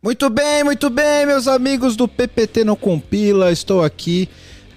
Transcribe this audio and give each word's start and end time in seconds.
Muito 0.00 0.30
bem, 0.30 0.62
muito 0.62 0.88
bem, 0.88 1.26
meus 1.26 1.48
amigos 1.48 1.96
do 1.96 2.06
PPT 2.06 2.62
Não 2.62 2.76
Compila. 2.76 3.50
Estou 3.50 3.82
aqui, 3.82 4.28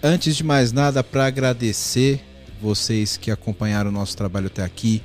antes 0.01 0.36
de 0.36 0.44
mais 0.44 0.71
nada, 0.71 1.04
para 1.04 1.28
agradecer 1.28 2.20
vocês 2.59 3.18
que 3.18 3.29
acompanharam 3.29 3.92
o 3.92 3.94
nosso 3.94 4.18
trabalho 4.18 4.47
até 4.47 4.63
aqui, 4.63 5.04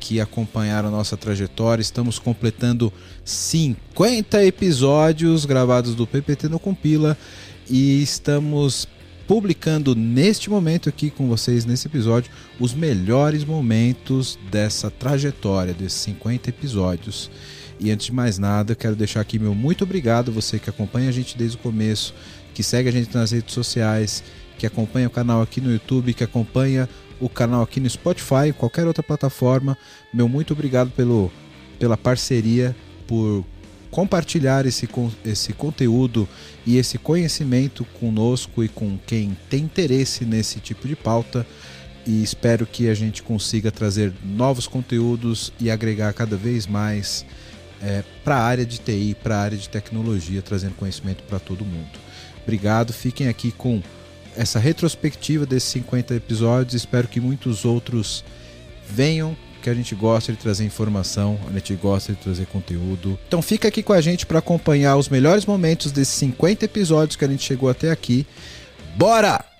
que 0.00 0.22
acompanharam 0.22 0.88
a 0.88 0.90
nossa 0.90 1.18
trajetória. 1.18 1.82
Estamos 1.82 2.18
completando 2.18 2.90
50 3.26 4.42
episódios 4.42 5.44
gravados 5.44 5.94
do 5.94 6.06
PPT 6.06 6.48
Não 6.48 6.58
Compila 6.58 7.14
e 7.68 8.02
estamos 8.02 8.88
publicando 9.28 9.94
neste 9.94 10.48
momento 10.48 10.88
aqui 10.88 11.10
com 11.10 11.28
vocês, 11.28 11.66
nesse 11.66 11.88
episódio, 11.88 12.32
os 12.58 12.72
melhores 12.72 13.44
momentos 13.44 14.38
dessa 14.50 14.90
trajetória, 14.90 15.74
desses 15.74 16.00
50 16.00 16.48
episódios. 16.48 17.30
E 17.82 17.90
antes 17.90 18.06
de 18.06 18.12
mais 18.12 18.38
nada, 18.38 18.76
quero 18.76 18.94
deixar 18.94 19.20
aqui 19.20 19.40
meu 19.40 19.56
muito 19.56 19.82
obrigado 19.82 20.30
você 20.30 20.56
que 20.56 20.70
acompanha 20.70 21.08
a 21.08 21.12
gente 21.12 21.36
desde 21.36 21.56
o 21.56 21.60
começo, 21.60 22.14
que 22.54 22.62
segue 22.62 22.88
a 22.88 22.92
gente 22.92 23.12
nas 23.12 23.32
redes 23.32 23.52
sociais, 23.52 24.22
que 24.56 24.64
acompanha 24.64 25.08
o 25.08 25.10
canal 25.10 25.42
aqui 25.42 25.60
no 25.60 25.72
YouTube, 25.72 26.14
que 26.14 26.22
acompanha 26.22 26.88
o 27.18 27.28
canal 27.28 27.60
aqui 27.60 27.80
no 27.80 27.90
Spotify, 27.90 28.52
qualquer 28.56 28.86
outra 28.86 29.02
plataforma. 29.02 29.76
Meu 30.14 30.28
muito 30.28 30.52
obrigado 30.52 30.92
pelo, 30.92 31.28
pela 31.76 31.96
parceria, 31.96 32.76
por 33.04 33.44
compartilhar 33.90 34.64
esse, 34.64 34.88
esse 35.24 35.52
conteúdo 35.52 36.28
e 36.64 36.76
esse 36.76 36.98
conhecimento 36.98 37.84
conosco 37.98 38.62
e 38.62 38.68
com 38.68 38.96
quem 39.04 39.36
tem 39.50 39.64
interesse 39.64 40.24
nesse 40.24 40.60
tipo 40.60 40.86
de 40.86 40.94
pauta. 40.94 41.44
E 42.06 42.22
espero 42.22 42.64
que 42.64 42.88
a 42.88 42.94
gente 42.94 43.24
consiga 43.24 43.72
trazer 43.72 44.12
novos 44.24 44.68
conteúdos 44.68 45.52
e 45.58 45.68
agregar 45.68 46.12
cada 46.12 46.36
vez 46.36 46.64
mais 46.64 47.26
é, 47.82 48.04
para 48.24 48.36
a 48.36 48.42
área 48.42 48.64
de 48.64 48.78
TI, 48.78 49.16
para 49.22 49.36
a 49.36 49.40
área 49.40 49.58
de 49.58 49.68
tecnologia, 49.68 50.40
trazendo 50.40 50.74
conhecimento 50.74 51.22
para 51.24 51.38
todo 51.38 51.64
mundo. 51.64 51.98
Obrigado, 52.42 52.92
fiquem 52.92 53.28
aqui 53.28 53.50
com 53.52 53.82
essa 54.36 54.58
retrospectiva 54.58 55.44
desses 55.44 55.68
50 55.70 56.14
episódios. 56.14 56.74
Espero 56.74 57.08
que 57.08 57.20
muitos 57.20 57.64
outros 57.64 58.24
venham, 58.88 59.36
que 59.62 59.70
a 59.70 59.74
gente 59.74 59.94
gosta 59.94 60.32
de 60.32 60.38
trazer 60.38 60.64
informação, 60.64 61.38
a 61.48 61.52
gente 61.52 61.74
gosta 61.74 62.12
de 62.12 62.18
trazer 62.18 62.46
conteúdo. 62.46 63.18
Então 63.28 63.40
fica 63.40 63.68
aqui 63.68 63.82
com 63.82 63.92
a 63.92 64.00
gente 64.00 64.26
para 64.26 64.38
acompanhar 64.38 64.96
os 64.96 65.08
melhores 65.08 65.46
momentos 65.46 65.92
desses 65.92 66.14
50 66.14 66.64
episódios 66.64 67.16
que 67.16 67.24
a 67.24 67.28
gente 67.28 67.44
chegou 67.44 67.68
até 67.68 67.90
aqui. 67.90 68.26
Bora! 68.96 69.51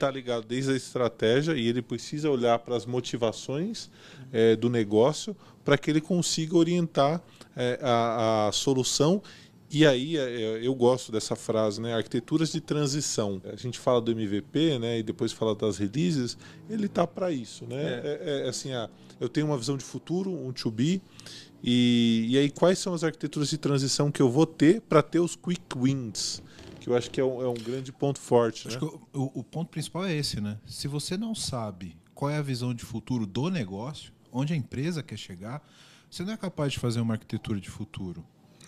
Está 0.00 0.10
ligado 0.10 0.46
desde 0.46 0.72
a 0.72 0.76
estratégia 0.76 1.52
e 1.52 1.68
ele 1.68 1.82
precisa 1.82 2.30
olhar 2.30 2.58
para 2.60 2.74
as 2.74 2.86
motivações 2.86 3.90
é, 4.32 4.56
do 4.56 4.70
negócio 4.70 5.36
para 5.62 5.76
que 5.76 5.90
ele 5.90 6.00
consiga 6.00 6.56
orientar 6.56 7.22
é, 7.54 7.78
a, 7.82 8.48
a 8.48 8.52
solução 8.52 9.22
e 9.70 9.86
aí 9.86 10.16
é, 10.16 10.66
eu 10.66 10.74
gosto 10.74 11.12
dessa 11.12 11.36
frase, 11.36 11.80
né? 11.80 11.94
Arquiteturas 11.94 12.50
de 12.50 12.60
transição. 12.60 13.40
A 13.44 13.54
gente 13.54 13.78
fala 13.78 14.00
do 14.00 14.10
MVP, 14.10 14.80
né? 14.80 14.98
E 14.98 15.02
depois 15.02 15.30
fala 15.30 15.54
das 15.54 15.78
releases. 15.78 16.36
Ele 16.68 16.88
tá 16.88 17.06
para 17.06 17.30
isso, 17.30 17.64
né? 17.66 17.80
É. 17.80 17.86
É, 18.04 18.46
é, 18.46 18.48
assim, 18.48 18.72
ah, 18.72 18.90
eu 19.20 19.28
tenho 19.28 19.46
uma 19.46 19.56
visão 19.56 19.76
de 19.76 19.84
futuro, 19.84 20.32
um 20.32 20.52
to 20.52 20.72
be. 20.72 21.00
E, 21.62 22.26
e 22.30 22.38
aí 22.38 22.50
quais 22.50 22.80
são 22.80 22.94
as 22.94 23.04
arquiteturas 23.04 23.50
de 23.50 23.58
transição 23.58 24.10
que 24.10 24.20
eu 24.20 24.28
vou 24.28 24.46
ter 24.46 24.80
para 24.80 25.02
ter 25.02 25.20
os 25.20 25.36
quick 25.36 25.62
wins? 25.76 26.42
Que 26.80 26.88
eu 26.88 26.96
acho 26.96 27.10
que 27.10 27.20
é 27.20 27.24
um, 27.24 27.42
é 27.42 27.48
um 27.48 27.54
grande 27.54 27.92
ponto 27.92 28.18
forte. 28.18 28.66
Acho 28.66 28.84
né? 28.84 28.90
que 28.90 29.16
o, 29.16 29.30
o, 29.34 29.44
ponto 29.44 29.68
principal 29.68 30.06
é 30.06 30.14
esse, 30.14 30.40
né? 30.40 30.58
Se 30.66 30.88
você 30.88 31.16
não 31.16 31.34
sabe 31.34 31.96
qual 32.14 32.30
é 32.30 32.38
a 32.38 32.42
visão 32.42 32.74
de 32.74 32.84
futuro 32.84 33.26
do 33.26 33.50
negócio, 33.50 34.12
onde 34.32 34.52
a 34.52 34.56
empresa 34.56 35.02
quer 35.02 35.16
chegar, 35.16 35.62
você 36.10 36.24
não 36.24 36.32
é 36.32 36.36
capaz 36.36 36.72
de 36.72 36.78
fazer 36.78 37.00
uma 37.00 37.14
arquitetura 37.14 37.60
de 37.60 37.68
futuro. 37.68 38.24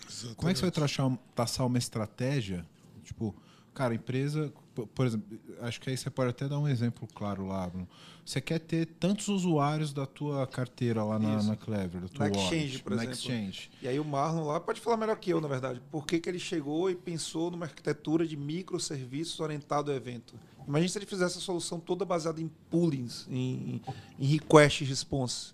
Exatamente. 0.07 0.35
Como 0.37 0.49
é 0.49 0.53
que 0.53 0.59
você 0.59 0.65
vai 0.65 0.71
traçar, 0.71 1.17
traçar 1.35 1.65
uma 1.65 1.77
estratégia? 1.77 2.65
Tipo, 3.03 3.35
cara, 3.73 3.95
empresa, 3.95 4.51
por 4.95 5.05
exemplo, 5.05 5.39
acho 5.61 5.79
que 5.81 5.89
aí 5.89 5.97
você 5.97 6.09
pode 6.09 6.29
até 6.29 6.47
dar 6.47 6.59
um 6.59 6.67
exemplo 6.67 7.07
claro 7.13 7.47
lá, 7.47 7.67
Bruno. 7.67 7.87
Você 8.25 8.39
quer 8.39 8.59
ter 8.59 8.85
tantos 8.85 9.27
usuários 9.27 9.91
da 9.91 10.05
tua 10.05 10.47
carteira 10.47 11.03
lá 11.03 11.19
na, 11.19 11.43
na 11.43 11.55
Clever, 11.55 12.01
da 12.01 12.07
tua 12.07 12.29
na 12.29 12.35
Exchange, 12.35 12.79
por 12.79 12.95
na 12.95 13.03
exemplo. 13.03 13.19
Exchange. 13.19 13.71
E 13.81 13.87
aí 13.87 13.99
o 13.99 14.05
Marlon 14.05 14.45
lá 14.45 14.59
pode 14.59 14.79
falar 14.79 14.95
melhor 14.97 15.17
que 15.17 15.29
eu, 15.29 15.41
na 15.41 15.47
verdade. 15.47 15.81
Por 15.91 16.05
que, 16.05 16.19
que 16.19 16.29
ele 16.29 16.39
chegou 16.39 16.89
e 16.89 16.95
pensou 16.95 17.51
numa 17.51 17.65
arquitetura 17.65 18.25
de 18.25 18.37
microserviços 18.37 19.39
orientado 19.39 19.91
ao 19.91 19.97
evento? 19.97 20.35
Imagina 20.67 20.89
se 20.89 20.97
ele 20.97 21.05
fizesse 21.05 21.37
a 21.37 21.41
solução 21.41 21.79
toda 21.79 22.05
baseada 22.05 22.41
em 22.41 22.49
poolings, 22.69 23.27
em, 23.29 23.81
em 24.17 24.25
request 24.25 24.83
response. 24.85 25.53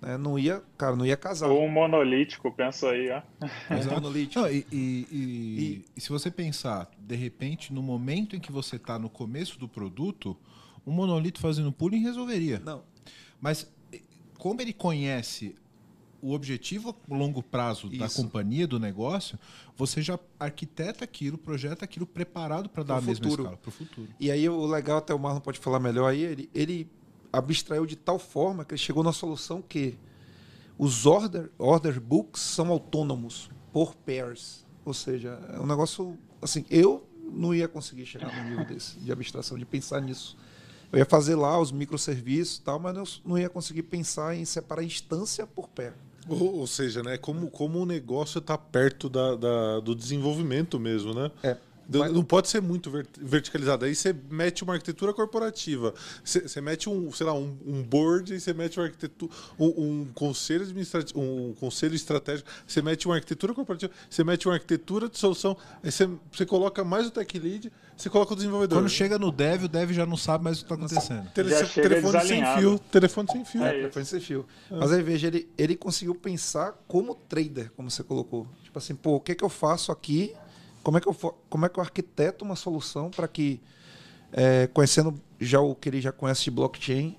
Né? 0.00 0.16
Não 0.16 0.38
ia, 0.38 0.62
cara, 0.76 0.94
não 0.94 1.04
ia 1.04 1.16
casar. 1.16 1.48
Ou 1.48 1.64
um 1.64 1.70
monolítico, 1.70 2.52
pensa 2.52 2.90
aí, 2.90 3.10
ó. 3.10 3.22
Um 3.74 3.84
monolítico. 3.94 4.40
Não, 4.40 4.50
e, 4.50 4.66
e, 4.70 5.06
e, 5.10 5.84
e, 5.96 6.00
se 6.00 6.08
você 6.08 6.30
pensar, 6.30 6.90
de 6.98 7.16
repente, 7.16 7.72
no 7.72 7.82
momento 7.82 8.36
em 8.36 8.40
que 8.40 8.52
você 8.52 8.76
está 8.76 8.98
no 8.98 9.10
começo 9.10 9.58
do 9.58 9.68
produto, 9.68 10.36
um 10.86 10.92
monolito 10.92 11.40
fazendo 11.40 11.72
pooling 11.72 12.02
resolveria. 12.02 12.60
Não. 12.64 12.82
Mas 13.40 13.70
como 14.38 14.60
ele 14.60 14.72
conhece 14.72 15.54
o 16.20 16.32
objetivo 16.32 16.96
a 17.10 17.14
longo 17.14 17.42
prazo 17.42 17.88
Isso. 17.88 17.98
da 17.98 18.08
companhia, 18.08 18.66
do 18.66 18.78
negócio, 18.78 19.38
você 19.76 20.02
já 20.02 20.18
arquiteta 20.38 21.04
aquilo, 21.04 21.38
projeta 21.38 21.84
aquilo 21.84 22.06
preparado 22.06 22.68
para 22.68 22.82
dar 22.82 22.96
a 22.96 23.00
mesma 23.00 23.28
escala 23.28 23.56
para 23.56 23.68
o 23.68 23.72
futuro. 23.72 24.08
E 24.18 24.30
aí 24.30 24.48
o 24.48 24.66
legal, 24.66 24.98
até 24.98 25.14
o 25.14 25.18
Marlon 25.18 25.40
pode 25.40 25.58
falar 25.58 25.78
melhor 25.78 26.08
aí, 26.08 26.22
ele, 26.22 26.50
ele 26.54 26.90
abstraiu 27.32 27.86
de 27.86 27.96
tal 27.96 28.18
forma 28.18 28.64
que 28.64 28.74
ele 28.74 28.80
chegou 28.80 29.02
na 29.02 29.12
solução 29.12 29.62
que 29.62 29.98
os 30.78 31.06
order, 31.06 31.50
order 31.58 32.00
books 32.00 32.40
são 32.40 32.70
autônomos 32.70 33.50
por 33.72 33.94
pairs. 33.94 34.64
Ou 34.84 34.94
seja, 34.94 35.38
é 35.52 35.60
um 35.60 35.66
negócio 35.66 36.16
assim, 36.40 36.64
eu 36.70 37.06
não 37.30 37.54
ia 37.54 37.68
conseguir 37.68 38.06
chegar 38.06 38.34
no 38.34 38.48
nível 38.48 38.64
desse 38.64 38.98
de 38.98 39.12
abstração, 39.12 39.58
de 39.58 39.64
pensar 39.64 40.00
nisso. 40.00 40.36
Eu 40.90 40.98
ia 40.98 41.04
fazer 41.04 41.34
lá 41.34 41.60
os 41.60 41.70
microserviços 41.70 42.56
e 42.56 42.62
tal, 42.62 42.78
mas 42.78 42.96
eu 42.96 43.04
não 43.24 43.38
ia 43.38 43.50
conseguir 43.50 43.82
pensar 43.82 44.34
em 44.34 44.44
separar 44.44 44.82
instância 44.82 45.46
por 45.46 45.68
pair. 45.68 45.92
Ou, 46.26 46.60
ou 46.60 46.66
seja, 46.66 47.02
né, 47.02 47.18
como, 47.18 47.50
como 47.50 47.78
o 47.78 47.86
negócio 47.86 48.38
está 48.38 48.56
perto 48.56 49.08
da, 49.08 49.34
da, 49.34 49.80
do 49.80 49.94
desenvolvimento 49.94 50.78
mesmo, 50.78 51.14
né? 51.14 51.30
É. 51.42 51.56
Mas... 51.88 52.12
Não 52.12 52.22
pode 52.22 52.48
ser 52.48 52.60
muito 52.60 52.90
verticalizado. 53.18 53.86
Aí 53.86 53.94
você 53.94 54.14
mete 54.30 54.62
uma 54.62 54.74
arquitetura 54.74 55.14
corporativa. 55.14 55.94
Você, 56.22 56.60
mete 56.60 56.88
um, 56.88 57.10
sei 57.10 57.26
lá, 57.26 57.32
um, 57.32 57.56
um 57.66 57.82
board 57.82 58.34
e 58.34 58.40
você 58.40 58.52
mete 58.52 58.78
uma 58.78 58.86
arquitetura, 58.86 59.32
um, 59.58 59.66
um, 59.66 60.06
conselho 60.14 60.64
administrativo, 60.64 61.18
um 61.18 61.54
conselho 61.58 61.94
estratégico. 61.94 62.48
Você 62.66 62.82
mete 62.82 63.06
uma 63.06 63.14
arquitetura 63.14 63.54
corporativa, 63.54 63.90
você 64.08 64.22
mete 64.22 64.46
uma 64.46 64.54
arquitetura 64.54 65.08
de 65.08 65.18
solução. 65.18 65.56
Aí 65.82 65.90
você, 65.90 66.44
coloca 66.44 66.84
mais 66.84 67.06
o 67.06 67.10
tech 67.10 67.38
lead, 67.38 67.72
você 67.96 68.10
coloca 68.10 68.34
o 68.34 68.36
desenvolvedor. 68.36 68.78
Quando 68.78 68.90
chega 68.90 69.18
no 69.18 69.32
dev, 69.32 69.64
o 69.64 69.68
dev 69.68 69.92
já 69.92 70.04
não 70.04 70.16
sabe 70.16 70.44
mais 70.44 70.58
o 70.58 70.60
que 70.60 70.72
está 70.72 70.74
acontecendo. 70.74 71.30
Tele, 71.32 71.54
telefone 71.66 72.20
sem 72.20 72.44
fio. 72.56 72.78
Telefone 72.78 73.28
sem 73.32 73.44
fio. 73.44 73.64
É, 73.64 73.72
telefone 73.72 74.04
sem 74.04 74.20
fio. 74.20 74.46
É. 74.70 74.76
Mas 74.76 74.92
aí 74.92 75.02
veja, 75.02 75.26
ele, 75.26 75.48
ele 75.56 75.74
conseguiu 75.74 76.14
pensar 76.14 76.74
como 76.86 77.14
trader, 77.14 77.72
como 77.74 77.90
você 77.90 78.02
colocou. 78.02 78.46
Tipo 78.62 78.78
assim, 78.78 78.94
pô, 78.94 79.14
o 79.14 79.20
que, 79.20 79.34
que 79.34 79.44
eu 79.44 79.48
faço 79.48 79.90
aqui? 79.90 80.34
Como 80.88 80.96
é 80.96 81.02
que 81.02 81.06
eu, 81.06 81.14
como 81.50 81.66
é 81.66 81.68
que 81.68 81.78
eu 81.78 81.82
arquiteto 81.82 82.46
uma 82.46 82.56
solução 82.56 83.10
para 83.10 83.28
que, 83.28 83.60
é, 84.32 84.66
conhecendo 84.68 85.20
já 85.38 85.60
o 85.60 85.74
que 85.74 85.86
ele 85.86 86.00
já 86.00 86.10
conhece 86.10 86.44
de 86.44 86.50
blockchain, 86.50 87.14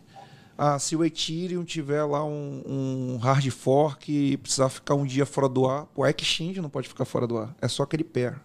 ah, 0.58 0.80
se 0.80 0.96
o 0.96 1.06
Ethereum 1.06 1.64
tiver 1.64 2.04
lá 2.04 2.26
um, 2.26 2.64
um, 2.66 3.18
hard 3.18 3.48
fork 3.52 4.12
e 4.12 4.38
precisar 4.38 4.70
ficar 4.70 4.96
um 4.96 5.06
dia 5.06 5.24
fora 5.24 5.48
do 5.48 5.68
ar, 5.68 5.88
o 5.96 6.04
Exchange 6.04 6.60
não 6.60 6.70
pode 6.72 6.88
ficar 6.88 7.06
fora 7.06 7.28
do 7.28 7.38
ar, 7.38 7.56
é 7.62 7.68
só 7.68 7.84
aquele 7.84 8.04
pair. 8.04 8.42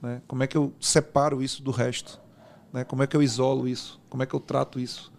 Né? 0.00 0.22
Como 0.26 0.42
é 0.42 0.46
que 0.46 0.56
eu 0.56 0.72
separo 0.80 1.42
isso 1.42 1.62
do 1.62 1.70
resto? 1.70 2.18
Né? 2.72 2.82
Como 2.82 3.02
é 3.02 3.06
que 3.06 3.14
eu 3.14 3.22
isolo 3.22 3.68
isso? 3.68 4.00
Como 4.08 4.22
é 4.22 4.26
que 4.26 4.32
eu 4.32 4.40
trato 4.40 4.80
isso? 4.80 5.12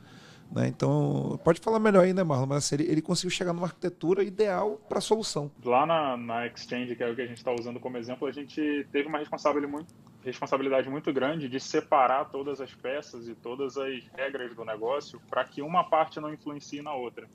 Né? 0.52 0.68
Então, 0.68 1.40
pode 1.44 1.60
falar 1.60 1.80
melhor 1.80 2.04
aí, 2.04 2.14
né, 2.14 2.24
Marlon? 2.24 2.46
Mas 2.48 2.72
ele, 2.72 2.84
ele 2.84 3.02
conseguiu 3.02 3.30
chegar 3.30 3.54
numa 3.54 3.68
arquitetura 3.68 4.24
ideal 4.24 4.80
para 4.88 5.00
a 5.00 5.02
solução. 5.02 5.52
Lá 5.64 5.86
na, 5.86 6.18
na 6.18 6.48
Exchange, 6.48 6.96
que 6.96 7.04
é 7.04 7.10
o 7.10 7.16
que 7.16 7.22
a 7.22 7.28
gente 7.28 7.38
está 7.38 7.52
usando 7.52 7.80
como 7.80 7.98
exemplo, 7.98 8.28
a 8.28 8.32
gente 8.32 8.88
teve 8.92 9.08
uma 9.08 9.20
responsabilidade 9.20 9.72
muito, 9.72 9.94
responsabilidade 10.24 10.90
muito 10.90 11.14
grande 11.14 11.50
de 11.50 11.60
separar 11.60 12.26
todas 12.26 12.62
as 12.62 12.74
peças 12.74 13.28
e 13.28 13.36
todas 13.36 13.78
as 13.78 14.04
regras 14.16 14.56
do 14.56 14.64
negócio 14.64 15.22
para 15.30 15.44
que 15.44 15.62
uma 15.62 15.84
parte 15.84 16.20
não 16.20 16.34
influencie 16.34 16.82
na 16.82 16.94
outra. 16.94 17.28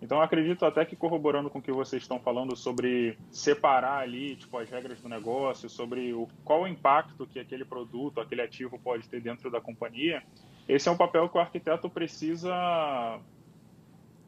Então, 0.00 0.20
acredito 0.20 0.64
até 0.66 0.84
que 0.84 0.94
corroborando 0.94 1.48
com 1.48 1.58
o 1.58 1.62
que 1.62 1.72
vocês 1.72 2.02
estão 2.02 2.20
falando 2.20 2.54
sobre 2.54 3.18
separar 3.30 4.00
ali, 4.00 4.36
tipo, 4.36 4.58
as 4.58 4.68
regras 4.68 5.00
do 5.00 5.08
negócio, 5.08 5.70
sobre 5.70 6.12
o, 6.12 6.28
qual 6.44 6.62
o 6.62 6.68
impacto 6.68 7.26
que 7.26 7.38
aquele 7.38 7.64
produto, 7.64 8.20
aquele 8.20 8.42
ativo 8.42 8.78
pode 8.78 9.08
ter 9.08 9.22
dentro 9.22 9.50
da 9.50 9.60
companhia, 9.60 10.22
esse 10.68 10.88
é 10.88 10.92
um 10.92 10.96
papel 10.96 11.28
que 11.28 11.36
o 11.36 11.40
arquiteto 11.40 11.88
precisa 11.88 13.20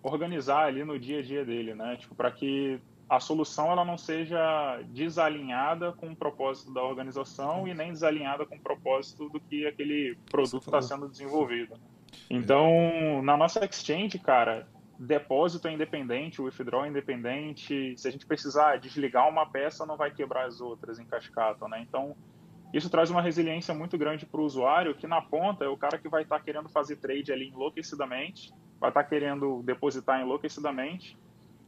organizar 0.03 0.67
ali 0.67 0.85
no 0.85 0.99
dia 0.99 1.19
a 1.19 1.23
dia 1.23 1.45
dele, 1.45 1.75
né? 1.75 1.97
Tipo, 1.97 2.15
para 2.15 2.31
que 2.31 2.81
a 3.09 3.19
solução 3.19 3.71
ela 3.73 3.85
não 3.85 3.97
seja 3.97 4.81
desalinhada 4.89 5.93
com 5.93 6.11
o 6.11 6.17
propósito 6.17 6.73
da 6.73 6.83
organização 6.83 7.67
e 7.67 7.73
nem 7.73 7.93
desalinhada 7.93 8.45
com 8.45 8.57
o 8.57 8.61
propósito 8.61 9.29
do 9.31 9.41
que 9.41 9.67
aquele 9.67 10.17
produto 10.31 10.67
está 10.67 10.83
sendo 10.83 11.09
desenvolvido. 11.09 11.75
Então, 12.29 13.23
na 13.23 13.37
nossa 13.37 13.65
exchange, 13.65 14.19
cara, 14.19 14.69
depósito 14.99 15.69
é 15.69 15.73
independente, 15.73 16.43
withdraw 16.43 16.85
é 16.85 16.89
independente. 16.89 17.95
Se 17.97 18.09
a 18.09 18.11
gente 18.11 18.27
precisar 18.27 18.77
desligar 18.77 19.29
uma 19.29 19.47
peça, 19.47 19.87
não 19.87 19.97
vai 19.97 20.11
quebrar 20.11 20.47
as 20.47 20.61
outras 20.61 20.99
em 20.99 21.05
cascata, 21.07 21.67
né? 21.67 21.81
Então, 21.81 22.15
isso 22.73 22.91
traz 22.91 23.11
uma 23.11 23.23
resiliência 23.23 23.75
muito 23.75 23.97
grande 23.97 24.27
para 24.27 24.41
o 24.41 24.45
usuário, 24.45 24.95
que 24.95 25.07
na 25.07 25.21
ponta 25.21 25.65
é 25.65 25.69
o 25.69 25.77
cara 25.77 25.99
que 25.99 26.09
vai 26.09 26.23
estar 26.23 26.39
tá 26.39 26.45
querendo 26.45 26.69
fazer 26.69 26.97
trade 26.97 27.33
ali 27.33 27.49
enlouquecidamente, 27.49 28.53
vai 28.79 28.91
estar 28.91 29.03
tá 29.03 29.09
querendo 29.09 29.63
depositar 29.63 30.21
enlouquecidamente. 30.21 31.19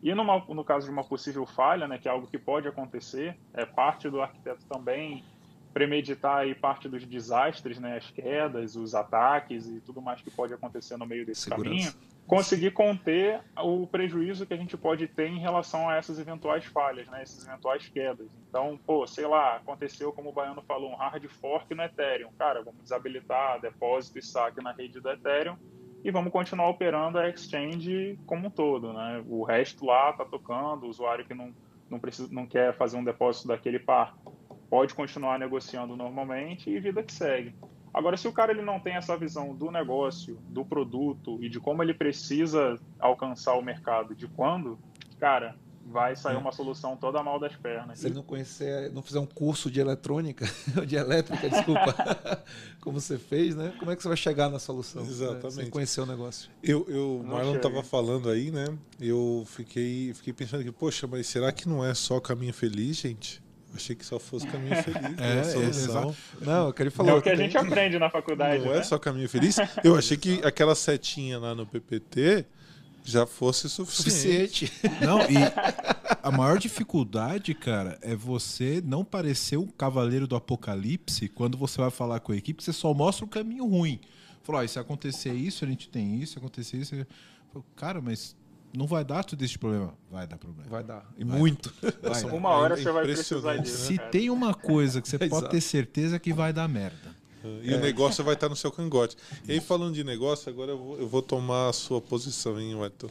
E 0.02 0.14
numa, 0.14 0.38
no 0.49 0.64
caso 0.64 0.87
de 0.87 0.93
uma 0.93 1.05
possível 1.05 1.47
falha, 1.47 1.87
né, 1.87 1.99
que 1.99 2.08
é 2.08 2.11
algo 2.11 2.26
que 2.26 2.38
pode 2.38 2.67
acontecer, 2.67 3.38
é 3.52 3.64
parte 3.64 4.08
do 4.08 4.20
arquiteto 4.20 4.64
também 4.67 5.25
premeditar 5.73 6.39
aí 6.39 6.55
parte 6.55 6.89
dos 6.89 7.07
desastres, 7.07 7.79
né, 7.79 7.97
as 7.97 8.11
quedas, 8.11 8.77
os 8.77 8.95
ataques 8.95 9.67
e 9.67 9.81
tudo 9.81 10.01
mais 10.03 10.21
que 10.21 10.31
pode 10.31 10.53
acontecer 10.53 10.97
no 10.97 11.07
meio 11.07 11.25
desse 11.25 11.43
Segurança. 11.43 11.69
caminho, 11.69 11.93
conseguir 12.27 12.73
conter 12.73 13.41
o 13.57 13.87
prejuízo 13.87 14.47
que 14.47 14.55
a 14.55 14.57
gente 14.57 14.77
pode 14.77 15.07
ter 15.09 15.29
em 15.29 15.39
relação 15.39 15.89
a 15.89 15.97
essas 15.97 16.19
eventuais 16.19 16.65
falhas, 16.65 17.07
né, 17.09 17.23
essas 17.23 17.47
eventuais 17.47 17.89
quedas. 17.89 18.29
Então, 18.49 18.79
pô, 18.87 19.07
sei 19.07 19.27
lá, 19.27 19.57
aconteceu, 19.57 20.13
como 20.13 20.31
o 20.31 20.33
Baiano 20.33 20.63
falou, 20.63 20.91
um 20.91 20.97
hard 20.97 21.25
fork 21.27 21.75
no 21.75 21.83
Ethereum. 21.83 22.31
Cara, 22.39 22.63
vamos 22.63 22.83
desabilitar 22.83 23.61
depósito 23.61 24.19
e 24.19 24.23
saque 24.23 24.63
na 24.63 24.73
rede 24.73 25.01
do 25.01 25.11
Ethereum 25.11 25.57
e 26.03 26.11
vamos 26.11 26.33
continuar 26.33 26.69
operando 26.69 27.19
a 27.19 27.29
exchange 27.29 28.19
como 28.27 28.47
um 28.47 28.51
todo, 28.51 28.93
né? 28.93 29.23
O 29.27 29.45
resto 29.45 29.85
lá 29.85 30.11
está 30.11 30.25
tocando, 30.25 30.85
o 30.85 30.89
usuário 30.89 31.25
que 31.25 31.35
não, 31.35 31.55
não, 31.91 31.99
precisa, 31.99 32.29
não 32.33 32.47
quer 32.47 32.75
fazer 32.77 32.97
um 32.97 33.05
depósito 33.05 33.49
daquele 33.49 33.79
par 33.79 34.17
pode 34.71 34.95
continuar 34.95 35.39
negociando 35.39 35.97
normalmente 35.97 36.71
e 36.71 36.79
vida 36.79 37.03
que 37.03 37.13
segue. 37.13 37.55
Agora, 37.93 38.17
se 38.17 38.29
o 38.29 38.33
cara 38.33 38.53
ele 38.53 38.63
não 38.63 38.79
tem 38.79 38.95
essa 38.95 39.17
visão 39.17 39.53
do 39.53 39.69
negócio, 39.71 40.39
do 40.49 40.65
produto 40.65 41.39
e 41.43 41.49
de 41.49 41.59
como 41.59 41.83
ele 41.83 41.93
precisa 41.93 42.79
alcançar 43.01 43.55
o 43.55 43.63
mercado, 43.63 44.15
de 44.15 44.29
quando, 44.29 44.79
cara, 45.19 45.57
vai 45.85 46.15
sair 46.15 46.37
uma 46.37 46.53
solução 46.53 46.97
toda 46.97 47.21
mal 47.21 47.41
das 47.41 47.57
pernas. 47.57 47.99
Se 47.99 48.07
ele 48.07 48.15
não 48.15 48.23
conhecer, 48.23 48.93
não 48.93 49.03
fizer 49.03 49.19
um 49.19 49.27
curso 49.27 49.69
de 49.69 49.81
eletrônica, 49.81 50.47
de 50.87 50.95
elétrica, 50.95 51.51
desculpa, 51.51 51.93
como 52.81 53.01
você 53.01 53.19
fez, 53.19 53.57
né? 53.57 53.75
Como 53.77 53.91
é 53.91 53.97
que 53.97 54.03
você 54.03 54.09
vai 54.09 54.17
chegar 54.17 54.49
na 54.49 54.61
solução? 54.61 55.03
Exatamente. 55.03 55.45
Né? 55.45 55.51
Sem 55.51 55.71
conhecer 55.71 56.01
o 56.01 56.07
negócio. 56.07 56.49
Eu, 56.63 56.87
eu 56.89 57.17
o 57.17 57.27
Marlon 57.27 57.57
estava 57.57 57.83
falando 57.83 58.31
aí, 58.31 58.53
né? 58.53 58.67
Eu 59.01 59.43
fiquei, 59.47 60.15
fiquei 60.15 60.33
pensando 60.33 60.63
que, 60.63 60.71
poxa, 60.71 61.09
mas 61.09 61.27
será 61.27 61.51
que 61.51 61.69
não 61.69 61.85
é 61.85 61.93
só 61.93 62.21
caminho 62.21 62.55
feliz, 62.55 62.99
gente? 62.99 63.43
Achei 63.75 63.95
que 63.95 64.05
só 64.05 64.19
fosse 64.19 64.47
caminho 64.47 64.83
feliz. 64.83 65.19
é, 65.19 65.65
exato. 65.67 66.15
Não, 66.41 66.69
o 66.69 66.73
que 66.73 66.83
ele 66.83 66.91
falou. 66.91 67.13
É 67.13 67.15
o 67.19 67.23
que 67.23 67.31
a 67.31 67.37
gente 67.37 67.57
aprende 67.57 67.99
na 67.99 68.11
faculdade. 68.11 68.65
Não 68.65 68.73
é 68.73 68.75
né? 68.75 68.81
é 68.81 68.83
só 68.83 68.99
caminho 68.99 69.29
feliz. 69.29 69.57
Eu 69.85 69.97
achei 69.97 70.17
que 70.17 70.41
aquela 70.45 70.75
setinha 70.75 71.39
lá 71.39 71.55
no 71.55 71.67
PPT 71.67 72.47
já 73.05 73.27
fosse 73.27 73.69
suficiente. 73.69 74.67
suficiente. 74.67 75.05
Não, 75.05 75.21
e 75.23 75.37
a 76.23 76.31
maior 76.31 76.59
dificuldade, 76.59 77.55
cara, 77.55 77.99
é 78.03 78.15
você 78.15 78.83
não 78.85 79.05
parecer 79.05 79.57
um 79.57 79.67
cavaleiro 79.67 80.27
do 80.27 80.37
apocalipse 80.37 81.29
quando 81.29 81.57
você 81.57 81.81
vai 81.81 81.91
falar 81.91 82.21
com 82.21 82.33
a 82.33 82.37
equipe, 82.37 82.63
você 82.63 82.73
só 82.73 82.93
mostra 82.93 83.25
o 83.25 83.29
caminho 83.29 83.67
ruim. 83.67 84.01
Falou, 84.43 84.63
oh, 84.63 84.69
se 84.69 84.79
acontecer 84.79 85.33
isso, 85.33 85.65
a 85.65 85.69
gente 85.69 85.89
tem 85.89 86.21
isso, 86.21 86.33
se 86.33 86.39
acontecer 86.39 86.77
isso. 86.79 87.07
Cara, 87.77 88.01
mas 88.01 88.37
não 88.73 88.87
vai 88.87 89.05
dar 89.05 89.25
tudo 89.25 89.45
esse 89.45 89.59
problema. 89.59 89.95
Vai 90.11 90.27
dar 90.27 90.39
problema. 90.39 90.69
Vai 90.71 90.85
dar. 90.85 91.05
E 91.17 91.25
vai. 91.25 91.39
muito. 91.39 91.73
Vai 92.03 92.23
uma 92.25 92.51
hora 92.51 92.75
é 92.75 92.77
você 92.77 92.93
vai 92.93 93.05
precisar 93.05 93.57
disso. 93.57 93.87
Se 93.87 93.97
cara. 93.97 94.11
tem 94.11 94.31
uma 94.31 94.55
coisa 94.55 95.01
que 95.01 95.09
você 95.09 95.19
pode 95.29 95.51
ter 95.51 95.61
certeza 95.61 96.19
que 96.19 96.33
vai 96.33 96.53
dar 96.53 96.69
merda. 96.69 97.21
E 97.63 97.73
é. 97.73 97.77
o 97.77 97.81
negócio 97.81 98.23
vai 98.23 98.35
estar 98.35 98.49
no 98.49 98.57
seu 98.57 98.71
cangote. 98.71 99.17
E 99.49 99.53
aí, 99.53 99.61
falando 99.61 99.95
de 99.95 100.05
negócio, 100.05 100.51
agora 100.51 100.73
eu 100.73 100.79
vou, 100.79 100.99
eu 100.99 101.09
vou 101.09 101.23
tomar 101.23 101.71
a 101.71 101.73
sua 101.73 102.01
posição, 102.01 102.61
hein, 102.61 102.75
Wellington? 102.75 103.09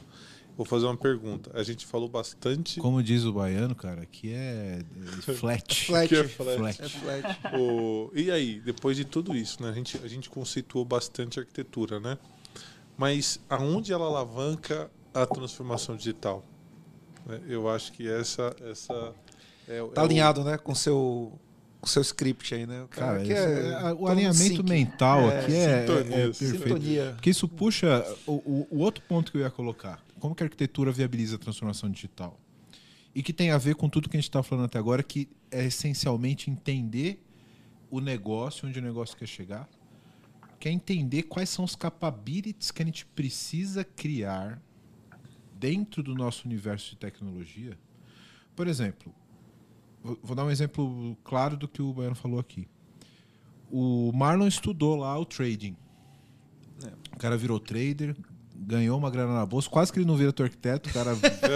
Vou 0.56 0.66
fazer 0.66 0.86
uma 0.86 0.98
pergunta. 0.98 1.50
A 1.54 1.64
gente 1.64 1.86
falou 1.86 2.10
bastante. 2.10 2.80
Como 2.80 3.02
diz 3.02 3.24
o 3.24 3.32
baiano, 3.32 3.74
cara, 3.74 4.06
que 4.06 4.32
é 4.32 4.84
flat. 5.38 5.86
flat. 5.86 6.14
é 6.14 6.24
flat. 6.26 6.58
flat. 6.58 6.82
É 6.84 6.90
flat. 6.90 7.40
O... 7.58 8.12
E 8.14 8.30
aí, 8.30 8.60
depois 8.60 8.98
de 8.98 9.06
tudo 9.06 9.36
isso, 9.36 9.64
né? 9.64 9.70
A 9.70 9.74
gente, 9.74 9.98
a 10.04 10.08
gente 10.08 10.30
conceituou 10.30 10.84
bastante 10.84 11.40
a 11.40 11.44
arquitetura, 11.44 12.00
né? 12.00 12.18
Mas 12.98 13.40
aonde 13.50 13.94
ela 13.94 14.06
alavanca 14.06 14.92
a 15.14 15.26
transformação 15.26 15.96
digital. 15.96 16.44
Né? 17.26 17.40
Eu 17.48 17.70
acho 17.70 17.92
que 17.92 18.08
essa. 18.08 18.56
essa 18.62 19.14
é, 19.68 19.84
tá 19.94 20.02
é 20.02 20.06
alinhado, 20.06 20.42
o... 20.42 20.44
né? 20.44 20.58
Com 20.58 20.74
seu 20.74 21.40
com 21.80 21.88
seu 21.88 22.02
script 22.02 22.54
aí, 22.54 22.68
né? 22.68 22.84
O 22.84 22.88
cara, 22.88 23.26
cara 23.26 23.34
é, 23.34 23.90
é, 23.90 23.94
o 23.94 24.08
alinhamento 24.08 24.64
mental 24.64 25.32
é, 25.32 25.40
aqui 25.40 25.54
é, 25.54 25.80
sintonia, 25.80 26.16
é, 26.16 26.26
perfeito. 26.26 26.58
Sintonia. 26.58 27.12
Porque 27.14 27.30
isso 27.30 27.48
puxa 27.48 28.06
o, 28.28 28.34
o, 28.34 28.68
o, 28.70 28.80
outro 28.80 29.04
ponto 29.08 29.32
que 29.32 29.38
eu 29.38 29.42
ia 29.42 29.50
colocar. 29.50 30.04
Como 30.20 30.36
que 30.36 30.44
a 30.44 30.46
arquitetura 30.46 30.92
viabiliza 30.92 31.38
a 31.38 31.40
transformação 31.40 31.90
digital? 31.90 32.38
E 33.16 33.24
que 33.24 33.32
tem 33.32 33.52
a 33.52 33.58
ver 33.58 33.76
com 33.76 33.88
tudo 33.88 34.10
que 34.10 34.18
a 34.18 34.20
gente 34.20 34.30
está 34.30 34.44
falando 34.44 34.66
até 34.66 34.78
agora, 34.78 35.02
que 35.02 35.30
é 35.50 35.66
essencialmente 35.66 36.52
entender 36.52 37.24
o 37.90 38.00
negócio, 38.00 38.68
onde 38.68 38.78
o 38.78 38.82
negócio 38.82 39.18
quer 39.18 39.28
chegar, 39.28 39.68
que 40.60 40.68
é 40.68 40.72
entender 40.72 41.24
quais 41.24 41.50
são 41.50 41.64
os 41.64 41.76
capabilities 41.76 42.72
que 42.72 42.84
a 42.84 42.86
gente 42.86 43.06
precisa 43.06 43.84
criar 43.84 44.62
dentro 45.60 46.02
do 46.02 46.16
nosso 46.16 46.48
universo 46.48 46.92
de 46.92 46.96
tecnologia, 46.96 47.78
por 48.56 48.68
exemplo, 48.68 49.14
vou 50.24 50.36
dar 50.36 50.46
um 50.46 50.52
exemplo 50.52 51.18
claro 51.24 51.58
do 51.58 51.68
que 51.68 51.82
o 51.82 51.94
Baiano 51.94 52.16
falou 52.16 52.40
aqui. 52.40 52.68
O 53.70 54.12
Marlon 54.14 54.48
estudou 54.48 54.96
lá 54.96 55.18
o 55.20 55.26
trading. 55.26 55.76
É. 56.84 56.88
O 57.14 57.18
cara 57.18 57.38
virou 57.38 57.60
trader, 57.60 58.16
ganhou 58.56 58.98
uma 58.98 59.12
grana 59.12 59.34
na 59.34 59.46
bolsa, 59.46 59.70
quase 59.70 59.92
que 59.92 60.00
ele 60.00 60.06
não 60.06 60.16
vira 60.16 60.32
teu 60.32 60.46
arquiteto, 60.46 60.90
o 60.90 60.94
cara 60.94 61.14
vai 61.16 61.30
pro, 61.30 61.50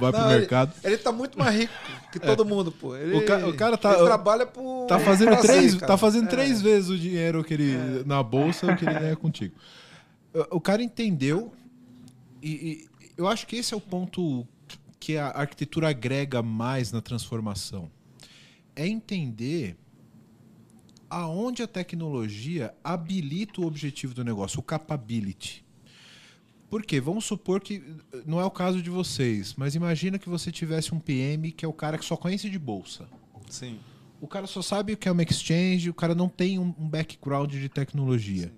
vai 0.00 0.12
não, 0.12 0.20
pro 0.20 0.28
mercado. 0.28 0.74
Ele, 0.84 0.94
ele 0.94 1.02
tá 1.02 1.10
muito 1.10 1.38
mais 1.38 1.56
rico 1.56 1.72
que 2.12 2.20
todo 2.20 2.42
é. 2.42 2.46
mundo, 2.46 2.70
pô. 2.70 2.94
Ele, 2.94 3.16
o, 3.16 3.24
ca, 3.24 3.46
o 3.48 3.54
cara 3.54 3.78
tá, 3.78 3.94
ele 3.94 4.04
trabalha 4.04 4.46
por. 4.46 4.86
Tá 4.86 4.98
fazendo, 4.98 5.28
prazer, 5.28 5.50
três, 5.50 5.76
tá 5.76 5.96
fazendo 5.96 6.26
é. 6.26 6.30
três 6.30 6.60
vezes 6.60 6.90
o 6.90 6.98
dinheiro 6.98 7.42
que 7.42 7.54
ele 7.54 7.74
é. 7.74 8.04
na 8.04 8.22
bolsa 8.22 8.76
que 8.76 8.84
ele 8.84 8.98
ganha 8.98 9.16
contigo. 9.16 9.56
O 10.50 10.60
cara 10.60 10.82
entendeu 10.82 11.52
e, 12.44 12.72
e 12.72 12.88
eu 13.16 13.26
acho 13.26 13.46
que 13.46 13.56
esse 13.56 13.72
é 13.72 13.76
o 13.76 13.80
ponto 13.80 14.46
que 15.00 15.16
a 15.16 15.28
arquitetura 15.28 15.88
agrega 15.90 16.42
mais 16.42 16.92
na 16.92 17.00
transformação. 17.00 17.90
É 18.76 18.86
entender 18.86 19.76
aonde 21.08 21.62
a 21.62 21.66
tecnologia 21.66 22.74
habilita 22.82 23.60
o 23.60 23.66
objetivo 23.66 24.14
do 24.14 24.24
negócio, 24.24 24.60
o 24.60 24.62
capability. 24.62 25.64
Por 26.68 26.82
quê? 26.82 27.00
Vamos 27.00 27.24
supor 27.24 27.60
que 27.60 27.82
não 28.26 28.40
é 28.40 28.44
o 28.44 28.50
caso 28.50 28.82
de 28.82 28.90
vocês, 28.90 29.54
mas 29.56 29.74
imagina 29.74 30.18
que 30.18 30.28
você 30.28 30.50
tivesse 30.50 30.92
um 30.94 30.98
PM 30.98 31.52
que 31.52 31.64
é 31.64 31.68
o 31.68 31.72
cara 31.72 31.96
que 31.96 32.04
só 32.04 32.16
conhece 32.16 32.50
de 32.50 32.58
bolsa. 32.58 33.08
Sim. 33.48 33.78
O 34.20 34.26
cara 34.26 34.46
só 34.46 34.60
sabe 34.60 34.94
o 34.94 34.96
que 34.96 35.08
é 35.08 35.12
uma 35.12 35.22
exchange, 35.22 35.88
o 35.88 35.94
cara 35.94 36.14
não 36.14 36.28
tem 36.28 36.58
um 36.58 36.72
background 36.72 37.52
de 37.52 37.68
tecnologia. 37.68 38.46
Sim. 38.48 38.54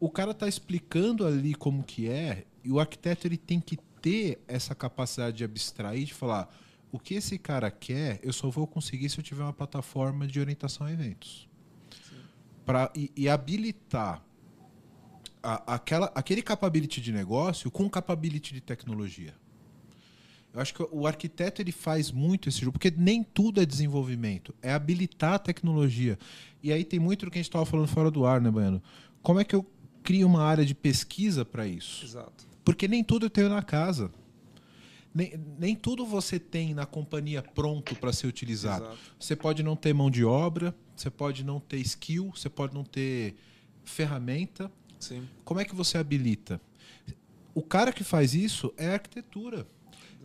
O 0.00 0.10
cara 0.10 0.32
está 0.32 0.48
explicando 0.48 1.24
ali 1.24 1.54
como 1.54 1.84
que 1.84 2.08
é 2.08 2.46
e 2.64 2.70
o 2.70 2.80
arquiteto 2.80 3.26
ele 3.26 3.36
tem 3.36 3.60
que 3.60 3.76
ter 4.00 4.42
essa 4.46 4.74
capacidade 4.74 5.36
de 5.36 5.44
abstrair, 5.44 6.04
de 6.04 6.14
falar 6.14 6.52
o 6.90 6.98
que 6.98 7.14
esse 7.14 7.38
cara 7.38 7.70
quer, 7.70 8.20
eu 8.22 8.32
só 8.32 8.50
vou 8.50 8.66
conseguir 8.66 9.08
se 9.08 9.18
eu 9.18 9.24
tiver 9.24 9.42
uma 9.42 9.52
plataforma 9.52 10.26
de 10.26 10.38
orientação 10.38 10.86
a 10.86 10.92
eventos. 10.92 11.48
Pra, 12.66 12.92
e, 12.94 13.10
e 13.16 13.28
habilitar 13.28 14.22
a, 15.42 15.74
aquela, 15.74 16.12
aquele 16.14 16.42
capability 16.42 17.00
de 17.00 17.12
negócio 17.12 17.70
com 17.70 17.88
capability 17.88 18.52
de 18.52 18.60
tecnologia. 18.60 19.34
Eu 20.52 20.60
acho 20.60 20.74
que 20.74 20.86
o 20.92 21.06
arquiteto 21.06 21.62
ele 21.62 21.72
faz 21.72 22.12
muito 22.12 22.48
esse 22.48 22.60
jogo, 22.60 22.72
porque 22.72 22.92
nem 22.94 23.24
tudo 23.24 23.60
é 23.60 23.64
desenvolvimento, 23.64 24.54
é 24.60 24.70
habilitar 24.72 25.34
a 25.34 25.38
tecnologia. 25.38 26.18
E 26.62 26.70
aí 26.70 26.84
tem 26.84 27.00
muito 27.00 27.24
do 27.24 27.30
que 27.30 27.38
a 27.38 27.40
gente 27.40 27.48
estava 27.48 27.64
falando 27.64 27.88
fora 27.88 28.10
do 28.10 28.26
ar, 28.26 28.38
né, 28.38 28.50
Baiano? 28.50 28.82
Como 29.22 29.40
é 29.40 29.44
que 29.44 29.54
eu 29.54 29.66
crio 30.02 30.26
uma 30.26 30.42
área 30.42 30.64
de 30.64 30.74
pesquisa 30.74 31.42
para 31.42 31.66
isso? 31.66 32.04
Exato. 32.04 32.51
Porque 32.64 32.86
nem 32.86 33.02
tudo 33.02 33.26
eu 33.26 33.30
tenho 33.30 33.48
na 33.48 33.62
casa. 33.62 34.10
Nem, 35.14 35.38
nem 35.58 35.76
tudo 35.76 36.06
você 36.06 36.38
tem 36.38 36.72
na 36.72 36.86
companhia 36.86 37.42
pronto 37.42 37.94
para 37.96 38.12
ser 38.12 38.26
utilizado. 38.26 38.84
Exato. 38.84 38.98
Você 39.18 39.36
pode 39.36 39.62
não 39.62 39.76
ter 39.76 39.92
mão 39.92 40.10
de 40.10 40.24
obra, 40.24 40.74
você 40.96 41.10
pode 41.10 41.44
não 41.44 41.60
ter 41.60 41.78
skill, 41.78 42.32
você 42.34 42.48
pode 42.48 42.72
não 42.74 42.84
ter 42.84 43.36
ferramenta. 43.84 44.70
Sim. 44.98 45.28
Como 45.44 45.60
é 45.60 45.64
que 45.64 45.74
você 45.74 45.98
habilita? 45.98 46.60
O 47.54 47.62
cara 47.62 47.92
que 47.92 48.02
faz 48.02 48.34
isso 48.34 48.72
é 48.76 48.88
a 48.88 48.92
arquitetura. 48.94 49.66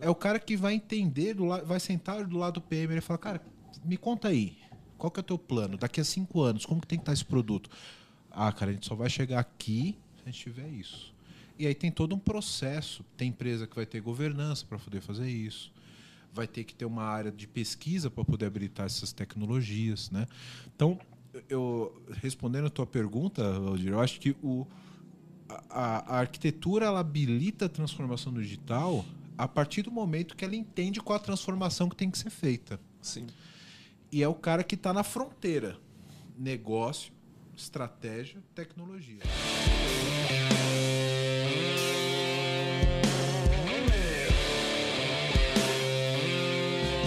É 0.00 0.08
o 0.08 0.14
cara 0.14 0.38
que 0.38 0.56
vai 0.56 0.74
entender, 0.74 1.34
do 1.34 1.48
vai 1.66 1.80
sentar 1.80 2.24
do 2.24 2.38
lado 2.38 2.54
do 2.54 2.60
PM 2.60 2.96
e 2.96 3.00
falar, 3.00 3.18
cara, 3.18 3.42
me 3.84 3.96
conta 3.96 4.28
aí, 4.28 4.56
qual 4.96 5.10
que 5.10 5.18
é 5.18 5.22
o 5.22 5.24
teu 5.24 5.38
plano? 5.38 5.76
Daqui 5.76 6.00
a 6.00 6.04
cinco 6.04 6.40
anos, 6.40 6.64
como 6.64 6.80
que 6.80 6.86
tem 6.86 6.98
que 6.98 7.02
estar 7.02 7.12
esse 7.12 7.24
produto? 7.24 7.68
Ah, 8.30 8.52
cara, 8.52 8.70
a 8.70 8.74
gente 8.74 8.86
só 8.86 8.94
vai 8.94 9.10
chegar 9.10 9.40
aqui 9.40 9.98
se 10.16 10.22
a 10.22 10.30
gente 10.30 10.38
tiver 10.38 10.68
isso. 10.68 11.12
E 11.58 11.66
aí 11.66 11.74
tem 11.74 11.90
todo 11.90 12.14
um 12.14 12.18
processo. 12.18 13.04
Tem 13.16 13.28
empresa 13.30 13.66
que 13.66 13.74
vai 13.74 13.84
ter 13.84 14.00
governança 14.00 14.64
para 14.64 14.78
poder 14.78 15.00
fazer 15.00 15.28
isso. 15.28 15.72
Vai 16.32 16.46
ter 16.46 16.64
que 16.64 16.74
ter 16.74 16.84
uma 16.84 17.02
área 17.02 17.32
de 17.32 17.46
pesquisa 17.48 18.10
para 18.10 18.24
poder 18.24 18.46
habilitar 18.46 18.86
essas 18.86 19.12
tecnologias, 19.12 20.10
né? 20.10 20.26
Então, 20.74 20.98
eu 21.48 22.00
respondendo 22.22 22.66
a 22.66 22.70
tua 22.70 22.86
pergunta, 22.86 23.44
Aldir, 23.44 23.92
eu 23.92 24.00
acho 24.00 24.20
que 24.20 24.36
o, 24.42 24.66
a, 25.68 26.16
a 26.16 26.20
arquitetura 26.20 26.86
ela 26.86 27.00
habilita 27.00 27.66
a 27.66 27.68
transformação 27.68 28.32
digital 28.32 29.04
a 29.36 29.48
partir 29.48 29.82
do 29.82 29.90
momento 29.90 30.36
que 30.36 30.44
ela 30.44 30.56
entende 30.56 31.00
qual 31.00 31.16
a 31.16 31.20
transformação 31.20 31.88
que 31.88 31.96
tem 31.96 32.10
que 32.10 32.18
ser 32.18 32.30
feita. 32.30 32.80
Sim. 33.00 33.26
E 34.10 34.22
é 34.22 34.28
o 34.28 34.34
cara 34.34 34.64
que 34.64 34.74
está 34.74 34.92
na 34.92 35.02
fronteira. 35.02 35.78
Negócio, 36.36 37.12
estratégia, 37.56 38.42
tecnologia. 38.54 39.20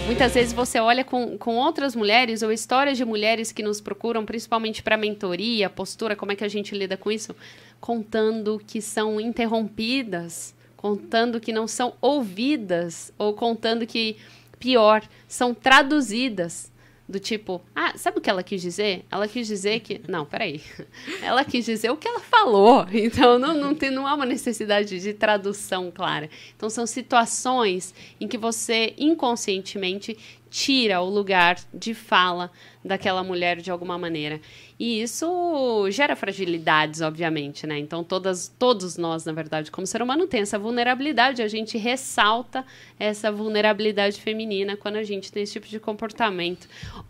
Muitas 0.04 0.34
vezes 0.34 0.52
você 0.52 0.80
olha 0.80 1.04
com, 1.04 1.38
com 1.38 1.56
outras 1.56 1.94
mulheres 1.94 2.42
ou 2.42 2.50
histórias 2.50 2.98
de 2.98 3.04
mulheres 3.04 3.52
que 3.52 3.62
nos 3.62 3.80
procuram, 3.80 4.24
principalmente 4.24 4.82
para 4.82 4.96
mentoria, 4.96 5.70
postura, 5.70 6.16
como 6.16 6.32
é 6.32 6.36
que 6.36 6.44
a 6.44 6.48
gente 6.48 6.76
lida 6.76 6.96
com 6.96 7.10
isso, 7.10 7.36
contando 7.80 8.60
que 8.66 8.82
são 8.82 9.20
interrompidas, 9.20 10.54
contando 10.76 11.40
que 11.40 11.52
não 11.52 11.68
são 11.68 11.94
ouvidas, 12.00 13.12
ou 13.16 13.32
contando 13.32 13.86
que, 13.86 14.16
pior, 14.58 15.02
são 15.28 15.54
traduzidas 15.54 16.71
do 17.12 17.20
tipo, 17.20 17.60
ah, 17.74 17.92
sabe 17.96 18.18
o 18.18 18.20
que 18.20 18.30
ela 18.30 18.42
quis 18.42 18.62
dizer? 18.62 19.04
Ela 19.10 19.28
quis 19.28 19.46
dizer 19.46 19.80
que. 19.80 20.00
Não, 20.08 20.24
peraí. 20.24 20.60
Ela 21.22 21.44
quis 21.44 21.64
dizer 21.64 21.90
o 21.90 21.96
que 21.96 22.08
ela 22.08 22.20
falou. 22.20 22.86
Então 22.92 23.38
não, 23.38 23.52
não, 23.52 23.74
tem, 23.74 23.90
não 23.90 24.06
há 24.06 24.14
uma 24.14 24.24
necessidade 24.24 24.98
de 24.98 25.12
tradução 25.12 25.90
clara. 25.90 26.30
Então 26.56 26.70
são 26.70 26.86
situações 26.86 27.94
em 28.20 28.26
que 28.26 28.38
você 28.38 28.94
inconscientemente 28.96 30.16
tira 30.52 31.00
o 31.00 31.08
lugar 31.08 31.58
de 31.72 31.94
fala 31.94 32.50
daquela 32.84 33.24
mulher 33.24 33.56
de 33.56 33.70
alguma 33.70 33.96
maneira. 33.96 34.38
E 34.78 35.00
isso 35.00 35.88
gera 35.90 36.14
fragilidades, 36.14 37.00
obviamente, 37.00 37.66
né? 37.66 37.78
Então, 37.78 38.04
todas, 38.04 38.48
todos 38.58 38.98
nós, 38.98 39.24
na 39.24 39.32
verdade, 39.32 39.70
como 39.70 39.86
ser 39.86 40.02
humano, 40.02 40.26
tem 40.26 40.42
essa 40.42 40.58
vulnerabilidade. 40.58 41.40
A 41.40 41.48
gente 41.48 41.78
ressalta 41.78 42.66
essa 42.98 43.32
vulnerabilidade 43.32 44.20
feminina 44.20 44.76
quando 44.76 44.96
a 44.96 45.02
gente 45.02 45.32
tem 45.32 45.42
esse 45.42 45.54
tipo 45.54 45.66
de 45.66 45.80
comportamento. 45.80 46.68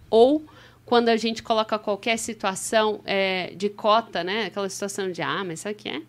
Ou 0.08 0.44
quando 0.86 1.08
a 1.08 1.16
gente 1.16 1.42
coloca 1.42 1.76
qualquer 1.80 2.18
situação 2.18 3.00
é, 3.04 3.52
de 3.56 3.68
cota, 3.68 4.22
né? 4.22 4.46
Aquela 4.46 4.68
situação 4.68 5.10
de, 5.10 5.20
ah, 5.20 5.42
mas 5.42 5.60
isso 5.60 5.68
aqui 5.68 5.88
é 5.88 6.00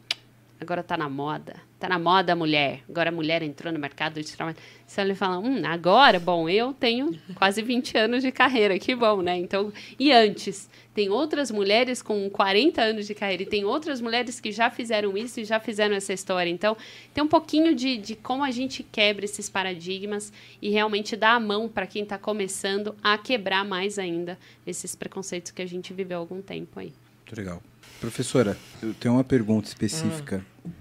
agora 0.62 0.82
está 0.82 0.96
na 0.96 1.10
moda. 1.10 1.56
Está 1.84 1.90
na 1.90 2.00
moda 2.00 2.32
a 2.32 2.36
mulher. 2.36 2.82
Agora 2.88 3.10
a 3.10 3.12
mulher 3.12 3.44
entrou 3.44 3.74
no 3.74 3.78
mercado 3.78 4.24
de 4.24 4.32
trabalho. 4.32 4.56
Você 4.88 5.02
ele 5.02 5.14
fala, 5.14 5.38
hum, 5.38 5.64
agora, 5.66 6.18
bom, 6.18 6.48
eu 6.48 6.72
tenho 6.72 7.20
quase 7.36 7.62
20 7.62 7.98
anos 7.98 8.24
de 8.24 8.32
carreira, 8.32 8.80
que 8.80 8.96
bom, 8.96 9.22
né? 9.22 9.38
Então, 9.38 9.70
e 10.00 10.10
antes? 10.10 10.70
Tem 10.94 11.10
outras 11.10 11.52
mulheres 11.52 12.02
com 12.02 12.30
40 12.30 12.82
anos 12.82 13.06
de 13.06 13.14
carreira 13.14 13.44
e 13.44 13.46
tem 13.46 13.66
outras 13.66 14.00
mulheres 14.00 14.40
que 14.40 14.50
já 14.50 14.70
fizeram 14.70 15.18
isso 15.18 15.42
e 15.42 15.44
já 15.44 15.60
fizeram 15.60 15.94
essa 15.94 16.14
história. 16.14 16.50
Então, 16.50 16.78
tem 17.14 17.22
um 17.22 17.28
pouquinho 17.28 17.76
de, 17.76 17.98
de 17.98 18.16
como 18.16 18.46
a 18.46 18.52
gente 18.52 18.82
quebra 18.82 19.26
esses 19.26 19.50
paradigmas 19.50 20.32
e 20.62 20.70
realmente 20.70 21.18
dá 21.18 21.32
a 21.32 21.40
mão 21.40 21.68
para 21.68 21.86
quem 21.86 22.04
está 22.04 22.18
começando 22.18 22.96
a 23.04 23.18
quebrar 23.18 23.66
mais 23.66 24.00
ainda 24.00 24.40
esses 24.66 24.96
preconceitos 24.96 25.52
que 25.52 25.62
a 25.62 25.68
gente 25.68 25.92
viveu 25.94 26.20
há 26.20 26.22
algum 26.22 26.42
tempo 26.42 26.80
aí. 26.80 26.94
Muito 27.26 27.36
legal. 27.38 27.62
Professora, 28.00 28.58
eu 28.82 28.94
tenho 28.94 29.16
uma 29.16 29.24
pergunta 29.26 29.68
específica 29.68 30.46
hum. 30.66 30.72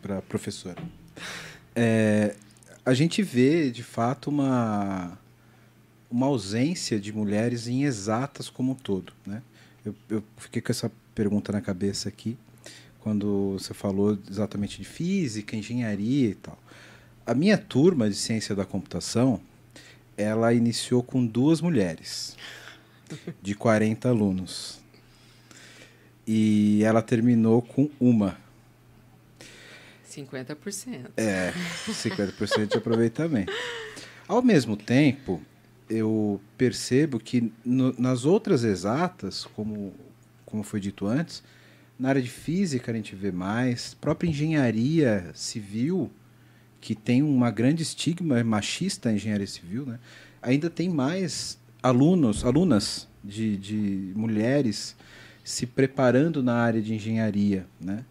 Para 0.00 0.22
professora. 0.22 0.82
É, 1.74 2.34
a 2.84 2.94
gente 2.94 3.22
vê, 3.22 3.70
de 3.70 3.82
fato, 3.82 4.30
uma, 4.30 5.18
uma 6.10 6.26
ausência 6.26 6.98
de 6.98 7.12
mulheres 7.12 7.68
em 7.68 7.84
exatas 7.84 8.48
como 8.48 8.72
um 8.72 8.74
todo. 8.74 9.12
Né? 9.26 9.42
Eu, 9.84 9.94
eu 10.08 10.24
fiquei 10.36 10.60
com 10.60 10.72
essa 10.72 10.90
pergunta 11.14 11.52
na 11.52 11.60
cabeça 11.60 12.08
aqui, 12.08 12.36
quando 13.00 13.56
você 13.58 13.74
falou 13.74 14.18
exatamente 14.28 14.78
de 14.78 14.84
física, 14.84 15.56
engenharia 15.56 16.30
e 16.30 16.34
tal. 16.34 16.58
A 17.26 17.34
minha 17.34 17.56
turma 17.56 18.08
de 18.08 18.16
ciência 18.16 18.54
da 18.54 18.64
computação, 18.64 19.40
ela 20.16 20.52
iniciou 20.52 21.02
com 21.02 21.24
duas 21.24 21.60
mulheres, 21.60 22.36
de 23.42 23.54
40 23.54 24.08
alunos. 24.08 24.80
E 26.26 26.82
ela 26.84 27.02
terminou 27.02 27.62
com 27.62 27.90
uma. 27.98 28.38
50%. 30.10 31.10
É, 31.16 31.52
50% 31.88 32.66
de 32.66 32.76
aproveitamento. 32.76 33.52
Ao 34.26 34.42
mesmo 34.42 34.76
tempo, 34.76 35.40
eu 35.88 36.40
percebo 36.56 37.18
que 37.18 37.52
no, 37.64 37.94
nas 37.98 38.24
outras 38.24 38.64
exatas, 38.64 39.44
como, 39.44 39.94
como 40.44 40.62
foi 40.62 40.80
dito 40.80 41.06
antes, 41.06 41.42
na 41.98 42.08
área 42.08 42.22
de 42.22 42.30
física 42.30 42.92
a 42.92 42.94
gente 42.94 43.14
vê 43.14 43.30
mais, 43.30 43.94
própria 43.94 44.28
engenharia 44.28 45.30
civil, 45.34 46.10
que 46.80 46.94
tem 46.94 47.22
uma 47.22 47.50
grande 47.50 47.82
estigma 47.82 48.42
machista 48.42 49.10
a 49.10 49.12
engenharia 49.12 49.46
civil, 49.46 49.84
né? 49.84 49.98
ainda 50.40 50.70
tem 50.70 50.88
mais 50.88 51.58
alunos, 51.82 52.44
alunas 52.44 53.08
de, 53.22 53.56
de 53.56 54.12
mulheres 54.14 54.96
se 55.44 55.66
preparando 55.66 56.42
na 56.42 56.54
área 56.54 56.80
de 56.80 56.94
engenharia, 56.94 57.66
né? 57.80 58.04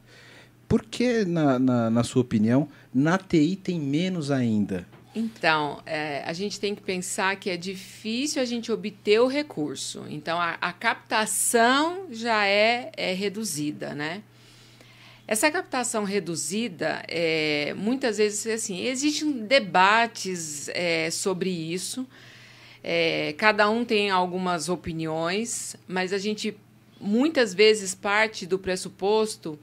Por 0.70 0.86
que, 0.86 1.26
na, 1.26 1.58
na, 1.58 1.90
na 1.90 2.04
sua 2.04 2.22
opinião, 2.22 2.70
na 2.94 3.18
TI 3.18 3.56
tem 3.56 3.80
menos 3.80 4.30
ainda? 4.30 4.88
Então, 5.16 5.82
é, 5.84 6.24
a 6.24 6.32
gente 6.32 6.60
tem 6.60 6.76
que 6.76 6.82
pensar 6.84 7.36
que 7.38 7.50
é 7.50 7.58
difícil 7.58 8.40
a 8.40 8.46
gente 8.46 8.72
obter 8.72 9.20
o 9.20 9.26
recurso. 9.26 10.06
Então, 10.08 10.40
a, 10.40 10.58
a 10.62 10.72
captação 10.72 12.06
já 12.12 12.46
é, 12.46 12.92
é, 12.96 13.14
reduzida, 13.14 13.96
né? 13.96 14.22
Essa 15.28 15.50
captação 15.50 16.04
reduzida, 16.04 17.04
é, 17.08 17.74
muitas 17.76 18.20
vezes, 18.20 18.46
assim, 18.46 18.86
existem 18.86 19.32
debates 19.48 20.70
é, 20.70 21.10
sobre 21.10 21.50
isso. 21.50 22.08
É, 22.84 23.34
cada 23.40 23.68
um 23.72 23.84
tem 23.84 24.12
algumas 24.12 24.70
opiniões, 24.70 25.76
mas 25.88 26.14
a 26.14 26.20
gente 26.20 26.56
muitas 27.02 27.54
vezes 27.54 27.96
parte 27.96 28.46
do 28.46 28.60
pressuposto 28.60 29.58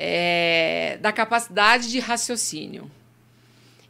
é, 0.00 0.96
da 1.00 1.10
capacidade 1.10 1.90
de 1.90 1.98
raciocínio. 1.98 2.88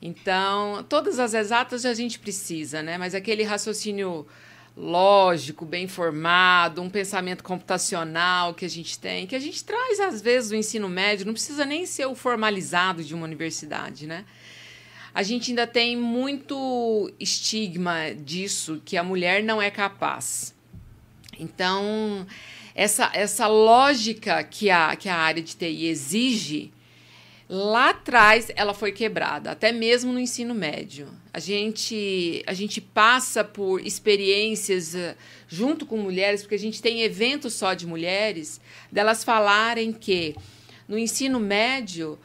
Então, 0.00 0.82
todas 0.88 1.18
as 1.18 1.34
exatas 1.34 1.84
a 1.84 1.92
gente 1.92 2.18
precisa, 2.18 2.82
né? 2.82 2.96
Mas 2.96 3.14
aquele 3.14 3.42
raciocínio 3.42 4.26
lógico, 4.74 5.66
bem 5.66 5.86
formado, 5.86 6.80
um 6.80 6.88
pensamento 6.88 7.44
computacional 7.44 8.54
que 8.54 8.64
a 8.64 8.70
gente 8.70 8.98
tem, 8.98 9.26
que 9.26 9.36
a 9.36 9.38
gente 9.38 9.62
traz 9.62 10.00
às 10.00 10.22
vezes 10.22 10.48
do 10.48 10.56
ensino 10.56 10.88
médio, 10.88 11.26
não 11.26 11.34
precisa 11.34 11.66
nem 11.66 11.84
ser 11.84 12.06
o 12.06 12.14
formalizado 12.14 13.04
de 13.04 13.14
uma 13.14 13.24
universidade, 13.24 14.06
né? 14.06 14.24
A 15.12 15.22
gente 15.22 15.50
ainda 15.50 15.66
tem 15.66 15.94
muito 15.94 17.12
estigma 17.20 18.14
disso 18.14 18.80
que 18.82 18.96
a 18.96 19.02
mulher 19.02 19.42
não 19.42 19.60
é 19.60 19.70
capaz. 19.70 20.54
Então, 21.38 22.26
essa, 22.78 23.10
essa 23.12 23.48
lógica 23.48 24.40
que 24.44 24.70
a, 24.70 24.94
que 24.94 25.08
a 25.08 25.16
área 25.16 25.42
de 25.42 25.56
TI 25.56 25.86
exige, 25.86 26.72
lá 27.48 27.90
atrás 27.90 28.52
ela 28.54 28.72
foi 28.72 28.92
quebrada, 28.92 29.50
até 29.50 29.72
mesmo 29.72 30.12
no 30.12 30.20
ensino 30.20 30.54
médio. 30.54 31.08
A 31.34 31.40
gente, 31.40 32.40
a 32.46 32.52
gente 32.52 32.80
passa 32.80 33.42
por 33.42 33.84
experiências 33.84 34.94
uh, 34.94 35.16
junto 35.48 35.84
com 35.84 35.96
mulheres, 35.96 36.42
porque 36.42 36.54
a 36.54 36.58
gente 36.58 36.80
tem 36.80 37.02
eventos 37.02 37.52
só 37.52 37.74
de 37.74 37.84
mulheres, 37.84 38.60
delas 38.92 39.24
falarem 39.24 39.92
que 39.92 40.36
no 40.86 40.96
ensino 40.96 41.40
médio. 41.40 42.16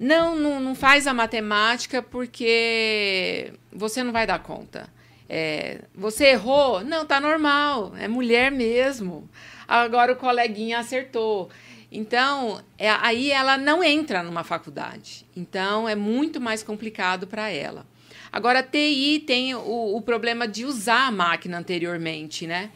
Não, 0.00 0.34
não, 0.34 0.60
não 0.60 0.74
faz 0.74 1.06
a 1.06 1.12
matemática 1.12 2.02
porque 2.02 3.52
você 3.70 4.02
não 4.02 4.12
vai 4.12 4.26
dar 4.26 4.42
conta. 4.42 4.88
É, 5.28 5.82
você 5.94 6.28
errou? 6.30 6.82
Não, 6.82 7.04
tá 7.06 7.20
normal. 7.20 7.94
É 7.96 8.08
mulher 8.08 8.50
mesmo 8.50 9.28
agora 9.66 10.12
o 10.12 10.16
coleguinha 10.16 10.78
acertou. 10.78 11.50
Então, 11.90 12.60
é, 12.76 12.90
aí 12.90 13.30
ela 13.30 13.56
não 13.56 13.82
entra 13.82 14.22
numa 14.22 14.42
faculdade. 14.42 15.24
Então, 15.36 15.88
é 15.88 15.94
muito 15.94 16.40
mais 16.40 16.62
complicado 16.62 17.26
para 17.26 17.48
ela. 17.48 17.86
Agora, 18.32 18.58
a 18.58 18.62
TI 18.64 19.22
tem 19.24 19.54
o, 19.54 19.96
o, 19.96 20.02
problema 20.02 20.48
de 20.48 20.64
usar 20.64 21.06
a 21.06 21.10
máquina 21.12 21.56
anteriormente, 21.56 22.48
né? 22.48 22.70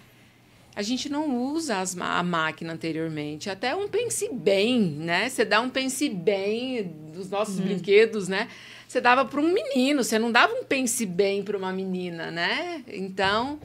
A 0.77 0.83
gente 0.83 1.09
não 1.09 1.37
usa 1.37 1.81
as, 1.81 1.99
a 1.99 2.23
máquina 2.23 2.73
anteriormente. 2.73 3.51
Até 3.51 3.75
um 3.75 3.89
pense 3.89 4.33
bem, 4.33 4.81
né? 4.81 5.29
Você 5.29 5.45
dá 5.45 5.61
um 5.61 5.69
pense 5.69 6.09
bem 6.09 6.85
dos 7.13 7.29
nossos 7.29 7.59
uhum. 7.59 7.65
brinquedos, 7.65 8.29
né? 8.29 8.47
Você 8.87 9.01
dava 9.01 9.25
para 9.25 9.41
um 9.41 9.53
menino, 9.53 10.05
você 10.05 10.17
não 10.17 10.31
dava 10.31 10.55
um 10.55 10.63
pense 10.63 11.05
bem 11.05 11.43
para 11.43 11.59
uma 11.59 11.73
menina, 11.73 12.31
né? 12.31 12.85
Então, 12.87 13.59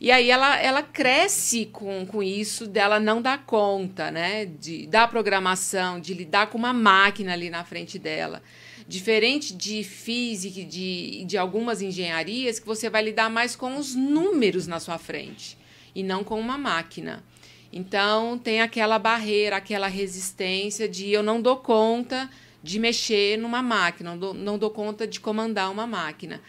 E 0.00 0.10
aí 0.10 0.30
ela, 0.30 0.60
ela 0.60 0.82
cresce 0.82 1.66
com, 1.66 2.04
com 2.04 2.22
isso, 2.22 2.66
dela 2.66 3.00
não 3.00 3.22
dar 3.22 3.44
conta, 3.44 4.10
né? 4.10 4.44
De, 4.44 4.86
da 4.86 5.08
programação, 5.08 5.98
de 5.98 6.12
lidar 6.12 6.48
com 6.48 6.58
uma 6.58 6.72
máquina 6.72 7.32
ali 7.32 7.48
na 7.48 7.64
frente 7.64 7.98
dela. 7.98 8.42
Diferente 8.86 9.54
de 9.54 9.82
física 9.82 10.60
e 10.60 10.64
de, 10.64 11.24
de 11.24 11.38
algumas 11.38 11.80
engenharias, 11.80 12.58
que 12.58 12.66
você 12.66 12.90
vai 12.90 13.02
lidar 13.02 13.30
mais 13.30 13.56
com 13.56 13.76
os 13.76 13.94
números 13.94 14.66
na 14.66 14.78
sua 14.78 14.98
frente 14.98 15.56
e 15.94 16.02
não 16.02 16.22
com 16.22 16.38
uma 16.38 16.58
máquina. 16.58 17.24
Então 17.72 18.38
tem 18.38 18.60
aquela 18.60 18.98
barreira, 18.98 19.56
aquela 19.56 19.88
resistência 19.88 20.88
de 20.88 21.10
eu 21.10 21.22
não 21.22 21.40
dou 21.40 21.56
conta 21.56 22.30
de 22.62 22.78
mexer 22.78 23.38
numa 23.38 23.62
máquina, 23.62 24.10
não 24.10 24.18
dou, 24.18 24.34
não 24.34 24.58
dou 24.58 24.70
conta 24.70 25.06
de 25.06 25.20
comandar 25.20 25.70
uma 25.70 25.86
máquina. 25.86 26.40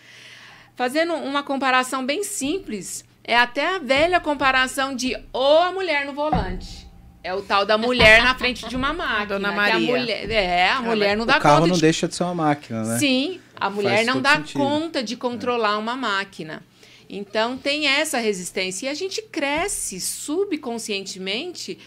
Fazendo 0.75 1.13
uma 1.13 1.41
comparação 1.41 2.05
bem 2.05 2.23
simples, 2.23 3.03
é 3.27 3.35
até 3.35 3.75
a 3.75 3.77
velha 3.77 4.21
comparação 4.21 4.95
de 4.95 5.15
ou 5.33 5.59
a 5.59 5.71
mulher 5.73 6.05
no 6.05 6.13
volante. 6.13 6.87
É 7.21 7.33
o 7.33 7.41
tal 7.41 7.65
da 7.65 7.77
mulher 7.77 8.23
na 8.23 8.33
frente 8.33 8.65
de 8.69 8.75
uma 8.75 8.93
máquina. 8.95 9.25
Dona 9.37 9.51
Maria. 9.51 9.75
A 9.75 9.79
mulher, 9.79 10.31
é, 10.31 10.69
a 10.69 10.81
mulher 10.81 11.17
não 11.17 11.25
dá 11.25 11.37
o 11.37 11.41
carro 11.41 11.55
conta 11.57 11.67
não 11.67 11.75
de 11.75 11.81
deixa 11.81 12.07
de 12.07 12.15
ser 12.15 12.23
uma 12.23 12.35
máquina, 12.35 12.83
né? 12.83 12.97
Sim, 12.97 13.41
a 13.53 13.69
mulher 13.69 13.95
Faz 13.95 14.07
não 14.07 14.21
dá 14.21 14.37
sentido. 14.37 14.57
conta 14.57 15.03
de 15.03 15.17
controlar 15.17 15.77
uma 15.77 15.97
máquina. 15.97 16.63
Então 17.09 17.57
tem 17.57 17.85
essa 17.85 18.17
resistência 18.17 18.85
e 18.85 18.89
a 18.89 18.93
gente 18.93 19.21
cresce 19.21 19.99
subconscientemente 19.99 21.77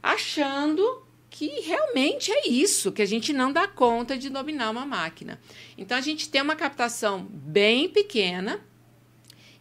achando 0.00 1.02
que 1.28 1.48
realmente 1.60 2.30
é 2.30 2.48
isso, 2.48 2.92
que 2.92 3.02
a 3.02 3.06
gente 3.06 3.32
não 3.32 3.52
dá 3.52 3.66
conta 3.66 4.16
de 4.16 4.28
dominar 4.28 4.70
uma 4.70 4.86
máquina. 4.86 5.40
Então 5.76 5.98
a 5.98 6.00
gente 6.00 6.28
tem 6.28 6.40
uma 6.40 6.54
captação 6.54 7.26
bem 7.28 7.88
pequena 7.88 8.60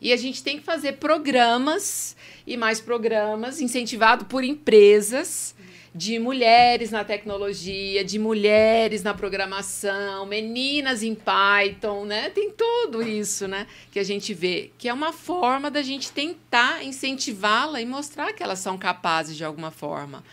e 0.04 0.12
a 0.14 0.18
gente 0.18 0.44
tem 0.44 0.58
que 0.60 0.64
fazer 0.64 0.94
programas 0.94 2.16
e 2.46 2.58
mais 2.58 2.80
programas 2.82 3.62
incentivado 3.62 4.26
por 4.26 4.44
empresas 4.44 5.56
de 5.96 6.18
mulheres 6.20 6.90
na 6.92 7.04
tecnologia, 7.04 8.04
de 8.04 8.18
mulheres 8.20 9.04
na 9.04 9.14
programação, 9.14 10.26
meninas 10.26 11.04
em 11.04 11.16
Python, 11.16 12.04
né? 12.06 12.30
Tem 12.32 12.52
tudo 12.52 13.02
isso, 13.02 13.48
né? 13.48 13.68
Que 13.92 14.00
a 14.00 14.04
gente 14.04 14.34
vê, 14.34 14.72
que 14.78 14.90
é 14.90 14.94
uma 14.94 15.14
forma 15.14 15.70
da 15.72 15.82
gente 15.84 16.12
tentar 16.12 16.84
incentivá-la 16.84 17.80
e 17.80 17.86
mostrar 17.86 18.34
que 18.34 18.42
elas 18.44 18.60
são 18.60 18.78
capazes 18.78 19.38
de 19.38 19.46
alguma 19.46 19.70
forma. 19.72 20.24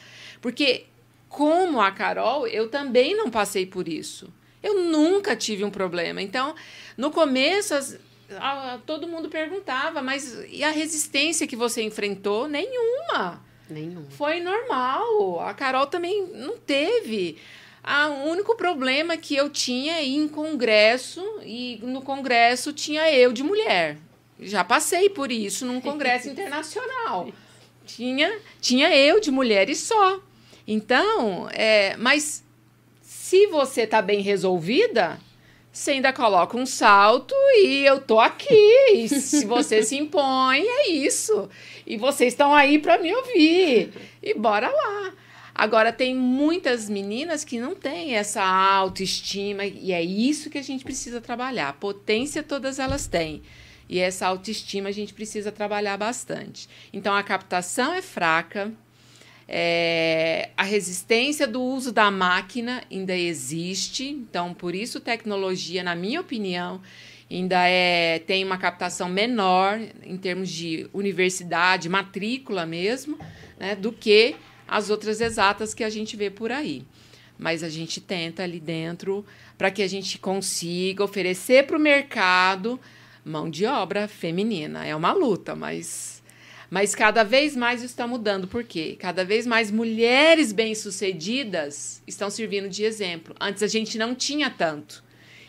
Porque 0.40 0.86
como 1.28 1.80
a 1.80 1.92
Carol, 1.92 2.46
eu 2.46 2.68
também 2.68 3.14
não 3.14 3.30
passei 3.30 3.66
por 3.66 3.86
isso. 3.86 4.32
Eu 4.62 4.82
nunca 4.84 5.36
tive 5.36 5.62
um 5.62 5.70
problema. 5.70 6.20
Então, 6.20 6.54
no 6.96 7.10
começo, 7.10 7.74
as- 7.74 7.98
todo 8.87 9.08
mundo 9.08 9.28
perguntava, 9.28 10.02
mas 10.02 10.44
e 10.49 10.62
a 10.62 10.70
resistência 10.70 11.46
que 11.46 11.56
você 11.56 11.82
enfrentou? 11.82 12.49
Nenhuma. 12.49 13.42
Nenhum. 13.68 14.04
Foi 14.10 14.40
normal. 14.40 15.40
A 15.40 15.54
Carol 15.54 15.87
também 15.87 16.26
não 16.26 16.58
teve. 16.58 17.38
Ah, 17.82 18.08
o 18.08 18.28
único 18.28 18.56
problema 18.56 19.16
que 19.16 19.34
eu 19.34 19.49
tinha 19.49 19.94
é 19.94 20.04
ir 20.04 20.16
em 20.16 20.28
congresso 20.28 21.22
e 21.42 21.80
no 21.82 22.02
congresso 22.02 22.72
tinha 22.72 23.10
eu 23.10 23.32
de 23.32 23.42
mulher. 23.42 23.96
Já 24.38 24.64
passei 24.64 25.08
por 25.08 25.30
isso 25.32 25.64
num 25.64 25.80
congresso 25.80 26.28
internacional. 26.30 27.28
Tinha, 27.87 28.38
tinha 28.60 28.94
eu 28.94 29.18
de 29.18 29.30
mulher 29.30 29.68
e 29.68 29.75
só. 29.75 30.20
Então, 30.66 31.49
é, 31.52 31.96
mas 31.96 32.44
se 33.00 33.46
você 33.46 33.87
tá 33.87 34.02
bem 34.02 34.20
resolvida, 34.20 35.18
você 35.72 35.92
ainda 35.92 36.12
coloca 36.12 36.56
um 36.56 36.66
salto 36.66 37.34
e 37.54 37.84
eu 37.86 38.00
tô 38.00 38.18
aqui. 38.18 38.48
E 38.94 39.08
se 39.08 39.46
você 39.46 39.82
se 39.82 39.96
impõe, 39.96 40.62
é 40.62 40.90
isso. 40.90 41.48
E 41.86 41.96
vocês 41.96 42.32
estão 42.32 42.54
aí 42.54 42.78
para 42.78 42.98
me 42.98 43.14
ouvir. 43.14 43.92
E 44.22 44.34
bora 44.34 44.68
lá. 44.68 45.12
Agora, 45.54 45.92
tem 45.92 46.14
muitas 46.14 46.88
meninas 46.88 47.44
que 47.44 47.60
não 47.60 47.74
têm 47.74 48.14
essa 48.14 48.42
autoestima, 48.42 49.66
e 49.66 49.92
é 49.92 50.02
isso 50.02 50.48
que 50.48 50.56
a 50.56 50.62
gente 50.62 50.82
precisa 50.82 51.21
trabalhar. 51.21 51.75
Potência 51.75 52.42
todas 52.42 52.78
elas 52.78 53.06
têm. 53.06 53.42
E 53.88 53.99
essa 53.99 54.26
autoestima 54.26 54.88
a 54.88 54.92
gente 54.92 55.12
precisa 55.12 55.52
trabalhar 55.52 55.97
bastante. 55.97 56.68
Então, 56.92 57.14
a 57.14 57.23
captação 57.23 57.92
é 57.92 58.00
fraca, 58.00 58.73
é, 59.52 60.50
a 60.56 60.63
resistência 60.63 61.45
do 61.45 61.60
uso 61.60 61.91
da 61.91 62.08
máquina 62.08 62.84
ainda 62.89 63.17
existe, 63.17 64.08
então 64.08 64.54
por 64.54 64.76
isso 64.76 65.00
tecnologia, 65.00 65.82
na 65.82 65.97
minha 65.97 66.21
opinião, 66.21 66.80
ainda 67.28 67.67
é, 67.67 68.21
tem 68.21 68.45
uma 68.45 68.56
captação 68.56 69.08
menor 69.08 69.80
em 70.04 70.17
termos 70.17 70.49
de 70.49 70.89
universidade, 70.93 71.89
matrícula 71.89 72.65
mesmo, 72.65 73.19
né, 73.58 73.75
do 73.75 73.91
que 73.91 74.36
as 74.69 74.89
outras 74.89 75.21
exatas 75.21 75.75
que 75.75 75.82
a 75.82 75.91
gente 75.91 76.17
vê 76.17 76.30
por 76.30 76.52
aí. 76.52 76.84
Mas 77.36 77.65
a 77.65 77.69
gente 77.69 78.00
tenta 78.00 78.45
ali 78.45 78.60
dentro 78.60 79.26
para 79.58 79.69
que 79.69 79.82
a 79.82 79.89
gente 79.89 80.17
consiga 80.17 81.02
oferecer 81.02 81.67
para 81.67 81.76
o 81.76 81.80
mercado 81.80 82.78
mão 83.25 83.50
de 83.50 83.67
obra 83.67 84.06
feminina. 84.06 84.86
É 84.86 84.95
uma 84.95 85.13
luta, 85.13 85.56
mas 85.56 86.20
mas 86.71 86.95
cada 86.95 87.25
vez 87.25 87.56
mais 87.56 87.80
isso 87.80 87.93
está 87.93 88.06
mudando. 88.06 88.47
Por 88.47 88.63
quê? 88.63 88.97
Cada 88.99 89.25
vez 89.25 89.47
mais 89.47 89.71
mulheres 89.71 90.52
bem-sucedidas 90.52 92.00
estão 92.06 92.30
servindo 92.30 92.69
de 92.69 92.85
exemplo. 92.85 93.35
Antes 93.41 93.63
a 93.63 93.67
gente 93.67 93.99
não 93.99 94.15
tinha 94.15 94.49
tanto. 94.49 95.02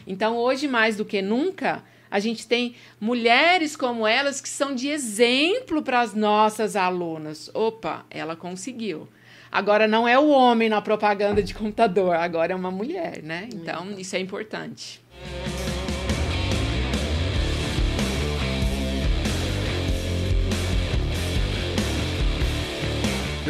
Então, 0.08 0.36
hoje, 0.36 0.68
mais 0.68 0.98
do 0.98 1.06
que 1.06 1.22
nunca, 1.22 1.84
a 2.10 2.20
gente 2.20 2.48
tem 2.48 2.76
mulheres 3.00 3.76
como 3.76 4.08
elas 4.08 4.42
que 4.42 4.50
são 4.50 4.74
de 4.74 4.90
exemplo 4.90 5.84
para 5.84 6.02
as 6.02 6.16
nossas 6.16 6.76
alunas. 6.76 7.52
Opa, 7.54 8.04
ela 8.10 8.36
conseguiu. 8.36 9.08
Agora 9.52 9.88
não 9.88 10.08
é 10.08 10.18
o 10.18 10.30
homem 10.30 10.70
na 10.70 10.82
propaganda 10.82 11.44
de 11.44 11.54
computador, 11.54 12.16
agora 12.16 12.54
é 12.54 12.56
uma 12.56 12.72
mulher, 12.72 13.22
né? 13.22 13.48
Então, 13.54 13.92
isso 14.00 14.16
é 14.16 14.20
importante. 14.20 15.02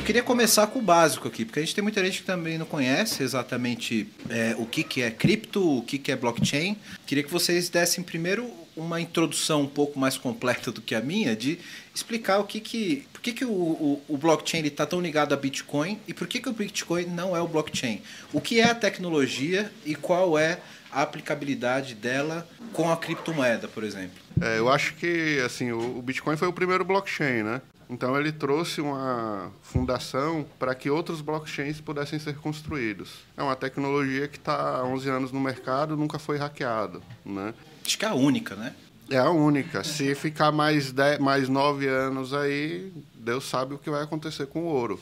Eu 0.02 0.06
queria 0.06 0.24
começar 0.24 0.66
com 0.66 0.80
o 0.80 0.82
básico 0.82 1.28
aqui, 1.28 1.46
porque 1.46 1.60
a 1.60 1.62
gente 1.62 1.76
tem 1.76 1.84
muita 1.84 2.04
gente 2.04 2.22
que 2.22 2.26
também 2.26 2.58
não 2.58 2.66
conhece 2.66 3.22
exatamente 3.22 4.08
é, 4.32 4.56
o 4.58 4.66
que, 4.66 4.84
que 4.84 5.04
é 5.04 5.12
cripto, 5.12 5.78
o 5.78 5.84
que, 5.84 6.00
que 6.00 6.12
é 6.12 6.16
blockchain. 6.16 6.76
Queria 7.06 7.24
que 7.24 7.30
vocês 7.30 7.70
dessem 7.70 8.04
primeiro 8.04 8.50
uma 8.76 9.00
introdução 9.00 9.62
um 9.62 9.68
pouco 9.68 10.00
mais 10.00 10.18
completa 10.18 10.72
do 10.72 10.82
que 10.82 10.96
a 10.96 11.02
minha, 11.02 11.36
de 11.36 11.60
explicar 11.94 12.40
o 12.40 12.46
que 12.46 12.60
que, 12.60 13.06
por 13.14 13.22
que, 13.22 13.32
que 13.32 13.46
o, 13.46 13.52
o, 13.52 14.02
o 14.08 14.18
blockchain 14.18 14.66
está 14.66 14.88
tão 14.88 15.00
ligado 15.00 15.34
a 15.34 15.38
Bitcoin 15.38 16.00
e 16.08 16.16
por 16.16 16.28
que, 16.28 16.40
que 16.40 16.50
o 16.50 16.54
Bitcoin 16.54 17.06
não 17.06 17.38
é 17.38 17.40
o 17.40 17.48
blockchain. 17.48 18.02
O 18.34 18.42
que 18.42 18.60
é 18.60 18.72
a 18.72 18.74
tecnologia 18.74 19.72
e 19.86 19.94
qual 19.94 20.36
é 20.36 20.58
a 20.91 21.01
aplicabilidade 21.01 21.95
dela 21.95 22.47
com 22.73 22.91
a 22.91 22.97
criptomoeda, 22.97 23.67
por 23.67 23.84
exemplo. 23.84 24.19
É, 24.41 24.60
eu 24.60 24.69
acho 24.69 24.95
que 24.95 25.39
assim 25.45 25.71
o, 25.71 25.97
o 25.97 26.01
Bitcoin 26.01 26.36
foi 26.36 26.47
o 26.47 26.54
primeiro 26.54 26.84
blockchain, 26.84 27.43
né? 27.43 27.62
Então 27.89 28.17
ele 28.17 28.32
trouxe 28.32 28.80
uma 28.80 29.51
fundação 29.62 30.45
para 30.58 30.73
que 30.73 30.89
outros 30.89 31.19
blockchains 31.19 31.82
pudessem 31.82 32.17
ser 32.19 32.36
construídos. 32.38 33.10
É 33.36 33.43
uma 33.43 33.56
tecnologia 33.56 34.30
que 34.30 34.38
está 34.38 34.77
há 34.77 34.86
11 34.86 35.10
anos 35.10 35.32
no 35.34 35.41
mercado, 35.41 35.97
nunca 35.97 36.17
foi 36.17 36.38
hackeado, 36.38 37.04
né? 37.25 37.54
Acho 37.86 37.97
que 37.97 38.06
é 38.06 38.08
a 38.08 38.13
única, 38.13 38.56
né? 38.56 38.73
É 39.10 39.17
a 39.17 39.30
única. 39.30 39.84
Se 39.84 40.15
ficar 40.15 40.54
mais, 40.54 40.93
10, 40.93 41.19
mais 41.19 41.49
9 41.49 41.86
anos 41.86 42.34
aí, 42.34 42.93
Deus 43.13 43.43
sabe 43.43 43.73
o 43.73 43.77
que 43.77 43.89
vai 43.89 44.04
acontecer 44.04 44.47
com 44.47 44.62
o 44.62 44.65
ouro, 44.67 44.97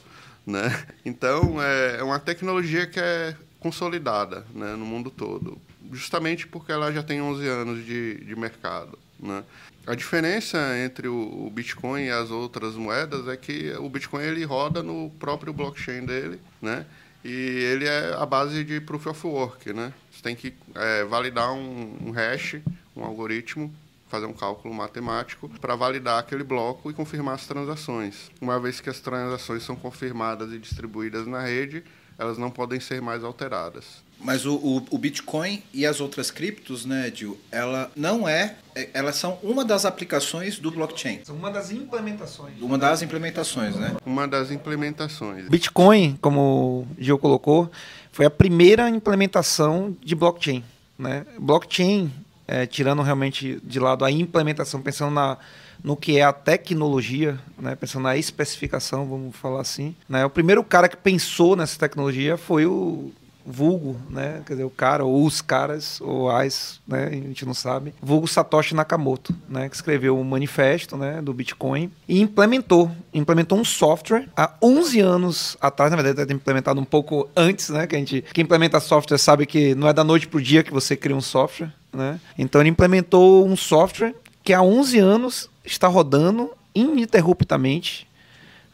né? 0.45 0.84
Então 1.06 1.62
é, 1.62 1.97
é 1.99 2.04
uma 2.04 2.17
tecnologia 2.17 2.88
que 2.88 2.99
é 2.99 3.36
consolidada 3.60 4.45
né, 4.54 4.75
no 4.75 4.86
mundo 4.86 5.12
todo, 5.12 5.62
justamente 5.92 6.48
porque 6.48 6.72
ela 6.72 6.92
já 6.92 7.04
tem 7.04 7.22
11 7.22 7.48
anos 7.48 7.86
de, 7.86 8.24
de 8.24 8.36
mercado, 8.36 8.98
né? 9.20 9.44
A 9.88 9.96
diferença 9.96 10.58
entre 10.78 11.08
o 11.08 11.50
Bitcoin 11.52 12.04
e 12.04 12.12
as 12.12 12.30
outras 12.30 12.76
moedas 12.76 13.28
é 13.28 13.36
que 13.36 13.72
o 13.80 13.89
Bitcoin 13.89 14.24
ele 14.24 14.44
roda 14.44 14.84
no 14.84 15.10
próprio 15.20 15.52
blockchain 15.52 16.06
dele, 16.06 16.39
né? 16.62 16.86
E 17.24 17.30
ele 17.32 17.86
é 17.86 18.13
a 18.13 18.26
base 18.26 18.63
de 18.63 18.80
proof 18.80 19.08
of 19.08 19.26
work, 19.28 19.74
né? 19.74 19.94
Você 20.12 20.22
tem 20.22 20.36
que 20.36 20.54
é, 20.76 21.04
validar 21.06 21.52
um, 21.54 21.98
um 22.06 22.12
hash, 22.12 22.58
um 22.96 23.04
algoritmo, 23.04 23.74
fazer 24.10 24.26
um 24.26 24.34
cálculo 24.34 24.74
matemático 24.74 25.50
para 25.62 25.76
validar 25.76 26.20
aquele 26.20 26.44
bloco 26.44 26.89
e 26.89 26.94
confirmar 26.94 27.36
as 27.36 27.46
transações. 27.46 28.32
Uma 28.42 28.60
vez 28.60 28.80
que 28.80 28.89
as 28.89 29.00
transações 29.00 29.63
são 29.63 29.76
confirmadas 29.76 30.52
e 30.52 30.60
distribuídas 30.60 31.26
na 31.28 31.42
rede, 31.42 31.84
elas 32.18 32.38
não 32.38 32.52
podem 32.52 32.80
ser 32.80 33.02
mais 33.02 33.24
alteradas. 33.24 34.04
Mas 34.22 34.46
o, 34.46 34.56
o, 34.56 34.86
o 34.92 34.98
Bitcoin 34.98 35.64
e 35.74 35.86
as 35.86 36.02
outras 36.02 36.30
criptos, 36.30 36.86
né, 36.86 37.10
Dil, 37.10 37.40
ela 37.52 37.90
não 37.96 38.28
é, 38.28 38.56
é- 38.76 38.90
Elas 38.94 39.16
são 39.16 39.40
uma 39.42 39.64
das 39.64 39.86
aplicações 39.86 40.60
do 40.60 40.70
blockchain. 40.72 41.22
São 41.24 41.36
uma 41.36 41.50
das 41.50 41.72
implementações. 41.72 42.54
Uma 42.62 42.78
das 42.78 43.02
implementações, 43.02 43.76
né? 43.76 43.96
Uma 44.06 44.28
das 44.28 44.52
implementações. 44.52 45.48
Bitcoin, 45.48 46.18
como 46.22 46.40
o 46.40 46.88
Gil 46.98 47.18
colocou, 47.18 47.72
foi 48.12 48.26
a 48.26 48.30
primeira 48.30 48.90
implementação 48.90 49.96
de 50.04 50.16
blockchain. 50.16 50.64
Né? 50.98 51.26
Blockchain, 51.40 52.12
é, 52.48 52.66
tirando 52.66 53.02
realmente 53.02 53.60
de 53.64 53.80
lado 53.80 54.04
a 54.04 54.12
implementação, 54.12 54.82
pensando 54.82 55.14
na, 55.14 55.38
no 55.82 55.96
que 55.96 56.18
é 56.18 56.24
a 56.24 56.34
tecnologia, 56.34 57.40
né, 57.58 57.76
pensando 57.76 58.04
na 58.04 58.18
especificação, 58.18 59.08
vamos 59.08 59.36
falar 59.36 59.62
assim. 59.62 59.96
Né, 60.10 60.26
o 60.26 60.30
primeiro 60.30 60.62
cara 60.64 60.90
que 60.90 60.98
pensou 60.98 61.56
nessa 61.56 61.80
tecnologia 61.80 62.36
foi 62.38 62.66
o 62.66 63.12
vulgo, 63.45 63.95
né? 64.10 64.41
Quer 64.45 64.54
dizer, 64.54 64.63
o 64.63 64.69
cara, 64.69 65.04
ou 65.04 65.25
os 65.25 65.41
caras, 65.41 65.99
ou 66.02 66.30
as, 66.30 66.80
né? 66.88 67.08
A 67.08 67.12
gente 67.12 67.45
não 67.45 67.54
sabe. 67.54 67.93
Vulgo 68.02 68.28
Satoshi 68.28 68.75
Nakamoto, 68.75 69.34
né? 69.47 69.69
Que 69.69 69.75
escreveu 69.75 70.17
o 70.17 70.21
um 70.21 70.23
manifesto, 70.23 70.95
né? 70.97 71.21
Do 71.21 71.34
Bitcoin 71.34 71.91
e 72.08 72.21
implementou, 72.21 72.91
implementou 73.13 73.58
um 73.58 73.65
software 73.65 74.28
há 74.36 74.54
11 74.62 74.99
anos 74.99 75.58
atrás, 75.60 75.91
na 75.91 75.97
verdade, 75.97 76.17
deve 76.17 76.34
implementado 76.34 76.80
um 76.80 76.86
pouco 76.86 77.30
antes, 77.36 77.69
né? 77.69 77.88
Que 77.88 77.95
a 77.95 77.99
gente, 77.99 78.23
quem 78.34 78.43
implementa 78.43 78.80
software 78.80 79.17
sabe 79.17 79.45
que 79.45 79.73
não 79.75 79.88
é 79.88 79.93
da 79.93 80.04
noite 80.04 80.28
pro 80.28 80.41
dia 80.41 80.63
que 80.63 80.71
você 80.71 80.95
cria 80.95 81.15
um 81.15 81.21
software, 81.21 81.71
né? 81.93 82.19
Então 82.38 82.62
ele 82.62 82.69
implementou 82.69 83.47
um 83.47 83.56
software 83.56 84.13
que 84.43 84.54
há 84.54 84.62
11 84.62 84.99
anos 84.99 85.49
está 85.65 85.88
rodando 85.88 86.52
ininterruptamente, 86.73 88.08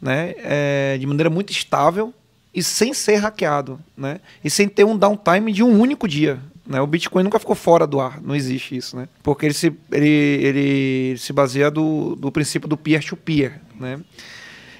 né? 0.01 0.33
É, 0.37 0.97
de 0.97 1.05
maneira 1.07 1.29
muito 1.29 1.51
estável 1.51 2.13
e 2.55 2.63
sem 2.63 2.93
ser 2.93 3.17
hackeado, 3.17 3.79
né? 3.97 4.21
E 4.43 4.49
sem 4.49 4.67
ter 4.69 4.85
um 4.85 4.97
downtime 4.97 5.51
de 5.51 5.61
um 5.61 5.79
único 5.79 6.07
dia. 6.07 6.39
Né? 6.65 6.81
O 6.81 6.87
Bitcoin 6.87 7.23
nunca 7.23 7.37
ficou 7.37 7.55
fora 7.55 7.85
do 7.85 7.99
ar, 7.99 8.21
não 8.21 8.35
existe 8.35 8.75
isso, 8.75 8.95
né? 8.95 9.07
Porque 9.21 9.45
ele 9.45 9.53
se, 9.53 9.71
ele, 9.91 10.07
ele 10.07 11.17
se 11.17 11.31
baseia 11.33 11.69
do, 11.69 12.15
do 12.15 12.31
princípio 12.31 12.67
do 12.67 12.77
peer-to-peer, 12.77 13.51
-peer, 13.51 13.79
né? 13.79 13.99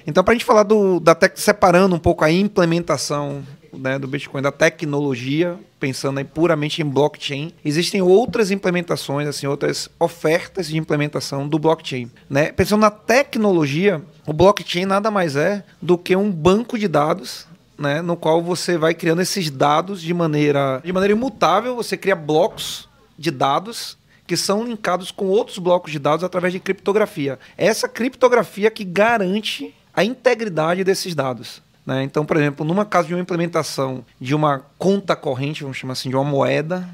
Então, 0.06 0.22
para 0.22 0.32
a 0.32 0.34
gente 0.34 0.44
falar 0.44 0.62
do, 0.62 1.00
da 1.00 1.14
tec, 1.14 1.36
separando 1.36 1.94
um 1.94 1.98
pouco 1.98 2.24
a 2.24 2.30
implementação 2.30 3.42
né, 3.72 3.98
do 3.98 4.06
Bitcoin, 4.06 4.40
da 4.40 4.52
tecnologia, 4.52 5.58
pensando 5.80 6.18
aí 6.18 6.24
puramente 6.24 6.80
em 6.80 6.84
blockchain, 6.84 7.52
existem 7.64 8.00
outras 8.00 8.52
implementações, 8.52 9.26
assim, 9.26 9.48
outras 9.48 9.90
ofertas 9.98 10.68
de 10.68 10.78
implementação 10.78 11.48
do 11.48 11.58
blockchain. 11.58 12.08
Né? 12.30 12.52
Pensando 12.52 12.82
na 12.82 12.90
tecnologia, 12.90 14.00
o 14.26 14.32
blockchain 14.32 14.86
nada 14.86 15.10
mais 15.10 15.34
é 15.34 15.64
do 15.82 15.98
que 15.98 16.14
um 16.14 16.30
banco 16.30 16.78
de 16.78 16.86
dados 16.86 17.46
né, 17.78 18.00
no 18.02 18.16
qual 18.16 18.42
você 18.42 18.78
vai 18.78 18.94
criando 18.94 19.22
esses 19.22 19.50
dados 19.50 20.00
de 20.00 20.12
maneira, 20.14 20.80
de 20.84 20.92
maneira 20.92 21.12
imutável, 21.12 21.76
você 21.76 21.96
cria 21.96 22.16
blocos 22.16 22.88
de 23.18 23.30
dados 23.30 23.98
que 24.26 24.36
são 24.36 24.64
linkados 24.64 25.10
com 25.10 25.26
outros 25.26 25.58
blocos 25.58 25.92
de 25.92 25.98
dados 25.98 26.24
através 26.24 26.52
de 26.52 26.58
criptografia. 26.58 27.38
Essa 27.56 27.88
criptografia 27.88 28.70
que 28.70 28.84
garante 28.84 29.72
a 29.94 30.04
integridade 30.04 30.82
desses 30.82 31.14
dados. 31.14 31.62
Né? 31.86 32.02
Então, 32.02 32.26
por 32.26 32.36
exemplo, 32.36 32.66
numa 32.66 32.84
caso 32.84 33.06
de 33.06 33.14
uma 33.14 33.20
implementação 33.20 34.04
de 34.20 34.34
uma 34.34 34.66
conta 34.76 35.14
corrente, 35.14 35.62
vamos 35.62 35.76
chamar 35.76 35.92
assim, 35.92 36.10
de 36.10 36.16
uma 36.16 36.24
moeda, 36.24 36.86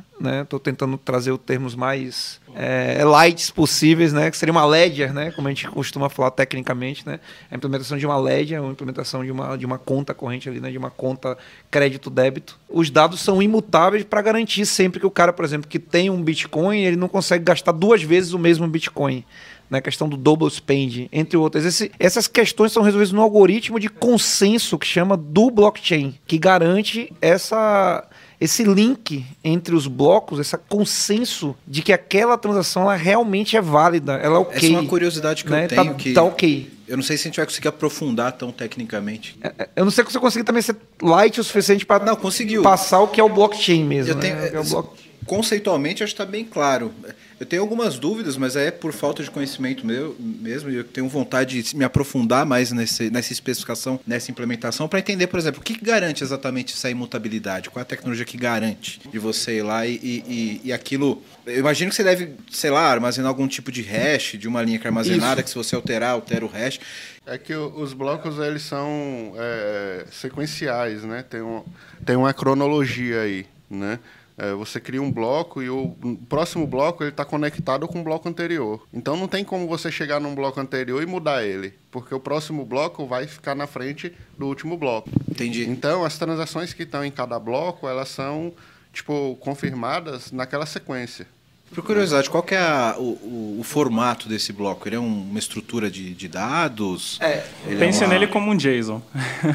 Estou 0.42 0.59
né? 0.59 0.62
tentando 0.62 0.96
trazer 0.96 1.33
os 1.33 1.38
termos 1.38 1.74
mais 1.74 2.40
é, 2.55 3.02
lights 3.02 3.50
possíveis, 3.50 4.12
né? 4.12 4.31
que 4.31 4.37
seria 4.37 4.52
uma 4.52 4.64
ledger, 4.64 5.12
né? 5.12 5.33
como 5.33 5.48
a 5.48 5.50
gente 5.50 5.66
costuma 5.68 6.09
falar 6.09 6.31
tecnicamente. 6.31 7.05
Né? 7.07 7.18
A 7.50 7.57
implementação 7.57 7.98
de 7.98 8.07
uma 8.07 8.16
ledger, 8.16 8.62
a 8.62 8.66
implementação 8.66 9.24
de 9.24 9.33
uma, 9.33 9.57
de 9.57 9.66
uma 9.66 9.78
conta 9.78 10.14
corrente, 10.14 10.48
ali, 10.48 10.61
né? 10.61 10.70
de 10.70 10.78
uma 10.78 10.90
conta 10.90 11.37
crédito-débito. 11.70 12.61
Os 12.68 12.90
dados 12.90 13.20
são 13.20 13.42
imutáveis 13.42 14.05
para 14.05 14.22
garantir 14.22 14.64
sempre 14.66 15.00
que 15.00 15.07
o 15.07 15.11
cara, 15.11 15.33
por 15.33 15.44
exemplo, 15.44 15.68
que 15.68 15.78
tem 15.78 16.11
um 16.11 16.22
Bitcoin, 16.22 16.85
ele 16.85 16.96
não 16.96 17.09
consegue 17.09 17.44
gastar 17.44 17.72
duas 17.72 18.02
vezes 18.02 18.33
o 18.33 18.38
mesmo 18.38 18.68
Bitcoin 18.68 19.24
né, 19.73 19.79
a 19.79 19.83
questão 19.83 20.07
do 20.07 20.19
double 20.19 20.51
spend, 20.51 21.09
entre 21.11 21.37
outras. 21.37 21.65
Esse, 21.65 21.91
essas 21.99 22.29
questões 22.29 22.73
são 22.73 22.83
resolvidas 22.83 23.11
no 23.11 23.23
algoritmo 23.23 23.81
de 23.81 23.89
consenso 23.89 24.79
que 24.79 24.87
chama 24.87 25.17
do 25.17 25.51
blockchain, 25.51 26.15
que 26.27 26.37
garante 26.37 27.11
essa 27.23 28.07
esse 28.39 28.65
link 28.65 29.25
entre 29.45 29.73
os 29.73 29.87
blocos, 29.87 30.41
esse 30.41 30.59
consenso 30.69 31.55
de 31.67 31.81
que 31.81 31.93
aquela 31.93 32.37
transação 32.37 32.83
ela 32.83 32.97
realmente 32.97 33.57
é 33.57 33.63
válida, 33.63 34.15
ela 34.15 34.37
é 34.37 34.39
ok. 34.41 34.57
Essa 34.57 34.67
é 34.67 34.71
uma 34.81 34.89
curiosidade 34.89 35.45
que 35.45 35.51
né? 35.51 35.65
eu 35.65 35.69
tenho 35.69 35.85
tá, 35.85 35.95
que 35.95 36.13
tá 36.13 36.23
ok. 36.25 36.71
Eu 36.89 36.97
não 36.97 37.05
sei 37.05 37.17
se 37.17 37.23
a 37.23 37.29
gente 37.29 37.37
vai 37.37 37.47
conseguir 37.47 37.69
aprofundar 37.69 38.33
tão 38.33 38.51
tecnicamente. 38.51 39.39
É, 39.41 39.53
é, 39.59 39.69
eu 39.77 39.85
não 39.85 39.93
sei 39.93 40.05
se 40.05 40.13
você 40.13 40.19
conseguir 40.19 40.45
também 40.45 40.61
ser 40.61 40.77
light 41.01 41.41
o 41.41 41.45
suficiente 41.45 41.87
para 41.87 42.05
não 42.05 42.17
conseguiu 42.17 42.63
passar 42.63 43.01
o 43.01 43.09
que 43.09 43.21
é 43.21 43.25
o 43.25 43.29
blockchain 43.29 43.85
mesmo. 43.85 44.11
Eu 44.13 44.17
né? 44.17 44.21
tenho, 44.21 44.57
é 44.57 44.61
o 44.61 44.65
bloco... 44.65 44.97
Conceitualmente 45.27 46.03
acho 46.03 46.15
que 46.15 46.23
está 46.23 46.31
bem 46.31 46.45
claro. 46.45 46.93
Eu 47.39 47.47
tenho 47.47 47.63
algumas 47.63 47.99
dúvidas, 47.99 48.37
mas 48.37 48.55
é 48.55 48.71
por 48.71 48.93
falta 48.93 49.23
de 49.23 49.31
conhecimento 49.31 49.85
meu 49.85 50.15
mesmo, 50.19 50.71
e 50.71 50.77
eu 50.77 50.85
tenho 50.85 51.09
vontade 51.09 51.61
de 51.61 51.77
me 51.77 51.85
aprofundar 51.85 52.47
mais 52.47 52.71
nesse, 52.71 53.11
nessa 53.11 53.33
especificação, 53.33 53.99
nessa 54.07 54.31
implementação, 54.31 54.87
para 54.87 55.01
entender, 55.01 55.27
por 55.27 55.41
exemplo, 55.41 55.61
o 55.61 55.65
que 55.65 55.77
garante 55.83 56.23
exatamente 56.23 56.75
essa 56.75 56.89
imutabilidade? 56.89 57.69
Qual 57.69 57.81
é 57.81 57.83
a 57.83 57.85
tecnologia 57.85 58.25
que 58.25 58.37
garante 58.37 59.01
de 59.11 59.19
você 59.19 59.59
ir 59.59 59.63
lá 59.63 59.87
e, 59.87 59.95
e, 60.03 60.61
e 60.65 60.73
aquilo. 60.73 61.23
Eu 61.45 61.59
imagino 61.59 61.91
que 61.91 61.97
você 61.97 62.05
deve, 62.05 62.35
sei 62.51 62.71
lá, 62.71 62.91
armazenar 62.91 63.29
algum 63.29 63.49
tipo 63.49 63.73
de 63.73 63.83
hash 63.83 64.37
de 64.39 64.47
uma 64.47 64.63
linha 64.63 64.79
que 64.79 64.87
é 64.87 64.89
armazenada, 64.89 65.41
Isso. 65.41 65.45
que 65.45 65.51
se 65.51 65.57
você 65.57 65.75
alterar, 65.75 66.11
altera 66.11 66.45
o 66.45 66.49
hash. 66.49 66.79
É 67.27 67.39
que 67.39 67.55
os 67.55 67.93
blocos 67.93 68.39
eles 68.39 68.63
são 68.63 69.35
é, 69.37 70.07
sequenciais, 70.11 71.03
né? 71.03 71.25
Tem, 71.29 71.41
um, 71.41 71.65
tem 72.05 72.17
uma 72.17 72.33
cronologia 72.33 73.21
aí, 73.23 73.47
né? 73.71 73.99
É, 74.37 74.53
você 74.55 74.81
cria 74.81 75.03
um 75.03 75.12
bloco 75.12 75.62
e 75.62 75.68
o 75.68 75.97
próximo 76.29 76.66
bloco 76.66 77.03
ele 77.03 77.11
está 77.11 77.25
conectado 77.25 77.87
com 77.87 78.01
o 78.01 78.05
bloco 78.05 78.29
anterior. 78.29 78.87
Então 78.92 79.16
não 79.16 79.29
tem 79.29 79.45
como 79.45 79.66
você 79.66 79.90
chegar 79.90 80.21
num 80.21 80.35
bloco 80.35 80.61
anterior 80.61 81.03
e 81.03 81.07
mudar 81.07 81.45
ele, 81.45 81.75
porque 81.90 82.14
o 82.14 82.21
próximo 82.21 82.64
bloco 82.64 83.07
vai 83.07 83.27
ficar 83.27 83.55
na 83.55 83.66
frente 83.66 84.12
do 84.38 84.47
último 84.47 84.77
bloco. 84.77 85.11
Entendi. 85.29 85.68
Então 85.68 86.05
as 86.05 86.18
transações 86.18 86.73
que 86.73 86.85
estão 86.85 87.05
em 87.05 87.11
cada 87.11 87.38
bloco 87.38 87.87
elas 87.87 88.09
são 88.09 88.53
tipo 88.92 89.37
confirmadas 89.37 90.33
naquela 90.33 90.66
sequência. 90.66 91.27
Por 91.75 91.83
curiosidade, 91.83 92.29
qual 92.29 92.43
que 92.43 92.55
é 92.55 92.59
a, 92.59 92.97
o, 92.99 93.03
o, 93.03 93.57
o, 93.61 93.63
formato 93.63 94.29
desse 94.29 94.53
bloco? 94.53 94.87
Ele 94.87 94.97
é 94.97 95.01
um, 95.01 95.23
uma 95.31 95.39
estrutura 95.39 95.91
de, 95.91 96.13
de 96.13 96.29
dados? 96.29 97.19
É, 97.21 97.43
pense 97.79 98.03
é 98.03 98.07
uma... 98.07 98.13
nele 98.13 98.27
como 98.27 98.51
um 98.51 98.57
JSON, 98.57 99.01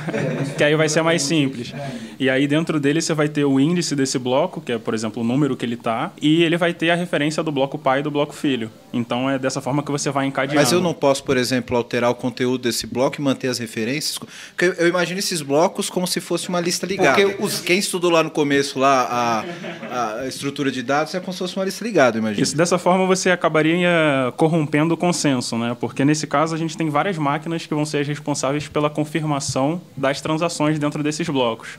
que 0.58 0.64
aí 0.64 0.76
vai 0.76 0.90
ser 0.90 1.04
mais 1.04 1.22
simples. 1.22 1.74
E 2.20 2.28
aí 2.28 2.48
dentro 2.48 2.80
dele 2.80 3.02
você 3.02 3.14
vai 3.14 3.30
ter 3.30 3.46
o 3.46 3.60
índice 3.60 3.96
desse 3.96 4.18
bloco, 4.18 4.60
que 4.60 4.72
é, 4.72 4.80
por 4.80 4.96
exemplo, 4.96 5.22
o 5.22 5.26
número 5.26 5.56
que 5.56 5.64
ele 5.64 5.76
está, 5.76 6.12
e 6.20 6.42
ele 6.42 6.58
vai 6.58 6.74
ter 6.74 6.90
a 6.90 6.96
referência 6.96 7.44
do 7.44 7.52
bloco 7.52 7.78
pai 7.78 8.00
e 8.00 8.04
do 8.04 8.10
bloco 8.10 8.34
filho. 8.34 8.72
Então 8.92 9.30
é 9.30 9.38
dessa 9.38 9.60
forma 9.60 9.84
que 9.84 9.92
você 9.92 10.10
vai 10.10 10.26
encadeando. 10.26 10.60
Mas 10.60 10.72
eu 10.72 10.82
não 10.82 10.94
posso, 10.94 11.24
por 11.24 11.38
exemplo, 11.38 11.76
alterar 11.76 12.10
o 12.10 12.16
conteúdo 12.16 12.64
desse 12.64 12.88
bloco 12.88 13.20
e 13.20 13.22
manter 13.22 13.50
as 13.50 13.60
referências? 13.60 14.18
Porque 14.18 14.82
eu 14.82 14.88
imagino 14.88 15.20
esses 15.20 15.42
blocos 15.42 15.90
como 15.90 16.08
se 16.08 16.22
fosse 16.22 16.48
uma 16.50 16.60
lista 16.62 16.86
ligada. 16.86 17.22
Porque 17.22 17.44
os... 17.44 17.60
quem 17.60 17.78
estudou 17.78 18.10
lá 18.10 18.24
no 18.24 18.32
começo 18.32 18.80
lá 18.80 19.44
a, 19.92 20.22
a 20.22 20.28
estrutura 20.28 20.72
de 20.72 20.82
dados 20.82 21.14
é 21.14 21.20
como 21.20 21.34
se 21.34 21.40
fosse 21.40 21.56
uma 21.56 21.66
lista 21.66 21.84
ligada 21.84 22.18
imagino. 22.18 22.44
Isso, 22.44 22.56
dessa 22.56 22.78
forma 22.78 23.06
você 23.06 23.30
acabaria 23.30 23.90
corrompendo 24.38 24.94
o 24.94 24.98
consenso, 24.98 25.58
né? 25.58 25.76
Porque 25.80 26.06
nesse 26.06 26.26
caso 26.26 26.56
a 26.56 26.58
gente 26.58 26.78
tem 26.78 26.90
várias 26.90 27.18
máquinas 27.18 27.66
que 27.66 27.74
vão 27.74 27.86
ser 27.86 28.00
as 28.00 28.08
responsáveis 28.08 28.68
pela 28.68 28.90
confirmação 28.90 29.82
das 29.96 30.22
transações 30.22 30.80
dentro 30.80 31.04
desses 31.04 31.28
blocos. 31.28 31.78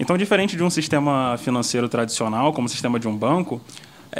Então, 0.00 0.16
diferente 0.16 0.56
de 0.56 0.62
um 0.62 0.70
sistema 0.70 1.36
financeiro 1.38 1.88
tradicional, 1.88 2.52
como 2.52 2.66
o 2.66 2.70
sistema 2.70 3.00
de 3.00 3.08
um 3.08 3.16
banco, 3.16 3.60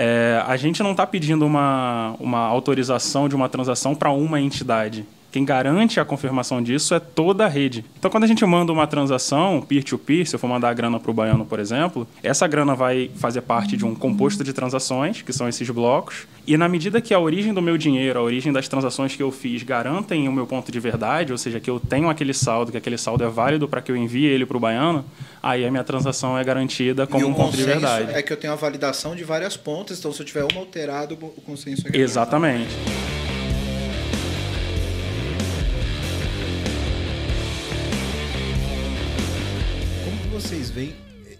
é, 0.01 0.41
a 0.47 0.57
gente 0.57 0.81
não 0.81 0.93
está 0.93 1.05
pedindo 1.05 1.45
uma, 1.45 2.15
uma 2.21 2.39
autorização 2.39 3.29
de 3.29 3.35
uma 3.35 3.49
transação 3.49 3.97
para 3.97 4.11
uma 4.11 4.41
entidade. 4.41 5.05
Quem 5.31 5.45
garante 5.45 6.01
a 6.01 6.05
confirmação 6.05 6.63
disso 6.63 6.95
é 6.95 7.01
toda 7.01 7.45
a 7.45 7.49
rede. 7.49 7.85
Então, 7.99 8.11
quando 8.11 8.25
a 8.25 8.27
gente 8.27 8.45
manda 8.47 8.73
uma 8.73 8.87
transação 8.87 9.61
peer-to-peer, 9.61 10.21
-peer, 10.21 10.27
se 10.27 10.35
eu 10.35 10.39
for 10.39 10.49
mandar 10.49 10.71
a 10.71 10.75
grana 10.75 10.99
para 10.99 11.11
o 11.11 11.15
baiano, 11.15 11.45
por 11.45 11.59
exemplo, 11.61 12.07
essa 12.23 12.47
grana 12.47 12.75
vai 12.75 13.11
fazer 13.15 13.43
parte 13.43 13.77
de 13.77 13.85
um 13.85 13.95
composto 13.95 14.43
de 14.43 14.53
transações, 14.53 15.21
que 15.21 15.33
são 15.33 15.47
esses 15.47 15.69
blocos. 15.69 16.27
E 16.47 16.57
na 16.57 16.67
medida 16.67 16.99
que 17.01 17.13
a 17.13 17.21
origem 17.21 17.53
do 17.53 17.61
meu 17.61 17.77
dinheiro, 17.77 18.19
a 18.19 18.23
origem 18.23 18.51
das 18.51 18.67
transações 18.69 19.15
que 19.15 19.23
eu 19.23 19.31
fiz, 19.31 19.63
garantem 19.63 20.27
o 20.27 20.33
meu 20.33 20.47
ponto 20.47 20.73
de 20.73 20.81
verdade, 20.81 21.31
ou 21.31 21.37
seja, 21.37 21.61
que 21.61 21.69
eu 21.69 21.79
tenho 21.79 22.09
aquele 22.09 22.33
saldo, 22.33 22.73
que 22.73 22.79
aquele 22.79 22.97
saldo 22.97 23.23
é 23.23 23.29
válido 23.29 23.69
para 23.69 23.83
que 23.83 23.93
eu 23.93 23.97
envie 23.97 24.25
ele 24.25 24.47
para 24.47 24.57
o 24.57 24.61
baiano, 24.61 25.05
aí 25.43 25.67
a 25.67 25.71
minha 25.71 25.85
transação 25.85 26.39
é 26.39 26.43
garantida 26.43 27.07
como 27.07 27.27
um 27.27 27.35
ponto 27.35 27.55
de 27.55 27.65
verdade. 27.65 28.13
É 28.13 28.23
que 28.23 28.33
eu 28.33 28.37
tenho 28.37 28.55
a 28.55 28.57
validação 28.57 29.15
de 29.15 29.25
várias 29.25 29.59
pontas, 29.59 29.99
então 29.99 30.11
se 30.11 30.23
eu 30.23 30.27
tiver 30.27 30.45
uma 30.45 30.61
alterado, 30.61 31.15
o 31.15 31.41
consenso 31.43 31.87
é 31.87 31.99
Exatamente. 31.99 32.75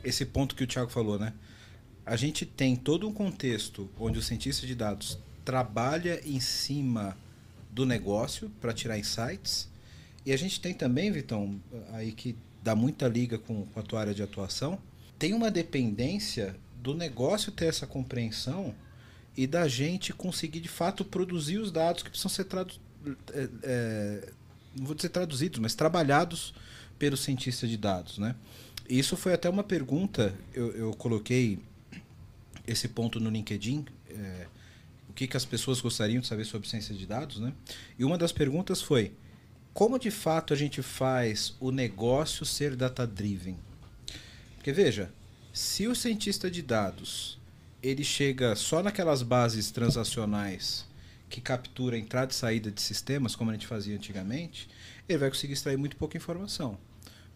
Esse 0.09 0.25
ponto 0.25 0.55
que 0.55 0.65
o 0.65 0.67
Thiago 0.67 0.91
falou, 0.91 1.19
né? 1.19 1.33
A 2.05 2.17
gente 2.17 2.47
tem 2.47 2.75
todo 2.75 3.07
um 3.07 3.13
contexto 3.13 3.89
onde 3.99 4.19
o 4.19 4.23
cientista 4.23 4.67
de 4.67 4.75
dados 4.75 5.19
trabalha 5.45 6.21
em 6.25 6.41
cima 6.41 7.17
do 7.71 7.85
negócio 7.85 8.51
para 8.61 8.73
tirar 8.73 8.99
insights. 8.99 9.69
E 10.25 10.33
a 10.33 10.37
gente 10.37 10.61
tem 10.61 10.73
também, 10.73 11.13
Vitão, 11.13 11.61
aí 11.93 12.13
que 12.13 12.37
dá 12.63 12.75
muita 12.75 13.07
liga 13.07 13.39
com, 13.39 13.67
com 13.67 13.81
a 13.81 13.83
tua 13.83 14.01
área 14.01 14.15
de 14.15 14.23
atuação, 14.23 14.79
tem 15.19 15.35
uma 15.35 15.51
dependência 15.51 16.57
do 16.83 16.95
negócio 16.95 17.53
ter 17.53 17.67
essa 17.67 17.87
compreensão 17.87 18.75
e 19.37 19.47
da 19.47 19.69
gente 19.69 20.13
conseguir 20.13 20.61
de 20.61 20.69
fato 20.69 21.05
produzir 21.05 21.59
os 21.59 21.71
dados 21.71 22.03
que 22.03 22.11
precisam 22.11 22.31
ser 22.31 22.45
traduzidos. 22.45 22.81
É, 23.33 23.49
é, 23.63 24.33
não 24.77 24.87
vou 24.87 24.95
dizer 24.95 25.11
traduzidos, 25.11 25.59
mas 25.61 25.75
trabalhados 25.75 26.55
pelo 26.99 27.17
cientista 27.17 27.67
de 27.67 27.77
dados, 27.77 28.19
né? 28.19 28.35
Isso 28.89 29.17
foi 29.17 29.35
até 29.35 29.49
uma 29.51 29.63
pergunta, 29.63 30.35
eu, 30.55 30.73
eu 30.73 30.91
coloquei 30.93 31.59
esse 32.67 32.89
ponto 32.89 33.21
no 33.21 33.29
LinkedIn, 33.29 33.85
é, 34.11 34.47
que, 35.19 35.27
que 35.27 35.37
as 35.37 35.45
pessoas 35.45 35.81
gostariam 35.81 36.21
de 36.21 36.29
saber 36.29 36.45
sobre 36.45 36.69
ciência 36.69 36.95
de 36.95 37.05
dados, 37.05 37.41
né? 37.41 37.53
E 37.99 38.05
uma 38.05 38.17
das 38.17 38.31
perguntas 38.31 38.81
foi: 38.81 39.13
como 39.75 39.99
de 39.99 40.13
fato 40.13 40.55
a 40.55 40.57
gente 40.57 40.81
faz 40.81 41.57
o 41.59 41.73
negócio 41.73 42.47
ser 42.47 42.77
data-driven? 42.77 43.59
Porque 44.55 44.73
veja, 44.73 45.13
se 45.53 45.89
o 45.89 45.95
cientista 45.95 46.49
de 46.49 46.63
dados 46.63 47.37
ele 47.83 48.05
chega 48.05 48.55
só 48.55 48.81
naquelas 48.81 49.23
bases 49.23 49.73
transacionais 49.73 50.87
que 51.29 51.41
captura 51.41 51.99
entrada 51.99 52.31
e 52.31 52.35
saída 52.35 52.71
de 52.71 52.81
sistemas, 52.81 53.35
como 53.35 53.51
a 53.51 53.55
gente 53.55 53.67
fazia 53.67 53.97
antigamente, 53.97 54.69
ele 55.09 55.19
vai 55.19 55.31
conseguir 55.31 55.55
extrair 55.55 55.77
muito 55.77 55.97
pouca 55.97 56.17
informação. 56.17 56.79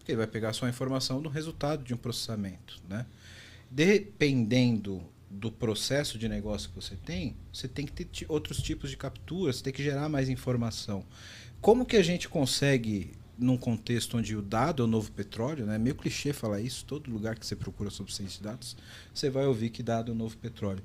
Porque 0.02 0.10
ele 0.10 0.18
vai 0.18 0.26
pegar 0.26 0.52
só 0.52 0.66
a 0.66 0.68
informação 0.68 1.22
do 1.22 1.28
resultado 1.28 1.84
de 1.84 1.94
um 1.94 1.96
processamento. 1.96 2.82
Né? 2.88 3.06
Dependendo 3.70 5.00
do 5.30 5.50
processo 5.50 6.18
de 6.18 6.28
negócio 6.28 6.68
que 6.70 6.74
você 6.74 6.96
tem, 6.96 7.36
você 7.52 7.68
tem 7.68 7.86
que 7.86 8.04
ter 8.04 8.26
outros 8.28 8.60
tipos 8.60 8.90
de 8.90 8.96
captura, 8.96 9.52
você 9.52 9.62
tem 9.62 9.72
que 9.72 9.80
gerar 9.80 10.08
mais 10.08 10.28
informação. 10.28 11.04
Como 11.60 11.86
que 11.86 11.96
a 11.96 12.02
gente 12.02 12.28
consegue, 12.28 13.12
num 13.38 13.56
contexto 13.56 14.18
onde 14.18 14.34
o 14.36 14.42
dado 14.42 14.82
é 14.82 14.86
o 14.86 14.88
novo 14.88 15.12
petróleo, 15.12 15.66
né? 15.66 15.76
é 15.76 15.78
meio 15.78 15.94
clichê 15.94 16.32
falar 16.32 16.60
isso, 16.60 16.84
todo 16.84 17.08
lugar 17.08 17.38
que 17.38 17.46
você 17.46 17.54
procura 17.54 17.88
sobre 17.88 18.12
ciência 18.12 18.38
de 18.38 18.42
dados, 18.42 18.76
você 19.14 19.30
vai 19.30 19.46
ouvir 19.46 19.70
que 19.70 19.84
dado 19.84 20.10
é 20.10 20.14
o 20.14 20.18
novo 20.18 20.36
petróleo. 20.36 20.82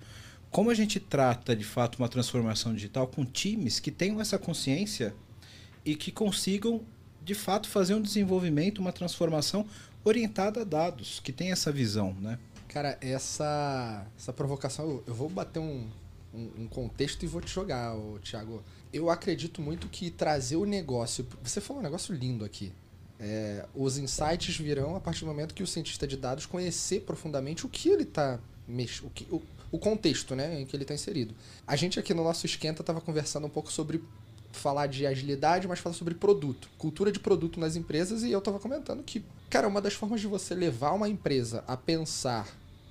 Como 0.51 0.69
a 0.69 0.75
gente 0.75 0.99
trata, 0.99 1.55
de 1.55 1.63
fato, 1.63 1.97
uma 1.97 2.07
transformação 2.07 2.71
digital 2.71 3.07
com 3.07 3.25
times 3.25 3.79
que 3.79 3.89
tenham 3.89 4.21
essa 4.21 4.37
consciência 4.37 5.15
e 5.83 5.95
que 5.95 6.11
consigam, 6.11 6.85
de 7.27 7.35
fato, 7.35 7.67
fazer 7.67 7.93
um 7.93 8.01
desenvolvimento, 8.01 8.79
uma 8.79 8.93
transformação 8.93 9.65
orientada 10.05 10.61
a 10.61 10.63
dados, 10.63 11.19
que 11.19 11.33
tem 11.33 11.51
essa 11.51 11.73
visão, 11.73 12.15
né? 12.21 12.39
Cara, 12.69 12.97
essa, 13.01 14.07
essa 14.17 14.31
provocação, 14.31 15.03
eu 15.05 15.13
vou 15.13 15.27
bater 15.27 15.59
um, 15.59 15.89
um, 16.33 16.49
um 16.59 16.67
contexto 16.67 17.23
e 17.23 17.27
vou 17.27 17.41
te 17.41 17.51
jogar, 17.51 17.93
ô, 17.95 18.17
Thiago. 18.19 18.63
Eu 18.93 19.09
acredito 19.09 19.61
muito 19.61 19.89
que 19.89 20.09
trazer 20.09 20.55
o 20.55 20.63
negócio. 20.63 21.27
Você 21.43 21.59
falou 21.59 21.81
um 21.81 21.83
negócio 21.83 22.15
lindo 22.15 22.45
aqui. 22.45 22.71
É, 23.19 23.65
os 23.75 23.97
insights 23.97 24.55
virão 24.55 24.95
a 24.95 25.01
partir 25.01 25.21
do 25.21 25.25
momento 25.25 25.53
que 25.53 25.63
o 25.63 25.67
cientista 25.67 26.07
de 26.07 26.15
dados 26.15 26.45
conhecer 26.45 27.01
profundamente 27.01 27.65
o 27.65 27.69
que 27.69 27.89
ele 27.89 28.03
está 28.03 28.39
o, 29.03 29.09
que, 29.09 29.27
o, 29.29 29.41
o 29.69 29.77
contexto 29.77 30.33
né, 30.33 30.61
em 30.61 30.65
que 30.65 30.73
ele 30.75 30.83
está 30.83 30.93
inserido. 30.93 31.35
A 31.65 31.75
gente 31.75 31.99
aqui 31.99 32.13
no 32.13 32.23
nosso 32.23 32.45
esquenta 32.45 32.81
estava 32.81 33.01
conversando 33.01 33.47
um 33.47 33.49
pouco 33.49 33.69
sobre 33.71 34.01
falar 34.51 34.87
de 34.87 35.05
agilidade, 35.05 35.67
mas 35.67 35.79
falar 35.79 35.95
sobre 35.95 36.13
produto, 36.13 36.69
cultura 36.77 37.11
de 37.11 37.19
produto 37.19 37.59
nas 37.59 37.75
empresas, 37.75 38.23
e 38.23 38.31
eu 38.31 38.39
estava 38.39 38.59
comentando 38.59 39.03
que, 39.03 39.23
cara, 39.49 39.67
uma 39.67 39.81
das 39.81 39.93
formas 39.93 40.21
de 40.21 40.27
você 40.27 40.55
levar 40.55 40.91
uma 40.91 41.07
empresa 41.07 41.63
a 41.67 41.77
pensar 41.77 42.47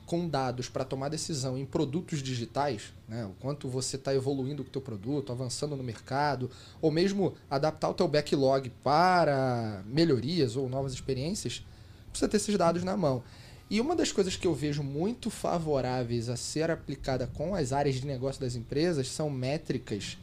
com 0.07 0.29
dados 0.29 0.69
para 0.69 0.85
tomar 0.85 1.09
decisão 1.09 1.59
em 1.59 1.67
produtos 1.67 2.23
digitais, 2.23 2.95
né, 3.09 3.27
o 3.27 3.35
quanto 3.41 3.69
você 3.69 3.97
está 3.97 4.15
evoluindo 4.15 4.63
com 4.63 4.69
o 4.69 4.73
teu 4.73 4.81
produto, 4.81 5.33
avançando 5.33 5.77
no 5.77 5.83
mercado, 5.83 6.49
ou 6.81 6.93
mesmo 6.93 7.35
adaptar 7.51 7.91
o 7.91 7.95
teu 7.95 8.07
backlog 8.07 8.71
para 8.85 9.83
melhorias 9.85 10.55
ou 10.55 10.69
novas 10.69 10.93
experiências, 10.93 11.65
precisa 12.11 12.29
ter 12.29 12.37
esses 12.37 12.57
dados 12.57 12.85
na 12.85 12.97
mão. 12.97 13.23
E 13.69 13.81
uma 13.81 13.97
das 13.97 14.13
coisas 14.13 14.37
que 14.37 14.47
eu 14.47 14.55
vejo 14.55 14.85
muito 14.85 15.29
favoráveis 15.29 16.29
a 16.29 16.37
ser 16.37 16.71
aplicada 16.71 17.27
com 17.27 17.57
as 17.57 17.73
áreas 17.73 17.97
de 17.97 18.07
negócio 18.07 18.41
das 18.41 18.55
empresas 18.55 19.09
são 19.09 19.29
métricas 19.29 20.17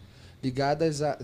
ligadas 0.43 1.01
a. 1.01 1.17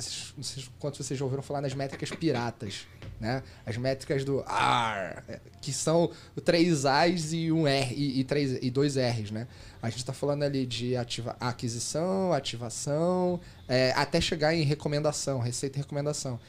Quanto 0.79 1.03
vocês 1.03 1.19
já 1.19 1.25
ouviram 1.25 1.43
falar 1.43 1.61
nas 1.61 1.73
métricas 1.73 2.09
piratas, 2.11 2.87
né? 3.19 3.43
As 3.65 3.75
métricas 3.75 4.23
do 4.23 4.41
AR, 4.47 5.23
que 5.61 5.73
são 5.73 6.09
três 6.45 6.85
A's 6.85 7.33
e 7.33 7.51
um 7.51 7.67
R 7.67 7.93
e, 7.93 8.21
e, 8.21 8.23
três, 8.23 8.57
e 8.61 8.71
dois 8.71 8.95
R's, 8.95 9.29
né? 9.29 9.47
A 9.81 9.89
gente 9.89 9.99
está 9.99 10.13
falando 10.13 10.43
ali 10.43 10.65
de 10.65 10.95
ativa, 10.95 11.35
aquisição, 11.39 12.31
ativação, 12.31 13.39
é, 13.67 13.91
até 13.95 14.21
chegar 14.21 14.55
em 14.55 14.63
recomendação, 14.63 15.39
receita 15.39 15.77
e 15.77 15.81
recomendação. 15.81 16.39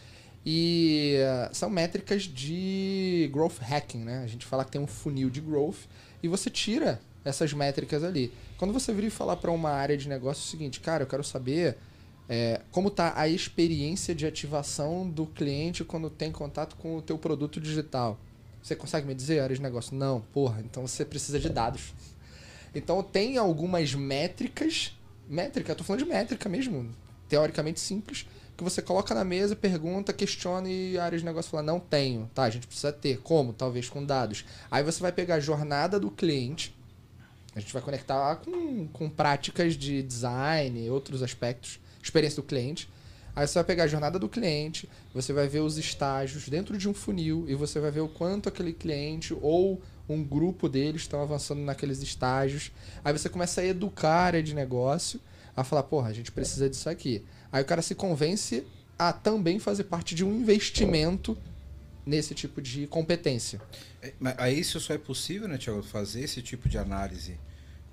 E 0.47 1.19
uh, 1.19 1.55
são 1.55 1.69
métricas 1.69 2.23
de 2.23 3.29
growth 3.33 3.59
hacking, 3.61 3.99
né? 3.99 4.23
A 4.25 4.27
gente 4.27 4.47
fala 4.47 4.65
que 4.65 4.71
tem 4.71 4.81
um 4.81 4.87
funil 4.87 5.29
de 5.29 5.41
growth 5.41 5.81
e 6.23 6.29
você 6.29 6.49
tira 6.49 7.01
essas 7.25 7.53
métricas 7.53 8.03
ali. 8.03 8.33
Quando 8.57 8.73
você 8.73 8.93
vir 8.93 9.11
falar 9.11 9.37
para 9.37 9.51
uma 9.51 9.71
área 9.71 9.97
de 9.97 10.09
negócio 10.09 10.41
é 10.43 10.45
o 10.45 10.51
seguinte, 10.51 10.81
cara, 10.81 11.03
eu 11.03 11.07
quero 11.07 11.23
saber 11.23 11.77
é, 12.33 12.61
como 12.71 12.87
está 12.87 13.13
a 13.17 13.27
experiência 13.27 14.15
de 14.15 14.25
ativação 14.25 15.11
do 15.11 15.27
cliente 15.27 15.83
quando 15.83 16.09
tem 16.09 16.31
contato 16.31 16.77
com 16.77 16.97
o 16.97 17.03
teu 17.03 17.19
produto 17.19 17.61
digital? 17.61 18.21
Você 18.63 18.77
consegue 18.77 19.05
me 19.05 19.17
dizer, 19.17 19.41
área 19.41 19.57
de 19.57 19.61
negócio? 19.61 19.97
Não, 19.97 20.21
porra, 20.33 20.61
então 20.65 20.87
você 20.87 21.05
precisa 21.05 21.41
de 21.41 21.49
dados. 21.49 21.93
Então 22.73 23.03
tem 23.03 23.37
algumas 23.37 23.97
métricas, 23.97 24.97
métrica, 25.29 25.75
tô 25.75 25.83
falando 25.83 26.05
de 26.05 26.09
métrica 26.09 26.49
mesmo, 26.49 26.89
teoricamente 27.29 27.81
simples, 27.81 28.29
que 28.57 28.63
você 28.63 28.81
coloca 28.81 29.13
na 29.13 29.25
mesa, 29.25 29.57
pergunta, 29.57 30.13
questiona 30.13 30.71
e 30.71 30.97
a 30.97 31.05
área 31.07 31.19
de 31.19 31.25
negócio 31.25 31.51
fala, 31.51 31.65
não 31.65 31.81
tenho. 31.81 32.31
Tá, 32.33 32.45
a 32.45 32.51
gente 32.51 32.69
precisa 32.69 32.93
ter. 32.93 33.19
Como? 33.23 33.53
Talvez 33.53 33.89
com 33.89 34.05
dados. 34.05 34.45
Aí 34.71 34.85
você 34.85 35.01
vai 35.01 35.11
pegar 35.11 35.35
a 35.35 35.41
jornada 35.41 35.99
do 35.99 36.13
cliente, 36.13 36.73
a 37.57 37.59
gente 37.59 37.73
vai 37.73 37.83
conectar 37.83 38.37
com, 38.37 38.87
com 38.87 39.11
práticas 39.11 39.75
de 39.75 40.01
design, 40.01 40.89
outros 40.91 41.25
aspectos 41.25 41.81
experiência 42.03 42.43
do 42.43 42.47
cliente. 42.47 42.89
Aí 43.35 43.47
você 43.47 43.55
vai 43.55 43.65
pegar 43.65 43.85
a 43.85 43.87
jornada 43.87 44.19
do 44.19 44.29
cliente, 44.29 44.89
você 45.15 45.33
vai 45.33 45.47
ver 45.47 45.61
os 45.61 45.79
estágios 45.79 46.49
dentro 46.49 46.77
de 46.77 46.89
um 46.89 46.95
funil 46.95 47.45
e 47.49 47.55
você 47.55 47.79
vai 47.79 47.91
ver 47.91 48.01
o 48.01 48.09
quanto 48.09 48.49
aquele 48.49 48.73
cliente 48.73 49.37
ou 49.41 49.81
um 50.09 50.25
grupo 50.25 50.69
deles 50.69 51.03
estão 51.03 51.23
avançando 51.23 51.61
naqueles 51.61 52.03
estágios. 52.03 52.73
Aí 53.05 53.13
você 53.13 53.29
começa 53.29 53.61
a 53.61 53.65
educar 53.65 54.09
a 54.09 54.23
área 54.23 54.43
de 54.43 54.55
negócio 54.55 55.21
a 55.57 55.63
falar, 55.63 55.85
porra, 55.85 56.09
a 56.09 56.13
gente 56.13 56.33
precisa 56.33 56.69
disso 56.69 56.89
aqui. 56.89 57.25
Aí 57.53 57.63
o 57.63 57.67
cara 57.67 57.83
se 57.83 57.95
convence 57.95 58.67
a 58.99 59.13
também 59.13 59.59
fazer 59.59 59.85
parte 59.85 60.15
de 60.15 60.25
um 60.25 60.41
investimento 60.41 61.39
nesse 62.05 62.35
tipo 62.35 62.61
de 62.61 62.87
competência. 62.87 63.61
É, 64.03 64.13
mas 64.19 64.35
aí 64.39 64.59
isso 64.59 64.81
só 64.81 64.95
é 64.95 64.99
possível, 64.99 65.47
né, 65.47 65.57
Tiago, 65.57 65.83
fazer 65.83 66.23
esse 66.23 66.43
tipo 66.43 66.69
de 66.69 66.77
análise 66.77 67.39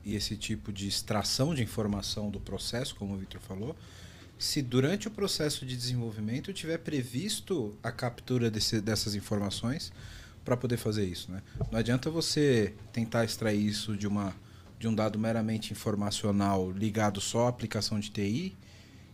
e 0.07 0.15
esse 0.15 0.37
tipo 0.37 0.71
de 0.71 0.87
extração 0.87 1.53
de 1.53 1.61
informação 1.61 2.29
do 2.29 2.39
processo, 2.39 2.95
como 2.95 3.13
o 3.13 3.17
Victor 3.17 3.41
falou, 3.41 3.75
se 4.39 4.61
durante 4.61 5.09
o 5.09 5.11
processo 5.11 5.65
de 5.65 5.75
desenvolvimento 5.75 6.53
tiver 6.53 6.77
previsto 6.77 7.77
a 7.83 7.91
captura 7.91 8.49
desse, 8.49 8.79
dessas 8.79 9.15
informações 9.15 9.91
para 10.45 10.55
poder 10.55 10.77
fazer 10.77 11.03
isso. 11.03 11.29
Né? 11.29 11.41
Não 11.69 11.77
adianta 11.77 12.09
você 12.09 12.73
tentar 12.93 13.25
extrair 13.25 13.59
isso 13.59 13.97
de, 13.97 14.07
uma, 14.07 14.33
de 14.79 14.87
um 14.87 14.95
dado 14.95 15.19
meramente 15.19 15.73
informacional 15.73 16.71
ligado 16.71 17.19
só 17.19 17.47
à 17.47 17.49
aplicação 17.49 17.99
de 17.99 18.09
TI, 18.09 18.55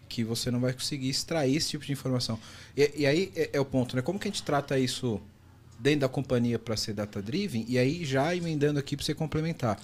que 0.08 0.24
você 0.24 0.52
não 0.52 0.60
vai 0.60 0.74
conseguir 0.74 1.10
extrair 1.10 1.56
esse 1.56 1.70
tipo 1.70 1.84
de 1.84 1.92
informação. 1.92 2.38
E, 2.78 2.92
e 2.98 3.08
aí 3.08 3.32
é, 3.36 3.50
é, 3.54 3.60
o 3.60 3.66
ponto, 3.66 3.96
né? 3.96 4.04
Como 4.04 4.20
que 4.20 4.28
a 4.28 4.32
gente 4.32 4.44
trata 4.44 4.78
isso 4.78 5.20
dentro 5.80 6.02
da 6.02 6.10
companhia 6.10 6.60
para 6.60 6.78
ser 6.78 6.94
data-driven? 6.94 7.66
E 7.68 7.80
aí 7.80 8.06
já 8.06 8.36
emendando 8.36 8.78
aqui 8.78 8.96
para 8.96 9.04
você 9.04 9.16
complementar. 9.16 9.80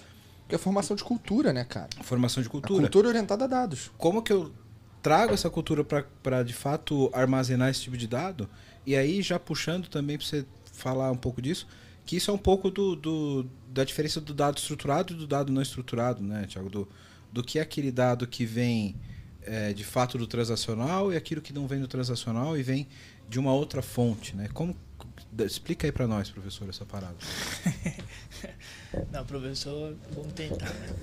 Que 0.49 0.55
é 0.55 0.57
formação 0.57 0.95
de 0.95 1.03
cultura, 1.03 1.53
né, 1.53 1.63
cara? 1.63 1.87
Formação 2.01 2.43
de 2.43 2.49
cultura. 2.49 2.79
A 2.79 2.81
cultura 2.83 3.07
orientada 3.07 3.45
a 3.45 3.47
dados. 3.47 3.91
Como 3.97 4.21
que 4.21 4.33
eu 4.33 4.51
trago 5.01 5.33
essa 5.33 5.49
cultura 5.49 5.83
para 5.83 6.43
de 6.43 6.53
fato 6.53 7.09
armazenar 7.13 7.69
esse 7.69 7.81
tipo 7.81 7.97
de 7.97 8.07
dado. 8.07 8.49
E 8.85 8.95
aí, 8.95 9.21
já 9.21 9.39
puxando 9.39 9.87
também 9.87 10.17
para 10.17 10.25
você 10.25 10.45
falar 10.73 11.11
um 11.11 11.17
pouco 11.17 11.41
disso, 11.41 11.67
que 12.05 12.15
isso 12.15 12.31
é 12.31 12.33
um 12.33 12.37
pouco 12.37 12.69
do, 12.69 12.95
do, 12.95 13.45
da 13.67 13.83
diferença 13.83 14.19
do 14.19 14.33
dado 14.33 14.57
estruturado 14.57 15.13
e 15.13 15.15
do 15.15 15.27
dado 15.27 15.51
não 15.51 15.61
estruturado, 15.61 16.21
né, 16.23 16.45
Tiago? 16.47 16.69
Do, 16.69 16.87
do 17.31 17.43
que 17.43 17.59
é 17.59 17.61
aquele 17.61 17.91
dado 17.91 18.25
que 18.27 18.45
vem 18.45 18.95
é, 19.43 19.73
de 19.73 19.83
fato 19.83 20.17
do 20.17 20.25
transacional 20.25 21.13
e 21.13 21.17
aquilo 21.17 21.41
que 21.41 21.53
não 21.53 21.67
vem 21.67 21.79
do 21.79 21.87
transacional 21.87 22.57
e 22.57 22.63
vem 22.63 22.87
de 23.27 23.39
uma 23.39 23.53
outra 23.53 23.81
fonte, 23.81 24.35
né? 24.35 24.49
Como 24.53 24.75
explica 25.45 25.87
aí 25.87 25.91
para 25.91 26.07
nós, 26.07 26.29
professor, 26.29 26.67
essa 26.69 26.85
parada? 26.85 27.15
não, 29.11 29.25
professor, 29.25 29.95
vamos 30.13 30.33
tentar, 30.33 30.73
né? 30.73 30.95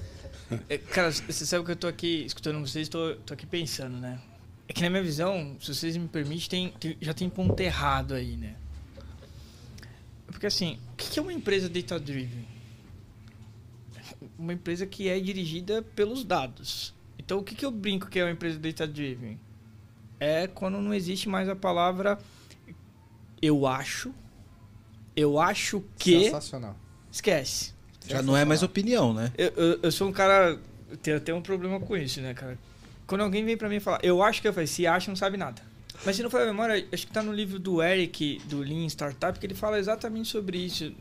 É, 0.68 0.78
cara, 0.78 1.10
você 1.10 1.44
sabe 1.44 1.64
que 1.64 1.72
eu 1.72 1.76
tô 1.76 1.88
aqui 1.88 2.24
escutando 2.24 2.60
vocês, 2.60 2.88
tô, 2.88 3.16
tô 3.16 3.34
aqui 3.34 3.44
pensando, 3.44 3.96
né? 3.96 4.20
É 4.68 4.72
que 4.72 4.80
na 4.80 4.88
minha 4.88 5.02
visão, 5.02 5.56
se 5.60 5.74
vocês 5.74 5.96
me 5.96 6.06
permitem, 6.06 6.70
tem, 6.70 6.72
tem, 6.78 6.98
já 7.00 7.12
tem 7.12 7.28
ponto 7.28 7.58
errado 7.60 8.14
aí, 8.14 8.36
né? 8.36 8.54
Porque 10.26 10.46
assim, 10.46 10.78
o 10.92 10.96
que 10.96 11.18
é 11.18 11.22
uma 11.22 11.32
empresa 11.32 11.68
data-driven? 11.68 12.46
Uma 14.38 14.52
empresa 14.52 14.86
que 14.86 15.08
é 15.08 15.18
dirigida 15.18 15.82
pelos 15.82 16.24
dados. 16.24 16.94
Então, 17.18 17.38
o 17.38 17.42
que, 17.42 17.54
que 17.54 17.64
eu 17.64 17.70
brinco 17.70 18.08
que 18.08 18.18
é 18.18 18.24
uma 18.24 18.30
empresa 18.30 18.58
data-driven? 18.58 19.38
É 20.20 20.46
quando 20.46 20.80
não 20.80 20.94
existe 20.94 21.28
mais 21.28 21.48
a 21.48 21.56
palavra 21.56 22.18
eu 23.40 23.66
acho, 23.66 24.14
eu 25.14 25.38
acho 25.38 25.82
que... 25.98 26.24
Sensacional. 26.24 26.76
Esquece. 27.10 27.74
Já 28.06 28.22
não 28.22 28.36
é 28.36 28.44
mais 28.44 28.62
opinião, 28.62 29.12
né? 29.12 29.32
Eu, 29.36 29.52
eu, 29.56 29.80
eu, 29.82 29.92
sou 29.92 30.08
um 30.08 30.12
cara. 30.12 30.58
Eu 30.88 30.96
tenho 30.96 31.16
até 31.16 31.34
um 31.34 31.42
problema 31.42 31.80
com 31.80 31.96
isso, 31.96 32.20
né, 32.20 32.34
cara? 32.34 32.56
Quando 33.06 33.22
alguém 33.22 33.44
vem 33.44 33.56
pra 33.56 33.68
mim 33.68 33.76
e 33.76 33.80
fala, 33.80 33.98
eu 34.02 34.22
acho 34.22 34.40
que 34.40 34.48
eu 34.48 34.52
falei, 34.52 34.66
se 34.66 34.86
acha, 34.86 35.10
não 35.10 35.16
sabe 35.16 35.36
nada. 35.36 35.60
Mas 36.04 36.16
se 36.16 36.22
não 36.22 36.30
for 36.30 36.40
a 36.40 36.46
memória, 36.46 36.86
acho 36.92 37.06
que 37.06 37.12
tá 37.12 37.22
no 37.22 37.32
livro 37.32 37.58
do 37.58 37.82
Eric, 37.82 38.40
do 38.44 38.58
Lean 38.58 38.86
Startup, 38.86 39.38
que 39.38 39.46
ele 39.46 39.54
fala 39.54 39.78
exatamente 39.78 40.28
sobre 40.28 40.58
isso, 40.58 40.92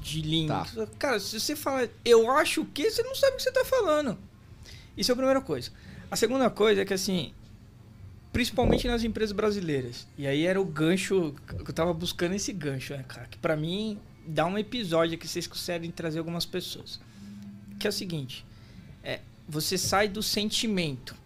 de 0.00 0.22
Lean. 0.22 0.46
Tá. 0.46 0.86
Cara, 0.98 1.18
se 1.18 1.40
você 1.40 1.56
fala, 1.56 1.88
eu 2.04 2.30
acho 2.30 2.64
que, 2.66 2.90
você 2.90 3.02
não 3.02 3.14
sabe 3.14 3.34
o 3.34 3.36
que 3.36 3.42
você 3.42 3.52
tá 3.52 3.64
falando. 3.64 4.18
Isso 4.96 5.10
é 5.10 5.14
a 5.14 5.16
primeira 5.16 5.40
coisa. 5.40 5.70
A 6.10 6.16
segunda 6.16 6.50
coisa 6.50 6.82
é 6.82 6.84
que, 6.84 6.94
assim, 6.94 7.32
principalmente 8.36 8.86
nas 8.86 9.02
empresas 9.02 9.32
brasileiras, 9.32 10.06
e 10.18 10.26
aí 10.26 10.44
era 10.44 10.60
o 10.60 10.64
gancho, 10.66 11.34
eu 11.58 11.72
tava 11.72 11.94
buscando 11.94 12.34
esse 12.34 12.52
gancho, 12.52 12.94
né, 12.94 13.02
cara? 13.08 13.26
Que 13.26 13.38
pra 13.38 13.56
mim 13.56 13.98
dá 14.26 14.44
um 14.44 14.58
episódio 14.58 15.16
que 15.16 15.26
vocês 15.26 15.46
conseguem 15.46 15.90
trazer 15.90 16.18
algumas 16.18 16.44
pessoas. 16.44 17.00
Que 17.78 17.86
é 17.86 17.90
o 17.90 17.92
seguinte: 17.92 18.44
é, 19.02 19.20
você 19.48 19.78
sai 19.78 20.06
do 20.06 20.22
sentimento, 20.22 21.16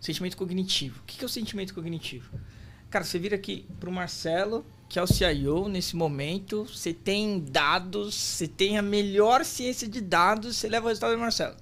sentimento 0.00 0.34
cognitivo. 0.34 1.00
O 1.00 1.04
que 1.04 1.22
é 1.22 1.26
o 1.26 1.28
sentimento 1.28 1.74
cognitivo? 1.74 2.30
Cara, 2.88 3.04
você 3.04 3.18
vira 3.18 3.36
aqui 3.36 3.66
pro 3.78 3.92
Marcelo, 3.92 4.64
que 4.88 4.98
é 4.98 5.02
o 5.02 5.06
CIO 5.06 5.68
nesse 5.68 5.94
momento, 5.94 6.64
você 6.64 6.94
tem 6.94 7.38
dados, 7.38 8.14
você 8.14 8.48
tem 8.48 8.78
a 8.78 8.82
melhor 8.82 9.44
ciência 9.44 9.86
de 9.86 10.00
dados, 10.00 10.56
você 10.56 10.70
leva 10.70 10.86
o 10.86 10.88
resultado 10.88 11.12
do 11.12 11.18
Marcelo. 11.18 11.54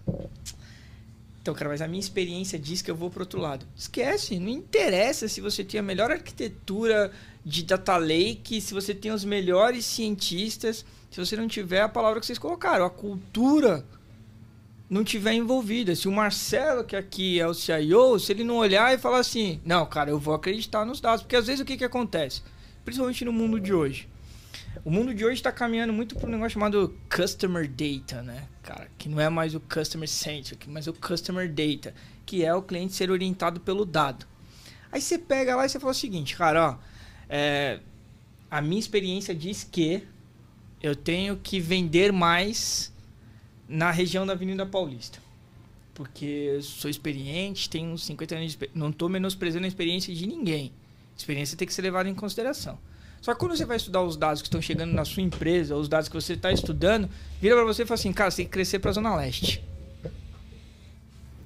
Então, 1.41 1.55
cara, 1.55 1.71
mas 1.71 1.81
a 1.81 1.89
minha 1.89 2.01
experiência 2.01 2.59
diz 2.59 2.83
que 2.83 2.91
eu 2.91 2.97
vou 2.97 3.11
pro 3.11 3.21
outro 3.21 3.41
lado. 3.41 3.67
Esquece, 3.77 4.39
não 4.39 4.51
interessa 4.51 5.29
se 5.29 5.41
você 5.41 5.65
tem 5.65 5.81
a 5.81 5.83
melhor 5.83 6.11
arquitetura 6.11 7.11
de 7.45 7.63
data 7.63 7.97
lake, 7.97 8.61
se 8.61 8.75
você 8.75 8.95
tem 8.95 9.11
os 9.13 9.25
melhores 9.25 9.85
cientistas, 9.87 10.85
se 11.11 11.19
você 11.19 11.37
não 11.37 11.49
tiver 11.49 11.81
a 11.81 11.89
palavra 11.89 12.21
que 12.21 12.27
vocês 12.27 12.39
colocaram, 12.39 12.85
a 12.85 12.91
cultura 12.91 13.85
não 14.89 15.05
tiver 15.05 15.35
envolvida. 15.35 15.95
Se 15.95 16.09
o 16.09 16.13
Marcelo, 16.13 16.85
que 16.85 16.97
aqui 16.97 17.39
é 17.39 17.47
o 17.47 17.55
CIO, 17.55 18.19
se 18.19 18.33
ele 18.33 18.45
não 18.45 18.57
olhar 18.57 18.93
e 18.95 18.99
falar 18.99 19.19
assim, 19.19 19.61
não, 19.65 19.87
cara, 19.87 20.11
eu 20.11 20.19
vou 20.19 20.35
acreditar 20.35 20.85
nos 20.85 21.01
dados. 21.01 21.23
Porque 21.23 21.37
às 21.37 21.47
vezes 21.47 21.61
o 21.61 21.65
que, 21.65 21.77
que 21.77 21.85
acontece? 21.85 22.43
Principalmente 22.85 23.25
no 23.25 23.33
mundo 23.33 23.61
de 23.61 23.73
hoje. 23.73 24.09
O 24.85 24.91
mundo 24.91 25.13
de 25.13 25.25
hoje 25.25 25.35
está 25.35 25.53
caminhando 25.53 25.93
muito 25.93 26.15
para 26.15 26.29
um 26.29 26.33
negócio 26.33 26.53
chamado 26.53 26.97
Customer 27.15 27.69
Data, 27.69 28.23
né? 28.23 28.49
Cara, 28.63 28.89
que 28.97 29.09
não 29.09 29.21
é 29.21 29.29
mais 29.29 29.55
o 29.55 29.61
Customer 29.61 30.09
Centric, 30.09 30.69
mas 30.69 30.87
o 30.87 30.93
Customer 30.93 31.49
Data, 31.53 31.95
que 32.25 32.45
é 32.45 32.55
o 32.55 32.63
cliente 32.63 32.95
ser 32.95 33.11
orientado 33.11 33.61
pelo 33.61 33.85
dado. 33.85 34.27
Aí 34.91 35.01
você 35.01 35.19
pega 35.19 35.57
lá 35.57 35.67
e 35.67 35.69
você 35.69 35.79
fala 35.79 35.93
o 35.93 35.95
seguinte, 35.95 36.37
cara, 36.37 36.71
ó, 36.71 36.79
é, 37.29 37.81
a 38.51 38.63
minha 38.63 38.79
experiência 38.79 39.35
diz 39.35 39.65
que 39.65 40.07
eu 40.83 40.95
tenho 40.95 41.37
que 41.37 41.61
vender 41.61 42.13
mais 42.13 42.93
na 43.69 43.91
região 43.91 44.27
da 44.27 44.33
Avenida 44.33 44.65
Paulista. 44.65 45.19
Porque 45.93 46.59
sou 46.63 46.89
experiente, 46.89 47.69
tenho 47.69 47.91
uns 47.91 48.05
50 48.07 48.35
anos 48.35 48.47
de 48.47 48.51
experiência. 48.53 48.81
Não 48.81 48.91
estou 48.91 49.09
menosprezando 49.09 49.65
a 49.65 49.69
experiência 49.69 50.15
de 50.15 50.27
ninguém. 50.27 50.73
A 51.15 51.19
experiência 51.19 51.59
tem 51.59 51.67
que 51.67 51.75
ser 51.75 51.83
levada 51.83 52.09
em 52.09 52.15
consideração. 52.15 52.79
Só 53.21 53.35
que 53.35 53.41
quando 53.41 53.57
você 53.57 53.65
vai 53.65 53.77
estudar 53.77 54.03
os 54.03 54.17
dados 54.17 54.41
que 54.43 54.49
estão 54.49 54.63
chegando 54.63 54.93
na 54.93 55.05
sua 55.05 55.23
empresa, 55.23 55.77
os 55.77 55.89
dados 55.89 56.09
que 56.09 56.15
você 56.15 56.35
está 56.35 56.53
estudando, 56.53 57.09
vira 57.41 57.57
para 57.57 57.65
você 57.65 57.83
e 57.83 57.87
fala 57.87 57.99
assim, 57.99 58.13
cara, 58.13 58.31
você 58.31 58.39
tem 58.39 58.47
que 58.47 58.53
crescer 58.53 58.79
para 58.79 58.91
a 58.91 58.95
Zona 58.95 59.17
Leste. 59.17 59.65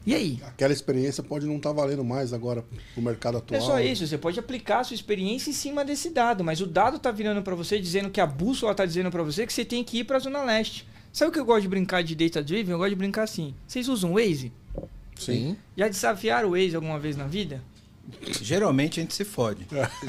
E 0.04 0.14
aí? 0.14 0.40
Aquela 0.44 0.72
experiência 0.72 1.22
pode 1.22 1.46
não 1.46 1.56
estar 1.56 1.70
tá 1.70 1.76
valendo 1.76 2.04
mais 2.04 2.32
agora 2.32 2.64
no 2.96 3.02
mercado 3.02 3.38
atual. 3.38 3.60
É 3.60 3.64
só 3.64 3.80
isso, 3.80 4.06
você 4.06 4.18
pode 4.18 4.38
aplicar 4.38 4.80
a 4.80 4.84
sua 4.84 4.94
experiência 4.94 5.50
em 5.50 5.52
cima 5.52 5.84
desse 5.84 6.10
dado, 6.10 6.42
mas 6.42 6.60
o 6.60 6.66
dado 6.66 6.96
está 6.96 7.10
virando 7.12 7.42
para 7.42 7.54
você, 7.54 7.78
dizendo 7.78 8.10
que 8.10 8.20
a 8.20 8.26
bússola 8.26 8.72
está 8.72 8.84
dizendo 8.84 9.10
para 9.10 9.22
você 9.22 9.46
que 9.46 9.52
você 9.52 9.64
tem 9.64 9.84
que 9.84 9.98
ir 9.98 10.04
para 10.04 10.16
a 10.16 10.20
Zona 10.20 10.42
Leste. 10.42 10.86
Sabe 11.12 11.28
o 11.28 11.32
que 11.32 11.38
eu 11.38 11.44
gosto 11.44 11.62
de 11.62 11.68
brincar 11.68 12.02
de 12.02 12.14
data 12.14 12.42
driven? 12.42 12.72
Eu 12.72 12.78
gosto 12.78 12.90
de 12.90 12.96
brincar 12.96 13.22
assim. 13.22 13.54
Vocês 13.66 13.86
usam 13.88 14.14
Waze? 14.14 14.50
Sim. 15.14 15.56
Já 15.76 15.86
desafiaram 15.86 16.48
o 16.48 16.52
Waze 16.52 16.74
alguma 16.74 16.98
vez 16.98 17.16
na 17.16 17.26
vida? 17.26 17.62
Geralmente 18.40 19.00
a 19.00 19.02
gente 19.02 19.14
se 19.14 19.24
fode. 19.24 19.66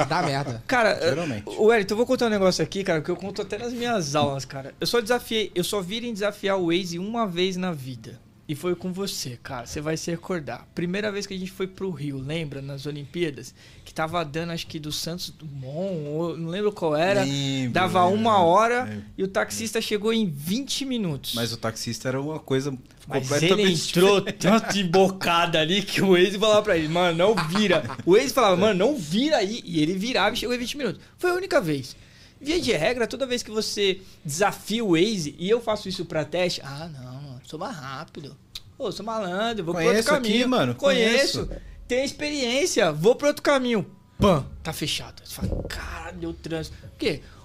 Dá 0.07 0.21
merda. 0.23 0.63
Cara, 0.67 0.99
Geralmente. 0.99 1.43
o 1.47 1.65
Wellington, 1.65 1.93
eu 1.93 1.97
vou 1.97 2.05
contar 2.05 2.27
um 2.27 2.29
negócio 2.29 2.63
aqui, 2.63 2.83
cara, 2.83 3.01
que 3.01 3.09
eu 3.09 3.15
conto 3.15 3.41
até 3.41 3.57
nas 3.57 3.73
minhas 3.73 4.15
aulas, 4.15 4.45
cara. 4.45 4.73
Eu 4.79 4.87
só 4.87 4.99
desafiei, 5.01 5.51
eu 5.55 5.63
só 5.63 5.81
vi 5.81 6.05
em 6.07 6.13
desafiar 6.13 6.57
o 6.59 6.67
Waze 6.67 6.99
uma 6.99 7.25
vez 7.27 7.55
na 7.55 7.71
vida. 7.71 8.19
E 8.47 8.55
foi 8.55 8.75
com 8.75 8.91
você, 8.91 9.39
cara. 9.41 9.65
Você 9.65 9.79
vai 9.79 9.95
se 9.95 10.11
recordar. 10.11 10.67
Primeira 10.75 11.11
vez 11.11 11.25
que 11.25 11.33
a 11.33 11.37
gente 11.37 11.51
foi 11.51 11.65
pro 11.65 11.89
Rio, 11.91 12.17
lembra? 12.17 12.61
Nas 12.61 12.85
Olimpíadas? 12.85 13.55
Que 13.93 13.95
tava 13.95 14.25
dando, 14.25 14.51
acho 14.53 14.65
que 14.65 14.79
do 14.79 14.91
Santos 14.91 15.29
Dumont, 15.29 16.39
não 16.39 16.49
lembro 16.49 16.71
qual 16.71 16.95
era. 16.95 17.23
Lembro, 17.23 17.71
dava 17.73 18.03
lembro, 18.05 18.19
uma 18.19 18.39
hora 18.39 18.85
lembro. 18.85 19.03
e 19.15 19.23
o 19.23 19.27
taxista 19.27 19.79
chegou 19.79 20.11
em 20.11 20.27
20 20.27 20.83
minutos. 20.83 21.33
Mas 21.35 21.53
o 21.53 21.57
taxista 21.57 22.07
era 22.07 22.19
uma 22.19 22.39
coisa 22.39 22.75
Mas 23.07 23.21
completamente 23.29 23.61
ele 23.61 23.73
entrou 23.73 24.21
tanto 24.21 24.75
embocada 24.79 25.59
ali 25.59 25.83
que 25.83 26.01
o 26.01 26.13
Waze 26.13 26.39
falava 26.39 26.63
pra 26.63 26.75
ele, 26.75 26.87
mano, 26.87 27.15
não 27.15 27.35
vira. 27.49 27.83
O 28.03 28.13
Waze 28.13 28.33
falava, 28.33 28.57
mano, 28.57 28.79
não 28.83 28.97
vira 28.97 29.37
aí. 29.37 29.61
E 29.63 29.79
ele 29.79 29.93
virava 29.93 30.33
e 30.33 30.39
chegou 30.39 30.55
em 30.55 30.59
20 30.59 30.75
minutos. 30.77 31.01
Foi 31.15 31.29
a 31.29 31.35
única 31.35 31.61
vez. 31.61 31.95
Via 32.41 32.59
de 32.59 32.71
regra, 32.71 33.05
toda 33.05 33.27
vez 33.27 33.43
que 33.43 33.51
você 33.51 34.01
desafia 34.25 34.83
o 34.83 34.93
Waze, 34.99 35.35
e 35.37 35.47
eu 35.47 35.61
faço 35.61 35.87
isso 35.87 36.03
pra 36.03 36.25
teste, 36.25 36.61
ah, 36.63 36.89
não, 36.91 37.39
sou 37.45 37.59
mais 37.59 37.77
rápido. 37.77 38.35
Ô, 38.75 38.91
sou 38.91 39.05
malandro, 39.05 39.63
vou 39.63 39.73
pro 39.75 39.83
Conheço 39.83 40.09
outro 40.09 40.15
aqui, 40.15 40.29
caminho. 40.29 40.49
mano, 40.49 40.73
Conheço. 40.73 41.45
conheço. 41.45 41.61
Tenho 41.87 42.03
experiência, 42.03 42.91
vou 42.91 43.15
pro 43.15 43.27
outro 43.27 43.43
caminho. 43.43 43.85
Pã, 44.19 44.45
tá 44.61 44.71
fechado. 44.71 45.21
Você 45.25 45.35
fala, 45.35 45.63
caralho, 45.63 46.17
deu 46.17 46.33
trânsito. 46.33 46.75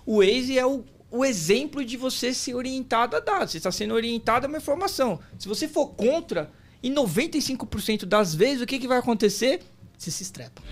O 0.07 0.19
Waze 0.19 0.59
é 0.59 0.65
o, 0.65 0.85
o 1.11 1.25
exemplo 1.25 1.85
de 1.85 1.97
você 1.97 2.33
ser 2.33 2.55
orientado 2.55 3.17
a 3.17 3.21
dados. 3.21 3.51
Você 3.51 3.59
está 3.59 3.73
sendo 3.73 3.95
orientado 3.95 4.47
a 4.47 4.49
uma 4.49 4.59
informação. 4.59 5.19
Se 5.39 5.49
você 5.49 5.67
for 5.67 5.89
contra, 5.89 6.51
em 6.83 6.95
95% 6.95 8.05
das 8.05 8.35
vezes, 8.35 8.63
o 8.63 8.67
que, 8.67 8.79
que 8.79 8.89
vai 8.89 8.99
acontecer? 8.99 9.61
Você 9.97 10.11
se 10.11 10.23
estrepa. 10.23 10.63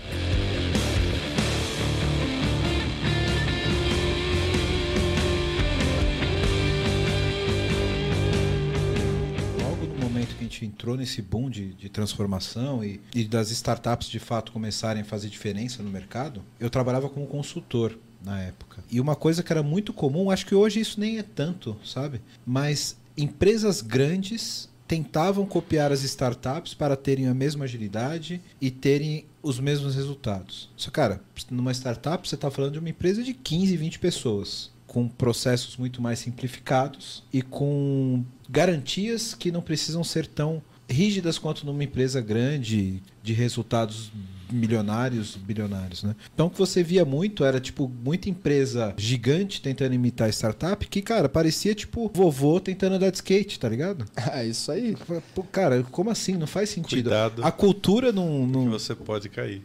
Gente 10.57 10.65
entrou 10.65 10.97
nesse 10.97 11.21
boom 11.21 11.49
de, 11.49 11.73
de 11.73 11.89
transformação 11.89 12.83
e, 12.83 12.99
e 13.13 13.23
das 13.23 13.51
startups 13.51 14.09
de 14.09 14.19
fato 14.19 14.51
começarem 14.51 15.01
a 15.01 15.05
fazer 15.05 15.29
diferença 15.29 15.83
no 15.83 15.89
mercado, 15.89 16.41
eu 16.59 16.69
trabalhava 16.69 17.09
como 17.09 17.27
consultor 17.27 17.97
na 18.23 18.41
época. 18.41 18.83
E 18.89 18.99
uma 18.99 19.15
coisa 19.15 19.43
que 19.43 19.51
era 19.51 19.61
muito 19.61 19.93
comum, 19.93 20.31
acho 20.31 20.45
que 20.45 20.55
hoje 20.55 20.79
isso 20.79 20.99
nem 20.99 21.19
é 21.19 21.23
tanto, 21.23 21.77
sabe? 21.85 22.21
Mas 22.45 22.97
empresas 23.15 23.81
grandes 23.81 24.69
tentavam 24.87 25.45
copiar 25.45 25.91
as 25.91 26.01
startups 26.03 26.73
para 26.73 26.95
terem 26.95 27.27
a 27.27 27.33
mesma 27.33 27.65
agilidade 27.65 28.41
e 28.59 28.71
terem 28.71 29.25
os 29.43 29.59
mesmos 29.59 29.95
resultados. 29.95 30.69
Só, 30.77 30.89
cara, 30.89 31.21
numa 31.51 31.73
startup 31.73 32.27
você 32.27 32.35
está 32.35 32.49
falando 32.49 32.73
de 32.73 32.79
uma 32.79 32.89
empresa 32.89 33.21
de 33.21 33.33
15, 33.33 33.75
20 33.75 33.99
pessoas, 33.99 34.71
com 34.87 35.07
processos 35.07 35.75
muito 35.75 36.01
mais 36.01 36.19
simplificados 36.19 37.23
e 37.31 37.41
com 37.41 38.23
garantias 38.49 39.33
que 39.33 39.51
não 39.51 39.61
precisam 39.61 40.03
ser 40.03 40.27
tão 40.27 40.61
rígidas 40.89 41.37
quanto 41.37 41.65
numa 41.65 41.83
empresa 41.83 42.21
grande 42.21 43.01
de 43.21 43.33
resultados 43.33 44.11
milionários, 44.51 45.35
bilionários, 45.35 46.03
né? 46.03 46.15
Então 46.33 46.47
o 46.47 46.49
que 46.49 46.57
você 46.57 46.81
via 46.81 47.03
muito 47.03 47.43
era 47.43 47.59
tipo 47.59 47.91
muita 48.03 48.29
empresa 48.29 48.93
gigante 48.97 49.61
tentando 49.61 49.93
imitar 49.93 50.29
startup 50.29 50.85
que, 50.87 51.01
cara, 51.01 51.27
parecia 51.27 51.75
tipo 51.75 52.09
vovô 52.13 52.59
tentando 52.59 52.95
andar 52.95 53.09
de 53.09 53.17
skate, 53.17 53.59
tá 53.59 53.67
ligado? 53.67 54.05
É 54.37 54.45
isso 54.45 54.71
aí. 54.71 54.95
Pô, 55.33 55.41
cara, 55.43 55.83
como 55.89 56.09
assim? 56.09 56.33
Não 56.33 56.45
faz 56.45 56.69
sentido. 56.69 57.09
Cuidado. 57.09 57.43
A 57.43 57.51
cultura 57.51 58.11
não, 58.11 58.45
que 58.45 58.57
não... 58.57 58.69
você 58.69 58.93
pode 58.93 59.29
cair. 59.29 59.63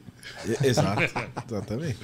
Exato, 0.62 1.02
exatamente. 1.46 1.98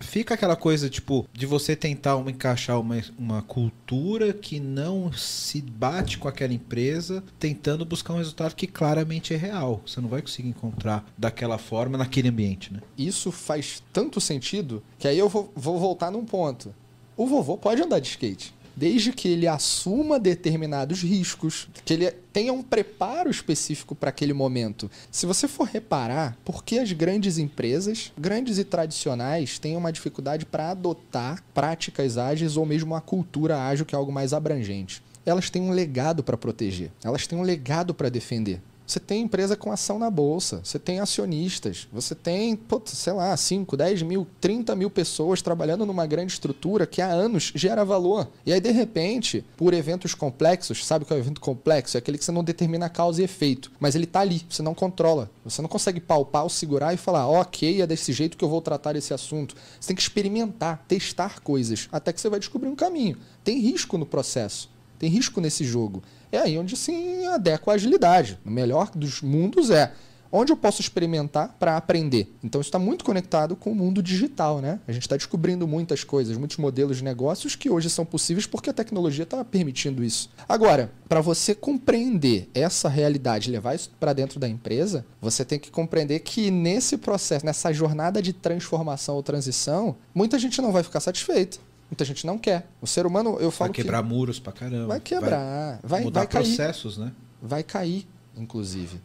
Fica 0.00 0.34
aquela 0.34 0.56
coisa, 0.56 0.88
tipo, 0.88 1.26
de 1.32 1.46
você 1.46 1.74
tentar 1.74 2.16
uma, 2.16 2.30
encaixar 2.30 2.80
uma, 2.80 3.02
uma 3.18 3.42
cultura 3.42 4.32
que 4.32 4.60
não 4.60 5.12
se 5.12 5.60
bate 5.60 6.18
com 6.18 6.28
aquela 6.28 6.52
empresa, 6.52 7.22
tentando 7.38 7.84
buscar 7.84 8.14
um 8.14 8.18
resultado 8.18 8.54
que 8.54 8.66
claramente 8.66 9.34
é 9.34 9.36
real. 9.36 9.82
Você 9.86 10.00
não 10.00 10.08
vai 10.08 10.22
conseguir 10.22 10.48
encontrar 10.48 11.04
daquela 11.16 11.58
forma 11.58 11.98
naquele 11.98 12.28
ambiente, 12.28 12.72
né? 12.72 12.80
Isso 12.96 13.30
faz 13.30 13.82
tanto 13.92 14.20
sentido 14.20 14.82
que 14.98 15.08
aí 15.08 15.18
eu 15.18 15.28
vou, 15.28 15.52
vou 15.54 15.78
voltar 15.78 16.10
num 16.10 16.24
ponto. 16.24 16.74
O 17.16 17.26
vovô 17.26 17.56
pode 17.56 17.82
andar 17.82 17.98
de 17.98 18.08
skate. 18.08 18.54
Desde 18.78 19.10
que 19.10 19.26
ele 19.26 19.48
assuma 19.48 20.20
determinados 20.20 21.02
riscos, 21.02 21.68
que 21.84 21.94
ele 21.94 22.12
tenha 22.32 22.52
um 22.52 22.62
preparo 22.62 23.28
específico 23.28 23.92
para 23.92 24.10
aquele 24.10 24.32
momento. 24.32 24.88
Se 25.10 25.26
você 25.26 25.48
for 25.48 25.66
reparar, 25.66 26.38
por 26.44 26.62
que 26.62 26.78
as 26.78 26.92
grandes 26.92 27.38
empresas, 27.38 28.12
grandes 28.16 28.56
e 28.56 28.62
tradicionais, 28.62 29.58
têm 29.58 29.76
uma 29.76 29.92
dificuldade 29.92 30.46
para 30.46 30.70
adotar 30.70 31.42
práticas 31.52 32.16
ágeis 32.16 32.56
ou 32.56 32.64
mesmo 32.64 32.92
uma 32.92 33.00
cultura 33.00 33.60
ágil, 33.66 33.84
que 33.84 33.96
é 33.96 33.98
algo 33.98 34.12
mais 34.12 34.32
abrangente? 34.32 35.02
Elas 35.26 35.50
têm 35.50 35.60
um 35.60 35.72
legado 35.72 36.22
para 36.22 36.36
proteger, 36.36 36.92
elas 37.02 37.26
têm 37.26 37.36
um 37.36 37.42
legado 37.42 37.92
para 37.92 38.08
defender. 38.08 38.60
Você 38.88 38.98
tem 38.98 39.22
empresa 39.22 39.54
com 39.54 39.70
ação 39.70 39.98
na 39.98 40.10
bolsa, 40.10 40.62
você 40.64 40.78
tem 40.78 40.98
acionistas, 40.98 41.86
você 41.92 42.14
tem, 42.14 42.56
putz, 42.56 42.92
sei 42.92 43.12
lá, 43.12 43.36
5, 43.36 43.76
10 43.76 44.02
mil, 44.02 44.26
30 44.40 44.74
mil 44.74 44.88
pessoas 44.88 45.42
trabalhando 45.42 45.84
numa 45.84 46.06
grande 46.06 46.32
estrutura 46.32 46.86
que 46.86 47.02
há 47.02 47.06
anos 47.06 47.52
gera 47.54 47.84
valor. 47.84 48.26
E 48.46 48.52
aí, 48.52 48.60
de 48.60 48.70
repente, 48.70 49.44
por 49.56 49.74
eventos 49.74 50.14
complexos, 50.14 50.86
sabe 50.86 51.04
o 51.04 51.06
que 51.06 51.12
é 51.12 51.16
o 51.16 51.20
evento 51.20 51.38
complexo? 51.40 51.96
É 51.96 51.98
aquele 51.98 52.16
que 52.16 52.24
você 52.24 52.32
não 52.32 52.42
determina 52.42 52.88
causa 52.88 53.20
e 53.20 53.24
efeito, 53.24 53.70
mas 53.78 53.94
ele 53.94 54.06
tá 54.06 54.20
ali, 54.20 54.40
você 54.48 54.62
não 54.62 54.74
controla. 54.74 55.30
Você 55.44 55.60
não 55.60 55.68
consegue 55.68 56.00
palpar 56.00 56.48
segurar 56.48 56.94
e 56.94 56.96
falar, 56.96 57.26
ok, 57.26 57.82
é 57.82 57.86
desse 57.86 58.12
jeito 58.12 58.36
que 58.36 58.44
eu 58.44 58.48
vou 58.48 58.62
tratar 58.62 58.96
esse 58.96 59.12
assunto. 59.12 59.54
Você 59.78 59.88
tem 59.88 59.96
que 59.96 60.02
experimentar, 60.02 60.84
testar 60.88 61.40
coisas, 61.40 61.88
até 61.92 62.12
que 62.12 62.20
você 62.20 62.28
vai 62.28 62.38
descobrir 62.38 62.68
um 62.68 62.76
caminho. 62.76 63.18
Tem 63.44 63.58
risco 63.58 63.98
no 63.98 64.06
processo, 64.06 64.70
tem 64.98 65.10
risco 65.10 65.40
nesse 65.40 65.64
jogo. 65.64 66.02
É 66.30 66.38
aí 66.38 66.58
onde 66.58 66.76
se 66.76 67.24
adequa 67.26 67.72
a 67.72 67.74
agilidade. 67.74 68.38
No 68.44 68.50
melhor 68.50 68.90
dos 68.94 69.22
mundos 69.22 69.70
é 69.70 69.92
Onde 70.30 70.52
eu 70.52 70.56
posso 70.56 70.80
experimentar 70.80 71.56
para 71.58 71.76
aprender? 71.76 72.34
Então 72.44 72.60
isso 72.60 72.68
está 72.68 72.78
muito 72.78 73.04
conectado 73.04 73.56
com 73.56 73.72
o 73.72 73.74
mundo 73.74 74.02
digital, 74.02 74.60
né? 74.60 74.78
A 74.86 74.92
gente 74.92 75.02
está 75.02 75.16
descobrindo 75.16 75.66
muitas 75.66 76.04
coisas, 76.04 76.36
muitos 76.36 76.58
modelos 76.58 76.98
de 76.98 77.04
negócios 77.04 77.56
que 77.56 77.70
hoje 77.70 77.88
são 77.88 78.04
possíveis 78.04 78.46
porque 78.46 78.68
a 78.68 78.74
tecnologia 78.74 79.22
está 79.22 79.42
permitindo 79.42 80.04
isso. 80.04 80.28
Agora, 80.46 80.92
para 81.08 81.22
você 81.22 81.54
compreender 81.54 82.48
essa 82.54 82.88
realidade, 82.88 83.50
levar 83.50 83.74
isso 83.74 83.90
para 83.98 84.12
dentro 84.12 84.38
da 84.38 84.48
empresa, 84.48 85.06
você 85.20 85.44
tem 85.44 85.58
que 85.58 85.70
compreender 85.70 86.20
que 86.20 86.50
nesse 86.50 86.98
processo, 86.98 87.46
nessa 87.46 87.72
jornada 87.72 88.20
de 88.20 88.34
transformação 88.34 89.16
ou 89.16 89.22
transição, 89.22 89.96
muita 90.14 90.38
gente 90.38 90.60
não 90.60 90.72
vai 90.72 90.82
ficar 90.82 91.00
satisfeita. 91.00 91.58
Muita 91.90 92.04
gente 92.04 92.26
não 92.26 92.38
quer. 92.38 92.66
O 92.80 92.86
ser 92.86 93.06
humano, 93.06 93.38
eu 93.40 93.50
falo 93.50 93.72
Vai 93.72 93.82
quebrar 93.82 94.02
muros 94.02 94.38
pra 94.38 94.52
caramba. 94.52 94.86
Vai 94.88 95.00
quebrar, 95.00 95.80
vai, 95.82 96.02
mudar 96.02 96.20
vai 96.20 96.26
cair. 96.28 96.44
processos, 96.44 96.98
né? 96.98 97.12
vai 97.42 97.62
cair, 97.62 98.06
inclusive. 98.36 99.00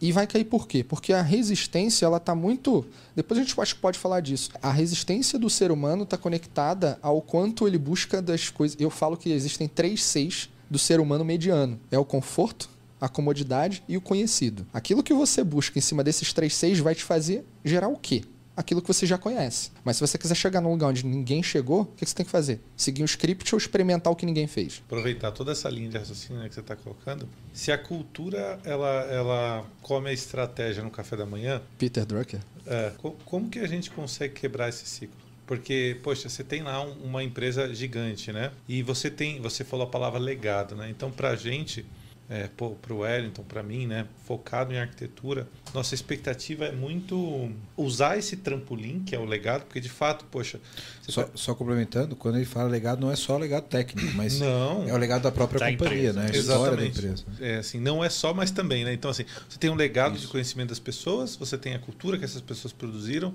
E 0.00 0.12
vai 0.12 0.26
cair 0.26 0.44
por 0.44 0.66
quê? 0.66 0.82
Porque 0.82 1.12
a 1.12 1.22
resistência, 1.22 2.04
ela 2.04 2.20
tá 2.20 2.34
muito. 2.34 2.84
Depois 3.14 3.38
a 3.38 3.42
gente 3.42 3.58
acho 3.58 3.76
que 3.76 3.80
pode 3.80 3.98
falar 3.98 4.20
disso. 4.20 4.50
A 4.60 4.70
resistência 4.70 5.38
do 5.38 5.48
ser 5.48 5.70
humano 5.70 6.02
está 6.02 6.16
conectada 6.18 6.98
ao 7.00 7.22
quanto 7.22 7.66
ele 7.66 7.78
busca 7.78 8.20
das 8.20 8.50
coisas. 8.50 8.76
Eu 8.78 8.90
falo 8.90 9.16
que 9.16 9.30
existem 9.30 9.68
três 9.68 10.02
seis 10.02 10.50
do 10.68 10.78
ser 10.78 11.00
humano 11.00 11.24
mediano: 11.24 11.80
é 11.90 11.98
o 11.98 12.04
conforto, 12.04 12.68
a 13.00 13.08
comodidade 13.08 13.82
e 13.88 13.96
o 13.96 14.00
conhecido. 14.00 14.66
Aquilo 14.72 15.02
que 15.02 15.14
você 15.14 15.44
busca 15.44 15.78
em 15.78 15.82
cima 15.82 16.02
desses 16.02 16.32
três 16.32 16.54
seis 16.54 16.78
vai 16.80 16.94
te 16.94 17.04
fazer 17.04 17.44
gerar 17.64 17.88
o 17.88 17.96
quê? 17.96 18.24
Aquilo 18.56 18.80
que 18.80 18.86
você 18.88 19.04
já 19.06 19.18
conhece. 19.18 19.70
Mas 19.84 19.96
se 19.96 20.00
você 20.00 20.16
quiser 20.16 20.34
chegar 20.36 20.60
num 20.60 20.70
lugar 20.70 20.88
onde 20.88 21.04
ninguém 21.04 21.42
chegou, 21.42 21.82
o 21.82 21.86
que 21.86 22.06
você 22.06 22.14
tem 22.14 22.24
que 22.24 22.30
fazer? 22.30 22.60
Seguir 22.76 23.02
um 23.02 23.04
script 23.06 23.52
ou 23.54 23.58
experimentar 23.58 24.12
o 24.12 24.16
que 24.16 24.24
ninguém 24.24 24.46
fez? 24.46 24.80
Aproveitar 24.86 25.32
toda 25.32 25.50
essa 25.52 25.68
linha 25.68 25.88
de 25.88 25.98
raciocínio 25.98 26.40
né, 26.40 26.48
que 26.48 26.54
você 26.54 26.60
está 26.60 26.76
colocando. 26.76 27.28
Se 27.52 27.72
a 27.72 27.78
cultura 27.78 28.60
ela, 28.64 29.02
ela 29.10 29.66
come 29.82 30.08
a 30.08 30.12
estratégia 30.12 30.82
no 30.84 30.90
café 30.90 31.16
da 31.16 31.26
manhã, 31.26 31.60
Peter 31.78 32.04
Drucker. 32.06 32.40
é, 32.66 32.92
co- 32.98 33.16
como 33.24 33.48
que 33.50 33.58
a 33.58 33.66
gente 33.66 33.90
consegue 33.90 34.34
quebrar 34.34 34.68
esse 34.68 34.86
ciclo? 34.86 35.16
Porque, 35.46 35.98
poxa, 36.02 36.28
você 36.28 36.42
tem 36.42 36.62
lá 36.62 36.80
um- 36.82 36.92
uma 37.04 37.22
empresa 37.22 37.74
gigante, 37.74 38.32
né? 38.32 38.50
E 38.68 38.82
você 38.82 39.10
tem, 39.10 39.40
você 39.42 39.62
falou 39.62 39.86
a 39.86 39.90
palavra 39.90 40.18
legado, 40.18 40.74
né? 40.74 40.88
Então, 40.88 41.10
para 41.10 41.30
a 41.30 41.36
gente, 41.36 41.84
é, 42.28 42.48
para 42.48 42.92
o 42.94 42.98
Wellington, 43.00 43.42
para 43.42 43.62
mim, 43.62 43.86
né? 43.86 44.06
Focado 44.24 44.72
em 44.72 44.78
arquitetura, 44.78 45.46
nossa 45.74 45.94
expectativa 45.94 46.64
é 46.64 46.72
muito 46.72 47.50
usar 47.76 48.16
esse 48.16 48.36
trampolim, 48.38 49.00
que 49.04 49.14
é 49.14 49.18
o 49.18 49.24
legado, 49.26 49.64
porque 49.66 49.78
de 49.80 49.90
fato, 49.90 50.24
poxa, 50.30 50.58
Só, 51.06 51.24
tá- 51.24 51.30
só 51.34 51.54
complementando, 51.54 52.16
quando 52.16 52.36
ele 52.36 52.46
fala 52.46 52.68
legado, 52.70 53.00
não 53.00 53.10
é 53.10 53.16
só 53.16 53.34
o 53.34 53.38
legado 53.38 53.64
técnico, 53.64 54.10
mas 54.16 54.38
Não. 54.40 54.88
é 54.88 54.92
o 54.94 54.96
legado 54.96 55.22
da 55.22 55.30
própria 55.32 55.60
Da 55.60 55.70
companhia, 55.70 56.10
empresa. 56.10 56.20
né? 56.20 56.30
A 56.32 56.36
história 56.36 56.76
da 56.78 56.86
empresa. 56.86 57.24
É, 57.40 57.56
assim, 57.56 57.78
não 57.78 58.02
é 58.02 58.08
só, 58.08 58.32
mas 58.32 58.50
também, 58.50 58.84
né? 58.84 58.92
Então, 58.94 59.10
assim, 59.10 59.24
você 59.48 59.58
tem 59.58 59.68
um 59.68 59.74
legado 59.76 60.18
de 60.18 60.26
conhecimento 60.26 60.70
das 60.70 60.78
pessoas, 60.78 61.36
você 61.36 61.58
tem 61.58 61.74
a 61.74 61.78
cultura 61.78 62.16
que 62.18 62.24
essas 62.24 62.40
pessoas 62.40 62.72
produziram, 62.72 63.34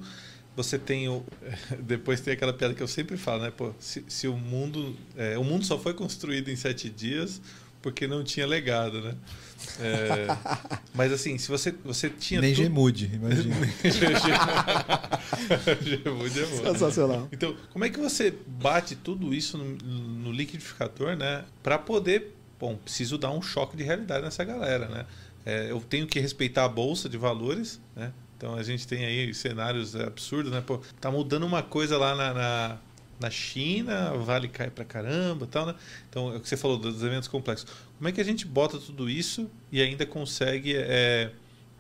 você 0.56 0.80
tem 0.80 1.08
o. 1.08 1.24
Depois 1.80 2.22
tem 2.22 2.34
aquela 2.34 2.52
piada 2.54 2.74
que 2.74 2.82
eu 2.82 2.88
sempre 2.88 3.18
falo, 3.18 3.44
né? 3.44 3.52
Pô, 3.56 3.72
se, 3.80 4.04
se 4.08 4.28
o 4.28 4.36
mundo. 4.36 4.96
é, 5.16 5.38
o 5.38 5.44
mundo 5.44 5.64
só 5.64 5.78
foi 5.78 5.94
construído 5.94 6.50
em 6.50 6.56
sete 6.56 6.90
dias 6.90 7.40
porque 7.82 8.08
não 8.08 8.24
tinha 8.24 8.46
legado, 8.46 9.02
né? 9.02 9.16
É, 9.80 10.28
mas 10.94 11.12
assim, 11.12 11.38
se 11.38 11.48
você, 11.50 11.74
você 11.84 12.10
tinha. 12.10 12.42
Nem 12.42 12.54
tudo- 12.54 12.64
Gemude, 12.64 13.12
imagina. 13.14 13.56
Gemude 15.82 16.40
é 16.40 16.46
bom. 16.46 16.74
Sensacional. 16.74 17.28
Então, 17.32 17.56
como 17.72 17.86
é 17.86 17.90
que 17.90 18.00
você 18.00 18.34
bate 18.48 18.96
tudo 18.96 19.34
isso 19.34 19.58
no, 19.58 19.66
no 19.66 20.32
liquidificador, 20.32 21.16
né? 21.16 21.44
Para 21.64 21.78
poder, 21.78 22.36
bom, 22.60 22.76
preciso 22.76 23.18
dar 23.18 23.32
um 23.32 23.42
choque 23.42 23.76
de 23.78 23.84
realidade 23.84 24.24
nessa 24.24 24.44
galera, 24.44 24.88
né? 24.88 25.06
É, 25.46 25.72
eu 25.72 25.80
tenho 25.82 26.06
que 26.06 26.20
respeitar 26.20 26.66
a 26.66 26.70
bolsa 26.70 27.08
de 27.10 27.18
valores, 27.18 27.80
né? 27.96 28.12
Então 28.38 28.56
a 28.56 28.64
gente 28.64 28.88
tem 28.88 29.04
aí 29.06 29.34
cenários 29.34 29.96
absurdos, 29.96 30.52
né? 30.52 30.62
Pô, 30.66 30.80
tá 31.02 31.12
mudando 31.12 31.46
uma 31.46 31.62
coisa 31.62 31.98
lá 31.98 32.16
na, 32.16 32.34
na, 32.34 32.78
na 33.20 33.30
China, 33.30 34.14
vale 34.18 34.48
cai 34.48 34.70
pra 34.70 34.86
caramba, 34.86 35.46
tal, 35.46 35.66
né? 35.66 35.76
Então 36.10 36.34
é 36.34 36.38
o 36.38 36.40
que 36.40 36.48
você 36.48 36.56
falou 36.58 36.78
dos 36.78 37.04
eventos 37.04 37.28
complexos. 37.28 37.70
Como 37.98 38.08
é 38.08 38.12
que 38.12 38.22
a 38.22 38.24
gente 38.24 38.48
bota 38.48 38.78
tudo 38.78 39.10
isso 39.10 39.50
e 39.72 39.82
ainda 39.82 40.06
consegue 40.06 40.74
é, 40.76 41.32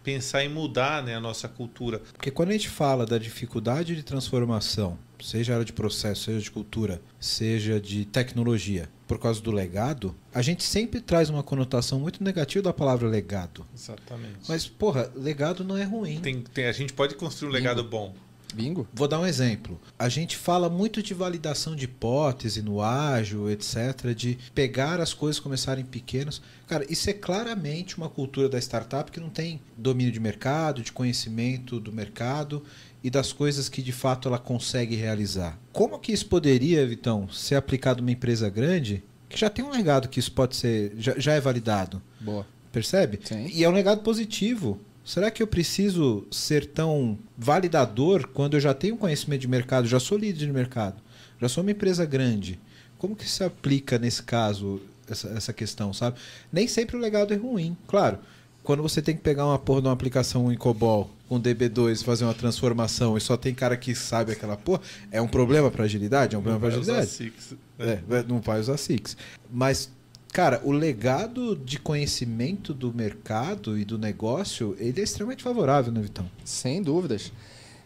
pensar 0.04 0.44
em 0.44 0.50
mudar, 0.50 1.02
né, 1.02 1.16
a 1.16 1.20
nossa 1.20 1.48
cultura? 1.48 2.00
Porque 2.14 2.30
quando 2.30 2.50
a 2.50 2.54
gente 2.54 2.70
fala 2.70 3.06
da 3.06 3.18
dificuldade 3.18 3.96
de 3.96 4.04
transformação, 4.04 5.00
seja 5.20 5.54
área 5.54 5.66
de 5.66 5.74
processo, 5.74 6.26
seja 6.26 6.42
de 6.42 6.52
cultura, 6.52 7.02
seja 7.20 7.80
de 7.80 8.06
tecnologia, 8.06 8.90
por 9.08 9.18
causa 9.18 9.42
do 9.42 9.52
legado, 9.52 10.16
a 10.34 10.42
gente 10.42 10.64
sempre 10.64 11.02
traz 11.02 11.30
uma 11.30 11.42
conotação 11.42 12.00
muito 12.00 12.24
negativa 12.24 12.64
da 12.64 12.74
palavra 12.74 13.08
legado. 13.08 13.66
Exatamente. 13.74 14.40
Mas, 14.48 14.68
porra, 14.68 15.12
legado 15.16 15.64
não 15.64 15.78
é 15.78 15.84
ruim. 15.84 16.20
Tem, 16.20 16.42
tem, 16.42 16.66
a 16.66 16.72
gente 16.72 16.94
pode 16.94 17.16
construir 17.16 17.50
um 17.50 17.54
legado 17.54 17.84
bom. 17.84 18.14
Bingo. 18.54 18.88
Vou 18.94 19.08
dar 19.08 19.20
um 19.20 19.26
exemplo. 19.26 19.80
A 19.98 20.10
gente 20.10 20.36
fala 20.36 20.70
muito 20.70 21.04
de 21.04 21.14
validação 21.14 21.76
de 21.76 21.86
hipótese 21.86 22.62
no 22.62 22.82
ágil, 22.82 23.50
etc., 23.50 24.14
de 24.16 24.38
pegar 24.54 25.00
as 25.00 25.14
coisas 25.14 25.40
começarem 25.40 25.86
pequenas. 25.86 26.42
Cara, 26.68 26.86
isso 26.90 27.10
é 27.10 27.14
claramente 27.14 27.98
uma 27.98 28.10
cultura 28.10 28.50
da 28.50 28.58
startup 28.58 29.12
que 29.12 29.20
não 29.20 29.30
tem 29.30 29.62
domínio 29.78 30.12
de 30.12 30.20
mercado, 30.20 30.82
de 30.82 30.92
conhecimento 30.92 31.80
do 31.80 31.92
mercado 31.92 32.64
e 33.04 33.10
das 33.10 33.32
coisas 33.32 33.70
que 33.70 33.82
de 33.82 33.92
fato 33.92 34.28
ela 34.28 34.40
consegue 34.40 34.96
realizar. 34.96 35.58
Como 35.72 36.00
que 36.00 36.12
isso 36.12 36.26
poderia, 36.26 36.86
Vitão, 36.88 37.30
ser 37.30 37.56
aplicado 37.56 38.02
numa 38.02 38.12
empresa 38.12 38.50
grande 38.50 39.04
que 39.30 39.40
já 39.40 39.50
tem 39.50 39.64
um 39.64 39.70
legado 39.70 40.10
que 40.10 40.20
isso 40.20 40.32
pode 40.32 40.56
ser, 40.56 40.94
já, 40.98 41.14
já 41.18 41.34
é 41.34 41.40
validado? 41.40 42.02
Boa. 42.20 42.46
Percebe? 42.72 43.20
Sim. 43.24 43.48
E 43.54 43.64
é 43.64 43.70
um 43.70 43.74
legado 43.74 44.02
positivo. 44.02 44.80
Será 45.04 45.32
que 45.32 45.42
eu 45.42 45.48
preciso 45.48 46.28
ser 46.30 46.66
tão 46.68 47.18
validador 47.38 48.28
quando 48.28 48.56
eu 48.56 48.60
já 48.60 48.74
tenho 48.74 48.98
conhecimento 48.98 49.42
de 49.42 49.48
mercado, 49.48 49.88
já 49.88 50.00
sou 50.00 50.18
líder 50.18 50.46
de 50.46 50.52
mercado, 50.52 51.02
já 51.42 51.50
sou 51.50 51.64
uma 51.64 51.72
empresa 51.72 52.06
grande? 52.06 52.60
Como 52.98 53.16
que 53.16 53.28
se 53.28 53.44
aplica 53.44 53.98
nesse 53.98 54.22
caso 54.22 54.82
essa, 55.10 55.30
essa 55.30 55.54
questão, 55.54 55.94
sabe? 55.94 56.20
Nem 56.52 56.68
sempre 56.68 56.96
o 56.96 57.00
legado 57.00 57.34
é 57.34 57.38
ruim. 57.38 57.76
Claro, 57.88 58.20
quando 58.64 58.84
você 58.84 59.02
tem 59.02 59.16
que 59.16 59.22
pegar 59.22 59.46
uma 59.46 59.58
porra 59.58 59.82
de 59.82 59.88
uma 59.88 59.94
aplicação 59.94 60.52
em 60.52 60.58
COBOL 60.58 61.10
com 61.28 61.42
DB2 61.42 62.02
e 62.02 62.04
fazer 62.04 62.24
uma 62.24 62.34
transformação 62.34 63.18
e 63.18 63.22
só 63.22 63.38
tem 63.38 63.54
cara 63.54 63.78
que 63.78 63.96
sabe 63.96 64.32
aquela 64.32 64.58
porra, 64.58 64.82
é 65.12 65.22
um 65.22 65.28
problema 65.28 65.72
para 65.72 65.86
agilidade? 65.86 66.36
É 66.36 66.38
um 66.38 66.42
problema 66.42 66.60
para 66.70 66.78
agilidade? 66.78 67.10
Six, 67.10 67.56
né? 67.78 68.04
É, 68.10 68.24
não 68.24 68.40
vai 68.40 68.60
usar 68.60 68.78
Six. 68.78 69.16
Mas, 69.52 69.92
cara, 70.32 70.62
o 70.64 70.72
legado 70.72 71.56
de 71.56 71.80
conhecimento 71.80 72.74
do 72.74 72.94
mercado 72.94 73.78
e 73.78 73.86
do 73.86 73.98
negócio, 73.98 74.76
ele 74.80 75.00
é 75.00 75.04
extremamente 75.04 75.44
favorável, 75.44 75.92
né, 75.92 76.02
Vitão? 76.02 76.30
Sem 76.44 76.82
dúvidas. 76.82 77.32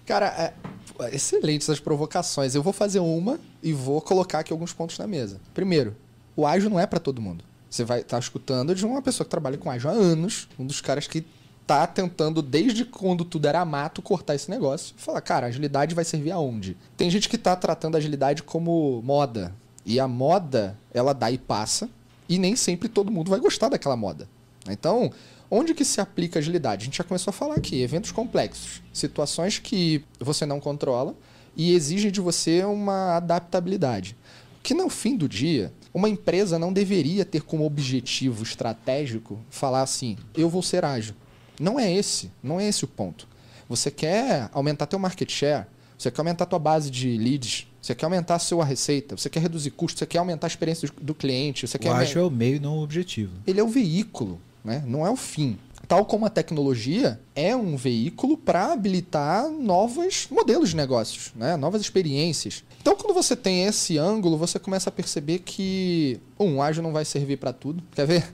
Cara, 0.06 0.28
é, 0.28 1.16
excelentes 1.16 1.70
essas 1.70 1.80
provocações. 1.80 2.56
Eu 2.56 2.64
vou 2.64 2.74
fazer 2.74 3.00
uma 3.00 3.40
e 3.62 3.72
vou 3.72 4.02
colocar 4.02 4.40
aqui 4.40 4.52
alguns 4.52 4.74
pontos 4.74 4.98
na 4.98 5.08
mesa. 5.08 5.40
Primeiro, 5.54 5.96
o 6.36 6.46
ágil 6.46 6.70
não 6.70 6.80
é 6.80 6.86
para 6.86 7.00
todo 7.00 7.22
mundo. 7.22 7.44
Você 7.70 7.84
vai 7.84 8.02
estar 8.02 8.20
escutando 8.20 8.76
de 8.76 8.86
uma 8.86 9.02
pessoa 9.02 9.26
que 9.26 9.32
trabalha 9.32 9.58
com 9.58 9.72
ágil 9.72 9.90
há 9.90 9.94
anos, 9.94 10.48
um 10.60 10.66
dos 10.66 10.82
caras 10.82 11.08
que 11.08 11.26
tá 11.66 11.88
tentando, 11.88 12.42
desde 12.42 12.86
quando 12.86 13.24
tudo 13.24 13.48
era 13.48 13.64
mato, 13.64 14.02
cortar 14.02 14.36
esse 14.36 14.50
negócio. 14.50 14.94
Falar, 14.98 15.22
cara, 15.22 15.48
agilidade 15.48 15.96
vai 15.96 16.04
servir 16.04 16.32
aonde? 16.32 16.78
Tem 16.98 17.10
gente 17.10 17.30
que 17.30 17.38
tá 17.38 17.56
tratando 17.56 17.96
a 17.96 17.98
agilidade 17.98 18.44
como 18.44 19.02
moda. 19.02 19.54
E 19.86 20.00
a 20.00 20.08
moda, 20.08 20.78
ela 20.94 21.14
dá 21.14 21.32
e 21.32 21.38
passa. 21.38 21.90
E 22.34 22.40
nem 22.40 22.56
sempre 22.56 22.90
todo 22.90 23.12
mundo 23.12 23.30
vai 23.30 23.40
gostar 23.40 23.70
daquela 23.70 23.96
moda. 23.96 24.28
Então, 24.68 25.12
onde 25.52 25.76
que 25.76 25.86
se 25.86 26.02
aplica 26.02 26.40
agilidade? 26.40 26.82
A 26.82 26.86
gente 26.86 26.98
já 26.98 27.04
começou 27.04 27.30
a 27.30 27.34
falar 27.34 27.54
aqui, 27.54 27.80
eventos 27.80 28.12
complexos, 28.12 28.82
situações 28.92 29.60
que 29.60 30.04
você 30.20 30.44
não 30.44 30.60
controla 30.60 31.16
e 31.56 31.76
exigem 31.76 32.10
de 32.10 32.20
você 32.20 32.64
uma 32.64 33.18
adaptabilidade. 33.18 34.18
Que 34.64 34.74
no 34.74 34.90
fim 34.90 35.16
do 35.16 35.30
dia, 35.30 35.72
uma 35.94 36.10
empresa 36.10 36.58
não 36.58 36.74
deveria 36.74 37.24
ter 37.24 37.44
como 37.44 37.68
objetivo 37.68 38.42
estratégico 38.42 39.40
falar 39.52 39.84
assim: 39.84 40.18
eu 40.34 40.50
vou 40.50 40.64
ser 40.64 40.84
ágil. 40.84 41.14
Não 41.60 41.80
é 41.80 41.94
esse, 41.94 42.32
não 42.42 42.60
é 42.60 42.68
esse 42.68 42.84
o 42.84 42.88
ponto. 42.88 43.28
Você 43.70 43.92
quer 43.92 44.50
aumentar 44.52 44.88
teu 44.88 44.98
market 44.98 45.30
share, 45.30 45.68
você 45.96 46.10
quer 46.10 46.22
aumentar 46.22 46.48
tua 46.48 46.58
base 46.58 46.90
de 46.90 47.16
leads, 47.16 47.68
você 47.84 47.94
quer 47.94 48.06
aumentar 48.06 48.36
a 48.36 48.40
sua 48.40 48.64
receita, 48.64 49.18
você 49.18 49.30
quer 49.30 49.42
reduzir 49.42 49.72
custos, 49.72 50.00
você 50.00 50.06
quer 50.06 50.20
aumentar 50.20 50.48
a 50.48 50.50
experiência 50.50 50.90
do- 51.02 51.14
cliente, 51.14 51.68
você 51.68 51.76
O 51.76 51.80
quer 51.80 51.90
ágil 51.92 52.22
é 52.22 52.26
o 52.26 52.32
meio, 52.32 52.62
não 52.62 52.78
o 52.78 52.82
objetivo. 52.84 53.34
ele 53.46 53.60
é 53.60 53.64
o 53.64 53.68
veículo, 53.68 54.40
né? 54.64 54.82
não 54.88 55.06
é 55.06 55.10
o 55.12 55.16
fim. 55.18 55.58
Tal 55.86 56.06
como 56.06 56.26
a 56.26 56.30
tecnologia 56.30 57.20
é 57.36 57.54
um 57.54 57.76
veículo 57.76 58.38
para 58.38 58.72
habilitar 58.72 59.50
novos 59.50 60.28
modelos 60.32 60.70
de 60.70 60.78
negócios, 60.78 61.34
né? 61.36 61.58
novas 61.58 61.82
experiências. 61.82 62.64
Então, 62.82 62.96
quando 62.96 63.14
você 63.14 63.36
tem 63.36 63.66
esse 63.66 63.98
ângulo, 63.98 64.38
você 64.38 64.58
começa 64.58 64.88
a 64.90 64.92
perceber 64.94 65.40
que 65.40 66.20
um 66.40 66.62
ágil 66.62 66.82
não 66.82 66.94
vai 66.94 67.04
servir 67.04 67.36
para 67.38 67.52
tudo. 67.52 67.84
Quer 67.94 68.08
ver? 68.08 68.34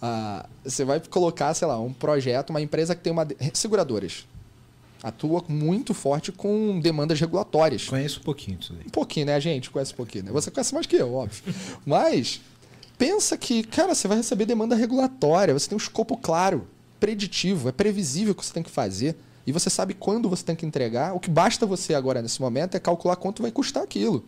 Ah, 0.00 0.46
você 0.62 0.84
vai 0.84 1.00
colocar, 1.00 1.52
sei 1.54 1.66
lá, 1.66 1.76
um 1.80 1.92
projeto, 1.92 2.50
uma 2.50 2.60
empresa 2.62 2.94
que 2.94 3.02
tem 3.02 3.12
uma. 3.12 3.26
Seguradoras. 3.52 4.28
Atua 5.02 5.44
muito 5.48 5.94
forte 5.94 6.32
com 6.32 6.80
demandas 6.80 7.20
regulatórias. 7.20 7.84
Conheço 7.84 8.20
um 8.20 8.22
pouquinho 8.24 8.58
disso 8.58 8.72
aí. 8.72 8.86
Um 8.86 8.90
pouquinho, 8.90 9.26
né, 9.26 9.40
gente? 9.40 9.70
Conhece 9.70 9.92
um 9.92 9.96
pouquinho, 9.96 10.24
né? 10.24 10.32
Você 10.32 10.50
conhece 10.50 10.74
mais 10.74 10.86
que 10.86 10.96
eu, 10.96 11.14
óbvio. 11.14 11.54
Mas 11.86 12.40
pensa 12.96 13.36
que, 13.36 13.62
cara, 13.62 13.94
você 13.94 14.08
vai 14.08 14.16
receber 14.16 14.44
demanda 14.44 14.74
regulatória, 14.74 15.54
você 15.54 15.68
tem 15.68 15.76
um 15.76 15.80
escopo 15.80 16.16
claro. 16.16 16.66
preditivo, 16.98 17.68
é 17.68 17.72
previsível 17.72 18.32
o 18.32 18.34
que 18.34 18.44
você 18.44 18.52
tem 18.52 18.62
que 18.62 18.70
fazer. 18.70 19.16
E 19.46 19.52
você 19.52 19.70
sabe 19.70 19.94
quando 19.94 20.28
você 20.28 20.44
tem 20.44 20.54
que 20.54 20.66
entregar. 20.66 21.14
O 21.14 21.20
que 21.20 21.30
basta 21.30 21.64
você 21.64 21.94
agora, 21.94 22.20
nesse 22.20 22.38
momento, 22.38 22.74
é 22.74 22.80
calcular 22.80 23.16
quanto 23.16 23.40
vai 23.40 23.50
custar 23.50 23.82
aquilo. 23.82 24.24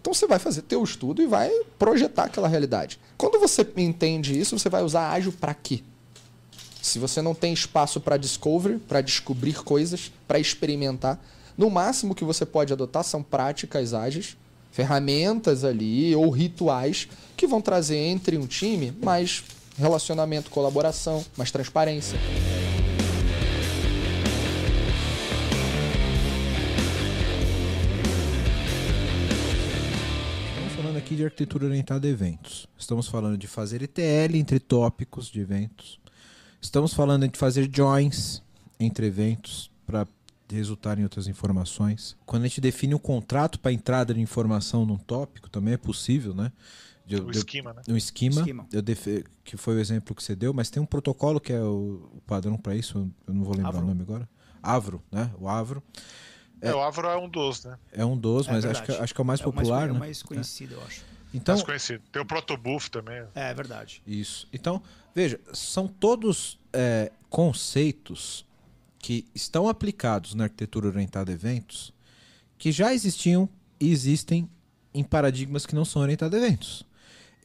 Então 0.00 0.12
você 0.12 0.26
vai 0.26 0.38
fazer 0.38 0.62
teu 0.62 0.82
estudo 0.82 1.22
e 1.22 1.26
vai 1.26 1.50
projetar 1.78 2.24
aquela 2.24 2.48
realidade. 2.48 2.98
Quando 3.16 3.38
você 3.38 3.66
entende 3.76 4.38
isso, 4.38 4.58
você 4.58 4.68
vai 4.68 4.82
usar 4.82 5.12
ágil 5.12 5.32
para 5.32 5.54
quê? 5.54 5.82
Se 6.84 6.98
você 6.98 7.22
não 7.22 7.34
tem 7.34 7.54
espaço 7.54 7.98
para 7.98 8.18
discovery, 8.18 8.78
para 8.78 9.00
descobrir 9.00 9.54
coisas, 9.64 10.12
para 10.28 10.38
experimentar, 10.38 11.18
no 11.56 11.70
máximo 11.70 12.14
que 12.14 12.24
você 12.24 12.44
pode 12.44 12.74
adotar 12.74 13.02
são 13.02 13.22
práticas 13.22 13.94
ágeis, 13.94 14.36
ferramentas 14.70 15.64
ali 15.64 16.14
ou 16.14 16.28
rituais 16.28 17.08
que 17.38 17.46
vão 17.46 17.62
trazer 17.62 17.96
entre 17.96 18.36
um 18.36 18.46
time 18.46 18.92
mais 19.02 19.42
relacionamento, 19.78 20.50
colaboração, 20.50 21.24
mais 21.38 21.50
transparência. 21.50 22.18
Estamos 30.50 30.72
falando 30.74 30.98
aqui 30.98 31.16
de 31.16 31.24
arquitetura 31.24 31.64
orientada 31.64 32.06
a 32.06 32.10
eventos. 32.10 32.68
Estamos 32.78 33.08
falando 33.08 33.38
de 33.38 33.46
fazer 33.46 33.80
ETL 33.80 34.36
entre 34.36 34.60
tópicos 34.60 35.28
de 35.30 35.40
eventos. 35.40 36.03
Estamos 36.64 36.94
falando 36.94 37.28
de 37.28 37.38
fazer 37.38 37.68
joins 37.70 38.42
entre 38.80 39.06
eventos 39.06 39.70
para 39.86 40.06
resultar 40.50 40.98
em 40.98 41.02
outras 41.02 41.28
informações. 41.28 42.16
Quando 42.24 42.44
a 42.44 42.48
gente 42.48 42.58
define 42.58 42.94
um 42.94 42.98
contrato 42.98 43.60
para 43.60 43.70
entrada 43.70 44.14
de 44.14 44.20
informação 44.20 44.86
num 44.86 44.96
tópico, 44.96 45.50
também 45.50 45.74
é 45.74 45.76
possível, 45.76 46.34
né? 46.34 46.50
De- 47.06 47.16
O 47.16 47.30
de- 47.30 47.36
esquema, 47.36 47.74
né? 47.74 47.82
um 47.86 47.96
esquema, 47.98 48.40
Esquema. 48.40 48.66
eu 48.72 48.80
defe- 48.80 49.24
que 49.44 49.58
foi 49.58 49.74
o 49.76 49.78
exemplo 49.78 50.14
que 50.14 50.22
você 50.24 50.34
deu, 50.34 50.54
mas 50.54 50.70
tem 50.70 50.82
um 50.82 50.86
protocolo 50.86 51.38
que 51.38 51.52
é 51.52 51.60
o, 51.60 52.08
o 52.14 52.22
padrão 52.26 52.56
para 52.56 52.74
isso, 52.74 53.10
eu 53.26 53.34
não 53.34 53.44
vou 53.44 53.52
lembrar 53.54 53.68
Avro. 53.68 53.82
o 53.84 53.86
nome 53.88 54.00
agora. 54.00 54.26
Avro, 54.62 55.02
né? 55.12 55.30
O 55.38 55.46
Avro. 55.46 55.82
É, 56.62 56.74
o 56.74 56.80
Avro 56.80 57.06
é 57.08 57.16
um 57.18 57.28
dos, 57.28 57.62
né? 57.62 57.76
É 57.92 58.06
um 58.06 58.16
dos, 58.16 58.48
É 58.48 58.52
mas 58.52 58.64
acho 58.64 58.82
que, 58.84 58.92
acho 58.92 59.14
que 59.14 59.20
é 59.20 59.22
o 59.22 59.26
mais 59.26 59.40
É 59.40 59.44
popular, 59.44 59.86
é 59.88 59.90
o 59.90 59.92
né? 59.94 59.98
mais 60.00 60.22
conhecido, 60.22 60.76
eu 60.76 60.82
acho. 60.84 61.02
Então, 61.34 61.54
Mais 61.56 61.64
conhecido. 61.66 62.02
Tem 62.10 62.22
o 62.22 62.24
Protobuf 62.24 62.90
também. 62.90 63.22
É, 63.34 63.50
é 63.50 63.54
verdade. 63.54 64.00
Isso. 64.06 64.48
Então, 64.50 64.80
veja, 65.14 65.40
são 65.52 65.86
todos 65.86 66.58
é, 66.72 67.12
conceitos 67.30 68.44
que 68.98 69.26
estão 69.34 69.68
aplicados 69.68 70.34
na 70.34 70.44
arquitetura 70.44 70.88
orientada 70.88 71.30
a 71.30 71.34
eventos 71.34 71.92
que 72.56 72.72
já 72.72 72.94
existiam 72.94 73.48
e 73.78 73.90
existem 73.90 74.48
em 74.94 75.04
paradigmas 75.04 75.66
que 75.66 75.74
não 75.74 75.84
são 75.84 76.00
orientados 76.00 76.38
a 76.38 76.42
eventos. 76.42 76.86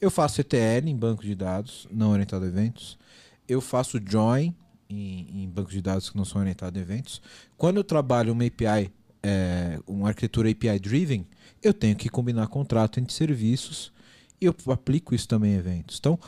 Eu 0.00 0.10
faço 0.10 0.40
ETL 0.40 0.88
em 0.88 0.96
banco 0.96 1.22
de 1.22 1.34
dados 1.34 1.86
não 1.90 2.10
orientado 2.10 2.44
a 2.44 2.48
eventos. 2.48 2.98
Eu 3.46 3.60
faço 3.60 4.00
join 4.02 4.54
em, 4.88 5.42
em 5.42 5.48
bancos 5.48 5.74
de 5.74 5.82
dados 5.82 6.08
que 6.08 6.16
não 6.16 6.24
são 6.24 6.40
orientados 6.40 6.78
a 6.78 6.82
eventos. 6.82 7.20
Quando 7.56 7.76
eu 7.76 7.84
trabalho 7.84 8.32
uma 8.32 8.44
API, 8.44 8.90
é, 9.22 9.78
uma 9.86 10.08
arquitetura 10.08 10.50
API 10.50 10.78
driven, 10.78 11.26
eu 11.62 11.74
tenho 11.74 11.96
que 11.96 12.08
combinar 12.08 12.46
contrato 12.46 12.98
entre 12.98 13.12
serviços 13.12 13.92
e 14.40 14.46
eu 14.46 14.54
aplico 14.68 15.14
isso 15.14 15.28
também 15.28 15.52
em 15.52 15.56
eventos. 15.56 15.98
Então, 15.98 16.18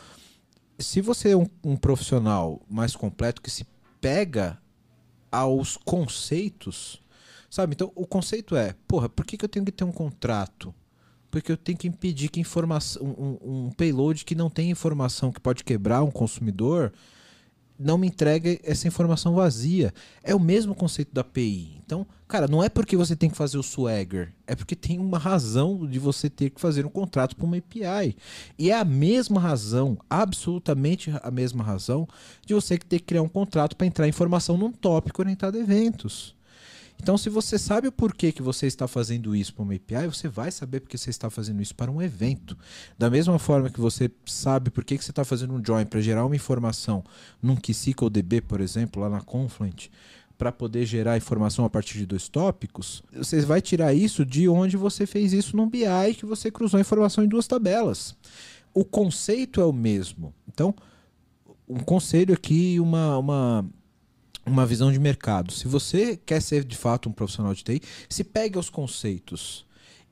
se 0.79 1.01
você 1.01 1.31
é 1.31 1.37
um, 1.37 1.47
um 1.65 1.77
profissional 1.77 2.61
mais 2.69 2.97
completo 2.97 3.41
que 3.43 3.51
se 3.51 3.67
pega 4.01 4.59
aos 5.31 5.77
conceitos, 5.77 7.03
sabe? 7.49 7.75
Então, 7.75 7.93
o 7.95 8.07
conceito 8.07 8.57
é, 8.57 8.75
porra, 8.87 9.09
por 9.09 9.25
que, 9.25 9.37
que 9.37 9.45
eu 9.45 9.49
tenho 9.49 9.65
que 9.65 9.73
ter 9.73 9.85
um 9.85 9.93
contrato? 9.93 10.75
Porque 11.31 11.51
eu 11.53 11.57
tenho 11.57 11.79
que 11.79 11.89
impedir 11.89 12.29
que 12.29 12.41
informação, 12.41 13.03
um, 13.03 13.39
um- 13.43 13.67
um 13.67 13.71
payload 13.71 14.25
que 14.25 14.35
não 14.35 14.51
tem 14.51 14.71
informação 14.71 15.33
que 15.33 15.41
pode 15.41 15.65
quebrar 15.65 16.03
um 16.03 16.11
consumidor 16.11 16.93
não 17.83 17.99
me 17.99 18.07
entregue 18.07 18.61
essa 18.63 18.87
informação 18.89 19.35
vazia. 19.35 19.93
É 20.23 20.35
o 20.35 20.41
mesmo 20.41 20.75
conceito 20.75 21.13
da 21.13 21.21
API. 21.21 21.81
Então, 21.85 22.07
cara, 22.27 22.47
não 22.47 22.63
é 22.63 22.69
porque 22.69 22.97
você 22.97 23.15
tem 23.15 23.29
que 23.29 23.37
fazer 23.37 23.59
o 23.59 23.63
Swagger, 23.63 24.33
é 24.47 24.55
porque 24.55 24.75
tem 24.75 24.99
uma 24.99 25.19
razão 25.19 25.87
de 25.87 25.99
você 25.99 26.31
ter 26.31 26.51
que 26.51 26.61
fazer 26.61 26.87
um 26.87 26.91
contrato 26.91 27.37
para 27.37 27.45
uma 27.45 27.57
API. 27.57 28.17
E 28.59 28.71
é 28.71 28.79
a 28.79 28.85
mesma 28.85 29.41
razão, 29.41 29.99
absolutamente 30.09 31.13
a 31.23 31.31
mesma 31.31 31.63
razão, 31.63 32.09
de 32.47 32.55
você 32.55 32.79
ter 32.79 33.01
que 33.01 33.07
criar 33.07 33.23
um 33.23 33.29
contrato 33.29 33.77
para 33.77 33.87
entrar 33.87 34.09
informação 34.09 34.57
num 34.57 34.73
tópico 34.73 35.23
orientado 35.23 35.59
a 35.59 35.61
eventos. 35.61 36.35
Então, 37.03 37.19
se 37.19 37.29
você 37.29 37.59
sabe 37.59 37.89
o 37.89 37.93
porquê 37.93 38.31
que 38.31 38.41
você 38.41 38.69
está 38.69 38.87
fazendo 38.87 39.35
isso 39.35 39.53
para 39.53 39.65
uma 39.65 39.75
API, 39.75 40.07
você 40.07 40.29
vai 40.29 40.53
saber 40.53 40.79
porque 40.79 40.97
você 40.97 41.11
está 41.11 41.29
fazendo 41.29 41.61
isso 41.61 41.75
para 41.75 41.91
um 41.91 42.01
evento. 42.01 42.57
Da 42.97 43.11
mesma 43.11 43.41
forma 43.41 43.69
que 43.69 43.81
você 43.81 44.09
sabe 44.25 44.71
por 44.71 44.85
que 44.85 44.97
você 44.97 45.11
está 45.11 45.25
fazendo 45.25 45.53
um 45.53 45.61
join 45.67 45.85
para 45.85 46.01
gerar 46.01 46.25
uma 46.25 46.37
informação 46.37 47.03
num 47.43 47.57
KeySQL 47.57 48.09
DB, 48.09 48.41
por 48.43 48.61
exemplo, 48.61 49.03
lá 49.03 49.11
na 49.11 49.21
Confluent, 49.21 49.89
para 50.39 50.53
poder 50.53 50.87
gerar 50.87 51.17
informação 51.17 51.65
a 51.65 51.71
partir 51.71 51.99
de 51.99 52.07
dois 52.07 52.29
tópicos, 52.29 53.03
você 53.13 53.41
vai 53.41 53.61
tirar 53.61 53.93
isso 53.93 54.25
de 54.25 54.49
onde 54.49 54.77
você 54.77 55.05
fez 55.05 55.33
isso 55.33 55.57
num 55.57 55.69
BI 55.69 56.15
que 56.17 56.25
você 56.25 56.53
cruzou 56.53 56.79
a 56.79 56.83
informação 56.83 57.25
em 57.25 57.29
duas 57.29 57.49
tabelas. 57.49 58.17
O 58.73 58.85
conceito 58.85 59.61
é 59.61 59.65
o 59.65 59.73
mesmo. 59.73 60.33
Então, 60.47 60.73
um 61.69 61.81
conselho 61.81 62.33
aqui, 62.33 62.79
uma, 62.79 63.19
uma, 63.19 63.67
uma 64.45 64.67
visão 64.67 64.91
de 64.93 64.99
mercado. 64.99 65.53
Se 65.53 65.69
você 65.69 66.17
quer 66.17 66.41
ser 66.43 66.65
de 66.65 66.77
fato 66.77 67.09
um 67.09 67.13
profissional 67.13 67.55
de 67.55 67.63
TI, 67.63 67.83
se 68.09 68.25
pegue 68.25 68.57
aos 68.57 68.69
conceitos 68.71 69.65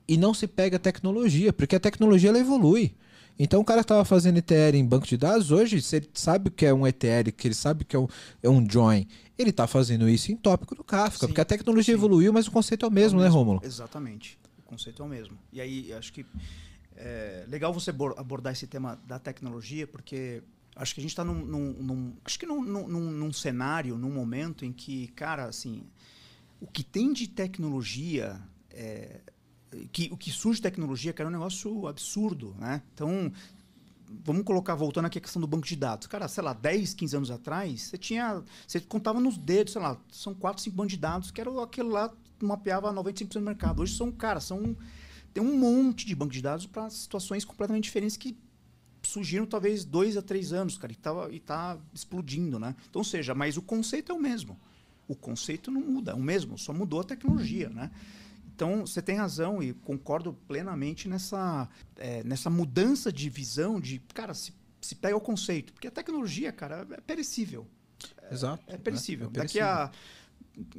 e 0.07 0.17
não 0.17 0.33
se 0.33 0.47
pega 0.47 0.77
a 0.77 0.79
tecnologia, 0.79 1.51
porque 1.53 1.75
a 1.75 1.79
tecnologia 1.79 2.29
ela 2.29 2.39
evolui. 2.39 2.95
Então 3.39 3.61
o 3.61 3.65
cara 3.65 3.81
estava 3.81 4.05
fazendo 4.05 4.37
ETL 4.37 4.75
em 4.75 4.85
banco 4.85 5.07
de 5.07 5.17
dados, 5.17 5.51
hoje, 5.51 5.81
se 5.81 5.95
ele 5.95 6.09
sabe 6.13 6.49
o 6.49 6.51
que 6.51 6.65
é 6.65 6.73
um 6.73 6.85
ETL, 6.85 7.31
que 7.35 7.47
ele 7.47 7.55
sabe 7.55 7.83
o 7.83 7.85
que 7.85 7.95
é 7.95 7.99
um, 7.99 8.07
é 8.43 8.49
um 8.49 8.69
join, 8.69 9.07
ele 9.37 9.49
está 9.49 9.65
fazendo 9.65 10.07
isso 10.07 10.31
em 10.31 10.35
tópico 10.35 10.75
do 10.75 10.83
Kafka, 10.83 11.21
Sim, 11.21 11.27
porque 11.27 11.41
a 11.41 11.45
tecnologia 11.45 11.93
sim. 11.93 11.97
evoluiu, 11.99 12.31
mas 12.31 12.45
o 12.47 12.51
conceito 12.51 12.85
é 12.85 12.87
o 12.87 12.91
mesmo, 12.91 13.19
É 13.19 13.23
o 13.23 13.25
né, 13.25 13.29
Rômulo? 13.29 13.61
Exatamente. 13.63 14.37
O 14.59 14.61
conceito 14.63 15.01
é 15.01 15.05
o 15.05 15.09
mesmo. 15.09 15.37
E 15.51 15.59
aí, 15.59 15.91
acho 15.93 16.13
que 16.13 16.25
é 16.95 17.45
legal 17.47 17.73
você 17.73 17.89
abor- 17.89 18.13
abordar 18.17 18.53
esse 18.53 18.67
tema 18.67 18.99
da 19.07 19.17
tecnologia, 19.17 19.87
porque 19.87 20.43
acho 20.81 20.93
que 20.95 20.99
a 21.01 21.03
gente 21.03 21.11
está 21.11 21.23
num, 21.23 21.45
num- 21.45 21.73
num- 21.73 22.13
acho 22.25 22.39
que 22.39 22.45
num, 22.45 22.61
num- 22.61 22.87
num- 22.87 23.33
cenário, 23.33 23.97
num 23.97 24.11
momento 24.11 24.65
em 24.65 24.73
que, 24.73 25.07
cara, 25.09 25.45
assim, 25.45 25.83
o 26.59 26.67
que 26.67 26.83
tem 26.83 27.13
de 27.13 27.27
tecnologia, 27.27 28.41
é, 28.71 29.21
que, 29.91 30.09
o 30.11 30.17
que 30.17 30.31
surge 30.31 30.61
tecnologia, 30.61 31.13
cara, 31.13 31.27
é 31.27 31.29
um 31.29 31.33
negócio 31.33 31.87
absurdo, 31.87 32.55
né? 32.59 32.81
Então, 32.93 33.31
vamos 34.25 34.43
colocar, 34.43 34.75
voltando 34.75 35.05
aqui 35.05 35.17
a 35.17 35.21
questão 35.21 35.41
do 35.41 35.47
banco 35.47 35.65
de 35.65 35.75
dados. 35.75 36.07
Cara, 36.07 36.27
sei 36.27 36.43
lá, 36.43 36.53
10, 36.53 36.93
15 36.93 37.15
anos 37.15 37.31
atrás, 37.31 37.83
você 37.83 37.97
tinha. 37.97 38.43
Você 38.67 38.79
contava 38.79 39.19
nos 39.19 39.37
dedos, 39.37 39.73
sei 39.73 39.81
lá, 39.81 39.97
são 40.11 40.33
4, 40.33 40.61
5 40.63 40.75
bancos 40.75 40.91
de 40.93 40.97
dados 40.99 41.31
que 41.31 41.39
era 41.39 41.63
aquele 41.63 41.89
lá 41.89 42.11
mapeava 42.41 42.91
95% 42.91 43.33
do 43.33 43.41
mercado. 43.41 43.81
Hoje 43.81 43.95
são, 43.95 44.11
cara, 44.11 44.39
são. 44.39 44.75
Tem 45.33 45.41
um 45.41 45.57
monte 45.57 46.05
de 46.05 46.13
banco 46.15 46.33
de 46.33 46.41
dados 46.41 46.65
para 46.65 46.89
situações 46.89 47.45
completamente 47.45 47.85
diferentes 47.85 48.17
que 48.17 48.35
surgiram 49.03 49.45
talvez 49.45 49.83
dois 49.85 50.15
a 50.17 50.21
três 50.21 50.53
anos, 50.53 50.77
cara, 50.77 50.91
e, 50.93 50.95
tava, 50.95 51.33
e 51.33 51.39
tá 51.39 51.77
explodindo, 51.93 52.59
né? 52.59 52.75
Então, 52.89 52.99
ou 52.99 53.03
seja, 53.05 53.33
mas 53.33 53.57
o 53.57 53.61
conceito 53.61 54.11
é 54.11 54.15
o 54.15 54.19
mesmo. 54.19 54.59
O 55.07 55.15
conceito 55.15 55.69
não 55.71 55.81
muda, 55.81 56.11
é 56.11 56.15
o 56.15 56.19
mesmo, 56.21 56.57
só 56.57 56.71
mudou 56.73 57.01
a 57.01 57.03
tecnologia, 57.03 57.69
né? 57.69 57.91
Então, 58.53 58.85
você 58.85 59.01
tem 59.01 59.15
razão 59.15 59.61
e 59.63 59.73
concordo 59.73 60.33
plenamente 60.47 61.07
nessa, 61.07 61.67
é, 61.97 62.23
nessa 62.23 62.49
mudança 62.49 63.11
de 63.11 63.27
visão 63.27 63.79
de, 63.79 63.99
cara, 64.13 64.33
se, 64.35 64.53
se 64.79 64.93
pega 64.93 65.17
o 65.17 65.21
conceito. 65.21 65.73
Porque 65.73 65.87
a 65.87 65.91
tecnologia, 65.91 66.51
cara, 66.51 66.87
é 66.91 67.01
perecível. 67.01 67.67
Exato. 68.31 68.63
É 68.67 68.77
perecível. 68.77 69.27
É 69.33 69.39
Daqui 69.39 69.59
a. 69.59 69.89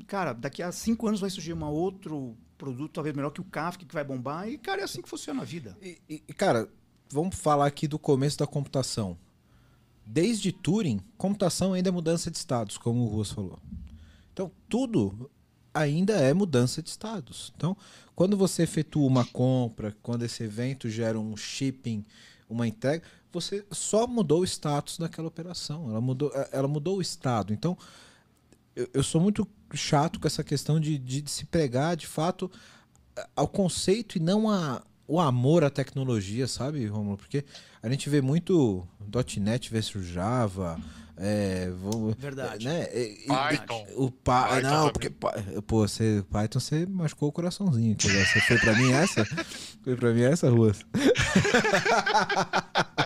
Cara, 0.07 0.33
daqui 0.33 0.63
a 0.63 0.71
cinco 0.71 1.09
anos 1.09 1.21
vai 1.21 1.31
surgir 1.31 1.53
um 1.55 1.65
outro 1.65 2.37
produto, 2.57 2.93
talvez 2.93 3.17
melhor 3.17 3.31
que 3.31 3.41
o 3.41 3.45
Kafka, 3.45 3.85
que 3.85 3.95
vai 3.95 4.05
bombar. 4.05 4.49
E, 4.49 4.59
cara, 4.59 4.83
é 4.83 4.85
assim 4.85 5.03
que 5.03 5.09
funciona 5.09 5.43
a 5.43 5.45
vida. 5.45 5.77
E- 5.83 5.99
e, 6.09 6.19
cara, 6.35 6.69
vamos 7.13 7.37
falar 7.37 7.67
aqui 7.67 7.87
do 7.87 7.99
começo 7.99 8.39
da 8.39 8.47
computação. 8.47 9.17
Desde 10.05 10.51
Turing, 10.51 11.01
computação 11.17 11.75
ainda 11.75 11.91
é 11.91 11.93
mudança 11.93 12.31
de 12.31 12.39
estados, 12.39 12.79
como 12.79 13.05
o 13.05 13.07
Ruas 13.07 13.31
falou. 13.31 13.59
Então, 14.33 14.51
tudo 14.69 15.31
ainda 15.75 16.15
é 16.15 16.33
mudança 16.33 16.83
de 16.83 16.89
estados. 16.89 17.53
Então, 17.57 17.77
quando 18.17 18.37
você 18.37 18.63
efetua 18.63 19.07
uma 19.07 19.25
compra, 19.25 19.95
quando 20.03 20.25
esse 20.25 20.43
evento 20.43 20.89
gera 20.89 21.19
um 21.19 21.37
shipping, 21.37 22.05
uma 22.49 22.67
entrega, 22.67 23.05
você 23.31 23.65
só 23.71 24.07
mudou 24.07 24.41
o 24.41 24.45
status 24.45 24.99
daquela 24.99 25.29
operação. 25.29 25.91
Ela 25.91 26.01
mudou, 26.01 26.33
eh, 26.35 26.49
ela 26.53 26.69
mudou 26.69 26.99
o 26.99 27.03
estado. 27.03 27.53
Então, 27.53 27.77
eu, 28.75 28.89
eu 28.95 29.03
sou 29.03 29.21
muito 29.21 29.47
chato 29.75 30.19
com 30.19 30.27
essa 30.27 30.43
questão 30.43 30.81
de, 30.81 30.99
de 30.99 31.31
se 31.31 31.45
pregar, 31.47 31.97
de 31.97 32.07
fato, 32.07 32.51
ao 33.37 33.49
conceito 33.49 34.17
e 34.17 34.21
não 34.21 34.51
a, 34.51 34.83
o 35.07 35.21
amor 35.21 35.65
à 35.65 35.71
tecnologia, 35.71 36.47
sabe, 36.49 36.87
Romulo? 36.87 37.17
Porque 37.17 37.45
a 37.83 37.89
gente 37.89 38.09
vê 38.09 38.21
muito 38.21 38.87
.NET 39.39 39.71
versus 39.71 40.07
Java, 40.07 40.79
é, 41.17 41.71
vou- 41.83 42.15
Verdade. 42.19 42.65
né? 42.67 42.89
E- 42.95 43.25
e- 43.25 43.29
Python. 43.29 43.87
O 43.97 44.11
pa, 44.11 44.49
Python 44.49 44.69
não, 44.69 44.91
porque 44.91 45.11
pô, 45.11 45.31
você 45.87 46.25
Python 46.31 46.59
você 46.61 46.87
machucou 46.87 47.29
o 47.29 47.33
coraçãozinho. 47.33 47.97
Você 48.01 48.41
foi 48.41 48.59
pra 48.59 48.75
mim 48.75 48.93
essa? 48.93 49.25
Foi 49.85 49.97
pra 49.97 50.13
mim 50.13 50.23
essa, 50.23 50.49
Ruas? 50.49 50.79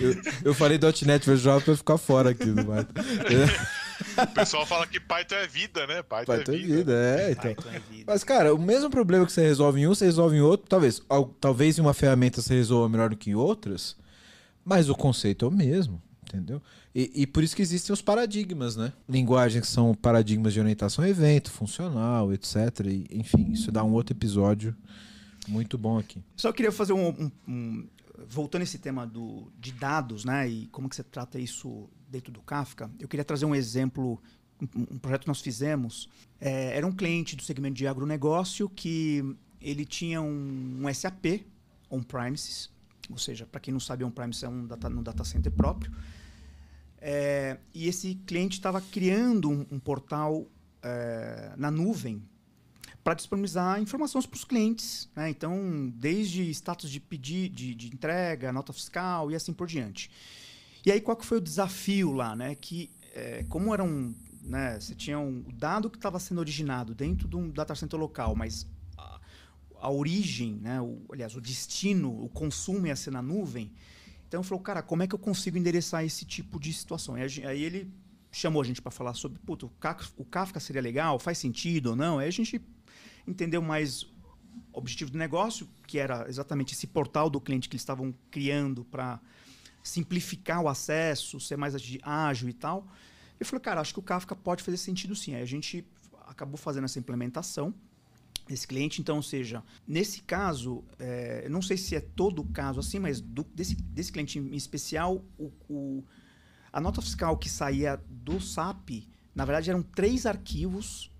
Eu, 0.00 0.14
eu 0.46 0.54
falei 0.54 0.78
.NET 1.06 1.28
Visual 1.28 1.60
pra 1.60 1.76
ficar 1.76 1.98
fora 1.98 2.30
aqui 2.30 2.46
do 2.46 2.64
mato. 2.66 2.88
O 4.22 4.26
pessoal 4.34 4.66
fala 4.66 4.86
que 4.86 4.98
Python 5.00 5.34
é 5.36 5.46
vida, 5.46 5.86
né? 5.86 6.02
Python, 6.02 6.36
Python 6.36 6.52
é 6.52 6.54
é 6.54 6.58
vida. 6.58 6.76
vida, 6.76 6.92
é, 6.92 7.30
então. 7.32 7.42
Python 7.54 7.68
é 7.70 7.78
vida. 7.78 8.04
Mas, 8.06 8.24
cara, 8.24 8.54
o 8.54 8.58
mesmo 8.58 8.90
problema 8.90 9.24
que 9.26 9.32
você 9.32 9.42
resolve 9.42 9.80
em 9.80 9.86
um, 9.86 9.94
você 9.94 10.04
resolve 10.04 10.36
em 10.36 10.40
outro. 10.40 10.66
Talvez, 10.68 11.02
al- 11.08 11.34
talvez 11.40 11.78
em 11.78 11.80
uma 11.82 11.94
ferramenta 11.94 12.40
você 12.42 12.54
resolva 12.54 12.88
melhor 12.88 13.10
do 13.10 13.16
que 13.16 13.30
em 13.30 13.34
outras, 13.34 13.96
mas 14.64 14.88
o 14.88 14.94
conceito 14.94 15.44
é 15.44 15.48
o 15.48 15.50
mesmo, 15.50 16.02
entendeu? 16.26 16.60
E, 16.94 17.22
e 17.22 17.26
por 17.26 17.44
isso 17.44 17.54
que 17.54 17.62
existem 17.62 17.92
os 17.92 18.02
paradigmas, 18.02 18.74
né? 18.76 18.92
Linguagens 19.08 19.60
que 19.66 19.70
são 19.70 19.94
paradigmas 19.94 20.52
de 20.52 20.60
orientação 20.60 21.04
a 21.04 21.08
evento, 21.08 21.50
funcional, 21.50 22.32
etc. 22.32 22.56
E, 22.86 23.06
enfim, 23.12 23.52
isso 23.52 23.70
dá 23.70 23.84
um 23.84 23.92
outro 23.92 24.16
episódio 24.16 24.74
muito 25.46 25.78
bom 25.78 25.98
aqui. 25.98 26.22
Só 26.36 26.52
queria 26.52 26.72
fazer 26.72 26.92
um, 26.92 27.08
um- 27.08 27.30
um- 27.46 27.88
voltando 28.28 28.62
a 28.62 28.64
esse 28.64 28.78
tema 28.78 29.06
do, 29.06 29.50
de 29.60 29.70
dados, 29.70 30.24
né, 30.24 30.48
e 30.48 30.66
como 30.72 30.88
que 30.88 30.96
você 30.96 31.04
trata 31.04 31.38
isso 31.38 31.88
dentro 32.08 32.32
do 32.32 32.40
Kafka. 32.40 32.90
Eu 32.98 33.06
queria 33.06 33.24
trazer 33.24 33.44
um 33.44 33.54
exemplo, 33.54 34.20
um, 34.74 34.98
projeto 34.98 35.22
que 35.22 35.28
nós 35.28 35.40
fizemos. 35.40 36.08
É, 36.40 36.76
era 36.76 36.86
um 36.86 36.92
cliente 36.92 37.36
do 37.36 37.42
segmento 37.42 37.74
de 37.74 37.86
agronegócio 37.86 38.68
que 38.68 39.36
ele 39.60 39.84
tinha 39.84 40.20
um, 40.20 40.80
um 40.82 40.94
SAP 40.94 41.44
on-premises, 41.90 42.70
ou 43.10 43.18
seja, 43.18 43.46
para 43.46 43.60
quem 43.60 43.72
não 43.72 43.80
sabe, 43.80 44.04
on-premises 44.04 44.42
é 44.42 44.48
um 44.48 44.66
data, 44.66 44.88
um 44.88 45.02
data 45.02 45.24
center 45.24 45.52
próprio. 45.52 45.92
É, 47.00 47.58
e 47.72 47.86
esse 47.86 48.16
cliente 48.26 48.58
estava 48.58 48.80
criando 48.80 49.48
um, 49.50 49.66
um 49.70 49.78
portal 49.78 50.46
é, 50.82 51.52
na 51.56 51.70
nuvem 51.70 52.22
para 53.04 53.14
disponibilizar 53.14 53.80
informações 53.80 54.26
para 54.26 54.36
os 54.36 54.44
clientes. 54.44 55.08
Né? 55.14 55.30
Então, 55.30 55.90
desde 55.94 56.50
status 56.50 56.90
de 56.90 57.00
pedido, 57.00 57.54
de, 57.54 57.74
de 57.74 57.86
entrega, 57.88 58.52
nota 58.52 58.72
fiscal 58.72 59.30
e 59.30 59.34
assim 59.34 59.52
por 59.52 59.66
diante. 59.66 60.10
E 60.88 60.90
aí, 60.90 61.02
qual 61.02 61.18
que 61.18 61.26
foi 61.26 61.36
o 61.36 61.40
desafio 61.42 62.12
lá? 62.12 62.34
Né? 62.34 62.54
Que, 62.54 62.90
é, 63.14 63.44
como 63.50 63.74
era 63.74 63.84
um. 63.84 64.14
Né, 64.42 64.80
você 64.80 64.94
tinha 64.94 65.18
um 65.18 65.44
dado 65.52 65.90
que 65.90 65.98
estava 65.98 66.18
sendo 66.18 66.38
originado 66.38 66.94
dentro 66.94 67.28
de 67.28 67.36
um 67.36 67.50
data 67.50 67.74
center 67.74 68.00
local, 68.00 68.34
mas 68.34 68.66
a, 68.96 69.20
a 69.82 69.90
origem, 69.90 70.54
né, 70.54 70.80
o, 70.80 71.02
aliás, 71.12 71.36
o 71.36 71.42
destino, 71.42 72.24
o 72.24 72.30
consumo 72.30 72.86
ia 72.86 72.96
ser 72.96 73.10
na 73.10 73.20
nuvem. 73.20 73.70
Então, 74.26 74.42
falou, 74.42 74.64
cara, 74.64 74.80
como 74.80 75.02
é 75.02 75.06
que 75.06 75.14
eu 75.14 75.18
consigo 75.18 75.58
endereçar 75.58 76.06
esse 76.06 76.24
tipo 76.24 76.58
de 76.58 76.72
situação? 76.72 77.18
Gen- 77.28 77.44
aí 77.44 77.62
ele 77.62 77.92
chamou 78.32 78.62
a 78.62 78.64
gente 78.64 78.80
para 78.80 78.90
falar 78.90 79.12
sobre, 79.12 79.38
puta, 79.40 79.66
o 79.66 79.68
Kafka, 79.68 80.14
o 80.16 80.24
Kafka 80.24 80.58
seria 80.58 80.80
legal, 80.80 81.18
faz 81.18 81.36
sentido 81.36 81.88
ou 81.90 81.96
não? 81.96 82.18
Aí 82.18 82.28
a 82.28 82.32
gente 82.32 82.62
entendeu 83.26 83.60
mais 83.60 84.06
objetivo 84.72 85.10
do 85.10 85.18
negócio, 85.18 85.68
que 85.86 85.98
era 85.98 86.26
exatamente 86.26 86.72
esse 86.72 86.86
portal 86.86 87.28
do 87.28 87.38
cliente 87.42 87.68
que 87.68 87.74
eles 87.74 87.82
estavam 87.82 88.14
criando 88.30 88.86
para 88.86 89.20
simplificar 89.88 90.60
o 90.62 90.68
acesso, 90.68 91.40
ser 91.40 91.56
mais 91.56 91.74
ágil 92.02 92.48
e 92.48 92.52
tal. 92.52 92.86
Eu 93.40 93.46
falei, 93.46 93.60
cara, 93.62 93.80
acho 93.80 93.92
que 93.94 93.98
o 93.98 94.02
Kafka 94.02 94.34
pode 94.36 94.62
fazer 94.62 94.76
sentido 94.76 95.14
sim. 95.16 95.34
Aí 95.34 95.42
a 95.42 95.46
gente 95.46 95.84
acabou 96.26 96.56
fazendo 96.58 96.84
essa 96.84 96.98
implementação 96.98 97.72
desse 98.46 98.66
cliente. 98.66 99.00
Então, 99.00 99.16
ou 99.16 99.22
seja, 99.22 99.62
nesse 99.86 100.20
caso, 100.22 100.84
é, 100.98 101.42
eu 101.46 101.50
não 101.50 101.62
sei 101.62 101.76
se 101.76 101.94
é 101.96 102.00
todo 102.00 102.42
o 102.42 102.44
caso 102.46 102.80
assim, 102.80 102.98
mas 102.98 103.20
do- 103.20 103.46
desse, 103.54 103.74
desse 103.76 104.12
cliente 104.12 104.38
em 104.38 104.54
especial, 104.56 105.24
o, 105.38 105.50
o- 105.68 106.04
a 106.72 106.80
nota 106.80 107.00
fiscal 107.00 107.36
que 107.36 107.48
saía 107.48 107.98
do 108.10 108.40
SAP, 108.40 108.90
na 109.34 109.44
verdade, 109.44 109.70
eram 109.70 109.82
três 109.82 110.26
arquivos 110.26 111.10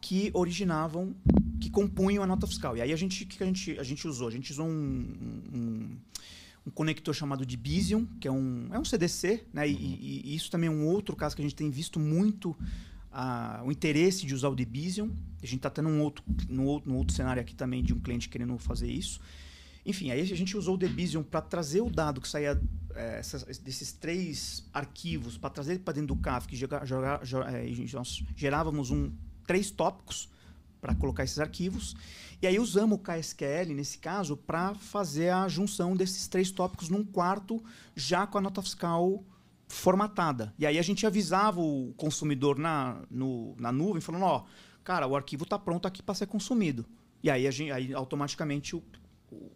que 0.00 0.30
originavam, 0.32 1.14
que 1.60 1.68
compunham 1.70 2.22
a 2.22 2.26
nota 2.26 2.46
fiscal. 2.46 2.76
E 2.76 2.80
aí 2.80 2.92
a 2.92 2.96
gente, 2.96 3.24
o 3.24 3.26
que 3.26 3.42
a 3.42 3.46
gente, 3.46 3.78
a 3.78 3.82
gente 3.82 4.06
usou? 4.06 4.28
A 4.28 4.30
gente 4.30 4.52
usou 4.52 4.66
um, 4.66 5.42
um, 5.52 5.96
um 6.68 6.70
conector 6.70 7.14
chamado 7.14 7.46
de 7.46 7.56
Bision, 7.56 8.04
que 8.20 8.28
é 8.28 8.30
um, 8.32 8.68
é 8.70 8.78
um 8.78 8.84
CDC, 8.84 9.44
né? 9.52 9.66
E, 9.66 9.72
e- 9.72 10.22
e 10.26 10.34
isso 10.36 10.50
também 10.50 10.68
é 10.68 10.70
um 10.70 10.86
outro 10.86 11.16
caso 11.16 11.34
que 11.34 11.40
a 11.40 11.44
gente 11.44 11.54
tem 11.54 11.70
visto 11.70 11.98
muito 11.98 12.54
ah, 13.10 13.62
o 13.64 13.72
interesse 13.72 14.26
de 14.26 14.34
usar 14.34 14.48
o 14.50 14.54
Debision. 14.54 15.08
A 15.42 15.46
gente 15.46 15.56
está 15.56 15.70
tendo 15.70 15.88
um 15.88 16.02
outro, 16.02 16.22
no 16.48 16.64
outro, 16.64 16.90
no 16.90 16.96
outro 16.98 17.14
cenário 17.16 17.40
aqui 17.40 17.54
também 17.54 17.82
de 17.82 17.94
um 17.94 17.98
cliente 17.98 18.28
querendo 18.28 18.56
fazer 18.58 18.90
isso. 18.90 19.18
Enfim, 19.86 20.10
aí 20.10 20.20
a 20.20 20.24
gente 20.36 20.56
usou 20.58 20.74
o 20.74 20.78
Debision 20.78 21.22
para 21.22 21.40
trazer 21.40 21.80
o 21.80 21.88
dado 21.90 22.20
que 22.20 22.28
saía 22.28 22.60
eh, 22.94 23.16
essas- 23.18 23.58
desses 23.58 23.92
três 23.92 24.68
arquivos, 24.74 25.38
para 25.38 25.48
trazer 25.50 25.78
para 25.78 25.94
dentro 25.94 26.08
do 26.14 26.16
Kafka, 26.16 26.52
e 26.54 26.56
jogar, 26.58 26.84
jogar, 26.84 27.24
jo- 27.24 27.42
eh, 27.42 27.68
e 27.70 27.90
nós 27.94 28.22
gerávamos 28.36 28.90
um, 28.90 29.10
três 29.46 29.70
tópicos 29.70 30.28
para 30.80 30.94
colocar 30.94 31.24
esses 31.24 31.38
arquivos. 31.38 31.94
E 32.40 32.46
aí 32.46 32.58
usamos 32.58 32.98
o 32.98 33.02
KSQL, 33.02 33.74
nesse 33.74 33.98
caso, 33.98 34.36
para 34.36 34.74
fazer 34.74 35.30
a 35.30 35.48
junção 35.48 35.96
desses 35.96 36.28
três 36.28 36.50
tópicos 36.50 36.88
num 36.88 37.04
quarto, 37.04 37.62
já 37.96 38.26
com 38.26 38.38
a 38.38 38.40
nota 38.40 38.62
fiscal 38.62 39.24
formatada. 39.66 40.54
E 40.58 40.66
aí 40.66 40.78
a 40.78 40.82
gente 40.82 41.06
avisava 41.06 41.60
o 41.60 41.92
consumidor 41.96 42.58
na, 42.58 43.02
no- 43.10 43.54
na 43.58 43.70
nuvem, 43.72 44.00
falando, 44.00 44.22
ó, 44.24 44.44
cara, 44.82 45.06
o 45.06 45.14
arquivo 45.16 45.44
está 45.44 45.58
pronto 45.58 45.86
aqui 45.86 46.02
para 46.02 46.14
ser 46.14 46.26
consumido. 46.26 46.86
E 47.22 47.30
aí, 47.30 47.46
a 47.46 47.50
gente, 47.50 47.70
aí 47.72 47.92
automaticamente 47.92 48.76
o, 48.76 48.82
o, 49.30 49.50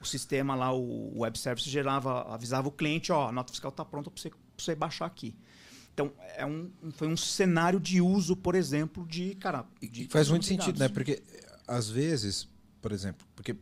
o 0.00 0.04
sistema 0.04 0.54
lá, 0.54 0.72
o 0.72 1.18
web 1.20 1.38
service 1.38 1.68
gerava, 1.68 2.22
avisava 2.34 2.66
o 2.68 2.72
cliente, 2.72 3.12
ó, 3.12 3.28
a 3.28 3.32
nota 3.32 3.52
fiscal 3.52 3.68
está 3.68 3.84
pronta 3.84 4.10
para 4.10 4.20
você, 4.20 4.30
você 4.58 4.74
baixar 4.74 5.06
aqui. 5.06 5.36
Então, 5.94 6.12
é 6.36 6.46
um, 6.46 6.70
foi 6.92 7.06
um 7.08 7.16
cenário 7.16 7.78
de 7.78 8.00
uso, 8.00 8.34
por 8.34 8.54
exemplo, 8.54 9.06
de, 9.06 9.34
cara... 9.34 9.66
De 9.80 10.08
Faz 10.08 10.28
muito 10.30 10.46
sentido, 10.46 10.78
né? 10.78 10.88
Porque 10.88 11.22
às 11.68 11.88
vezes, 11.88 12.48
por 12.80 12.92
exemplo, 12.92 13.26
porque 13.36 13.54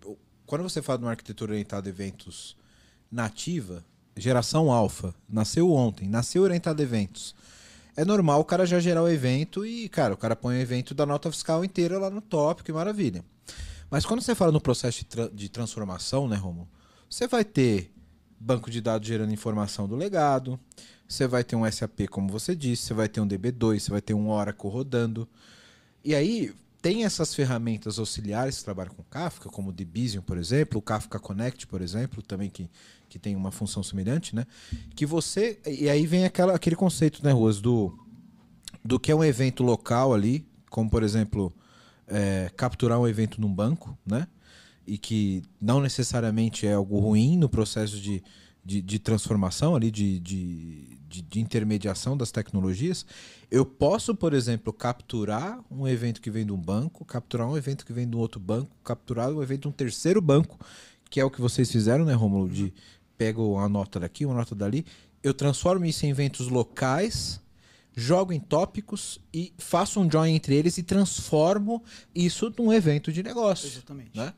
quando 0.47 0.63
você 0.63 0.81
fala 0.81 0.99
de 0.99 1.05
uma 1.05 1.11
arquitetura 1.11 1.53
orientada 1.53 1.89
a 1.89 1.91
eventos 1.91 2.57
nativa, 3.11 3.85
geração 4.17 4.71
alfa, 4.71 5.15
nasceu 5.29 5.73
ontem, 5.73 6.09
nasceu 6.09 6.43
orientada 6.43 6.83
a 6.83 6.85
eventos. 6.85 7.35
É 7.97 8.05
normal 8.05 8.41
o 8.41 8.45
cara 8.45 8.65
já 8.65 8.79
gerar 8.79 9.03
o 9.03 9.09
evento 9.09 9.67
e, 9.67 9.89
cara, 9.89 10.15
o 10.15 10.17
cara 10.17 10.37
põe 10.37 10.57
o 10.57 10.61
evento 10.61 10.95
da 10.95 11.05
nota 11.05 11.31
fiscal 11.31 11.65
inteira 11.65 11.99
lá 11.99 12.09
no 12.09 12.21
tópico, 12.21 12.67
que 12.67 12.73
maravilha. 12.73 13.25
Mas 13.91 14.07
quando 14.07 14.23
você 14.23 14.35
fala 14.37 14.53
no 14.53 14.61
processo 14.61 15.01
de, 15.01 15.05
tra- 15.07 15.29
de 15.29 15.49
transformação, 15.49 16.29
né, 16.29 16.37
Romulo? 16.37 16.69
Você 17.09 17.27
vai 17.27 17.45
ter 17.45 17.93
banco 18.39 18.71
de 18.71 18.81
dados 18.81 19.07
gerando 19.09 19.33
informação 19.33 19.89
do 19.89 19.97
legado, 19.97 20.59
você 21.11 21.27
vai 21.27 21.43
ter 21.43 21.57
um 21.57 21.69
SAP, 21.71 22.07
como 22.09 22.29
você 22.29 22.55
disse, 22.55 22.85
você 22.85 22.95
vai 22.95 23.09
ter 23.09 23.21
um 23.21 23.27
DB2, 23.27 23.81
você 23.81 23.91
vai 23.91 24.01
ter 24.01 24.15
um 24.15 24.31
Oracle 24.31 24.71
rodando. 24.71 25.29
E 26.05 26.15
aí, 26.15 26.55
tem 26.81 27.05
essas 27.05 27.35
ferramentas 27.35 27.99
auxiliares 27.99 28.59
que 28.59 28.65
trabalham 28.65 28.95
com 28.95 29.03
Kafka, 29.03 29.51
como 29.51 29.71
o 29.71 29.73
Debision, 29.73 30.23
por 30.23 30.39
exemplo, 30.39 30.79
o 30.79 30.83
Kafka 30.83 31.19
Connect, 31.19 31.67
por 31.67 31.83
exemplo, 31.83 32.23
também 32.23 32.49
que, 32.49 32.71
que 33.09 33.19
tem 33.19 33.35
uma 33.35 33.51
função 33.51 33.83
semelhante, 33.83 34.37
né? 34.37 34.47
Que 34.95 35.05
você. 35.05 35.59
E 35.67 35.91
aí 35.91 36.07
vem 36.07 36.25
aquela, 36.25 36.55
aquele 36.55 36.77
conceito, 36.77 37.25
né, 37.25 37.33
Ruas, 37.33 37.61
do, 37.61 37.93
do 38.85 38.99
que 39.01 39.11
é 39.11 39.15
um 39.15 39.25
evento 39.25 39.65
local 39.65 40.15
ali, 40.15 40.47
como 40.71 40.89
por 40.89 41.03
exemplo, 41.03 41.53
é, 42.07 42.53
capturar 42.57 43.01
um 43.01 43.09
evento 43.09 43.41
num 43.41 43.53
banco, 43.53 43.99
né? 44.07 44.29
E 44.87 44.97
que 44.97 45.43
não 45.61 45.81
necessariamente 45.81 46.69
é 46.69 46.75
algo 46.75 47.01
ruim 47.01 47.37
no 47.37 47.49
processo 47.49 48.01
de, 48.01 48.23
de, 48.65 48.81
de 48.81 48.99
transformação 48.99 49.75
ali, 49.75 49.91
de, 49.91 50.19
de, 50.21 50.99
de, 51.09 51.23
de 51.23 51.41
intermediação 51.41 52.17
das 52.17 52.31
tecnologias. 52.31 53.05
Eu 53.51 53.65
posso, 53.65 54.15
por 54.15 54.33
exemplo, 54.33 54.73
capturar 54.73 55.61
um 55.71 55.87
evento 55.89 56.21
que 56.21 56.31
vem 56.31 56.47
de 56.47 56.53
um 56.53 56.61
banco, 56.61 57.05
capturar 57.05 57.49
um 57.49 57.57
evento 57.57 57.85
que 57.85 57.93
vem 57.93 58.09
de 58.09 58.17
um 58.17 58.19
outro 58.19 58.41
banco, 58.41 58.71
capturar 58.85 59.31
um 59.31 59.43
evento 59.43 59.63
de 59.63 59.69
um 59.69 59.73
terceiro 59.73 60.21
banco, 60.21 60.59
que 61.09 61.19
é 61.19 61.25
o 61.25 61.31
que 61.31 61.41
vocês 61.41 61.71
fizeram, 61.71 62.05
né, 62.05 62.15
Romulo? 62.15 62.49
De 62.49 62.73
pego 63.19 63.55
uma 63.55 63.69
nota 63.69 63.99
daqui, 63.99 64.25
uma 64.25 64.35
nota 64.35 64.55
dali. 64.55 64.87
Eu 65.23 65.35
transformo 65.35 65.85
isso 65.85 66.07
em 66.07 66.11
eventos 66.11 66.49
locais, 66.49 67.41
jogo 67.95 68.33
em 68.33 68.41
tópicos 68.41 69.21
e 69.35 69.53
faço 69.59 70.01
um 70.01 70.11
join 70.11 70.35
entre 70.35 70.55
eles 70.55 70.79
e 70.79 70.83
transformo 70.83 71.83
isso 72.15 72.53
num 72.57 72.73
evento 72.73 73.13
de 73.13 73.23
negócio. 73.23 73.67
Exatamente. 73.67 74.17
Né? 74.17 74.33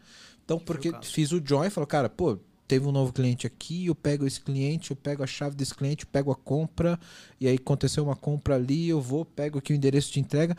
Então, 0.45 0.59
porque 0.59 0.93
fiz 1.03 1.31
o 1.33 1.41
join 1.45 1.69
e 1.69 1.71
falo, 1.71 1.87
cara, 1.87 2.09
pô, 2.09 2.39
teve 2.73 2.87
um 2.87 2.93
novo 2.93 3.13
cliente 3.13 3.47
aqui, 3.47 3.85
eu 3.85 3.95
pego 3.95 4.27
esse 4.27 4.41
cliente, 4.41 4.93
eu 4.93 4.97
pego 4.97 5.23
a 5.23 5.27
chave 5.27 5.55
desse 5.55 5.75
cliente, 5.75 6.07
eu 6.07 6.11
pego 6.11 6.33
a 6.33 6.35
compra, 6.35 6.99
e 7.39 7.47
aí 7.47 7.57
aconteceu 7.57 8.03
uma 8.03 8.17
compra 8.17 8.55
ali, 8.55 8.89
eu 8.89 8.99
vou, 8.99 9.27
pego 9.27 9.59
aqui 9.59 9.75
o 9.75 9.77
endereço 9.77 10.11
de 10.11 10.21
entrega. 10.21 10.57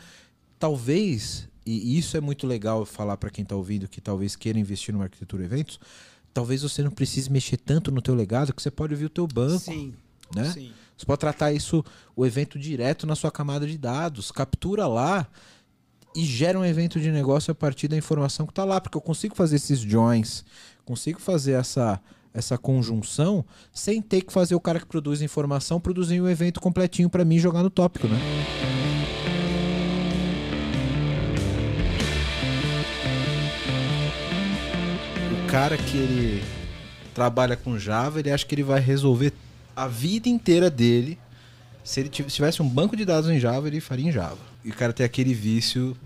Talvez, 0.56 1.48
e 1.66 1.98
isso 1.98 2.16
é 2.16 2.20
muito 2.20 2.46
legal 2.46 2.86
falar 2.86 3.16
para 3.16 3.30
quem 3.30 3.42
está 3.42 3.56
ouvindo 3.56 3.88
que 3.88 4.00
talvez 4.00 4.36
queira 4.36 4.56
investir 4.56 4.94
numa 4.94 5.06
arquitetura 5.06 5.42
eventos, 5.42 5.80
talvez 6.32 6.62
você 6.62 6.84
não 6.84 6.90
precise 6.92 7.28
mexer 7.32 7.56
tanto 7.56 7.90
no 7.90 8.00
teu 8.00 8.14
legado 8.14 8.54
que 8.54 8.62
você 8.62 8.70
pode 8.70 8.94
ouvir 8.94 9.06
o 9.06 9.10
teu 9.10 9.26
banco. 9.26 9.58
Sim, 9.58 9.92
né? 10.36 10.52
sim. 10.52 10.70
Você 10.96 11.04
pode 11.04 11.18
tratar 11.18 11.52
isso, 11.52 11.84
o 12.14 12.24
evento 12.24 12.60
direto 12.60 13.08
na 13.08 13.16
sua 13.16 13.32
camada 13.32 13.66
de 13.66 13.76
dados, 13.76 14.30
captura 14.30 14.86
lá 14.86 15.26
e 16.14 16.24
gera 16.24 16.56
um 16.56 16.64
evento 16.64 17.00
de 17.00 17.10
negócio 17.10 17.50
a 17.50 17.54
partir 17.56 17.88
da 17.88 17.96
informação 17.96 18.46
que 18.46 18.52
está 18.52 18.64
lá, 18.64 18.80
porque 18.80 18.96
eu 18.96 19.02
consigo 19.02 19.34
fazer 19.34 19.56
esses 19.56 19.80
joins, 19.80 20.44
consigo 20.84 21.20
fazer 21.20 21.52
essa 21.52 22.00
essa 22.32 22.58
conjunção 22.58 23.44
sem 23.72 24.02
ter 24.02 24.22
que 24.22 24.32
fazer 24.32 24.56
o 24.56 24.60
cara 24.60 24.80
que 24.80 24.86
produz 24.86 25.22
informação 25.22 25.80
produzir 25.80 26.20
um 26.20 26.28
evento 26.28 26.60
completinho 26.60 27.08
para 27.08 27.24
mim 27.24 27.38
jogar 27.38 27.62
no 27.62 27.70
tópico, 27.70 28.08
né? 28.08 28.18
O 35.42 35.46
cara 35.50 35.76
que 35.76 35.96
ele 35.96 36.42
trabalha 37.14 37.56
com 37.56 37.78
Java, 37.78 38.18
ele 38.18 38.30
acha 38.30 38.44
que 38.44 38.54
ele 38.54 38.62
vai 38.62 38.80
resolver 38.80 39.32
a 39.76 39.86
vida 39.86 40.28
inteira 40.28 40.68
dele. 40.68 41.18
Se 41.84 42.00
ele 42.00 42.08
tiv- 42.08 42.28
se 42.28 42.34
tivesse 42.36 42.62
um 42.62 42.68
banco 42.68 42.96
de 42.96 43.04
dados 43.04 43.30
em 43.30 43.38
Java, 43.38 43.68
ele 43.68 43.80
faria 43.80 44.08
em 44.08 44.12
Java. 44.12 44.38
E 44.64 44.70
o 44.70 44.74
cara 44.74 44.92
tem 44.92 45.04
aquele 45.06 45.32
vício 45.34 45.96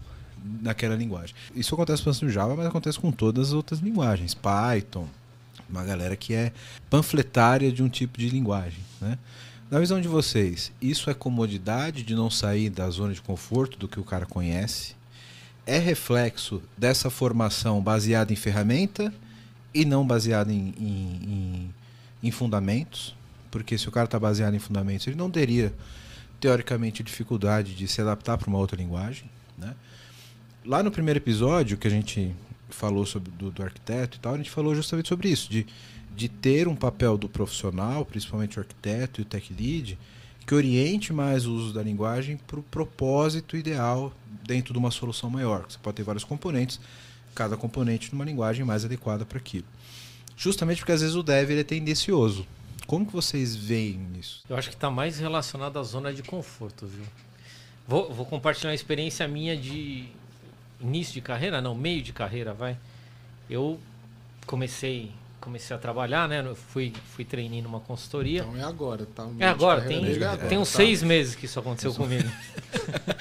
naquela 0.63 0.95
linguagem. 0.97 1.35
Isso 1.55 1.75
acontece 1.75 2.03
bastante 2.05 2.27
no 2.27 2.31
Java, 2.31 2.55
mas 2.57 2.67
acontece 2.67 2.99
com 2.99 3.11
todas 3.13 3.49
as 3.49 3.53
outras 3.55 3.81
linguagens. 3.81 4.35
Python, 4.35 5.07
uma 5.69 5.85
galera 5.85 6.17
que 6.17 6.33
é 6.35 6.53
panfletária 6.89 7.71
de 7.71 7.83
um 7.83 7.89
tipo 7.89 8.19
de 8.19 8.29
linguagem. 8.29 8.81
Né? 9.01 9.19
Na 9.71 9.79
visão 9.79 10.01
de 10.01 10.09
vocês, 10.09 10.73
isso 10.81 11.11
é 11.11 11.15
comodidade 11.15 12.03
de 12.03 12.15
não 12.15 12.31
sair 12.31 12.71
da 12.71 12.89
zona 12.91 13.13
de 13.13 13.21
conforto 13.21 13.79
do 13.79 13.87
que 13.87 14.01
o 14.01 14.05
cara 14.05 14.25
conhece? 14.25 14.97
É 15.67 15.79
reflexo 15.79 16.63
dessa 16.77 17.11
formação 17.11 17.83
baseada 17.83 18.33
em 18.33 18.37
ferramenta 18.37 19.13
e 19.75 19.85
não 19.85 20.07
baseada 20.07 20.51
em, 20.51 20.73
em, 20.79 20.85
em- 21.23 21.75
em 22.23 22.31
fundamentos? 22.31 23.15
Porque 23.51 23.77
se 23.77 23.87
o 23.89 23.93
cara 23.93 24.07
está 24.07 24.19
baseado 24.19 24.55
em 24.55 24.59
fundamentos, 24.59 25.07
ele 25.07 25.17
não 25.17 25.31
teria, 25.31 25.73
teoricamente, 26.41 27.03
dificuldade 27.03 27.75
de 27.75 27.87
se 27.87 28.01
adaptar 28.01 28.39
para 28.39 28.49
uma 28.49 28.59
outra 28.59 28.77
linguagem. 28.79 29.29
Né? 29.59 29.75
Lá 30.69 30.83
no 30.83 30.91
primeiro 30.91 31.19
episódio 31.19 31.79
que 31.79 31.89
a 31.89 31.91
gente 31.91 32.37
falou 32.69 33.07
sobre 33.07 33.31
do, 33.31 33.51
do 33.51 33.63
arquiteto 33.63 34.19
e 34.19 34.21
tal, 34.21 34.35
a 34.35 34.37
gente 34.37 34.51
falou 34.51 34.75
justamente 34.75 35.09
sobre 35.09 35.31
isso, 35.31 35.51
de, 35.51 35.67
de 36.15 36.29
ter 36.29 36.69
um 36.69 36.77
papel 36.77 37.17
do 37.17 37.27
profissional, 37.27 38.05
principalmente 38.05 38.59
o 38.59 38.61
arquiteto 38.61 39.19
e 39.19 39.23
o 39.23 39.25
tech 39.25 39.51
lead, 39.51 39.99
que 40.47 40.55
oriente 40.55 41.11
mais 41.11 41.47
o 41.47 41.55
uso 41.55 41.73
da 41.73 41.83
linguagem 41.83 42.37
para 42.37 42.61
o 42.61 42.63
propósito 42.63 43.57
ideal 43.57 44.13
dentro 44.47 44.75
de 44.75 44.79
uma 44.79 44.91
solução 44.91 45.31
maior. 45.31 45.65
Você 45.67 45.79
pode 45.79 45.97
ter 45.97 46.03
vários 46.03 46.23
componentes, 46.23 46.79
cada 47.35 47.57
componente 47.57 48.13
numa 48.13 48.27
linguagem 48.27 48.63
mais 48.63 48.85
adequada 48.85 49.25
para 49.25 49.39
aquilo. 49.39 49.65
Justamente 50.37 50.81
porque 50.81 50.93
às 50.93 51.01
vezes 51.01 51.17
o 51.17 51.23
dev 51.23 51.51
ele 51.51 51.61
é 51.63 51.65
tendencioso. 51.65 52.47
Como 52.87 53.07
que 53.07 53.13
vocês 53.15 53.57
veem 53.57 54.07
isso? 54.21 54.45
Eu 54.47 54.55
acho 54.55 54.69
que 54.69 54.75
está 54.75 54.91
mais 54.91 55.19
relacionado 55.19 55.79
à 55.79 55.83
zona 55.83 56.13
de 56.13 56.23
conforto, 56.23 56.87
viu? 56.87 57.07
Vou, 57.87 58.13
vou 58.13 58.27
compartilhar 58.27 58.69
uma 58.69 58.75
experiência 58.75 59.27
minha 59.27 59.57
de 59.57 60.11
início 60.81 61.15
de 61.15 61.21
carreira, 61.21 61.61
não, 61.61 61.75
meio 61.75 62.03
de 62.03 62.13
carreira, 62.13 62.53
vai. 62.53 62.77
Eu 63.49 63.79
comecei 64.47 65.13
comecei 65.41 65.75
a 65.75 65.79
trabalhar, 65.79 66.29
né? 66.29 66.41
Eu 66.41 66.55
fui 66.55 66.93
fui 67.15 67.25
trainee 67.25 67.63
numa 67.63 67.81
consultoria. 67.81 68.41
Então 68.41 68.57
é 68.57 68.63
agora, 68.63 69.07
tá? 69.07 69.25
Meio 69.25 69.43
É 69.43 69.49
agora, 69.49 69.81
tem, 69.83 70.03
dele 70.03 70.23
é 70.23 70.27
agora, 70.27 70.49
tem 70.49 70.59
uns 70.59 70.71
tá? 70.71 70.77
seis 70.77 71.03
meses 71.03 71.35
que 71.35 71.47
isso 71.47 71.59
aconteceu 71.59 71.95
comigo. 71.95 72.29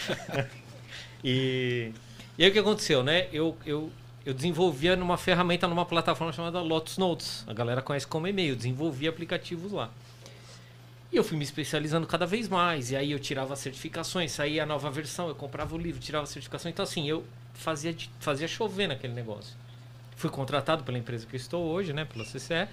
e, 1.23 1.91
e 2.37 2.43
aí 2.43 2.49
o 2.49 2.53
que 2.53 2.59
aconteceu, 2.59 3.03
né? 3.03 3.27
Eu, 3.31 3.55
eu, 3.65 3.91
eu 4.25 4.33
desenvolvia 4.33 4.95
numa 4.95 5.17
ferramenta, 5.17 5.67
numa 5.67 5.85
plataforma 5.85 6.33
chamada 6.33 6.59
Lotus 6.59 6.97
Notes. 6.97 7.43
A 7.47 7.53
galera 7.53 7.81
conhece 7.81 8.05
como 8.05 8.27
e-mail, 8.27 8.49
eu 8.49 8.55
desenvolvia 8.55 9.09
aplicativos 9.09 9.71
lá. 9.71 9.89
E 11.11 11.15
eu 11.15 11.23
fui 11.23 11.37
me 11.37 11.43
especializando 11.43 12.05
cada 12.05 12.25
vez 12.25 12.49
mais. 12.49 12.91
E 12.91 12.95
aí 12.95 13.11
eu 13.11 13.19
tirava 13.19 13.55
certificações, 13.55 14.31
saía 14.33 14.63
a 14.63 14.65
nova 14.65 14.91
versão, 14.91 15.29
eu 15.29 15.35
comprava 15.35 15.73
o 15.75 15.77
livro, 15.77 16.01
tirava 16.01 16.25
certificações. 16.25 16.73
Então, 16.73 16.83
assim, 16.83 17.07
eu 17.07 17.23
fazia, 17.57 17.95
fazia 18.19 18.47
chover 18.47 18.87
naquele 18.87 19.13
negócio. 19.13 19.55
Fui 20.15 20.29
contratado 20.29 20.83
pela 20.83 20.97
empresa 20.97 21.25
que 21.27 21.35
estou 21.35 21.63
hoje, 21.65 21.93
né, 21.93 22.05
pela 22.05 22.25
CCE. 22.25 22.67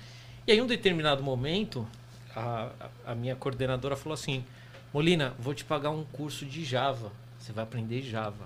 E 0.47 0.53
aí, 0.53 0.59
em 0.59 0.62
um 0.62 0.66
determinado 0.66 1.22
momento, 1.22 1.87
a, 2.35 2.70
a- 3.07 3.14
minha 3.14 3.37
coordenadora 3.37 3.97
falou 3.97 4.14
assim: 4.14 4.45
Molina, 4.93 5.35
vou 5.39 5.55
te 5.55 5.64
pagar 5.64 5.91
um 5.91 6.05
curso 6.05 6.47
de 6.47 6.64
Java. 6.64 7.12
Você 7.39 7.53
vai 7.53 7.64
aprender 7.64 8.03
Java. 8.03 8.45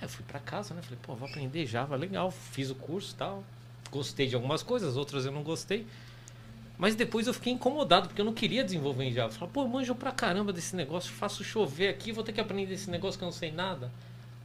Aí 0.00 0.04
eu 0.04 0.08
fui 0.08 0.24
para 0.26 0.38
casa, 0.40 0.74
né? 0.74 0.82
Falei, 0.82 0.98
pô, 1.02 1.14
vou 1.14 1.28
aprender 1.28 1.66
Java, 1.66 1.96
legal. 1.96 2.30
Fiz 2.30 2.70
o 2.70 2.74
curso 2.74 3.14
tal. 3.16 3.44
Gostei 3.90 4.26
de 4.26 4.34
algumas 4.34 4.62
coisas, 4.62 4.96
outras 4.96 5.26
eu 5.26 5.32
não 5.32 5.42
gostei. 5.42 5.86
Mas 6.76 6.94
depois 6.94 7.26
eu 7.26 7.34
fiquei 7.34 7.52
incomodado, 7.52 8.08
porque 8.08 8.20
eu 8.20 8.24
não 8.24 8.32
queria 8.32 8.62
desenvolver 8.62 9.04
em 9.04 9.12
Java. 9.12 9.32
Falei, 9.32 9.50
pô, 9.52 9.66
manjo 9.66 9.94
pra 9.94 10.12
caramba 10.12 10.52
desse 10.52 10.76
negócio, 10.76 11.12
faço 11.12 11.42
chover 11.42 11.88
aqui, 11.88 12.12
vou 12.12 12.22
ter 12.22 12.32
que 12.32 12.40
aprender 12.40 12.74
esse 12.74 12.88
negócio 12.88 13.18
que 13.18 13.24
eu 13.24 13.26
não 13.26 13.32
sei 13.32 13.50
nada, 13.50 13.90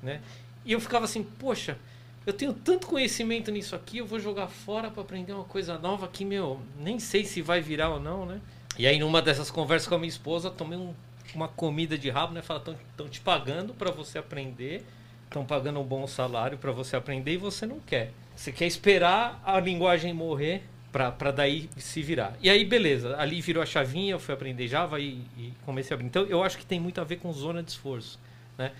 né? 0.01 0.19
E 0.65 0.71
eu 0.71 0.79
ficava 0.79 1.05
assim, 1.05 1.23
poxa, 1.23 1.77
eu 2.25 2.33
tenho 2.33 2.53
tanto 2.53 2.87
conhecimento 2.87 3.51
nisso 3.51 3.75
aqui, 3.75 3.97
eu 3.97 4.05
vou 4.05 4.19
jogar 4.19 4.47
fora 4.47 4.89
pra 4.89 5.01
aprender 5.03 5.33
uma 5.33 5.43
coisa 5.43 5.77
nova 5.77 6.07
que, 6.07 6.23
meu, 6.23 6.59
nem 6.79 6.99
sei 6.99 7.25
se 7.25 7.41
vai 7.41 7.61
virar 7.61 7.89
ou 7.89 7.99
não, 7.99 8.25
né? 8.25 8.39
E 8.77 8.87
aí 8.87 8.97
numa 8.97 9.21
dessas 9.21 9.51
conversas 9.51 9.87
com 9.87 9.95
a 9.95 9.99
minha 9.99 10.09
esposa, 10.09 10.49
tomei 10.49 10.77
um- 10.77 10.93
uma 11.35 11.47
comida 11.47 11.97
de 11.97 12.09
rabo, 12.09 12.33
né? 12.33 12.41
Fala, 12.41 12.63
estão 12.91 13.07
te 13.09 13.19
pagando 13.19 13.73
pra 13.73 13.91
você 13.91 14.17
aprender, 14.17 14.85
estão 15.25 15.45
pagando 15.45 15.79
um 15.79 15.83
bom 15.83 16.07
salário 16.07 16.57
pra 16.57 16.71
você 16.71 16.95
aprender 16.95 17.33
e 17.33 17.37
você 17.37 17.65
não 17.65 17.79
quer. 17.79 18.11
Você 18.35 18.51
quer 18.51 18.65
esperar 18.65 19.41
a 19.45 19.59
linguagem 19.59 20.13
morrer 20.13 20.63
pra 20.91 21.31
daí 21.31 21.69
se 21.75 22.01
virar. 22.03 22.35
E 22.41 22.49
aí, 22.49 22.63
beleza, 22.63 23.17
ali 23.17 23.41
virou 23.41 23.61
a 23.63 23.65
chavinha, 23.65 24.11
eu 24.13 24.19
fui 24.19 24.33
aprender 24.33 24.67
Java 24.67 24.99
e, 24.99 25.21
e 25.37 25.51
comecei 25.65 25.93
a 25.93 25.95
abrir. 25.95 26.05
Então, 26.05 26.23
eu 26.25 26.43
acho 26.43 26.57
que 26.57 26.65
tem 26.65 26.79
muito 26.79 27.01
a 27.01 27.03
ver 27.03 27.17
com 27.17 27.31
zona 27.33 27.63
de 27.63 27.71
esforço, 27.71 28.19
né? 28.57 28.71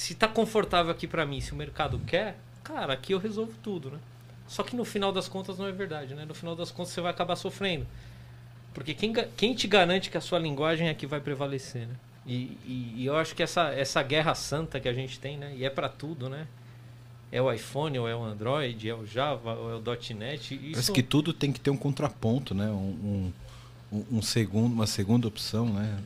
Se 0.00 0.14
tá 0.14 0.26
confortável 0.26 0.90
aqui 0.90 1.06
pra 1.06 1.26
mim, 1.26 1.42
se 1.42 1.52
o 1.52 1.54
mercado 1.54 1.98
quer, 2.06 2.38
cara, 2.64 2.94
aqui 2.94 3.12
eu 3.12 3.18
resolvo 3.18 3.52
tudo, 3.62 3.90
né? 3.90 3.98
Só 4.48 4.62
que 4.62 4.74
no 4.74 4.82
final 4.82 5.12
das 5.12 5.28
contas 5.28 5.58
não 5.58 5.66
é 5.66 5.72
verdade, 5.72 6.14
né? 6.14 6.24
No 6.24 6.32
final 6.32 6.56
das 6.56 6.70
contas 6.70 6.94
você 6.94 7.02
vai 7.02 7.10
acabar 7.10 7.36
sofrendo. 7.36 7.86
Porque 8.72 8.94
quem, 8.94 9.12
quem 9.36 9.54
te 9.54 9.68
garante 9.68 10.08
que 10.08 10.16
a 10.16 10.20
sua 10.22 10.38
linguagem 10.38 10.88
é 10.88 10.94
que 10.94 11.06
vai 11.06 11.20
prevalecer, 11.20 11.86
né? 11.86 11.94
E, 12.26 12.56
e- 12.64 12.94
e 12.96 13.04
eu 13.06 13.14
acho 13.14 13.34
que 13.34 13.42
essa, 13.42 13.74
essa 13.74 14.02
guerra 14.02 14.34
santa 14.34 14.80
que 14.80 14.88
a 14.88 14.94
gente 14.94 15.20
tem, 15.20 15.36
né? 15.36 15.52
E 15.54 15.66
é 15.66 15.68
pra 15.70 15.86
tudo, 15.90 16.30
né? 16.30 16.46
É 17.30 17.42
o 17.42 17.52
iPhone, 17.52 17.98
ou 17.98 18.08
é 18.08 18.16
o 18.16 18.24
Android, 18.24 18.88
é 18.88 18.94
o 18.94 19.04
Java, 19.04 19.52
ou 19.52 19.70
é 19.70 19.74
o 19.74 20.14
.NET. 20.14 20.54
Isso... 20.54 20.72
Parece 20.72 20.92
que 20.92 21.02
tudo 21.02 21.34
tem 21.34 21.52
que 21.52 21.60
ter 21.60 21.68
um 21.68 21.76
contraponto, 21.76 22.54
né? 22.54 22.70
Um, 22.70 23.30
um, 23.92 24.04
um 24.12 24.22
segundo, 24.22 24.72
uma 24.72 24.86
segunda 24.86 25.28
opção, 25.28 25.66
né? 25.66 25.98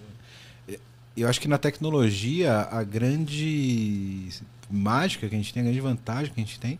Eu 1.16 1.28
acho 1.28 1.40
que 1.40 1.48
na 1.48 1.58
tecnologia 1.58 2.68
a 2.70 2.82
grande 2.82 4.28
mágica 4.70 5.28
que 5.28 5.34
a 5.34 5.38
gente 5.38 5.52
tem, 5.52 5.62
a 5.62 5.64
grande 5.64 5.80
vantagem 5.80 6.32
que 6.32 6.40
a 6.40 6.44
gente 6.44 6.58
tem 6.58 6.78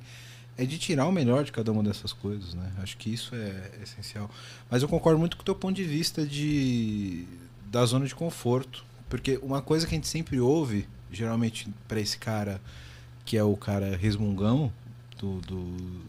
é 0.57 0.64
de 0.64 0.78
tirar 0.78 1.07
o 1.07 1.12
melhor 1.12 1.45
de 1.45 1.53
cada 1.53 1.70
uma 1.72 1.82
dessas 1.82 2.12
coisas, 2.12 2.55
né? 2.55 2.72
Acho 2.78 2.97
que 2.97 3.12
isso 3.12 3.35
é 3.35 3.70
essencial. 3.82 4.30
Mas 4.70 4.82
eu 4.82 4.89
concordo 4.89 5.18
muito 5.18 5.37
com 5.37 5.43
o 5.43 5.45
teu 5.45 5.55
ponto 5.55 5.74
de 5.74 5.85
vista 5.85 6.26
de 6.26 7.26
da 7.70 7.85
zona 7.85 8.07
de 8.07 8.14
conforto, 8.14 8.85
porque 9.09 9.39
uma 9.43 9.61
coisa 9.61 9.87
que 9.87 9.95
a 9.95 9.97
gente 9.97 10.07
sempre 10.07 10.39
ouve, 10.39 10.89
geralmente 11.11 11.68
para 11.89 12.01
esse 12.01 12.16
cara 12.16 12.61
que 13.24 13.37
é 13.37 13.43
o 13.43 13.57
cara 13.57 13.97
resmungão 13.97 14.72
do, 15.18 15.41
do 15.41 16.05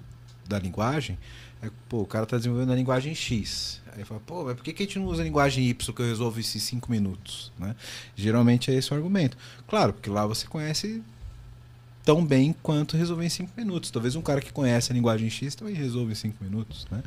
da 0.47 0.59
linguagem, 0.59 1.17
é, 1.62 1.70
pô, 1.89 2.01
o 2.01 2.06
cara 2.06 2.26
tá 2.26 2.38
desenvolvendo 2.38 2.72
a 2.72 2.76
linguagem 2.76 3.16
X. 3.16 3.82
Aí 3.95 4.03
fala, 4.03 4.20
pô, 4.26 4.43
mas 4.43 4.56
por 4.56 4.64
que, 4.64 4.74
que 4.74 4.84
a 4.84 4.86
gente 4.86 4.99
não 4.99 5.06
usa 5.06 5.22
a 5.22 5.26
linguagem 5.26 5.68
Y 5.70 5.93
que 5.93 6.01
eu 6.01 6.06
resolvo 6.06 6.39
em 6.39 6.43
5 6.43 6.91
minutos? 6.91 7.51
Né? 7.58 7.76
Geralmente 8.16 8.70
é 8.70 8.74
esse 8.74 8.91
o 8.91 8.95
argumento. 8.95 9.38
Claro, 9.68 9.93
porque 9.93 10.10
lá 10.10 10.26
você 10.26 10.45
conhece 10.47 11.01
tão 12.03 12.26
bem 12.26 12.53
quanto 12.62 12.97
resolver 12.97 13.26
em 13.26 13.30
5 13.30 13.51
minutos. 13.56 13.89
Talvez 13.89 14.16
um 14.16 14.22
cara 14.22 14.41
que 14.41 14.51
conhece 14.51 14.91
a 14.91 14.95
linguagem 14.95 15.30
X 15.30 15.56
também 15.56 15.74
resolva 15.74 16.12
em 16.12 16.16
5 16.16 16.43
minutos. 16.43 16.86
Né? 16.91 17.03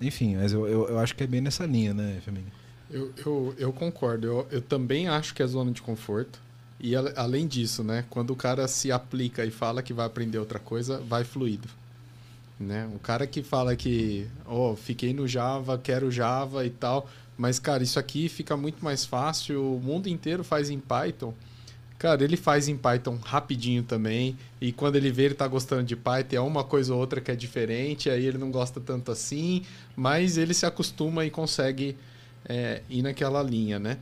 Enfim, 0.00 0.36
mas 0.36 0.52
eu, 0.52 0.66
eu, 0.66 0.88
eu 0.88 0.98
acho 0.98 1.14
que 1.14 1.22
é 1.22 1.26
bem 1.26 1.40
nessa 1.40 1.64
linha, 1.64 1.94
né, 1.94 2.20
Femini? 2.24 2.52
Eu, 2.90 3.12
eu, 3.24 3.54
eu 3.56 3.72
concordo. 3.72 4.26
Eu, 4.26 4.48
eu 4.50 4.60
também 4.60 5.08
acho 5.08 5.32
que 5.32 5.42
é 5.42 5.46
zona 5.46 5.70
de 5.70 5.80
conforto. 5.80 6.40
E 6.80 6.96
além 6.96 7.46
disso, 7.46 7.84
né? 7.84 8.04
Quando 8.08 8.30
o 8.30 8.36
cara 8.36 8.66
se 8.66 8.90
aplica 8.90 9.44
e 9.44 9.50
fala 9.50 9.82
que 9.82 9.92
vai 9.92 10.06
aprender 10.06 10.38
outra 10.38 10.58
coisa, 10.58 10.98
vai 10.98 11.24
fluido. 11.24 11.68
Né? 12.60 12.86
O 12.94 12.98
cara 12.98 13.26
que 13.26 13.42
fala 13.42 13.74
que, 13.74 14.26
oh, 14.46 14.76
fiquei 14.76 15.14
no 15.14 15.26
Java, 15.26 15.78
quero 15.78 16.10
Java 16.10 16.66
e 16.66 16.68
tal, 16.68 17.08
mas 17.34 17.58
cara, 17.58 17.82
isso 17.82 17.98
aqui 17.98 18.28
fica 18.28 18.54
muito 18.54 18.84
mais 18.84 19.06
fácil, 19.06 19.76
o 19.76 19.80
mundo 19.80 20.10
inteiro 20.10 20.44
faz 20.44 20.68
em 20.68 20.78
Python. 20.78 21.32
Cara, 21.98 22.22
ele 22.22 22.36
faz 22.36 22.68
em 22.68 22.76
Python 22.76 23.18
rapidinho 23.22 23.82
também, 23.82 24.36
e 24.60 24.72
quando 24.72 24.96
ele 24.96 25.10
vê 25.10 25.24
ele 25.24 25.34
tá 25.34 25.48
gostando 25.48 25.84
de 25.84 25.96
Python, 25.96 26.36
é 26.36 26.40
uma 26.40 26.62
coisa 26.62 26.92
ou 26.92 27.00
outra 27.00 27.18
que 27.18 27.30
é 27.30 27.34
diferente, 27.34 28.10
aí 28.10 28.26
ele 28.26 28.36
não 28.36 28.50
gosta 28.50 28.78
tanto 28.78 29.10
assim, 29.10 29.64
mas 29.96 30.36
ele 30.36 30.52
se 30.52 30.66
acostuma 30.66 31.24
e 31.24 31.30
consegue 31.30 31.96
é, 32.44 32.82
ir 32.90 33.00
naquela 33.00 33.42
linha, 33.42 33.78
né? 33.78 33.96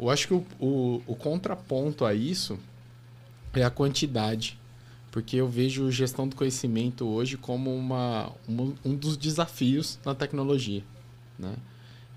Eu 0.00 0.08
acho 0.08 0.28
que 0.28 0.34
o, 0.34 0.46
o, 0.60 1.02
o 1.04 1.16
contraponto 1.16 2.04
a 2.04 2.14
isso 2.14 2.56
é 3.52 3.64
a 3.64 3.70
quantidade, 3.70 4.56
porque 5.10 5.36
eu 5.36 5.48
vejo 5.48 5.90
gestão 5.90 6.28
do 6.28 6.36
conhecimento 6.36 7.06
hoje 7.06 7.36
como 7.36 7.74
uma, 7.74 8.30
uma- 8.46 8.74
um 8.84 8.94
dos 8.94 9.16
desafios 9.16 9.98
na 10.04 10.14
tecnologia, 10.14 10.82
né? 11.38 11.54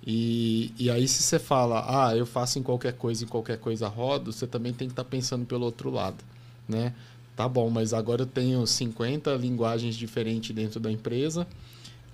E, 0.06 0.74
e 0.80 0.90
aí 0.90 1.08
se 1.08 1.22
você 1.22 1.38
fala, 1.38 2.08
ah, 2.08 2.16
eu 2.18 2.26
faço 2.26 2.58
em 2.58 2.64
qualquer 2.64 2.94
coisa, 2.94 3.24
em 3.24 3.28
qualquer 3.28 3.58
coisa 3.60 3.88
rodo, 3.88 4.32
você 4.32 4.48
também 4.48 4.74
tem 4.74 4.88
que 4.88 4.94
estar 4.94 5.04
pensando 5.04 5.46
pelo 5.46 5.64
outro 5.66 5.92
lado, 5.92 6.24
né? 6.68 6.94
Tá 7.36 7.48
bom, 7.48 7.70
mas 7.70 7.94
agora 7.94 8.24
eu 8.24 8.26
tenho 8.26 8.66
50 8.66 9.34
linguagens 9.36 9.96
diferentes 9.96 10.54
dentro 10.56 10.80
da 10.80 10.92
empresa 10.92 11.48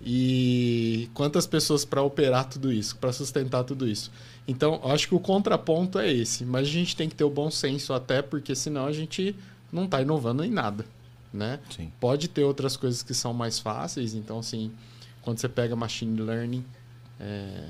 e 0.02 1.10
quantas 1.14 1.48
pessoas 1.48 1.84
para 1.84 2.02
operar 2.04 2.48
tudo 2.48 2.72
isso, 2.72 2.96
para 2.98 3.12
sustentar 3.12 3.64
tudo 3.64 3.88
isso. 3.88 4.12
Então, 4.48 4.80
acho 4.84 5.08
que 5.08 5.16
o 5.16 5.20
contraponto 5.20 5.98
é 5.98 6.12
esse, 6.12 6.46
mas 6.46 6.68
a 6.68 6.72
gente 6.72 6.96
tem 6.96 7.10
que 7.10 7.16
ter 7.16 7.24
o 7.24 7.30
bom 7.30 7.50
senso 7.50 7.94
até 7.94 8.22
porque 8.22 8.54
senão 8.56 8.86
a 8.86 8.92
gente 8.92 9.36
não 9.72 9.86
está 9.86 10.02
inovando 10.02 10.44
em 10.44 10.52
nada, 10.52 10.86
né? 11.34 11.60
Sim. 11.70 11.92
Pode 12.00 12.28
ter 12.28 12.44
outras 12.44 12.78
coisas 12.78 13.04
que 13.04 13.14
são 13.14 13.34
mais 13.34 13.60
fáceis, 13.60 14.14
então 14.14 14.40
assim, 14.40 14.72
quando 15.22 15.40
você 15.40 15.50
pega 15.50 15.76
machine 15.76 16.22
learning, 16.22 16.66
é, 17.20 17.70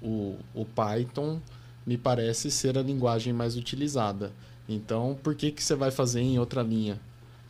o, 0.00 0.36
o 0.54 0.64
Python 0.64 1.40
me 1.86 1.96
parece 1.96 2.50
ser 2.50 2.76
a 2.76 2.82
linguagem 2.82 3.32
mais 3.32 3.56
utilizada. 3.56 4.32
Então, 4.68 5.16
por 5.22 5.34
que, 5.34 5.52
que 5.52 5.62
você 5.62 5.74
vai 5.74 5.90
fazer 5.90 6.20
em 6.20 6.38
outra 6.38 6.62
linha? 6.62 7.00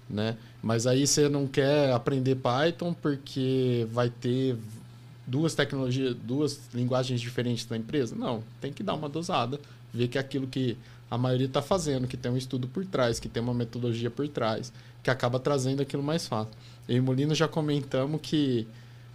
Né? 0.09 0.37
Mas 0.63 0.87
aí 0.87 1.07
você 1.07 1.29
não 1.29 1.47
quer 1.47 1.93
aprender 1.93 2.37
Python 2.37 2.95
porque 2.95 3.87
vai 3.91 4.11
ter 4.11 4.57
duas 5.27 5.55
tecnologias, 5.55 6.15
duas 6.15 6.61
linguagens 6.75 7.21
diferentes 7.21 7.67
na 7.69 7.77
empresa? 7.77 8.15
Não, 8.15 8.43
tem 8.61 8.73
que 8.73 8.83
dar 8.83 8.95
uma 8.95 9.09
dosada, 9.09 9.59
ver 9.93 10.09
que 10.09 10.19
aquilo 10.19 10.47
que 10.47 10.77
a 11.11 11.17
maioria 11.17 11.47
está 11.47 11.63
fazendo, 11.63 12.07
que 12.07 12.17
tem 12.17 12.31
um 12.31 12.37
estudo 12.37 12.67
por 12.67 12.85
trás, 12.85 13.21
que 13.21 13.29
tem 13.29 13.43
uma 13.43 13.55
metodologia 13.55 14.11
por 14.11 14.27
trás, 14.29 14.73
que 15.03 15.11
acaba 15.11 15.39
trazendo 15.39 15.83
aquilo 15.83 16.03
mais 16.03 16.27
fácil. 16.27 16.53
Eu 16.89 16.97
e 16.97 17.01
Molino 17.01 17.35
já 17.35 17.47
comentamos 17.47 18.21
que 18.21 18.67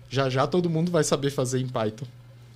já 0.10 0.30
já 0.30 0.46
todo 0.48 0.70
mundo 0.70 0.92
vai 0.92 1.04
saber 1.04 1.32
fazer 1.32 1.60
em 1.60 1.68
Python. 1.68 2.06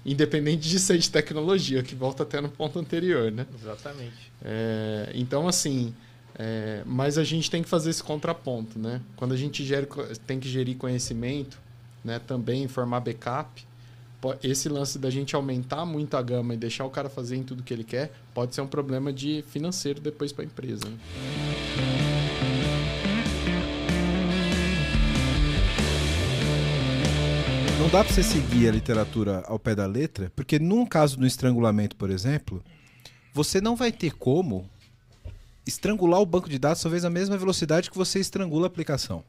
Independente 0.06 0.70
de 0.70 0.80
ser 0.80 0.98
de 0.98 1.10
tecnologia, 1.10 1.82
que 1.82 1.96
volta 1.96 2.24
até 2.24 2.40
no 2.40 2.50
ponto 2.50 2.78
anterior, 2.78 3.32
né? 3.32 3.48
Exatamente. 3.60 4.32
É, 4.44 5.12
então, 5.16 5.48
assim, 5.48 5.94
é, 6.38 6.84
mas 6.86 7.18
a 7.18 7.24
gente 7.24 7.50
tem 7.50 7.64
que 7.64 7.70
fazer 7.70 7.90
esse 7.90 8.04
contraponto, 8.04 8.78
né? 8.78 9.02
Quando 9.16 9.34
a 9.34 9.38
gente 9.38 9.64
gere, 9.66 9.88
tem 10.28 10.40
que 10.40 10.48
gerir 10.48 10.78
conhecimento, 10.78 11.58
né? 12.04 12.20
Também 12.20 12.68
formar 12.68 13.00
backup, 13.00 13.66
esse 14.42 14.70
lance 14.70 14.98
da 14.98 15.10
gente 15.10 15.36
aumentar 15.36 15.86
muito 15.86 16.16
a 16.16 16.22
gama 16.22 16.54
e 16.54 16.58
deixar 16.58 16.86
o 16.86 16.90
cara 16.90 17.10
fazer 17.10 17.36
em 17.36 17.44
tudo 17.44 17.64
que 17.64 17.74
ele 17.74 17.84
quer, 17.84 18.12
pode 18.34 18.56
ser 18.56 18.62
um 18.62 18.68
problema 18.68 19.12
de 19.12 19.44
financeiro 19.50 20.00
depois 20.00 20.32
para 20.32 20.44
a 20.44 20.46
empresa. 20.46 20.86
né? 20.90 20.98
Não 27.86 27.92
dá 27.92 28.04
pra 28.04 28.12
você 28.12 28.24
seguir 28.24 28.68
a 28.68 28.72
literatura 28.72 29.44
ao 29.46 29.60
pé 29.60 29.76
da 29.76 29.86
letra, 29.86 30.32
porque 30.36 30.58
num 30.58 30.88
caso 30.88 31.18
do 31.18 31.26
estrangulamento, 31.28 31.96
por 31.96 32.10
exemplo, 32.10 32.64
você 33.32 33.62
não 33.62 33.76
vai 33.76 33.92
ter 33.92 34.14
como 34.14 34.68
estrangular 35.68 36.20
o 36.20 36.26
banco 36.26 36.50
de 36.50 36.58
dados 36.58 36.82
talvez 36.82 37.04
na 37.04 37.12
mesma 37.12 37.38
velocidade 37.38 37.92
que 37.92 37.98
você 37.98 38.20
estrangula 38.20 38.66
a 38.66 38.68
aplicação. 38.68 39.24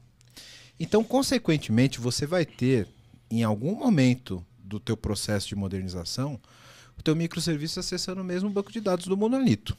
Então, 0.79 1.03
consequentemente, 1.03 1.99
você 1.99 2.25
vai 2.25 2.45
ter 2.45 2.87
em 3.29 3.43
algum 3.43 3.75
momento 3.75 4.43
do 4.67 4.79
teu 4.79 4.97
processo 4.97 5.47
de 5.47 5.55
modernização 5.55 6.39
o 6.97 7.03
teu 7.03 7.15
microserviço 7.15 7.79
acessando 7.79 8.21
o 8.21 8.25
mesmo 8.25 8.49
banco 8.49 8.71
de 8.71 8.81
dados 8.81 9.05
do 9.05 9.15
monolito. 9.15 9.77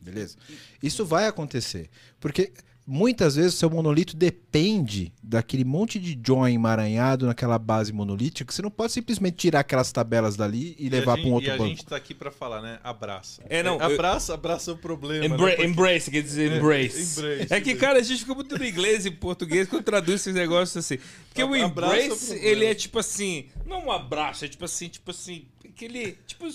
Beleza? 0.00 0.38
Isso 0.82 1.04
vai 1.04 1.26
acontecer, 1.26 1.90
porque 2.20 2.52
muitas 2.86 3.36
vezes 3.36 3.54
o 3.54 3.56
seu 3.56 3.70
monolito 3.70 4.16
depende 4.16 5.12
daquele 5.22 5.64
monte 5.64 5.98
de 6.00 6.18
join 6.26 6.52
emaranhado 6.54 7.26
naquela 7.26 7.58
base 7.58 7.92
monolítica 7.92 8.44
que 8.44 8.52
você 8.52 8.60
não 8.62 8.70
pode 8.70 8.92
simplesmente 8.92 9.36
tirar 9.36 9.60
aquelas 9.60 9.92
tabelas 9.92 10.34
dali 10.36 10.74
e, 10.78 10.88
a 10.88 10.90
levar 10.90 11.16
para 11.16 11.26
um 11.28 11.32
outro 11.32 11.48
e 11.48 11.52
a 11.52 11.56
banco. 11.56 11.68
gente 11.70 11.86
tá 11.86 11.94
aqui 11.96 12.12
pra 12.12 12.30
falar, 12.30 12.60
né? 12.60 12.78
Abraça. 12.82 13.42
É, 13.48 13.62
não, 13.62 13.76
eu- 13.78 13.82
abraça, 13.94 14.34
abraça 14.34 14.72
o 14.72 14.76
problema. 14.76 15.24
Embra- 15.24 15.46
né? 15.46 15.52
Porque- 15.56 15.66
Embrace, 15.68 16.10
quer 16.10 16.22
dizer 16.22 16.50
É, 16.52 16.56
embrace. 16.58 17.18
embrace, 17.20 17.54
É 17.54 17.60
que, 17.60 17.74
cara, 17.76 17.98
a 17.98 18.02
gente 18.02 18.20
fica 18.20 18.34
muito 18.34 18.58
no 18.58 18.64
inglês 18.66 19.06
e 19.06 19.10
em 19.10 19.12
português 19.12 19.68
quando 19.68 19.84
traduz 19.84 20.20
esses 20.20 20.34
negócios 20.34 20.76
assim. 20.76 20.98
Porque 21.28 21.42
o 21.42 21.54
Abraça 21.54 21.64
o 21.64 21.68
embrace, 21.70 22.26
problema. 22.26 22.46
ele 22.48 22.64
é 22.66 22.74
tipo 22.74 22.98
assim, 22.98 23.46
não 23.64 23.86
um 23.86 23.92
abraço, 23.92 24.44
é 24.44 24.48
tipo 24.48 24.64
assim, 24.64 24.88
tipo 24.88 25.10
assim, 25.10 25.46
aquele, 25.64 26.18
tipo, 26.26 26.46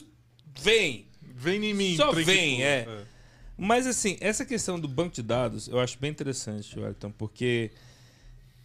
vem. 0.59 1.07
Vem 1.39 1.63
em 1.65 1.73
mim, 1.73 1.95
Só 1.95 2.11
vem, 2.11 2.63
é. 2.63 2.85
é. 2.87 3.16
Mas 3.57 3.87
assim, 3.87 4.17
essa 4.21 4.45
questão 4.45 4.79
do 4.79 4.87
banco 4.87 5.15
de 5.15 5.23
dados, 5.23 5.67
eu 5.67 5.79
acho 5.79 5.97
bem 5.99 6.11
interessante, 6.11 6.79
Wellington, 6.79 7.11
porque... 7.11 7.71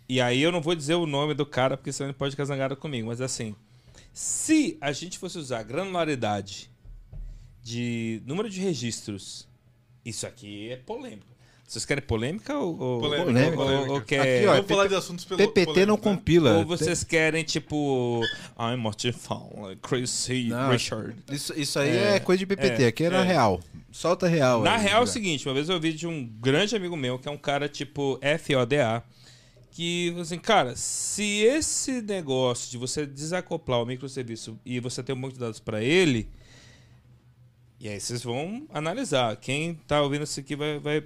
E 0.09 0.21
aí 0.21 0.43
eu 0.43 0.53
não 0.53 0.61
vou 0.61 0.75
dizer 0.75 0.95
o 0.95 1.07
nome 1.07 1.33
do 1.33 1.47
cara, 1.47 1.77
porque 1.77 1.91
senão 1.93 2.11
ele 2.11 2.19
pode 2.19 2.33
ficar 2.33 2.45
zangado 2.45 2.77
comigo, 2.77 3.09
mas 3.09 3.21
assim, 3.21 3.57
se 4.13 4.77
a 4.81 4.93
gente 4.93 5.19
fosse 5.19 5.39
usar 5.39 5.63
granularidade 5.63 6.71
de 7.63 8.21
número 8.27 8.51
de 8.51 8.61
registros, 8.61 9.49
isso 10.05 10.27
aqui 10.27 10.71
é 10.71 10.77
polêmico. 10.77 11.32
Vocês 11.73 11.87
querem 11.87 12.05
polêmica 12.05 12.55
ou, 12.55 12.79
ou, 12.79 13.01
Polêmica, 13.01 13.49
ou- 13.49 13.57
polêmica. 13.57 13.93
ou 13.93 14.01
quer... 14.03 14.21
Aqui, 14.21 14.47
ó, 14.47 14.53
Vamos 14.57 14.69
falar 14.69 14.89
de 14.89 14.95
assuntos 14.95 15.25
pelo 15.25 15.39
PPT 15.39 15.87
não 15.87 15.97
polêmicos, 15.97 16.05
né? 16.05 16.17
compila. 16.17 16.59
Ou 16.59 16.67
vocês 16.67 17.03
querem, 17.03 17.43
tipo, 17.45 18.21
I'm 18.61 19.13
Fowler, 19.15 19.79
Chris 19.79 20.29
Não, 20.49 20.71
Richard. 20.71 21.17
Isso, 21.31 21.59
isso 21.59 21.79
aí 21.79 21.97
é, 21.97 22.21
coisa 22.21 22.41
de 22.41 22.45
PPT, 22.45 22.83
é, 22.83 22.87
aqui 22.89 23.05
é 23.05 23.09
na 23.09 23.25
é. 23.25 23.27
real. 23.27 23.59
Solta 23.91 24.29
real. 24.29 24.63
Na 24.63 24.75
aí, 24.75 24.83
real 24.83 25.01
é 25.01 25.05
o 25.05 25.07
seguinte, 25.07 25.49
uma 25.49 25.55
vez 25.55 25.71
eu 25.71 25.77
ouvi 25.77 25.95
de 25.95 26.07
um 26.07 26.27
grande 26.27 26.77
amigo 26.77 26.95
meu, 26.95 27.19
que 27.19 27.27
é 27.27 27.31
um 27.31 27.39
cara 27.39 27.67
tipo 27.71 28.21
FODA, 28.39 29.03
que 29.71 30.09
falou 30.11 30.23
assim, 30.25 30.39
cara, 30.39 30.77
se 30.77 31.41
esse 31.41 32.03
negócio 32.03 32.71
de 32.71 32.77
você 32.77 33.07
desacoplar 33.07 33.81
o 33.81 33.87
microserviço 33.87 34.61
e 34.63 34.79
você 34.79 35.03
ter 35.03 35.15
um 35.15 35.21
banco 35.23 35.33
de 35.33 35.41
dados 35.41 35.59
para 35.59 35.83
ele, 35.83 36.29
e 37.81 37.89
aí 37.89 37.99
vocês 37.99 38.23
vão 38.23 38.67
analisar. 38.75 39.35
Quem 39.37 39.75
tá 39.87 40.03
ouvindo 40.03 40.25
isso 40.25 40.39
aqui 40.39 40.55
vai, 40.55 40.79
vai 40.79 41.03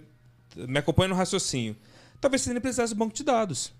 me 0.56 0.78
acompanha 0.78 1.08
no 1.08 1.14
raciocínio. 1.14 1.76
Talvez 2.20 2.42
você 2.42 2.52
nem 2.52 2.60
precisasse 2.60 2.92
de 2.92 2.98
banco 2.98 3.14
de 3.14 3.22
dados. 3.22 3.72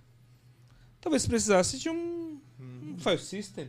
Talvez 1.00 1.22
você 1.22 1.28
precisasse 1.28 1.78
de 1.78 1.88
um, 1.88 2.38
um 2.60 2.96
file 2.98 3.18
system, 3.18 3.68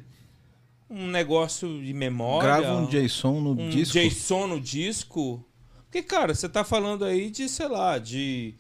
um 0.90 1.08
negócio 1.08 1.82
de 1.84 1.94
memória. 1.94 2.62
Grava 2.62 2.78
um 2.78 2.88
JSON 2.88 3.42
no 3.42 3.52
um 3.52 3.70
disco. 3.70 3.98
JSON 3.98 4.48
no 4.48 4.60
disco. 4.60 5.46
Porque, 5.84 6.04
cara, 6.04 6.36
você 6.36 6.50
tá 6.50 6.64
falando 6.64 7.06
aí 7.06 7.30
de, 7.30 7.48
sei 7.48 7.68
lá, 7.68 7.98
de 7.98 8.56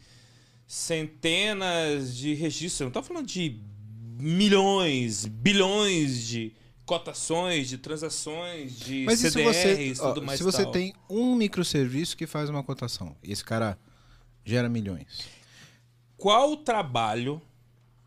centenas 0.66 2.16
de 2.16 2.34
registros. 2.34 2.86
Não 2.86 2.92
tá 2.92 3.04
falando 3.04 3.26
de 3.26 3.60
milhões, 4.20 5.26
bilhões 5.26 6.28
de 6.28 6.54
cotações, 6.86 7.68
de 7.68 7.78
transações, 7.78 8.80
de 8.80 9.04
Mas 9.06 9.22
e 9.22 9.30
se 9.30 9.44
você, 9.44 9.76
CDRs, 9.76 10.00
ó, 10.00 10.14
tudo 10.14 10.26
mais 10.26 10.38
se 10.38 10.44
você 10.44 10.64
tal. 10.64 10.72
tem 10.72 10.94
um 11.10 11.36
microserviço 11.36 12.16
que 12.16 12.26
faz 12.26 12.50
uma 12.50 12.64
cotação 12.64 13.16
e 13.22 13.32
esse 13.32 13.44
cara 13.44 13.78
gera 14.50 14.70
milhões. 14.70 15.28
Qual 16.18 16.52
o 16.54 16.58
trabalho 16.58 17.42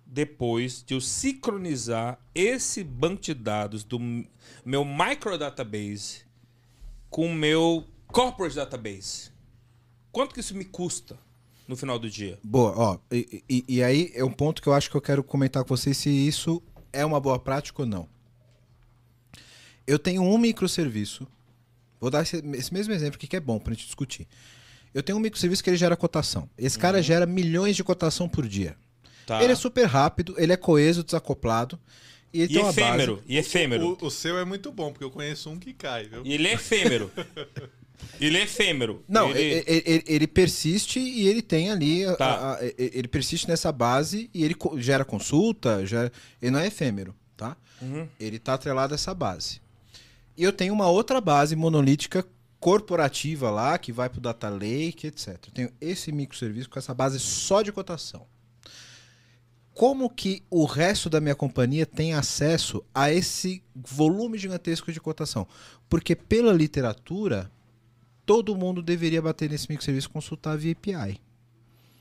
depois 0.05 0.83
de 0.85 0.95
eu 0.95 1.01
sincronizar 1.01 2.19
esse 2.35 2.83
banco 2.83 3.23
de 3.23 3.35
dados 3.35 3.85
do 3.85 3.99
meu 4.65 4.85
microdatabase 4.85 6.23
com 7.09 7.27
o 7.27 7.35
meu 7.35 7.87
corporate 8.09 8.57
database? 8.57 9.31
Quanto 10.11 10.35
que 10.35 10.41
isso 10.41 10.57
me 10.57 10.65
custa 10.65 11.17
no 11.69 11.77
final 11.77 11.99
do 11.99 12.11
dia? 12.11 12.39
Boa, 12.43 12.75
ó. 12.77 12.99
E, 13.13 13.45
e- 13.49 13.65
e 13.69 13.83
aí 13.85 14.11
é 14.15 14.25
um 14.25 14.33
ponto 14.33 14.61
que 14.61 14.69
eu 14.69 14.73
acho 14.73 14.91
que 14.91 14.97
eu 14.97 15.01
quero 15.01 15.23
comentar 15.23 15.63
com 15.63 15.69
vocês 15.77 15.97
se 15.97 16.11
isso 16.11 16.61
é 16.93 17.05
uma 17.05 17.21
boa 17.21 17.39
prática 17.39 17.83
ou 17.83 17.87
não. 17.87 18.09
Eu 19.87 19.99
tenho 19.99 20.23
um 20.23 20.37
microserviço. 20.39 21.27
Vou 22.01 22.11
dar 22.11 22.23
esse, 22.23 22.37
esse 22.55 22.73
mesmo 22.73 22.93
exemplo 22.93 23.17
aqui 23.17 23.27
que 23.27 23.37
é 23.37 23.41
bom 23.41 23.59
pra 23.59 23.73
gente 23.75 23.85
discutir. 23.87 24.27
Eu 24.95 25.03
tenho 25.03 25.19
um 25.19 25.21
microserviço 25.21 25.63
que 25.63 25.71
ele 25.71 25.77
gera 25.77 25.97
cotação. 25.97 26.49
Esse 26.59 26.79
cara 26.79 27.01
gera 27.03 27.27
milhões 27.27 27.77
de 27.77 27.85
cotação 27.85 28.29
por 28.29 28.47
dia. 28.49 28.77
Tá. 29.27 29.43
Ele 29.43 29.53
é 29.53 29.57
super 29.57 29.85
rápido, 29.87 30.35
ele 30.39 30.53
é 30.53 30.57
coeso, 30.57 31.05
desacoplado. 31.05 31.79
E, 32.33 32.43
ele 32.43 32.53
E 32.53 32.55
tem 32.55 32.63
uma 32.63 32.71
efêmero, 32.71 33.17
base- 33.17 33.27
e 33.29 33.37
efêmero. 33.37 33.99
O, 34.01 34.07
o 34.07 34.11
seu 34.11 34.39
é 34.39 34.45
muito 34.45 34.71
bom, 34.73 34.91
porque 34.93 35.05
eu 35.05 35.11
conheço 35.11 35.49
um 35.51 35.59
que 35.59 35.73
cai, 35.73 36.05
viu? 36.09 36.23
E 36.25 36.33
ele 36.33 36.49
é 36.49 36.55
efêmero. 36.55 37.11
ele 38.21 38.39
é 38.39 38.43
efêmero. 38.43 39.05
Não, 39.09 39.31
ele... 39.31 39.41
ele... 39.67 39.83
ele- 39.87 40.05
ele 40.07 40.27
persiste 40.27 40.99
e 40.99 41.29
ele 41.29 41.43
tem 41.43 41.71
ali. 41.71 42.05
Tá. 42.17 42.27
a- 42.35 42.55
a- 42.55 42.59
ele 42.79 43.09
persiste 43.09 43.49
nessa 43.49 43.71
base 43.73 44.29
e 44.35 44.45
ele 44.45 44.57
gera 44.79 45.05
consulta, 45.05 45.85
gera, 45.87 46.11
ele 46.41 46.51
não 46.51 46.59
é 46.61 46.67
efêmero, 46.67 47.15
tá? 47.37 47.57
Uhum. 47.83 48.09
Ele 48.19 48.39
tá 48.39 48.55
atrelado 48.55 48.95
a 48.95 48.97
essa 48.97 49.15
base. 49.15 49.61
E 50.37 50.43
eu 50.45 50.53
tenho 50.53 50.73
uma 50.73 50.89
outra 50.89 51.21
base 51.21 51.55
monolítica 51.55 52.25
corporativa 52.61 53.51
lá, 53.51 53.79
que 53.79 53.91
vai 53.91 54.09
pro 54.11 54.21
Data 54.21 54.49
Lake, 54.49 55.07
etc. 55.07 55.29
Eu 55.47 55.53
tenho 55.53 55.73
esse 55.81 56.13
microserviço 56.13 56.69
com 56.69 56.79
essa 56.79 56.93
base 56.95 57.19
só 57.19 57.63
de 57.63 57.73
cotação. 57.73 58.27
Como 59.73 60.11
que 60.11 60.43
o 60.51 60.67
resto 60.67 61.09
da 61.09 61.21
minha 61.21 61.35
companhia 61.35 61.87
tem 61.87 62.13
acesso 62.13 62.85
a 62.95 63.11
esse 63.11 63.63
volume 63.75 64.37
gigantesco 64.37 64.93
de 64.93 65.01
cotação? 65.01 65.47
Porque 65.89 66.15
pela 66.15 66.53
literatura, 66.53 67.51
todo 68.27 68.55
mundo 68.55 68.83
deveria 68.83 69.23
bater 69.23 69.49
nesse 69.49 69.69
microserviço 69.71 70.09
e 70.09 70.11
consultar 70.13 70.59
via 70.59 70.73
API. 70.73 71.21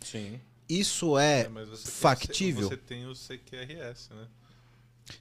Sim. 0.02 0.42
Isso 0.68 1.18
é, 1.18 1.48
mas 1.48 1.70
você 1.70 1.84
tem 1.86 1.92
o 1.94 1.96
factível? 1.96 2.68
Você 2.70 2.78
tem 2.78 3.08
o 3.08 3.14
CQRS, 3.16 4.10
né? 4.14 4.28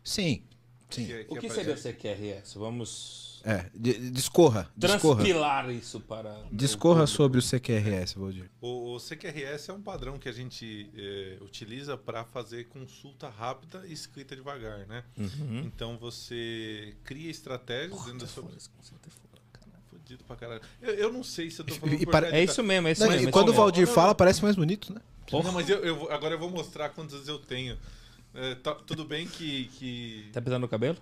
Sim, 0.03 0.43
sim. 0.91 1.07
Que- 1.07 1.27
O 1.29 1.37
que 1.37 1.47
é 1.47 1.51
seria 1.51 1.75
pra- 1.75 1.83
CQRS? 1.83 2.59
Vamos 2.59 3.38
É, 3.51 3.71
discorra, 4.11 4.71
discorra. 4.77 5.17
transpilar 5.23 5.71
isso 5.71 6.01
para... 6.01 6.37
Discorra 6.53 7.07
sobre 7.07 7.39
o 7.39 7.43
CQRS, 7.43 8.15
Valdir. 8.19 8.51
O, 8.61 8.95
o 8.95 8.99
CQRS 9.01 9.71
é 9.71 9.73
um 9.73 9.81
padrão 9.81 10.19
que 10.19 10.29
a 10.29 10.33
gente 10.33 10.91
eh, 10.95 11.39
utiliza 11.41 11.97
para 11.97 12.25
fazer 12.25 12.65
consulta 12.69 13.29
rápida 13.29 13.85
e 13.87 13.93
escrita 13.93 14.37
devagar, 14.37 14.87
né? 14.87 15.03
Uhum. 15.17 15.61
Então 15.65 15.97
você 15.97 16.95
cria 17.05 17.31
estratégias 17.31 17.99
dentro 18.05 18.19
da 18.21 18.27
sua. 18.27 18.45
Fudido 19.91 20.25
pra 20.25 20.37
caralho. 20.37 20.61
Eu, 20.83 20.95
eu 20.95 21.13
não 21.13 21.23
sei 21.25 21.51
se 21.51 21.61
eu 21.61 21.65
tô 21.67 21.75
falando 21.75 22.03
E 22.03 22.07
para- 22.07 22.29
É 22.29 22.31
tá? 22.33 22.41
isso 22.41 22.63
mesmo, 22.63 22.89
é 22.89 22.93
isso 22.93 23.03
Não, 23.03 23.11
mesmo. 23.11 23.27
e 23.27 23.29
é 23.29 23.33
quando 23.33 23.49
o 23.49 23.53
isso 23.53 23.61
mesmo. 23.61 23.73
Valdir 23.73 23.87
fala, 23.87 24.15
parece 24.15 24.43
mais 24.43 24.57
bonito, 24.57 24.93
né? 24.93 25.01
Não, 25.33 25.53
mas 25.53 25.69
eu, 25.69 25.79
eu 25.85 26.11
agora 26.13 26.35
eu 26.35 26.39
vou 26.39 26.51
mostrar 26.51 26.91
quantas 26.91 27.29
eu 27.29 27.39
tenho. 27.39 27.79
É, 28.35 28.55
tá- 28.57 28.75
tudo 28.75 29.05
bem 29.05 29.27
que. 29.27 29.65
que... 29.79 30.29
Tá 30.33 30.41
pintando 30.41 30.67
o 30.67 30.69
cabelo? 30.69 30.99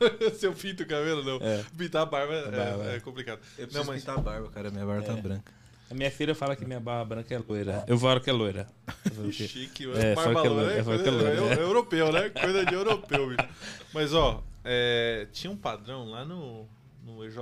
Se 0.38 0.46
eu 0.46 0.52
pinto 0.52 0.82
o 0.82 0.86
cabelo, 0.86 1.22
não. 1.24 1.36
É. 1.46 1.64
Pintar 1.76 2.02
a 2.02 2.06
barba 2.06 2.34
é, 2.34 2.50
Barba. 2.50 2.92
é 2.92 3.00
complicado. 3.00 3.40
Eu 3.58 3.66
preciso 3.68 3.92
pintar 3.92 4.16
a 4.18 4.20
barba, 4.20 4.48
cara. 4.50 4.70
Minha 4.70 4.86
barba 4.86 5.02
tá 5.02 5.12
É. 5.12 5.20
branca. 5.20 5.52
A 5.90 5.94
minha 5.94 6.10
filha 6.10 6.34
fala 6.34 6.54
que 6.54 6.64
minha 6.64 6.78
barba 6.80 7.04
branca 7.16 7.34
é 7.34 7.38
loira. 7.46 7.84
Eu 7.88 7.98
falo 7.98 8.20
que 8.20 8.30
é 8.30 8.32
loira. 8.32 8.66
Chique, 9.32 9.90
é, 9.94 10.14
barba 10.14 10.40
que 10.40 10.46
é 10.46 10.50
loira, 10.50 10.50
loira. 10.50 10.70
é 10.72 10.74
que 10.74 10.80
é 10.80 10.84
coisa- 10.84 11.10
loira, 11.10 11.54
é, 11.54 11.58
é. 11.58 11.62
europeu, 11.62 12.12
né? 12.12 12.28
Coisa 12.30 12.64
de 12.64 12.74
europeu, 12.74 13.28
bicho. 13.28 13.48
Mas, 13.92 14.14
ó, 14.14 14.42
é, 14.64 15.26
tinha 15.32 15.50
um 15.50 15.56
padrão 15.56 16.08
lá 16.08 16.24
no, 16.24 16.66
no 17.04 17.24
EJ, 17.24 17.36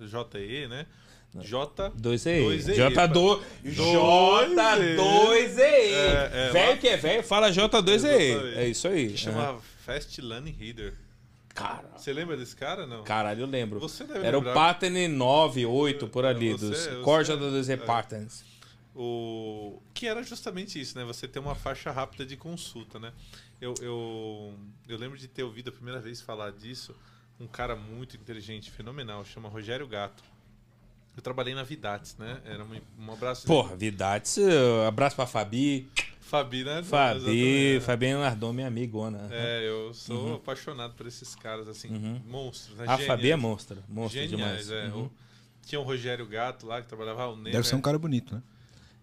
JE, 0.00 0.66
né? 0.68 0.86
J... 1.40 1.90
2E. 1.92 2.42
J2E. 2.60 2.74
J2 2.74 3.40
J2E. 3.64 5.60
É, 5.60 6.30
é, 6.32 6.50
velho 6.52 6.70
lá- 6.72 6.76
que 6.76 6.88
é 6.88 6.96
velho, 6.96 7.22
fala 7.22 7.50
J2E. 7.50 7.88
Exatamente. 7.94 8.58
É 8.58 8.68
isso 8.68 8.88
aí. 8.88 9.08
Que 9.10 9.16
chamava 9.16 9.60
Fast 9.84 10.20
Learning 10.20 10.52
Reader. 10.58 10.94
Cara. 11.54 11.90
Você 11.96 12.12
lembra 12.12 12.36
desse 12.36 12.56
cara, 12.56 12.86
não? 12.86 13.04
Caralho, 13.04 13.42
eu 13.42 13.46
lembro. 13.46 13.78
Você 13.80 14.04
deve 14.04 14.26
Era 14.26 14.36
lembrar. 14.38 14.52
o 14.52 14.54
Pattern 14.54 15.08
9, 15.08 15.66
8, 15.66 16.08
por 16.08 16.24
ali, 16.24 16.52
Você- 16.52 16.66
dos 16.68 16.78
você- 16.78 16.96
Core 17.02 17.24
J2E 17.24 17.72
é. 17.72 17.76
Patterns. 17.76 18.44
O 18.94 19.80
que 19.94 20.06
era 20.06 20.22
justamente 20.22 20.80
isso, 20.80 20.98
né? 20.98 21.04
Você 21.04 21.26
ter 21.26 21.38
uma 21.38 21.54
faixa 21.54 21.90
rápida 21.90 22.26
de 22.26 22.36
consulta, 22.36 22.98
né? 22.98 23.12
Eu, 23.60 23.74
eu, 23.80 24.54
eu 24.88 24.98
lembro 24.98 25.16
de 25.16 25.28
ter 25.28 25.42
ouvido 25.42 25.68
a 25.68 25.72
primeira 25.72 26.00
vez 26.00 26.20
falar 26.20 26.50
disso 26.52 26.94
um 27.40 27.46
cara 27.46 27.74
muito 27.74 28.16
inteligente, 28.16 28.70
fenomenal, 28.70 29.24
chama 29.24 29.48
Rogério 29.48 29.86
Gato. 29.86 30.22
Eu 31.16 31.22
trabalhei 31.22 31.54
na 31.54 31.62
Vidates, 31.62 32.16
né? 32.18 32.40
Era 32.44 32.64
um, 32.64 32.80
um 32.98 33.12
abraço. 33.12 33.46
Porra, 33.46 33.76
Vidates, 33.76 34.36
uh, 34.38 34.86
abraço 34.86 35.16
pra 35.16 35.26
Fabi. 35.26 35.90
Fabi, 36.32 36.64
né? 36.64 36.82
Fabi, 36.82 37.16
Exatamente. 37.18 37.80
Fabi 37.84 38.12
Nardon, 38.14 38.52
minha 38.54 38.66
amigona. 38.68 39.28
É, 39.30 39.68
eu 39.68 39.92
sou 39.92 40.16
Uhum. 40.28 40.34
apaixonado 40.36 40.94
por 40.94 41.06
esses 41.06 41.34
caras, 41.34 41.68
assim, 41.68 41.88
Uhum. 41.88 42.22
monstros. 42.26 42.74
Né? 42.78 42.86
A 42.88 42.96
Fabi 42.96 43.30
é 43.30 43.36
monstro, 43.36 43.84
monstro 43.86 44.18
Geniais, 44.18 44.66
demais. 44.68 44.70
é. 44.70 44.94
Uhum. 44.94 45.04
O- 45.04 45.10
tinha 45.66 45.78
o 45.78 45.84
Rogério 45.84 46.24
Gato 46.26 46.66
lá, 46.66 46.80
que 46.80 46.88
trabalhava 46.88 47.26
o 47.28 47.36
Nemer. 47.36 47.52
Deve 47.52 47.68
ser 47.68 47.74
um 47.74 47.82
cara 47.82 47.98
bonito, 47.98 48.34
né? 48.34 48.42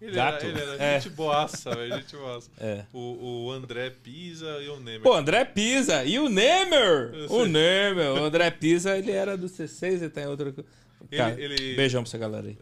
Ele 0.02 0.12
Gato? 0.14 0.44
era, 0.44 0.48
ele 0.60 0.72
era 0.72 0.84
É. 0.84 1.00
gente 1.00 1.14
boaça, 1.14 1.76
velho, 1.76 1.96
gente 1.98 2.16
boaça. 2.16 2.50
É. 2.58 2.86
O, 2.92 3.46
o 3.46 3.52
André 3.52 3.92
Pisa 3.92 4.48
e 4.64 4.68
o 4.70 4.78
Nemer. 4.80 5.02
Pô, 5.02 5.14
André 5.14 5.46
Pisa 5.46 6.04
e 6.06 6.18
o 6.18 6.28
Nemer. 6.30 7.14
O. 7.30 7.46
Nemer. 7.46 8.12
O 8.14 8.24
André 8.24 8.50
Pisa, 8.50 8.98
ele 8.98 9.12
era 9.12 9.38
do 9.38 9.48
C6 9.48 10.02
e 10.02 10.10
tá 10.10 10.22
em 10.24 10.26
outra 10.28 10.52
coisa. 10.52 10.68
Cara, 11.16 11.40
Ele- 11.40 11.54
ele- 11.54 11.76
Beijão 11.76 12.02
pra 12.02 12.10
essa 12.10 12.18
galera 12.18 12.48
aí. 12.48 12.58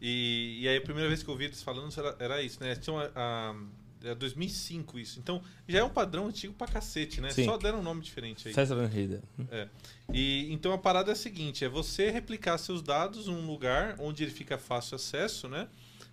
E, 0.00 0.60
e 0.62 0.68
aí 0.68 0.76
a 0.78 0.80
primeira 0.80 1.08
vez 1.08 1.22
que 1.22 1.28
eu 1.28 1.32
ouvi 1.32 1.44
eles 1.46 1.62
falando 1.62 1.92
era, 1.98 2.16
era 2.20 2.42
isso, 2.42 2.62
né? 2.62 2.74
Tinha 2.76 2.94
uma, 2.94 3.10
a, 3.14 3.54
era 4.02 4.14
2005 4.14 4.98
isso. 4.98 5.18
Então 5.18 5.42
já 5.66 5.80
é 5.80 5.84
um 5.84 5.90
padrão 5.90 6.26
antigo 6.26 6.54
pra 6.54 6.66
cacete, 6.66 7.20
né? 7.20 7.30
Sim. 7.30 7.44
Só 7.44 7.56
deram 7.56 7.80
um 7.80 7.82
nome 7.82 8.00
diferente 8.02 8.48
aí. 8.48 8.54
César 8.54 8.82
Henrida. 8.84 9.22
É. 9.50 9.68
E 10.12 10.52
então 10.52 10.72
a 10.72 10.78
parada 10.78 11.10
é 11.10 11.14
a 11.14 11.16
seguinte, 11.16 11.64
é 11.64 11.68
você 11.68 12.10
replicar 12.10 12.58
seus 12.58 12.82
dados 12.82 13.26
num 13.26 13.46
lugar 13.46 13.96
onde 13.98 14.22
ele 14.22 14.32
fica 14.32 14.58
fácil 14.58 14.96
acesso, 14.96 15.48
né? 15.48 15.68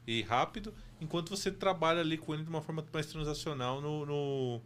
E 0.08 0.22
rápido, 0.22 0.74
enquanto 1.02 1.30
você 1.30 1.52
trabalha 1.52 2.02
ali 2.02 2.18
com 2.18 2.34
ele 2.34 2.44
de 2.44 2.50
uma 2.50 2.62
forma 2.62 2.86
mais 2.94 3.08
transacional 3.08 3.82
no, 3.82 4.06
no 4.06 4.62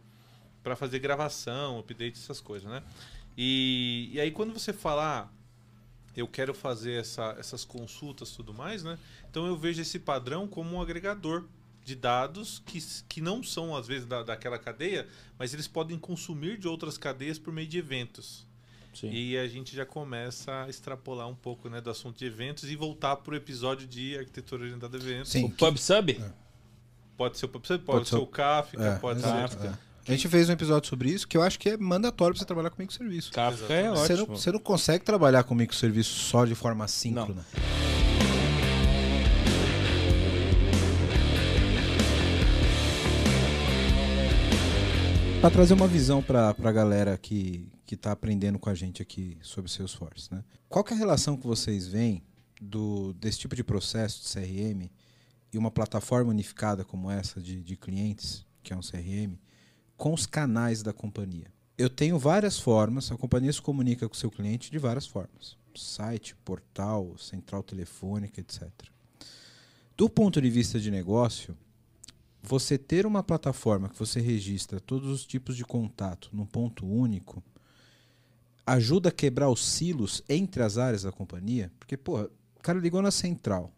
para 0.62 0.76
fazer 0.76 0.98
gravação, 0.98 1.78
update, 1.78 2.18
essas 2.18 2.40
coisas, 2.40 2.70
né? 2.70 2.82
E, 3.36 4.10
e 4.12 4.20
aí 4.20 4.30
quando 4.30 4.52
você 4.52 4.72
falar 4.72 5.32
ah, 5.32 5.40
eu 6.16 6.26
quero 6.26 6.52
fazer 6.52 7.00
essa, 7.00 7.36
essas 7.38 7.64
consultas 7.64 8.30
e 8.30 8.36
tudo 8.36 8.52
mais, 8.52 8.82
né? 8.82 8.98
Então 9.30 9.46
eu 9.46 9.56
vejo 9.56 9.80
esse 9.80 9.98
padrão 9.98 10.46
como 10.46 10.76
um 10.76 10.82
agregador 10.82 11.44
de 11.90 11.96
dados 11.96 12.62
que, 12.64 12.78
que 13.08 13.20
não 13.20 13.42
são, 13.42 13.76
às 13.76 13.86
vezes, 13.88 14.06
da, 14.06 14.22
daquela 14.22 14.58
cadeia, 14.58 15.06
mas 15.38 15.52
eles 15.52 15.66
podem 15.66 15.98
consumir 15.98 16.56
de 16.56 16.68
outras 16.68 16.96
cadeias 16.96 17.38
por 17.38 17.52
meio 17.52 17.66
de 17.66 17.78
eventos. 17.78 18.46
E 19.02 19.36
a 19.38 19.46
gente 19.46 19.74
já 19.74 19.86
começa 19.86 20.64
a 20.64 20.68
extrapolar 20.68 21.28
um 21.28 21.34
pouco 21.34 21.68
né, 21.68 21.80
do 21.80 21.90
assunto 21.90 22.18
de 22.18 22.24
eventos 22.26 22.64
e 22.70 22.76
voltar 22.76 23.16
para 23.16 23.32
o 23.32 23.36
episódio 23.36 23.86
de 23.86 24.16
arquitetura 24.18 24.64
orientada 24.64 24.96
a 24.96 25.00
eventos. 25.00 25.30
Sim, 25.30 25.44
O 25.46 25.50
PubSub? 25.50 26.20
Pode 27.16 27.38
ser 27.38 27.46
o 27.46 27.48
PubSub, 27.48 27.84
pode, 27.84 28.08
ser 28.08 28.16
o 28.16 28.26
Kafka, 28.26 28.82
É, 28.82 28.98
pode 28.98 29.20
exato, 29.20 29.60
ser... 29.60 29.68
é. 29.68 29.78
A 30.08 30.12
gente 30.12 30.28
fez 30.28 30.48
um 30.48 30.52
episódio 30.52 30.88
sobre 30.88 31.10
isso 31.10 31.26
que 31.28 31.36
eu 31.36 31.42
acho 31.42 31.58
que 31.58 31.68
é 31.70 31.76
mandatório 31.76 32.34
pra 32.34 32.40
você 32.40 32.46
trabalhar 32.46 32.70
com 32.70 32.80
microserviço. 32.82 33.30
Kafka 33.32 33.72
é 33.72 33.90
Você 33.90 34.14
não, 34.14 34.22
ótimo. 34.22 34.36
você 34.36 34.52
não 34.52 34.58
consegue 34.58 35.04
trabalhar 35.04 35.44
com 35.44 35.54
microserviço 35.54 36.10
só 36.18 36.44
de 36.44 36.54
forma 36.54 36.84
assíncrona. 36.84 37.44
Para 45.40 45.50
trazer 45.50 45.72
uma 45.72 45.88
visão 45.88 46.22
para 46.22 46.50
a 46.50 46.72
galera 46.72 47.16
que 47.16 47.66
que 47.86 47.94
está 47.94 48.12
aprendendo 48.12 48.56
com 48.56 48.70
a 48.70 48.74
gente 48.74 49.02
aqui 49.02 49.36
sobre 49.42 49.68
Salesforce, 49.68 50.32
né? 50.32 50.44
Qual 50.68 50.84
é 50.88 50.92
a 50.92 50.96
relação 50.96 51.36
que 51.36 51.44
vocês 51.44 51.88
veem 51.88 52.22
do 52.60 53.14
desse 53.14 53.38
tipo 53.38 53.56
de 53.56 53.64
processo 53.64 54.22
de 54.22 54.28
CRM 54.28 54.90
e 55.52 55.58
uma 55.58 55.72
plataforma 55.72 56.30
unificada 56.30 56.84
como 56.84 57.10
essa 57.10 57.40
de, 57.40 57.60
de 57.60 57.76
clientes, 57.76 58.46
que 58.62 58.72
é 58.72 58.76
um 58.76 58.80
CRM, 58.80 59.34
com 59.96 60.12
os 60.12 60.24
canais 60.24 60.82
da 60.82 60.92
companhia? 60.92 61.50
Eu 61.76 61.88
tenho 61.90 62.16
várias 62.18 62.60
formas, 62.60 63.10
a 63.10 63.16
companhia 63.16 63.52
se 63.52 63.62
comunica 63.62 64.06
com 64.08 64.14
o 64.14 64.18
seu 64.18 64.30
cliente 64.30 64.70
de 64.70 64.78
várias 64.78 65.06
formas: 65.06 65.56
site, 65.74 66.36
portal, 66.44 67.16
central 67.18 67.62
telefônica, 67.62 68.40
etc. 68.40 68.70
Do 69.96 70.08
ponto 70.08 70.40
de 70.40 70.50
vista 70.50 70.78
de 70.78 70.90
negócio, 70.90 71.56
você 72.42 72.78
ter 72.78 73.06
uma 73.06 73.22
plataforma 73.22 73.88
que 73.88 73.98
você 73.98 74.20
registra 74.20 74.80
todos 74.80 75.10
os 75.10 75.26
tipos 75.26 75.56
de 75.56 75.64
contato 75.64 76.30
num 76.32 76.46
ponto 76.46 76.86
único 76.86 77.42
ajuda 78.66 79.08
a 79.08 79.12
quebrar 79.12 79.50
os 79.50 79.66
silos 79.66 80.22
entre 80.28 80.62
as 80.62 80.78
áreas 80.78 81.02
da 81.02 81.10
companhia, 81.10 81.72
porque, 81.78 81.96
pô, 81.96 82.20
o 82.22 82.60
cara 82.62 82.78
ligou 82.78 83.02
na 83.02 83.10
central. 83.10 83.72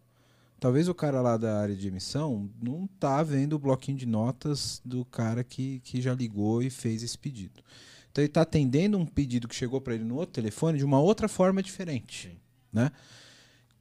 Talvez 0.61 0.87
o 0.87 0.95
cara 0.95 1.21
lá 1.21 1.37
da 1.37 1.59
área 1.61 1.75
de 1.75 1.89
emissão 1.89 2.49
não 2.63 2.87
tá 2.87 3.23
vendo 3.23 3.55
o 3.55 3.59
bloquinho 3.59 3.99
de 3.99 4.07
notas 4.07 4.81
do 4.85 5.05
cara 5.05 5.43
que, 5.43 5.81
que 5.81 6.01
já 6.01 6.15
ligou 6.15 6.63
e 6.63 6.71
fez 6.71 7.03
esse 7.03 7.19
pedido. 7.19 7.63
Então 8.11 8.23
ele 8.23 8.29
está 8.29 8.43
atendendo 8.43 8.99
um 8.99 9.07
pedido 9.07 9.49
que 9.49 9.57
chegou 9.57 9.81
para 9.81 9.95
ele 9.95 10.05
no 10.05 10.17
outro 10.17 10.35
telefone 10.35 10.79
de 10.79 10.85
uma 10.85 11.01
outra 11.01 11.27
forma 11.27 11.63
diferente, 11.63 12.39
né? 12.73 12.93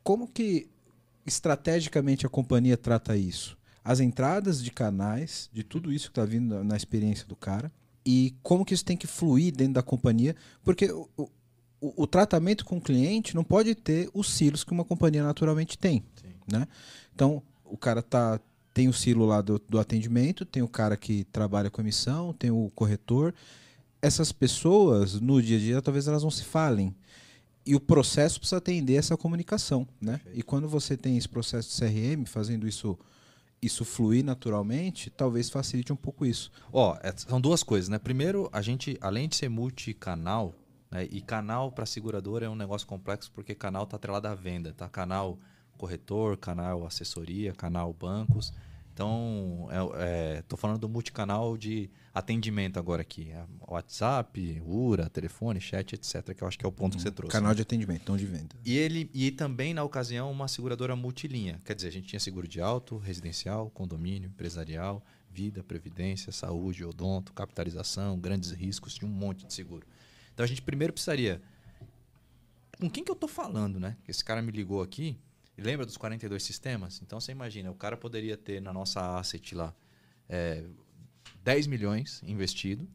Como 0.01 0.27
que 0.27 0.69
estrategicamente 1.25 2.25
a 2.25 2.29
companhia 2.29 2.77
trata 2.77 3.15
isso? 3.15 3.57
As 3.83 3.99
entradas 3.99 4.63
de 4.63 4.71
canais, 4.71 5.49
de 5.51 5.63
tudo 5.63 5.91
isso 5.91 6.05
que 6.05 6.11
está 6.11 6.25
vindo 6.25 6.63
na- 6.63 6.77
experiência 6.77 7.25
do 7.25 7.35
cara, 7.35 7.71
e 8.05 8.35
como 8.43 8.65
que 8.65 8.73
isso 8.73 8.85
tem 8.85 8.97
que 8.97 9.07
fluir 9.07 9.53
dentro 9.55 9.73
da 9.73 9.83
companhia, 9.83 10.35
porque 10.63 10.91
o, 10.91 11.09
o, 11.17 12.03
o 12.03 12.07
tratamento 12.07 12.63
com 12.65 12.77
o 12.77 12.81
cliente 12.81 13.35
não 13.35 13.43
pode 13.43 13.73
ter 13.75 14.09
os 14.13 14.31
silos 14.31 14.63
que 14.63 14.71
uma 14.71 14.85
companhia 14.85 15.23
naturalmente 15.23 15.77
tem. 15.77 16.03
Né? 16.51 16.67
Então, 17.13 17.41
o 17.63 17.77
cara 17.77 18.01
tá, 18.01 18.39
tem 18.73 18.87
o 18.87 18.93
silo 18.93 19.25
lá 19.25 19.41
do, 19.41 19.59
do 19.67 19.79
atendimento, 19.79 20.45
tem 20.45 20.61
o 20.61 20.67
cara 20.67 20.95
que 20.95 21.23
trabalha 21.25 21.69
com 21.69 21.81
emissão, 21.81 22.33
tem 22.33 22.51
o 22.51 22.71
corretor. 22.75 23.33
Essas 24.01 24.31
pessoas, 24.31 25.19
no 25.19 25.41
dia 25.41 25.57
a 25.57 25.59
dia, 25.59 25.81
talvez 25.81 26.07
elas 26.07 26.23
não 26.23 26.31
se 26.31 26.43
falem. 26.43 26.95
E 27.65 27.75
o 27.75 27.79
processo 27.79 28.39
precisa 28.39 28.57
atender 28.57 28.95
essa 28.95 29.15
comunicação. 29.15 29.87
Né? 29.99 30.19
E 30.33 30.41
quando 30.41 30.67
você 30.67 30.97
tem 30.97 31.17
esse 31.17 31.29
processo 31.29 31.69
de 31.69 31.79
CRM, 31.79 32.25
fazendo 32.25 32.67
isso 32.67 32.97
isso 33.61 33.85
fluir 33.85 34.25
naturalmente, 34.25 35.09
talvez 35.09 35.49
facilite 35.49 35.93
um 35.93 35.95
pouco 35.95 36.25
isso. 36.25 36.51
Ó, 36.73 36.97
é- 37.01 37.13
são 37.15 37.39
duas 37.39 37.61
coisas, 37.61 37.89
né? 37.89 37.99
Primeiro, 37.99 38.49
a 38.51 38.61
gente, 38.61 38.97
além 38.99 39.27
de 39.29 39.35
ser 39.35 39.49
multicanal, 39.49 40.55
né? 40.89 41.07
E 41.11 41.21
canal 41.21 41.71
para 41.71 41.85
seguradora 41.85 42.45
é 42.45 42.49
um 42.49 42.55
negócio 42.55 42.87
complexo 42.87 43.31
porque 43.31 43.53
canal 43.53 43.85
tá 43.85 43.95
atrelado 43.95 44.27
à 44.27 44.35
venda, 44.35 44.73
tá? 44.73 44.89
Canal 44.89 45.37
corretor, 45.77 46.37
canal 46.37 46.85
assessoria, 46.85 47.53
canal 47.53 47.93
bancos. 47.93 48.53
Então, 48.93 49.69
é, 49.71 50.37
é, 50.37 50.41
tô 50.43 50.57
falando 50.57 50.79
do 50.79 50.89
multicanal 50.89 51.57
de 51.57 51.89
atendimento 52.13 52.77
agora 52.77 53.01
aqui. 53.01 53.31
É 53.31 53.45
WhatsApp, 53.67 54.61
URA, 54.65 55.09
telefone, 55.09 55.61
chat, 55.61 55.93
etc. 55.93 56.35
Que 56.35 56.43
eu 56.43 56.47
acho 56.47 56.59
que 56.59 56.65
é 56.65 56.67
o 56.67 56.71
ponto 56.71 56.97
que 56.97 57.03
você 57.03 57.11
trouxe. 57.11 57.31
Canal 57.31 57.51
né? 57.51 57.55
de 57.55 57.61
atendimento, 57.61 58.09
não 58.09 58.17
de 58.17 58.25
venda. 58.25 58.55
E 58.65 58.77
ele 58.77 59.09
e 59.13 59.31
também 59.31 59.73
na 59.73 59.83
ocasião 59.83 60.29
uma 60.29 60.47
seguradora 60.47 60.95
multilinha, 60.95 61.59
quer 61.63 61.73
dizer, 61.73 61.87
a 61.87 61.91
gente 61.91 62.07
tinha 62.07 62.19
seguro 62.19 62.47
de 62.47 62.59
auto, 62.59 62.97
residencial, 62.97 63.69
condomínio, 63.69 64.27
empresarial, 64.27 65.03
vida, 65.29 65.63
previdência, 65.63 66.31
saúde, 66.31 66.83
odonto, 66.83 67.31
capitalização, 67.33 68.19
grandes 68.19 68.51
riscos, 68.51 68.95
tinha 68.95 69.09
um 69.09 69.13
monte 69.13 69.45
de 69.45 69.53
seguro. 69.53 69.87
Então 70.33 70.43
a 70.43 70.47
gente 70.47 70.61
primeiro 70.61 70.91
precisaria 70.91 71.41
com 72.77 72.89
quem 72.89 73.03
que 73.03 73.11
eu 73.11 73.15
tô 73.15 73.27
falando, 73.27 73.79
né? 73.79 73.95
Esse 74.07 74.25
cara 74.25 74.41
me 74.41 74.51
ligou 74.51 74.81
aqui, 74.81 75.17
lembra 75.61 75.85
dos 75.85 75.97
42 75.97 76.43
sistemas? 76.43 77.01
Então 77.01 77.19
você 77.19 77.31
imagina, 77.31 77.71
o 77.71 77.75
cara 77.75 77.95
poderia 77.95 78.35
ter 78.37 78.61
na 78.61 78.73
nossa 78.73 79.17
asset 79.17 79.55
lá 79.55 79.73
é, 80.27 80.63
10 81.43 81.67
milhões 81.67 82.21
investido 82.25 82.87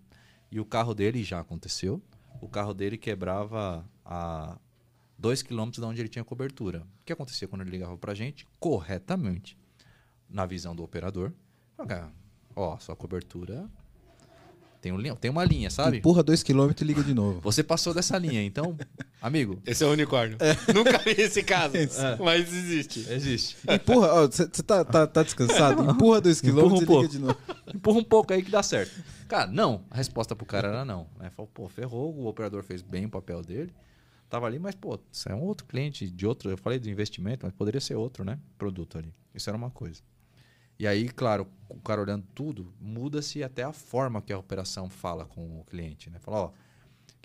e 0.51 0.61
o 0.61 0.65
carro 0.65 0.95
dele 0.95 1.23
já 1.23 1.41
aconteceu. 1.41 2.03
O 2.41 2.49
carro 2.49 2.75
dele 2.75 2.99
quebrava 2.99 3.89
a 4.05 4.59
2 5.19 5.43
quilômetros 5.43 5.83
de 5.83 5.89
onde 5.89 6.01
ele 6.01 6.09
tinha 6.09 6.25
cobertura. 6.25 6.81
O 6.81 7.05
que 7.05 7.13
acontecia 7.13 7.49
quando 7.49 7.63
ele 7.63 7.71
ligava 7.71 7.97
para 7.97 8.13
a 8.13 8.15
gente? 8.15 8.47
Corretamente, 8.61 9.57
na 10.29 10.45
visão 10.45 10.75
do 10.77 10.83
operador, 10.83 11.33
"Ah, 11.79 12.11
ó, 12.55 12.79
sua 12.79 12.95
cobertura 12.97 13.69
Tem, 14.81 14.93
um, 14.93 15.17
tem 15.17 15.31
uma 15.31 15.45
linha, 15.45 15.69
sabe? 15.69 15.97
Empurra 15.99 16.23
2km 16.23 16.81
e 16.81 16.85
liga 16.85 17.03
de 17.03 17.13
novo. 17.13 17.41
Você 17.41 17.65
passou 17.65 17.93
dessa 17.93 18.17
linha, 18.19 18.43
então, 18.43 18.77
amigo. 19.27 19.61
Esse 19.67 19.83
é 19.85 19.87
o 19.87 19.91
unicórnio. 19.93 20.39
Nunca 20.75 20.99
vi 20.99 21.11
esse 21.21 21.43
caso, 21.43 21.77
É. 21.77 22.17
mas 22.23 22.53
existe. 22.53 23.01
Existe. 23.11 23.57
Empurra, 23.69 24.27
você 24.27 24.47
tá, 24.63 24.85
tá, 24.85 25.07
tá 25.07 25.23
descansado? 25.23 25.91
Empurra 25.91 26.23
2km 26.23 26.49
Empurra 26.49 26.67
um 26.67 26.77
e 26.77 26.81
liga 26.81 26.87
pouco. 26.87 27.09
de 27.09 27.19
novo. 27.19 27.39
Empurra 27.75 27.99
um 27.99 28.05
pouco 28.05 28.33
aí 28.33 28.43
que 28.43 28.51
dá 28.51 28.63
certo. 28.63 28.93
Cara, 29.29 29.51
não. 29.51 29.85
A 29.91 29.97
resposta 29.97 30.35
pro 30.37 30.47
cara 30.47 30.69
era 30.69 30.85
não. 30.85 31.09
Né? 31.19 31.31
Falou, 31.31 31.51
pô, 31.53 31.69
ferrou, 31.69 32.15
o 32.15 32.27
operador 32.27 32.63
fez 32.63 32.83
bem 32.83 33.07
o 33.07 33.11
papel 33.11 33.43
dele. 33.43 33.73
Tava 34.29 34.47
ali, 34.47 34.59
mas, 34.59 34.75
pô, 34.75 34.99
isso 35.11 35.29
é 35.29 35.35
um 35.35 35.43
outro 35.43 35.67
cliente 35.67 36.09
de 36.11 36.27
outro. 36.27 36.51
Eu 36.51 36.57
falei 36.57 36.79
do 36.79 36.89
investimento, 36.91 37.47
mas 37.47 37.55
poderia 37.55 37.81
ser 37.81 37.95
outro, 37.95 38.25
né? 38.25 38.39
Produto 38.59 38.99
ali. 38.99 39.15
Isso 39.35 39.49
era 39.49 39.57
uma 39.57 39.71
coisa. 39.71 40.03
E 40.79 40.87
aí, 40.87 41.09
claro, 41.09 41.47
o 41.69 41.81
cara 41.81 42.01
olhando 42.03 42.25
tudo, 42.35 42.75
muda-se 42.81 43.43
até 43.43 43.63
a 43.63 43.73
forma 43.73 44.21
que 44.21 44.33
a 44.33 44.39
operação 44.39 44.91
fala 44.91 45.25
com 45.25 45.61
o 45.61 45.65
cliente, 45.65 46.11
né? 46.11 46.19
Fala, 46.19 46.39
ó, 46.39 46.51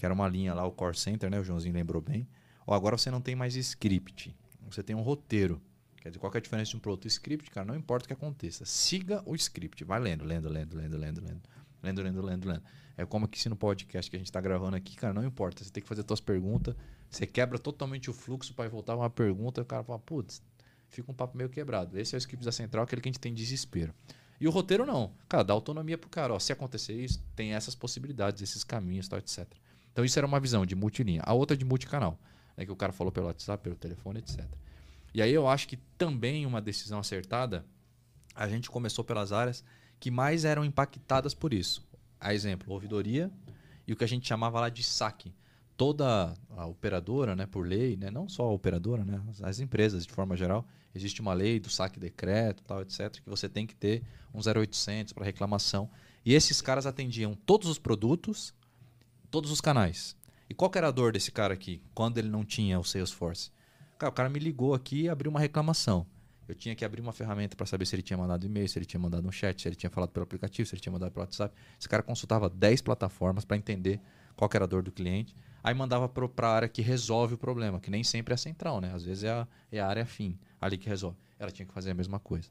que 0.01 0.05
era 0.07 0.15
uma 0.15 0.27
linha 0.27 0.51
lá, 0.55 0.65
o 0.65 0.71
Core 0.71 0.97
Center, 0.97 1.29
né? 1.29 1.39
O 1.39 1.43
Joãozinho 1.43 1.75
lembrou 1.75 2.01
bem. 2.01 2.27
Ó, 2.65 2.73
agora 2.73 2.97
você 2.97 3.11
não 3.11 3.21
tem 3.21 3.35
mais 3.35 3.55
script. 3.55 4.35
Você 4.67 4.81
tem 4.81 4.95
um 4.95 5.01
roteiro. 5.03 5.61
Quer 5.97 6.09
dizer, 6.09 6.19
qual 6.19 6.31
que 6.31 6.39
é 6.39 6.39
a 6.39 6.41
diferença 6.41 6.71
de 6.71 6.77
um 6.77 6.79
produto 6.79 7.07
script, 7.07 7.51
cara? 7.51 7.67
Não 7.67 7.75
importa 7.75 8.05
o 8.05 8.07
que 8.07 8.13
aconteça. 8.13 8.65
Siga 8.65 9.21
o 9.27 9.35
script. 9.35 9.83
Vai 9.83 9.99
lendo, 9.99 10.25
lendo, 10.25 10.49
lendo, 10.49 10.75
lendo, 10.75 10.97
lendo, 10.97 11.21
lendo. 11.21 11.41
Lendo, 11.83 12.01
lendo, 12.01 12.19
lendo, 12.19 12.47
lendo. 12.47 12.63
É 12.97 13.05
como 13.05 13.27
que 13.27 13.39
se 13.39 13.47
no 13.47 13.55
podcast 13.55 14.09
que 14.09 14.17
a 14.17 14.19
gente 14.19 14.29
está 14.29 14.41
gravando 14.41 14.75
aqui, 14.75 14.95
cara, 14.95 15.13
não 15.13 15.23
importa. 15.23 15.63
Você 15.63 15.69
tem 15.69 15.83
que 15.83 15.87
fazer 15.87 16.03
suas 16.07 16.19
perguntas. 16.19 16.75
Você 17.07 17.27
quebra 17.27 17.59
totalmente 17.59 18.09
o 18.09 18.13
fluxo 18.13 18.55
para 18.55 18.67
voltar 18.67 18.95
uma 18.95 19.07
pergunta. 19.07 19.61
O 19.61 19.65
cara 19.65 19.83
fala, 19.83 19.99
putz, 19.99 20.41
fica 20.89 21.11
um 21.11 21.13
papo 21.13 21.37
meio 21.37 21.47
quebrado. 21.51 21.99
Esse 21.99 22.15
é 22.15 22.17
o 22.17 22.17
script 22.17 22.43
da 22.43 22.51
central, 22.51 22.85
aquele 22.85 23.03
que 23.03 23.09
a 23.09 23.11
gente 23.11 23.21
tem 23.21 23.35
desespero. 23.35 23.93
E 24.39 24.47
o 24.47 24.49
roteiro 24.49 24.83
não. 24.83 25.13
Cara, 25.29 25.43
dá 25.43 25.53
autonomia 25.53 25.95
pro 25.95 26.09
cara. 26.09 26.33
Ó, 26.33 26.39
se 26.39 26.51
acontecer 26.51 26.93
isso, 26.93 27.23
tem 27.35 27.53
essas 27.53 27.75
possibilidades, 27.75 28.41
esses 28.41 28.63
caminhos, 28.63 29.07
tal, 29.07 29.19
etc. 29.19 29.60
Então 29.91 30.03
isso 30.05 30.17
era 30.17 30.25
uma 30.25 30.39
visão 30.39 30.65
de 30.65 30.75
multilinha. 30.75 31.21
A 31.25 31.33
outra 31.33 31.55
de 31.55 31.65
multicanal. 31.65 32.19
Né, 32.57 32.65
que 32.65 32.71
o 32.71 32.75
cara 32.75 32.91
falou 32.91 33.11
pelo 33.11 33.27
WhatsApp, 33.27 33.63
pelo 33.63 33.75
telefone, 33.75 34.19
etc. 34.19 34.45
E 35.13 35.21
aí 35.21 35.33
eu 35.33 35.47
acho 35.47 35.67
que 35.67 35.77
também 35.97 36.45
uma 36.45 36.61
decisão 36.61 36.99
acertada, 36.99 37.65
a 38.35 38.47
gente 38.47 38.69
começou 38.69 39.03
pelas 39.03 39.31
áreas 39.31 39.63
que 39.99 40.09
mais 40.11 40.45
eram 40.45 40.63
impactadas 40.63 41.33
por 41.33 41.53
isso. 41.53 41.85
A 42.19 42.33
exemplo, 42.33 42.73
ouvidoria 42.73 43.31
e 43.87 43.93
o 43.93 43.95
que 43.95 44.03
a 44.03 44.07
gente 44.07 44.27
chamava 44.27 44.59
lá 44.59 44.69
de 44.69 44.83
saque. 44.83 45.33
Toda 45.75 46.33
a 46.55 46.65
operadora, 46.67 47.35
né, 47.35 47.45
por 47.45 47.65
lei, 47.65 47.97
né, 47.97 48.11
não 48.11 48.29
só 48.29 48.43
a 48.43 48.51
operadora, 48.51 49.03
né, 49.03 49.21
as- 49.29 49.41
as 49.41 49.59
empresas 49.59 50.05
de 50.05 50.13
forma 50.13 50.37
geral, 50.37 50.65
existe 50.93 51.21
uma 51.21 51.33
lei 51.33 51.59
do 51.59 51.69
saque 51.69 51.99
decreto, 51.99 52.63
tal, 52.63 52.81
etc, 52.81 53.09
que 53.11 53.29
você 53.29 53.49
tem 53.49 53.65
que 53.65 53.75
ter 53.75 54.03
um 54.33 54.41
0800 54.41 55.13
para 55.13 55.25
reclamação. 55.25 55.89
E 56.23 56.33
esses 56.35 56.61
caras 56.61 56.85
atendiam 56.85 57.33
todos 57.33 57.67
os 57.67 57.79
produtos, 57.79 58.53
todos 59.31 59.49
os 59.49 59.61
canais. 59.61 60.15
E 60.49 60.53
qual 60.53 60.69
era 60.75 60.89
a 60.89 60.91
dor 60.91 61.13
desse 61.13 61.31
cara 61.31 61.53
aqui, 61.53 61.81
quando 61.95 62.17
ele 62.17 62.27
não 62.27 62.43
tinha 62.43 62.77
o 62.77 62.83
Salesforce? 62.83 63.49
Cara, 63.97 64.09
o 64.11 64.13
cara 64.13 64.29
me 64.29 64.37
ligou 64.37 64.73
aqui 64.73 65.03
e 65.03 65.09
abriu 65.09 65.31
uma 65.31 65.39
reclamação. 65.39 66.05
Eu 66.47 66.53
tinha 66.53 66.75
que 66.75 66.83
abrir 66.83 66.99
uma 66.99 67.13
ferramenta 67.13 67.55
para 67.55 67.65
saber 67.65 67.85
se 67.85 67.95
ele 67.95 68.01
tinha 68.01 68.17
mandado 68.17 68.45
e-mail, 68.45 68.67
se 68.67 68.77
ele 68.77 68.85
tinha 68.85 68.99
mandado 68.99 69.25
um 69.25 69.31
chat, 69.31 69.61
se 69.61 69.69
ele 69.69 69.75
tinha 69.75 69.89
falado 69.89 70.09
pelo 70.09 70.23
aplicativo, 70.23 70.67
se 70.67 70.75
ele 70.75 70.81
tinha 70.81 70.91
mandado 70.91 71.11
pelo 71.11 71.23
WhatsApp. 71.23 71.55
Esse 71.79 71.87
cara 71.87 72.03
consultava 72.03 72.49
10 72.49 72.81
plataformas 72.81 73.45
para 73.45 73.55
entender 73.55 74.01
qual 74.35 74.49
era 74.53 74.65
a 74.65 74.67
dor 74.67 74.83
do 74.83 74.91
cliente. 74.91 75.33
Aí 75.63 75.73
mandava 75.73 76.09
para 76.09 76.47
a 76.49 76.53
área 76.53 76.67
que 76.67 76.81
resolve 76.81 77.35
o 77.35 77.37
problema, 77.37 77.79
que 77.79 77.89
nem 77.89 78.03
sempre 78.03 78.33
é 78.33 78.35
a 78.35 78.37
central, 78.37 78.81
né? 78.81 78.91
Às 78.93 79.05
vezes 79.05 79.23
é 79.23 79.29
a, 79.29 79.47
é 79.71 79.79
a 79.79 79.87
área 79.87 80.05
fim, 80.05 80.37
ali 80.59 80.77
que 80.77 80.89
resolve. 80.89 81.15
Ela 81.39 81.51
tinha 81.51 81.65
que 81.65 81.73
fazer 81.73 81.91
a 81.91 81.93
mesma 81.93 82.19
coisa. 82.19 82.49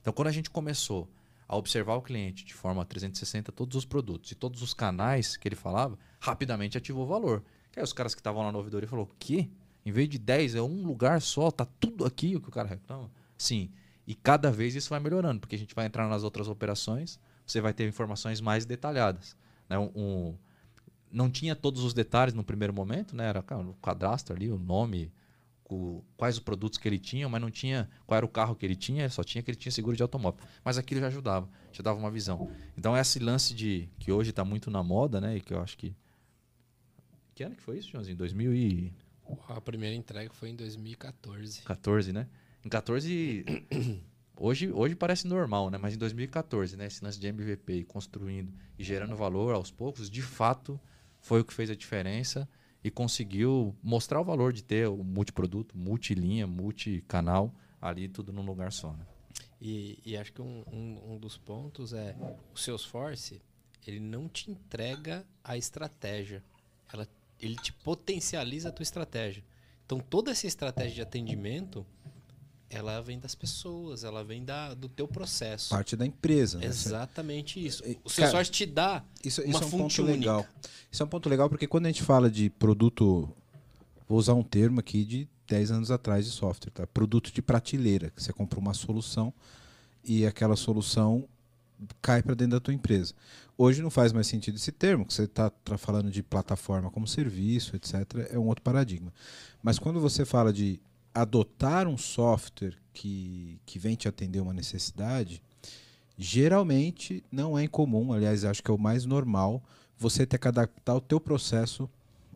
Então, 0.00 0.12
quando 0.14 0.28
a 0.28 0.32
gente 0.32 0.48
começou 0.48 1.06
a 1.52 1.56
observar 1.56 1.96
o 1.96 2.00
cliente 2.02 2.46
de 2.46 2.54
forma 2.54 2.82
360, 2.82 3.52
todos 3.52 3.76
os 3.76 3.84
produtos 3.84 4.32
e 4.32 4.34
todos 4.34 4.62
os 4.62 4.72
canais 4.72 5.36
que 5.36 5.46
ele 5.46 5.54
falava, 5.54 5.98
rapidamente 6.18 6.78
ativou 6.78 7.04
o 7.04 7.06
valor. 7.06 7.44
Que 7.70 7.78
aí 7.78 7.84
os 7.84 7.92
caras 7.92 8.14
que 8.14 8.20
estavam 8.20 8.42
lá 8.42 8.50
na 8.50 8.56
ouvidoria 8.56 8.88
o 8.90 9.06
quê? 9.18 9.50
Em 9.84 9.92
vez 9.92 10.08
de 10.08 10.18
10, 10.18 10.54
é 10.54 10.62
um 10.62 10.82
lugar 10.86 11.20
só, 11.20 11.50
tá 11.50 11.66
tudo 11.78 12.06
aqui 12.06 12.34
o 12.34 12.40
que 12.40 12.48
o 12.48 12.50
cara 12.52 12.66
reclama? 12.66 13.10
Sim. 13.36 13.70
E 14.06 14.14
cada 14.14 14.50
vez 14.50 14.74
isso 14.74 14.88
vai 14.88 14.98
melhorando, 14.98 15.40
porque 15.40 15.54
a 15.54 15.58
gente 15.58 15.74
vai 15.74 15.84
entrar 15.84 16.08
nas 16.08 16.22
outras 16.22 16.48
operações, 16.48 17.20
você 17.46 17.60
vai 17.60 17.74
ter 17.74 17.86
informações 17.86 18.40
mais 18.40 18.64
detalhadas. 18.64 19.36
Né? 19.68 19.78
Um, 19.78 19.90
um- 19.94 20.34
não 21.10 21.28
tinha 21.28 21.54
todos 21.54 21.84
os 21.84 21.92
detalhes 21.92 22.32
no 22.32 22.42
primeiro 22.42 22.72
momento, 22.72 23.14
né? 23.14 23.26
Era 23.26 23.42
cara, 23.42 23.60
o 23.60 23.74
cadastro 23.74 24.34
ali, 24.34 24.50
o 24.50 24.58
nome, 24.58 25.12
o- 25.74 26.04
quais 26.16 26.36
os 26.36 26.40
produtos 26.42 26.78
que 26.78 26.88
ele 26.88 26.98
tinha, 26.98 27.28
mas 27.28 27.40
não 27.40 27.50
tinha 27.50 27.88
qual 28.06 28.16
era 28.16 28.26
o 28.26 28.28
carro 28.28 28.54
que 28.54 28.64
ele 28.66 28.76
tinha, 28.76 29.08
só 29.10 29.22
tinha 29.24 29.42
que 29.42 29.50
ele 29.50 29.58
tinha 29.58 29.72
seguro 29.72 29.96
de 29.96 30.02
automóvel. 30.02 30.40
Mas 30.64 30.76
aquilo 30.78 31.00
já 31.00 31.06
ajudava, 31.08 31.48
já 31.72 31.82
dava 31.82 31.98
uma 31.98 32.10
visão. 32.10 32.50
Então 32.76 32.96
esse 32.96 33.18
lance 33.18 33.54
de 33.54 33.88
que 33.98 34.10
hoje 34.12 34.30
está 34.30 34.44
muito 34.44 34.70
na 34.70 34.82
moda, 34.82 35.20
né? 35.20 35.36
E 35.36 35.40
que 35.40 35.52
eu 35.54 35.60
acho 35.60 35.76
que 35.78 35.94
que 37.34 37.42
ano 37.42 37.54
que 37.56 37.62
foi 37.62 37.78
isso, 37.78 37.88
Joãozinho? 37.90 38.16
2014, 38.16 38.92
A 39.48 39.60
primeira 39.60 39.96
entrega 39.96 40.32
foi 40.34 40.50
em 40.50 40.56
2014. 40.56 42.12
né? 42.12 42.28
Em 42.64 42.68
14 42.68 43.44
hoje 44.36 44.70
hoje 44.72 44.94
parece 44.94 45.26
normal, 45.26 45.70
né? 45.70 45.78
Mas 45.78 45.94
em 45.94 45.98
2014, 45.98 46.76
né? 46.76 46.86
Esse 46.86 47.02
lance 47.04 47.18
de 47.18 47.26
MVP 47.26 47.72
e 47.72 47.84
construindo 47.84 48.52
e 48.78 48.84
gerando 48.84 49.16
valor 49.16 49.54
aos 49.54 49.70
poucos, 49.70 50.10
de 50.10 50.22
fato 50.22 50.78
foi 51.20 51.40
o 51.40 51.44
que 51.44 51.54
fez 51.54 51.70
a 51.70 51.74
diferença 51.74 52.48
e 52.84 52.90
conseguiu 52.90 53.74
mostrar 53.82 54.20
o 54.20 54.24
valor 54.24 54.52
de 54.52 54.62
ter 54.62 54.88
o 54.88 55.04
multiproduto, 55.04 55.76
multilinha, 55.76 56.46
multicanal 56.46 57.54
ali 57.80 58.08
tudo 58.08 58.32
num 58.32 58.44
lugar 58.44 58.72
só, 58.72 58.92
né? 58.92 59.06
E, 59.60 59.98
e 60.04 60.16
acho 60.16 60.32
que 60.32 60.42
um, 60.42 60.64
um, 60.72 61.12
um 61.12 61.18
dos 61.18 61.36
pontos 61.36 61.92
é 61.92 62.16
o 62.52 62.58
Salesforce, 62.58 63.40
ele 63.86 64.00
não 64.00 64.28
te 64.28 64.50
entrega 64.50 65.24
a 65.42 65.56
estratégia. 65.56 66.42
Ela, 66.92 67.08
ele 67.40 67.56
te 67.56 67.72
potencializa 67.72 68.68
a 68.68 68.72
tua 68.72 68.82
estratégia. 68.82 69.44
Então 69.86 70.00
toda 70.00 70.30
essa 70.32 70.46
estratégia 70.46 70.94
de 70.96 71.02
atendimento, 71.02 71.86
ela 72.72 73.00
vem 73.02 73.18
das 73.18 73.34
pessoas, 73.34 74.02
ela 74.02 74.24
vem 74.24 74.44
da, 74.44 74.72
do 74.74 74.88
teu 74.88 75.06
processo. 75.06 75.68
Parte 75.70 75.94
da 75.94 76.06
empresa. 76.06 76.58
né? 76.58 76.66
Exatamente 76.66 77.64
isso. 77.64 77.82
O 77.82 77.86
Cara, 77.86 78.00
Salesforce 78.08 78.50
te 78.50 78.66
dá 78.66 79.04
Isso, 79.24 79.42
uma 79.42 79.50
isso 79.50 79.62
é 79.62 79.66
um 79.66 79.70
ponto 79.70 80.02
única. 80.02 80.02
legal. 80.18 80.46
Isso 80.90 81.02
é 81.02 81.06
um 81.06 81.08
ponto 81.08 81.28
legal 81.28 81.48
porque 81.48 81.66
quando 81.66 81.86
a 81.86 81.88
gente 81.90 82.02
fala 82.02 82.30
de 82.30 82.48
produto, 82.50 83.28
vou 84.08 84.18
usar 84.18 84.34
um 84.34 84.42
termo 84.42 84.80
aqui 84.80 85.04
de 85.04 85.28
10 85.46 85.70
anos 85.70 85.90
atrás 85.90 86.24
de 86.24 86.30
software, 86.32 86.70
tá? 86.70 86.86
Produto 86.86 87.30
de 87.30 87.42
prateleira, 87.42 88.10
que 88.10 88.22
você 88.22 88.32
compra 88.32 88.58
uma 88.58 88.72
solução 88.74 89.32
e 90.02 90.24
aquela 90.26 90.56
solução 90.56 91.28
cai 92.00 92.22
para 92.22 92.34
dentro 92.34 92.52
da 92.52 92.60
tua 92.60 92.72
empresa. 92.72 93.12
Hoje 93.58 93.82
não 93.82 93.90
faz 93.90 94.12
mais 94.12 94.26
sentido 94.26 94.54
esse 94.56 94.72
termo, 94.72 95.04
que 95.04 95.12
você 95.12 95.24
está 95.24 95.52
falando 95.76 96.10
de 96.10 96.22
plataforma 96.22 96.90
como 96.90 97.06
serviço, 97.06 97.76
etc. 97.76 97.94
É 98.30 98.38
um 98.38 98.46
outro 98.46 98.62
paradigma. 98.62 99.12
Mas 99.62 99.78
quando 99.78 100.00
você 100.00 100.24
fala 100.24 100.52
de 100.52 100.80
adotar 101.14 101.86
um 101.86 101.96
software 101.96 102.76
que, 102.92 103.60
que 103.64 103.78
vem 103.78 103.94
te 103.94 104.08
atender 104.08 104.40
uma 104.40 104.52
necessidade, 104.52 105.42
geralmente 106.16 107.22
não 107.30 107.58
é 107.58 107.64
incomum, 107.64 108.12
aliás, 108.12 108.44
acho 108.44 108.62
que 108.62 108.70
é 108.70 108.74
o 108.74 108.78
mais 108.78 109.04
normal, 109.04 109.62
você 109.98 110.26
ter 110.26 110.38
que 110.38 110.48
adaptar 110.48 110.94
o 110.94 111.00
teu 111.00 111.20
processo 111.20 111.88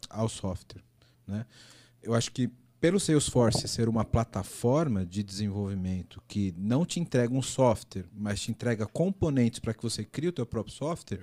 ao 0.09 0.29
software. 0.29 0.83
Né? 1.27 1.45
Eu 2.03 2.15
acho 2.15 2.31
que 2.33 2.51
pelo 2.81 3.01
Salesforce 3.01 3.67
ser 3.67 3.89
uma 3.89 4.05
plataforma 4.05 5.05
de 5.05 5.23
desenvolvimento 5.23 6.23
que 6.29 6.55
não 6.57 6.85
te 6.85 7.01
entrega 7.01 7.35
um 7.35 7.43
software, 7.43 8.05
mas 8.15 8.41
te 8.41 8.51
entrega 8.51 8.87
componentes 8.87 9.59
para 9.59 9.75
que 9.75 9.83
você 9.83 10.05
crie 10.05 10.29
o 10.29 10.33
teu 10.33 10.47
próprio 10.47 10.75
software, 10.75 11.21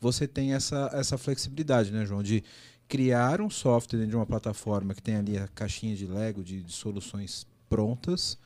você 0.00 0.26
tem 0.26 0.54
essa, 0.54 0.90
essa 0.92 1.18
flexibilidade, 1.18 1.92
né, 1.92 2.06
João, 2.06 2.22
de 2.22 2.42
criar 2.88 3.40
um 3.40 3.50
software 3.50 3.98
dentro 3.98 4.10
de 4.10 4.16
uma 4.16 4.26
plataforma 4.26 4.94
que 4.94 5.02
tem 5.02 5.16
ali 5.16 5.38
a 5.38 5.48
caixinha 5.48 5.96
de 5.96 6.06
Lego 6.06 6.42
de, 6.42 6.62
de 6.62 6.72
soluções 6.72 7.46
prontas 7.68 8.38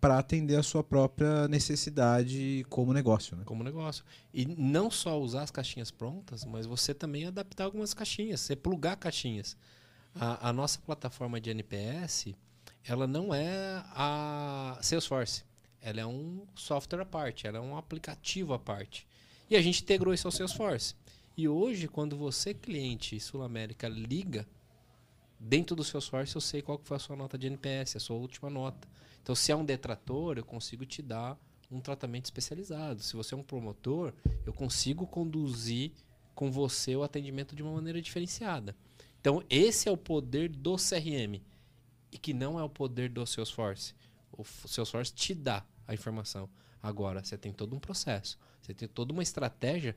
para 0.00 0.18
atender 0.18 0.56
a 0.56 0.62
sua 0.62 0.82
própria 0.82 1.46
necessidade 1.46 2.64
como 2.70 2.92
negócio. 2.92 3.36
Né? 3.36 3.42
como 3.44 3.62
negócio. 3.62 4.02
E 4.32 4.46
não 4.46 4.90
só 4.90 5.20
usar 5.20 5.42
as 5.42 5.50
caixinhas 5.50 5.90
prontas, 5.90 6.44
mas 6.44 6.64
você 6.64 6.94
também 6.94 7.26
adaptar 7.26 7.64
algumas 7.64 7.92
caixinhas, 7.92 8.40
você 8.40 8.56
plugar 8.56 8.96
caixinhas. 8.96 9.56
A, 10.14 10.48
a 10.48 10.52
nossa 10.52 10.80
plataforma 10.80 11.40
de 11.40 11.50
NPS, 11.50 12.34
ela 12.84 13.06
não 13.06 13.34
é 13.34 13.84
a 13.94 14.78
Salesforce. 14.80 15.44
Ela 15.82 16.00
é 16.00 16.06
um 16.06 16.46
software 16.54 17.02
à 17.02 17.06
parte, 17.06 17.46
ela 17.46 17.58
é 17.58 17.60
um 17.60 17.76
aplicativo 17.76 18.54
à 18.54 18.58
parte. 18.58 19.06
E 19.48 19.56
a 19.56 19.62
gente 19.62 19.82
integrou 19.82 20.14
isso 20.14 20.26
ao 20.26 20.32
Salesforce. 20.32 20.94
E 21.40 21.48
hoje, 21.48 21.88
quando 21.88 22.18
você, 22.18 22.52
cliente 22.52 23.18
Sul 23.18 23.42
América, 23.42 23.88
liga, 23.88 24.46
dentro 25.38 25.74
do 25.74 25.82
Salesforce 25.82 26.34
eu 26.34 26.40
sei 26.42 26.60
qual 26.60 26.78
que 26.78 26.86
foi 26.86 26.98
a 26.98 27.00
sua 27.00 27.16
nota 27.16 27.38
de 27.38 27.46
NPS, 27.46 27.96
a 27.96 27.98
sua 27.98 28.16
última 28.16 28.50
nota. 28.50 28.86
Então, 29.22 29.34
se 29.34 29.50
é 29.50 29.56
um 29.56 29.64
detrator, 29.64 30.36
eu 30.36 30.44
consigo 30.44 30.84
te 30.84 31.00
dar 31.00 31.38
um 31.70 31.80
tratamento 31.80 32.26
especializado. 32.26 33.02
Se 33.02 33.16
você 33.16 33.32
é 33.32 33.38
um 33.38 33.42
promotor, 33.42 34.12
eu 34.44 34.52
consigo 34.52 35.06
conduzir 35.06 35.92
com 36.34 36.52
você 36.52 36.94
o 36.94 37.02
atendimento 37.02 37.56
de 37.56 37.62
uma 37.62 37.72
maneira 37.72 38.02
diferenciada. 38.02 38.76
Então, 39.18 39.42
esse 39.48 39.88
é 39.88 39.90
o 39.90 39.96
poder 39.96 40.50
do 40.50 40.76
CRM 40.76 41.40
e 42.12 42.18
que 42.18 42.34
não 42.34 42.60
é 42.60 42.62
o 42.62 42.68
poder 42.68 43.08
do 43.08 43.26
Salesforce. 43.26 43.94
O 44.30 44.44
Salesforce 44.44 45.14
te 45.14 45.34
dá 45.34 45.64
a 45.88 45.94
informação. 45.94 46.50
Agora, 46.82 47.24
você 47.24 47.38
tem 47.38 47.50
todo 47.50 47.74
um 47.74 47.80
processo, 47.80 48.38
você 48.60 48.74
tem 48.74 48.86
toda 48.86 49.10
uma 49.10 49.22
estratégia 49.22 49.96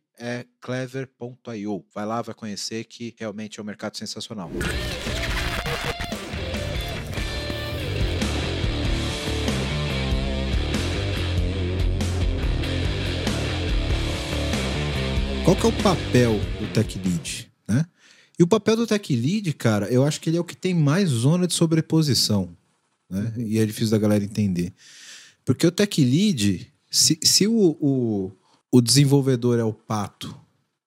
é 0.17 0.45
clever.io. 0.59 1.85
Vai 1.93 2.05
lá, 2.05 2.21
vai 2.21 2.35
conhecer 2.35 2.83
que 2.85 3.15
realmente 3.17 3.59
é 3.59 3.63
um 3.63 3.65
mercado 3.65 3.97
sensacional. 3.97 4.49
Qual 15.43 15.55
que 15.55 15.65
é 15.65 15.69
o 15.69 15.83
papel 15.83 16.39
do 16.59 16.71
Tech 16.71 16.99
Lead, 16.99 17.51
né? 17.67 17.85
E 18.37 18.43
o 18.43 18.47
papel 18.47 18.75
do 18.75 18.87
Tech 18.87 19.15
Lead, 19.15 19.53
cara, 19.53 19.91
eu 19.91 20.05
acho 20.05 20.21
que 20.21 20.29
ele 20.29 20.37
é 20.37 20.39
o 20.39 20.45
que 20.45 20.55
tem 20.55 20.73
mais 20.73 21.09
zona 21.09 21.47
de 21.47 21.53
sobreposição, 21.53 22.55
né? 23.09 23.33
E 23.37 23.59
é 23.59 23.65
difícil 23.65 23.91
da 23.91 23.97
galera 23.97 24.23
entender. 24.23 24.71
Porque 25.43 25.65
o 25.65 25.71
Tech 25.71 26.03
Lead, 26.03 26.71
se, 26.89 27.19
se 27.23 27.47
o, 27.47 27.77
o, 27.81 28.31
o 28.71 28.81
desenvolvedor 28.81 29.59
é 29.59 29.63
o 29.63 29.73
pato 29.73 30.35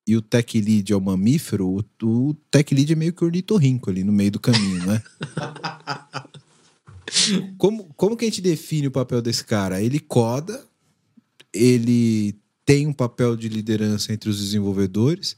e 0.06 0.16
o 0.16 0.22
tech 0.22 0.60
lead 0.60 0.92
é 0.92 0.96
o 0.96 1.00
mamífero, 1.00 1.66
o, 1.66 1.84
o 2.02 2.34
tech 2.50 2.74
lead 2.74 2.92
é 2.92 2.96
meio 2.96 3.12
que 3.12 3.22
o 3.22 3.26
ornitorrinco 3.26 3.90
ali 3.90 4.04
no 4.04 4.12
meio 4.12 4.30
do 4.30 4.40
caminho, 4.40 4.84
né? 4.86 5.02
como, 7.58 7.84
como 7.96 8.16
que 8.16 8.24
a 8.24 8.28
gente 8.28 8.40
define 8.40 8.88
o 8.88 8.90
papel 8.90 9.22
desse 9.22 9.44
cara? 9.44 9.80
Ele 9.80 9.98
coda, 9.98 10.64
ele 11.52 12.34
tem 12.66 12.86
um 12.86 12.92
papel 12.92 13.36
de 13.36 13.48
liderança 13.48 14.12
entre 14.12 14.28
os 14.28 14.38
desenvolvedores, 14.38 15.36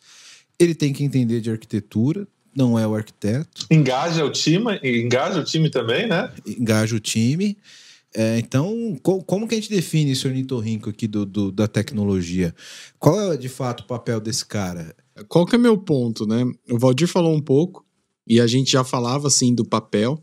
ele 0.59 0.74
tem 0.74 0.93
que 0.93 1.05
entender 1.05 1.40
de 1.40 1.51
arquitetura, 1.51 2.27
não 2.55 2.78
é 2.78 2.86
o 2.86 2.94
arquiteto. 2.94 3.66
Engaja 3.70 4.24
o 4.24 4.31
time, 4.31 4.81
engaja 4.82 5.40
o 5.40 5.44
time 5.44 5.68
também, 5.68 6.06
né? 6.06 6.32
Engaja 6.47 6.97
o 6.97 7.01
time. 7.01 7.56
É, 8.18 8.38
então, 8.38 8.98
co 9.02 9.22
como 9.22 9.47
que 9.47 9.55
a 9.55 9.59
gente 9.59 9.68
define 9.68 10.12
esse 10.12 10.26
ornitorrinco 10.26 10.88
aqui 10.88 11.06
do, 11.06 11.26
do, 11.26 11.52
da 11.52 11.68
tecnologia? 11.68 12.55
Qual 12.98 13.20
é, 13.32 13.36
de 13.36 13.51
fato, 13.51 13.82
o 13.82 13.86
papel 13.86 14.22
desse 14.22 14.47
cara? 14.47 14.97
Qual 15.28 15.44
que 15.44 15.55
é 15.55 15.59
meu 15.59 15.76
ponto, 15.76 16.26
né? 16.26 16.43
O 16.70 16.78
Valdir 16.78 17.09
falou 17.09 17.34
um 17.34 17.43
pouco, 17.43 17.84
e 18.26 18.40
a 18.40 18.47
gente 18.47 18.72
já 18.72 18.82
falava, 18.82 19.28
assim, 19.28 19.55
do 19.55 19.66
papel, 19.66 20.18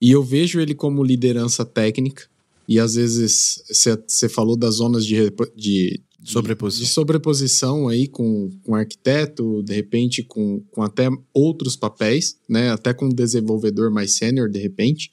e 0.00 0.10
eu 0.10 0.22
vejo 0.22 0.58
ele 0.60 0.74
como 0.74 1.04
liderança 1.04 1.62
técnica, 1.62 2.26
e 2.66 2.80
às 2.80 2.94
vezes 2.94 3.62
você 4.08 4.30
falou 4.30 4.56
das 4.56 4.76
zonas 4.76 5.04
de, 5.04 5.30
de, 5.54 6.00
sobreposição. 6.24 6.84
de 6.84 6.90
sobreposição 6.90 7.88
aí 7.88 8.08
com, 8.08 8.48
com 8.64 8.74
arquiteto, 8.74 9.62
de 9.62 9.74
repente 9.74 10.22
com, 10.22 10.62
com 10.70 10.82
até 10.82 11.10
outros 11.34 11.76
papéis, 11.76 12.38
né? 12.48 12.70
Até 12.70 12.94
com 12.94 13.06
um 13.06 13.14
desenvolvedor 13.14 13.90
mais 13.90 14.14
sênior, 14.14 14.48
de 14.48 14.58
repente, 14.58 15.12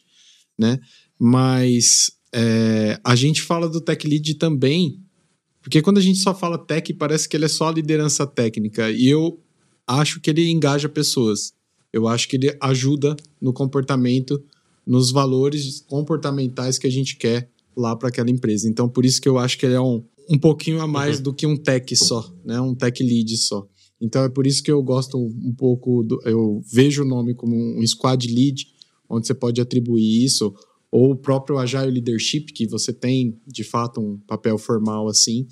né? 0.57 0.79
Mas 1.19 2.11
é, 2.33 2.99
a 3.03 3.15
gente 3.15 3.41
fala 3.41 3.69
do 3.69 3.79
tech 3.81 4.07
lead 4.07 4.35
também, 4.35 4.99
porque 5.61 5.81
quando 5.81 5.97
a 5.97 6.01
gente 6.01 6.19
só 6.19 6.33
fala 6.33 6.57
tech, 6.57 6.93
parece 6.93 7.27
que 7.27 7.37
ele 7.37 7.45
é 7.45 7.49
só 7.49 7.69
a 7.69 7.73
liderança 7.73 8.27
técnica. 8.27 8.91
E 8.91 9.07
eu 9.07 9.39
acho 9.87 10.19
que 10.19 10.29
ele 10.29 10.49
engaja 10.49 10.89
pessoas. 10.89 11.53
Eu 11.91 12.07
acho 12.07 12.27
que 12.27 12.35
ele 12.35 12.55
ajuda 12.59 13.15
no 13.39 13.53
comportamento, 13.53 14.43
nos 14.85 15.11
valores 15.11 15.81
comportamentais 15.87 16.77
que 16.77 16.87
a 16.87 16.91
gente 16.91 17.15
quer 17.15 17.49
lá 17.77 17.95
para 17.95 18.09
aquela 18.09 18.29
empresa. 18.29 18.67
Então, 18.67 18.89
por 18.89 19.05
isso 19.05 19.21
que 19.21 19.29
eu 19.29 19.37
acho 19.37 19.57
que 19.57 19.65
ele 19.65 19.75
é 19.75 19.81
um, 19.81 20.03
um 20.29 20.37
pouquinho 20.37 20.81
a 20.81 20.87
mais 20.87 21.17
uhum. 21.17 21.23
do 21.23 21.33
que 21.33 21.45
um 21.45 21.55
tech 21.55 21.95
só, 21.95 22.33
né? 22.43 22.59
Um 22.59 22.75
tech 22.75 23.01
lead 23.03 23.37
só. 23.37 23.67
Então 24.01 24.23
é 24.23 24.29
por 24.29 24.45
isso 24.45 24.61
que 24.61 24.69
eu 24.69 24.83
gosto 24.83 25.17
um 25.17 25.53
pouco, 25.55 26.03
do, 26.03 26.21
eu 26.25 26.61
vejo 26.69 27.03
o 27.03 27.07
nome 27.07 27.33
como 27.33 27.55
um 27.55 27.87
squad 27.87 28.27
lead, 28.27 28.67
onde 29.09 29.25
você 29.25 29.33
pode 29.33 29.61
atribuir 29.61 30.25
isso, 30.25 30.53
ou 30.93 31.09
o 31.09 31.15
próprio 31.15 31.57
Agile 31.57 31.89
Leadership, 31.89 32.53
que 32.53 32.67
você 32.67 32.93
tem 32.93 33.35
de 33.47 33.63
fato 33.63 33.99
um 33.99 34.19
papel 34.27 34.59
formal 34.59 35.07
assim, 35.07 35.47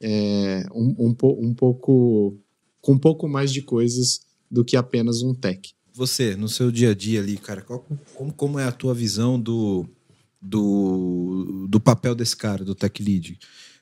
é, 0.00 0.64
um, 0.72 0.94
um, 0.96 1.16
um 1.40 1.52
pouco 1.52 2.38
com 2.80 2.92
um 2.92 2.98
pouco 2.98 3.28
mais 3.28 3.52
de 3.52 3.60
coisas 3.60 4.20
do 4.48 4.64
que 4.64 4.76
apenas 4.76 5.20
um 5.20 5.34
tech. 5.34 5.72
Você, 5.92 6.36
no 6.36 6.48
seu 6.48 6.70
dia 6.70 6.90
a 6.90 6.94
dia 6.94 7.18
ali, 7.18 7.36
cara, 7.36 7.60
qual, 7.62 7.84
como, 8.14 8.32
como 8.32 8.58
é 8.58 8.64
a 8.66 8.70
tua 8.70 8.94
visão 8.94 9.40
do, 9.40 9.84
do, 10.40 11.66
do 11.68 11.80
papel 11.80 12.14
desse 12.14 12.36
cara, 12.36 12.64
do 12.64 12.74
tech 12.74 13.02
lead? 13.02 13.36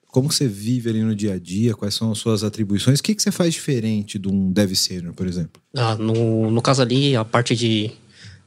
Como 0.06 0.32
você 0.32 0.48
vive 0.48 0.88
ali 0.88 1.02
no 1.02 1.14
dia 1.14 1.34
a 1.34 1.38
dia? 1.38 1.74
Quais 1.74 1.94
são 1.94 2.12
as 2.12 2.18
suas 2.18 2.42
atribuições? 2.42 3.00
O 3.00 3.02
que, 3.02 3.14
que 3.14 3.22
você 3.22 3.30
faz 3.30 3.52
diferente 3.52 4.18
de 4.18 4.28
um 4.28 4.50
dev 4.50 4.74
senior, 4.74 5.12
por 5.12 5.26
exemplo? 5.26 5.60
Ah, 5.76 5.94
no, 5.94 6.50
no 6.50 6.62
caso 6.62 6.80
ali, 6.80 7.14
a 7.14 7.24
parte 7.24 7.54
de 7.54 7.90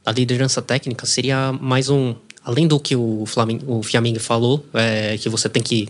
a 0.04 0.10
liderança 0.10 0.62
técnica 0.62 1.04
seria 1.06 1.52
mais 1.52 1.90
um 1.90 2.14
além 2.46 2.68
do 2.68 2.78
que 2.78 2.94
o, 2.94 3.26
Flamengo, 3.26 3.78
o 3.78 3.82
Flamengo 3.82 4.20
falou, 4.20 4.64
é, 4.72 5.18
que 5.18 5.28
você 5.28 5.48
tem 5.48 5.60
que, 5.60 5.88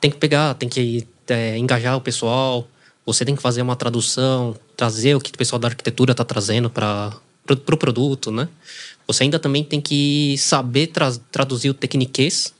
tem 0.00 0.12
que 0.12 0.16
pegar, 0.16 0.54
tem 0.54 0.68
que 0.68 1.04
é, 1.26 1.58
engajar 1.58 1.96
o 1.96 2.00
pessoal, 2.00 2.68
você 3.04 3.24
tem 3.24 3.34
que 3.34 3.42
fazer 3.42 3.62
uma 3.62 3.74
tradução, 3.74 4.56
trazer 4.76 5.16
o 5.16 5.20
que 5.20 5.30
o 5.30 5.36
pessoal 5.36 5.58
da 5.58 5.66
arquitetura 5.66 6.12
está 6.12 6.24
trazendo 6.24 6.70
para 6.70 7.12
o 7.50 7.56
pro 7.56 7.76
produto, 7.76 8.30
né? 8.30 8.48
Você 9.08 9.24
ainda 9.24 9.40
também 9.40 9.64
tem 9.64 9.80
que 9.80 10.36
saber 10.38 10.86
tra 10.86 11.12
traduzir 11.32 11.70
o 11.70 11.74
tecniquez 11.74 12.54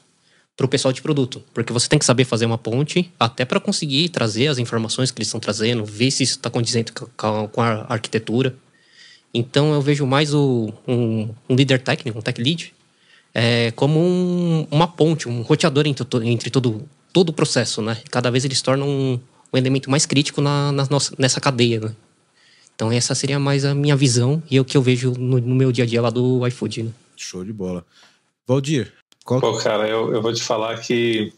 para 0.56 0.66
o 0.66 0.68
pessoal 0.68 0.92
de 0.92 1.00
produto, 1.00 1.40
porque 1.54 1.72
você 1.72 1.88
tem 1.88 2.00
que 2.00 2.04
saber 2.04 2.24
fazer 2.24 2.44
uma 2.44 2.58
ponte 2.58 3.08
até 3.20 3.44
para 3.44 3.60
conseguir 3.60 4.08
trazer 4.08 4.48
as 4.48 4.58
informações 4.58 5.12
que 5.12 5.18
eles 5.18 5.28
estão 5.28 5.38
trazendo, 5.38 5.84
ver 5.84 6.10
se 6.10 6.24
isso 6.24 6.38
está 6.38 6.50
condizente 6.50 6.92
com, 6.92 7.60
a 7.60 7.86
arquitetura. 7.88 8.52
Então 9.32 9.72
eu 9.72 9.80
vejo 9.80 10.04
mais 10.04 10.34
o, 10.34 10.72
um, 10.88 11.30
um 11.48 11.54
líder 11.54 11.80
técnico, 11.80 12.18
um 12.18 12.22
tech 12.22 12.42
lead, 12.42 12.74
é, 13.34 13.70
como 13.72 13.98
um, 13.98 14.66
uma 14.70 14.86
ponte, 14.86 15.28
um 15.28 15.42
roteador 15.42 15.86
entre, 15.86 16.06
entre 16.28 16.50
todo, 16.50 16.82
todo 17.12 17.30
o 17.30 17.32
processo, 17.32 17.80
né? 17.80 17.98
Cada 18.10 18.30
vez 18.30 18.44
eles 18.44 18.60
tornam 18.60 18.88
um, 18.88 19.20
um 19.52 19.56
elemento 19.56 19.90
mais 19.90 20.06
crítico 20.06 20.40
na, 20.40 20.72
na 20.72 20.86
nossa, 20.90 21.14
nessa 21.18 21.40
cadeia, 21.40 21.80
né? 21.80 21.94
Então 22.74 22.90
essa 22.90 23.14
seria 23.14 23.38
mais 23.38 23.64
a 23.64 23.74
minha 23.74 23.96
visão 23.96 24.42
e 24.50 24.58
o 24.58 24.64
que 24.64 24.76
eu 24.76 24.82
vejo 24.82 25.12
no, 25.12 25.38
no 25.38 25.54
meu 25.54 25.70
dia 25.70 25.84
a 25.84 25.86
dia 25.86 26.02
lá 26.02 26.10
do 26.10 26.46
iFood, 26.46 26.84
né? 26.84 26.90
Show 27.16 27.44
de 27.44 27.52
bola. 27.52 27.84
Valdir, 28.46 28.92
qual... 29.24 29.40
Pô, 29.40 29.56
cara, 29.58 29.88
eu, 29.88 30.12
eu 30.12 30.20
vou 30.20 30.32
te 30.32 30.42
falar 30.42 30.78
que 30.80 31.32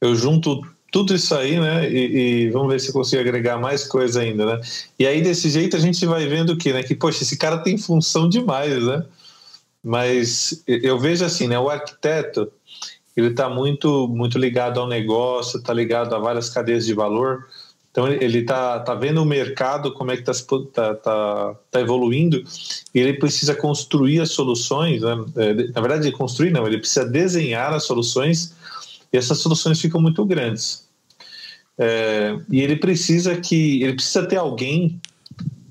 eu 0.00 0.14
junto 0.14 0.62
tudo 0.90 1.14
isso 1.14 1.34
aí, 1.34 1.60
né? 1.60 1.90
E, 1.90 2.46
e, 2.46 2.50
vamos 2.50 2.72
ver 2.72 2.80
se 2.80 2.88
eu 2.88 2.92
consigo 2.94 3.20
agregar 3.20 3.58
mais 3.58 3.86
coisa 3.86 4.20
ainda, 4.20 4.46
né? 4.46 4.60
E 4.98 5.06
aí, 5.06 5.20
desse 5.20 5.50
jeito, 5.50 5.76
a 5.76 5.80
gente 5.80 6.04
vai 6.06 6.26
vendo 6.26 6.56
que, 6.56 6.72
né? 6.72 6.82
Que, 6.82 6.94
poxa, 6.94 7.22
esse 7.22 7.36
cara 7.36 7.58
tem 7.58 7.76
função 7.76 8.28
demais, 8.28 8.82
né? 8.82 9.04
Mas 9.82 10.62
eu 10.66 10.98
vejo 10.98 11.24
assim, 11.24 11.46
né? 11.46 11.58
O 11.58 11.68
arquiteto 11.68 12.50
ele 13.16 13.28
está 13.28 13.48
muito 13.48 14.06
muito 14.08 14.38
ligado 14.38 14.78
ao 14.78 14.86
negócio, 14.86 15.58
está 15.58 15.72
ligado 15.72 16.14
a 16.14 16.18
várias 16.18 16.48
cadeias 16.48 16.86
de 16.86 16.94
valor. 16.94 17.46
Então 17.90 18.06
ele 18.06 18.38
está 18.38 18.78
tá 18.80 18.94
vendo 18.94 19.20
o 19.22 19.26
mercado 19.26 19.92
como 19.92 20.12
é 20.12 20.16
que 20.16 20.30
está 20.30 20.32
tá, 20.72 20.94
tá, 20.94 21.54
tá 21.70 21.80
evoluindo 21.80 22.44
e 22.94 23.00
ele 23.00 23.14
precisa 23.14 23.54
construir 23.54 24.20
as 24.20 24.30
soluções. 24.30 25.02
Né? 25.02 25.24
É, 25.36 25.54
na 25.72 25.80
verdade, 25.80 26.12
construir 26.12 26.52
não, 26.52 26.66
ele 26.66 26.78
precisa 26.78 27.04
desenhar 27.04 27.72
as 27.72 27.84
soluções 27.84 28.54
e 29.12 29.16
essas 29.16 29.38
soluções 29.38 29.80
ficam 29.80 30.00
muito 30.00 30.24
grandes. 30.24 30.86
É, 31.76 32.38
e 32.50 32.60
ele 32.60 32.76
precisa 32.76 33.36
que 33.36 33.82
ele 33.82 33.94
precisa 33.94 34.26
ter 34.26 34.36
alguém 34.36 35.00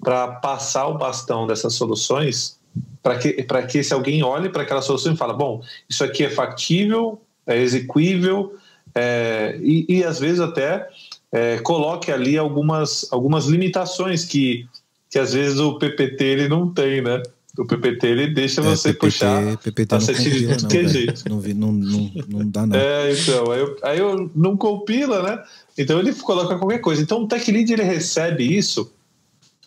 para 0.02 0.28
passar 0.28 0.88
o 0.88 0.98
bastão 0.98 1.48
dessas 1.48 1.76
soluções 1.76 2.57
para 3.02 3.18
que, 3.18 3.34
que 3.68 3.84
se 3.84 3.94
alguém 3.94 4.24
olhe 4.24 4.50
para 4.50 4.64
aquela 4.64 4.82
solução 4.82 5.14
e 5.14 5.18
fala, 5.18 5.34
bom, 5.34 5.62
isso 5.90 6.04
aqui 6.04 6.24
é 6.24 6.30
factível, 6.30 7.22
é 7.46 7.62
execuível 7.62 8.54
é, 8.98 9.60
e, 9.62 9.86
e, 9.88 10.04
às 10.04 10.20
vezes 10.20 10.40
até 10.40 10.88
é, 11.32 11.60
coloque 11.60 12.12
ali 12.12 12.36
algumas, 12.36 13.08
algumas 13.12 13.46
limitações 13.46 14.26
que, 14.26 14.66
que 15.10 15.20
às 15.20 15.34
vezes 15.34 15.60
o 15.60 15.78
PPT 15.78 16.24
ele 16.24 16.48
não 16.48 16.74
tem, 16.74 17.02
né? 17.02 17.22
O 17.58 17.66
PPT 17.66 18.08
ele 18.08 18.28
deixa 18.28 18.62
você 18.62 18.94
PPT, 18.94 19.00
puxar 19.00 19.58
PPT 19.58 19.96
a 19.96 20.00
compila, 20.00 20.30
de 20.30 20.48
não, 20.48 20.58
qualquer 20.58 20.78
velho. 20.78 20.90
jeito. 20.90 21.24
Não, 21.30 21.38
não, 21.42 21.72
não, 21.72 22.12
não 22.28 22.50
dá, 22.50 22.66
não. 22.66 22.76
É, 22.76 23.12
então, 23.12 23.52
aí 23.52 23.60
eu, 23.60 23.78
aí 23.84 24.00
eu 24.00 24.32
não 24.36 24.58
compila, 24.58 25.24
né? 25.24 25.44
Então 25.78 26.00
ele 26.00 26.14
coloca 26.14 26.58
qualquer 26.58 26.80
coisa. 26.80 27.02
Então 27.02 27.24
o 27.24 27.28
Tech 27.28 27.52
Lead 27.52 27.72
ele 27.72 27.84
recebe 27.84 28.44
isso, 28.56 28.92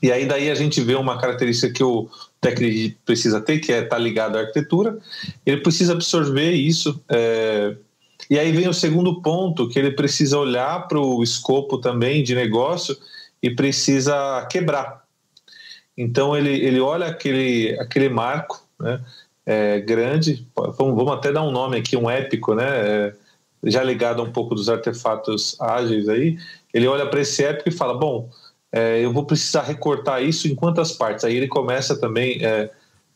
e 0.02 0.10
aí 0.10 0.26
daí 0.26 0.50
a 0.50 0.54
gente 0.54 0.80
vê 0.80 0.94
uma 0.94 1.18
característica 1.18 1.72
que 1.72 1.84
o 1.84 2.08
Lead 2.42 2.98
precisa 3.04 3.40
ter, 3.40 3.58
que 3.58 3.72
é 3.72 3.82
estar 3.82 3.98
ligado 3.98 4.36
à 4.36 4.40
arquitetura, 4.40 4.98
ele 5.44 5.58
precisa 5.58 5.92
absorver 5.92 6.52
isso. 6.52 7.02
é, 7.08 7.76
e 8.28 8.38
aí 8.38 8.52
vem 8.52 8.68
o 8.68 8.74
segundo 8.74 9.20
ponto, 9.22 9.68
que 9.68 9.78
ele 9.78 9.90
precisa 9.90 10.38
olhar 10.38 10.86
para 10.86 11.00
o 11.00 11.22
escopo 11.22 11.78
também 11.78 12.22
de 12.22 12.34
negócio 12.34 12.96
e 13.42 13.50
precisa 13.50 14.46
quebrar. 14.50 15.04
Então 15.96 16.36
ele, 16.36 16.50
ele 16.50 16.80
olha 16.80 17.06
aquele, 17.06 17.76
aquele 17.80 18.08
marco 18.08 18.62
né, 18.78 19.00
é, 19.44 19.80
grande, 19.80 20.46
vamos, 20.54 20.94
vamos 20.94 21.12
até 21.12 21.32
dar 21.32 21.42
um 21.42 21.50
nome 21.50 21.76
aqui, 21.76 21.96
um 21.96 22.08
épico, 22.08 22.54
né, 22.54 22.66
é, 22.68 23.14
já 23.64 23.82
ligado 23.82 24.22
a 24.22 24.24
um 24.24 24.32
pouco 24.32 24.54
dos 24.54 24.68
artefatos 24.68 25.60
ágeis 25.60 26.08
aí, 26.08 26.38
ele 26.72 26.86
olha 26.86 27.06
para 27.06 27.20
esse 27.20 27.44
épico 27.44 27.68
e 27.68 27.72
fala, 27.72 27.94
bom, 27.94 28.30
é, 28.72 29.04
eu 29.04 29.12
vou 29.12 29.24
precisar 29.24 29.62
recortar 29.62 30.22
isso 30.22 30.46
em 30.48 30.54
quantas 30.54 30.92
partes? 30.92 31.24
Aí 31.24 31.36
ele 31.36 31.48
começa 31.48 31.98
também 31.98 32.44
é, 32.44 32.70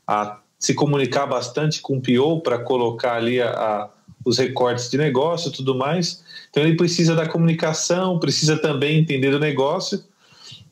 a 0.06 0.38
se 0.58 0.74
comunicar 0.74 1.26
bastante 1.26 1.80
com 1.80 1.98
o 1.98 2.00
PO 2.00 2.40
para 2.40 2.58
colocar 2.58 3.14
ali 3.16 3.40
a, 3.40 3.50
a- 3.50 3.90
os 4.24 4.38
recortes 4.38 4.88
de 4.90 4.96
negócio 4.96 5.50
e 5.50 5.52
tudo 5.52 5.74
mais. 5.74 6.24
Então 6.50 6.62
ele 6.62 6.76
precisa 6.76 7.14
da 7.14 7.28
comunicação, 7.28 8.18
precisa 8.18 8.56
também 8.56 8.98
entender 8.98 9.30
do 9.30 9.38
negócio, 9.38 10.02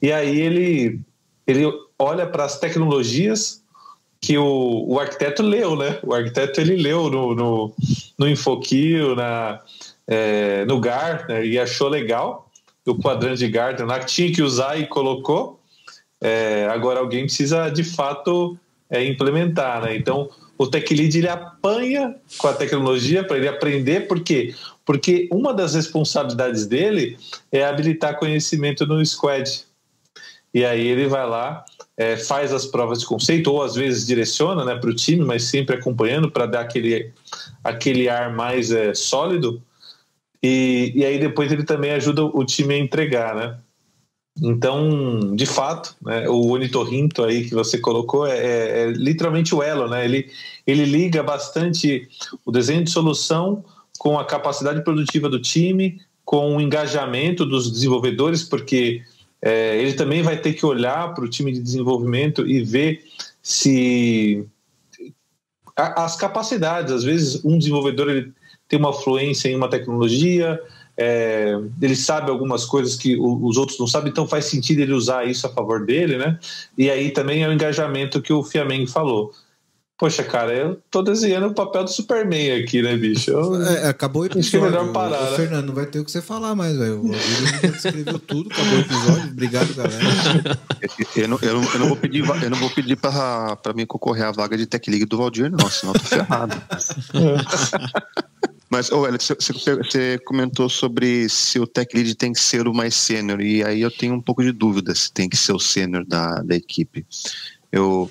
e 0.01 0.11
aí 0.11 0.41
ele, 0.41 1.01
ele 1.47 1.71
olha 1.99 2.27
para 2.27 2.45
as 2.45 2.59
tecnologias 2.59 3.63
que 4.21 4.39
o, 4.39 4.85
o 4.89 4.99
arquiteto 4.99 5.43
leu, 5.43 5.77
né? 5.77 5.99
O 6.03 6.15
arquiteto 6.15 6.61
ele 6.61 6.77
leu 6.77 7.11
no, 7.11 7.35
no, 7.35 7.75
no 8.19 8.29
Infoquio, 8.29 9.15
na, 9.15 9.61
é, 10.07 10.65
no 10.65 10.81
Gartner 10.81 11.45
e 11.45 11.59
achou 11.59 11.89
legal 11.89 12.49
o 12.87 12.95
quadrante 12.97 13.39
de 13.39 13.49
Gartner 13.49 13.87
lá 13.87 13.99
que 13.99 14.07
tinha 14.07 14.33
que 14.33 14.43
usar 14.43 14.79
e 14.79 14.87
colocou. 14.87 15.61
É, 16.21 16.69
agora 16.71 17.01
alguém 17.01 17.25
precisa 17.25 17.69
de 17.69 17.83
fato 17.83 18.57
é, 18.89 19.05
implementar, 19.05 19.83
né? 19.83 19.97
Então 19.97 20.31
o 20.57 20.67
Tech 20.67 20.95
Lead 20.95 21.19
ele 21.19 21.29
apanha 21.29 22.15
com 22.39 22.47
a 22.47 22.53
tecnologia 22.53 23.25
para 23.25 23.37
ele 23.37 23.49
aprender, 23.49 24.07
por 24.07 24.21
quê? 24.21 24.55
Porque 24.85 25.29
uma 25.33 25.53
das 25.53 25.75
responsabilidades 25.75 26.67
dele 26.67 27.17
é 27.51 27.65
habilitar 27.65 28.19
conhecimento 28.19 28.87
no 28.87 29.05
squad. 29.05 29.65
E 30.55 30.65
aí 30.65 30.87
ele 30.87 31.09
vai 31.09 31.27
lá, 31.27 31.65
é, 31.97 32.17
faz 32.17 32.53
as 32.53 32.67
provas 32.67 33.01
de 33.01 33.07
conceito, 33.07 33.51
ou 33.51 33.63
às 33.63 33.75
vezes 33.75 34.07
direciona 34.07 34.65
né, 34.65 34.77
para 34.77 34.91
o 34.91 34.95
time, 34.95 35.25
mas 35.25 35.45
sempre 35.45 35.77
acompanhando 35.77 36.31
para 36.31 36.47
dar 36.47 36.61
aquele, 36.61 37.11
aquele 37.65 38.09
ar 38.09 38.33
mais 38.33 38.71
é, 38.71 38.93
sólido. 38.95 39.63
E, 40.43 40.93
e 40.97 41.05
aí 41.05 41.19
depois 41.19 41.52
ele 41.52 41.64
também 41.64 41.93
ajuda 41.93 42.24
o 42.24 42.44
time 42.44 42.74
a 42.74 42.78
entregar, 42.78 43.35
né? 43.35 43.59
Então, 44.40 45.36
de 45.36 45.44
fato, 45.44 45.94
né, 46.01 46.27
o 46.28 46.51
ornitorrinco 46.51 47.23
aí 47.23 47.44
que 47.44 47.55
você 47.55 47.78
colocou 47.78 48.27
é, 48.27 48.39
é- 48.39 48.82
é 48.82 48.86
literalmente 48.90 49.55
o 49.55 49.62
elo, 49.62 49.89
né? 49.89 50.05
Ele, 50.05 50.31
ele 50.66 50.85
liga 50.85 51.23
bastante 51.23 52.09
o 52.44 52.51
desenho 52.51 52.82
de 52.82 52.90
solução 52.90 53.64
com 53.98 54.19
a 54.19 54.24
capacidade 54.24 54.82
produtiva 54.82 55.28
do 55.28 55.40
time, 55.40 56.01
com 56.24 56.56
o 56.56 56.60
engajamento 56.60 57.44
dos 57.44 57.70
desenvolvedores, 57.70 58.43
porque 58.43 59.02
é, 59.40 59.81
ele 59.81 59.93
também 59.93 60.23
vai 60.23 60.40
ter 60.40 60.55
que 60.55 60.64
olhar 60.64 61.14
para 61.14 61.24
o 61.24 61.28
time 61.28 61.52
de 61.52 61.60
desenvolvimento 61.60 62.47
e 62.48 62.64
ver 62.64 63.05
se 63.43 64.47
as 65.77 66.16
capacidades. 66.16 66.93
Às 66.93 67.05
vezes, 67.05 67.44
um 67.44 67.59
desenvolvedor 67.59 68.09
ele 68.09 68.32
tem 68.73 68.78
uma 68.78 68.93
fluência 68.94 69.51
em 69.51 69.55
uma 69.55 69.69
tecnologia, 69.69 70.59
é, 70.97 71.55
ele 71.81 71.94
sabe 71.94 72.31
algumas 72.31 72.65
coisas 72.65 72.97
que 72.97 73.16
o- 73.19 73.44
os 73.47 73.59
outros 73.59 73.78
não 73.78 73.86
sabem, 73.86 74.11
então 74.11 74.27
faz 74.27 74.47
sentido 74.47 74.81
ele 74.81 74.94
usar 74.94 75.27
isso 75.28 75.47
a 75.47 75.51
favor 75.51 75.85
dele, 75.85 76.16
né? 76.16 76.39
E 76.78 76.89
aí 76.90 77.11
também 77.11 77.43
é 77.44 77.49
o 77.49 77.53
engajamento 77.53 78.23
que 78.23 78.32
o 78.32 78.43
Fiameng 78.43 78.86
falou. 78.86 79.31
Poxa, 79.99 80.24
cara, 80.24 80.53
eu 80.53 80.78
tô 80.90 81.01
desenhando 81.01 81.47
o 81.49 81.55
papel 81.55 81.85
do 81.85 81.90
Superman 81.90 82.61
aqui, 82.62 82.82
né, 82.82 82.97
bicho? 82.97 83.31
Eu- 83.31 83.62
É, 83.62 83.89
acabou 83.89 84.23
o 84.23 84.24
Acho 84.24 84.32
que 84.32 84.39
é 84.39 84.40
episódio. 84.40 84.70
melhor 84.70 84.93
parar, 84.93 85.31
né? 85.31 85.36
Fernando, 85.36 85.66
não 85.66 85.74
vai 85.74 85.86
ter 85.86 86.01
o 86.01 86.05
que 86.05 86.11
você 86.11 86.20
falar 86.20 86.57
mais, 86.57 86.77
velho. 86.77 87.03
O 87.05 87.11
descreveu 87.70 88.19
tudo, 88.19 88.51
acabou 88.51 88.73
o 88.73 88.81
episódio. 88.81 89.31
Obrigado, 89.31 89.74
galera. 89.74 90.03
Eu 91.15 91.28
não, 91.28 91.39
eu 91.40 91.55
não, 91.61 91.73
eu 91.73 91.78
não 91.78 91.86
vou 91.89 91.97
pedir, 91.97 92.24
eu 92.43 92.51
não 92.51 92.59
vou 92.59 92.70
pedir 92.70 92.97
pra, 92.97 93.55
pra 93.57 93.73
mim 93.73 93.86
concorrer 93.86 94.24
à 94.24 94.32
vaga 94.32 94.57
de 94.57 94.66
Tech 94.66 94.90
League 94.90 95.05
do 95.07 95.16
Valdir, 95.19 95.51
não, 95.53 95.70
senão 95.70 95.93
eu 95.94 96.01
tô 96.01 96.07
ferrado. 96.07 96.61
Mas, 98.73 98.90
Alex, 98.90 99.28
você, 99.39 100.19
comentou 100.24 100.66
sobre 100.66 101.28
se 101.28 101.61
o 101.61 101.66
Tech 101.66 101.94
Lead 101.94 102.15
tem 102.15 102.32
que 102.32 102.40
ser 102.40 102.66
o 102.66 102.73
mais 102.73 102.94
sênior, 102.94 103.43
e 103.43 103.62
aí 103.62 103.82
eu 103.82 103.90
tenho 103.90 104.15
um 104.15 104.20
pouco 104.20 104.43
de 104.43 104.51
dúvida 104.51 104.94
se 104.94 105.12
tem 105.12 105.28
que 105.28 105.36
ser 105.36 105.53
o 105.53 105.59
sênior 105.59 106.07
da, 106.07 106.36
da 106.36 106.57
equipe. 106.57 107.05
Eu, 107.70 108.11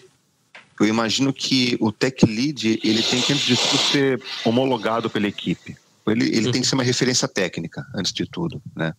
eu 0.80 0.86
imagino 0.86 1.34
que 1.34 1.76
o 1.80 1.92
Tech 1.92 2.24
Lead, 2.28 2.80
ele 2.84 3.02
tem 3.02 3.20
que, 3.24 3.34
antes 3.34 3.48
de 3.48 3.58
tudo, 3.58 3.78
ser 3.92 4.22
homologado 4.46 5.10
pela 5.10 5.28
equipe. 5.28 5.76
Ele, 6.06 6.26
ele 6.26 6.52
tem 6.52 6.62
que 6.62 6.68
ser 6.68 6.76
uma 6.76 6.84
referência 6.84 7.28
técnica, 7.28 7.84
antes 7.96 8.14
de 8.14 8.28
tudo, 8.28 8.62
né? 8.76 8.94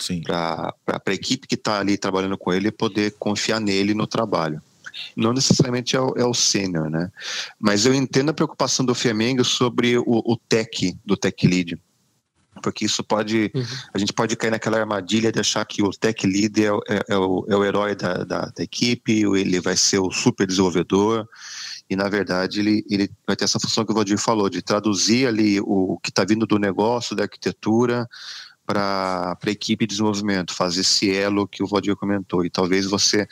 Sim. 0.00 0.20
Para 0.20 0.74
a 0.84 1.12
equipe 1.12 1.46
que 1.46 1.54
está 1.54 1.78
ali 1.78 1.96
trabalhando 1.96 2.36
com 2.36 2.52
ele 2.52 2.72
poder 2.72 3.12
confiar 3.20 3.60
nele 3.60 3.94
no 3.94 4.08
trabalho. 4.08 4.60
Não 5.16 5.32
necessariamente 5.32 5.96
é 5.96 6.00
o, 6.00 6.14
é 6.16 6.24
o 6.24 6.34
sênior, 6.34 6.90
né? 6.90 7.10
Mas 7.58 7.86
eu 7.86 7.94
entendo 7.94 8.30
a 8.30 8.34
preocupação 8.34 8.84
do 8.84 8.94
Flamengo 8.94 9.44
sobre 9.44 9.98
o, 9.98 10.04
o 10.06 10.36
tech, 10.36 10.96
do 11.04 11.16
tech 11.16 11.46
lead. 11.46 11.78
Porque 12.62 12.84
isso 12.84 13.02
pode. 13.02 13.50
A 13.92 13.98
gente 13.98 14.12
pode 14.12 14.36
cair 14.36 14.50
naquela 14.50 14.78
armadilha 14.78 15.32
de 15.32 15.40
achar 15.40 15.64
que 15.64 15.82
o 15.82 15.90
tech 15.90 16.24
lead 16.26 16.64
é, 16.64 16.72
o- 16.72 16.80
é- 16.88 17.04
é 17.08 17.18
o, 17.18 17.44
é 17.48 17.56
o 17.56 17.64
herói 17.64 17.94
da, 17.96 18.22
da, 18.24 18.40
da 18.46 18.62
equipe, 18.62 19.22
ele 19.36 19.60
vai 19.60 19.76
ser 19.76 19.98
o 19.98 20.10
super 20.12 20.46
desenvolvedor. 20.46 21.28
E, 21.90 21.96
na 21.96 22.08
verdade, 22.08 22.60
ele, 22.60 22.84
ele 22.88 23.10
vai 23.26 23.34
ter 23.36 23.44
essa 23.44 23.58
função 23.60 23.84
que 23.84 23.90
o 23.92 23.94
Valdir 23.94 24.18
falou, 24.18 24.48
de 24.48 24.62
traduzir 24.62 25.26
ali 25.26 25.60
o 25.60 25.98
que 26.02 26.08
está 26.10 26.24
vindo 26.24 26.46
do 26.46 26.58
negócio, 26.58 27.14
da 27.14 27.24
arquitetura, 27.24 28.08
para 28.66 29.36
a 29.44 29.50
equipe 29.50 29.84
de 29.84 29.90
desenvolvimento, 29.90 30.54
fazer 30.54 30.80
esse 30.80 31.14
elo 31.14 31.46
que 31.46 31.62
o 31.62 31.66
Valdir 31.66 31.94
comentou. 31.96 32.44
E 32.44 32.48
talvez 32.50 32.86
você. 32.86 33.26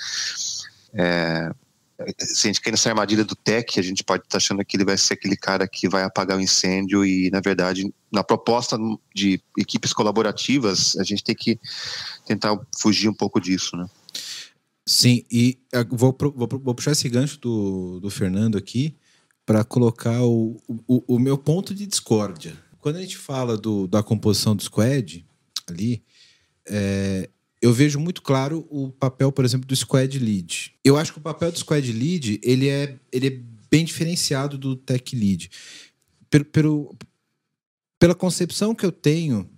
É, 0.95 1.51
se 2.19 2.47
a 2.47 2.49
gente 2.49 2.61
cair 2.61 2.73
nessa 2.73 2.89
armadilha 2.89 3.25
do 3.25 3.37
tech, 3.37 3.79
a 3.79 3.83
gente 3.83 4.03
pode 4.03 4.25
estar 4.25 4.39
achando 4.39 4.65
que 4.65 4.77
ele 4.77 4.85
vai 4.85 4.97
ser 4.97 5.15
aquele 5.15 5.37
cara 5.37 5.67
que 5.69 5.89
vai 5.89 6.03
apagar 6.03 6.37
o 6.37 6.41
incêndio 6.41 7.05
e, 7.05 7.31
na 7.31 7.41
verdade, 7.41 7.93
na 8.11 8.25
proposta 8.25 8.77
de 9.15 9.41
equipes 9.59 9.93
colaborativas, 9.93 10.97
a 10.97 11.05
gente 11.05 11.23
tem 11.23 11.35
que 11.35 11.59
tentar 12.27 12.59
fugir 12.79 13.09
um 13.09 13.15
pouco 13.15 13.41
disso, 13.41 13.77
né? 13.77 13.87
Sim, 14.87 15.25
e 15.31 15.59
eh, 15.73 15.85
vou, 15.91 16.17
vou, 16.35 16.49
vou 16.49 16.75
puxar 16.75 16.91
esse 16.91 17.09
gancho 17.09 17.39
do, 17.41 18.01
do 18.01 18.11
Fernando 18.11 18.59
aqui 18.59 18.97
para 19.47 19.65
colocar 19.65 20.23
o, 20.23 20.61
o, 20.89 21.15
o 21.15 21.19
meu 21.19 21.39
ponto 21.39 21.75
de 21.75 21.87
discórdia. 21.87 22.57
Quando 22.81 22.97
a 22.97 23.01
gente 23.01 23.17
fala 23.17 23.57
do, 23.57 23.87
da 23.87 24.03
composição 24.03 24.57
do 24.57 24.63
squad 24.63 25.25
ali, 25.69 26.03
é, 26.67 27.31
eu 27.63 27.73
vejo 27.73 27.99
muito 28.01 28.21
claro 28.23 28.67
o 28.69 28.91
papel, 28.91 29.31
por 29.31 29.45
exemplo, 29.45 29.67
do 29.67 29.77
squad 29.77 30.19
lead. 30.19 30.75
Eu 30.85 30.97
acho 30.97 31.13
que 31.13 31.19
o 31.19 31.23
papel 31.23 31.53
do 31.53 31.59
squad 31.59 31.93
lead 31.93 32.41
ele 32.43 32.69
é, 32.69 32.99
ele 33.13 33.27
é 33.29 33.41
bem 33.71 33.85
diferenciado 33.85 34.59
do 34.59 34.75
tech 34.77 35.15
lead. 35.17 35.49
Pelo, 36.29 36.45
pelo- 36.45 36.97
pela 38.01 38.15
concepção 38.15 38.75
que 38.75 38.85
eu 38.85 38.91
tenho 38.93 39.49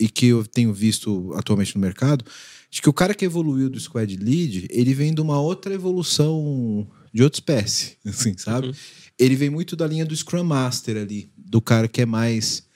e 0.00 0.08
que 0.08 0.26
eu 0.26 0.46
tenho 0.46 0.72
visto 0.72 1.32
atualmente 1.34 1.74
no 1.74 1.80
mercado, 1.80 2.24
acho 2.70 2.80
que 2.80 2.88
o 2.88 2.92
cara 2.92 3.12
que 3.12 3.24
evoluiu 3.24 3.68
do 3.68 3.80
squad 3.80 4.16
lead, 4.16 4.68
ele 4.70 4.94
vem 4.94 5.12
de 5.12 5.20
uma 5.20 5.40
outra 5.40 5.74
evolução 5.74 6.88
de 7.12 7.24
outra 7.24 7.38
espécie, 7.40 7.96
assim, 8.06 8.38
sabe? 8.38 8.72
Ele 9.18 9.34
vem 9.34 9.50
muito 9.50 9.74
da 9.74 9.84
linha 9.86 10.06
do 10.06 10.14
Scrum 10.14 10.44
Master 10.44 10.96
ali, 10.96 11.32
do 11.36 11.60
cara 11.60 11.88
que 11.88 12.02
é 12.02 12.06
mais 12.06 12.67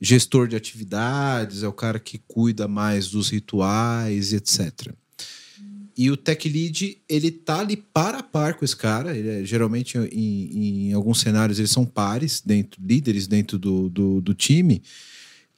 gestor 0.00 0.46
de 0.46 0.56
atividades, 0.56 1.62
é 1.62 1.68
o 1.68 1.72
cara 1.72 1.98
que 1.98 2.18
cuida 2.18 2.68
mais 2.68 3.08
dos 3.08 3.30
rituais, 3.30 4.32
etc. 4.32 4.92
E 5.96 6.12
o 6.12 6.16
tech 6.16 6.48
lead, 6.48 7.02
ele 7.08 7.28
tá 7.28 7.58
ali 7.58 7.76
para 7.76 8.18
a 8.18 8.22
par 8.22 8.54
com 8.54 8.64
esse 8.64 8.76
cara. 8.76 9.16
Ele 9.16 9.28
é, 9.28 9.44
geralmente, 9.44 9.98
em, 9.98 10.90
em 10.90 10.92
alguns 10.92 11.18
cenários, 11.18 11.58
eles 11.58 11.72
são 11.72 11.84
pares, 11.84 12.40
dentro, 12.40 12.80
líderes 12.80 13.26
dentro 13.26 13.58
do, 13.58 13.88
do, 13.88 14.20
do 14.20 14.32
time. 14.32 14.80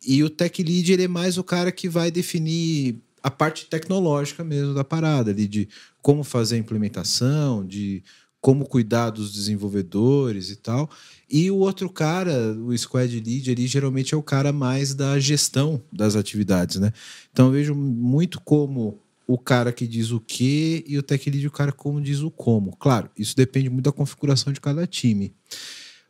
E 0.02 0.24
o 0.24 0.30
tech 0.30 0.62
lead, 0.62 0.90
ele 0.90 1.02
é 1.02 1.08
mais 1.08 1.36
o 1.36 1.44
cara 1.44 1.70
que 1.70 1.90
vai 1.90 2.10
definir 2.10 3.02
a 3.22 3.30
parte 3.30 3.66
tecnológica 3.66 4.42
mesmo 4.42 4.72
da 4.72 4.82
parada, 4.82 5.30
ali 5.30 5.46
de 5.46 5.68
como 6.00 6.24
fazer 6.24 6.54
a 6.56 6.58
implementação, 6.58 7.66
de 7.66 8.02
como 8.40 8.64
cuidar 8.64 9.10
dos 9.10 9.34
desenvolvedores 9.34 10.48
e 10.48 10.56
tal. 10.56 10.88
E 11.30 11.48
o 11.50 11.58
outro 11.58 11.88
cara, 11.88 12.52
o 12.54 12.76
squad 12.76 13.20
lead 13.20 13.50
ali, 13.52 13.66
geralmente 13.68 14.14
é 14.14 14.16
o 14.16 14.22
cara 14.22 14.52
mais 14.52 14.94
da 14.94 15.18
gestão 15.20 15.80
das 15.92 16.16
atividades, 16.16 16.76
né? 16.80 16.92
Então 17.32 17.46
eu 17.46 17.52
vejo 17.52 17.74
muito 17.74 18.40
como 18.40 18.98
o 19.28 19.38
cara 19.38 19.72
que 19.72 19.86
diz 19.86 20.10
o 20.10 20.18
que 20.18 20.84
e 20.88 20.98
o 20.98 21.02
tech 21.04 21.30
lead 21.30 21.46
o 21.46 21.50
cara 21.52 21.70
como 21.70 22.00
diz 22.00 22.18
o 22.18 22.32
como. 22.32 22.74
Claro, 22.76 23.08
isso 23.16 23.36
depende 23.36 23.70
muito 23.70 23.84
da 23.84 23.92
configuração 23.92 24.52
de 24.52 24.60
cada 24.60 24.84
time. 24.88 25.32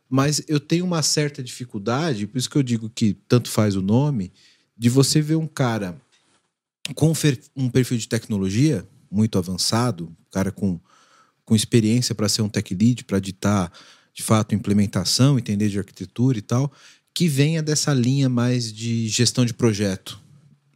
Mas 0.09 0.41
eu 0.47 0.59
tenho 0.59 0.83
uma 0.83 1.03
certa 1.03 1.43
dificuldade, 1.43 2.25
por 2.25 2.39
isso 2.39 2.49
que 2.49 2.57
eu 2.57 2.63
digo 2.63 2.89
que 2.89 3.13
tanto 3.27 3.47
faz 3.47 3.75
o 3.75 3.81
nome, 3.81 4.33
de 4.75 4.89
você 4.89 5.21
ver 5.21 5.35
um 5.35 5.45
cara 5.45 5.95
com 6.95 7.13
um 7.55 7.69
perfil 7.69 7.97
de 7.99 8.07
tecnologia 8.07 8.87
muito 9.09 9.37
avançado, 9.37 10.05
um 10.05 10.31
cara 10.31 10.51
com, 10.51 10.79
com 11.45 11.55
experiência 11.55 12.15
para 12.15 12.27
ser 12.27 12.41
um 12.41 12.49
tech 12.49 12.73
lead, 12.73 13.05
para 13.05 13.19
ditar 13.19 13.71
de 14.13 14.23
fato 14.23 14.55
implementação, 14.55 15.37
entender 15.37 15.69
de 15.69 15.79
arquitetura 15.79 16.37
e 16.37 16.41
tal, 16.41 16.71
que 17.13 17.27
venha 17.27 17.61
dessa 17.61 17.93
linha 17.93 18.29
mais 18.29 18.71
de 18.71 19.07
gestão 19.07 19.45
de 19.45 19.53
projeto, 19.53 20.19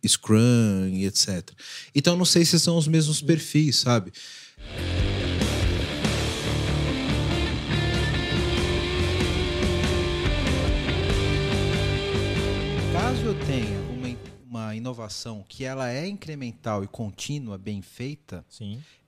Scrum 0.06 0.90
e 0.94 1.06
etc. 1.06 1.50
Então 1.94 2.16
não 2.16 2.26
sei 2.26 2.46
se 2.46 2.60
são 2.60 2.78
os 2.78 2.88
mesmos 2.88 3.22
perfis, 3.22 3.78
sabe? 3.78 4.12
Caso 12.92 13.26
eu 13.26 13.36
tenha 13.46 13.80
uma, 13.92 14.18
uma 14.48 14.76
inovação 14.76 15.44
que 15.48 15.64
ela 15.64 15.92
é 15.92 16.08
incremental 16.08 16.84
e 16.84 16.88
contínua, 16.88 17.58
bem 17.58 17.82
feita, 17.82 18.46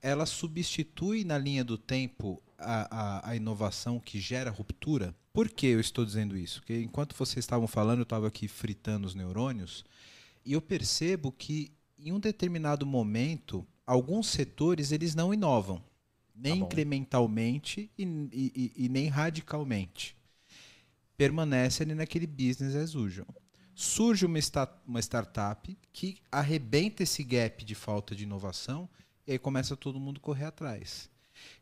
ela 0.01 0.25
substitui 0.25 1.23
na 1.23 1.37
linha 1.37 1.63
do 1.63 1.77
tempo 1.77 2.41
a, 2.57 2.87
a, 3.27 3.29
a 3.31 3.35
inovação 3.35 3.99
que 3.99 4.19
gera 4.19 4.49
ruptura. 4.51 5.15
Por 5.33 5.49
que 5.49 5.67
eu 5.67 5.79
estou 5.79 6.03
dizendo 6.05 6.35
isso? 6.37 6.59
Porque 6.61 6.81
enquanto 6.81 7.15
vocês 7.15 7.43
estavam 7.43 7.67
falando, 7.67 7.99
eu 7.99 8.03
estava 8.03 8.27
aqui 8.27 8.47
fritando 8.47 9.05
os 9.05 9.13
neurônios 9.15 9.85
e 10.45 10.53
eu 10.53 10.61
percebo 10.61 11.31
que 11.31 11.71
em 11.99 12.11
um 12.11 12.19
determinado 12.19 12.85
momento, 12.85 13.65
alguns 13.85 14.27
setores 14.27 14.91
eles 14.91 15.13
não 15.15 15.33
inovam, 15.33 15.83
nem 16.35 16.59
incrementalmente 16.61 17.89
e, 17.97 18.03
e- 18.03 18.51
e- 18.55 18.85
e 18.85 18.89
nem 18.89 19.07
radicalmente 19.07 20.15
permanece 21.17 21.83
ali 21.83 21.95
naquele 21.95 22.27
business 22.27 22.75
as 22.75 22.93
usual. 22.95 23.27
Surge 23.73 24.25
uma, 24.25 24.39
sta- 24.39 24.71
uma 24.87 24.99
startup 24.99 25.75
que 25.93 26.17
arrebenta 26.31 27.03
esse 27.03 27.23
gap 27.23 27.63
de 27.63 27.75
falta 27.75 28.15
de 28.15 28.23
inovação 28.23 28.89
e 29.25 29.31
aí 29.33 29.39
começa 29.39 29.75
todo 29.75 29.99
mundo 29.99 30.19
correr 30.19 30.45
atrás. 30.45 31.09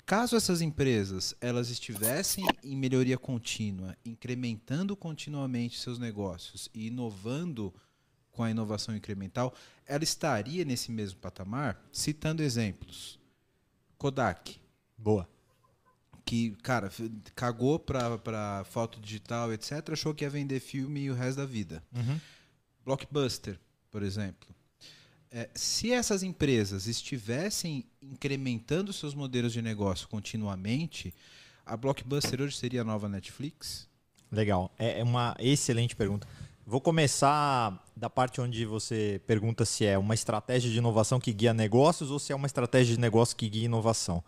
Caso 0.05 0.35
essas 0.35 0.61
empresas 0.61 1.33
elas 1.41 1.69
estivessem 1.71 2.45
em 2.63 2.77
melhoria 2.77 3.17
contínua, 3.17 3.97
incrementando 4.05 4.95
continuamente 4.95 5.79
seus 5.79 5.97
negócios 5.97 6.69
e 6.75 6.87
inovando 6.87 7.73
com 8.31 8.43
a 8.43 8.51
inovação 8.51 8.95
incremental, 8.95 9.53
ela 9.85 10.03
estaria 10.03 10.63
nesse 10.63 10.91
mesmo 10.91 11.19
patamar? 11.19 11.81
Citando 11.91 12.43
exemplos. 12.43 13.19
Kodak. 13.97 14.59
Boa. 14.95 15.27
Que, 16.23 16.51
cara, 16.61 16.91
cagou 17.35 17.79
pra 17.79 18.63
foto 18.65 18.99
digital, 18.99 19.53
etc. 19.53 19.89
Achou 19.91 20.13
que 20.13 20.23
ia 20.23 20.29
vender 20.29 20.59
filme 20.59 21.01
e 21.01 21.09
o 21.09 21.15
resto 21.15 21.37
da 21.37 21.45
vida. 21.45 21.83
Uhum. 21.95 22.19
Blockbuster, 22.83 23.59
por 23.89 24.03
exemplo. 24.03 24.53
É, 25.37 25.49
se 25.53 25.91
essas 25.91 26.23
empresas 26.23 26.87
estivessem 26.87 27.83
incrementando 28.01 28.93
seus 28.93 29.13
modelos 29.13 29.51
de 29.51 29.61
negócio 29.61 30.07
continuamente, 30.07 31.13
a 31.65 31.75
Blockbuster 31.75 32.41
hoje 32.41 32.55
seria 32.55 32.83
a 32.83 32.83
nova 32.85 33.09
Netflix? 33.09 33.85
Legal. 34.31 34.71
É 34.79 35.01
é 35.01 35.03
uma 35.03 35.35
excelente 35.37 35.93
pergunta. 35.93 36.25
Vou 36.65 36.79
começar 36.79 37.85
da 37.97 38.09
parte 38.09 38.39
onde 38.39 38.65
você 38.65 39.21
pergunta 39.27 39.65
se 39.65 39.85
é 39.85 39.97
uma 39.97 40.13
estratégia 40.13 40.71
de 40.71 40.77
inovação 40.77 41.19
que 41.19 41.33
guia 41.33 41.53
negócios 41.53 42.11
ou 42.11 42.17
se 42.17 42.31
é 42.31 42.35
uma 42.35 42.47
estratégia 42.47 42.95
de 42.95 43.01
negócio 43.01 43.35
que 43.35 43.49
guia 43.49 43.65
inovação. 43.65 44.23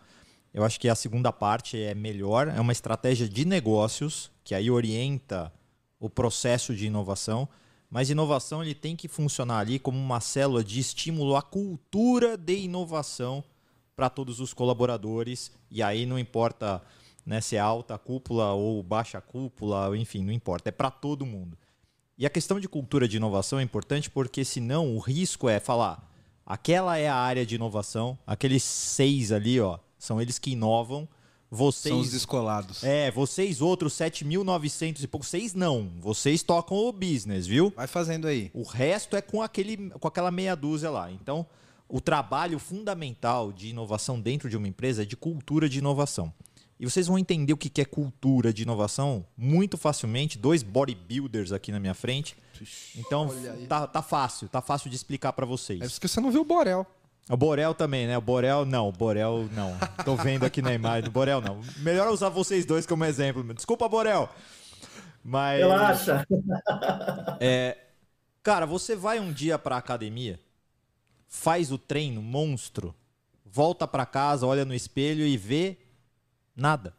Eu 0.52 0.62
acho 0.62 0.78
que 0.78 0.90
a 0.90 0.94
segunda 0.94 1.32
parte 1.32 1.80
é 1.80 1.94
melhor, 1.94 2.48
é 2.48 2.60
uma 2.60 2.72
estratégia 2.72 3.26
de 3.26 3.46
negócios 3.46 4.30
que 4.44 4.54
aí 4.54 4.70
orienta 4.70 5.50
o 5.98 6.10
processo 6.10 6.74
de 6.74 6.84
inovação, 6.84 7.48
mas 7.90 8.10
inovação 8.10 8.62
ele 8.62 8.74
tem 8.74 8.94
que 8.94 9.08
funcionar 9.08 9.58
ali 9.58 9.78
como 9.78 9.98
uma 9.98 10.20
célula 10.20 10.62
de 10.62 10.80
estímulo 10.80 11.36
à 11.36 11.42
cultura 11.42 12.36
de 12.36 12.56
inovação 12.58 13.42
para 13.96 14.10
todos 14.10 14.40
os 14.40 14.52
colaboradores 14.52 15.50
e 15.70 15.82
aí 15.82 16.06
não 16.06 16.18
importa 16.18 16.82
né, 17.28 17.40
se 17.40 17.56
é 17.56 17.58
alta 17.58 17.98
cúpula 17.98 18.52
ou 18.52 18.82
baixa 18.82 19.20
cúpula, 19.20 19.94
enfim, 19.98 20.24
não 20.24 20.32
importa, 20.32 20.70
é 20.70 20.72
para 20.72 20.90
todo 20.90 21.26
mundo. 21.26 21.58
E 22.16 22.24
a 22.24 22.30
questão 22.30 22.58
de 22.58 22.66
cultura 22.66 23.06
de 23.06 23.18
inovação 23.18 23.60
é 23.60 23.62
importante 23.62 24.08
porque 24.08 24.44
senão 24.44 24.96
o 24.96 24.98
risco 24.98 25.46
é 25.46 25.60
falar, 25.60 26.10
aquela 26.46 26.96
é 26.96 27.06
a 27.06 27.14
área 27.14 27.44
de 27.44 27.54
inovação, 27.54 28.18
aqueles 28.26 28.62
seis 28.62 29.30
ali, 29.30 29.60
ó, 29.60 29.78
são 29.98 30.22
eles 30.22 30.38
que 30.38 30.52
inovam, 30.52 31.06
vocês 31.50 31.92
São 31.92 32.00
os 32.00 32.10
descolados. 32.10 32.84
É, 32.84 33.10
vocês 33.10 33.60
outros 33.60 33.94
7.900 33.94 35.02
e 35.02 35.06
pouco, 35.06 35.24
vocês 35.24 35.54
não, 35.54 35.90
vocês 36.00 36.42
tocam 36.42 36.76
o 36.76 36.92
business, 36.92 37.46
viu? 37.46 37.72
Vai 37.74 37.86
fazendo 37.86 38.26
aí. 38.26 38.50
O 38.52 38.62
resto 38.62 39.16
é 39.16 39.22
com 39.22 39.40
aquele 39.42 39.90
com 39.90 40.08
aquela 40.08 40.30
meia 40.30 40.54
dúzia 40.54 40.90
lá. 40.90 41.10
Então, 41.10 41.46
o 41.88 42.00
trabalho 42.00 42.58
fundamental 42.58 43.50
de 43.50 43.68
inovação 43.68 44.20
dentro 44.20 44.50
de 44.50 44.56
uma 44.56 44.68
empresa 44.68 45.02
é 45.02 45.06
de 45.06 45.16
cultura 45.16 45.68
de 45.68 45.78
inovação. 45.78 46.32
E 46.80 46.84
vocês 46.84 47.08
vão 47.08 47.18
entender 47.18 47.52
o 47.52 47.56
que 47.56 47.80
é 47.80 47.84
cultura 47.84 48.52
de 48.52 48.62
inovação 48.62 49.26
muito 49.36 49.76
facilmente. 49.76 50.38
Dois 50.38 50.62
bodybuilders 50.62 51.50
aqui 51.50 51.72
na 51.72 51.80
minha 51.80 51.94
frente. 51.94 52.36
Então, 52.96 53.28
tá, 53.68 53.86
tá 53.86 54.00
fácil, 54.00 54.48
tá 54.48 54.60
fácil 54.60 54.88
de 54.88 54.94
explicar 54.94 55.32
para 55.32 55.44
vocês. 55.44 55.80
É 55.80 55.88
porque 55.88 56.06
você 56.06 56.20
não 56.20 56.30
viu 56.30 56.42
o 56.42 56.44
Borel. 56.44 56.86
O 57.28 57.36
Borel 57.36 57.74
também, 57.74 58.06
né? 58.06 58.16
O 58.16 58.22
Borel, 58.22 58.64
não. 58.64 58.88
O 58.88 58.92
Borel, 58.92 59.48
não. 59.52 59.76
Tô 60.04 60.16
vendo 60.16 60.44
aqui 60.44 60.62
na 60.62 60.72
imagem 60.72 61.04
do 61.04 61.10
Borel, 61.10 61.40
não. 61.40 61.60
Melhor 61.78 62.08
usar 62.10 62.30
vocês 62.30 62.64
dois 62.64 62.86
como 62.86 63.04
exemplo. 63.04 63.42
Desculpa, 63.54 63.88
Borel. 63.88 64.28
Mas. 65.22 65.60
Relaxa. 65.60 66.26
É, 67.38 67.76
cara, 68.42 68.64
você 68.64 68.96
vai 68.96 69.20
um 69.20 69.30
dia 69.30 69.58
pra 69.58 69.76
academia, 69.76 70.40
faz 71.26 71.70
o 71.70 71.76
treino 71.76 72.22
monstro, 72.22 72.94
volta 73.44 73.86
pra 73.86 74.06
casa, 74.06 74.46
olha 74.46 74.64
no 74.64 74.74
espelho 74.74 75.26
e 75.26 75.36
vê 75.36 75.76
nada. 76.56 76.94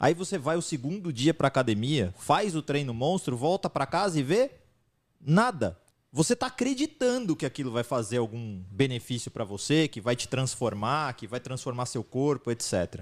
Aí 0.00 0.14
você 0.14 0.38
vai 0.38 0.56
o 0.56 0.62
segundo 0.62 1.12
dia 1.12 1.34
pra 1.34 1.48
academia, 1.48 2.14
faz 2.18 2.56
o 2.56 2.62
treino 2.62 2.94
monstro, 2.94 3.36
volta 3.36 3.68
pra 3.68 3.86
casa 3.86 4.18
e 4.18 4.22
vê 4.22 4.50
nada. 5.20 5.78
Você 6.14 6.36
tá 6.36 6.46
acreditando 6.46 7.34
que 7.34 7.44
aquilo 7.44 7.72
vai 7.72 7.82
fazer 7.82 8.18
algum 8.18 8.62
benefício 8.70 9.32
pra 9.32 9.42
você, 9.42 9.88
que 9.88 10.00
vai 10.00 10.14
te 10.14 10.28
transformar, 10.28 11.12
que 11.14 11.26
vai 11.26 11.40
transformar 11.40 11.86
seu 11.86 12.04
corpo, 12.04 12.52
etc. 12.52 13.00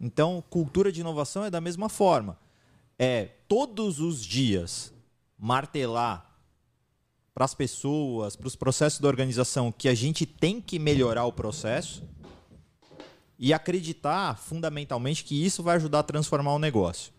Então, 0.00 0.42
cultura 0.50 0.90
de 0.90 1.00
inovação 1.00 1.44
é 1.44 1.50
da 1.50 1.60
mesma 1.60 1.88
forma. 1.88 2.36
É 2.98 3.26
todos 3.46 4.00
os 4.00 4.24
dias 4.24 4.92
martelar 5.38 6.36
para 7.32 7.44
as 7.44 7.54
pessoas, 7.54 8.34
para 8.34 8.48
os 8.48 8.56
processos 8.56 8.98
da 8.98 9.06
organização 9.06 9.70
que 9.70 9.88
a 9.88 9.94
gente 9.94 10.26
tem 10.26 10.60
que 10.60 10.80
melhorar 10.80 11.26
o 11.26 11.32
processo 11.32 12.02
e 13.38 13.54
acreditar 13.54 14.36
fundamentalmente 14.36 15.22
que 15.22 15.44
isso 15.44 15.62
vai 15.62 15.76
ajudar 15.76 16.00
a 16.00 16.02
transformar 16.02 16.54
o 16.54 16.58
negócio. 16.58 17.12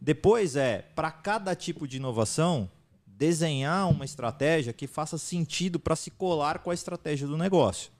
Depois 0.00 0.54
é, 0.54 0.82
para 0.94 1.10
cada 1.10 1.52
tipo 1.56 1.88
de 1.88 1.96
inovação, 1.96 2.70
desenhar 3.22 3.88
uma 3.88 4.04
estratégia 4.04 4.72
que 4.72 4.88
faça 4.88 5.16
sentido 5.16 5.78
para 5.78 5.94
se 5.94 6.10
colar 6.10 6.58
com 6.58 6.72
a 6.72 6.74
estratégia 6.74 7.24
do 7.24 7.36
negócio. 7.36 7.92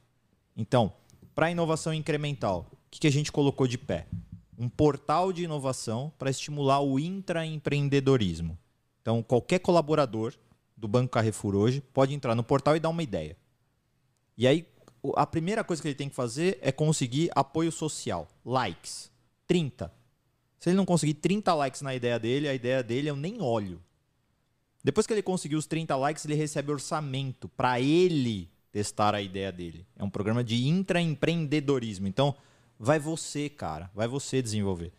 Então, 0.57 0.93
para 1.32 1.47
a 1.47 1.51
inovação 1.53 1.94
incremental, 1.94 2.66
o 2.73 2.77
que 2.90 2.99
que 2.99 3.07
a 3.07 3.12
gente 3.12 3.31
colocou 3.31 3.69
de 3.69 3.78
pé? 3.78 4.09
Um 4.59 4.69
portal 4.69 5.32
de 5.32 5.44
inovação 5.44 6.12
para 6.19 6.28
estimular 6.28 6.81
o 6.81 6.99
intraempreendedorismo. 6.99 8.59
Então, 9.01 9.23
qualquer 9.23 9.61
colaborador 9.61 10.35
do 10.77 10.89
Banco 10.89 11.12
Carrefour 11.12 11.55
hoje 11.55 11.81
pode 11.81 12.12
entrar 12.12 12.35
no 12.35 12.43
portal 12.43 12.74
e 12.74 12.81
dar 12.81 12.89
uma 12.89 13.03
ideia. 13.05 13.36
E 14.36 14.44
aí, 14.44 14.66
a 15.15 15.24
primeira 15.24 15.62
coisa 15.62 15.81
que 15.81 15.86
ele 15.86 15.94
tem 15.94 16.09
que 16.09 16.16
fazer 16.16 16.59
é 16.61 16.73
conseguir 16.73 17.31
apoio 17.32 17.70
social. 17.70 18.27
Likes. 18.44 19.09
30. 19.47 19.93
Se 20.59 20.69
ele 20.69 20.77
não 20.77 20.85
conseguir 20.85 21.15
30 21.15 21.55
likes 21.55 21.81
na 21.81 21.94
ideia 21.94 22.19
dele, 22.19 22.49
a 22.49 22.55
ideia 22.55 22.82
dele 22.82 23.09
eu 23.09 23.15
nem 23.15 23.40
olho. 23.40 23.81
Depois 24.85 25.07
que 25.07 25.13
ele 25.13 25.23
conseguir 25.23 25.57
os 25.57 25.67
30 25.67 25.95
likes, 25.97 26.25
ele 26.25 26.35
recebe 26.35 26.73
orçamento 26.73 27.49
para 27.49 27.81
ele 27.81 28.51
testar 28.73 29.15
a 29.15 29.23
ideia 29.23 29.53
dele. 29.53 29.87
É 29.97 30.03
um 30.03 30.11
programa 30.11 30.43
de 30.43 30.67
intraempreendedorismo. 30.67 32.09
Então, 32.09 32.35
vai 32.79 32.99
você, 32.99 33.49
cara, 33.49 33.91
vai 33.95 34.09
você 34.09 34.43
desenvolver. 34.43 34.93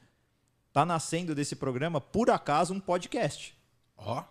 Tá 0.72 0.86
nascendo 0.86 1.36
desse 1.36 1.56
programa, 1.56 2.00
por 2.00 2.30
acaso, 2.30 2.74
um 2.74 2.80
podcast. 2.80 3.56
Ó. 3.98 4.24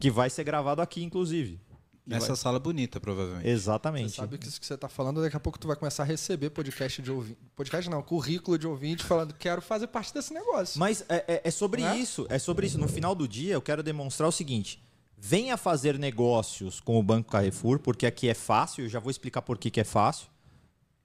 Que 0.00 0.10
vai 0.10 0.28
ser 0.28 0.44
gravado 0.44 0.82
aqui, 0.82 1.02
inclusive. 1.04 1.60
Nessa 2.04 2.28
vai- 2.28 2.36
sala 2.36 2.58
bonita, 2.58 2.98
provavelmente. 2.98 3.48
Exatamente. 3.48 4.10
Você 4.10 4.16
sabe 4.16 4.36
que 4.36 4.48
isso 4.48 4.60
que 4.60 4.66
você 4.66 4.76
tá 4.76 4.88
falando, 4.88 5.20
daqui 5.22 5.36
a 5.36 5.40
pouco 5.40 5.58
tu 5.58 5.68
vai 5.68 5.76
começar 5.76 6.02
a 6.02 6.06
receber 6.06 6.50
podcast 6.50 7.00
de 7.00 7.10
ouvinte. 7.12 7.38
Podcast 7.54 7.88
não, 7.88 8.02
currículo 8.02 8.58
de 8.58 8.66
ouvinte 8.66 9.04
falando 9.04 9.32
quero 9.34 9.62
fazer 9.62 9.86
parte 9.86 10.12
desse 10.12 10.34
negócio. 10.34 10.80
Mas 10.80 11.04
é, 11.08 11.24
é- 11.28 11.40
é 11.44 11.50
sobre 11.50 11.82
Né? 11.82 11.96
isso. 11.96 12.26
É 12.28 12.38
sobre 12.40 12.66
isso. 12.66 12.76
No 12.78 12.88
final 12.88 13.14
do 13.14 13.28
dia, 13.28 13.54
eu 13.54 13.62
quero 13.62 13.82
demonstrar 13.84 14.28
o 14.28 14.32
seguinte: 14.32 14.82
venha 15.16 15.56
fazer 15.56 15.96
negócios 15.96 16.80
com 16.80 16.98
o 16.98 17.02
Banco 17.04 17.30
Carrefour, 17.30 17.78
porque 17.78 18.04
aqui 18.04 18.28
é 18.28 18.34
fácil. 18.34 18.84
Eu 18.84 18.88
já 18.88 18.98
vou 18.98 19.10
explicar 19.10 19.42
por 19.42 19.56
que, 19.56 19.70
que 19.70 19.80
é 19.80 19.84
fácil. 19.84 20.26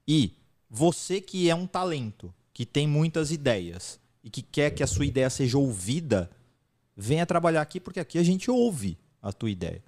E 0.08 0.34
você 0.68 1.22
que 1.22 1.48
é 1.50 1.54
um 1.54 1.68
talento, 1.68 2.34
que 2.54 2.66
tem 2.66 2.88
muitas 2.88 3.30
ideias 3.32 4.00
e 4.24 4.32
que 4.32 4.42
quer 4.42 4.72
que 4.72 4.82
a 4.82 4.88
sua 4.88 5.06
ideia 5.06 5.30
seja 5.30 5.60
ouvida, 5.60 6.30
venha 6.96 7.24
trabalhar 7.26 7.62
aqui 7.62 7.80
porque 7.80 8.00
aqui 8.00 8.18
a 8.18 8.24
gente 8.24 8.50
ouve 8.50 8.98
a 9.22 9.32
tua 9.32 9.52
ideia. 9.52 9.84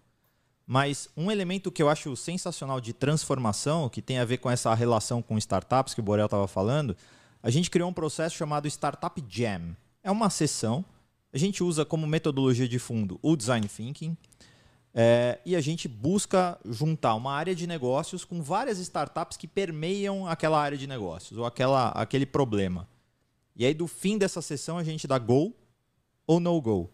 Mas 0.71 1.09
um 1.17 1.31
elemento 1.31 1.71
que 1.71 1.81
eu 1.81 1.89
acho 1.89 2.15
sensacional 2.15 2.79
de 2.79 2.93
transformação, 2.93 3.89
que 3.89 4.03
tem 4.03 4.19
a 4.19 4.23
ver 4.23 4.37
com 4.37 4.51
essa 4.51 4.71
relação 4.75 5.19
com 5.19 5.35
startups 5.35 5.95
que 5.95 5.99
o 5.99 6.03
Borel 6.03 6.25
estava 6.25 6.47
falando, 6.47 6.95
a 7.41 7.49
gente 7.49 7.71
criou 7.71 7.89
um 7.89 7.93
processo 7.93 8.35
chamado 8.35 8.67
Startup 8.67 9.25
Jam. 9.27 9.75
É 10.03 10.11
uma 10.11 10.29
sessão, 10.29 10.85
a 11.33 11.39
gente 11.39 11.63
usa 11.63 11.83
como 11.83 12.05
metodologia 12.05 12.67
de 12.67 12.77
fundo 12.77 13.19
o 13.23 13.35
design 13.35 13.67
thinking, 13.67 14.15
é, 14.93 15.39
e 15.43 15.55
a 15.55 15.61
gente 15.61 15.87
busca 15.87 16.59
juntar 16.63 17.15
uma 17.15 17.33
área 17.33 17.55
de 17.55 17.65
negócios 17.65 18.23
com 18.23 18.39
várias 18.39 18.77
startups 18.77 19.37
que 19.37 19.47
permeiam 19.47 20.27
aquela 20.27 20.61
área 20.61 20.77
de 20.77 20.85
negócios 20.85 21.39
ou 21.39 21.47
aquela, 21.47 21.89
aquele 21.93 22.27
problema. 22.27 22.87
E 23.55 23.65
aí, 23.65 23.73
do 23.73 23.87
fim 23.87 24.19
dessa 24.19 24.39
sessão, 24.39 24.77
a 24.77 24.83
gente 24.83 25.07
dá 25.07 25.17
go 25.17 25.51
ou 26.27 26.39
no 26.39 26.61
go. 26.61 26.91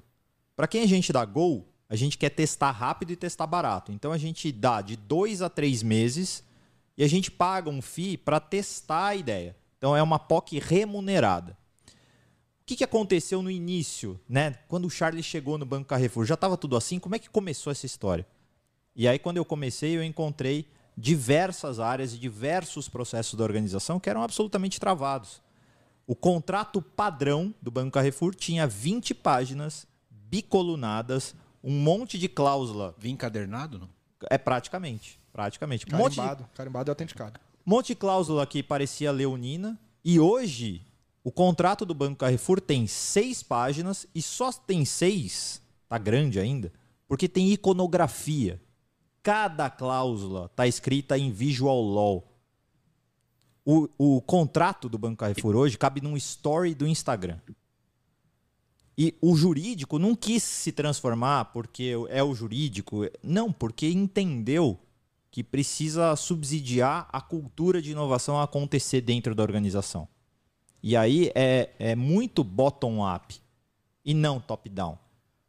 Para 0.55 0.65
quem 0.65 0.81
a 0.81 0.87
gente 0.87 1.11
dá 1.11 1.25
go, 1.25 1.67
a 1.89 1.95
gente 1.95 2.17
quer 2.17 2.29
testar 2.29 2.71
rápido 2.71 3.11
e 3.11 3.15
testar 3.15 3.47
barato. 3.47 3.91
Então 3.91 4.11
a 4.11 4.17
gente 4.17 4.51
dá 4.51 4.81
de 4.81 4.95
dois 4.95 5.41
a 5.41 5.49
três 5.49 5.83
meses 5.83 6.43
e 6.97 7.03
a 7.03 7.07
gente 7.07 7.29
paga 7.29 7.69
um 7.69 7.81
FII 7.81 8.17
para 8.17 8.39
testar 8.39 9.07
a 9.07 9.15
ideia. 9.15 9.55
Então 9.77 9.95
é 9.95 10.01
uma 10.01 10.17
POC 10.17 10.59
remunerada. 10.59 11.57
O 12.61 12.65
que, 12.65 12.75
que 12.75 12.83
aconteceu 12.83 13.43
no 13.43 13.51
início, 13.51 14.19
né? 14.27 14.55
Quando 14.67 14.85
o 14.85 14.89
Charlie 14.89 15.21
chegou 15.21 15.57
no 15.57 15.65
Banco 15.65 15.87
Carrefour, 15.87 16.25
já 16.25 16.33
estava 16.33 16.57
tudo 16.57 16.75
assim? 16.75 16.97
Como 16.97 17.13
é 17.13 17.19
que 17.19 17.29
começou 17.29 17.69
essa 17.69 17.85
história? 17.85 18.25
E 18.95 19.07
aí, 19.07 19.19
quando 19.19 19.37
eu 19.37 19.45
comecei, 19.45 19.95
eu 19.95 20.03
encontrei 20.03 20.65
diversas 20.97 21.79
áreas 21.79 22.13
e 22.13 22.17
diversos 22.17 22.89
processos 22.89 23.35
da 23.35 23.43
organização 23.43 23.99
que 23.99 24.09
eram 24.09 24.23
absolutamente 24.23 24.79
travados. 24.79 25.43
O 26.07 26.15
contrato 26.15 26.81
padrão 26.81 27.53
do 27.61 27.69
Banco 27.69 27.91
Carrefour 27.91 28.33
tinha 28.33 28.65
20 28.65 29.13
páginas 29.13 29.85
bicolunadas, 30.09 31.35
um 31.65 31.71
monte 31.77 32.17
de 32.17 32.29
cláusula. 32.29 32.95
Vinha 32.97 33.13
encadernado, 33.13 33.79
não? 33.79 33.89
É 34.29 34.37
praticamente. 34.37 35.19
Praticamente. 35.33 35.85
Um 35.91 35.97
monte 35.97 36.11
de- 36.13 36.17
Carimbado, 36.17 36.49
carimbado 36.53 36.89
e 36.89 36.91
autenticado. 36.91 37.39
um 37.65 37.69
monte 37.71 37.87
de 37.87 37.95
cláusula 37.95 38.45
que 38.47 38.63
parecia 38.63 39.11
leonina. 39.11 39.77
E 40.03 40.19
hoje, 40.19 40.81
o 41.23 41.31
contrato 41.31 41.85
do 41.85 41.93
Banco 41.95 42.17
Carrefour 42.19 42.61
tem 42.61 42.85
seis 42.87 43.41
páginas 43.43 44.05
e 44.13 44.21
só 44.21 44.51
tem 44.53 44.85
seis, 44.85 45.59
tá 45.89 45.97
grande 45.97 46.39
ainda, 46.39 46.71
porque 47.07 47.27
tem 47.27 47.51
iconografia. 47.51 48.61
Cada 49.23 49.69
cláusula 49.69 50.49
tá 50.55 50.67
escrita 50.67 51.17
em 51.17 51.31
Visual 51.31 51.81
Law. 51.83 52.31
O, 53.65 53.89
o 53.97 54.21
contrato 54.21 54.87
do 54.87 54.97
Banco 54.99 55.17
Carrefour 55.17 55.55
hoje 55.55 55.75
cabe 55.77 55.99
num 55.99 56.15
story 56.15 56.75
do 56.75 56.85
Instagram. 56.87 57.39
E 58.97 59.13
o 59.21 59.35
jurídico 59.35 59.99
não 59.99 60.15
quis 60.15 60.41
se 60.41 60.71
transformar 60.71 61.45
porque 61.45 61.93
é 62.09 62.23
o 62.23 62.33
jurídico. 62.33 63.05
Não, 63.21 63.51
porque 63.51 63.89
entendeu 63.89 64.79
que 65.29 65.43
precisa 65.43 66.15
subsidiar 66.15 67.09
a 67.11 67.19
cultura 67.19 67.81
de 67.81 67.91
inovação 67.91 68.39
a 68.39 68.43
acontecer 68.43 69.01
dentro 69.01 69.35
da 69.35 69.43
organização. 69.43 70.07
E 70.81 70.95
aí 70.95 71.29
é, 71.35 71.71
é 71.77 71.95
muito 71.95 72.41
bottom-up 72.43 73.35
e 74.05 74.13
não 74.13 74.39
top-down. 74.39 74.97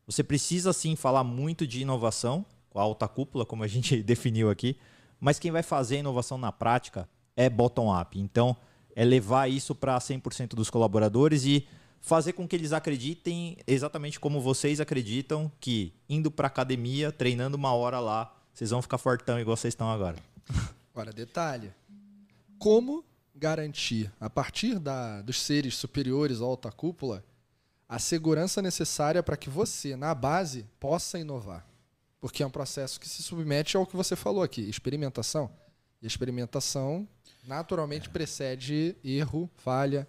Você 0.06 0.24
precisa 0.24 0.72
sim 0.72 0.96
falar 0.96 1.22
muito 1.22 1.66
de 1.66 1.82
inovação, 1.82 2.44
com 2.70 2.80
a 2.80 2.82
alta 2.82 3.06
cúpula, 3.06 3.46
como 3.46 3.62
a 3.62 3.68
gente 3.68 4.00
definiu 4.02 4.50
aqui, 4.50 4.76
mas 5.20 5.38
quem 5.38 5.52
vai 5.52 5.62
fazer 5.62 5.96
a 5.96 6.00
inovação 6.00 6.36
na 6.36 6.50
prática 6.50 7.08
é 7.36 7.48
bottom-up. 7.48 8.18
Então, 8.18 8.56
é 8.94 9.04
levar 9.04 9.48
isso 9.48 9.74
para 9.74 9.98
100% 9.98 10.54
dos 10.54 10.70
colaboradores 10.70 11.44
e 11.44 11.66
fazer 12.00 12.32
com 12.32 12.46
que 12.46 12.54
eles 12.54 12.72
acreditem 12.72 13.56
exatamente 13.66 14.20
como 14.20 14.40
vocês 14.40 14.80
acreditam 14.80 15.50
que 15.60 15.92
indo 16.08 16.30
para 16.30 16.46
academia, 16.46 17.10
treinando 17.10 17.56
uma 17.56 17.72
hora 17.72 17.98
lá, 17.98 18.34
vocês 18.52 18.70
vão 18.70 18.80
ficar 18.80 18.98
fortão 18.98 19.38
igual 19.38 19.56
vocês 19.56 19.72
estão 19.72 19.90
agora. 19.90 20.16
Agora, 20.94 21.12
detalhe. 21.12 21.72
Como 22.58 23.04
garantir, 23.34 24.10
a 24.18 24.30
partir 24.30 24.78
da, 24.78 25.20
dos 25.20 25.42
seres 25.42 25.74
superiores 25.74 26.40
à 26.40 26.44
alta 26.44 26.72
cúpula, 26.72 27.22
a 27.88 27.98
segurança 27.98 28.62
necessária 28.62 29.22
para 29.22 29.36
que 29.36 29.50
você, 29.50 29.94
na 29.94 30.14
base, 30.14 30.66
possa 30.80 31.18
inovar? 31.18 31.66
Porque 32.20 32.42
é 32.42 32.46
um 32.46 32.50
processo 32.50 32.98
que 32.98 33.08
se 33.08 33.22
submete 33.22 33.76
ao 33.76 33.86
que 33.86 33.94
você 33.94 34.16
falou 34.16 34.42
aqui, 34.42 34.62
experimentação. 34.62 35.50
E 36.00 36.06
experimentação 36.06 37.06
naturalmente 37.46 38.08
precede 38.10 38.96
erro, 39.04 39.50
falha. 39.56 40.08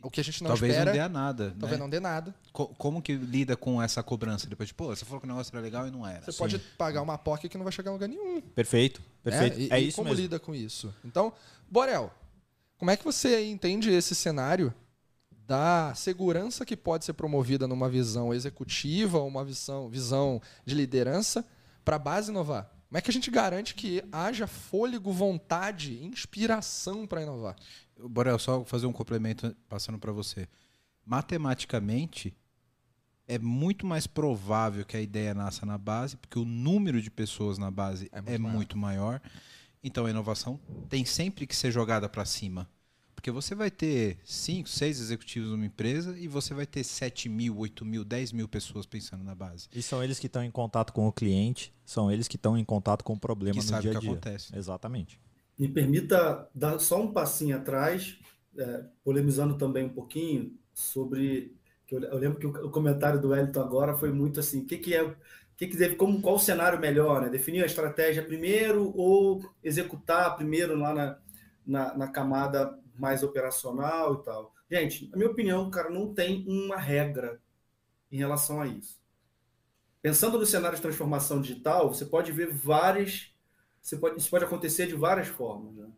O 0.00 0.10
que 0.10 0.20
a 0.20 0.24
gente 0.24 0.42
não 0.44 0.48
Talvez 0.50 0.72
espera. 0.72 0.90
não 0.90 0.92
dê 0.96 1.00
a 1.00 1.08
nada. 1.08 1.56
Talvez 1.58 1.72
né? 1.72 1.84
não 1.84 1.90
dê 1.90 1.98
nada. 1.98 2.32
Co- 2.52 2.68
como 2.78 3.02
que 3.02 3.14
lida 3.14 3.56
com 3.56 3.82
essa 3.82 4.00
cobrança 4.02 4.46
depois? 4.46 4.68
Tipo, 4.68 4.84
pô, 4.84 4.94
você 4.94 5.04
falou 5.04 5.20
que 5.20 5.26
o 5.26 5.28
negócio 5.28 5.50
era 5.52 5.60
legal 5.60 5.88
e 5.88 5.90
não 5.90 6.06
era. 6.06 6.22
Você 6.24 6.32
pode 6.38 6.56
pagar 6.78 7.02
uma 7.02 7.18
POC 7.18 7.48
que 7.48 7.58
não 7.58 7.64
vai 7.64 7.72
chegar 7.72 7.90
em 7.90 7.94
lugar 7.94 8.08
nenhum. 8.08 8.40
Perfeito, 8.40 9.02
perfeito. 9.24 9.58
Né? 9.58 9.64
E, 9.64 9.72
É 9.72 9.80
e 9.80 9.88
isso 9.88 9.96
como 9.96 10.10
mesmo. 10.10 10.22
lida 10.22 10.38
com 10.38 10.54
isso? 10.54 10.94
Então, 11.04 11.32
Borel, 11.68 12.12
como 12.78 12.92
é 12.92 12.96
que 12.96 13.04
você 13.04 13.44
entende 13.44 13.90
esse 13.90 14.14
cenário 14.14 14.72
da 15.32 15.92
segurança 15.96 16.64
que 16.64 16.76
pode 16.76 17.04
ser 17.04 17.14
promovida 17.14 17.66
numa 17.66 17.88
visão 17.88 18.32
executiva, 18.32 19.20
uma 19.22 19.44
visão, 19.44 19.88
visão 19.88 20.40
de 20.64 20.74
liderança, 20.76 21.44
para 21.84 21.96
a 21.96 21.98
base 21.98 22.30
inovar? 22.30 22.70
Como 22.88 22.96
é 22.98 23.00
que 23.02 23.10
a 23.10 23.12
gente 23.12 23.30
garante 23.30 23.74
que 23.74 24.02
haja 24.12 24.46
fôlego, 24.46 25.10
vontade, 25.12 26.02
inspiração 26.04 27.06
para 27.06 27.22
inovar? 27.22 27.56
Borel, 28.08 28.38
só 28.38 28.64
fazer 28.64 28.86
um 28.86 28.92
complemento 28.92 29.54
passando 29.68 29.98
para 29.98 30.12
você. 30.12 30.46
Matematicamente, 31.04 32.36
é 33.26 33.38
muito 33.38 33.86
mais 33.86 34.06
provável 34.06 34.84
que 34.84 34.96
a 34.96 35.00
ideia 35.00 35.34
nasça 35.34 35.66
na 35.66 35.76
base, 35.76 36.16
porque 36.16 36.38
o 36.38 36.44
número 36.44 37.00
de 37.02 37.10
pessoas 37.10 37.58
na 37.58 37.70
base 37.70 38.08
é 38.12 38.38
muito, 38.38 38.76
maior. 38.76 39.20
Então 39.82 40.06
a 40.06 40.10
inovação 40.10 40.58
tem 40.88 41.04
sempre 41.04 41.46
que 41.46 41.54
ser 41.54 41.70
jogada 41.70 42.08
para 42.08 42.24
cima. 42.24 42.68
Porque 43.14 43.30
você 43.32 43.52
vai 43.54 43.68
ter 43.70 44.18
5, 44.24 44.68
6 44.68 45.00
executivos 45.00 45.50
numa 45.50 45.66
empresa 45.66 46.16
e 46.16 46.28
você 46.28 46.54
vai 46.54 46.64
ter 46.64 46.84
7 46.84 47.28
mil, 47.28 47.58
8 47.58 47.84
mil, 47.84 48.04
10 48.04 48.30
mil 48.32 48.46
pessoas 48.46 48.86
pensando 48.86 49.24
na 49.24 49.34
base. 49.34 49.66
E 49.74 49.82
são 49.82 50.02
eles 50.04 50.20
que 50.20 50.26
estão 50.28 50.42
em 50.44 50.50
contato 50.52 50.92
com 50.92 51.06
o 51.08 51.12
cliente, 51.12 51.74
são 51.84 52.12
eles 52.12 52.28
que 52.28 52.36
estão 52.36 52.56
em 52.56 52.64
contato 52.64 53.02
com 53.02 53.14
o 53.14 53.18
problema 53.18 53.54
Que 53.58 53.64
no 53.66 53.68
sabe 53.68 53.82
dia 53.82 53.92
o 53.92 53.96
a 53.96 54.00
que 54.00 54.06
dia. 54.06 54.10
acontece. 54.12 54.56
Exatamente. 54.56 55.20
Me 55.58 55.68
permita 55.68 56.48
dar 56.54 56.78
só 56.78 57.00
um 57.00 57.12
passinho 57.12 57.56
atrás, 57.56 58.18
é, 58.56 58.84
polemizando 59.04 59.58
também 59.58 59.84
um 59.84 59.92
pouquinho 59.92 60.56
sobre. 60.72 61.56
Eu, 61.90 62.02
eu 62.02 62.18
lembro 62.18 62.38
que 62.38 62.46
o, 62.46 62.66
o 62.66 62.70
comentário 62.70 63.20
do 63.20 63.30
Wellington 63.30 63.60
agora 63.60 63.96
foi 63.96 64.12
muito 64.12 64.40
assim: 64.40 64.64
que, 64.64 64.78
que 64.78 64.94
é. 64.94 65.14
Que, 65.56 65.66
que 65.66 65.76
deve, 65.76 65.96
como, 65.96 66.22
qual 66.22 66.36
o 66.36 66.38
cenário 66.38 66.78
melhor, 66.78 67.20
né? 67.22 67.28
Definir 67.28 67.64
a 67.64 67.66
estratégia 67.66 68.24
primeiro 68.24 68.92
ou 68.96 69.44
executar 69.62 70.36
primeiro 70.36 70.78
lá 70.78 70.94
na, 70.94 71.18
na, 71.66 71.98
na 71.98 72.08
camada 72.08 72.78
mais 72.96 73.24
operacional 73.24 74.14
e 74.14 74.22
tal. 74.22 74.54
Gente, 74.70 75.08
na 75.10 75.16
minha 75.16 75.30
opinião, 75.30 75.68
cara, 75.70 75.90
não 75.90 76.14
tem 76.14 76.44
uma 76.46 76.76
regra 76.76 77.40
em 78.10 78.18
relação 78.18 78.60
a 78.60 78.66
isso. 78.66 79.00
Pensando 80.00 80.38
no 80.38 80.46
cenário 80.46 80.76
de 80.76 80.82
transformação 80.82 81.40
digital, 81.40 81.92
você 81.92 82.04
pode 82.04 82.32
ver 82.32 82.52
várias. 82.52 83.32
Pode, 84.00 84.18
isso 84.18 84.30
pode 84.30 84.44
acontecer 84.44 84.86
de 84.86 84.94
várias 84.94 85.28
formas. 85.28 85.74
Né? 85.74 85.88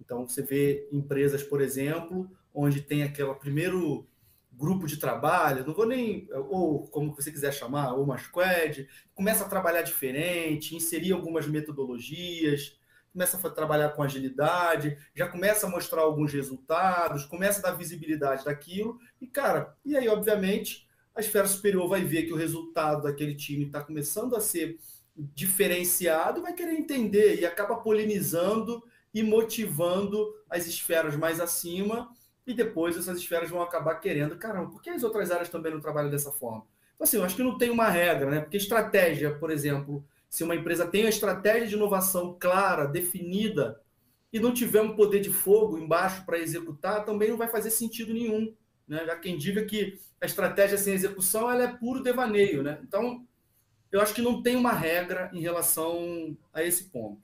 Então, 0.00 0.26
você 0.26 0.42
vê 0.42 0.88
empresas, 0.92 1.42
por 1.42 1.60
exemplo, 1.60 2.30
onde 2.54 2.80
tem 2.80 3.02
aquele 3.02 3.34
primeiro 3.34 4.06
grupo 4.52 4.86
de 4.86 4.96
trabalho, 4.96 5.66
não 5.66 5.74
vou 5.74 5.86
nem, 5.86 6.28
ou 6.32 6.86
como 6.88 7.14
você 7.14 7.30
quiser 7.30 7.52
chamar, 7.52 7.92
ou 7.92 8.04
uma 8.04 8.16
squad, 8.16 8.88
começa 9.14 9.44
a 9.44 9.48
trabalhar 9.48 9.82
diferente, 9.82 10.74
inserir 10.74 11.12
algumas 11.12 11.46
metodologias, 11.46 12.78
começa 13.12 13.36
a 13.36 13.50
trabalhar 13.50 13.90
com 13.90 14.02
agilidade, 14.02 14.96
já 15.14 15.28
começa 15.28 15.66
a 15.66 15.70
mostrar 15.70 16.02
alguns 16.02 16.32
resultados, 16.32 17.24
começa 17.26 17.60
a 17.60 17.70
dar 17.70 17.76
visibilidade 17.76 18.44
daquilo, 18.44 18.98
e 19.20 19.26
cara, 19.26 19.76
e 19.84 19.96
aí, 19.96 20.08
obviamente, 20.08 20.86
a 21.14 21.20
esfera 21.20 21.46
superior 21.46 21.88
vai 21.88 22.02
ver 22.02 22.24
que 22.24 22.32
o 22.32 22.36
resultado 22.36 23.02
daquele 23.02 23.34
time 23.34 23.66
está 23.66 23.82
começando 23.82 24.36
a 24.36 24.40
ser 24.40 24.78
diferenciado, 25.16 26.42
vai 26.42 26.52
querer 26.52 26.72
entender 26.72 27.40
e 27.40 27.46
acaba 27.46 27.76
polinizando 27.76 28.82
e 29.14 29.22
motivando 29.22 30.34
as 30.50 30.66
esferas 30.66 31.16
mais 31.16 31.40
acima, 31.40 32.10
e 32.46 32.52
depois 32.54 32.96
essas 32.96 33.18
esferas 33.18 33.50
vão 33.50 33.62
acabar 33.62 33.96
querendo, 33.96 34.36
caramba, 34.36 34.70
por 34.70 34.82
que 34.82 34.90
as 34.90 35.02
outras 35.02 35.30
áreas 35.30 35.48
também 35.48 35.72
não 35.72 35.80
trabalham 35.80 36.10
dessa 36.10 36.30
forma? 36.30 36.66
Então, 36.94 37.04
assim, 37.04 37.16
eu 37.16 37.24
acho 37.24 37.34
que 37.34 37.42
não 37.42 37.58
tem 37.58 37.70
uma 37.70 37.88
regra, 37.88 38.30
né? 38.30 38.40
Porque 38.40 38.56
estratégia, 38.56 39.34
por 39.34 39.50
exemplo, 39.50 40.04
se 40.28 40.44
uma 40.44 40.54
empresa 40.54 40.86
tem 40.86 41.02
uma 41.02 41.10
estratégia 41.10 41.66
de 41.66 41.74
inovação 41.74 42.36
clara, 42.38 42.86
definida, 42.86 43.80
e 44.32 44.38
não 44.38 44.52
tiver 44.52 44.82
um 44.82 44.94
poder 44.94 45.20
de 45.20 45.30
fogo 45.30 45.78
embaixo 45.78 46.24
para 46.24 46.38
executar, 46.38 47.04
também 47.04 47.30
não 47.30 47.36
vai 47.36 47.48
fazer 47.48 47.70
sentido 47.70 48.12
nenhum. 48.12 48.54
Né? 48.86 49.04
Já 49.06 49.16
quem 49.16 49.38
diga 49.38 49.64
que 49.64 49.98
a 50.20 50.26
estratégia 50.26 50.76
sem 50.78 50.94
execução 50.94 51.50
ela 51.50 51.64
é 51.64 51.76
puro 51.76 52.02
devaneio. 52.02 52.62
Né? 52.62 52.78
Então, 52.82 53.26
eu 53.90 54.00
acho 54.00 54.14
que 54.14 54.22
não 54.22 54.42
tem 54.42 54.56
uma 54.56 54.72
regra 54.72 55.30
em 55.32 55.40
relação 55.40 56.36
a 56.52 56.62
esse 56.62 56.84
ponto. 56.84 57.20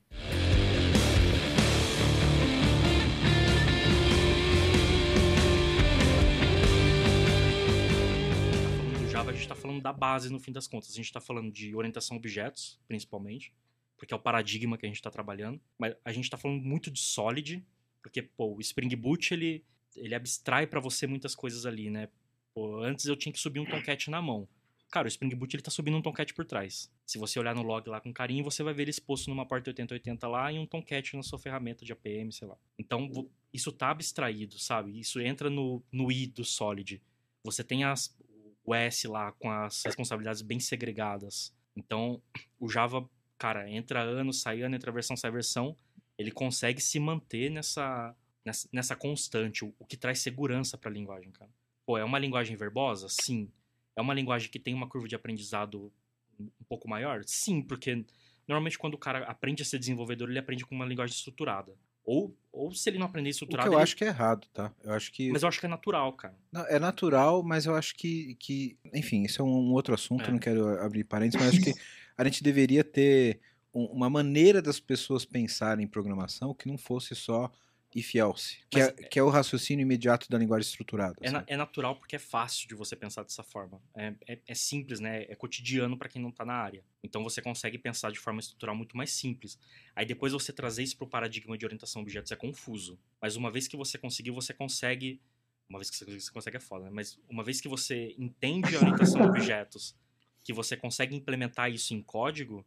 Tá 9.12 9.30
a 9.30 9.32
gente 9.32 9.42
está 9.42 9.54
falando 9.54 9.80
da 9.80 9.92
base 9.92 10.32
no 10.32 10.40
fim 10.40 10.50
das 10.50 10.66
contas. 10.66 10.90
A 10.90 10.94
gente 10.94 11.04
está 11.04 11.20
falando 11.20 11.52
de 11.52 11.76
orientação 11.76 12.16
a 12.16 12.18
objetos, 12.18 12.80
principalmente, 12.88 13.54
porque 13.96 14.12
é 14.12 14.16
o 14.16 14.20
paradigma 14.20 14.76
que 14.76 14.84
a 14.84 14.88
gente 14.88 14.96
está 14.96 15.10
trabalhando. 15.10 15.60
Mas 15.78 15.94
a 16.04 16.12
gente 16.12 16.24
está 16.24 16.36
falando 16.36 16.60
muito 16.60 16.90
de 16.90 16.98
Solid, 16.98 17.64
porque 18.02 18.20
pô, 18.20 18.56
o 18.56 18.60
Spring 18.60 18.94
Boot 18.96 19.32
ele, 19.32 19.64
ele 19.94 20.14
abstrai 20.14 20.66
para 20.66 20.80
você 20.80 21.06
muitas 21.06 21.36
coisas 21.36 21.64
ali, 21.64 21.88
né? 21.88 22.08
Pô, 22.52 22.80
antes 22.80 23.06
eu 23.06 23.14
tinha 23.14 23.32
que 23.32 23.38
subir 23.38 23.60
um 23.60 23.64
Tomcat 23.64 24.10
na 24.10 24.20
mão. 24.20 24.48
Cara, 24.92 25.06
o 25.06 25.08
Spring 25.08 25.34
Boot 25.34 25.56
ele 25.56 25.62
tá 25.62 25.70
subindo 25.70 25.96
um 25.96 26.02
Tomcat 26.02 26.34
por 26.34 26.44
trás. 26.44 26.92
Se 27.06 27.16
você 27.16 27.40
olhar 27.40 27.54
no 27.54 27.62
log 27.62 27.88
lá 27.88 27.98
com 27.98 28.12
carinho, 28.12 28.44
você 28.44 28.62
vai 28.62 28.74
ver 28.74 28.82
ele 28.82 28.90
exposto 28.90 29.30
numa 29.30 29.46
porta 29.46 29.70
8080 29.70 30.28
lá 30.28 30.52
e 30.52 30.58
um 30.58 30.66
Tomcat 30.66 31.16
na 31.16 31.22
sua 31.22 31.38
ferramenta 31.38 31.82
de 31.82 31.94
APM, 31.94 32.30
sei 32.30 32.46
lá. 32.46 32.58
Então, 32.78 33.10
isso 33.50 33.72
tá 33.72 33.90
abstraído, 33.90 34.58
sabe? 34.58 35.00
Isso 35.00 35.18
entra 35.18 35.48
no, 35.48 35.82
no 35.90 36.12
I 36.12 36.26
do 36.26 36.44
Solid. 36.44 37.02
Você 37.42 37.64
tem 37.64 37.84
as, 37.84 38.14
o 38.62 38.74
S 38.74 39.08
lá 39.08 39.32
com 39.32 39.50
as 39.50 39.82
responsabilidades 39.82 40.42
bem 40.42 40.60
segregadas. 40.60 41.54
Então, 41.74 42.20
o 42.60 42.68
Java, 42.68 43.08
cara, 43.38 43.70
entra 43.70 44.02
ano, 44.02 44.30
sai 44.30 44.60
ano, 44.60 44.76
entra 44.76 44.92
versão, 44.92 45.16
sai 45.16 45.30
versão. 45.30 45.74
Ele 46.18 46.30
consegue 46.30 46.82
se 46.82 47.00
manter 47.00 47.50
nessa, 47.50 48.14
nessa, 48.44 48.68
nessa 48.70 48.94
constante, 48.94 49.64
o, 49.64 49.74
o 49.78 49.86
que 49.86 49.96
traz 49.96 50.18
segurança 50.18 50.76
para 50.76 50.90
a 50.90 50.92
linguagem, 50.92 51.32
cara. 51.32 51.50
Pô, 51.86 51.96
é 51.96 52.04
uma 52.04 52.18
linguagem 52.18 52.58
verbosa? 52.58 53.08
Sim. 53.08 53.50
É 53.96 54.00
uma 54.00 54.14
linguagem 54.14 54.50
que 54.50 54.58
tem 54.58 54.74
uma 54.74 54.88
curva 54.88 55.06
de 55.08 55.14
aprendizado 55.14 55.92
um 56.40 56.64
pouco 56.68 56.88
maior? 56.88 57.22
Sim, 57.26 57.62
porque 57.62 58.04
normalmente 58.48 58.78
quando 58.78 58.94
o 58.94 58.98
cara 58.98 59.24
aprende 59.26 59.62
a 59.62 59.66
ser 59.66 59.78
desenvolvedor, 59.78 60.28
ele 60.30 60.38
aprende 60.38 60.64
com 60.64 60.74
uma 60.74 60.86
linguagem 60.86 61.14
estruturada. 61.14 61.74
Ou, 62.04 62.36
ou 62.50 62.74
se 62.74 62.90
ele 62.90 62.98
não 62.98 63.06
aprender 63.06 63.28
O 63.28 63.30
estruturado. 63.30 63.68
que 63.68 63.74
eu 63.74 63.78
ele- 63.78 63.82
acho 63.84 63.94
que 63.96 64.02
é 64.04 64.08
errado, 64.08 64.48
tá? 64.52 64.72
Eu 64.82 64.92
acho 64.92 65.12
que. 65.12 65.30
Mas 65.30 65.42
eu 65.42 65.48
acho 65.48 65.60
que 65.60 65.66
é 65.66 65.68
natural, 65.68 66.12
cara. 66.14 66.34
Não, 66.50 66.62
é 66.66 66.78
natural, 66.78 67.44
mas 67.44 67.64
eu 67.64 67.74
acho 67.76 67.94
que, 67.94 68.34
que 68.40 68.76
enfim, 68.92 69.22
isso 69.22 69.40
é 69.40 69.44
um, 69.44 69.70
outro 69.72 69.94
assunto, 69.94 70.24
É. 70.24 70.30
não 70.32 70.38
quero 70.38 70.66
abrir 70.82 71.04
parênteses, 71.04 71.40
mas 71.46 71.54
acho 71.54 71.62
que 71.62 71.72
a 72.18 72.24
gente 72.24 72.42
deveria 72.42 72.82
ter 72.82 73.40
um- 73.72 73.84
uma 73.86 74.10
maneira 74.10 74.60
das 74.60 74.80
pessoas 74.80 75.24
pensarem 75.24 75.84
em 75.84 75.88
programação 75.88 76.52
que 76.52 76.66
não 76.66 76.76
fosse 76.76 77.14
só 77.14 77.52
if 77.94 78.14
else, 78.14 78.58
que, 78.70 78.80
é, 78.80 78.92
que 78.92 79.18
é 79.18 79.22
o 79.22 79.28
raciocínio 79.28 79.82
imediato 79.82 80.28
da 80.28 80.38
linguagem 80.38 80.68
estruturada. 80.68 81.14
É, 81.20 81.30
na- 81.30 81.40
sabe? 81.40 81.52
é 81.52 81.56
natural 81.56 81.96
porque 81.96 82.16
é 82.16 82.18
fácil 82.18 82.68
de 82.68 82.74
você 82.74 82.96
pensar 82.96 83.22
dessa 83.22 83.42
forma. 83.42 83.82
É, 83.94 84.14
é, 84.26 84.38
é 84.46 84.54
simples, 84.54 85.00
né? 85.00 85.24
É 85.24 85.34
cotidiano 85.34 85.96
para 85.96 86.08
quem 86.08 86.20
não 86.20 86.30
tá 86.30 86.44
na 86.44 86.54
área. 86.54 86.84
Então 87.02 87.22
você 87.22 87.42
consegue 87.42 87.78
pensar 87.78 88.10
de 88.10 88.18
forma 88.18 88.40
estrutural 88.40 88.74
muito 88.74 88.96
mais 88.96 89.10
simples. 89.12 89.58
Aí 89.94 90.06
depois 90.06 90.32
você 90.32 90.52
trazer 90.52 90.82
isso 90.82 90.96
pro 90.96 91.06
paradigma 91.06 91.56
de 91.56 91.64
orientação 91.64 92.00
a 92.00 92.02
objetos 92.02 92.32
é 92.32 92.36
confuso. 92.36 92.98
Mas 93.20 93.36
uma 93.36 93.50
vez 93.50 93.68
que 93.68 93.76
você 93.76 93.98
conseguiu, 93.98 94.34
você 94.34 94.52
consegue. 94.54 95.20
Uma 95.68 95.78
vez 95.78 95.90
que 95.90 95.96
você 95.96 96.04
você 96.04 96.30
consegue 96.30 96.56
é 96.56 96.60
foda, 96.60 96.84
né? 96.86 96.90
Mas 96.92 97.18
uma 97.28 97.42
vez 97.44 97.60
que 97.60 97.68
você 97.68 98.14
entende 98.18 98.76
a 98.76 98.80
orientação 98.80 99.22
a 99.22 99.26
objetos, 99.26 99.96
que 100.44 100.52
você 100.52 100.76
consegue 100.76 101.14
implementar 101.14 101.70
isso 101.70 101.94
em 101.94 102.02
código, 102.02 102.64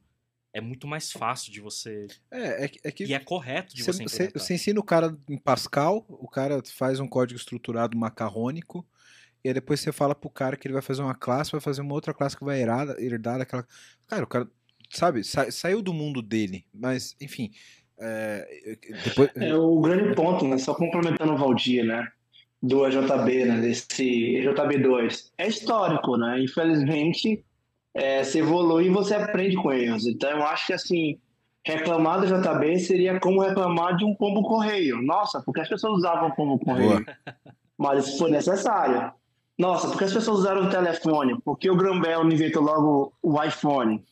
é 0.57 0.61
muito 0.61 0.87
mais 0.87 1.11
fácil 1.11 1.51
de 1.51 1.59
você. 1.59 2.07
É, 2.31 2.63
é, 2.63 2.67
que- 2.69 2.79
é 2.83 2.91
que 2.91 3.03
E 3.05 3.13
é 3.13 3.19
correto 3.19 3.75
de 3.75 3.83
Você, 3.83 3.91
você 3.91 4.03
você, 4.03 4.15
implementar. 4.15 4.41
você 4.41 4.53
ensina 4.53 4.79
o 4.79 4.83
cara 4.83 5.15
em 5.29 5.37
Pascal, 5.37 6.05
o 6.07 6.27
cara 6.29 6.61
faz 6.73 6.99
um 6.99 7.07
código 7.07 7.37
estruturado 7.39 7.97
macarrônico, 7.97 8.85
e 9.43 9.49
aí 9.49 9.53
depois 9.53 9.79
você 9.81 9.91
fala 9.91 10.15
pro 10.15 10.29
cara 10.29 10.55
que 10.57 10.65
ele 10.67 10.73
vai 10.73 10.81
fazer 10.81 11.01
uma 11.01 11.13
classe, 11.13 11.51
vai 11.51 11.61
fazer 11.61 11.81
uma 11.81 11.93
outra 11.93 12.13
classe 12.13 12.37
que 12.37 12.43
vai 12.45 12.59
herdar, 12.61 12.95
herdar 12.99 13.37
daquela. 13.39 13.67
Cara, 14.07 14.23
o 14.23 14.27
cara, 14.27 14.47
sabe, 14.89 15.23
sa- 15.23 15.51
saiu 15.51 15.81
do 15.81 15.93
mundo 15.93 16.21
dele, 16.21 16.65
mas, 16.73 17.15
enfim. 17.21 17.51
é, 17.99 18.77
depois... 19.03 19.29
É 19.35 19.55
o 19.55 19.79
grande 19.81 20.15
ponto, 20.15 20.47
né? 20.47 20.57
Só 20.57 20.73
complementando 20.73 21.33
o 21.33 21.37
Valdir, 21.37 21.85
né? 21.85 22.07
Do 22.63 22.85
EJB, 22.87 23.45
né? 23.45 23.61
Desse 23.61 24.03
EJB2. 24.37 25.31
É 25.37 25.47
histórico, 25.47 26.17
né? 26.17 26.41
Infelizmente, 26.41 27.44
é, 27.95 28.21
você 28.21 28.39
evolui 28.39 28.87
e 28.87 28.89
você 28.89 29.15
aprende 29.15 29.55
com 29.55 29.71
erros. 29.71 30.05
Então, 30.05 30.29
eu 30.29 30.43
acho 30.43 30.67
que, 30.67 30.73
assim, 30.73 31.17
reclamar 31.63 32.19
do 32.19 32.27
JB 32.27 32.77
seria 32.79 33.17
como 33.21 33.41
reclamar 33.41 33.95
de 33.95 34.03
um 34.03 34.13
pombo 34.13 34.43
correio. 34.43 35.01
Nossa, 35.01 35.41
porque 35.41 35.61
as 35.61 35.69
pessoas 35.69 35.99
usavam 35.99 36.29
pombo 36.31 36.59
correio? 36.59 37.05
Mas 37.77 38.05
isso 38.05 38.17
foi 38.17 38.31
necessário. 38.31 39.11
Nossa, 39.57 39.87
porque 39.87 40.03
as 40.03 40.13
pessoas 40.13 40.39
usaram 40.39 40.65
o 40.65 40.69
telefone? 40.69 41.39
Porque 41.43 41.69
o 41.69 41.77
Grambel 41.77 42.29
inventou 42.29 42.61
logo 42.61 43.13
o 43.23 43.41
iPhone? 43.41 44.03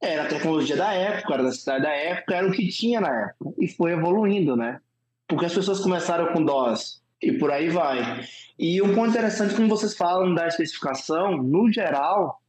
Era 0.00 0.22
a 0.22 0.28
tecnologia 0.28 0.76
da 0.76 0.92
época, 0.94 1.34
era 1.34 1.42
a 1.42 1.46
necessidade 1.46 1.82
da 1.82 1.90
época, 1.90 2.34
era 2.34 2.48
o 2.48 2.50
que 2.50 2.66
tinha 2.68 3.00
na 3.00 3.26
época. 3.26 3.54
E 3.60 3.68
foi 3.68 3.92
evoluindo, 3.92 4.56
né? 4.56 4.80
Porque 5.28 5.44
as 5.44 5.54
pessoas 5.54 5.80
começaram 5.80 6.32
com 6.32 6.42
DOS 6.42 7.02
e 7.22 7.32
por 7.32 7.52
aí 7.52 7.68
vai. 7.68 8.24
E 8.58 8.80
um 8.82 8.94
ponto 8.94 9.10
interessante, 9.10 9.54
como 9.54 9.68
vocês 9.68 9.96
falam 9.96 10.34
da 10.34 10.48
especificação, 10.48 11.36
no 11.36 11.70
geral, 11.70 12.41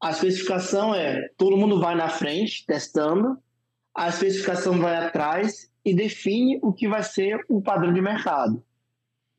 a 0.00 0.10
especificação 0.10 0.94
é 0.94 1.28
todo 1.36 1.56
mundo 1.56 1.80
vai 1.80 1.94
na 1.94 2.08
frente 2.08 2.64
testando, 2.66 3.38
a 3.94 4.08
especificação 4.08 4.78
vai 4.78 4.96
atrás 4.96 5.70
e 5.84 5.94
define 5.94 6.58
o 6.62 6.72
que 6.72 6.88
vai 6.88 7.02
ser 7.02 7.44
o 7.48 7.62
padrão 7.62 7.92
de 7.92 8.00
mercado. 8.00 8.62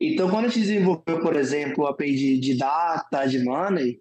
Então, 0.00 0.30
quando 0.30 0.46
a 0.46 0.48
gente 0.48 0.60
desenvolveu, 0.60 1.20
por 1.20 1.36
exemplo, 1.36 1.86
a 1.86 1.90
API 1.90 2.14
de, 2.14 2.38
de 2.38 2.56
data, 2.56 3.26
de 3.26 3.42
money, 3.44 4.00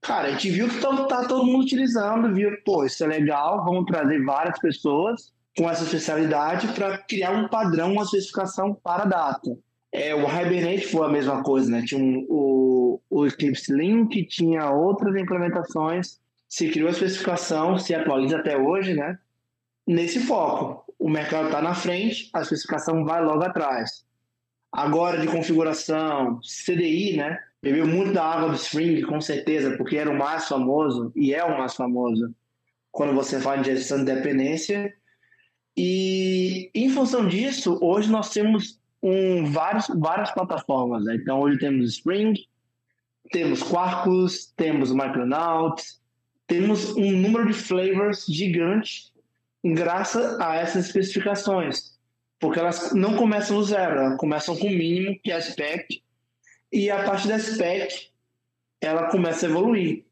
cara, 0.00 0.28
a 0.28 0.30
gente 0.32 0.50
viu 0.50 0.68
que 0.68 0.80
tá, 0.80 1.06
tá 1.06 1.28
todo 1.28 1.44
mundo 1.44 1.62
utilizando, 1.62 2.34
viu, 2.34 2.50
pô, 2.64 2.84
isso 2.84 3.04
é 3.04 3.06
legal, 3.06 3.64
vamos 3.64 3.84
trazer 3.84 4.22
várias 4.24 4.58
pessoas 4.58 5.32
com 5.56 5.70
essa 5.70 5.84
especialidade 5.84 6.68
para 6.68 6.98
criar 6.98 7.30
um 7.30 7.48
padrão, 7.48 7.92
uma 7.92 8.02
especificação 8.02 8.74
para 8.74 9.04
data. 9.04 9.56
É, 9.94 10.12
o 10.12 10.26
Hibernate 10.26 10.88
foi 10.88 11.06
a 11.06 11.08
mesma 11.08 11.40
coisa, 11.44 11.70
né? 11.70 11.84
Tinha 11.86 12.02
um, 12.02 12.26
o, 12.28 13.00
o 13.08 13.26
Eclipse 13.26 13.72
Link, 13.72 14.24
tinha 14.24 14.68
outras 14.68 15.14
implementações, 15.14 16.18
se 16.48 16.68
criou 16.68 16.88
a 16.88 16.90
especificação, 16.90 17.78
se 17.78 17.94
atualiza 17.94 18.38
até 18.38 18.58
hoje, 18.58 18.92
né? 18.92 19.16
Nesse 19.86 20.18
foco. 20.18 20.84
O 20.98 21.08
mercado 21.08 21.46
está 21.46 21.62
na 21.62 21.74
frente, 21.76 22.28
a 22.34 22.40
especificação 22.40 23.04
vai 23.04 23.24
logo 23.24 23.44
atrás. 23.44 24.04
Agora, 24.72 25.20
de 25.20 25.28
configuração, 25.28 26.40
CDI, 26.40 27.16
né? 27.16 27.38
Bebeu 27.62 27.86
muito 27.86 28.12
da 28.12 28.24
água 28.24 28.48
do 28.48 28.56
Spring, 28.56 29.00
com 29.02 29.20
certeza, 29.20 29.76
porque 29.76 29.96
era 29.96 30.10
o 30.10 30.18
mais 30.18 30.48
famoso, 30.48 31.12
e 31.14 31.32
é 31.32 31.44
o 31.44 31.56
mais 31.56 31.74
famoso, 31.74 32.34
quando 32.90 33.14
você 33.14 33.38
fala 33.40 33.62
de 33.62 33.72
gestão 33.72 33.98
de 33.98 34.12
dependência. 34.12 34.92
E, 35.76 36.68
em 36.74 36.88
função 36.90 37.28
disso, 37.28 37.78
hoje 37.80 38.10
nós 38.10 38.30
temos 38.30 38.82
um, 39.04 39.44
vários, 39.44 39.86
várias 39.88 40.30
plataformas. 40.30 41.04
Né? 41.04 41.16
Então, 41.16 41.38
hoje 41.40 41.58
temos 41.58 41.90
Spring, 41.90 42.34
temos 43.30 43.62
Quarkus, 43.62 44.46
temos 44.56 44.90
Micronauts, 44.92 46.00
temos 46.46 46.96
um 46.96 47.12
número 47.12 47.46
de 47.46 47.52
flavors 47.52 48.24
gigante 48.26 49.12
graças 49.62 50.40
a 50.40 50.56
essas 50.56 50.86
especificações. 50.86 51.94
Porque 52.40 52.58
elas 52.58 52.92
não 52.92 53.16
começam 53.16 53.58
do 53.58 53.62
zero, 53.62 53.98
elas 53.98 54.18
começam 54.18 54.56
com 54.56 54.66
o 54.66 54.70
mínimo, 54.70 55.18
que 55.22 55.30
é 55.30 55.36
a 55.36 55.40
spec, 55.40 56.02
e 56.72 56.90
a 56.90 57.04
partir 57.04 57.28
da 57.28 57.38
spec 57.38 58.08
ela 58.80 59.10
começa 59.10 59.46
a 59.46 59.48
evoluir. 59.48 60.04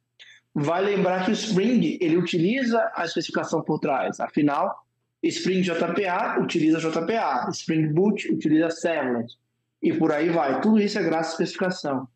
Vai 0.54 0.82
lembrar 0.82 1.24
que 1.24 1.30
o 1.30 1.34
Spring 1.34 1.98
ele 2.00 2.16
utiliza 2.16 2.90
a 2.94 3.04
especificação 3.04 3.62
por 3.62 3.78
trás, 3.78 4.20
afinal, 4.20 4.84
Spring 5.28 5.62
JPA 5.62 6.40
utiliza 6.40 6.78
JPA, 6.78 7.48
Spring 7.50 7.92
Boot 7.92 8.32
utiliza 8.32 8.70
Servlet, 8.70 9.32
e 9.82 9.92
por 9.92 10.12
aí 10.12 10.28
vai. 10.28 10.60
Tudo 10.60 10.80
isso 10.80 10.98
é 10.98 11.02
graças 11.02 11.32
à 11.32 11.32
especificação. 11.34 12.08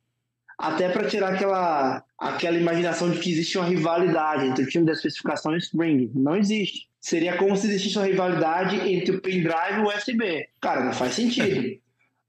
Até 0.59 0.89
para 0.89 1.09
tirar 1.09 1.35
aquela, 1.35 2.03
aquela 2.19 2.57
imaginação 2.57 3.11
de 3.11 3.19
que 3.19 3.31
existe 3.31 3.59
uma 3.59 3.66
rivalidade 3.66 4.47
entre 4.47 4.65
o 4.65 4.69
time 4.69 4.87
da 4.87 4.93
especificação 4.93 5.53
e 5.53 5.57
o 5.57 5.59
Spring. 5.59 6.11
Não 6.15 6.35
existe. 6.35 6.89
Seria 6.99 7.37
como 7.37 7.57
se 7.57 7.66
existisse 7.66 7.99
uma 7.99 8.07
rivalidade 8.07 8.77
entre 8.91 9.16
o 9.16 9.20
pendrive 9.20 9.78
e 9.78 9.81
o 9.81 9.89
USB. 9.89 10.49
Cara, 10.61 10.85
não 10.85 10.93
faz 10.93 11.15
sentido. 11.15 11.78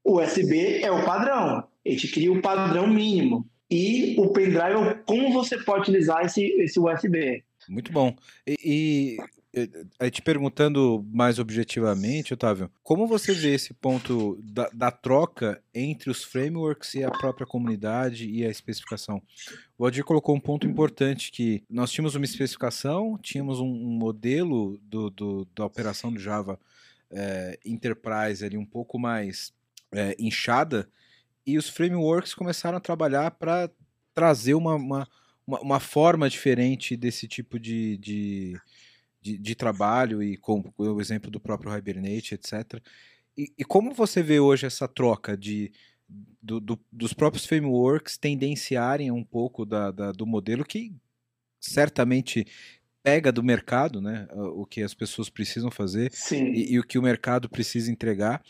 O 0.04 0.20
USB 0.20 0.82
é 0.82 0.90
o 0.90 1.04
padrão. 1.04 1.64
A 1.86 1.90
gente 1.90 2.08
cria 2.08 2.30
o 2.30 2.42
padrão 2.42 2.86
mínimo. 2.86 3.46
E 3.70 4.14
o 4.18 4.28
pendrive 4.28 4.88
é 4.88 4.94
como 5.06 5.32
você 5.32 5.58
pode 5.58 5.82
utilizar 5.82 6.24
esse, 6.24 6.42
esse 6.60 6.78
USB. 6.78 7.42
Muito 7.68 7.92
bom. 7.92 8.14
E, 8.46 8.56
e, 8.64 9.16
aí 9.98 10.10
te 10.10 10.20
perguntando 10.22 11.04
mais 11.12 11.38
objetivamente, 11.38 12.34
Otávio, 12.34 12.70
como 12.82 13.06
você 13.06 13.32
vê 13.32 13.54
esse 13.54 13.72
ponto 13.74 14.38
da, 14.42 14.68
da 14.72 14.90
troca 14.90 15.62
entre 15.74 16.10
os 16.10 16.22
frameworks 16.22 16.94
e 16.94 17.02
a 17.02 17.10
própria 17.10 17.46
comunidade 17.46 18.28
e 18.28 18.44
a 18.44 18.50
especificação? 18.50 19.22
O 19.78 19.84
Aldir 19.84 20.04
colocou 20.04 20.34
um 20.36 20.40
ponto 20.40 20.66
importante 20.66 21.30
que 21.32 21.62
nós 21.68 21.90
tínhamos 21.90 22.14
uma 22.14 22.24
especificação, 22.24 23.18
tínhamos 23.22 23.58
um, 23.60 23.66
um 23.66 23.90
modelo 23.98 24.78
do, 24.82 25.10
do- 25.10 25.48
da 25.54 25.64
operação 25.64 26.12
do 26.12 26.20
Java 26.20 26.58
eh, 27.10 27.58
Enterprise 27.64 28.44
ali 28.44 28.56
um 28.58 28.66
pouco 28.66 28.98
mais 28.98 29.52
eh, 29.92 30.14
inchada 30.18 30.88
e 31.46 31.56
os 31.56 31.68
frameworks 31.68 32.34
começaram 32.34 32.76
a 32.76 32.80
trabalhar 32.80 33.30
para 33.30 33.70
trazer 34.14 34.52
uma, 34.54 34.74
uma, 34.74 35.08
uma, 35.46 35.60
uma 35.60 35.80
forma 35.80 36.28
diferente 36.28 36.94
desse 36.96 37.26
tipo 37.26 37.58
de, 37.58 37.96
de, 37.96 38.60
de, 39.20 39.36
de 39.38 39.54
trabalho 39.54 40.22
e 40.22 40.36
com 40.36 40.62
o 40.76 41.00
exemplo 41.00 41.30
do 41.30 41.40
próprio 41.40 41.76
Hibernate, 41.76 42.34
etc. 42.34 42.80
E, 43.36 43.52
e 43.58 43.64
como 43.64 43.92
você 43.94 44.22
vê 44.22 44.38
hoje 44.40 44.66
essa 44.66 44.86
troca 44.88 45.36
de 45.36 45.72
do- 46.40 46.60
do- 46.60 46.80
dos 46.90 47.12
próprios 47.12 47.44
frameworks 47.44 48.16
tendenciarem 48.16 49.10
um 49.10 49.22
pouco 49.24 49.66
da, 49.66 49.90
da- 49.90 50.12
do 50.12 50.24
modelo 50.26 50.64
que 50.64 50.92
certamente 51.60 52.46
pega 53.02 53.30
do 53.32 53.42
mercado, 53.42 54.00
né? 54.00 54.26
O 54.32 54.64
que 54.66 54.82
as 54.82 54.94
pessoas 54.94 55.28
precisam 55.30 55.70
fazer 55.70 56.10
e, 56.54 56.72
e 56.74 56.78
o 56.78 56.82
que 56.84 56.98
o 56.98 57.02
mercado 57.02 57.48
precisa 57.48 57.90
entregar. 57.90 58.42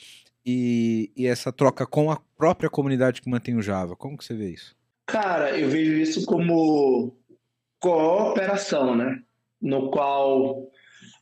E, 0.44 1.10
e 1.16 1.26
essa 1.26 1.52
troca 1.52 1.86
com 1.86 2.10
a 2.10 2.16
própria 2.36 2.70
comunidade 2.70 3.20
que 3.20 3.28
mantém 3.28 3.56
o 3.56 3.62
Java. 3.62 3.94
Como 3.96 4.16
que 4.16 4.24
você 4.24 4.34
vê 4.34 4.50
isso? 4.50 4.76
Cara, 5.06 5.58
eu 5.58 5.68
vejo 5.68 5.92
isso 5.94 6.24
como 6.24 7.16
cooperação, 7.80 8.96
né? 8.96 9.22
No 9.60 9.90
qual 9.90 10.70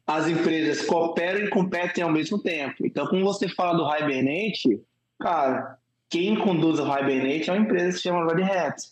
as 0.06 0.28
empresas 0.28 0.86
cooperam 0.86 1.40
e 1.40 1.50
competem 1.50 2.04
ao 2.04 2.12
mesmo 2.12 2.38
tempo. 2.40 2.86
Então, 2.86 3.06
como 3.06 3.24
você 3.24 3.48
fala 3.48 3.76
do 3.76 3.84
Hibernate, 3.84 4.80
cara, 5.18 5.78
quem 6.08 6.36
conduz 6.36 6.78
o 6.78 6.84
Hibernate 6.84 7.50
é 7.50 7.52
uma 7.52 7.62
empresa 7.62 7.88
que 7.88 7.96
se 7.96 8.02
chama 8.02 8.32
Red 8.32 8.44
Hat. 8.44 8.82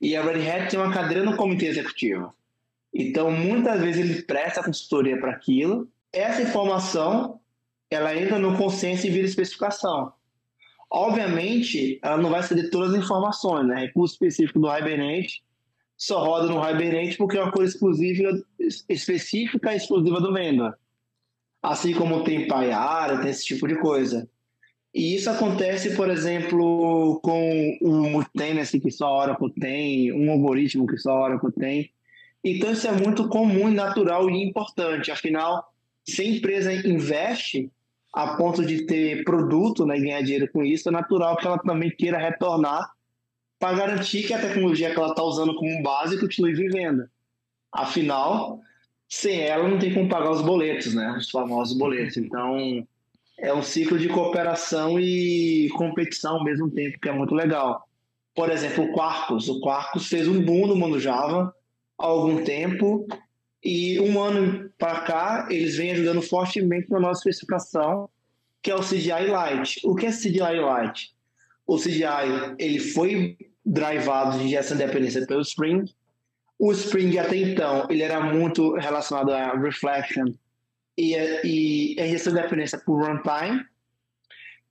E 0.00 0.14
a 0.14 0.22
Red 0.22 0.48
Hat 0.48 0.70
tem 0.70 0.78
uma 0.78 0.92
cadeira 0.92 1.24
no 1.24 1.36
comitê 1.36 1.66
executivo. 1.66 2.32
Então, 2.94 3.30
muitas 3.30 3.80
vezes 3.80 4.04
ele 4.04 4.22
presta 4.22 4.62
consultoria 4.62 5.18
para 5.18 5.32
aquilo. 5.32 5.88
Essa 6.12 6.42
informação, 6.42 7.40
ela 7.90 8.14
entra 8.14 8.38
no 8.38 8.56
consenso 8.56 9.06
e 9.06 9.10
vira 9.10 9.26
especificação. 9.26 10.12
Obviamente, 10.90 11.98
ela 12.02 12.18
não 12.18 12.30
vai 12.30 12.42
ceder 12.42 12.70
todas 12.70 12.94
as 12.94 13.02
informações, 13.02 13.66
né? 13.66 13.86
Recurso 13.86 14.14
específico 14.14 14.60
do 14.60 14.68
Hibernate 14.68 15.42
só 16.02 16.18
roda 16.18 16.48
no 16.48 16.58
Hibernate 16.68 17.16
porque 17.16 17.38
é 17.38 17.40
uma 17.40 17.52
coisa 17.52 17.72
exclusiva, 17.72 18.42
específica 18.88 19.72
e 19.72 19.76
exclusiva 19.76 20.20
do 20.20 20.32
vendor. 20.32 20.76
Assim 21.62 21.94
como 21.94 22.24
tem 22.24 22.48
PyAria, 22.48 23.20
tem 23.20 23.30
esse 23.30 23.44
tipo 23.44 23.68
de 23.68 23.76
coisa. 23.76 24.28
E 24.92 25.14
isso 25.14 25.30
acontece, 25.30 25.94
por 25.94 26.10
exemplo, 26.10 27.20
com 27.22 27.78
o 27.80 28.10
multi-tenancy 28.10 28.80
que 28.80 28.90
só 28.90 29.06
a 29.06 29.16
Oracle 29.16 29.52
tem, 29.52 30.12
um 30.12 30.32
algoritmo 30.32 30.88
que 30.88 30.98
só 30.98 31.12
a 31.12 31.22
Oracle 31.22 31.52
tem. 31.52 31.92
Então 32.42 32.72
isso 32.72 32.88
é 32.88 32.92
muito 32.92 33.28
comum, 33.28 33.70
natural 33.70 34.28
e 34.28 34.42
importante. 34.42 35.12
Afinal, 35.12 35.72
se 36.04 36.22
a 36.22 36.24
empresa 36.24 36.72
investe 36.72 37.70
a 38.12 38.34
ponto 38.36 38.66
de 38.66 38.86
ter 38.86 39.22
produto 39.22 39.86
né, 39.86 39.96
e 39.98 40.00
ganhar 40.00 40.22
dinheiro 40.22 40.50
com 40.52 40.64
isso, 40.64 40.88
é 40.88 40.92
natural 40.92 41.36
que 41.36 41.46
ela 41.46 41.58
também 41.58 41.92
queira 41.92 42.18
retornar 42.18 42.90
para 43.62 43.78
garantir 43.78 44.24
que 44.24 44.34
a 44.34 44.40
tecnologia 44.40 44.90
que 44.90 44.98
ela 44.98 45.10
está 45.10 45.22
usando 45.22 45.54
como 45.54 45.84
base 45.84 46.18
continue 46.18 46.52
vivendo. 46.52 47.08
Afinal, 47.72 48.60
sem 49.08 49.38
ela 49.38 49.68
não 49.68 49.78
tem 49.78 49.94
como 49.94 50.08
pagar 50.08 50.32
os 50.32 50.42
boletos, 50.42 50.92
né? 50.94 51.14
Os 51.16 51.30
famosos 51.30 51.78
boletos. 51.78 52.16
Então, 52.16 52.84
é 53.38 53.54
um 53.54 53.62
ciclo 53.62 54.00
de 54.00 54.08
cooperação 54.08 54.98
e 54.98 55.68
competição 55.76 56.38
ao 56.38 56.44
mesmo 56.44 56.68
tempo, 56.72 56.98
que 56.98 57.08
é 57.08 57.12
muito 57.12 57.36
legal. 57.36 57.88
Por 58.34 58.50
exemplo, 58.50 58.82
o 58.82 58.92
Quarkus. 58.92 59.48
O 59.48 59.60
Quarkus 59.60 60.08
fez 60.08 60.26
um 60.26 60.42
boom 60.42 60.66
no 60.66 60.74
mundo 60.74 60.98
Java 60.98 61.54
há 61.96 62.04
algum 62.04 62.42
tempo 62.42 63.06
e 63.62 64.00
um 64.00 64.20
ano 64.20 64.72
para 64.76 65.02
cá 65.02 65.46
eles 65.50 65.76
vêm 65.76 65.92
ajudando 65.92 66.20
fortemente 66.20 66.90
na 66.90 66.98
nossa 66.98 67.20
especificação, 67.20 68.10
que 68.60 68.72
é 68.72 68.74
o 68.74 68.80
CGI 68.80 69.28
Lite. 69.28 69.80
O 69.84 69.94
que 69.94 70.06
é 70.06 70.10
CGI 70.10 70.58
Lite? 70.58 71.12
O 71.64 71.76
CGI 71.76 72.56
ele 72.58 72.80
foi 72.80 73.36
drivado 73.64 74.38
de 74.38 74.48
de 74.48 74.74
dependência 74.74 75.26
pelo 75.26 75.42
Spring. 75.42 75.84
O 76.58 76.72
Spring 76.72 77.18
até 77.18 77.36
então 77.36 77.86
ele 77.90 78.02
era 78.02 78.20
muito 78.20 78.74
relacionado 78.74 79.32
a 79.32 79.52
reflection 79.58 80.26
e, 80.96 81.14
e 81.44 82.00
a 82.00 82.06
injeção 82.06 82.32
de 82.32 82.42
dependência 82.42 82.78
por 82.78 83.04
runtime. 83.04 83.64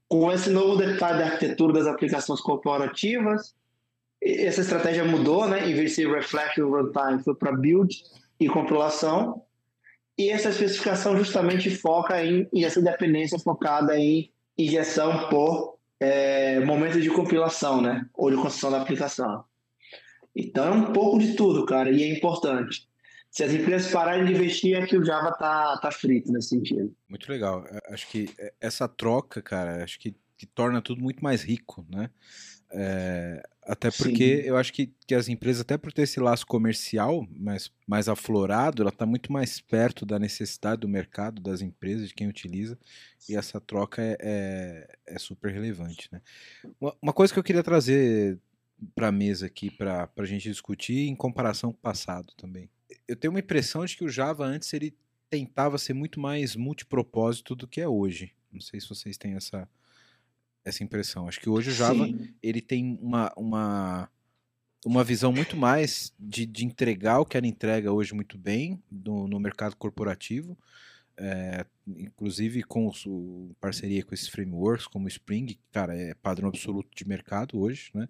Com 0.08 0.32
esse 0.32 0.50
novo 0.50 0.76
detalhe 0.76 1.20
da 1.20 1.26
arquitetura 1.26 1.74
das 1.74 1.88
aplicações 1.88 2.42
corporativas, 2.42 3.56
essa 4.22 4.62
estratégia 4.62 5.06
mudou, 5.06 5.48
né? 5.48 5.70
Em 5.70 5.74
vez 5.74 5.92
de 5.92 5.96
ser 5.96 6.12
reflection 6.12 6.70
runtime, 6.70 7.24
foi 7.24 7.36
para 7.36 7.54
build 7.54 7.96
e 8.40 8.48
compilação. 8.48 9.44
E 10.18 10.30
essa 10.30 10.50
especificação 10.50 11.18
justamente 11.18 11.70
foca 11.70 12.24
em 12.24 12.48
injeção 12.54 12.84
de 12.84 12.92
dependência 12.92 13.40
focada 13.40 13.98
em 13.98 14.32
injeção 14.58 15.30
por 15.30 15.71
é, 16.02 16.60
momento 16.62 17.00
de 17.00 17.10
compilação, 17.12 17.80
né? 17.80 18.08
Ou 18.16 18.32
de 18.32 18.36
construção 18.36 18.72
da 18.72 18.82
aplicação. 18.82 19.46
Então 20.36 20.66
é 20.66 20.72
um 20.72 20.92
pouco 20.92 21.20
de 21.20 21.36
tudo, 21.36 21.64
cara, 21.64 21.92
e 21.92 22.02
é 22.02 22.18
importante. 22.18 22.90
Se 23.30 23.44
as 23.44 23.54
empresas 23.54 23.92
pararem 23.92 24.26
de 24.26 24.34
investir, 24.34 24.76
é 24.76 24.86
que 24.86 24.98
o 24.98 25.06
Java 25.06 25.32
tá, 25.32 25.78
tá 25.78 25.92
frito 25.92 26.32
nesse 26.32 26.50
sentido. 26.50 26.94
Muito 27.08 27.32
legal. 27.32 27.64
É, 27.68 27.94
Acho 27.94 28.08
que 28.08 28.30
é, 28.40 28.52
essa 28.60 28.88
troca, 28.88 29.42
cara, 29.42 29.84
acho 29.84 30.00
que, 30.00 30.16
que 30.36 30.48
torna 30.48 30.82
tudo 30.82 31.02
muito 31.02 31.24
mais 31.24 31.44
rico, 31.44 31.86
né? 31.88 32.10
É, 32.72 33.44
até 33.64 33.92
porque 33.92 34.42
Sim. 34.42 34.48
eu 34.48 34.58
acho 34.58 34.74
que, 34.74 34.92
que 35.06 35.14
as 35.14 35.30
empresas, 35.30 35.62
até 35.62 35.78
por 35.78 35.94
ter 35.94 36.04
esse 36.04 36.20
laço 36.20 36.46
comercial 36.48 37.28
mais, 37.30 37.72
mais 37.88 38.10
aflorado, 38.10 38.82
ela 38.82 38.90
está 38.90 39.06
muito 39.06 39.32
mais 39.32 39.62
perto 39.62 40.06
da 40.06 40.18
necessidade 40.18 40.82
do 40.82 40.88
mercado, 40.88 41.42
das 41.42 41.62
empresas, 41.62 42.08
de 42.08 42.16
quem 42.16 42.28
utiliza, 42.28 42.78
e 43.30 43.36
essa 43.36 43.62
troca 43.62 44.02
é, 44.02 44.18
é, 44.20 44.98
é 45.16 45.20
super 45.20 45.52
relevante. 45.52 46.10
Né? 46.12 46.22
Uma, 46.80 46.96
uma 47.02 47.14
coisa 47.14 47.32
que 47.32 47.38
eu 47.38 47.44
queria 47.44 47.64
trazer 47.64 48.40
para 48.96 49.10
a 49.10 49.12
mesa 49.12 49.46
aqui, 49.46 49.70
para 49.70 50.10
a 50.18 50.26
gente 50.26 50.50
discutir, 50.50 51.08
em 51.08 51.16
comparação 51.16 51.72
com 51.72 51.78
o 51.78 51.82
passado 51.82 52.34
também. 52.36 52.68
Eu 53.08 53.16
tenho 53.16 53.32
uma 53.32 53.40
impressão 53.40 53.86
de 53.86 53.96
que 53.96 54.04
o 54.04 54.10
Java 54.10 54.44
antes 54.44 54.74
ele 54.74 54.96
tentava 55.30 55.78
ser 55.78 55.94
muito 55.94 56.20
mais 56.20 56.56
multipropósito 56.56 57.56
do 57.56 57.68
que 57.68 57.80
é 57.80 57.88
hoje. 57.88 58.34
Não 58.52 58.60
sei 58.60 58.82
se 58.82 58.90
vocês 58.90 59.18
têm 59.18 59.36
essa, 59.36 59.70
essa 60.64 60.84
impressão. 60.84 61.28
Acho 61.28 61.40
que 61.40 61.50
hoje 61.50 61.70
o 61.72 61.74
Java 61.74 62.06
Sim. 62.06 62.30
ele 62.42 62.62
tem 62.62 62.98
uma, 63.02 63.32
uma, 63.36 64.10
uma 64.86 65.04
visão 65.04 65.32
muito 65.32 65.56
mais 65.58 66.14
de, 66.20 66.46
de 66.46 66.66
entregar 66.66 67.20
o 67.20 67.26
que 67.26 67.38
ela 67.38 67.48
entrega 67.48 67.92
hoje 67.92 68.14
muito 68.14 68.38
bem 68.38 68.82
no, 68.92 69.28
no 69.28 69.40
mercado 69.40 69.76
corporativo, 69.76 70.58
é, 71.18 71.66
inclusive 71.88 72.64
com 72.64 72.88
o- 73.06 73.52
parceria 73.60 74.04
com 74.04 74.14
esses 74.14 74.28
frameworks 74.28 74.88
como 74.88 75.06
o 75.06 75.08
Spring, 75.08 75.46
que, 75.46 75.60
cara, 75.72 75.96
é 75.96 76.14
padrão 76.16 76.50
absoluto 76.50 76.90
de 76.96 77.08
mercado 77.08 77.60
hoje, 77.60 77.92
né? 77.94 78.08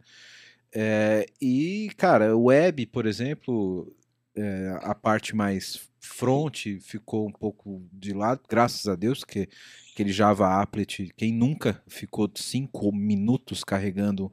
É, 0.73 1.26
e, 1.41 1.90
cara, 1.98 2.36
o 2.36 2.45
web, 2.45 2.86
por 2.86 3.06
exemplo, 3.06 3.94
é, 4.35 4.79
a 4.81 4.95
parte 4.95 5.35
mais 5.35 5.89
front 5.99 6.65
ficou 6.81 7.27
um 7.27 7.31
pouco 7.31 7.87
de 7.93 8.13
lado, 8.13 8.41
graças 8.49 8.87
a 8.87 8.95
Deus, 8.95 9.19
porque 9.19 9.47
aquele 9.93 10.11
Java 10.11 10.61
Applet, 10.61 11.11
quem 11.15 11.31
nunca 11.31 11.81
ficou 11.87 12.29
cinco 12.35 12.91
minutos 12.91 13.63
carregando 13.63 14.31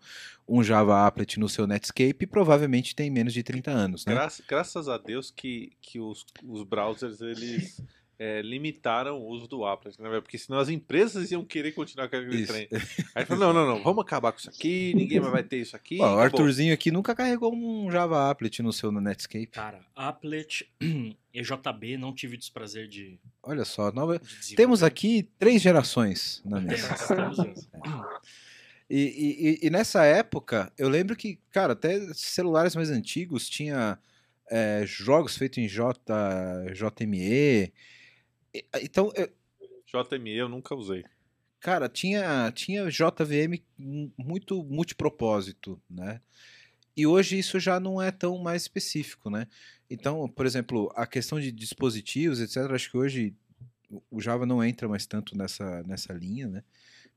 um 0.49 0.63
Java 0.63 1.07
Applet 1.07 1.39
no 1.39 1.49
seu 1.49 1.67
Netscape, 1.67 2.27
provavelmente 2.27 2.97
tem 2.97 3.11
menos 3.11 3.35
de 3.35 3.43
30 3.43 3.71
anos, 3.71 4.07
né? 4.07 4.15
Graças, 4.15 4.47
graças 4.47 4.89
a 4.89 4.97
Deus 4.97 5.31
que, 5.31 5.73
que 5.83 6.01
os, 6.01 6.25
os 6.43 6.63
browsers 6.63 7.21
eles 7.21 7.83
é, 8.19 8.43
limitaram 8.43 9.17
o 9.21 9.27
uso 9.29 9.47
do 9.47 9.65
applet, 9.65 10.01
né? 10.03 10.21
Porque 10.21 10.37
senão 10.37 10.59
as 10.59 10.69
empresas 10.69 11.31
iam 11.31 11.45
querer 11.45 11.71
continuar 11.73 12.09
com 12.09 12.17
aquele 12.17 12.37
Isso. 12.37 12.53
trem. 12.53 12.69
Aí 13.15 13.25
falou, 13.25 13.53
não, 13.53 13.65
não, 13.65 13.75
não, 13.77 13.83
vamos 13.85 14.03
acabar 14.05 14.33
com 14.33 14.39
isso 14.39 14.51
aqui, 14.51 14.93
ninguém 14.95 15.21
mais 15.21 15.33
vai 15.33 15.43
ter 15.45 15.59
isso 15.59 15.77
aqui. 15.77 15.99
Ó, 16.01 16.03
o 16.03 16.05
acabou. 16.07 16.21
Arthurzinho 16.25 16.75
aqui 16.75 16.91
nunca 16.91 17.15
carregou 17.15 17.55
um 17.55 17.91
Java 17.91 18.29
Applet 18.29 18.61
no 18.63 18.73
seu 18.73 18.91
Netscape. 18.91 19.47
Cara, 19.47 19.81
Applet, 19.95 20.69
EJB, 21.33 21.97
não 21.97 22.13
tive 22.13 22.35
o 22.35 22.39
desprazer 22.39 22.89
de. 22.89 23.21
Olha 23.43 23.65
só, 23.65 23.93
nova... 23.93 24.21
temos 24.57 24.83
aqui 24.83 25.29
três 25.39 25.63
gerações 25.63 26.43
na 26.45 26.61
mesa. 26.61 26.89
E, 28.91 28.97
e- 29.01 29.49
e- 29.65 29.67
e 29.67 29.71
nessa 29.71 30.03
época, 30.07 30.73
eu 30.79 30.89
lembro 30.89 31.15
que, 31.15 31.39
cara, 31.51 31.75
até 31.75 32.01
celulares 32.15 32.75
mais 32.75 32.89
antigos 32.91 33.47
tinha 33.47 33.99
é, 34.51 34.83
jogos 34.87 35.37
feitos 35.37 35.59
em 35.59 35.69
J, 35.69 36.01
JME. 36.73 37.71
E- 38.55 38.65
Então, 38.83 39.13
eu- 39.15 39.31
JME 39.87 40.37
eu 40.37 40.49
nunca 40.49 40.75
usei. 40.75 41.05
cara, 41.61 41.89
tinha, 41.89 42.51
tinha 42.53 42.89
JVM 42.91 43.63
mu- 43.79 44.13
muito 44.17 44.63
multipropósito, 44.65 45.81
né? 45.89 46.21
E 46.97 47.07
hoje 47.07 47.39
isso 47.39 47.59
já 47.61 47.79
não 47.81 48.01
é 48.03 48.11
tão 48.11 48.39
mais 48.39 48.63
específico, 48.63 49.31
né? 49.31 49.47
Então, 49.89 50.29
por 50.29 50.45
exemplo, 50.47 50.93
a 50.95 51.07
questão 51.07 51.41
de 51.41 51.51
dispositivos, 51.53 52.41
etc., 52.41 52.75
acho 52.75 52.91
que 52.91 52.97
hoje 52.97 53.35
o- 53.91 54.03
o 54.11 54.21
Java 54.21 54.45
não 54.45 54.63
entra 54.63 54.89
mais 54.89 55.07
tanto 55.07 55.37
nessa, 55.37 55.83
nessa 55.85 56.13
linha, 56.13 56.49
né? 56.49 56.63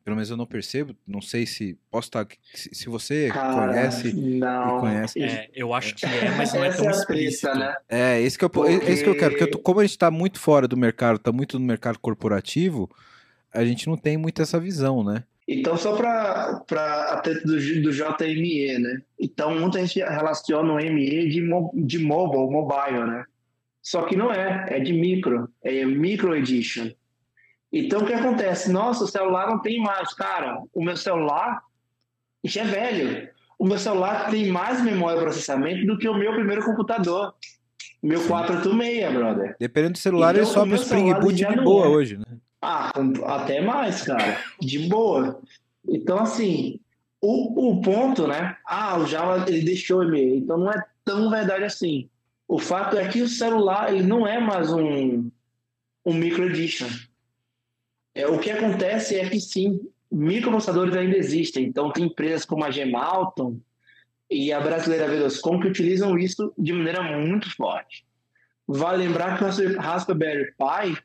Pelo 0.04 0.16
menos 0.16 0.30
eu 0.32 0.38
não 0.38 0.48
percebo, 0.48 0.96
não 1.08 1.22
sei 1.22 1.46
se 1.46 1.78
posso 1.92 2.08
estar. 2.08 2.28
Se, 2.56 2.90
você 2.90 3.30
Cara, 3.32 3.72
conhece 3.72 4.14
não. 4.14 4.78
e 4.78 4.80
conhece. 4.82 5.22
É, 5.24 5.50
eu 5.54 5.74
acho 5.74 5.94
que 5.96 6.06
é, 6.06 6.32
mas 6.36 6.52
não 6.54 6.64
é 6.64 6.72
tão 6.76 6.88
é 6.88 6.92
explícito. 6.92 7.54
né? 7.56 7.76
É, 7.88 8.20
esse 8.22 8.38
que, 8.38 8.44
eu, 8.44 8.52
esse 8.88 9.04
que 9.04 9.10
eu 9.10 9.16
quero, 9.16 9.32
porque 9.32 9.44
eu 9.44 9.48
tô- 9.48 9.58
Porque- 9.58 9.64
como 9.64 9.80
a 9.80 9.84
gente 9.84 9.92
está 9.92 10.10
muito 10.10 10.40
fora 10.40 10.68
do 10.68 10.76
mercado, 10.76 11.18
está 11.18 11.32
muito 11.32 11.60
no 11.60 11.66
mercado 11.66 12.00
corporativo, 12.00 12.90
a 13.54 13.64
gente 13.64 13.88
não 13.88 13.96
tem 13.96 14.18
muito 14.18 14.42
essa 14.42 14.60
visão, 14.60 15.04
né? 15.04 15.24
Então, 15.48 15.76
só 15.78 15.96
para 15.96 16.64
a 16.68 17.22
do, 17.46 17.82
do 17.82 17.92
JME, 17.92 18.80
né? 18.80 19.02
Então, 19.20 19.60
muita 19.60 19.80
gente 19.86 20.00
relaciona 20.00 20.72
o 20.74 20.78
ME 20.78 21.30
de, 21.30 21.42
mo- 21.42 21.72
de 21.76 22.00
mobile, 22.00 22.50
mobile, 22.50 23.06
né? 23.06 23.24
Só 23.82 24.04
que 24.04 24.16
não 24.16 24.32
é, 24.32 24.66
é 24.70 24.80
de 24.80 24.94
micro, 24.94 25.50
é 25.64 25.84
micro 25.86 26.36
edition. 26.36 26.90
Então, 27.72 28.02
o 28.02 28.06
que 28.06 28.14
acontece? 28.14 28.72
Nossa, 28.72 29.04
o 29.04 29.08
celular 29.08 29.48
não 29.48 29.60
tem 29.60 29.80
mais. 29.82 30.14
Cara, 30.14 30.62
o 30.74 30.84
meu 30.84 30.98
celular, 30.98 31.62
Isso 32.44 32.60
é 32.60 32.64
velho. 32.64 33.30
O 33.58 33.66
meu 33.66 33.78
celular 33.78 34.30
tem 34.30 34.48
mais 34.48 34.82
memória 34.82 35.20
de 35.20 35.24
processamento 35.24 35.86
do 35.86 35.98
que 35.98 36.10
o 36.10 36.16
meu 36.16 36.34
primeiro 36.34 36.66
computador. 36.66 37.34
Meu 38.02 38.26
486, 38.26 39.14
brother. 39.14 39.56
Dependendo 39.60 39.94
do 39.94 40.00
celular, 40.00 40.32
Então, 40.32 40.44
ele 40.44 40.52
sobe 40.52 40.74
o 40.74 40.76
Spring 40.76 41.14
Boot 41.14 41.38
já 41.38 41.52
de 41.52 41.64
boa 41.64 41.86
é. 41.86 41.90
hoje, 41.90 42.18
né? 42.18 42.38
Ah, 42.62 42.92
até 43.28 43.62
mais, 43.62 44.02
cara. 44.02 44.40
De 44.60 44.80
boa. 44.88 45.40
Então, 45.88 46.20
assim, 46.20 46.80
o, 47.22 47.70
o 47.70 47.82
ponto, 47.82 48.28
né? 48.28 48.58
Ah, 48.66 48.98
o 48.98 49.06
Java 49.06 49.46
ele 49.48 49.62
deixou 49.62 50.04
e-mail. 50.04 50.36
Então 50.38 50.58
não 50.58 50.72
é 50.72 50.84
tão 51.06 51.30
verdade 51.30 51.64
assim. 51.64 52.10
O 52.48 52.58
fato 52.58 52.98
é 52.98 53.08
que 53.08 53.22
o 53.22 53.28
celular 53.28 53.94
ele 53.94 54.04
não 54.04 54.28
é 54.28 54.40
mais 54.40 54.74
um, 54.74 55.30
um 56.04 56.14
micro 56.14 56.46
edition. 56.46 56.88
É, 58.14 58.28
o 58.28 58.40
que 58.40 58.52
acontece 58.52 59.16
é 59.16 59.30
que 59.30 59.40
sim, 59.40 59.80
microprocessadores 60.12 60.96
ainda 60.96 61.18
existem. 61.18 61.66
Então 61.66 61.92
tem 61.92 62.06
empresas 62.06 62.46
como 62.46 62.64
a 62.64 62.72
Gemalton 62.72 63.60
e 64.30 64.52
a 64.52 64.60
brasileira 64.60 65.08
Veloscom 65.08 65.60
que 65.60 65.68
utilizam 65.68 66.18
isso 66.18 66.54
de 66.58 66.74
maneira 66.74 67.02
muito 67.02 67.54
forte. 67.56 68.06
Vale 68.68 69.06
lembrar 69.06 69.38
que 69.38 69.44
o 69.44 69.80
Raspberry 69.80 70.54
Pi 70.54 70.98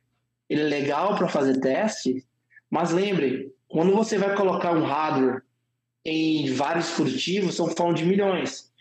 ele 0.48 0.62
é 0.62 0.64
legal 0.64 1.16
para 1.16 1.28
fazer 1.28 1.60
teste, 1.60 2.24
mas 2.70 2.92
lembre, 2.92 3.52
quando 3.68 3.92
você 3.92 4.16
vai 4.16 4.34
colocar 4.36 4.72
um 4.72 4.84
hardware 4.84 5.42
em 6.04 6.52
vários 6.52 6.86
dispositivos, 6.86 7.56
são 7.56 7.68
falando 7.68 7.96
de 7.96 8.04
milhões. 8.04 8.72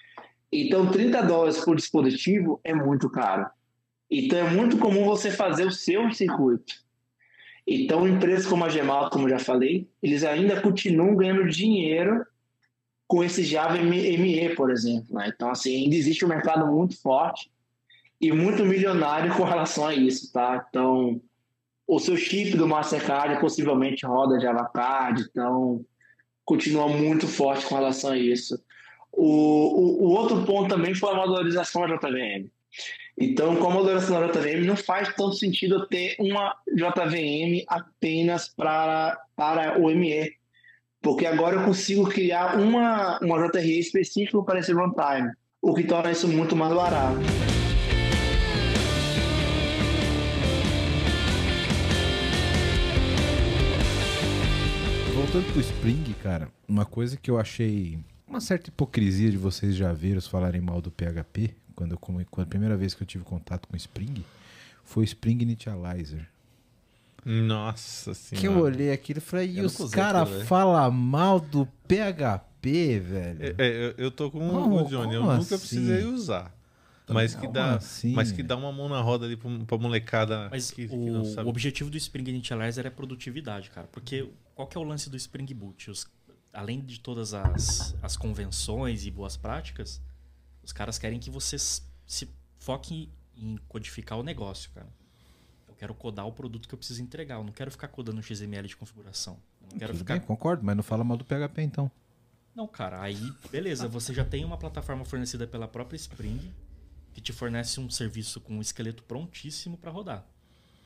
Então, 0.51 0.91
30 0.91 1.23
dólares 1.23 1.57
por 1.63 1.75
dispositivo 1.75 2.61
é 2.63 2.73
muito 2.73 3.09
caro. 3.09 3.47
Então, 4.09 4.37
é 4.37 4.49
muito 4.51 4.77
comum 4.77 5.05
você 5.05 5.31
fazer 5.31 5.65
o 5.65 5.71
seu 5.71 6.11
circuito. 6.11 6.84
Então, 7.67 8.07
empresas 8.07 8.45
como 8.45 8.63
a 8.63 8.69
Gemal, 8.69 9.09
como 9.09 9.29
já 9.29 9.39
falei, 9.39 9.87
eles 10.01 10.23
ainda 10.23 10.61
continuam 10.61 11.15
ganhando 11.15 11.49
dinheiro 11.49 12.25
com 13.07 13.23
esse 13.23 13.43
Java 13.43 13.77
ME, 13.77 14.55
por 14.55 14.71
exemplo. 14.71 15.15
né? 15.15 15.31
Então, 15.33 15.49
assim, 15.49 15.83
ainda 15.83 15.95
existe 15.95 16.23
um 16.23 16.27
mercado 16.27 16.67
muito 16.67 16.99
forte 17.01 17.49
e 18.21 18.31
muito 18.31 18.63
milionário 18.63 19.35
com 19.35 19.43
relação 19.43 19.87
a 19.87 19.95
isso, 19.95 20.31
tá? 20.31 20.65
Então, 20.69 21.19
o 21.87 21.99
seu 21.99 22.15
chip 22.17 22.55
do 22.55 22.67
Mastercard 22.67 23.39
possivelmente 23.39 24.05
roda 24.05 24.39
Java 24.39 24.65
Card, 24.65 25.25
então 25.29 25.85
continua 26.43 26.87
muito 26.87 27.27
forte 27.27 27.65
com 27.65 27.75
relação 27.75 28.11
a 28.11 28.17
isso. 28.17 28.59
O, 29.11 29.23
o, 29.23 30.03
o 30.03 30.09
outro 30.09 30.43
ponto 30.45 30.69
também 30.69 30.93
foi 30.93 31.11
a 31.11 31.15
modularização 31.15 31.87
da 31.87 31.95
JVM. 31.95 32.49
Então, 33.17 33.55
com 33.55 33.67
a 33.69 33.73
modulação 33.73 34.19
da 34.19 34.27
JVM, 34.27 34.65
não 34.65 34.75
faz 34.75 35.07
tanto 35.15 35.35
sentido 35.35 35.75
eu 35.75 35.85
ter 35.87 36.15
uma 36.19 36.53
JVM 36.67 37.63
apenas 37.67 38.49
para, 38.49 39.17
para 39.35 39.79
o 39.79 39.89
ME, 39.89 40.33
porque 41.01 41.25
agora 41.25 41.55
eu 41.55 41.63
consigo 41.63 42.09
criar 42.09 42.59
uma, 42.59 43.17
uma 43.19 43.47
JRE 43.47 43.79
específica 43.79 44.41
para 44.43 44.59
esse 44.59 44.73
runtime, 44.73 45.31
o 45.61 45.73
que 45.73 45.83
torna 45.83 46.11
isso 46.11 46.27
muito 46.27 46.57
mais 46.57 46.73
barato. 46.73 47.17
Voltando 55.13 55.49
pro 55.53 55.61
Spring, 55.61 56.15
cara, 56.21 56.49
uma 56.67 56.85
coisa 56.85 57.15
que 57.15 57.31
eu 57.31 57.39
achei 57.39 57.97
uma 58.27 58.41
certa 58.41 58.69
hipocrisia 58.69 59.31
de 59.31 59.37
vocês 59.37 59.73
já 59.75 59.93
viram 59.93 60.19
falarem 60.21 60.59
mal 60.59 60.81
do 60.81 60.91
PHP, 60.91 61.55
quando, 61.75 61.91
eu, 61.91 61.97
quando 61.97 62.45
a 62.45 62.49
primeira 62.49 62.75
vez 62.77 62.93
que 62.93 63.03
eu 63.03 63.07
tive 63.07 63.23
contato 63.23 63.67
com 63.67 63.73
o 63.73 63.77
Spring, 63.77 64.23
foi 64.83 65.03
o 65.03 65.05
Spring 65.05 65.41
Initializer. 65.41 66.27
Nossa 67.25 68.11
Que 68.11 68.15
senhora. 68.37 68.59
eu 68.59 68.63
olhei 68.63 68.91
aquilo 68.91 69.17
e 69.17 69.21
falei, 69.21 69.49
e 69.51 69.61
os 69.61 69.75
caras 69.89 70.29
velho. 70.29 70.45
falam 70.45 70.91
mal 70.91 71.39
do 71.39 71.65
PHP, 71.87 72.99
velho. 72.99 73.43
É, 73.43 73.55
é, 73.57 73.85
eu, 73.87 73.93
eu 74.05 74.11
tô 74.11 74.29
com 74.29 74.47
Como- 74.47 74.83
o 74.83 74.87
Johnny, 74.87 75.15
eu 75.15 75.21
nunca 75.23 75.55
assim? 75.55 75.57
precisei 75.57 76.03
usar. 76.03 76.53
Mas 77.07 77.35
que, 77.35 77.47
dá, 77.47 77.75
assim, 77.75 78.13
mas 78.13 78.31
que 78.31 78.41
dá 78.41 78.55
uma 78.57 78.71
mão 78.71 78.89
na 78.89 78.99
roda 78.99 79.25
ali 79.27 79.35
pra, 79.37 79.47
pra 79.67 79.77
molecada 79.77 80.47
Mas 80.49 80.71
que, 80.71 80.87
que 80.87 80.95
o, 80.95 81.13
não 81.13 81.23
sabe. 81.25 81.45
o 81.45 81.49
objetivo 81.51 81.87
do 81.87 81.97
Spring 81.97 82.27
Initializer 82.29 82.83
é 82.85 82.89
produtividade, 82.89 83.69
cara. 83.69 83.87
Porque 83.91 84.27
qual 84.55 84.67
que 84.67 84.75
é 84.75 84.79
o 84.81 84.83
lance 84.83 85.07
do 85.07 85.15
Spring 85.15 85.45
Boot? 85.53 85.91
Os- 85.91 86.07
além 86.51 86.79
de 86.81 86.99
todas 86.99 87.33
as, 87.35 87.95
as 88.01 88.17
convenções 88.17 89.05
e 89.05 89.11
boas 89.11 89.37
práticas, 89.37 90.01
os 90.65 90.73
caras 90.73 90.97
querem 90.97 91.19
que 91.19 91.29
você 91.29 91.57
se 91.59 92.27
foque 92.57 93.09
em 93.37 93.57
codificar 93.67 94.17
o 94.17 94.23
negócio, 94.23 94.71
cara. 94.71 94.87
Eu 95.67 95.75
quero 95.75 95.93
codar 95.93 96.25
o 96.25 96.31
produto 96.31 96.67
que 96.67 96.73
eu 96.73 96.77
preciso 96.77 97.01
entregar. 97.01 97.35
Eu 97.35 97.43
não 97.43 97.53
quero 97.53 97.69
ficar 97.69 97.87
codando 97.87 98.21
XML 98.21 98.67
de 98.67 98.75
configuração. 98.75 99.37
Eu 99.61 99.67
não 99.71 99.77
quero 99.77 99.91
Tudo 99.93 99.99
ficar 99.99 100.17
bem, 100.17 100.27
concordo, 100.27 100.65
mas 100.65 100.75
não 100.75 100.83
fala 100.83 101.03
mal 101.03 101.17
do 101.17 101.23
PHP 101.23 101.61
então. 101.61 101.91
não, 102.55 102.67
cara, 102.67 103.01
aí 103.01 103.31
beleza, 103.51 103.87
você 103.87 104.13
já 104.13 104.23
tem 104.25 104.43
uma 104.45 104.57
plataforma 104.57 105.05
fornecida 105.05 105.45
pela 105.45 105.67
própria 105.67 105.97
Spring 105.97 106.51
que 107.13 107.21
te 107.21 107.31
fornece 107.31 107.79
um 107.79 107.89
serviço 107.89 108.41
com 108.41 108.55
um 108.55 108.61
esqueleto 108.61 109.03
prontíssimo 109.03 109.77
para 109.77 109.91
rodar. 109.91 110.25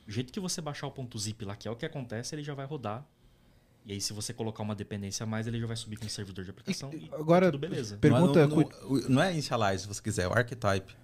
Do 0.06 0.12
jeito 0.12 0.32
que 0.32 0.40
você 0.40 0.60
baixar 0.60 0.86
o 0.88 0.90
ponto 0.90 1.18
.zip 1.18 1.44
lá, 1.44 1.56
que 1.56 1.68
é 1.68 1.70
o 1.70 1.76
que 1.76 1.86
acontece, 1.86 2.34
ele 2.34 2.42
já 2.42 2.54
vai 2.54 2.66
rodar. 2.66 3.06
E 3.86 3.92
aí 3.92 4.00
se 4.00 4.12
você 4.12 4.32
colocar 4.32 4.62
uma 4.62 4.74
dependência 4.74 5.24
a 5.24 5.26
mais, 5.26 5.46
ele 5.46 5.58
já 5.58 5.66
vai 5.66 5.76
subir 5.76 5.96
com 5.96 6.06
o 6.06 6.08
servidor 6.08 6.44
de 6.44 6.50
aplicação 6.50 6.90
e, 6.92 7.08
agora, 7.12 7.46
tudo 7.50 7.60
beleza. 7.60 7.96
pergunta- 7.96 8.46
Não, 8.46 8.60
é- 8.60 8.64
não, 8.64 8.70
não- 9.00 9.08
não 9.08 9.22
é 9.22 9.32
initialize, 9.32 9.82
se 9.82 9.88
você 9.88 10.02
quiser, 10.02 10.22
é 10.24 10.28
o 10.28 10.32
archetype. 10.32 10.94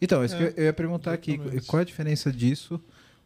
Então, 0.00 0.24
isso 0.24 0.34
É, 0.36 0.50
que 0.52 0.60
eu- 0.60 0.64
ia 0.64 0.72
perguntar 0.72 1.12
aqui, 1.12 1.38
qual 1.66 1.80
é 1.80 1.82
a 1.82 1.84
diferença 1.84 2.30
disso, 2.32 2.80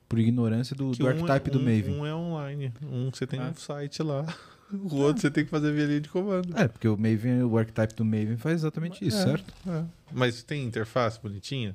por 0.08 0.18
ignorância, 0.18 0.74
do, 0.76 0.92
Que 0.92 0.98
do 0.98 1.04
um 1.04 1.08
é- 1.08 1.12
archetype 1.12 1.50
do 1.50 1.58
um- 1.58 1.62
Maven? 1.62 1.94
Um 2.00 2.06
é 2.06 2.14
online, 2.14 2.72
um 2.82 3.10
você 3.12 3.26
tem 3.26 3.40
Ah. 3.40 3.50
um 3.50 3.54
site 3.54 4.02
lá, 4.02 4.24
o 4.72 4.96
outro 4.96 5.20
você 5.22 5.30
tem 5.30 5.44
que 5.44 5.50
fazer 5.50 5.72
via 5.72 5.86
linha 5.86 6.00
de 6.00 6.08
comando. 6.08 6.56
É, 6.56 6.66
porque 6.68 6.88
o 6.88 6.96
Maven, 6.96 7.42
o 7.42 7.58
archetype 7.58 7.94
do 7.94 8.04
Maven 8.04 8.36
faz 8.36 8.56
exatamente 8.60 9.04
isso, 9.06 9.18
É, 9.18 9.22
certo? 9.24 9.52
é. 9.68 9.84
Mas 10.12 10.42
tem 10.42 10.64
interface 10.64 11.20
bonitinha? 11.20 11.74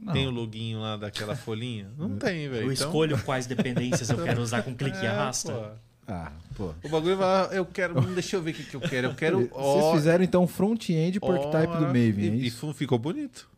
Não. 0.00 0.12
Tem 0.12 0.26
o 0.26 0.30
loginho 0.30 0.80
lá 0.80 0.96
daquela 0.96 1.34
folhinha? 1.34 1.88
Não 1.96 2.10
tem, 2.18 2.48
velho. 2.48 2.66
Eu 2.66 2.72
Então- 2.72 2.86
escolho 2.88 3.18
quais 3.24 3.46
dependências 3.46 4.10
eu 4.10 4.22
quero 4.22 4.40
usar 4.42 4.62
com 4.62 4.74
clique 4.74 4.98
e 5.02 5.06
É, 5.06 5.08
arrasta. 5.08 5.52
pô. 5.52 5.87
Ah, 6.08 6.32
pô. 6.56 6.72
O 6.82 6.88
bagulho 6.88 7.16
vai, 7.18 7.58
eu 7.58 7.66
quero, 7.66 8.00
deixa 8.14 8.36
eu 8.36 8.42
ver 8.42 8.52
o 8.52 8.54
que, 8.54 8.64
que 8.64 8.74
eu 8.74 8.80
quero. 8.80 9.08
Eu 9.08 9.14
quero. 9.14 9.40
Vocês 9.52 9.84
ó, 9.84 9.94
fizeram 9.94 10.24
então 10.24 10.46
front-end 10.46 11.20
pro 11.20 11.32
archetype 11.32 11.76
do 11.76 11.82
Maven, 11.86 12.18
e, 12.24 12.28
é 12.28 12.34
e 12.34 12.46
isso? 12.46 12.58
fu- 12.58 12.72
ficou 12.72 12.98
bonito. 12.98 13.48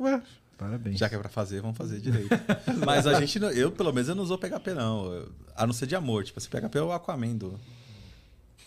Ué. 0.00 0.20
Parabéns. 0.56 0.98
Já 0.98 1.08
que 1.08 1.14
é 1.14 1.18
pra 1.18 1.28
fazer, 1.28 1.60
vamos 1.60 1.76
fazer 1.76 1.98
direito. 2.00 2.28
Mas 2.86 3.06
a 3.06 3.18
gente, 3.20 3.38
não- 3.38 3.50
eu 3.50 3.70
pelo 3.70 3.92
menos, 3.92 4.08
eu 4.08 4.14
não 4.14 4.22
usou 4.22 4.38
PHP, 4.38 4.72
não. 4.74 5.12
Eu- 5.12 5.32
a 5.54 5.66
não 5.66 5.74
ser 5.74 5.86
de 5.86 5.94
amor. 5.94 6.24
Tipo, 6.24 6.38
esse 6.38 6.48
PHP 6.48 6.78
é 6.78 6.82
o 6.82 6.92
Aquaman 6.92 7.36
do, 7.36 7.50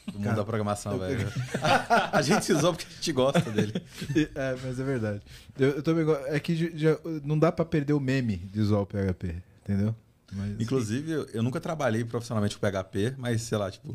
do 0.06 0.14
mundo 0.14 0.24
Cara, 0.24 0.36
da 0.36 0.44
programação, 0.46 1.00
velho. 1.00 1.28
A, 1.62 2.18
a 2.20 2.22
gente 2.22 2.52
usou 2.54 2.74
porque 2.74 2.86
a 2.88 2.96
gente 2.96 3.12
gosta 3.12 3.50
dele. 3.50 3.74
É, 4.36 4.56
mas 4.64 4.80
é 4.80 4.84
verdade. 4.84 5.22
Eu, 5.58 5.70
eu 5.78 5.82
também 5.84 6.06
É 6.28 6.40
que 6.40 6.78
já- 6.78 6.98
não 7.24 7.40
dá 7.40 7.52
pra 7.52 7.66
perder 7.66 7.94
o 7.94 8.00
meme 8.00 8.38
de 8.38 8.60
usar 8.62 8.78
o 8.78 8.86
PHP, 8.86 9.36
entendeu? 9.64 9.96
Mas- 10.32 10.60
Inclusive, 10.60 11.12
eu, 11.12 11.26
eu 11.34 11.44
nunca 11.44 11.60
trabalhei 11.62 12.04
profissionalmente 12.04 12.58
com 12.58 12.62
PHP, 12.62 13.14
mas 13.18 13.42
sei 13.44 13.58
lá, 13.58 13.70
tipo, 13.72 13.94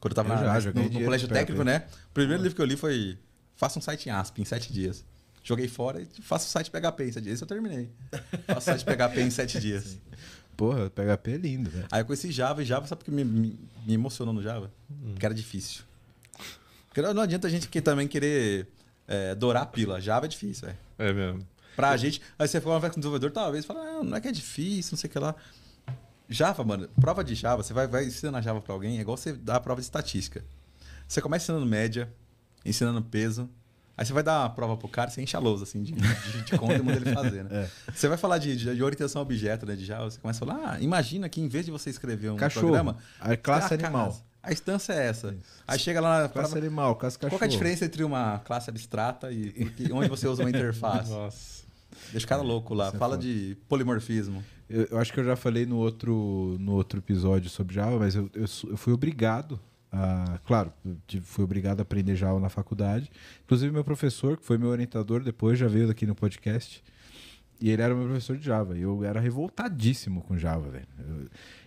quando 0.00 0.12
eu 0.12 0.16
tava 0.16 0.34
Eu 0.34 0.46
na- 0.46 0.60
já, 0.60 0.72
no- 0.72 0.88
no, 0.88 1.04
colégio 1.04 1.28
técnico, 1.28 1.62
né? 1.64 1.84
O 2.10 2.14
primeiro 2.14 2.42
livro 2.42 2.56
que 2.56 2.62
eu 2.62 2.66
li 2.66 2.76
foi 2.76 3.18
Faça 3.56 3.78
um 3.78 3.82
site 3.82 4.08
em 4.08 4.12
ASP 4.12 4.40
em 4.40 4.44
sete 4.46 4.72
dias. 4.72 5.04
Joguei 5.44 5.68
fora 5.68 6.00
e 6.00 6.06
faço 6.22 6.46
o 6.46 6.50
site 6.50 6.70
PHP 6.70 7.04
em 7.04 7.12
sete 7.12 7.24
dias. 7.24 7.34
Esse 7.34 7.44
eu 7.44 7.48
terminei. 7.48 7.90
Faço 8.46 8.58
o 8.70 8.72
site 8.72 8.84
PHP 8.86 9.20
em 9.20 9.30
sete 9.30 9.60
dias. 9.60 9.98
Porra, 10.56 10.88
PHP 10.90 11.32
é 11.32 11.36
lindo, 11.36 11.68
velho. 11.70 11.86
Aí 11.90 12.00
eu 12.00 12.06
conheci 12.06 12.32
Java 12.32 12.62
e 12.62 12.64
Java, 12.64 12.86
sabe 12.86 13.00
porque 13.04 13.10
me, 13.10 13.22
me, 13.24 13.58
me 13.86 13.92
emocionou 13.94 14.32
no 14.32 14.42
Java? 14.42 14.70
Porque 15.12 15.26
era 15.26 15.34
difícil. 15.34 15.82
Porque 16.88 17.02
não, 17.02 17.22
adianta 17.22 17.46
a 17.46 17.50
gente 17.50 17.68
que 17.68 17.80
também 17.80 18.08
querer 18.08 18.66
é, 19.06 19.34
dourar 19.34 19.62
a 19.62 19.66
pila. 19.66 20.00
Java 20.00 20.24
é 20.26 20.28
difícil, 20.28 20.66
velho. 20.66 20.78
É 20.98 21.12
mesmo. 21.12 21.46
Pra 21.76 21.96
gente. 21.96 22.20
Aí 22.38 22.48
você 22.48 22.60
fala 22.60 22.80
com 22.80 22.86
o 22.86 22.90
desenvolvedor, 22.90 23.30
talvez, 23.30 23.64
fala, 23.64 23.80
ah, 23.80 24.02
não 24.02 24.16
é 24.16 24.20
que 24.20 24.28
é 24.28 24.32
difícil, 24.32 24.92
não 24.92 24.98
sei 24.98 25.08
o 25.08 25.12
que 25.12 25.18
lá. 25.18 25.34
Java, 26.30 26.62
mano, 26.64 26.88
prova 27.00 27.24
de 27.24 27.34
Java, 27.34 27.62
você 27.62 27.72
vai, 27.74 27.86
vai 27.88 28.06
ensinando 28.06 28.38
a 28.38 28.40
Java 28.40 28.60
pra 28.60 28.72
alguém, 28.72 28.98
é 28.98 29.00
igual 29.00 29.16
você 29.16 29.32
dar 29.32 29.56
a 29.56 29.60
prova 29.60 29.80
de 29.80 29.84
estatística. 29.86 30.44
Você 31.08 31.20
começa 31.20 31.44
ensinando 31.44 31.66
média, 31.66 32.08
ensinando 32.64 33.02
peso. 33.02 33.48
Aí 33.96 34.06
você 34.06 34.12
vai 34.14 34.22
dar 34.22 34.40
uma 34.42 34.50
prova 34.50 34.76
pro 34.78 34.88
cara, 34.88 35.10
você 35.10 35.20
enche 35.20 35.36
a 35.36 35.40
lousa, 35.40 35.64
assim, 35.64 35.82
de, 35.82 35.92
de, 35.92 36.42
de 36.44 36.56
conta 36.56 36.74
e 36.74 36.82
manda 36.82 36.96
ele 36.98 37.12
fazer, 37.12 37.44
né? 37.44 37.68
Você 37.94 38.08
vai 38.08 38.16
falar 38.16 38.38
de, 38.38 38.56
de, 38.56 38.74
de 38.74 38.82
orientação 38.82 39.20
a 39.20 39.22
objeto, 39.22 39.66
né, 39.66 39.76
de 39.76 39.84
Java, 39.84 40.08
você 40.10 40.18
começa 40.18 40.42
a 40.42 40.48
falar, 40.48 40.72
ah, 40.72 40.80
imagina 40.80 41.28
que 41.28 41.38
em 41.38 41.48
vez 41.48 41.66
de 41.66 41.70
você 41.70 41.90
escrever 41.90 42.30
um 42.30 42.36
Cachorro. 42.36 42.68
programa... 42.68 42.96
A 43.20 43.36
classe 43.36 43.68
você 43.68 43.76
tem 43.76 43.86
animal. 43.86 44.06
casa. 44.06 44.22
A 44.42 44.52
instância 44.52 44.92
é 44.94 45.06
essa. 45.06 45.36
Aí 45.68 45.78
chega 45.78 46.00
lá 46.00 46.22
na 46.22 46.28
Classe 46.30 46.50
prova- 46.52 46.64
animal, 46.66 46.96
classe 46.96 47.18
Qual 47.18 47.28
que 47.28 47.34
é 47.34 47.36
a 47.36 47.40
cachorro. 47.40 47.52
diferença 47.58 47.84
entre 47.84 48.02
uma 48.02 48.38
classe 48.38 48.70
abstrata 48.70 49.30
e 49.30 49.50
porque- 49.66 49.92
onde 49.92 50.08
você 50.08 50.26
usa 50.26 50.44
uma 50.44 50.48
interface? 50.48 51.10
Nossa. 51.10 51.62
Deixa 52.10 52.24
o 52.24 52.28
cara 52.28 52.40
louco 52.40 52.72
lá. 52.72 52.86
Isso 52.86 52.96
é 52.96 52.98
Fala 52.98 53.16
foda. 53.16 53.22
de 53.26 53.54
polimorfismo. 53.68 54.42
Eu, 54.70 54.84
eu 54.92 54.98
acho 54.98 55.12
que 55.12 55.18
eu 55.18 55.24
já 55.24 55.34
falei 55.34 55.66
no 55.66 55.76
outro, 55.76 56.56
no 56.60 56.72
outro 56.72 57.00
episódio 57.00 57.50
sobre 57.50 57.74
Java, 57.74 57.98
mas 57.98 58.14
eu, 58.14 58.30
eu, 58.32 58.44
eu 58.70 58.76
fui 58.76 58.92
obrigado 58.92 59.58
a. 59.90 60.38
Claro, 60.44 60.72
fui 61.22 61.42
obrigado 61.42 61.80
a 61.80 61.82
aprender 61.82 62.14
Java 62.14 62.38
na 62.38 62.48
faculdade. 62.48 63.10
Inclusive, 63.44 63.72
meu 63.72 63.82
professor, 63.82 64.36
que 64.36 64.46
foi 64.46 64.56
meu 64.56 64.68
orientador 64.68 65.24
depois, 65.24 65.58
já 65.58 65.66
veio 65.66 65.90
aqui 65.90 66.06
no 66.06 66.14
podcast. 66.14 66.84
E 67.60 67.68
ele 67.68 67.82
era 67.82 67.94
meu 67.94 68.04
professor 68.04 68.38
de 68.38 68.44
Java. 68.44 68.78
E 68.78 68.82
eu 68.82 69.04
era 69.04 69.20
revoltadíssimo 69.20 70.22
com 70.22 70.38
Java, 70.38 70.70
velho. 70.70 70.86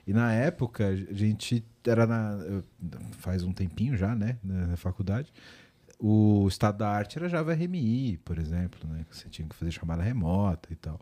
E 0.08 0.14
na 0.14 0.34
época, 0.34 0.88
a 0.88 0.96
gente 0.96 1.64
era 1.86 2.08
na. 2.08 2.40
Faz 3.18 3.44
um 3.44 3.52
tempinho 3.52 3.98
já, 3.98 4.16
né? 4.16 4.38
Na, 4.42 4.68
na 4.68 4.78
faculdade. 4.78 5.32
O 6.00 6.48
estado 6.48 6.78
da 6.80 6.90
arte 6.90 7.18
era 7.18 7.30
Java 7.30 7.54
RMI, 7.54 8.18
por 8.26 8.40
exemplo, 8.40 8.80
né? 8.90 9.06
Você 9.12 9.30
tinha 9.30 9.48
que 9.48 9.56
fazer 9.56 9.72
chamada 9.72 10.02
remota 10.02 10.70
e 10.72 10.76
tal. 10.76 11.00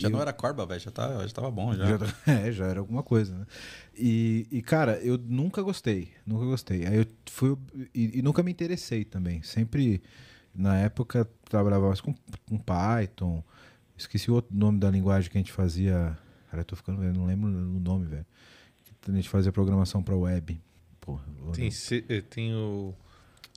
Já 0.00 0.08
E 0.08 0.10
não 0.12 0.18
eu- 0.18 0.22
era 0.22 0.32
Corba, 0.32 0.64
velho. 0.66 0.80
Já, 0.80 0.90
tá, 0.90 1.26
já 1.26 1.32
tava 1.34 1.50
bom, 1.50 1.74
já. 1.74 1.84
já, 1.86 1.98
é, 2.26 2.50
já 2.52 2.66
era 2.66 2.80
alguma 2.80 3.02
coisa, 3.02 3.34
né? 3.36 3.46
E, 3.96 4.46
e, 4.50 4.62
cara, 4.62 4.98
eu 5.00 5.18
nunca 5.18 5.60
gostei, 5.62 6.10
nunca 6.26 6.44
gostei. 6.46 6.86
Aí 6.86 6.96
eu 6.96 7.06
fui 7.30 7.56
e, 7.94 8.18
e 8.18 8.22
nunca 8.22 8.42
me 8.42 8.50
interessei 8.50 9.04
também. 9.04 9.42
Sempre, 9.42 10.02
na 10.54 10.78
época, 10.78 11.28
trabalhava 11.48 11.86
mais 11.88 12.00
com, 12.00 12.14
com 12.48 12.58
Python. 12.58 13.44
Esqueci 13.96 14.30
o 14.30 14.34
outro 14.34 14.56
nome 14.56 14.78
da 14.78 14.90
linguagem 14.90 15.30
que 15.30 15.36
a 15.36 15.40
gente 15.40 15.52
fazia. 15.52 16.16
Cara, 16.50 16.62
eu 16.62 16.64
tô 16.64 16.74
ficando, 16.74 17.02
eu 17.04 17.12
não 17.12 17.26
lembro 17.26 17.48
o 17.50 17.78
nome, 17.80 18.06
velho. 18.06 18.26
Que 19.02 19.10
a 19.10 19.14
gente 19.14 19.28
fazia 19.28 19.52
programação 19.52 20.02
para 20.02 20.16
web. 20.16 20.60
Porra, 21.00 21.22
eu 21.46 21.52
Tem, 21.52 21.70
C- 21.70 22.04
eh, 22.08 22.20
tem 22.22 22.54
o, 22.54 22.94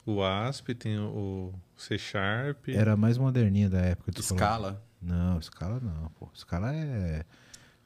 o 0.06 0.22
ASP, 0.24 0.76
tem 0.76 0.99
o 0.99 1.53
C 1.78 1.98
Sharp. 1.98 2.68
Era 2.70 2.95
mais 2.98 3.18
moderninha 3.18 3.70
da 3.70 3.80
época. 3.82 4.11
de 4.11 4.22
Scala. 4.22 4.40
falar. 4.74 4.82
Não, 5.04 5.42
Scala 5.42 5.80
não, 5.80 6.10
pô. 6.12 6.30
Scala 6.36 6.74
é, 6.74 7.26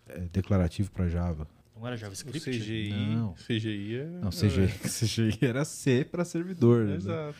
é 0.07 0.19
declarativo 0.31 0.91
para 0.91 1.07
Java. 1.10 1.48
Não 1.76 1.85
era 1.85 1.95
JavaScript? 1.95 2.49
O 2.49 2.53
CGI, 2.53 2.89
Não. 3.15 3.34
CGI 3.34 3.95
é... 3.98 4.06
Não, 4.06 4.30
CGI, 4.30 4.68
CGI 4.89 5.38
era 5.45 5.64
C 5.65 6.03
para 6.06 6.26
servidor. 6.26 6.85
né? 6.85 6.95
Exato. 6.95 7.38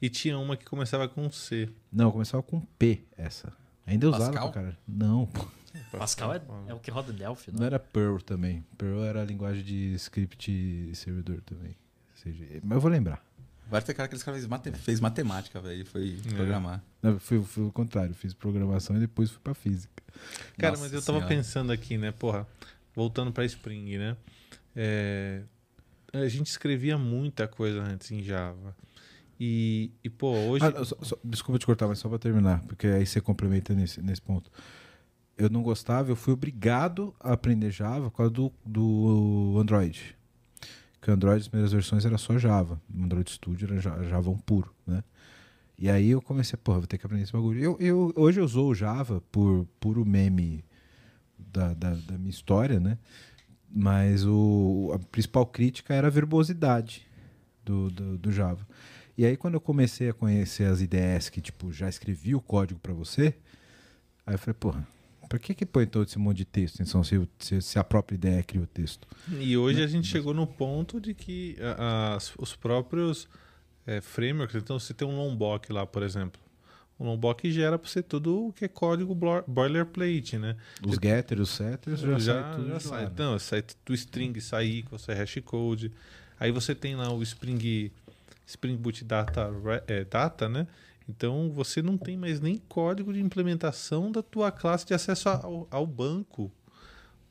E 0.00 0.08
tinha 0.08 0.38
uma 0.38 0.56
que 0.56 0.64
começava 0.64 1.08
com 1.08 1.30
C. 1.30 1.68
Não, 1.92 2.10
começava 2.10 2.42
com 2.42 2.60
P 2.78 3.04
essa. 3.16 3.52
Ainda 3.86 4.08
usava 4.08 4.32
pra 4.32 4.50
cara. 4.50 4.78
Não, 4.86 5.26
pô. 5.26 5.46
Pascal 5.96 6.34
é, 6.34 6.42
é 6.68 6.74
o 6.74 6.80
que 6.80 6.90
roda 6.90 7.12
em 7.12 7.16
Delphi, 7.16 7.52
Não 7.52 7.64
era 7.64 7.78
Perl 7.78 8.18
também. 8.20 8.64
Perl 8.76 9.04
era 9.04 9.22
a 9.22 9.24
linguagem 9.24 9.62
de 9.62 9.92
script 9.94 10.50
e 10.50 10.94
servidor 10.94 11.40
também. 11.42 11.76
CGI. 12.22 12.60
Mas 12.62 12.76
eu 12.76 12.80
vou 12.80 12.90
lembrar. 12.90 13.24
Vai 13.70 13.80
ter 13.82 13.94
cara 13.94 14.08
que 14.08 14.14
esse 14.16 14.24
cara 14.24 14.36
fez, 14.36 14.46
mate- 14.46 14.72
fez 14.72 15.00
matemática, 15.00 15.60
velho. 15.60 15.82
e 15.82 15.84
Foi 15.84 16.18
programar. 16.34 16.82
Não, 17.02 17.18
fui, 17.18 17.42
fui 17.42 17.64
o 17.64 17.72
contrário. 17.72 18.14
Fiz 18.14 18.34
programação 18.34 18.96
e 18.96 19.00
depois 19.00 19.30
fui 19.30 19.40
pra 19.42 19.54
física. 19.54 20.02
Cara, 20.58 20.72
Nossa 20.72 20.82
mas 20.84 20.92
eu 20.92 21.00
tava 21.00 21.18
Senhora. 21.18 21.34
pensando 21.34 21.72
aqui, 21.72 21.96
né, 21.96 22.10
porra, 22.12 22.46
voltando 22.94 23.32
pra 23.32 23.44
Spring, 23.44 23.96
né? 23.98 24.16
É, 24.74 25.42
a 26.12 26.26
gente 26.28 26.48
escrevia 26.48 26.98
muita 26.98 27.46
coisa 27.48 27.80
antes 27.82 28.10
em 28.10 28.22
Java. 28.22 28.74
E, 29.38 29.90
e 30.04 30.10
pô, 30.10 30.32
hoje. 30.32 30.64
Ah, 30.66 30.84
só- 30.84 30.96
só- 31.00 31.18
desculpa 31.24 31.58
te 31.58 31.64
cortar, 31.64 31.86
mas 31.88 31.98
só 31.98 32.08
pra 32.08 32.18
terminar, 32.18 32.60
porque 32.64 32.86
aí 32.86 33.06
você 33.06 33.20
complementa 33.20 33.72
nesse, 33.74 34.02
nesse 34.02 34.20
ponto. 34.20 34.50
Eu 35.38 35.48
não 35.48 35.62
gostava, 35.62 36.10
eu 36.10 36.16
fui 36.16 36.34
obrigado 36.34 37.14
a 37.18 37.32
aprender 37.32 37.70
Java 37.70 38.10
por 38.10 38.16
causa 38.18 38.30
do, 38.32 38.52
do 38.66 39.56
Android. 39.58 40.14
Que 41.00 41.10
o 41.10 41.14
Android, 41.14 41.40
as 41.40 41.48
primeiras 41.48 41.72
versões 41.72 42.04
era 42.04 42.18
só 42.18 42.38
Java. 42.38 42.80
O 42.94 43.02
Android 43.02 43.30
Studio 43.30 43.68
era 43.70 43.80
Ja- 43.80 44.02
Java 44.04 44.30
1 44.30 44.38
puro, 44.38 44.74
né? 44.86 45.02
E 45.78 45.88
aí 45.88 46.10
eu 46.10 46.20
comecei, 46.20 46.58
porra, 46.58 46.78
vou 46.80 46.86
ter 46.86 46.98
que 46.98 47.06
aprender 47.06 47.22
esse 47.24 47.32
bagulho. 47.32 47.58
Eu, 47.58 47.76
eu, 47.80 48.12
hoje 48.14 48.38
eu 48.38 48.44
usou 48.44 48.68
o 48.70 48.74
Java 48.74 49.22
por 49.32 49.66
puro 49.80 50.04
meme 50.04 50.62
da, 51.38 51.72
da, 51.72 51.94
da 51.94 52.18
minha 52.18 52.28
história, 52.30 52.78
né? 52.78 52.98
Mas 53.72 54.26
o, 54.26 54.90
a 54.94 54.98
principal 54.98 55.46
crítica 55.46 55.94
era 55.94 56.08
a 56.08 56.10
verbosidade 56.10 57.06
do, 57.64 57.90
do, 57.90 58.18
do 58.18 58.30
Java. 58.32 58.66
E 59.16 59.24
aí 59.24 59.36
quando 59.38 59.54
eu 59.54 59.60
comecei 59.60 60.10
a 60.10 60.12
conhecer 60.14 60.64
as 60.64 60.82
IDEs 60.82 61.30
que, 61.30 61.40
tipo, 61.40 61.72
já 61.72 61.88
escrevi 61.88 62.34
o 62.34 62.40
código 62.42 62.78
para 62.78 62.92
você, 62.92 63.34
aí 64.26 64.34
eu 64.34 64.38
falei, 64.38 64.54
porra, 64.54 64.86
pra 65.30 65.38
que 65.38 65.54
que 65.54 65.64
põe 65.64 65.86
todo 65.86 66.06
esse 66.08 66.18
monte 66.18 66.38
de 66.38 66.44
texto, 66.44 66.82
então, 66.82 67.02
se, 67.04 67.26
se, 67.38 67.62
se 67.62 67.78
a 67.78 67.84
própria 67.84 68.16
ideia 68.16 68.42
cria 68.42 68.62
o 68.62 68.66
texto? 68.66 69.06
E 69.30 69.56
hoje 69.56 69.78
Né? 69.78 69.84
a 69.84 69.88
gente 69.88 70.06
chegou 70.08 70.34
no 70.34 70.46
ponto 70.46 71.00
de 71.00 71.14
que 71.14 71.56
a- 71.78 72.16
as- 72.16 72.34
os 72.36 72.54
próprios 72.56 73.28
é, 73.86 74.00
frameworks, 74.00 74.56
então 74.56 74.78
você 74.78 74.92
tem 74.92 75.06
um 75.08 75.16
Lombok 75.16 75.72
lá, 75.72 75.86
por 75.86 76.02
exemplo. 76.02 76.40
O 76.98 77.04
Lombok 77.04 77.50
gera 77.50 77.78
para 77.78 77.88
você 77.88 78.02
tudo 78.02 78.48
o 78.48 78.52
que 78.52 78.64
é 78.66 78.68
código 78.68 79.16
boilerplate, 79.46 80.36
né? 80.36 80.54
Os 80.86 80.96
getters, 81.02 81.40
os 81.40 81.50
setters, 81.50 82.00
já, 82.00 82.18
sai 82.20 82.54
tudo 82.56 82.66
já 82.66 82.72
já 82.74 82.80
sai. 82.80 82.98
sabe. 83.00 83.12
Então, 83.12 83.38
sai 83.38 83.64
do 83.86 83.94
string 83.94 84.32
que 84.34 84.84
você 84.90 85.12
é 85.12 85.14
hashcode. 85.14 85.90
Aí 86.38 86.50
você 86.52 86.74
tem 86.74 86.94
lá 86.96 87.10
o 87.12 87.22
Spring, 87.22 87.90
Spring 88.46 88.76
Boot 88.76 89.04
Data, 89.04 89.50
é, 89.86 90.04
data, 90.04 90.48
né? 90.48 90.66
Então 91.08 91.50
você 91.52 91.82
não 91.82 91.98
tem 91.98 92.16
mais 92.16 92.40
nem 92.40 92.56
código 92.56 93.12
de 93.12 93.20
implementação 93.20 94.10
da 94.12 94.22
tua 94.22 94.52
classe 94.52 94.86
de 94.86 94.94
acesso 94.94 95.28
ao, 95.28 95.66
ao 95.70 95.86
banco. 95.86 96.52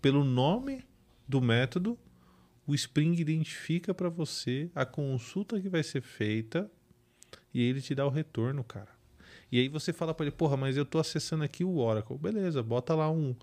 Pelo 0.01 0.23
nome 0.23 0.83
do 1.27 1.41
método, 1.41 1.97
o 2.65 2.75
Spring 2.75 3.13
identifica 3.13 3.93
para 3.93 4.09
você 4.09 4.69
a 4.75 4.85
consulta 4.85 5.59
que 5.59 5.69
vai 5.69 5.83
ser 5.83 6.01
feita 6.01 6.69
e 7.53 7.61
ele 7.61 7.81
te 7.81 7.95
dá 7.95 8.05
o 8.05 8.09
retorno, 8.09 8.63
cara. 8.63 8.89
E 9.51 9.59
aí 9.59 9.67
você 9.67 9.91
fala 9.91 10.13
para 10.13 10.27
ele, 10.27 10.35
porra, 10.35 10.55
mas 10.55 10.77
eu 10.77 10.85
tô 10.85 10.99
acessando 10.99 11.43
aqui 11.43 11.63
o 11.63 11.77
Oracle. 11.77 12.17
Beleza, 12.17 12.61
bota 12.61 12.93
lá 12.93 13.09
um, 13.09 13.35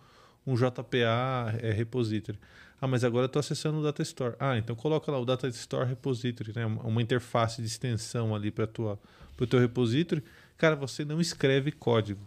um 0.47 0.55
JPA 0.55 1.59
é, 1.61 1.73
repository. 1.73 2.39
Ah, 2.81 2.87
mas 2.87 3.05
agora 3.05 3.25
eu 3.25 3.29
tô 3.29 3.39
acessando 3.39 3.79
o 3.79 3.83
Data 3.83 4.03
Store. 4.03 4.37
Ah, 4.39 4.59
então 4.59 4.77
coloca 4.77 5.11
lá 5.11 5.19
o 5.19 5.25
Data 5.25 5.49
Store 5.49 5.89
Repository, 5.89 6.53
né? 6.55 6.67
Uma 6.67 7.01
interface 7.01 7.63
de 7.63 7.69
extensão 7.69 8.35
ali 8.35 8.51
para 8.51 8.67
pro 8.67 9.47
teu 9.47 9.59
repository. 9.59 10.23
Cara, 10.59 10.77
você 10.77 11.05
não 11.05 11.21
escreve 11.21 11.73
código. 11.73 12.21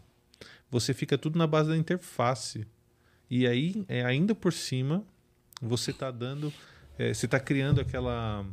Você 0.71 0.93
fica 0.93 1.17
tudo 1.17 1.37
na 1.37 1.47
base 1.47 1.69
da 1.69 1.77
interface. 1.77 2.65
E 3.29 3.45
aí, 3.45 3.85
é, 3.87 4.03
ainda 4.03 4.33
por 4.33 4.51
cima, 4.51 5.03
você 5.61 5.93
tá 5.93 6.09
dando, 6.09 6.51
é, 6.97 7.13
você 7.13 7.27
tá 7.27 7.39
criando 7.39 7.79
aquela 7.79 8.45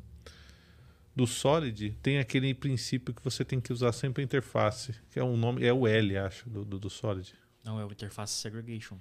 do 1.16 1.27
Solid 1.27 1.97
tem 2.02 2.18
aquele 2.18 2.52
princípio 2.52 3.14
que 3.14 3.24
você 3.24 3.43
tem 3.43 3.59
que 3.59 3.73
usar 3.73 3.90
sempre 3.93 4.23
a 4.23 4.24
interface, 4.24 4.94
que 5.10 5.18
é 5.18 5.24
um 5.24 5.35
nome, 5.35 5.64
é 5.64 5.73
o 5.73 5.86
L, 5.86 6.18
acho, 6.18 6.48
do, 6.51 6.62
do, 6.62 6.78
do 6.78 6.90
Solid. 6.90 7.35
Não, 7.64 7.81
é 7.81 7.86
o 7.86 7.90
Interface 7.90 8.35
Segregation. 8.35 8.98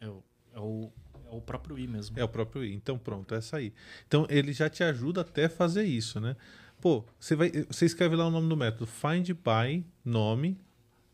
É 0.00 0.08
o, 0.08 0.22
é 0.54 0.60
o, 0.60 0.92
é 1.30 1.34
o 1.34 1.40
próprio 1.40 1.78
I 1.78 1.86
mesmo. 1.86 2.18
É 2.18 2.24
o 2.24 2.28
próprio 2.28 2.64
I. 2.64 2.74
Então 2.74 2.98
pronto, 2.98 3.34
é 3.34 3.38
essa 3.38 3.58
aí. 3.58 3.72
Então 4.06 4.26
ele 4.30 4.52
já 4.52 4.68
te 4.68 4.82
ajuda 4.82 5.20
até 5.20 5.48
fazer 5.48 5.84
isso, 5.84 6.20
né? 6.20 6.36
Pô, 6.80 7.04
você 7.18 7.34
vai, 7.34 7.50
você 7.68 7.86
escreve 7.86 8.14
lá 8.14 8.26
o 8.26 8.30
nome 8.30 8.48
do 8.48 8.56
método, 8.56 8.86
find 8.86 9.28
by 9.30 9.84
nome, 10.04 10.58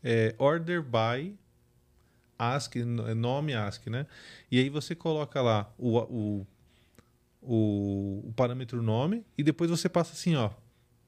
é, 0.03 0.35
order 0.37 0.83
by 0.83 1.35
ask, 2.37 2.75
nome 2.75 3.53
ask, 3.53 3.87
né? 3.87 4.05
E 4.51 4.59
aí 4.59 4.69
você 4.69 4.93
coloca 4.93 5.41
lá 5.41 5.73
o, 5.77 5.97
o, 5.97 6.47
o, 7.41 8.29
o 8.29 8.33
parâmetro 8.35 8.81
nome 8.81 9.25
e 9.37 9.43
depois 9.43 9.69
você 9.69 9.89
passa 9.89 10.13
assim, 10.13 10.35
ó, 10.35 10.51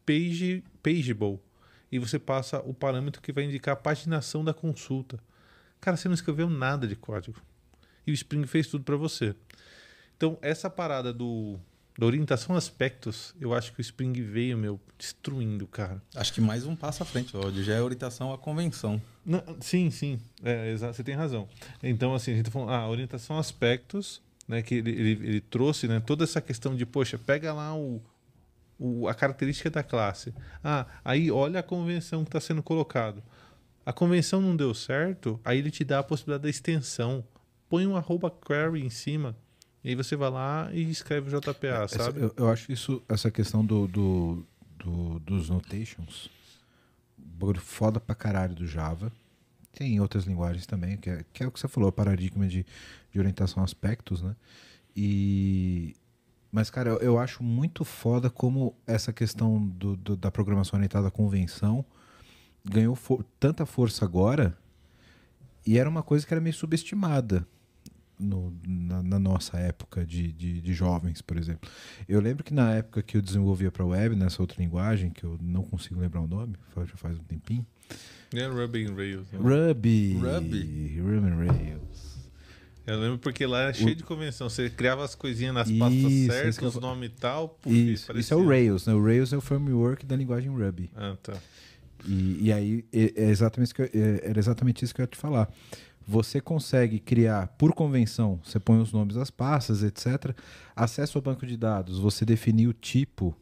page, 0.05 0.63
pageable. 0.81 1.39
E 1.91 1.99
você 1.99 2.19
passa 2.19 2.59
o 2.61 2.73
parâmetro 2.73 3.21
que 3.21 3.31
vai 3.31 3.45
indicar 3.45 3.73
a 3.73 3.77
paginação 3.77 4.43
da 4.43 4.53
consulta. 4.53 5.19
Cara, 5.79 5.95
você 5.95 6.09
não 6.09 6.15
escreveu 6.15 6.49
nada 6.49 6.85
de 6.87 6.95
código. 6.95 7.39
E 8.07 8.11
o 8.11 8.13
Spring 8.13 8.47
fez 8.47 8.67
tudo 8.67 8.83
para 8.83 8.95
você. 8.95 9.35
Então, 10.15 10.37
essa 10.41 10.69
parada 10.69 11.13
do, 11.13 11.59
da 11.97 12.05
orientação 12.05 12.55
a 12.55 12.57
aspectos, 12.57 13.35
eu 13.39 13.53
acho 13.53 13.73
que 13.73 13.79
o 13.79 13.81
Spring 13.81 14.13
veio, 14.21 14.57
meu, 14.57 14.79
destruindo, 14.97 15.67
cara. 15.67 16.01
Acho 16.15 16.33
que 16.33 16.39
mais 16.39 16.65
um 16.65 16.75
passo 16.75 17.03
à 17.03 17.05
frente, 17.05 17.33
Valdir. 17.33 17.63
Já 17.63 17.73
é 17.73 17.81
orientação 17.81 18.33
à 18.33 18.37
convenção. 18.37 19.01
Não, 19.25 19.43
sim, 19.59 19.91
sim. 19.91 20.19
É, 20.41 20.75
você 20.75 21.03
tem 21.03 21.15
razão. 21.15 21.49
Então, 21.83 22.15
assim, 22.15 22.31
a 22.31 22.35
gente 22.35 22.45
tá 22.45 22.51
falando, 22.51 22.71
ah, 22.71 22.87
orientação 22.87 23.35
a 23.35 23.39
aspectos, 23.39 24.21
né? 24.47 24.61
Que 24.61 24.75
ele, 24.75 24.91
ele, 24.91 25.11
ele 25.11 25.41
trouxe, 25.41 25.87
né? 25.87 25.99
Toda 25.99 26.23
essa 26.23 26.39
questão 26.39 26.75
de, 26.75 26.85
poxa, 26.85 27.17
pega 27.17 27.53
lá 27.53 27.75
o, 27.75 28.01
o, 28.79 29.07
a 29.07 29.13
característica 29.13 29.69
da 29.69 29.83
classe. 29.83 30.33
Ah, 30.63 30.85
aí 31.03 31.29
olha 31.29 31.59
a 31.59 31.63
convenção 31.63 32.23
que 32.23 32.29
está 32.29 32.39
sendo 32.39 32.63
colocado. 32.63 33.21
A 33.85 33.93
convenção 33.93 34.41
não 34.41 34.55
deu 34.55 34.73
certo, 34.73 35.39
aí 35.43 35.59
ele 35.59 35.71
te 35.71 35.83
dá 35.83 35.99
a 35.99 36.03
possibilidade 36.03 36.43
da 36.43 36.49
extensão. 36.49 37.23
Põe 37.69 37.85
um 37.87 37.95
arroba 37.97 38.29
query 38.31 38.81
em 38.85 38.89
cima. 38.89 39.35
E 39.83 39.89
aí 39.89 39.95
você 39.95 40.15
vai 40.15 40.29
lá 40.29 40.69
e 40.73 40.89
escreve 40.89 41.33
o 41.33 41.39
JPA, 41.39 41.83
Essa- 41.83 42.03
sabe? 42.05 42.21
eu, 42.21 42.33
eu 42.35 42.49
acho 42.49 42.71
isso, 42.71 43.01
essa 43.07 43.29
questão 43.31 43.63
do, 43.65 43.87
do, 43.87 44.45
do- 44.77 45.19
dos 45.19 45.49
notations, 45.49 46.29
bagulho 47.17 47.61
foda 47.61 47.99
pra 47.99 48.15
caralho 48.15 48.55
do 48.55 48.65
Java. 48.67 49.11
Tem 49.73 49.99
outras 49.99 50.25
linguagens 50.25 50.65
também, 50.65 50.97
que 50.97 51.09
é, 51.09 51.23
que 51.31 51.43
é 51.43 51.47
o 51.47 51.51
que 51.51 51.59
você 51.59 51.67
falou, 51.67 51.91
paradigma 51.91 52.47
de, 52.47 52.65
de 53.11 53.19
orientação 53.19 53.61
a 53.61 53.65
aspectos, 53.65 54.21
né? 54.21 54.35
E. 54.95 55.95
Mas, 56.51 56.69
cara, 56.69 56.89
eu, 56.89 56.97
eu 56.99 57.19
acho 57.19 57.43
muito 57.43 57.85
foda 57.85 58.29
como 58.29 58.75
essa 58.87 59.13
questão 59.13 59.61
do, 59.67 59.95
do- 59.95 60.15
da 60.17 60.31
programação 60.31 60.77
orientada 60.77 61.07
à 61.07 61.11
convenção 61.11 61.85
ganhou 62.65 62.95
fo- 62.95 63.23
tanta 63.39 63.65
força 63.65 64.03
agora 64.03 64.57
e 65.65 65.77
era 65.77 65.87
uma 65.89 66.01
coisa 66.01 66.25
que 66.25 66.33
era 66.33 66.41
meio 66.41 66.55
subestimada. 66.55 67.47
No- 68.19 68.53
na, 68.67 69.03
na 69.03 69.19
nossa 69.19 69.57
época 69.57 70.05
de, 70.05 70.31
de, 70.31 70.61
de 70.61 70.73
jovens, 70.73 71.21
por 71.21 71.37
exemplo. 71.37 71.69
Eu 72.07 72.19
lembro 72.19 72.43
que 72.43 72.53
na 72.53 72.73
época 72.75 73.01
que 73.03 73.17
eu 73.17 73.21
desenvolvia 73.21 73.71
para 73.71 73.85
web, 73.85 74.15
nessa 74.15 74.41
outra 74.41 74.61
linguagem, 74.61 75.09
que 75.11 75.23
eu 75.23 75.37
não 75.41 75.63
consigo 75.63 75.99
lembrar 75.99 76.21
o 76.21 76.27
nome, 76.27 76.55
já 76.75 76.97
faz 76.97 77.17
um 77.17 77.23
tempinho. 77.23 77.65
É 78.33 78.45
Ruby 78.45 78.89
on 78.89 78.95
Rails. 78.95 79.27
né? 79.31 79.39
Ruby. 79.39 80.13
Ruby. 80.15 80.99
Ruby 80.99 81.17
on 81.27 81.37
Rails. 81.37 82.17
Eu 82.85 82.99
lembro 83.01 83.17
porque 83.19 83.45
lá 83.45 83.61
era 83.63 83.71
O- 83.71 83.73
cheio 83.73 83.95
de 83.95 84.03
convenção. 84.03 84.49
Você 84.49 84.69
criava 84.69 85.03
as 85.03 85.13
coisinhas 85.13 85.53
nas 85.53 85.69
pastas 85.71 85.93
Isso, 86.11 86.31
certas, 86.31 86.49
isso 86.49 86.59
que 86.59 86.65
eu 86.65 86.69
os 86.69 86.75
nomes 86.75 87.09
e 87.09 87.13
tal. 87.13 87.49
puf, 87.49 87.75
Isso, 87.75 88.17
isso 88.17 88.33
é 88.33 88.37
o. 88.37 88.47
Rails, 88.47 88.85
né? 88.87 88.93
O 88.93 89.03
Rails 89.03 89.33
é 89.33 89.37
o 89.37 89.41
framework 89.41 90.05
da 90.05 90.15
linguagem 90.15 90.49
Ruby. 90.49 90.89
Ah, 90.95 91.15
tá. 91.21 91.33
E, 92.05 92.45
e 92.45 92.53
aí 92.53 92.85
é, 92.93 93.29
exatamente 93.29 93.65
isso 93.67 93.75
que 93.75 93.81
eu- 93.81 93.89
é- 93.93 94.29
era 94.29 94.39
exatamente 94.39 94.85
isso 94.85 94.93
que 94.95 95.01
eu 95.01 95.03
ia 95.03 95.07
te 95.07 95.17
falar. 95.17 95.51
Você 96.07 96.39
consegue 96.39 96.99
criar 96.99 97.47
por 97.57 97.73
convenção, 97.73 98.39
você 98.41 98.59
põe 98.59 98.79
os 98.79 98.93
nomes 98.93 99.15
das 99.15 99.29
pastas, 99.29 99.83
etc. 99.83 100.33
Acesso 100.73 101.17
ao 101.17 101.21
banco 101.21 101.45
de 101.45 101.57
dados, 101.57 101.99
você 101.99 102.23
definia 102.23 102.69
o 102.69 102.73
tipo 102.73 103.35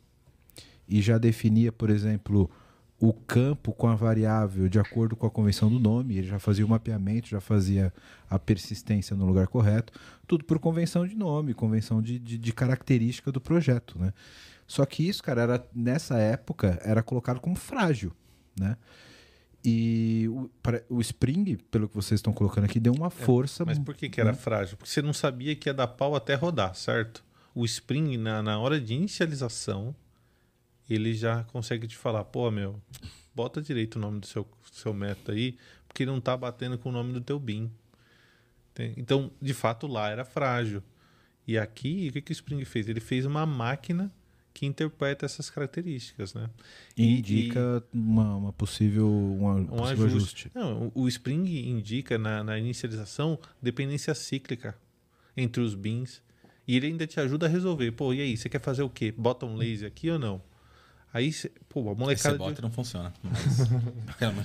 e 0.90 1.00
já 1.00 1.20
definia, 1.20 1.72
por 1.72 1.92
exemplo, 1.92 2.50
o 3.00 3.14
campo 3.14 3.72
com 3.72 3.88
a 3.88 3.94
variável 3.96 4.68
de 4.68 4.80
acordo 4.80 5.16
com 5.16 5.28
a 5.28 5.32
convenção 5.32 5.70
do 5.70 5.80
nome, 5.80 6.18
ele 6.18 6.28
já 6.28 6.40
fazia 6.40 6.66
o 6.66 6.70
mapeamento, 6.70 7.28
já 7.28 7.40
fazia 7.40 7.94
a 8.28 8.40
persistência 8.40 9.16
no 9.16 9.28
lugar 9.28 9.48
correto, 9.48 9.94
tudo 10.26 10.44
por 10.44 10.58
convenção 10.58 11.06
de 11.06 11.16
nome, 11.16 11.54
convenção 11.54 12.02
de, 12.02 12.18
de, 12.18 12.36
de 12.36 12.54
característica 12.54 13.32
do 13.32 13.40
projeto, 13.40 14.00
né? 14.00 14.12
Só 14.66 14.84
que 14.88 15.08
isso, 15.08 15.22
cara, 15.22 15.42
era, 15.44 15.68
nessa 15.76 16.18
época 16.18 16.80
era 16.84 17.04
colocado 17.04 17.40
como 17.40 17.56
frágil, 17.56 18.12
né? 18.60 18.76
E 19.66 20.28
o, 20.30 20.50
para- 20.62 20.84
o 20.90 21.02
Spring, 21.02 21.58
pelo 21.72 21.90
que 21.90 21.96
vocês 21.96 22.20
estão 22.20 22.32
colocando 22.32 22.66
aqui, 22.66 22.80
deu 22.80 22.94
uma 22.94 23.10
força. 23.10 23.64
É, 23.64 23.66
Mas 23.66 23.80
por 23.80 23.96
que, 23.96 24.08
que 24.10 24.22
era 24.22 24.32
né? 24.32 24.38
frágil? 24.38 24.78
Porque 24.78 24.92
você 24.92 25.02
não 25.02 25.14
sabia 25.14 25.56
que 25.56 25.68
ia 25.70 25.74
dar 25.74 25.88
pau 25.88 26.16
até 26.16 26.36
rodar, 26.36 26.76
certo? 26.76 27.24
O 27.54 27.66
Spring, 27.66 28.16
na, 28.18 28.44
na 28.44 28.60
hora 28.60 28.80
de 28.80 28.94
inicialização, 28.94 29.96
ele 30.90 31.14
já 31.16 31.44
consegue 31.46 31.88
te 31.88 31.98
falar, 31.98 32.24
pô, 32.26 32.52
meu, 32.52 32.80
bota 33.34 33.62
direito 33.62 33.96
o 33.96 34.00
nome 34.00 34.20
do 34.20 34.28
seu, 34.28 34.48
seu 34.72 34.94
método 34.94 35.32
aí, 35.32 35.58
porque 35.88 36.06
não 36.06 36.22
tá 36.22 36.38
batendo 36.38 36.78
com 36.78 36.90
o 36.90 36.92
nome 36.92 37.12
do 37.14 37.22
teu 37.22 37.40
bin. 37.40 37.72
Tem- 38.74 38.94
Então, 38.98 39.32
de 39.42 39.54
fato, 39.54 39.88
lá 39.88 40.10
era 40.10 40.24
frágil. 40.26 40.84
E 41.48 41.58
aqui, 41.58 42.08
o 42.10 42.14
que, 42.14 42.22
que 42.22 42.32
o 42.32 42.34
Spring 42.34 42.64
fez? 42.66 42.88
Ele 42.90 43.00
fez 43.00 43.26
uma 43.26 43.46
máquina 43.46 44.12
que 44.56 44.65
interpreta 44.65 45.26
essas 45.26 45.49
características, 45.49 46.34
né? 46.34 46.49
E 46.95 47.18
indica 47.19 47.84
uma, 47.94 48.36
uma 48.38 48.53
possível, 48.53 49.07
uma, 49.11 49.56
um 49.56 49.65
possível 49.65 50.06
ajuste. 50.06 50.48
ajuste. 50.48 50.52
Não, 50.56 50.91
o 50.95 51.07
Spring 51.10 51.45
indica 51.69 52.18
na, 52.18 52.41
na 52.41 52.57
inicialização 52.57 53.38
dependência 53.61 54.15
cíclica 54.15 54.73
entre 55.36 55.61
os 55.61 55.76
bins. 55.76 56.22
E 56.65 56.77
ele 56.77 56.88
ainda 56.88 57.06
te 57.06 57.19
ajuda 57.19 57.48
a 57.48 57.49
resolver. 57.49 57.91
Pô, 57.91 58.14
e 58.14 58.22
aí, 58.22 58.38
você 58.38 58.48
quer 58.48 58.61
fazer 58.61 58.82
o 58.82 58.90
quê? 58.90 59.14
Bota 59.15 59.45
um 59.45 59.56
lazy 59.57 59.86
aqui 59.86 60.10
ou 60.10 60.18
não? 60.18 60.41
Aí, 61.14 61.32
cê- 61.34 61.52
pô, 61.69 61.90
a 61.91 61.94
molecada. 61.95 62.32
você 62.36 62.38
bota 62.38 62.53
de- 62.53 62.60
e 62.60 62.61
não 62.64 62.72
funciona. 62.72 63.14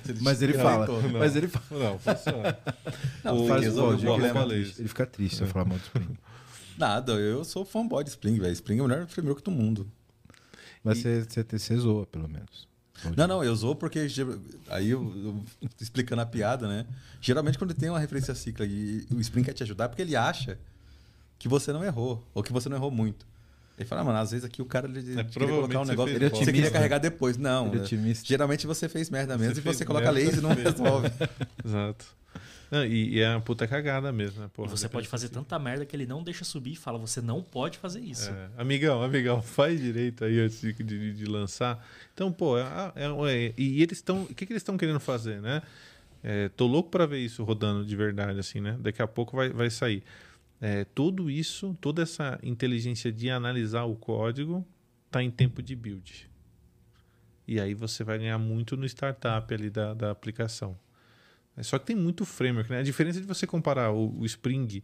Mas, 0.09 0.21
Mas 0.21 0.43
ele 0.43 0.55
fala. 0.55 0.87
Não, 0.87 1.19
Mas 1.21 1.37
ele 1.37 1.47
fala. 1.49 1.85
Não, 1.85 1.99
funciona. 2.01 2.59
Não, 3.25 3.45
O- 3.45 3.47
faz 3.49 3.77
o- 3.77 3.81
o 3.81 3.85
o- 3.85 3.97
o-. 3.97 4.53
Ele 4.53 4.89
fica 4.89 5.07
triste 5.07 5.37
se 5.37 5.43
eu 5.43 5.47
falar 5.49 5.65
mal 5.67 5.79
do 5.79 5.83
Spring. 5.85 6.17
Nada, 6.77 7.13
eu 7.13 7.45
sou 7.45 7.65
fanboy 7.65 8.03
de 8.05 8.11
Spring, 8.11 8.39
velho. 8.39 8.53
Spring 8.53 8.79
é 8.79 8.83
o 8.83 8.89
melhor 8.89 9.07
framework 9.07 9.43
do 9.43 9.51
mundo. 9.51 9.91
Mas 10.83 10.99
você, 10.99 11.23
você, 11.23 11.45
você 11.59 11.77
zoa, 11.77 12.07
pelo 12.07 12.29
menos. 12.29 12.69
Não, 13.17 13.27
não, 13.27 13.45
eu 13.45 13.53
usou 13.53 13.75
porque. 13.75 14.07
Aí 14.69 14.91
eu, 14.91 15.03
eu- 15.17 15.45
explicando 15.81 16.21
a 16.23 16.27
piada, 16.27 16.69
né? 16.69 16.87
Geralmente 17.21 17.59
quando 17.59 17.73
tem 17.75 17.89
uma 17.89 17.99
referência 17.99 18.35
cicla 18.35 18.67
e 18.67 19.07
o 19.11 19.21
Spring 19.21 19.43
quer 19.45 19.55
te 19.55 19.63
ajudar 19.63 19.85
é 19.85 19.89
porque 19.89 20.03
ele 20.03 20.17
acha 20.17 20.59
que 21.39 21.49
você 21.49 21.73
não 21.73 21.83
errou, 21.83 22.23
ou 22.35 22.43
que 22.43 22.53
você 22.53 22.69
não 22.69 22.77
errou 22.77 22.91
muito. 22.91 23.27
Ele 23.79 23.89
fala, 23.89 24.03
ah, 24.03 24.05
mano, 24.05 24.19
às 24.19 24.31
vezes 24.31 24.45
aqui 24.45 24.61
o 24.61 24.67
cara 24.67 24.87
ele, 24.87 24.99
ele 24.99 25.25
queria 25.25 25.49
colocar 25.49 25.81
um 25.81 25.85
você 25.85 25.91
negócio. 25.93 26.19
fez 26.19 26.31
Você 26.33 26.53
queria 26.53 26.71
carregar 26.71 26.99
depois. 26.99 27.39
Não. 27.39 27.69
Ele 27.69 27.77
é 27.77 27.79
né? 27.79 27.85
otimista. 27.85 28.27
Geralmente 28.27 28.67
você 28.67 28.91
fez 28.91 29.09
merda 29.09 29.39
mesmo 29.39 29.59
e 29.59 29.63
fez 29.63 29.79
você 29.79 29.87
coloca 29.87 30.11
laser 30.11 30.39
e 30.39 30.43
não 30.43 30.51
resolve. 30.53 31.11
Exato. 31.65 32.05
Não, 32.71 32.85
e, 32.85 33.15
e 33.17 33.21
é 33.21 33.29
uma 33.31 33.41
puta 33.41 33.67
cagada 33.67 34.13
mesmo, 34.13 34.41
né? 34.41 34.47
E 34.47 34.49
Porra, 34.51 34.69
você 34.69 34.89
pode 34.89 35.09
fazer 35.09 35.29
tanta 35.29 35.59
merda 35.59 35.85
que 35.85 35.97
ele 35.97 36.07
não 36.07 36.23
deixa 36.23 36.45
subir 36.45 36.73
e 36.73 36.77
fala, 36.77 36.99
você 36.99 37.21
não 37.21 37.43
pode 37.43 37.79
fazer 37.79 38.01
isso. 38.01 38.31
É, 38.31 38.49
amigão, 38.57 39.03
amigão, 39.03 39.43
faz 39.43 39.81
direito 39.81 40.25
aí 40.25 40.39
antes 40.39 40.61
de, 40.61 40.73
de- 40.73 41.13
de 41.15 41.25
lançar. 41.25 41.85
Então, 42.15 42.31
pô, 42.31 42.57
é- 42.59 42.63
é- 42.95 43.47
é- 43.49 43.55
e 43.59 43.83
eles 43.83 43.99
estão. 43.99 44.23
O 44.23 44.27
que, 44.35 44.47
que 44.47 44.53
eles 44.53 44.61
estão 44.63 44.77
querendo 44.79 45.01
fazer, 45.01 45.41
né? 45.41 45.63
É, 46.23 46.49
tô 46.51 46.67
louco 46.67 46.91
para 46.91 47.07
ver 47.07 47.19
isso 47.19 47.43
rodando 47.43 47.85
de 47.85 47.97
verdade, 47.97 48.39
assim, 48.39 48.61
né? 48.61 48.77
Daqui 48.81 49.03
a 49.03 49.07
pouco 49.09 49.37
vai, 49.37 49.49
vai 49.51 49.69
sair. 49.71 50.03
É, 50.61 50.85
tudo 50.85 51.31
isso, 51.31 51.77
toda 51.81 52.03
essa 52.03 52.39
inteligência 52.43 53.11
de 53.11 53.31
analisar 53.31 53.85
o 53.85 53.97
código 53.97 54.65
tá 55.11 55.23
em 55.23 55.31
tempo 55.31 55.63
de 55.63 55.75
build. 55.75 56.31
E 57.49 57.59
aí 57.59 57.75
você 57.75 58.05
vai 58.05 58.19
ganhar 58.19 58.39
muito 58.39 58.77
no 58.77 58.85
startup 58.87 59.53
ali 59.53 59.71
da, 59.71 59.93
da 59.95 60.11
aplicação. 60.11 60.79
É, 61.57 61.63
Só 61.63 61.79
que 61.79 61.87
tem 61.87 61.97
muito 61.97 62.25
framework, 62.25 62.71
né? 62.71 62.79
A 62.79 62.83
diferença 62.83 63.21
de 63.21 63.27
você 63.27 63.47
comparar 63.47 63.91
o, 63.93 64.19
o 64.21 64.25
Spring, 64.27 64.83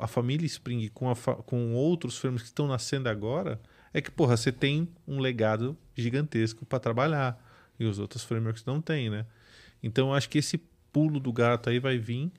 a 0.00 0.06
família 0.06 0.44
Spring 0.46 0.88
com, 0.88 1.08
a 1.08 1.14
fa- 1.14 1.36
com 1.36 1.74
outros 1.74 2.18
frameworks 2.18 2.44
que 2.44 2.50
estão 2.50 2.66
nascendo 2.66 3.08
agora, 3.08 3.60
é 3.94 4.00
que, 4.00 4.10
porra, 4.10 4.36
você 4.36 4.50
tem 4.52 4.88
um 5.06 5.20
legado 5.20 5.76
gigantesco 5.96 6.66
para 6.66 6.78
trabalhar. 6.80 7.42
E 7.78 7.84
os 7.84 7.98
outros 7.98 8.24
frameworks 8.24 8.64
não 8.64 8.80
têm, 8.80 9.10
né? 9.10 9.26
Então 9.82 10.08
eu 10.08 10.14
acho 10.14 10.28
que 10.30 10.38
esse 10.38 10.58
pulo 10.92 11.20
do 11.20 11.30
gato 11.32 11.68
aí 11.70 11.78
vai 11.78 11.98
vir, 11.98 12.32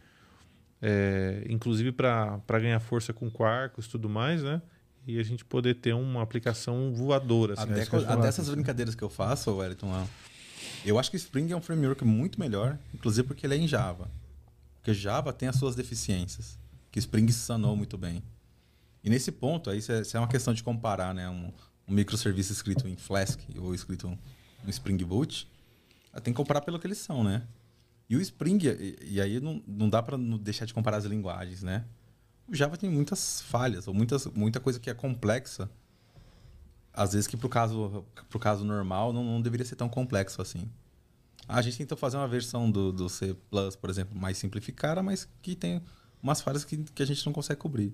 é, 0.82 1.44
inclusive 1.49 1.91
para 1.91 2.40
ganhar 2.60 2.80
força 2.80 3.14
com 3.14 3.30
Quarkus 3.30 3.86
e 3.86 3.90
tudo 3.90 4.10
mais, 4.10 4.44
né? 4.44 4.61
E 5.06 5.19
a 5.19 5.24
gente 5.24 5.45
poder 5.45 5.76
ter 5.76 5.94
uma 5.94 6.22
aplicação 6.22 6.91
voadora. 6.94 7.53
assim. 7.53 7.64
Até, 7.72 7.86
co- 7.86 7.98
até 8.19 8.28
essas 8.28 8.49
brincadeiras 8.56 8.94
que 8.95 9.03
eu 9.03 9.10
faço, 9.10 9.56
Wellington, 9.56 10.06
eu 10.85 10.97
acho 10.97 11.11
que 11.11 11.17
Spring 11.17 11.51
é 11.51 11.55
um 11.55 11.61
framework 11.61 12.03
muito 12.03 12.39
melhor, 12.39 12.77
inclusive 12.93 13.27
porque 13.27 13.45
ele 13.45 13.55
é 13.55 13.57
em 13.57 13.67
Java. 13.67 14.09
Porque 14.75 14.93
Java 14.93 15.34
tem 15.34 15.49
as 15.49 15.55
suas 15.55 15.75
deficiências, 15.75 16.57
que 16.91 16.99
Spring 16.99 17.31
sanou 17.31 17.75
muito 17.75 17.97
bem. 17.97 18.23
E 19.03 19.09
nesse 19.09 19.31
ponto, 19.31 19.69
aí 19.69 19.79
isso 19.79 19.91
é, 19.91 20.01
é 20.13 20.19
uma 20.19 20.27
questão 20.27 20.53
de 20.53 20.63
comparar, 20.63 21.13
né? 21.13 21.29
Um, 21.29 21.51
um 21.88 21.93
microserviço 21.93 22.51
escrito 22.51 22.88
em 22.88 22.95
Flask 22.95 23.39
ou 23.57 23.73
escrito 23.73 24.07
no 24.63 24.69
Spring 24.69 24.97
Boot, 25.03 25.47
ah, 26.11 26.19
tem 26.19 26.34
que 26.34 26.38
comparar 26.38 26.61
pelo 26.61 26.79
que 26.79 26.88
eles 26.88 26.97
são, 26.97 27.23
né? 27.23 27.43
E 28.09 28.15
o 28.15 28.21
Spring, 28.21 28.59
e, 28.65 28.97
e 29.15 29.21
aí 29.21 29.39
não, 29.39 29.61
não 29.67 29.89
dá 29.89 30.01
para 30.01 30.17
deixar 30.17 30.65
de 30.65 30.73
comparar 30.73 30.97
as 30.97 31.05
linguagens, 31.05 31.63
né? 31.63 31.85
O 32.47 32.55
Java 32.55 32.77
tem 32.77 32.89
muitas 32.89 33.41
falhas, 33.41 33.88
ou 33.88 33.93
muitas, 33.93 34.25
muita 34.27 34.59
coisa 34.59 34.79
que 34.79 34.89
é 34.89 34.93
complexa, 34.93 35.69
às 36.98 37.14
vezes 37.14 37.28
que 37.28 37.38
pro 37.38 37.48
caso, 37.48 38.03
pro 38.28 38.40
caso 38.40 38.65
normal 38.65 39.14
não, 39.14 39.24
não 39.24 39.40
deveria 39.40 39.65
ser 39.65 39.76
tão 39.76 39.88
complexo 39.88 40.41
assim. 40.41 40.68
A 41.48 41.61
gente 41.61 41.78
tentou 41.78 41.95
fazer 41.95 42.18
uma 42.18 42.28
versão 42.28 42.69
do, 42.69 42.91
do 42.91 43.07
C+, 43.07 43.38
por 43.80 43.90
exemplo, 43.90 44.19
mais 44.19 44.38
simplificada, 44.38 45.03
mas 45.03 45.30
que 45.41 45.56
tem 45.56 45.80
umas 46.22 46.41
falhas 46.41 46.65
que, 46.65 46.78
que 46.78 47.03
a 47.03 47.06
gente 47.06 47.24
não 47.24 47.32
consegue 47.32 47.60
cobrir. 47.60 47.94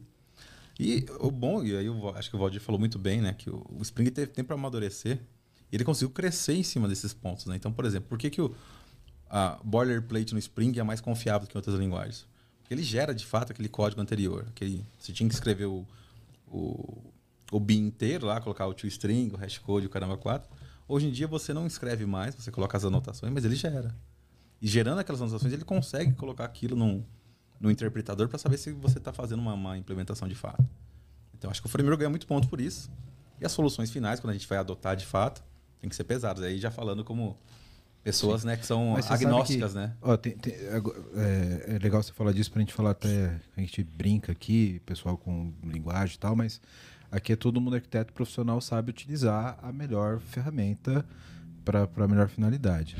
E 0.79 1.05
o 1.19 1.29
bom, 1.29 1.63
e 1.63 1.75
aí 1.75 1.85
eu 1.85 2.09
acho 2.15 2.29
que 2.29 2.35
o 2.35 2.39
Valdir 2.39 2.61
falou 2.61 2.79
muito 2.79 2.97
bem, 2.97 3.21
né? 3.21 3.33
Que 3.33 3.49
o, 3.49 3.77
Spring 3.81 4.09
teve 4.09 4.31
tempo 4.31 4.47
para 4.47 4.55
amadurecer 4.55 5.19
e 5.69 5.75
ele 5.75 5.83
conseguiu 5.83 6.09
crescer 6.09 6.53
em 6.53 6.63
cima 6.63 6.87
desses 6.87 7.13
pontos, 7.13 7.45
né? 7.45 7.57
Então, 7.57 7.71
por 7.71 7.85
exemplo, 7.85 8.07
por 8.07 8.17
que, 8.17 8.29
que 8.29 8.41
o 8.41 8.55
a 9.29 9.59
boilerplate 9.63 10.33
no 10.33 10.39
Spring 10.39 10.79
é 10.79 10.83
mais 10.83 11.01
confiável 11.01 11.47
que 11.47 11.55
em 11.55 11.59
outras 11.59 11.77
linguagens? 11.77 12.25
Porque 12.61 12.73
ele 12.73 12.83
gera, 12.83 13.13
de 13.13 13.25
fato, 13.25 13.51
aquele 13.51 13.67
código 13.67 14.01
anterior. 14.01 14.45
Aquele, 14.49 14.85
você 14.97 15.11
tinha 15.11 15.27
que 15.27 15.35
escrever 15.35 15.65
o, 15.65 15.85
o 17.55 17.59
bin 17.59 17.85
inteiro 17.85 18.25
lá, 18.25 18.41
colocar 18.41 18.65
o 18.67 18.73
toString, 18.73 19.29
o 19.31 19.37
hashcode, 19.37 19.85
o 19.85 19.89
caramba 19.89 20.17
4. 20.17 20.49
Hoje 20.87 21.07
em 21.07 21.11
dia 21.11 21.27
você 21.27 21.53
não 21.53 21.67
escreve 21.67 22.05
mais, 22.05 22.33
você 22.35 22.51
coloca 22.51 22.75
as 22.75 22.83
anotações, 22.83 23.31
mas 23.31 23.45
ele 23.45 23.55
gera. 23.55 23.95
E 24.61 24.67
gerando 24.67 24.99
aquelas 24.99 25.21
anotações, 25.21 25.53
ele 25.53 25.63
consegue 25.63 26.13
colocar 26.13 26.45
aquilo 26.45 26.75
num, 26.75 27.03
no 27.59 27.69
interpretador 27.69 28.27
para 28.27 28.37
saber 28.39 28.57
se 28.57 28.71
você 28.71 28.97
está 28.97 29.13
fazendo 29.13 29.39
uma, 29.39 29.53
uma 29.53 29.77
implementação 29.77 30.27
de 30.27 30.35
fato. 30.35 30.63
Então, 31.37 31.51
acho 31.51 31.61
que 31.61 31.67
o 31.67 31.69
framework 31.69 31.99
ganha 31.99 32.09
muito 32.09 32.25
ponto 32.25 32.47
por 32.47 32.59
isso. 32.59 32.89
E 33.39 33.45
as 33.45 33.51
soluções 33.51 33.91
finais, 33.91 34.19
quando 34.19 34.31
a 34.31 34.33
gente 34.33 34.47
vai 34.47 34.57
adotar 34.57 34.95
de 34.95 35.05
fato, 35.05 35.43
tem 35.79 35.89
que 35.89 35.95
ser 35.95 36.05
pesadas. 36.05 36.43
Aí 36.43 36.57
já 36.59 36.71
falando 36.71 37.03
como 37.03 37.37
pessoas 38.03 38.41
Sim. 38.41 38.47
né, 38.47 38.57
que 38.57 38.65
são 38.65 38.95
agnósticas, 39.09 39.71
que- 39.73 39.77
né? 39.77 39.95
ó, 40.01 40.15
tem- 40.17 40.35
tem- 40.37 40.53
é, 40.53 41.75
é 41.75 41.79
legal 41.79 42.01
você 42.01 42.11
falar 42.13 42.31
disso 42.33 42.51
pra 42.51 42.59
gente 42.61 42.73
falar 42.73 42.91
até. 42.91 43.39
A 43.55 43.59
gente 43.61 43.83
brinca 43.83 44.31
aqui, 44.31 44.81
pessoal 44.85 45.17
com 45.17 45.53
linguagem 45.63 46.15
e 46.15 46.19
tal, 46.19 46.35
mas 46.35 46.61
aqui 47.13 47.33
é 47.33 47.35
todo 47.35 47.61
mundo 47.61 47.75
arquiteto 47.75 48.11
profissional 48.11 48.59
sabe 48.59 48.89
utilizar 48.89 49.59
a 49.61 49.71
melhor 49.71 50.19
ferramenta 50.19 51.05
para 51.63 51.87
a 51.95 52.07
melhor 52.07 52.27
finalidade. 52.27 52.97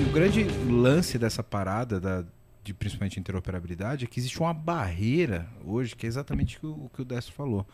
E 0.00 0.08
o 0.08 0.12
grande 0.12 0.44
lance 0.70 1.18
dessa 1.18 1.42
parada, 1.42 1.98
da, 1.98 2.24
de 2.62 2.74
principalmente 2.74 3.18
interoperabilidade, 3.18 4.04
é 4.04 4.06
que 4.06 4.20
existe 4.20 4.38
uma 4.38 4.52
barreira 4.52 5.48
hoje, 5.64 5.96
que 5.96 6.04
é 6.04 6.08
exatamente 6.08 6.58
o 6.58 6.60
que 6.60 6.66
o, 6.66 6.84
o 6.84 6.90
que 6.90 7.02
o 7.02 7.04
Destro 7.06 7.34
falou. 7.34 7.66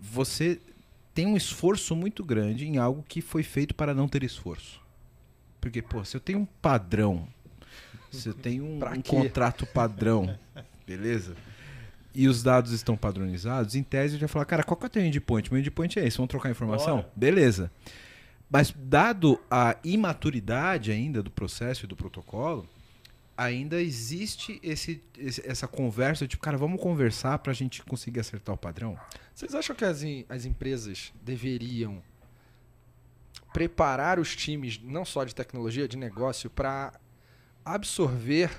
Você 0.00 0.60
tem 1.12 1.26
um 1.26 1.36
esforço 1.36 1.96
muito 1.96 2.24
grande 2.24 2.66
em 2.66 2.78
algo 2.78 3.04
que 3.06 3.20
foi 3.20 3.42
feito 3.42 3.74
para 3.74 3.92
não 3.92 4.06
ter 4.06 4.22
esforço. 4.22 4.83
Porque, 5.64 5.80
pô, 5.80 6.04
se 6.04 6.14
eu 6.14 6.20
tenho 6.20 6.40
um 6.40 6.44
padrão, 6.44 7.26
se 8.10 8.28
eu 8.28 8.34
tenho 8.34 8.66
um, 8.66 8.76
um 8.76 9.00
contrato 9.00 9.64
padrão, 9.64 10.38
beleza? 10.86 11.34
E 12.14 12.28
os 12.28 12.42
dados 12.42 12.70
estão 12.70 12.98
padronizados, 12.98 13.74
em 13.74 13.82
tese 13.82 14.16
eu 14.16 14.20
já 14.20 14.28
falar, 14.28 14.44
cara, 14.44 14.62
qual 14.62 14.76
que 14.76 14.84
é 14.84 14.88
o 14.88 14.90
teu 14.90 15.02
endpoint? 15.02 15.50
Meu 15.50 15.58
endpoint 15.58 15.98
é 15.98 16.06
esse, 16.06 16.18
vamos 16.18 16.28
trocar 16.28 16.50
informação? 16.50 16.96
Bora. 16.96 17.10
Beleza. 17.16 17.72
Mas 18.50 18.74
dado 18.76 19.40
a 19.50 19.74
imaturidade 19.82 20.92
ainda 20.92 21.22
do 21.22 21.30
processo 21.30 21.86
e 21.86 21.88
do 21.88 21.96
protocolo, 21.96 22.68
ainda 23.34 23.80
existe 23.80 24.60
esse, 24.62 25.02
essa 25.46 25.66
conversa, 25.66 26.28
tipo, 26.28 26.42
cara, 26.42 26.58
vamos 26.58 26.78
conversar 26.78 27.38
pra 27.38 27.54
gente 27.54 27.82
conseguir 27.82 28.20
acertar 28.20 28.54
o 28.54 28.58
padrão? 28.58 28.98
Vocês 29.34 29.54
acham 29.54 29.74
que 29.74 29.86
as, 29.86 30.02
as 30.28 30.44
empresas 30.44 31.10
deveriam 31.22 32.02
preparar 33.54 34.18
os 34.18 34.34
times, 34.34 34.78
não 34.82 35.04
só 35.04 35.22
de 35.24 35.32
tecnologia, 35.34 35.86
de 35.88 35.96
negócio, 35.96 36.50
para 36.50 36.92
absorver 37.64 38.50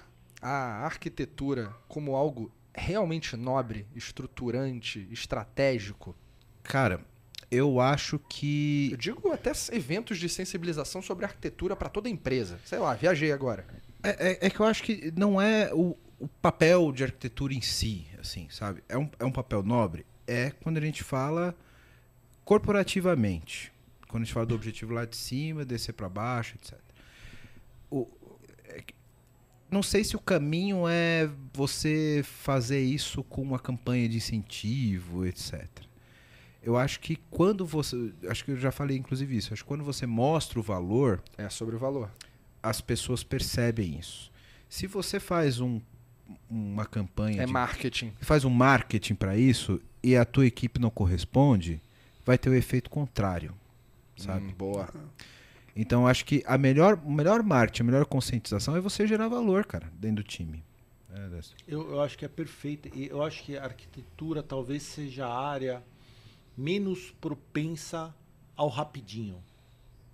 a 0.42 0.86
arquitetura 0.86 1.72
como 1.88 2.16
algo 2.16 2.50
realmente 2.74 3.36
nobre, 3.36 3.86
estruturante, 3.94 5.06
estratégico? 5.12 6.16
Cara, 6.64 7.02
eu 7.52 7.80
acho 7.82 8.18
que. 8.30 8.90
Eu 8.92 8.98
digo 8.98 9.32
até 9.34 9.52
eventos 9.74 10.18
de 10.18 10.30
sensibilização 10.30 11.02
sobre 11.02 11.26
arquitetura 11.26 11.76
para 11.76 11.90
toda 11.90 12.08
empresa. 12.10 12.58
Sei 12.66 12.80
lá, 12.80 12.94
viajei 12.96 13.32
agora. 13.34 13.66
É, 14.02 14.32
é- 14.32 14.48
é 14.48 14.50
que 14.50 14.60
eu 14.60 14.66
acho 14.66 14.82
que 14.82 15.12
não 15.16 15.42
é 15.42 15.74
o, 15.74 15.98
o 16.20 16.28
papel 16.42 16.92
de 16.94 17.04
arquitetura 17.04 17.54
em 17.54 17.62
si, 17.62 18.08
assim, 18.20 18.48
sabe? 18.50 18.82
É 18.88 18.98
um, 18.98 19.10
é 19.20 19.26
um 19.26 19.32
papel 19.32 19.62
nobre. 19.62 20.06
É 20.26 20.52
quando 20.52 20.78
a 20.78 20.82
gente 20.82 21.04
fala 21.04 21.54
corporativamente. 22.46 23.74
Quando 24.16 24.22
a 24.22 24.26
gente 24.28 24.34
fala 24.34 24.46
do 24.46 24.56
objetivo 24.56 24.94
lá 24.94 25.04
de 25.04 25.18
cima, 25.18 25.66
descer 25.66 25.92
para 25.92 26.08
baixo, 26.08 26.56
etc. 26.56 26.80
O, 27.92 28.08
é 28.64 28.82
não 29.70 29.84
sei 29.84 30.06
se 30.06 30.16
o 30.16 30.20
caminho 30.20 30.88
é 30.88 31.30
você 31.54 32.22
fazer 32.24 32.82
isso 32.82 33.22
com 33.26 33.42
uma 33.42 33.60
campanha 33.60 34.08
de 34.08 34.16
incentivo, 34.16 35.26
etc. 35.26 35.68
Eu 36.64 36.78
acho 36.78 37.02
que 37.02 37.18
quando 37.30 37.66
você. 37.66 38.14
Acho 38.30 38.46
que 38.46 38.52
eu 38.52 38.58
já 38.58 38.72
falei 38.72 38.96
inclusive 38.96 39.36
isso. 39.36 39.52
Acho 39.52 39.64
que 39.64 39.68
quando 39.68 39.84
você 39.84 40.06
mostra 40.06 40.62
o 40.62 40.64
valor. 40.64 41.22
É 41.38 41.50
sobre 41.50 41.76
o 41.76 41.80
valor. 41.80 42.10
As 42.64 42.80
pessoas 42.80 43.22
percebem 43.22 44.00
isso. 44.00 44.32
Se 44.70 44.88
você 44.88 45.20
faz 45.20 45.60
um, 45.60 45.82
uma 46.50 46.86
campanha. 46.86 47.42
É 47.42 47.46
de- 47.46 47.52
marketing. 47.52 48.14
Faz 48.22 48.46
um 48.46 48.50
marketing 48.50 49.16
para 49.16 49.36
isso 49.36 49.82
e 50.02 50.16
a 50.16 50.24
tua 50.24 50.46
equipe 50.46 50.80
não 50.80 50.90
corresponde, 50.90 51.82
vai 52.26 52.38
ter 52.38 52.50
o 52.50 52.56
efeito 52.56 52.90
contrário. 52.90 53.54
Sabe? 54.16 54.48
Hum, 54.48 54.54
boa. 54.58 54.90
Então 55.76 56.08
acho 56.08 56.24
que 56.26 56.44
a 56.46 56.58
melhor, 56.58 56.98
melhor 57.06 57.44
marketing, 57.44 57.82
a 57.82 57.86
melhor 57.86 58.06
conscientização 58.06 58.76
é 58.76 58.80
você 58.80 59.06
gerar 59.06 59.28
valor, 59.28 59.66
cara, 59.66 59.92
dentro 60.00 60.18
do 60.18 60.24
time. 60.24 60.64
É. 61.10 61.40
Eu, 61.68 61.92
eu 61.92 62.02
acho 62.02 62.18
que 62.18 62.26
é 62.26 62.28
perfeita. 62.28 62.90
E 62.94 63.08
eu 63.08 63.24
acho 63.24 63.44
que 63.44 63.58
a 63.58 63.64
arquitetura 63.64 64.44
talvez 64.44 64.84
seja 64.84 65.28
a 65.28 65.48
área 65.48 65.84
menos 66.58 67.12
propensa 67.20 68.14
ao 68.56 68.68
rapidinho. 68.68 69.42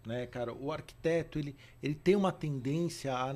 Né, 0.05 0.25
cara? 0.25 0.53
O 0.53 0.71
arquiteto 0.71 1.37
ele, 1.37 1.55
ele 1.81 1.93
tem 1.93 2.15
uma 2.15 2.31
tendência 2.31 3.13
a, 3.13 3.35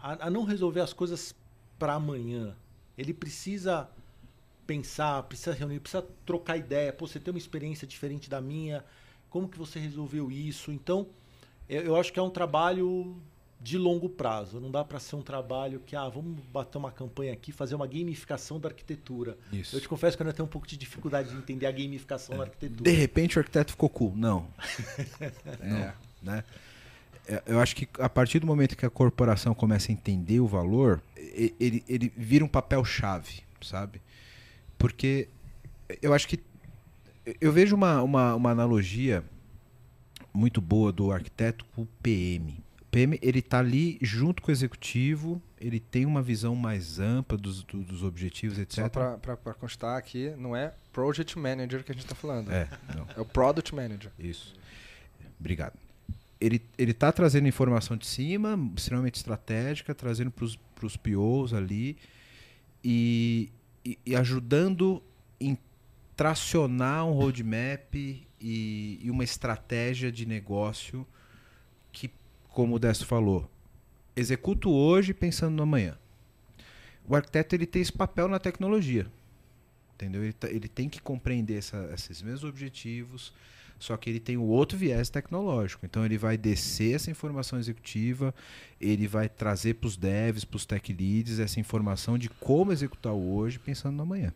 a, 0.00 0.26
a 0.26 0.30
não 0.30 0.44
resolver 0.44 0.80
as 0.80 0.92
coisas 0.92 1.34
para 1.78 1.94
amanhã. 1.94 2.56
Ele 2.98 3.14
precisa 3.14 3.88
pensar, 4.66 5.22
precisa 5.24 5.52
reunir, 5.52 5.80
precisa 5.80 6.06
trocar 6.26 6.56
ideia. 6.56 6.92
Pô, 6.92 7.06
você 7.06 7.20
tem 7.20 7.32
uma 7.32 7.38
experiência 7.38 7.86
diferente 7.86 8.28
da 8.28 8.40
minha. 8.40 8.84
Como 9.32 9.48
que 9.48 9.58
você 9.58 9.78
resolveu 9.78 10.30
isso? 10.30 10.70
Então, 10.70 11.06
eu, 11.68 11.80
eu 11.82 11.96
acho 11.96 12.12
que 12.12 12.18
é 12.18 12.22
um 12.22 12.28
trabalho 12.28 13.16
de 13.58 13.78
longo 13.78 14.08
prazo. 14.08 14.60
Não 14.60 14.70
dá 14.70 14.84
para 14.84 15.00
ser 15.00 15.16
um 15.16 15.22
trabalho 15.22 15.80
que, 15.86 15.96
ah, 15.96 16.06
vamos 16.06 16.38
bater 16.52 16.76
uma 16.76 16.90
campanha 16.92 17.32
aqui, 17.32 17.50
fazer 17.50 17.74
uma 17.74 17.86
gamificação 17.86 18.60
da 18.60 18.68
arquitetura. 18.68 19.38
Isso. 19.50 19.74
Eu 19.74 19.80
te 19.80 19.88
confesso 19.88 20.16
que 20.16 20.22
eu 20.22 20.26
ainda 20.26 20.36
tenho 20.36 20.44
um 20.46 20.50
pouco 20.50 20.66
de 20.66 20.76
dificuldade 20.76 21.30
de 21.30 21.36
entender 21.36 21.64
a 21.64 21.70
gamificação 21.72 22.36
da 22.36 22.42
arquitetura. 22.44 22.90
De 22.90 22.94
repente 22.94 23.38
o 23.38 23.40
arquiteto 23.40 23.70
ficou 23.70 23.88
cool. 23.88 24.12
Não. 24.14 24.46
Não, 25.64 25.76
É. 25.78 25.94
né? 26.22 26.44
É, 27.26 27.42
Eu 27.46 27.58
acho 27.60 27.74
que 27.74 27.88
a 28.00 28.08
partir 28.08 28.38
do 28.40 28.46
momento 28.46 28.76
que 28.76 28.84
a 28.84 28.90
corporação 28.90 29.54
começa 29.54 29.90
a 29.90 29.94
entender 29.94 30.40
o 30.40 30.46
valor, 30.46 31.00
ele, 31.16 31.82
ele 31.88 32.12
vira 32.16 32.44
um 32.44 32.48
papel-chave, 32.48 33.42
sabe? 33.62 34.02
Porque 34.76 35.28
eu 36.02 36.12
acho 36.12 36.26
que. 36.28 36.38
Eu 37.40 37.52
vejo 37.52 37.76
uma, 37.76 38.02
uma, 38.02 38.34
uma 38.34 38.50
analogia 38.50 39.24
muito 40.34 40.60
boa 40.60 40.90
do 40.92 41.12
arquiteto 41.12 41.64
com 41.74 41.82
o 41.82 41.88
PM. 42.02 42.58
O 42.80 42.84
PM 42.90 43.18
ele 43.22 43.38
está 43.38 43.58
ali 43.60 43.98
junto 44.02 44.42
com 44.42 44.50
o 44.50 44.52
executivo, 44.52 45.40
ele 45.60 45.78
tem 45.80 46.04
uma 46.04 46.20
visão 46.22 46.54
mais 46.56 46.98
ampla 46.98 47.38
dos, 47.38 47.62
do- 47.62 47.82
dos 47.82 48.02
objetivos, 48.02 48.58
etc. 48.58 48.76
Só 48.76 48.88
para 48.88 49.54
constar 49.54 49.96
aqui, 49.96 50.30
não 50.36 50.54
é 50.56 50.74
Project 50.92 51.38
Manager 51.38 51.84
que 51.84 51.92
a 51.92 51.94
gente 51.94 52.04
está 52.04 52.14
falando. 52.14 52.50
É, 52.50 52.68
não. 52.94 53.06
É 53.16 53.20
o 53.20 53.24
Product 53.24 53.74
Manager. 53.74 54.10
Isso. 54.18 54.54
Obrigado. 55.38 55.74
Ele, 56.40 56.60
ele 56.76 56.92
tá 56.92 57.12
trazendo 57.12 57.46
informação 57.46 57.96
de 57.96 58.06
cima, 58.06 58.58
extremamente 58.76 59.14
estratégica, 59.14 59.94
trazendo 59.94 60.30
para 60.32 60.44
os 60.86 60.96
POs 60.96 61.54
ali 61.54 61.96
e, 62.82 63.48
e, 63.84 63.96
e 64.04 64.16
ajudando 64.16 65.00
em 65.40 65.56
tracionar 66.16 67.06
um 67.06 67.12
roadmap 67.12 67.94
e, 67.94 68.26
e 69.02 69.10
uma 69.10 69.24
estratégia 69.24 70.10
de 70.12 70.26
negócio 70.26 71.06
que, 71.90 72.10
como 72.48 72.76
o 72.76 72.78
Décio 72.78 73.06
falou, 73.06 73.50
executo 74.14 74.70
hoje 74.70 75.14
pensando 75.14 75.54
no 75.56 75.62
amanhã. 75.62 75.96
O 77.06 77.16
arquiteto 77.16 77.54
ele 77.54 77.66
tem 77.66 77.82
esse 77.82 77.92
papel 77.92 78.28
na 78.28 78.38
tecnologia. 78.38 79.06
Entendeu? 79.94 80.22
Ele, 80.24 80.34
ele 80.48 80.68
tem 80.68 80.88
que 80.88 81.00
compreender 81.00 81.58
essa- 81.58 81.90
esses 81.94 82.22
mesmos 82.22 82.44
objetivos, 82.44 83.32
só 83.78 83.96
que 83.96 84.08
ele 84.10 84.20
tem 84.20 84.36
o 84.36 84.42
outro 84.44 84.76
viés 84.78 85.08
tecnológico. 85.10 85.84
Então 85.86 86.04
ele 86.04 86.18
vai 86.18 86.36
descer 86.36 86.94
essa 86.94 87.10
informação 87.10 87.58
executiva, 87.58 88.34
ele 88.80 89.06
vai 89.08 89.28
trazer 89.28 89.74
para 89.74 89.86
os 89.86 89.96
devs, 89.96 90.44
para 90.44 90.56
os 90.56 90.66
tech 90.66 90.92
leads, 90.92 91.38
essa 91.38 91.58
informação 91.60 92.16
de 92.18 92.28
como 92.28 92.72
executar 92.72 93.12
hoje 93.12 93.58
pensando 93.58 93.96
no 93.96 94.02
amanhã. 94.02 94.32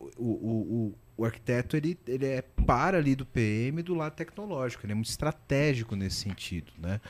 O, 0.00 0.24
o, 0.24 0.94
o, 1.16 1.24
arquiteto 1.24 1.76
ele, 1.76 1.98
ele 2.06 2.26
é 2.26 2.42
para 2.42 2.98
ali 2.98 3.16
do 3.16 3.26
PM 3.26 3.82
do 3.82 3.94
lado 3.94 4.14
tecnológico, 4.14 4.86
ele 4.86 4.92
é 4.92 4.94
muito 4.94 5.08
estratégico 5.08 5.96
nesse 5.96 6.16
sentido. 6.16 6.72
Né? 6.78 7.00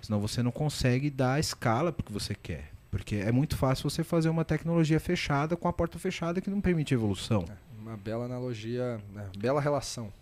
Senão 0.00 0.20
você 0.20 0.42
não 0.42 0.52
consegue 0.52 1.10
dar 1.10 1.34
a 1.34 1.40
escala 1.40 1.92
porque 1.92 2.12
você 2.12 2.34
quer. 2.34 2.70
Porque 2.90 3.16
é 3.16 3.32
muito 3.32 3.56
fácil 3.56 3.90
você 3.90 4.04
fazer 4.04 4.28
uma 4.28 4.44
tecnologia 4.44 5.00
fechada 5.00 5.56
com 5.56 5.66
a 5.66 5.72
porta 5.72 5.98
fechada 5.98 6.40
que 6.40 6.48
não 6.48 6.60
permite 6.60 6.94
evolução. 6.94 7.44
Uma 7.78 7.96
bela 7.96 8.24
analogia, 8.24 9.00
né? 9.12 9.28
bela 9.38 9.60
relação. 9.60 10.12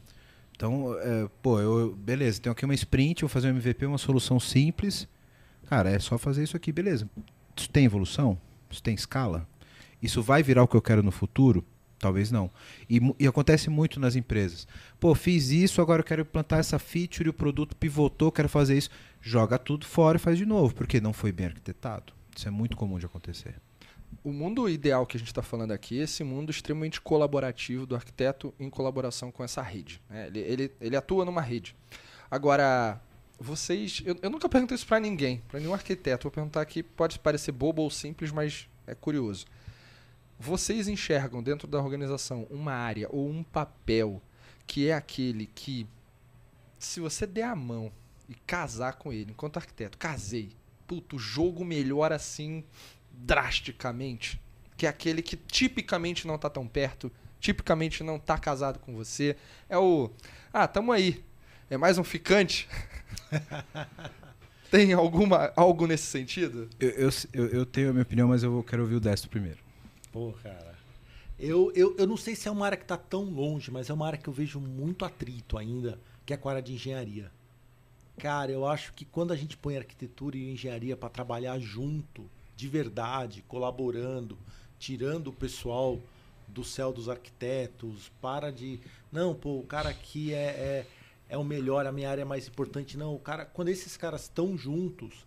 Então, 0.56 0.96
é, 0.98 1.28
pô, 1.42 1.60
eu, 1.60 1.94
beleza, 1.94 2.40
tenho 2.40 2.52
aqui 2.52 2.64
uma 2.64 2.74
sprint, 2.74 3.22
vou 3.22 3.28
fazer 3.28 3.48
um 3.48 3.50
MVP, 3.50 3.84
uma 3.86 3.98
solução 3.98 4.38
simples. 4.38 5.08
Cara, 5.66 5.90
é 5.90 5.98
só 5.98 6.16
fazer 6.16 6.42
isso 6.44 6.56
aqui, 6.56 6.72
beleza. 6.72 7.08
Isso 7.56 7.68
tem 7.70 7.84
evolução? 7.84 8.38
Isso 8.70 8.82
tem 8.82 8.94
escala? 8.94 9.46
Isso 10.02 10.22
vai 10.22 10.42
virar 10.42 10.62
o 10.62 10.68
que 10.68 10.76
eu 10.76 10.82
quero 10.82 11.02
no 11.02 11.10
futuro? 11.10 11.64
Talvez 12.04 12.30
não. 12.30 12.50
E, 12.88 13.00
e 13.18 13.26
acontece 13.26 13.70
muito 13.70 13.98
nas 13.98 14.14
empresas. 14.14 14.68
Pô, 15.00 15.14
fiz 15.14 15.48
isso, 15.48 15.80
agora 15.80 16.00
eu 16.00 16.04
quero 16.04 16.20
implantar 16.20 16.58
essa 16.58 16.78
feature, 16.78 17.30
o 17.30 17.32
produto 17.32 17.74
pivotou, 17.74 18.30
quero 18.30 18.46
fazer 18.46 18.76
isso. 18.76 18.90
Joga 19.22 19.58
tudo 19.58 19.86
fora 19.86 20.18
e 20.18 20.20
faz 20.20 20.36
de 20.36 20.44
novo, 20.44 20.74
porque 20.74 21.00
não 21.00 21.14
foi 21.14 21.32
bem 21.32 21.46
arquitetado. 21.46 22.12
Isso 22.36 22.46
é 22.46 22.50
muito 22.50 22.76
comum 22.76 22.98
de 22.98 23.06
acontecer. 23.06 23.54
O 24.22 24.30
mundo 24.30 24.68
ideal 24.68 25.06
que 25.06 25.16
a 25.16 25.18
gente 25.18 25.28
está 25.28 25.40
falando 25.40 25.72
aqui 25.72 25.98
é 25.98 26.02
esse 26.02 26.22
mundo 26.22 26.50
extremamente 26.50 27.00
colaborativo 27.00 27.86
do 27.86 27.94
arquiteto 27.94 28.52
em 28.60 28.68
colaboração 28.68 29.32
com 29.32 29.42
essa 29.42 29.62
rede. 29.62 29.98
né? 30.10 30.26
Ele, 30.26 30.40
ele, 30.40 30.72
ele 30.82 30.96
atua 30.96 31.24
numa 31.24 31.40
rede. 31.40 31.74
Agora, 32.30 33.00
vocês. 33.40 34.02
Eu, 34.04 34.14
eu 34.20 34.28
nunca 34.28 34.46
pergunto 34.46 34.74
isso 34.74 34.86
para 34.86 35.00
ninguém, 35.00 35.40
para 35.48 35.58
nenhum 35.58 35.72
arquiteto. 35.72 36.24
Vou 36.24 36.30
perguntar 36.30 36.60
aqui, 36.60 36.82
pode 36.82 37.18
parecer 37.18 37.52
bobo 37.52 37.80
ou 37.80 37.88
simples, 37.88 38.30
mas 38.30 38.68
é 38.86 38.94
curioso. 38.94 39.46
Vocês 40.38 40.88
enxergam 40.88 41.42
dentro 41.42 41.66
da 41.66 41.78
organização 41.78 42.46
uma 42.50 42.72
área 42.72 43.08
ou 43.10 43.28
um 43.28 43.42
papel 43.42 44.20
que 44.66 44.88
é 44.88 44.94
aquele 44.94 45.46
que, 45.46 45.86
se 46.78 47.00
você 47.00 47.26
der 47.26 47.44
a 47.44 47.56
mão 47.56 47.92
e 48.28 48.34
casar 48.46 48.94
com 48.94 49.12
ele 49.12 49.30
enquanto 49.30 49.58
arquiteto, 49.58 49.98
casei, 49.98 50.50
puto, 50.86 51.16
o 51.16 51.18
jogo 51.18 51.64
melhora 51.64 52.16
assim 52.16 52.64
drasticamente, 53.12 54.40
que 54.76 54.86
é 54.86 54.88
aquele 54.88 55.22
que 55.22 55.36
tipicamente 55.36 56.26
não 56.26 56.38
tá 56.38 56.50
tão 56.50 56.66
perto, 56.66 57.12
tipicamente 57.38 58.02
não 58.02 58.18
tá 58.18 58.38
casado 58.38 58.78
com 58.78 58.94
você, 58.94 59.36
é 59.68 59.78
o 59.78 60.10
ah, 60.52 60.68
tamo 60.68 60.92
aí. 60.92 61.24
É 61.68 61.76
mais 61.76 61.98
um 61.98 62.04
ficante? 62.04 62.68
Tem 64.70 64.92
alguma 64.92 65.52
algo 65.56 65.86
nesse 65.86 66.06
sentido? 66.06 66.68
Eu, 66.78 67.10
eu, 67.32 67.46
eu, 67.46 67.66
tenho 67.66 67.90
a 67.90 67.92
minha 67.92 68.02
opinião, 68.02 68.28
mas 68.28 68.42
eu 68.42 68.62
quero 68.62 68.82
ouvir 68.82 68.96
o 68.96 69.00
Destro 69.00 69.30
primeiro. 69.30 69.58
Pô, 70.14 70.32
cara. 70.44 70.78
Eu, 71.36 71.72
eu, 71.74 71.96
eu 71.98 72.06
não 72.06 72.16
sei 72.16 72.36
se 72.36 72.46
é 72.46 72.50
uma 72.50 72.66
área 72.66 72.78
que 72.78 72.84
está 72.84 72.96
tão 72.96 73.24
longe, 73.24 73.68
mas 73.72 73.90
é 73.90 73.92
uma 73.92 74.06
área 74.06 74.16
que 74.16 74.28
eu 74.28 74.32
vejo 74.32 74.60
muito 74.60 75.04
atrito 75.04 75.58
ainda, 75.58 75.98
que 76.24 76.32
é 76.32 76.36
com 76.36 76.48
a 76.48 76.52
área 76.52 76.62
de 76.62 76.72
engenharia. 76.72 77.32
Cara, 78.16 78.52
eu 78.52 78.64
acho 78.64 78.92
que 78.92 79.04
quando 79.04 79.32
a 79.32 79.36
gente 79.36 79.56
põe 79.56 79.76
arquitetura 79.76 80.36
e 80.36 80.52
engenharia 80.52 80.96
para 80.96 81.08
trabalhar 81.08 81.58
junto, 81.58 82.30
de 82.54 82.68
verdade, 82.68 83.42
colaborando, 83.48 84.38
tirando 84.78 85.30
o 85.30 85.32
pessoal 85.32 85.98
do 86.46 86.62
céu 86.62 86.92
dos 86.92 87.08
arquitetos, 87.08 88.12
para 88.22 88.52
de. 88.52 88.78
Não, 89.10 89.34
pô, 89.34 89.58
o 89.58 89.66
cara 89.66 89.88
aqui 89.88 90.32
é, 90.32 90.36
é, 90.36 90.86
é 91.28 91.36
o 91.36 91.42
melhor, 91.42 91.88
a 91.88 91.92
minha 91.92 92.08
área 92.08 92.22
é 92.22 92.24
mais 92.24 92.46
importante. 92.46 92.96
Não, 92.96 93.16
o 93.16 93.18
cara. 93.18 93.44
Quando 93.44 93.68
esses 93.68 93.96
caras 93.96 94.22
estão 94.22 94.56
juntos, 94.56 95.26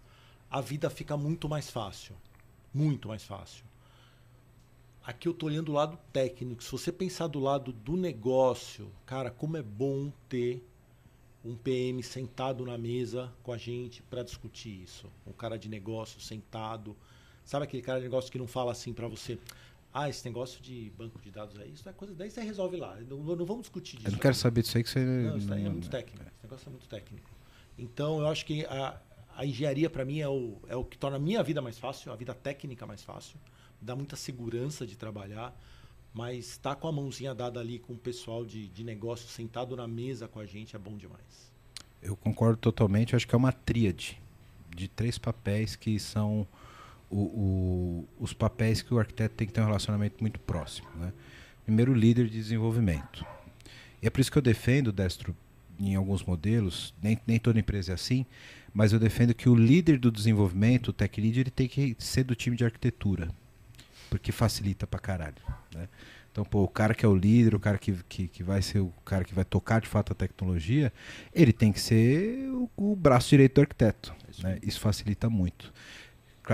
a 0.50 0.62
vida 0.62 0.90
fica 0.90 1.18
muito 1.18 1.50
mais 1.50 1.70
fácil. 1.70 2.16
Muito 2.74 3.10
mais 3.10 3.26
fácil. 3.26 3.67
Aqui 5.08 5.26
eu 5.26 5.34
tô 5.34 5.46
olhando 5.46 5.68
do 5.68 5.72
lado 5.72 5.98
técnico. 6.12 6.62
Se 6.62 6.70
você 6.70 6.92
pensar 6.92 7.28
do 7.28 7.40
lado 7.40 7.72
do 7.72 7.96
negócio, 7.96 8.92
cara, 9.06 9.32
como 9.32 9.56
é 9.56 9.62
bom 9.62 10.12
ter 10.28 10.62
um 11.46 11.56
PM 11.56 12.04
sentado 12.04 12.66
na 12.66 12.78
mesa 12.78 13.32
com 13.42 13.54
a 13.54 13.58
gente 13.58 14.04
para 14.04 14.22
discutir 14.22 14.84
isso. 14.84 15.10
Um 15.26 15.32
cara 15.32 15.58
de 15.58 15.70
negócio 15.70 16.20
sentado. 16.20 16.94
Sabe 17.46 17.64
aquele 17.64 17.82
cara 17.82 18.00
de 18.00 18.04
negócio 18.04 18.30
que 18.30 18.38
não 18.38 18.48
fala 18.48 18.74
assim 18.74 18.92
para 18.92 19.08
você? 19.08 19.40
Ah, 19.94 20.10
esse 20.10 20.26
negócio 20.26 20.62
de 20.62 20.92
banco 20.98 21.22
de 21.22 21.32
dados 21.32 21.58
aí, 21.58 21.72
isso 21.72 21.88
é 21.88 21.94
coisa. 21.94 22.14
Daí 22.14 22.30
você 22.30 22.42
resolve 22.42 22.76
lá. 22.76 22.98
Não, 23.10 23.18
não 23.18 23.46
vamos 23.46 23.62
discutir 23.62 23.96
disso. 23.96 24.10
Eu 24.10 24.12
não 24.12 24.20
quero 24.20 24.36
saber 24.36 24.62
disso 24.62 24.78
aí 24.78 24.84
que 24.84 24.90
você. 24.90 25.00
Não, 25.00 25.38
isso 25.38 25.48
daí 25.48 25.66
é 25.66 25.70
muito 25.70 25.90
técnico. 25.90 26.22
Esse 26.22 26.44
negócio 26.44 26.68
é 26.68 26.70
muito 26.70 26.88
técnico. 26.90 27.30
Então, 27.80 28.20
eu 28.20 28.28
acho 28.28 28.46
que 28.46 28.66
a, 28.66 29.00
a 29.38 29.46
engenharia, 29.46 29.90
para 29.90 30.04
mim, 30.04 30.20
é 30.20 30.28
o, 30.28 30.58
é 30.68 30.76
o 30.76 30.84
que 30.84 30.98
torna 30.98 31.16
a 31.16 31.20
minha 31.20 31.42
vida 31.44 31.62
mais 31.62 31.80
fácil, 31.80 32.12
a 32.12 32.16
vida 32.18 32.34
técnica 32.34 32.86
mais 32.86 33.02
fácil. 33.02 33.40
Dá 33.88 33.96
muita 33.96 34.18
segurança 34.18 34.86
de 34.86 34.98
trabalhar. 34.98 35.58
Mas 36.14 36.50
estar 36.50 36.76
tá 36.76 36.76
com 36.76 36.90
a 36.90 36.92
mãozinha 36.92 37.34
dada 37.34 37.62
ali 37.62 37.80
com 37.80 37.94
o 37.94 37.98
pessoal 37.98 38.44
de, 38.44 38.68
de 38.68 38.84
negócio 38.84 39.30
sentado 39.30 39.78
na 39.78 39.88
mesa 39.88 40.28
com 40.28 40.42
a 40.42 40.46
gente 40.46 40.76
é 40.76 40.80
bom 40.80 40.98
demais. 40.98 41.52
Eu 42.02 42.18
concordo 42.18 42.58
totalmente. 42.58 43.14
Eu 43.14 43.18
acho 43.18 43.26
que 43.26 43.34
é 43.34 43.38
uma 43.38 43.54
tríade 43.54 44.22
de 44.76 44.90
três 44.90 45.18
papéis 45.18 45.78
que 45.78 45.98
são 46.00 46.46
o, 47.10 47.18
o, 47.18 48.08
os 48.20 48.34
papéis 48.34 48.82
que 48.82 48.94
o 48.94 49.00
arquiteto 49.00 49.36
tem 49.36 49.48
que 49.48 49.54
ter 49.54 49.62
um 49.62 49.66
relacionamento 49.66 50.18
muito 50.20 50.40
próximo. 50.42 50.90
Né? 50.96 51.14
Primeiro, 51.64 51.94
líder 51.94 52.28
de 52.28 52.38
desenvolvimento. 52.38 53.26
E 54.02 54.08
é 54.08 54.10
por 54.10 54.20
isso 54.20 54.32
que 54.32 54.38
eu 54.38 54.42
defendo, 54.42 54.92
Destro, 54.92 55.34
em 55.80 55.96
alguns 55.96 56.24
modelos, 56.24 56.94
nem, 57.02 57.18
nem 57.26 57.40
toda 57.40 57.58
empresa 57.58 57.94
é 57.94 57.96
assim, 57.96 58.26
mas 58.74 58.92
eu 58.92 59.00
defendo 59.00 59.34
que 59.34 59.48
o 59.48 59.56
líder 59.56 59.98
do 59.98 60.12
desenvolvimento, 60.12 60.90
o 60.90 60.94
tech 60.94 61.22
lead, 61.22 61.40
ele 61.40 61.52
tem 61.52 61.68
que 61.68 61.96
ser 61.98 62.24
do 62.24 62.36
time 62.36 62.58
de 62.58 62.66
arquitetura, 62.66 63.30
porque 64.10 64.32
facilita 64.32 64.86
pra 64.88 65.00
caralho. 65.00 65.36
Né? 65.74 65.88
Então, 66.32 66.46
pô, 66.46 66.62
o 66.62 66.68
cara 66.68 66.94
que 66.94 67.04
é 67.04 67.10
o 67.10 67.16
líder, 67.16 67.56
o 67.56 67.60
cara 67.60 67.80
que, 67.80 67.94
que, 68.08 68.28
que 68.28 68.44
vai 68.44 68.62
ser 68.62 68.80
o 68.80 68.94
cara 69.04 69.24
que 69.24 69.34
vai 69.34 69.44
tocar 69.44 69.82
de 69.82 69.88
fato 69.88 70.12
a 70.12 70.16
tecnologia, 70.16 70.94
ele 71.34 71.52
tem 71.52 71.72
que 71.72 71.80
ser 71.80 72.48
o, 72.52 72.70
o 72.78 72.96
braço 72.96 73.30
direito 73.30 73.56
do 73.56 73.62
arquiteto. 73.62 74.14
Isso, 74.30 74.44
né? 74.44 74.60
Isso 74.62 74.80
facilita 74.80 75.30
muito. 75.30 75.74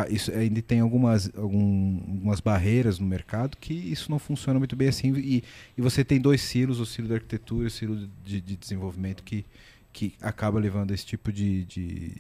Isso 0.10 0.32
ainda 0.32 0.62
tem 0.62 0.80
algumas, 0.80 1.30
algum, 1.36 2.00
algumas 2.00 2.40
barreiras 2.40 2.98
no 2.98 3.06
mercado 3.06 3.58
que 3.58 3.74
isso 3.74 4.10
não 4.10 4.18
funciona 4.18 4.58
muito 4.58 4.76
bem 4.76 4.88
assim. 4.88 5.14
E, 5.18 5.44
e 5.78 5.82
você 5.82 6.04
tem 6.04 6.20
dois 6.20 6.42
silos, 6.42 6.80
o 6.80 6.86
silo 6.86 7.10
da 7.10 7.16
arquitetura 7.16 7.66
e 7.66 7.68
o 7.68 7.72
silo 7.72 8.10
de, 8.24 8.42
de 8.42 8.56
desenvolvimento, 8.56 9.22
que, 9.22 9.46
que 9.92 10.14
acaba 10.22 10.60
levando 10.60 10.92
a 10.92 10.94
esse 10.94 11.06
tipo 11.06 11.32
de, 11.32 11.66
de, 11.66 12.14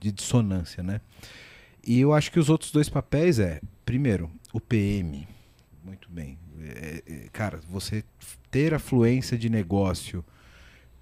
de 0.00 0.10
dissonância. 0.10 0.82
Né? 0.82 1.00
E 1.86 2.00
eu 2.00 2.12
acho 2.12 2.32
que 2.32 2.40
os 2.40 2.48
outros 2.48 2.72
dois 2.72 2.88
papéis 2.88 3.38
é, 3.38 3.60
primeiro, 3.84 4.30
o 4.52 4.60
PM. 4.60 5.26
Muito 5.82 6.08
bem. 6.10 6.38
É, 6.60 7.02
é, 7.06 7.28
cara, 7.32 7.60
você 7.68 8.04
ter 8.50 8.74
a 8.74 8.78
fluência 8.78 9.38
de 9.38 9.48
negócio 9.48 10.24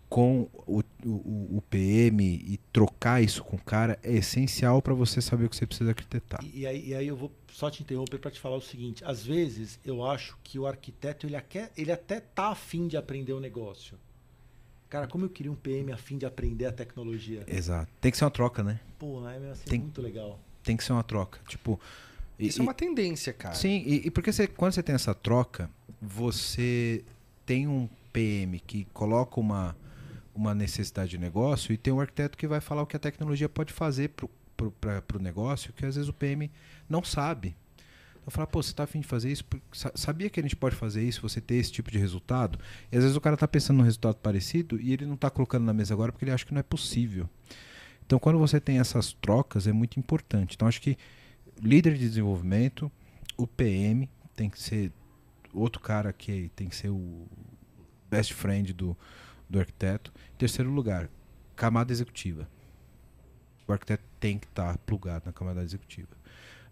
com 0.09 0.49
o, 0.67 0.83
o, 1.05 1.57
o, 1.59 1.63
PM 1.69 2.25
e 2.25 2.59
trocar 2.73 3.23
isso 3.23 3.45
com 3.45 3.57
o 3.57 3.61
cara 3.61 3.99
é 4.03 4.15
essencial 4.15 4.81
para 4.81 4.95
você 4.95 5.21
saber 5.21 5.45
o 5.45 5.51
que 5.51 5.57
você 5.57 5.67
precisa 5.67 5.91
arquitetar. 5.91 6.41
E, 6.43 6.61
e, 6.61 6.67
aí, 6.67 6.89
e 6.89 6.95
aí, 6.95 7.07
eu 7.07 7.17
vou 7.17 7.31
só 7.53 7.71
te 7.71 7.83
interromper 7.83 8.19
para 8.19 8.31
te 8.31 8.41
falar 8.41 8.57
o 8.57 8.61
seguinte: 8.61 9.05
às 9.05 9.23
vezes 9.23 9.79
eu 9.85 10.05
acho 10.05 10.39
que 10.43 10.59
o 10.59 10.67
arquiteto 10.67 11.27
ele, 11.27 11.39
quer, 11.43 11.71
ele 11.77 11.93
até 11.93 12.21
tá 12.21 12.49
afim 12.49 12.89
de 12.89 12.97
aprender 12.97 13.35
o 13.35 13.41
negócio. 13.41 13.99
Cara, 14.89 15.07
como 15.07 15.27
eu 15.27 15.29
queria 15.29 15.53
um 15.53 15.57
PM 15.57 15.93
afim 15.93 16.17
de 16.17 16.25
aprender 16.25 16.65
a 16.65 16.73
tecnologia. 16.73 17.45
Exato. 17.47 17.91
Tem 18.01 18.11
que 18.11 18.17
ser 18.17 18.25
uma 18.25 18.31
troca, 18.31 18.63
né? 18.63 18.81
Pô, 18.99 19.29
é 19.29 19.51
assim, 19.51 19.65
tem, 19.65 19.81
muito 19.81 20.01
legal. 20.01 20.41
Tem 20.63 20.77
que 20.77 20.85
ser 20.85 20.93
uma 20.93 21.05
troca. 21.05 21.39
Tipo. 21.47 21.79
Isso 22.39 22.59
e, 22.59 22.61
é 22.61 22.63
uma 22.63 22.75
tendência, 22.75 23.33
cara. 23.33 23.55
Sim, 23.55 23.83
e, 23.87 24.07
e 24.07 24.11
porque 24.11 24.33
você, 24.33 24.47
quando 24.47 24.73
você 24.73 24.83
tem 24.83 24.95
essa 24.95 25.15
troca, 25.15 25.71
você 26.01 27.05
tem 27.45 27.67
um 27.67 27.89
PM 28.13 28.61
que 28.61 28.87
coloca 28.93 29.41
uma 29.41 29.77
uma 30.39 30.55
necessidade 30.55 31.11
de 31.11 31.19
negócio 31.19 31.73
e 31.73 31.77
tem 31.77 31.93
um 31.93 32.01
arquiteto 32.01 32.39
que 32.39 32.47
vai 32.47 32.61
falar 32.61 32.83
o 32.83 32.87
que 32.87 32.97
a 32.97 33.01
tecnologia 33.01 33.49
pode 33.49 33.73
fazer 33.73 34.11
para 34.11 35.17
o 35.17 35.19
negócio, 35.21 35.73
que 35.73 35.85
às 35.85 35.97
vezes 35.97 36.09
o 36.09 36.13
PM 36.13 36.49
não 36.89 37.03
sabe. 37.03 37.57
Então 38.21 38.31
falar, 38.31 38.47
pô, 38.47 38.63
você 38.63 38.71
está 38.71 38.85
afim 38.85 39.01
de 39.01 39.07
fazer 39.07 39.33
isso? 39.33 39.45
Sabia 39.95 40.31
que 40.31 40.39
a 40.39 40.43
gente 40.43 40.55
pode 40.55 40.77
fazer 40.77 41.03
isso, 41.03 41.21
você 41.21 41.41
ter 41.41 41.57
esse 41.57 41.73
tipo 41.73 41.91
de 41.91 41.99
resultado? 41.99 42.59
E 42.93 42.97
às 42.97 43.03
vezes 43.03 43.17
o 43.17 43.21
cara 43.21 43.35
está 43.35 43.49
pensando 43.49 43.79
num 43.79 43.85
resultado 43.85 44.17
parecido 44.17 44.81
e 44.81 44.93
ele 44.93 45.07
não 45.07 45.15
está 45.15 45.29
colocando 45.29 45.65
na 45.65 45.73
mesa 45.73 45.93
agora 45.93 46.13
porque 46.13 46.25
ele 46.25 46.33
acha 46.33 46.47
que 46.47 46.55
não 46.55 46.61
é 46.61 46.63
possível. 46.63 47.29
Então 48.07 48.19
quando 48.19 48.39
você 48.39 48.61
tem 48.61 48.79
essas 48.79 49.13
trocas 49.15 49.67
é 49.67 49.73
muito 49.73 49.99
importante. 49.99 50.55
Então 50.55 50.69
acho 50.69 50.81
que 50.81 50.97
líder 51.63 51.95
de 51.95 52.09
desenvolvimento, 52.09 52.91
o 53.37 53.47
PM 53.47 54.09
tem 54.35 54.49
que 54.49 54.61
ser 54.61 54.93
outro 55.53 55.81
cara 55.81 56.13
que 56.13 56.51
tem 56.55 56.69
que 56.69 56.77
ser 56.77 56.89
o 56.89 57.27
best 58.11 58.35
friend 58.35 58.73
do, 58.73 58.97
do 59.49 59.59
arquiteto. 59.59 60.13
Terceiro 60.37 60.71
lugar, 60.71 61.09
camada 61.57 61.93
executiva. 61.93 62.49
O 63.67 63.73
arquiteto 63.73 64.05
tem 64.19 64.39
que 64.39 64.47
estar 64.47 64.73
tá 64.73 64.79
plugado 64.79 65.27
na 65.27 65.33
camada 65.33 65.63
executiva. 65.63 66.09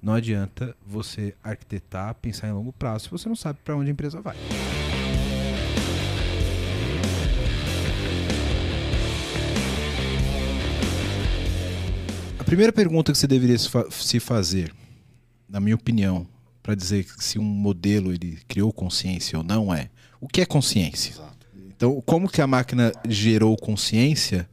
Não 0.00 0.14
adianta 0.14 0.76
você 0.86 1.34
arquitetar, 1.42 2.14
pensar 2.14 2.48
em 2.48 2.52
longo 2.52 2.72
prazo 2.72 3.04
se 3.04 3.10
você 3.10 3.28
não 3.28 3.36
sabe 3.36 3.58
para 3.64 3.76
onde 3.76 3.90
a 3.90 3.92
empresa 3.92 4.20
vai. 4.20 4.36
Primeira 12.46 12.72
pergunta 12.72 13.12
que 13.12 13.18
você 13.18 13.26
deveria 13.26 13.58
se 13.58 14.20
fazer, 14.20 14.72
na 15.48 15.58
minha 15.60 15.74
opinião, 15.74 16.26
para 16.62 16.74
dizer 16.74 17.06
se 17.18 17.38
um 17.38 17.44
modelo 17.44 18.12
ele 18.12 18.38
criou 18.48 18.72
consciência 18.72 19.36
ou 19.36 19.44
não 19.44 19.74
é: 19.74 19.90
o 20.20 20.28
que 20.28 20.40
é 20.40 20.46
consciência? 20.46 21.10
Exato. 21.10 21.46
Então, 21.68 22.00
como 22.06 22.30
que 22.30 22.40
a 22.40 22.46
máquina 22.46 22.92
gerou 23.06 23.56
consciência 23.56 24.48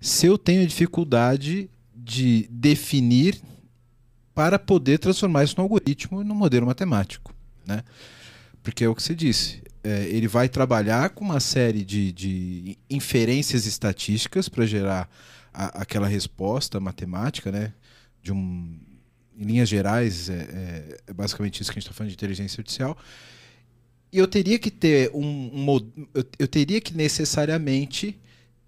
se 0.00 0.26
eu 0.26 0.36
tenho 0.36 0.66
dificuldade 0.66 1.68
de 1.96 2.46
definir 2.50 3.40
para 4.34 4.58
poder 4.58 4.98
transformar 4.98 5.44
isso 5.44 5.54
no 5.56 5.62
algoritmo 5.62 6.20
e 6.20 6.24
no 6.24 6.34
modelo 6.34 6.66
matemático, 6.66 7.34
né? 7.66 7.82
Porque 8.62 8.84
é 8.84 8.88
o 8.88 8.94
que 8.94 9.02
você 9.02 9.14
disse. 9.14 9.62
É, 9.82 10.04
ele 10.08 10.28
vai 10.28 10.48
trabalhar 10.48 11.10
com 11.10 11.24
uma 11.24 11.40
série 11.40 11.84
de, 11.84 12.12
de 12.12 12.78
inferências 12.88 13.66
estatísticas 13.66 14.48
para 14.48 14.66
gerar 14.66 15.08
a, 15.54 15.82
aquela 15.82 16.08
resposta 16.08 16.80
matemática, 16.80 17.52
né? 17.52 17.72
De 18.22 18.32
um, 18.32 18.78
em 19.36 19.44
linhas 19.44 19.68
gerais, 19.68 20.28
é, 20.28 20.34
é, 20.34 20.98
é 21.06 21.12
basicamente 21.12 21.62
isso 21.62 21.70
que 21.70 21.78
a 21.78 21.80
gente 21.80 21.88
está 21.88 21.96
falando 21.96 22.10
de 22.10 22.14
inteligência 22.14 22.60
artificial 22.60 22.98
eu 24.18 24.28
teria 24.28 24.58
que 24.58 24.70
ter 24.70 25.10
um, 25.12 25.50
um 25.52 25.76
eu, 26.14 26.24
eu, 26.38 26.48
teria 26.48 26.80
que 26.80 26.94
necessariamente 26.94 28.18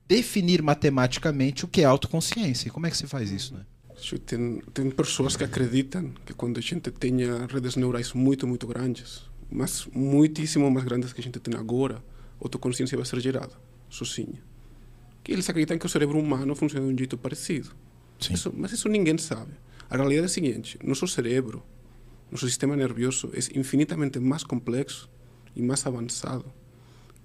definir 0.06 0.62
matematicamente 0.62 1.64
o 1.64 1.68
que 1.68 1.82
é 1.82 1.84
autoconsciência. 1.84 2.68
E 2.68 2.70
como 2.70 2.86
é 2.86 2.90
que 2.90 2.96
se 2.96 3.06
faz 3.06 3.30
isso, 3.30 3.54
né? 3.54 3.64
Tem, 4.26 4.60
tem 4.74 4.90
pessoas 4.90 5.36
que 5.36 5.44
acreditam 5.44 6.12
que 6.26 6.34
quando 6.34 6.58
a 6.58 6.60
gente 6.60 6.90
tenha 6.90 7.46
redes 7.46 7.76
neurais 7.76 8.12
muito, 8.12 8.46
muito 8.46 8.66
grandes, 8.66 9.22
mas 9.50 9.86
muitíssimo 9.92 10.70
mais 10.70 10.84
grandes 10.84 11.12
que 11.12 11.20
a 11.20 11.24
gente 11.24 11.40
tem 11.40 11.54
agora, 11.54 12.02
autoconsciência 12.40 12.96
vai 12.96 13.06
ser 13.06 13.20
gerada 13.20 13.54
sozinha. 13.88 14.42
Que 15.26 15.32
eles 15.32 15.50
acreditam 15.50 15.76
que 15.76 15.86
o 15.86 15.88
cérebro 15.88 16.20
humano 16.20 16.54
funciona 16.54 16.86
de 16.86 16.94
um 16.94 16.96
jeito 16.96 17.18
parecido. 17.18 17.70
Isso, 18.30 18.52
mas 18.56 18.70
isso 18.70 18.88
ninguém 18.88 19.18
sabe. 19.18 19.54
A 19.90 19.96
realidade 19.96 20.22
é 20.22 20.26
a 20.26 20.28
seguinte: 20.28 20.78
nosso 20.84 21.08
cérebro, 21.08 21.64
nosso 22.30 22.46
sistema 22.46 22.76
nervioso 22.76 23.32
é 23.34 23.58
infinitamente 23.58 24.20
mais 24.20 24.44
complexo 24.44 25.10
e 25.56 25.60
mais 25.60 25.84
avançado 25.84 26.44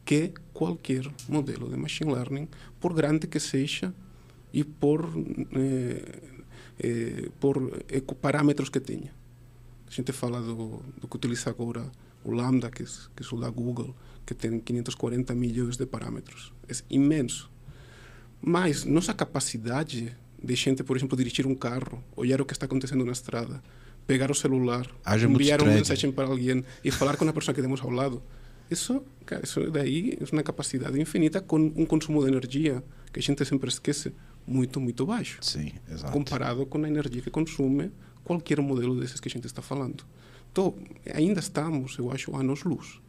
que 0.04 0.34
qualquer 0.52 1.06
modelo 1.30 1.70
de 1.70 1.78
machine 1.78 2.12
learning, 2.12 2.48
por 2.80 2.92
grande 2.92 3.28
que 3.28 3.40
seja 3.40 3.94
e 4.52 4.64
por, 4.64 5.08
eh, 5.54 6.22
eh, 6.80 7.30
por 7.40 7.56
parâmetros 8.20 8.70
que 8.70 8.80
tenha. 8.80 9.14
A 9.88 9.92
gente 9.92 10.12
fala 10.12 10.42
do, 10.42 10.82
do 11.00 11.08
que 11.08 11.16
utiliza 11.18 11.52
agora 11.52 11.92
o 12.24 12.32
Lambda, 12.32 12.72
que, 12.72 12.84
que 12.84 13.24
é 13.24 13.36
o 13.36 13.40
da 13.40 13.52
Google, 13.52 13.96
que 14.26 14.34
tem 14.34 14.60
540 14.60 15.36
milhões 15.36 15.78
de 15.78 15.86
parâmetros. 15.86 16.52
É 16.68 16.74
imenso. 16.90 17.52
Mas 18.42 18.84
nossa 18.84 19.14
capacidade 19.14 20.16
de 20.44 20.56
gente, 20.56 20.84
por 20.84 20.98
exemplo, 20.98 21.16
dirigir 21.16 21.46
um 21.46 21.54
carro, 21.54 22.04
olhar 22.16 22.42
o 22.42 22.46
que 22.46 22.54
está 22.54 22.66
acontecendo 22.66 23.06
na 23.06 23.12
estrada, 23.12 23.62
pegar 24.08 24.32
o 24.32 24.36
celular, 24.36 24.88
Haja 25.06 25.28
enviar 25.28 25.62
uma 25.62 25.72
mensagem 25.72 26.12
para 26.12 26.28
alguém 26.28 26.64
e 26.84 26.90
falar 26.90 27.16
com 27.16 27.28
a 27.28 27.34
pessoa 27.34 27.54
que 27.54 27.62
temos 27.62 27.82
ao 27.82 27.92
lado. 27.92 28.22
Isso, 28.70 29.04
cara, 29.26 29.44
isso 29.44 29.70
daí 29.70 30.18
é 30.20 30.24
uma 30.34 30.42
capacidade 30.42 31.00
infinita 31.00 31.42
com 31.42 31.58
um 31.58 31.86
consumo 31.86 32.24
de 32.24 32.30
energia 32.30 32.84
que 33.12 33.20
a 33.20 33.22
gente 33.22 33.44
sempre 33.46 33.70
esquece 33.70 34.14
muito, 34.48 34.80
muito 34.80 35.06
baixo. 35.06 35.38
Sim, 35.42 35.74
exato. 35.90 36.12
Comparado 36.12 36.66
com 36.66 36.84
a 36.84 36.88
energia 36.88 37.22
que 37.22 37.30
consome 37.30 37.92
qualquer 38.24 38.60
modelo 38.62 39.00
desses 39.00 39.20
que 39.20 39.28
a 39.28 39.32
gente 39.32 39.46
está 39.46 39.62
falando. 39.62 40.04
Então, 40.52 40.76
ainda 41.14 41.40
estamos, 41.40 41.98
eu 41.98 42.12
acho, 42.12 42.36
anos-luz. 42.36 43.00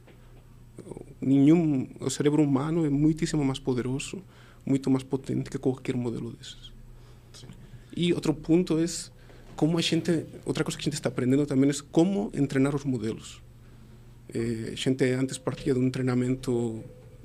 Nenhum, 1.21 1.89
o 2.01 2.11
cérebro 2.11 2.43
humano 2.43 2.85
é 2.85 2.91
muitíssimo 2.91 3.45
mais 3.45 3.59
poderoso, 3.59 4.23
muito 4.65 4.91
mais 4.91 5.03
potente 5.03 5.51
que 5.51 5.59
qualquer 5.59 5.97
modelo 5.97 6.33
desses. 6.33 6.73
E 7.95 8.13
outro 8.13 8.33
ponto 8.33 8.79
é 8.79 8.87
como 9.55 9.79
a 9.79 9.81
gente, 9.81 10.25
outra 10.45 10.65
coisa 10.65 10.79
que 10.79 10.83
a 10.83 10.85
gente 10.87 10.95
está 10.95 11.09
aprendendo 11.09 11.47
também 11.47 11.71
é 11.71 11.75
como 11.91 12.31
treinar 12.31 12.75
os 12.75 12.85
modelos. 12.85 13.43
Eh, 14.33 14.71
a 14.73 14.75
gente 14.75 15.05
antes 15.13 15.39
partia 15.39 15.75
de 15.75 15.81
um 15.81 15.91
treinamento, 15.91 16.83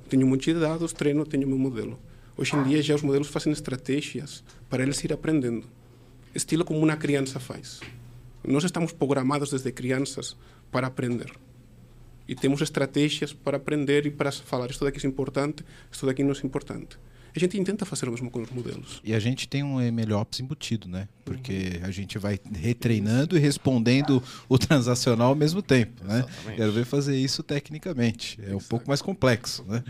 tenho 0.10 0.26
um 0.26 0.30
monte 0.30 0.54
de 0.54 0.60
dados, 0.60 0.92
treino, 0.94 1.26
tenho 1.26 1.48
meu 1.48 1.58
modelo. 1.58 1.98
Hoje 2.36 2.56
em 2.56 2.64
dia 2.64 2.82
já 2.82 2.96
os 2.96 3.02
modelos 3.02 3.30
fazem 3.30 3.54
estratégias 3.54 4.44
para 4.70 4.84
eles 4.84 5.04
ir 5.04 5.14
aprendendo. 5.14 5.66
Estilo 6.36 6.66
como 6.66 6.80
uma 6.80 6.98
criança 6.98 7.40
faz. 7.40 7.80
Nós 8.46 8.64
estamos 8.64 8.92
programados 8.92 9.50
desde 9.50 9.72
crianças 9.72 10.36
para 10.72 10.88
aprender. 10.88 11.32
E 12.28 12.36
temos 12.36 12.62
estratégias 12.62 13.34
para 13.34 13.58
aprender 13.58 14.06
e 14.06 14.12
para 14.12 14.32
falar 14.32 14.70
isto 14.70 14.84
daqui 14.84 15.04
é 15.04 15.10
importante, 15.10 15.64
isto 15.92 16.06
daqui 16.06 16.24
não 16.24 16.34
é 16.34 16.46
importante. 16.46 17.00
A 17.38 17.40
gente 17.40 17.64
tenta 17.64 17.86
fazer 17.86 18.10
o 18.10 18.12
mesmo 18.12 18.32
com 18.32 18.42
os 18.42 18.50
modelos. 18.50 19.00
E 19.04 19.14
a 19.14 19.20
gente 19.20 19.48
tem 19.48 19.62
um 19.62 19.80
MLOps 19.80 20.40
embutido, 20.40 20.88
né? 20.88 21.08
Porque 21.24 21.80
a 21.84 21.92
gente 21.92 22.18
vai 22.18 22.40
retreinando 22.52 23.38
e 23.38 23.40
respondendo 23.40 24.24
o 24.50 24.58
transacional 24.58 25.30
ao 25.30 25.36
mesmo 25.36 25.62
tempo, 25.62 26.04
né? 26.04 26.20
Exatamente. 26.20 26.58
Quero 26.58 26.72
ver 26.72 26.86
fazer 26.86 27.16
isso 27.16 27.44
tecnicamente. 27.44 28.40
É 28.42 28.56
um 28.56 28.60
pouco 28.60 28.88
mais 28.88 29.04
complexo, 29.04 29.64
né? 29.66 29.84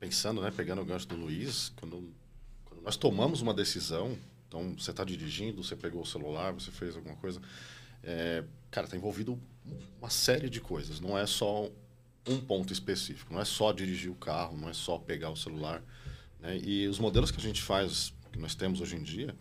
Pensando, 0.00 0.40
né, 0.40 0.50
pegando 0.50 0.80
o 0.80 0.84
gancho 0.84 1.06
do 1.06 1.14
Luiz, 1.14 1.74
quando, 1.76 2.10
quando 2.64 2.82
nós 2.82 2.96
tomamos 2.96 3.42
uma 3.42 3.52
decisão, 3.52 4.16
então 4.48 4.74
você 4.78 4.92
está 4.92 5.04
dirigindo, 5.04 5.62
você 5.62 5.76
pegou 5.76 6.00
o 6.00 6.06
celular, 6.06 6.54
você 6.54 6.70
fez 6.70 6.96
alguma 6.96 7.16
coisa, 7.16 7.38
é, 8.02 8.42
cara, 8.70 8.86
está 8.86 8.96
envolvido 8.96 9.38
uma 10.00 10.08
série 10.08 10.48
de 10.48 10.58
coisas. 10.58 11.00
Não 11.00 11.18
é 11.18 11.26
só 11.26 11.68
um 12.26 12.40
ponto 12.40 12.72
específico, 12.72 13.30
não 13.30 13.42
é 13.42 13.44
só 13.44 13.72
dirigir 13.72 14.10
o 14.10 14.14
carro, 14.14 14.56
não 14.56 14.70
é 14.70 14.72
só 14.72 14.96
pegar 14.96 15.28
o 15.28 15.36
celular. 15.36 15.82
Né? 16.40 16.58
E 16.62 16.88
os 16.88 16.98
modelos 16.98 17.30
que 17.30 17.38
a 17.38 17.42
gente 17.42 17.62
faz, 17.62 18.12
que 18.32 18.38
nós 18.38 18.54
temos 18.54 18.80
hoje 18.80 18.96
em 18.96 19.02
dia, 19.02 19.34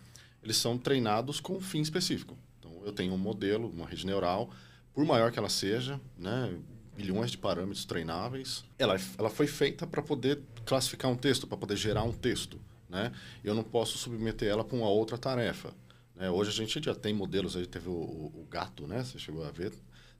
eles 0.43 0.57
são 0.57 0.77
treinados 0.77 1.39
com 1.39 1.57
um 1.57 1.61
fim 1.61 1.81
específico. 1.81 2.37
Então, 2.59 2.71
eu 2.85 2.91
tenho 2.91 3.13
um 3.13 3.17
modelo, 3.17 3.69
uma 3.69 3.87
rede 3.87 4.05
neural, 4.05 4.49
por 4.93 5.05
maior 5.05 5.31
que 5.31 5.39
ela 5.39 5.49
seja, 5.49 5.99
né? 6.17 6.53
bilhões 6.95 7.31
de 7.31 7.37
parâmetros 7.37 7.85
treináveis, 7.85 8.65
ela, 8.77 8.97
ela 9.17 9.29
foi 9.29 9.47
feita 9.47 9.87
para 9.87 10.01
poder 10.01 10.41
classificar 10.65 11.09
um 11.09 11.15
texto, 11.15 11.47
para 11.47 11.57
poder 11.57 11.77
gerar 11.77 12.03
um 12.03 12.11
texto. 12.11 12.59
Né? 12.89 13.11
Eu 13.41 13.55
não 13.55 13.63
posso 13.63 13.97
submeter 13.97 14.49
ela 14.49 14.65
para 14.65 14.75
uma 14.75 14.89
outra 14.89 15.17
tarefa. 15.17 15.73
Né? 16.13 16.29
Hoje 16.29 16.49
a 16.49 16.53
gente 16.53 16.83
já 16.83 16.93
tem 16.93 17.13
modelos, 17.13 17.55
aí 17.55 17.65
teve 17.65 17.87
o, 17.87 17.93
o, 17.93 18.41
o 18.41 18.47
gato, 18.49 18.85
né? 18.85 19.03
Você 19.03 19.17
chegou 19.17 19.45
a 19.45 19.51
ver, 19.51 19.71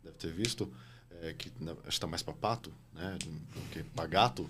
deve 0.02 0.16
ter 0.16 0.32
visto, 0.32 0.72
é, 1.22 1.34
que 1.34 1.50
que 1.50 1.64
está 1.90 2.08
mais 2.08 2.24
para 2.24 2.34
pato, 2.34 2.72
né? 2.94 3.18
Do 3.20 3.62
que 3.72 3.84
para 3.84 4.08
gato, 4.08 4.50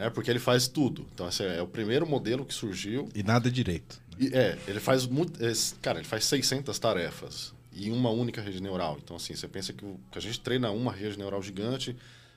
né? 0.00 0.08
Porque 0.10 0.30
ele 0.30 0.38
faz 0.38 0.66
tudo. 0.66 1.06
Então 1.12 1.28
esse 1.28 1.44
é 1.44 1.60
o 1.60 1.66
primeiro 1.66 2.06
modelo 2.06 2.44
que 2.46 2.54
surgiu. 2.54 3.06
E 3.14 3.22
nada 3.22 3.50
direito. 3.50 4.00
E, 4.18 4.28
é, 4.34 4.58
ele 4.66 4.80
faz 4.80 5.06
muito, 5.06 5.44
é, 5.44 5.52
cara, 5.82 5.98
ele 5.98 6.08
faz 6.08 6.24
600 6.24 6.78
tarefas 6.78 7.52
em 7.72 7.90
uma 7.92 8.08
única 8.10 8.40
rede 8.40 8.62
neural. 8.62 8.98
Então 9.02 9.16
assim, 9.16 9.34
você 9.36 9.46
pensa 9.46 9.72
que, 9.74 9.84
o- 9.84 10.00
que 10.10 10.16
a 10.18 10.22
gente 10.22 10.40
treina 10.40 10.70
uma 10.70 10.90
rede 10.90 11.18
neural 11.18 11.42
gigante 11.42 11.94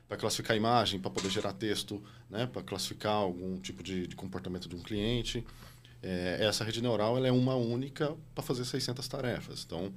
para 0.09 0.17
classificar 0.17 0.53
a 0.53 0.57
imagem, 0.57 0.99
para 0.99 1.09
poder 1.09 1.29
gerar 1.29 1.53
texto, 1.53 2.03
né? 2.29 2.45
Para 2.45 2.61
classificar 2.61 3.13
algum 3.13 3.57
tipo 3.59 3.81
de, 3.81 4.07
de 4.07 4.15
comportamento 4.15 4.67
de 4.67 4.75
um 4.75 4.81
cliente. 4.81 5.43
É, 6.01 6.39
essa 6.41 6.65
rede 6.65 6.81
neural 6.81 7.15
ela 7.15 7.27
é 7.29 7.31
uma 7.31 7.55
única 7.55 8.13
para 8.35 8.43
fazer 8.43 8.65
600 8.65 9.07
tarefas. 9.07 9.63
Então, 9.65 9.93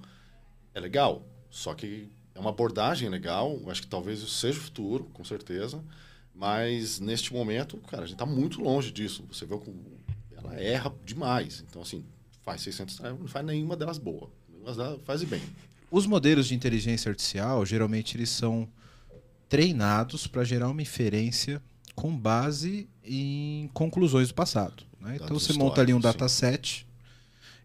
é 0.72 0.78
legal, 0.78 1.26
só 1.50 1.74
que 1.74 2.08
é 2.32 2.38
uma 2.38 2.50
abordagem 2.50 3.08
legal. 3.08 3.60
Acho 3.66 3.82
que 3.82 3.88
talvez 3.88 4.20
isso 4.20 4.28
seja 4.38 4.56
o 4.58 4.62
futuro, 4.62 5.04
com 5.12 5.24
certeza. 5.24 5.82
Mas 6.36 7.00
neste 7.00 7.32
momento, 7.32 7.78
cara, 7.88 8.02
a 8.02 8.06
gente 8.06 8.14
está 8.16 8.26
muito 8.26 8.60
longe 8.60 8.92
disso. 8.92 9.24
Você 9.32 9.46
vê 9.46 9.56
como 9.56 9.82
ela 10.36 10.54
erra 10.60 10.92
demais. 11.04 11.64
Então, 11.68 11.80
assim, 11.82 12.04
faz 12.42 12.60
600 12.60 12.96
tarefas, 12.96 13.20
não 13.20 13.26
faz 13.28 13.44
nenhuma 13.46 13.74
delas 13.76 13.98
boa. 13.98 14.30
Delas 14.62 15.00
faz 15.04 15.22
bem. 15.24 15.42
Os 15.90 16.06
modelos 16.06 16.46
de 16.48 16.54
inteligência 16.54 17.08
artificial, 17.08 17.64
geralmente 17.64 18.16
eles 18.16 18.28
são 18.28 18.68
treinados 19.48 20.26
para 20.26 20.44
gerar 20.44 20.68
uma 20.68 20.82
inferência 20.82 21.62
com 21.94 22.14
base 22.14 22.88
em 23.02 23.70
conclusões 23.72 24.28
do 24.28 24.34
passado. 24.34 24.84
né? 25.00 25.16
Então 25.16 25.38
você 25.38 25.52
monta 25.52 25.80
ali 25.80 25.94
um 25.94 26.00
dataset, 26.00 26.86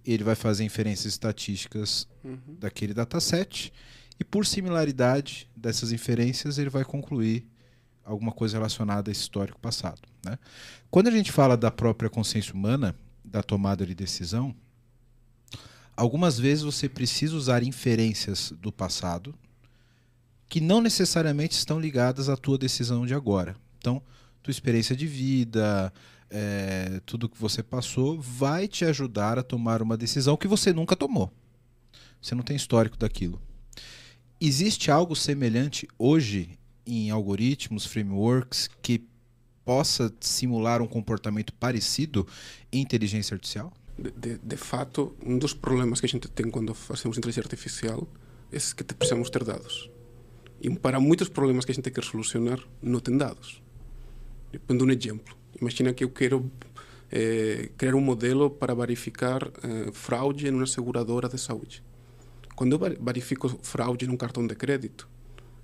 ele 0.06 0.24
vai 0.24 0.36
fazer 0.36 0.64
inferências 0.64 1.14
estatísticas 1.14 2.08
Uhum. 2.24 2.56
daquele 2.60 2.94
dataset, 2.94 3.74
e 4.20 4.24
por 4.24 4.46
similaridade 4.46 5.50
dessas 5.58 5.92
inferências, 5.92 6.58
ele 6.60 6.70
vai 6.70 6.86
concluir 6.86 7.46
alguma 8.04 8.32
coisa 8.32 8.58
relacionada 8.58 9.10
a 9.10 9.12
esse 9.12 9.22
histórico 9.22 9.60
passado. 9.60 10.02
né? 10.26 10.38
Quando 10.90 11.08
a 11.08 11.12
gente 11.12 11.32
fala 11.32 11.56
da 11.56 11.72
própria 11.72 12.10
consciência 12.10 12.54
humana, 12.54 12.96
da 13.24 13.42
tomada 13.42 13.86
de 13.86 13.96
decisão, 13.96 14.56
algumas 15.96 16.40
vezes 16.40 16.64
você 16.64 16.90
precisa 16.90 17.36
usar 17.36 17.64
inferências 17.64 18.52
do 18.60 18.72
passado 18.72 19.34
que 20.50 20.60
não 20.60 20.82
necessariamente 20.82 21.56
estão 21.56 21.80
ligadas 21.80 22.28
à 22.28 22.36
tua 22.36 22.58
decisão 22.58 23.06
de 23.06 23.14
agora. 23.14 23.56
Então, 23.78 24.02
tua 24.44 24.52
experiência 24.52 24.96
de 24.96 25.08
vida, 25.08 25.94
é, 26.30 27.00
tudo 27.06 27.30
que 27.30 27.40
você 27.40 27.64
passou, 27.64 28.20
vai 28.20 28.68
te 28.68 28.84
ajudar 28.84 29.40
a 29.40 29.44
tomar 29.44 29.82
uma 29.82 29.96
decisão 29.96 30.36
que 30.36 30.50
você 30.50 30.74
nunca 30.74 30.96
tomou. 30.96 31.32
Você 32.22 32.36
não 32.36 32.44
tem 32.44 32.56
histórico 32.56 32.98
daquilo. 32.98 33.42
Existe 34.42 34.92
algo 34.92 35.16
semelhante 35.16 35.88
hoje 35.98 36.60
em 36.86 37.10
algoritmos, 37.10 37.86
frameworks, 37.86 38.70
que 38.82 39.06
possa 39.64 40.14
simular 40.20 40.82
um 40.82 40.88
comportamento 40.88 41.54
parecido 41.54 42.28
em 42.72 42.82
inteligência 42.82 43.36
artificial? 43.36 43.72
De, 43.98 44.12
de, 44.12 44.38
de 44.40 44.58
fato, 44.58 45.16
um 45.24 45.38
dos 45.38 45.54
problemas 45.54 46.00
que 46.00 46.06
a 46.06 46.10
gente 46.10 46.28
tem 46.28 46.50
quando 46.50 46.74
fazemos 46.74 47.18
inteligência 47.18 47.44
artificial 47.44 48.08
é 48.52 48.58
que 48.58 48.84
precisamos 48.94 49.30
ter 49.30 49.44
dados. 49.44 49.90
E 50.60 50.70
para 50.70 51.00
muitos 51.00 51.30
problemas 51.30 51.66
que 51.66 51.72
a 51.72 51.76
gente 51.76 51.90
quer 51.90 52.04
solucionar, 52.04 52.60
não 52.82 53.00
tem 53.00 53.18
dados. 53.18 53.62
Depende 54.52 54.80
de 54.80 54.86
um 54.86 54.92
exemplo. 54.92 55.36
Imagina 55.60 55.94
que 55.94 56.04
eu 56.04 56.10
quero 56.10 56.52
eh, 57.12 57.70
criar 57.78 57.96
um 57.96 58.02
modelo 58.02 58.50
para 58.50 58.74
verificar 58.76 59.44
eh, 59.44 59.92
fraude 59.94 60.48
em 60.48 60.52
uma 60.52 60.68
seguradora 60.68 61.30
de 61.30 61.40
saúde. 61.40 61.84
Quando 62.56 62.74
eu 62.74 62.80
ver- 62.80 63.00
verifico 63.02 63.48
fraude 63.64 64.06
num 64.08 64.18
cartão 64.18 64.46
de 64.46 64.56
crédito, 64.56 65.08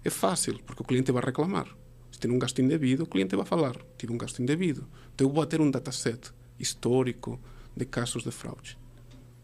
é 0.07 0.09
fácil, 0.09 0.59
porque 0.65 0.81
o 0.81 0.85
cliente 0.85 1.11
vai 1.11 1.23
reclamar. 1.23 1.67
Se 2.11 2.19
tem 2.19 2.31
um 2.31 2.39
gasto 2.39 2.61
indevido, 2.61 3.03
o 3.03 3.05
cliente 3.05 3.35
vai 3.35 3.45
falar: 3.45 3.75
tive 3.97 4.13
um 4.13 4.17
gasto 4.17 4.41
indevido. 4.41 4.87
Então 5.13 5.27
eu 5.27 5.33
vou 5.33 5.45
ter 5.45 5.59
um 5.59 5.69
dataset 5.69 6.31
histórico 6.57 7.39
de 7.75 7.85
casos 7.85 8.23
de 8.23 8.31
fraude 8.31 8.77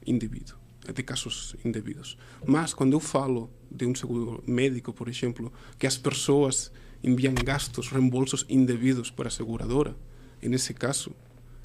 indevido, 0.06 0.54
de 0.94 1.04
casos 1.04 1.56
indevidos. 1.64 2.18
Mas 2.46 2.74
quando 2.74 2.94
eu 2.94 3.00
falo 3.00 3.50
de 3.70 3.86
um 3.86 3.94
seguro 3.94 4.44
médico, 4.48 4.92
por 4.92 5.08
exemplo, 5.08 5.52
que 5.78 5.86
as 5.86 5.98
pessoas 5.98 6.72
enviam 7.04 7.34
gastos, 7.34 7.90
reembolsos 7.90 8.46
indevidos 8.50 9.12
para 9.12 9.28
a 9.28 9.32
seguradora, 9.32 9.96
nesse 10.42 10.74
caso, 10.74 11.14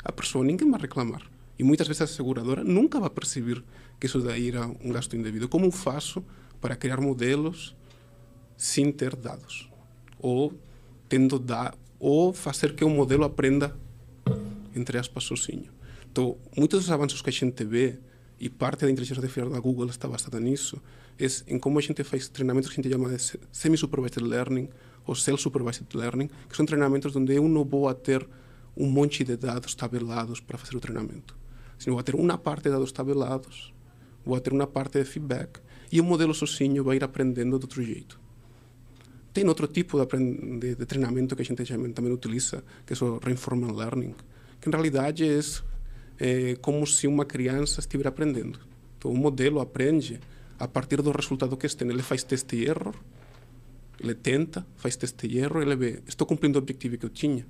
a 0.05 0.13
pessoa 0.13 0.45
ninguém 0.45 0.71
vai 0.71 0.81
reclamar. 0.81 1.23
E 1.59 1.65
muitas 1.65 1.87
vezes 1.89 2.03
a 2.03 2.07
seguradora 2.07 2.63
nunca 2.63 3.01
vai 3.01 3.11
perceber 3.11 3.65
que 3.99 4.07
isso 4.07 4.21
daí 4.21 4.49
era 4.49 4.67
um 4.67 4.93
gasto 4.93 5.17
indevido. 5.17 5.49
Como 5.49 5.71
faço 5.71 6.25
para 6.61 6.77
criar 6.77 7.01
modelos 7.01 7.77
sem 8.59 8.93
ter 8.93 9.17
dados? 9.17 9.71
Ou 10.19 10.53
tendo 11.09 11.39
da 11.39 11.73
ou 11.99 12.35
fazer 12.35 12.75
que 12.75 12.85
o 12.85 12.91
modelo 12.91 13.25
aprenda 13.25 13.75
entre 14.75 14.99
aspas 14.99 15.25
sozinho. 15.25 15.71
Então, 16.11 16.37
muitos 16.57 16.81
dos 16.81 16.91
avanços 16.91 17.23
que 17.23 17.31
a 17.31 17.33
gente 17.33 17.65
vê 17.65 17.99
e 18.39 18.49
parte 18.49 18.85
da 18.85 18.91
inteligência 18.91 19.21
artificial 19.21 19.51
da 19.51 19.59
Google 19.59 19.87
está 19.87 20.07
basada 20.07 20.39
nisso, 20.39 20.81
é 21.19 21.27
em 21.53 21.59
como 21.59 21.79
a 21.79 21.83
gente 21.83 22.05
faz 22.05 22.29
treinamentos 22.29 22.69
que 22.69 22.81
a 22.81 22.83
gente 22.83 22.93
chama 22.93 23.09
de 23.09 23.19
se- 23.19 23.41
semi-supervised 23.51 24.23
learning 24.23 24.69
ou 25.07 25.15
self-supervised 25.15 25.87
learning, 25.95 26.29
que 26.49 26.57
são 26.57 26.65
treinamentos 26.65 27.15
onde 27.17 27.35
eu 27.35 27.49
não 27.49 27.65
vou 27.65 27.93
ter 27.95 28.29
um 28.77 28.89
monte 28.89 29.25
de 29.25 29.37
dados 29.37 29.75
tabelados 29.75 30.39
para 30.41 30.57
fazer 30.57 30.77
o 30.77 30.81
treinamento. 30.81 31.37
Sino 31.79 31.95
vou 31.95 32.03
ter 32.03 32.15
uma 32.15 32.39
parte 32.39 32.65
de 32.65 32.71
dados 32.71 32.93
tabelados, 32.93 33.73
vou 34.25 34.39
ter 34.41 34.53
uma 34.53 34.67
parte 34.67 34.99
de 34.99 35.05
feedback 35.05 35.61
e 35.91 36.01
o 36.01 36.05
modelo 36.05 36.33
sozinho 36.35 36.85
vai 36.85 36.97
ir 36.97 37.05
aprendendo 37.05 37.59
de 37.59 37.65
outro 37.65 37.83
jeito. 37.83 38.21
Tem 39.39 39.47
outro 39.47 39.69
tipo 39.69 40.05
de, 40.05 40.59
de, 40.59 40.75
de 40.75 40.85
treinamento 40.85 41.37
que 41.37 41.43
a 41.43 41.45
gente 41.45 41.63
também, 41.95 42.13
utiliza, 42.13 42.65
que 42.85 42.93
é 42.93 42.97
o 43.07 43.19
reinforcement 43.19 43.73
learning, 43.73 44.13
que 44.61 44.69
em 44.69 44.73
realidade 44.73 45.23
é, 45.25 45.39
é 46.19 46.57
como 46.57 46.85
se 46.85 47.07
uma 47.07 47.25
criança 47.25 47.79
estivesse 47.79 48.09
aprendendo. 48.09 48.59
Então, 48.99 49.13
o 49.13 49.17
modelo 49.17 49.61
aprende 49.61 50.19
a 50.59 50.67
partir 50.67 51.01
do 51.01 51.13
resultado 51.13 51.57
que 51.57 51.69
tem, 51.69 51.89
ele 51.89 52.03
faz 52.03 52.25
teste 52.25 52.57
e 52.57 52.65
erro, 52.65 52.93
ele 54.01 54.17
tenta, 54.17 54.67
faz 54.75 54.97
teste 54.97 55.29
e 55.29 55.39
erro, 55.39 55.63
ele 55.63 55.77
vê, 55.77 56.03
estou 56.05 56.27
cumprindo 56.27 56.59
o 56.59 56.61
objetivo 56.61 56.99
que 56.99 57.07
eu 57.07 57.11
tinha. 57.11 57.47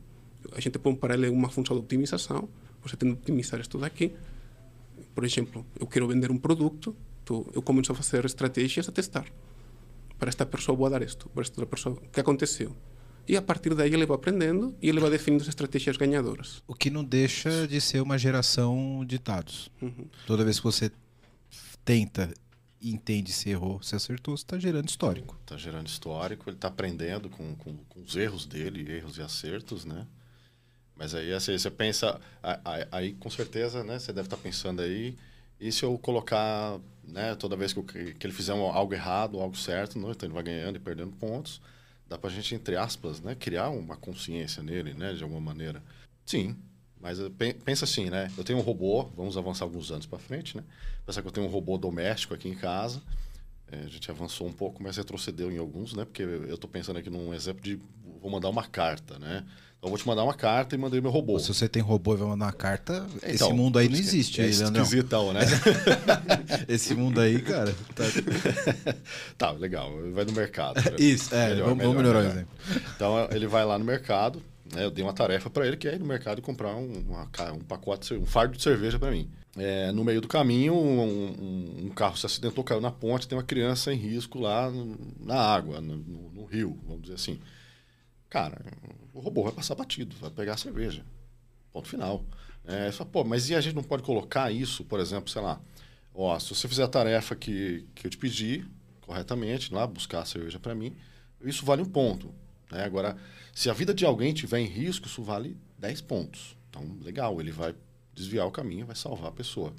A 0.52 0.60
gente 0.60 0.78
põe 0.78 0.94
para 0.94 1.14
ele 1.14 1.30
uma 1.30 1.48
função 1.48 1.74
de 1.74 1.80
optimização, 1.80 2.50
você 2.82 2.98
tem 2.98 3.14
que 3.14 3.22
otimizar 3.22 3.58
isto 3.60 3.78
daqui. 3.78 4.12
Por 5.14 5.24
exemplo, 5.24 5.64
eu 5.80 5.86
quero 5.86 6.06
vender 6.06 6.30
um 6.30 6.36
produto, 6.36 6.94
tu, 7.24 7.50
eu 7.54 7.62
começo 7.62 7.92
a 7.92 7.94
fazer 7.94 8.26
estratégias 8.26 8.90
a 8.90 8.92
testar. 8.92 9.24
Para 10.18 10.28
esta 10.28 10.44
pessoa 10.44 10.76
vou 10.76 10.90
dar 10.90 11.02
isto, 11.02 11.28
para 11.28 11.42
esta 11.42 11.64
pessoa, 11.66 11.96
o 11.96 12.08
que 12.08 12.20
aconteceu? 12.20 12.76
E 13.26 13.36
a 13.36 13.42
partir 13.42 13.74
daí 13.74 13.92
ele 13.92 14.06
vai 14.06 14.16
aprendendo 14.16 14.74
e 14.80 14.88
ele 14.88 15.00
vai 15.00 15.10
definindo 15.10 15.42
as 15.42 15.48
estratégias 15.48 15.96
ganhadoras. 15.96 16.62
O 16.66 16.74
que 16.74 16.88
não 16.88 17.04
deixa 17.04 17.68
de 17.68 17.80
ser 17.80 18.00
uma 18.00 18.16
geração 18.16 19.04
de 19.06 19.18
dados. 19.18 19.70
Uhum. 19.82 20.06
Toda 20.26 20.44
vez 20.44 20.58
que 20.58 20.64
você 20.64 20.90
tenta 21.84 22.32
e 22.80 22.90
entende 22.90 23.32
se 23.32 23.50
errou, 23.50 23.82
se 23.82 23.94
acertou, 23.94 24.36
você 24.36 24.44
está 24.44 24.58
gerando 24.58 24.88
histórico. 24.88 25.36
Está 25.42 25.56
gerando 25.56 25.86
histórico, 25.86 26.48
ele 26.48 26.56
está 26.56 26.68
aprendendo 26.68 27.28
com, 27.28 27.54
com, 27.56 27.76
com 27.76 28.00
os 28.00 28.16
erros 28.16 28.46
dele, 28.46 28.90
erros 28.90 29.18
e 29.18 29.22
acertos, 29.22 29.84
né? 29.84 30.06
Mas 30.96 31.14
aí 31.14 31.32
assim, 31.32 31.56
você 31.56 31.70
pensa, 31.70 32.20
aí 32.90 33.12
com 33.14 33.30
certeza, 33.30 33.84
né? 33.84 33.98
Você 33.98 34.12
deve 34.12 34.26
estar 34.26 34.36
pensando 34.36 34.82
aí, 34.82 35.16
e 35.60 35.70
se 35.70 35.84
eu 35.84 35.96
colocar, 35.98 36.78
né? 37.08 37.34
Toda 37.34 37.56
vez 37.56 37.72
que, 37.72 37.82
que 37.82 38.26
ele 38.26 38.32
fizer 38.32 38.52
algo 38.52 38.94
errado, 38.94 39.40
algo 39.40 39.56
certo, 39.56 39.98
né, 39.98 40.08
então 40.10 40.26
ele 40.26 40.34
vai 40.34 40.42
ganhando 40.42 40.76
e 40.76 40.80
perdendo 40.80 41.12
pontos, 41.16 41.60
dá 42.08 42.16
pra 42.18 42.30
gente, 42.30 42.54
entre 42.54 42.76
aspas, 42.76 43.20
né? 43.20 43.34
Criar 43.34 43.70
uma 43.70 43.96
consciência 43.96 44.62
nele, 44.62 44.94
né? 44.94 45.12
De 45.12 45.22
alguma 45.22 45.40
maneira. 45.40 45.82
Sim, 46.26 46.56
mas 47.00 47.18
eh, 47.18 47.28
pen- 47.30 47.54
pensa 47.54 47.84
assim, 47.84 48.10
né? 48.10 48.30
Eu 48.36 48.44
tenho 48.44 48.58
um 48.58 48.62
robô, 48.62 49.04
vamos 49.16 49.36
avançar 49.36 49.64
alguns 49.64 49.90
anos 49.90 50.06
para 50.06 50.18
frente, 50.18 50.56
né? 50.56 50.62
Pensar 51.06 51.22
que 51.22 51.28
eu 51.28 51.32
tenho 51.32 51.46
um 51.46 51.50
robô 51.50 51.76
doméstico 51.78 52.34
aqui 52.34 52.48
em 52.48 52.54
casa. 52.54 53.02
É, 53.70 53.84
a 53.84 53.88
gente 53.88 54.10
avançou 54.10 54.46
um 54.46 54.52
pouco, 54.52 54.82
mas 54.82 54.96
retrocedeu 54.96 55.50
em 55.52 55.58
alguns, 55.58 55.92
né? 55.94 56.04
Porque 56.04 56.22
eu 56.22 56.54
estou 56.54 56.68
pensando 56.70 56.98
aqui 56.98 57.10
num 57.10 57.34
exemplo 57.34 57.62
de 57.62 57.78
vou 58.20 58.30
mandar 58.30 58.48
uma 58.48 58.64
carta, 58.66 59.18
né? 59.18 59.44
Então 59.78 59.86
eu 59.86 59.90
vou 59.90 59.98
te 59.98 60.06
mandar 60.08 60.24
uma 60.24 60.34
carta 60.34 60.74
e 60.74 60.78
mandei 60.78 61.00
meu 61.00 61.10
robô. 61.10 61.38
Se 61.38 61.54
você 61.54 61.68
tem 61.68 61.80
robô 61.80 62.14
e 62.14 62.16
vai 62.16 62.26
mandar 62.28 62.46
uma 62.46 62.52
carta, 62.52 63.06
esse 63.22 63.36
Então, 63.36 63.54
mundo 63.56 63.78
aí 63.78 63.88
não 63.88 63.96
existe, 63.96 64.40
é 64.40 64.46
esquisitão, 64.48 65.32
né? 65.32 65.40
esse 66.66 66.94
mundo 66.96 67.20
aí, 67.20 67.40
cara. 67.40 67.72
Tá, 69.36 69.50
legal. 69.52 69.92
Ele 70.00 70.12
vai 70.12 70.24
no 70.24 70.32
mercado. 70.32 70.76
né? 70.76 70.96
Isso, 70.98 71.34
é, 71.34 71.54
vamos- 71.56 71.78
vamos 71.78 71.96
melhorar 71.96 72.20
o 72.24 72.26
exemplo. 72.26 72.48
Então 72.96 73.28
ele 73.30 73.46
vai 73.46 73.64
lá 73.64 73.78
no 73.78 73.84
mercado, 73.84 74.42
né? 74.74 74.84
Eu 74.84 74.90
dei 74.90 75.04
uma 75.04 75.12
tarefa 75.12 75.48
para 75.48 75.66
ele 75.66 75.76
que 75.76 75.86
é 75.88 75.94
ir 75.94 75.98
no 76.00 76.06
mercado 76.06 76.38
e 76.38 76.42
comprar 76.42 76.74
um, 76.74 77.04
uma 77.08 77.28
um 77.52 77.60
pacote, 77.60 78.14
um 78.14 78.26
fardo 78.26 78.56
de 78.56 78.62
cerveja 78.62 78.98
para 78.98 79.10
mim. 79.10 79.30
É, 79.58 79.90
no 79.92 80.04
meio 80.04 80.20
do 80.20 80.28
caminho, 80.28 80.74
um, 80.74 81.86
um- 81.86 81.90
carro 81.90 82.16
se 82.16 82.26
acidentou, 82.26 82.62
caiu 82.62 82.80
na 82.80 82.90
ponte, 82.92 83.26
tem 83.26 83.36
uma 83.36 83.42
criança 83.44 83.92
em 83.92 83.96
risco 83.96 84.38
lá 84.38 84.70
no- 84.70 84.96
na 85.20 85.34
água, 85.36 85.80
no, 85.80 85.96
no- 85.96 86.30
no 86.30 86.44
rio, 86.44 86.78
vamos 86.86 87.02
dizer 87.02 87.14
assim. 87.14 87.40
Cara, 88.30 88.60
o 89.14 89.20
robô 89.20 89.42
vai 89.42 89.52
passar 89.52 89.74
batido, 89.74 90.14
vai 90.20 90.30
pegar 90.30 90.54
a 90.54 90.56
cerveja. 90.56 91.04
Ponto 91.72 91.88
final. 91.88 92.24
É, 92.66 92.90
só, 92.92 93.04
pô, 93.04 93.24
mas 93.24 93.48
e 93.50 93.54
a 93.54 93.60
gente 93.60 93.74
não 93.74 93.82
pode 93.82 94.02
colocar 94.02 94.50
isso, 94.52 94.84
por 94.84 95.00
exemplo, 95.00 95.30
sei 95.30 95.42
lá, 95.42 95.60
ó, 96.14 96.38
se 96.38 96.54
você 96.54 96.68
fizer 96.68 96.84
a 96.84 96.88
tarefa 96.88 97.34
que, 97.36 97.86
que 97.94 98.06
eu 98.06 98.10
te 98.10 98.18
pedi 98.18 98.64
corretamente, 99.02 99.72
lá 99.72 99.86
buscar 99.86 100.20
a 100.20 100.24
cerveja 100.26 100.58
para 100.58 100.74
mim, 100.74 100.94
isso 101.42 101.64
vale 101.64 101.82
um 101.82 101.86
ponto. 101.86 102.34
Né? 102.70 102.84
Agora, 102.84 103.16
se 103.54 103.70
a 103.70 103.72
vida 103.72 103.94
de 103.94 104.04
alguém 104.04 104.34
tiver 104.34 104.60
em 104.60 104.66
risco, 104.66 105.06
isso 105.06 105.22
vale 105.22 105.56
10 105.78 106.00
pontos. 106.02 106.56
Então, 106.68 106.82
legal, 107.02 107.40
ele 107.40 107.50
vai 107.50 107.74
desviar 108.18 108.46
o 108.46 108.50
caminho, 108.50 108.86
vai 108.86 108.96
salvar 108.96 109.28
a 109.28 109.32
pessoa. 109.32 109.74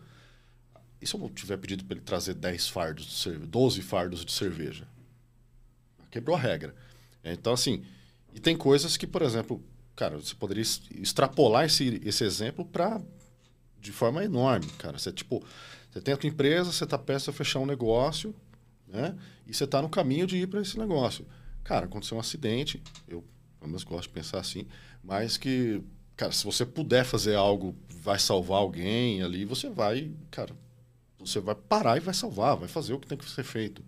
E 1.02 1.08
se 1.08 1.16
eu 1.16 1.30
tiver 1.30 1.58
pedido 1.58 1.86
para 1.86 1.96
ele 1.96 2.06
trazer 2.06 2.34
10 2.34 2.68
fardos 2.70 3.06
de 3.06 3.14
cerveja, 3.14 3.46
12 3.48 3.82
fardos 3.82 4.26
de 4.26 4.32
cerveja? 4.32 4.88
Quebrou 6.12 6.36
a 6.36 6.40
regra. 6.40 6.76
Então, 7.24 7.54
assim, 7.54 7.84
e 8.34 8.40
tem 8.40 8.58
coisas 8.58 8.98
que, 8.98 9.08
por 9.08 9.22
exemplo, 9.22 9.64
cara, 9.96 10.18
você 10.18 10.36
poderia 10.36 10.62
extrapolar 10.62 11.66
esse, 11.66 12.02
esse 12.04 12.24
exemplo 12.24 12.66
para 12.66 13.02
de 13.80 13.92
forma 13.92 14.24
enorme, 14.24 14.68
cara. 14.78 14.98
Você, 14.98 15.12
tipo, 15.12 15.44
você 15.90 16.02
tem 16.02 16.14
a 16.14 16.18
tua 16.18 16.30
empresa, 16.30 16.72
você 16.72 16.84
está 16.84 16.98
prestes 16.98 17.30
a 17.30 17.34
fechar 17.34 17.60
um 17.60 17.66
negócio, 17.66 18.36
né? 18.88 19.16
E 19.48 19.54
você 19.54 19.64
está 19.64 19.82
no 19.82 19.90
caminho 19.90 20.28
de 20.28 20.38
ir 20.38 20.48
para 20.48 20.62
esse 20.62 20.78
negócio. 20.78 21.26
Cara, 21.64 21.86
aconteceu 21.86 22.18
um 22.18 22.20
acidente, 22.20 22.82
eu 23.08 23.24
pelo 23.60 23.70
menos 23.70 23.84
gosto 23.84 24.08
de 24.08 24.14
pensar 24.14 24.40
assim, 24.40 24.66
mas 25.04 25.38
que, 25.38 25.82
cara, 26.16 26.32
se 26.32 26.44
você 26.46 26.66
puder 26.66 27.04
fazer 27.04 27.36
algo, 27.36 27.76
vai 28.10 28.18
salvar 28.18 28.58
alguém 28.58 29.22
ali, 29.22 29.46
você 29.46 29.70
vai, 29.70 30.10
cara, 30.32 30.52
você 31.20 31.40
vai 31.40 31.54
parar 31.54 31.96
e 31.96 32.00
vai 32.00 32.12
salvar, 32.14 32.58
vai 32.58 32.68
fazer 32.68 32.92
o 32.94 33.00
que 33.00 33.08
tem 33.08 33.16
que 33.16 33.30
ser 33.30 33.44
feito. 33.44 33.84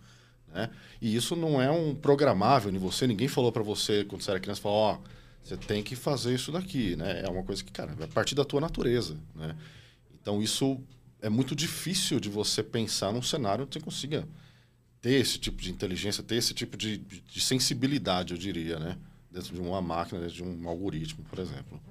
Né? 0.53 0.69
E 1.01 1.15
isso 1.15 1.35
não 1.35 1.59
é 1.59 1.71
um 1.71 1.95
programável 1.95 2.71
em 2.71 2.77
você, 2.77 3.07
ninguém 3.07 3.27
falou 3.27 3.51
para 3.51 3.63
você 3.63 4.05
quando 4.05 4.21
você 4.21 4.29
era 4.29 4.39
criança, 4.39 4.61
falou, 4.61 4.77
ó, 4.77 4.99
você 5.43 5.57
tem 5.57 5.81
que 5.81 5.95
fazer 5.95 6.35
isso 6.35 6.51
daqui, 6.51 6.95
né? 6.95 7.23
É 7.25 7.29
uma 7.29 7.41
coisa 7.41 7.63
que, 7.63 7.71
cara, 7.71 7.95
vai 7.95 8.07
partir 8.07 8.35
da 8.35 8.45
tua 8.45 8.61
natureza, 8.61 9.17
né? 9.33 9.55
Então 10.13 10.39
isso 10.39 10.79
é 11.19 11.27
muito 11.29 11.55
difícil 11.55 12.19
de 12.19 12.29
você 12.29 12.61
pensar 12.61 13.11
num 13.11 13.23
cenário 13.23 13.63
onde 13.65 13.73
você 13.73 13.79
consiga 13.79 14.27
ter 15.01 15.13
esse 15.13 15.39
tipo 15.39 15.59
de 15.59 15.71
inteligência, 15.71 16.21
ter 16.21 16.35
esse 16.35 16.53
tipo 16.53 16.77
de- 16.77 16.99
de 16.99 17.41
sensibilidade, 17.41 18.33
eu 18.33 18.37
diria, 18.37 18.77
né? 18.77 18.97
Dentro 19.31 19.55
de 19.55 19.59
uma 19.59 19.81
máquina, 19.81 20.19
dentro 20.21 20.35
de 20.35 20.43
um 20.43 20.69
algoritmo, 20.69 21.23
por 21.27 21.39
exemplo. 21.39 21.81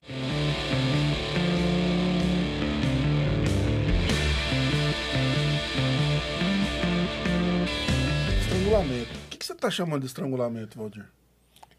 Estrangulamento. 8.71 9.11
O 9.27 9.29
que, 9.31 9.37
que 9.39 9.45
você 9.45 9.55
tá 9.55 9.69
chamando 9.69 10.01
de 10.03 10.07
estrangulamento, 10.07 10.79
Valdir? 10.79 11.05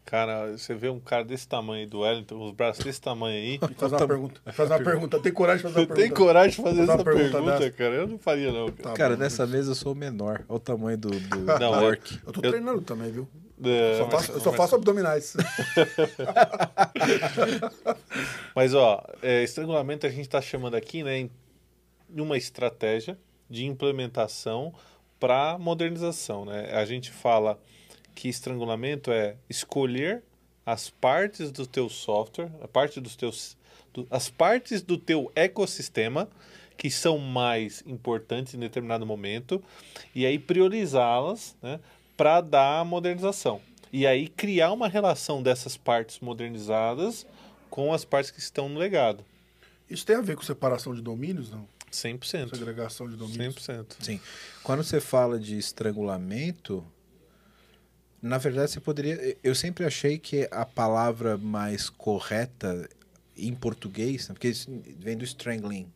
Cara, 0.04 0.52
você 0.58 0.74
vê 0.74 0.90
um 0.90 1.00
cara 1.00 1.24
desse 1.24 1.48
tamanho 1.48 1.88
do 1.88 2.00
Wellington, 2.00 2.36
os 2.44 2.52
braços 2.52 2.84
desse 2.84 3.00
tamanho 3.00 3.34
aí. 3.34 3.58
Faz 3.78 3.92
uma 3.92 4.06
pergunta. 4.06 4.40
Faz 4.52 4.70
uma 4.70 4.78
pergunta. 4.78 5.18
Tem 5.20 5.32
coragem 5.32 5.66
de 5.66 5.72
fazer 5.72 5.80
uma 5.80 5.86
Você 5.86 5.94
pergunta? 5.94 6.02
tem 6.02 6.10
coragem 6.26 6.50
de 6.50 6.56
fazer 6.62 6.82
essa 6.82 7.02
pergunta 7.04 7.30
pergunta, 7.42 7.70
cara? 7.70 7.94
Eu 7.94 8.06
não 8.06 8.18
faria, 8.18 8.52
não. 8.52 8.70
Cara, 8.72 8.94
Cara, 8.96 9.16
nessa 9.16 9.46
mesa 9.46 9.70
eu 9.70 9.74
sou 9.74 9.92
o 9.92 9.96
menor. 9.96 10.44
Olha 10.48 10.56
o 10.56 10.60
tamanho 10.60 10.98
do, 10.98 11.08
do, 11.08 11.36
Não, 11.40 11.56
do 11.56 11.64
é- 11.64 11.68
orc. 11.86 12.20
Eu 12.26 12.32
tô 12.32 12.42
treinando 12.42 12.82
também, 12.82 13.10
viu? 13.10 13.26
É, 13.64 13.96
só 13.96 14.04
mas- 14.04 14.12
faço, 14.12 14.32
eu 14.32 14.40
só 14.40 14.50
mas- 14.50 14.56
faço 14.58 14.74
abdominais. 14.74 15.34
Mas, 18.54 18.74
ó, 18.74 19.02
é, 19.22 19.42
estrangulamento 19.42 20.06
a 20.06 20.10
gente 20.10 20.22
está 20.26 20.42
chamando 20.42 20.74
aqui, 20.74 21.02
né, 21.02 21.20
em 21.20 21.30
uma 22.20 22.36
estratégia 22.36 23.16
de 23.48 23.64
implementação 23.64 24.74
para 25.22 25.56
modernização, 25.56 26.44
né? 26.44 26.72
A 26.72 26.84
gente 26.84 27.12
fala 27.12 27.56
que 28.12 28.28
estrangulamento 28.28 29.12
é 29.12 29.36
escolher 29.48 30.20
as 30.66 30.90
partes 30.90 31.52
do 31.52 31.64
teu 31.64 31.88
software, 31.88 32.50
a 32.60 32.66
parte 32.66 33.00
dos 33.00 33.14
teus, 33.14 33.56
do- 33.94 34.04
as 34.10 34.28
partes 34.28 34.82
do 34.82 34.98
teu 34.98 35.30
ecossistema 35.36 36.28
que 36.76 36.90
são 36.90 37.18
mais 37.18 37.84
importantes 37.86 38.52
em 38.54 38.58
determinado 38.58 39.06
momento 39.06 39.62
e 40.12 40.26
aí 40.26 40.40
priorizá-las, 40.40 41.54
né, 41.62 41.78
para 42.16 42.40
dar 42.40 42.80
a 42.80 42.84
modernização. 42.84 43.60
E 43.92 44.04
aí 44.08 44.26
criar 44.26 44.72
uma 44.72 44.88
relação 44.88 45.40
dessas 45.40 45.76
partes 45.76 46.18
modernizadas 46.18 47.24
com 47.70 47.92
as 47.94 48.04
partes 48.04 48.32
que 48.32 48.40
estão 48.40 48.68
no 48.68 48.76
legado. 48.76 49.24
Isso 49.88 50.04
tem 50.04 50.16
a 50.16 50.20
ver 50.20 50.34
com 50.34 50.42
separação 50.42 50.92
de 50.92 51.00
domínios, 51.00 51.48
não? 51.48 51.64
100%. 51.92 52.56
Segregação 52.56 53.08
de 53.08 53.16
domínios. 53.16 53.54
100%. 53.56 53.86
Sim. 54.00 54.20
Quando 54.62 54.82
você 54.82 55.00
fala 55.00 55.38
de 55.38 55.56
estrangulamento, 55.58 56.84
na 58.20 58.38
verdade 58.38 58.70
você 58.70 58.80
poderia. 58.80 59.36
Eu 59.42 59.54
sempre 59.54 59.84
achei 59.84 60.18
que 60.18 60.48
a 60.50 60.64
palavra 60.64 61.36
mais 61.36 61.88
correta 61.90 62.88
em 63.36 63.54
português, 63.54 64.28
né, 64.28 64.34
porque 64.34 64.48
isso 64.48 64.70
vem 64.98 65.16
do 65.16 65.24
strangling. 65.24 65.90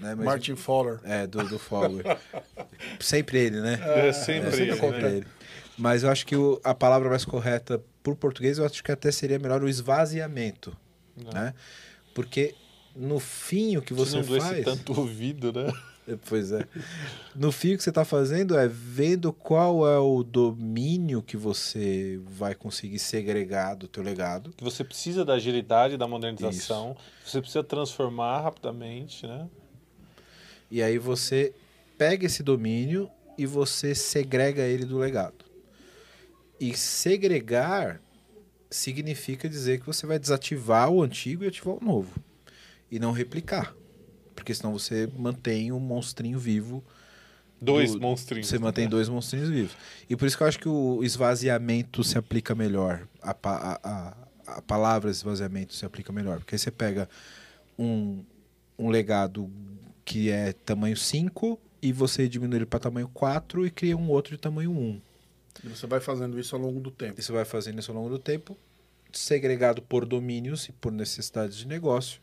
Né? 0.00 0.14
Mas- 0.14 0.24
Martin 0.24 0.56
Fowler. 0.56 1.00
É, 1.04 1.26
do, 1.26 1.46
do 1.48 1.58
Fowler. 1.58 2.04
sempre 3.00 3.38
ele, 3.38 3.60
né? 3.60 3.78
É, 4.08 4.12
sempre 4.12 4.60
ele, 4.62 4.72
né? 5.20 5.24
Mas 5.78 6.02
eu 6.02 6.10
acho 6.10 6.26
que 6.26 6.36
o- 6.36 6.60
a 6.64 6.74
palavra 6.74 7.08
mais 7.08 7.24
correta 7.24 7.80
por 8.02 8.16
português, 8.16 8.58
eu 8.58 8.66
acho 8.66 8.82
que 8.82 8.90
até 8.92 9.10
seria 9.12 9.38
melhor 9.38 9.62
o 9.62 9.68
esvaziamento. 9.68 10.76
Né? 11.16 11.54
Porque 12.14 12.54
no 12.94 13.18
fim 13.18 13.76
o 13.76 13.82
que 13.82 13.94
você 13.94 14.16
não 14.16 14.24
faz. 14.24 14.64
tanto 14.64 14.98
ouvido, 14.98 15.52
né? 15.52 15.72
É, 16.06 16.16
Pois 16.28 16.50
é. 16.50 16.66
No 17.34 17.52
fim, 17.52 17.74
o 17.74 17.76
que 17.76 17.82
você 17.82 17.90
está 17.90 18.04
fazendo 18.04 18.58
é 18.58 18.66
vendo 18.66 19.32
qual 19.32 19.88
é 19.88 19.98
o 19.98 20.22
domínio 20.22 21.22
que 21.22 21.36
você 21.36 22.20
vai 22.26 22.54
conseguir 22.54 22.98
segregar 22.98 23.74
do 23.76 23.86
teu 23.86 24.02
legado. 24.02 24.52
Que 24.56 24.64
você 24.64 24.82
precisa 24.82 25.24
da 25.24 25.34
agilidade, 25.34 25.96
da 25.96 26.08
modernização. 26.08 26.96
Você 27.24 27.40
precisa 27.40 27.62
transformar 27.62 28.40
rapidamente, 28.40 29.26
né? 29.26 29.48
E 30.70 30.82
aí 30.82 30.98
você 30.98 31.54
pega 31.96 32.26
esse 32.26 32.42
domínio 32.42 33.08
e 33.38 33.46
você 33.46 33.94
segrega 33.94 34.62
ele 34.62 34.84
do 34.84 34.98
legado. 34.98 35.44
E 36.58 36.76
segregar 36.76 38.00
significa 38.70 39.48
dizer 39.48 39.80
que 39.80 39.86
você 39.86 40.06
vai 40.06 40.18
desativar 40.18 40.90
o 40.90 41.02
antigo 41.02 41.44
e 41.44 41.46
ativar 41.46 41.76
o 41.76 41.84
novo. 41.84 42.12
E 42.92 42.98
não 43.00 43.10
replicar. 43.10 43.74
Porque 44.36 44.54
senão 44.54 44.72
você 44.72 45.10
mantém 45.18 45.72
um 45.72 45.80
monstrinho 45.80 46.38
vivo 46.38 46.84
Dois 47.60 47.94
monstrinhos. 47.94 48.48
Você 48.48 48.58
mantém 48.58 48.88
dois 48.88 49.08
monstrinhos 49.08 49.48
vivos. 49.48 49.76
E 50.10 50.16
por 50.16 50.26
isso 50.26 50.36
que 50.36 50.42
eu 50.42 50.46
acho 50.48 50.58
que 50.58 50.68
o 50.68 51.04
esvaziamento 51.04 52.02
se 52.02 52.18
aplica 52.18 52.56
melhor. 52.56 53.06
A, 53.20 53.32
pa- 53.32 53.78
a, 53.84 53.88
a, 54.52 54.56
a 54.58 54.62
palavra 54.62 55.08
esvaziamento 55.10 55.72
se 55.72 55.86
aplica 55.86 56.12
melhor. 56.12 56.38
Porque 56.38 56.56
aí 56.56 56.58
você 56.58 56.72
pega 56.72 57.08
um, 57.78 58.24
um 58.76 58.88
legado 58.90 59.48
que 60.04 60.28
é 60.28 60.52
tamanho 60.52 60.96
5 60.96 61.56
e 61.80 61.92
você 61.92 62.28
diminui 62.28 62.58
ele 62.58 62.66
para 62.66 62.80
tamanho 62.80 63.08
4 63.14 63.64
e 63.64 63.70
cria 63.70 63.96
um 63.96 64.08
outro 64.10 64.32
de 64.34 64.38
tamanho 64.40 64.72
1. 64.72 65.00
E 65.64 65.68
você 65.68 65.86
vai 65.86 66.00
fazendo 66.00 66.40
isso 66.40 66.56
ao 66.56 66.62
longo 66.62 66.80
do 66.80 66.90
tempo. 66.90 67.20
E 67.20 67.22
você 67.22 67.30
vai 67.30 67.44
fazendo 67.44 67.78
isso 67.78 67.92
ao 67.92 67.96
longo 67.96 68.10
do 68.10 68.18
tempo, 68.18 68.56
segregado 69.12 69.80
por 69.82 70.04
domínios 70.04 70.68
e 70.68 70.72
por 70.72 70.90
necessidades 70.90 71.56
de 71.56 71.68
negócio, 71.68 72.20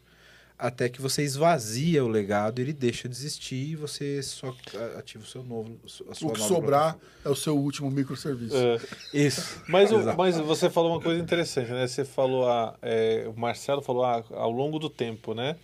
até 0.60 0.90
que 0.90 1.02
você 1.02 1.24
esvazia 1.24 2.04
o 2.04 2.08
legado, 2.10 2.60
ele 2.60 2.74
deixa 2.74 3.08
de 3.08 3.16
existir 3.16 3.70
e 3.72 3.76
você 3.78 4.22
só 4.22 4.54
ativa 4.98 5.24
o 5.24 5.28
seu 5.28 5.42
novo. 5.42 5.80
A 5.86 6.14
sua 6.14 6.30
O 6.30 6.34
que 6.34 6.40
nova 6.40 6.54
sobrar 6.54 6.98
é 7.24 7.30
o 7.30 7.36
seu 7.36 7.58
último 7.58 7.90
microserviço. 7.90 8.56
É. 8.58 8.78
Isso. 9.14 9.64
Mas, 9.70 9.90
o- 9.92 10.16
mas 10.18 10.38
você 10.38 10.70
falou 10.70 10.92
uma 10.92 11.02
coisa 11.02 11.20
interessante, 11.22 11.72
né? 11.72 11.88
Você 11.88 12.04
falou, 12.04 12.46
ah, 12.50 12.78
é, 12.82 13.26
o 13.34 13.40
Marcelo 13.40 13.82
falou 13.82 14.04
ah, 14.04 14.22
ao 14.32 14.52
longo 14.52 14.78
do 14.78 14.90
tempo, 14.90 15.34
né? 15.34 15.56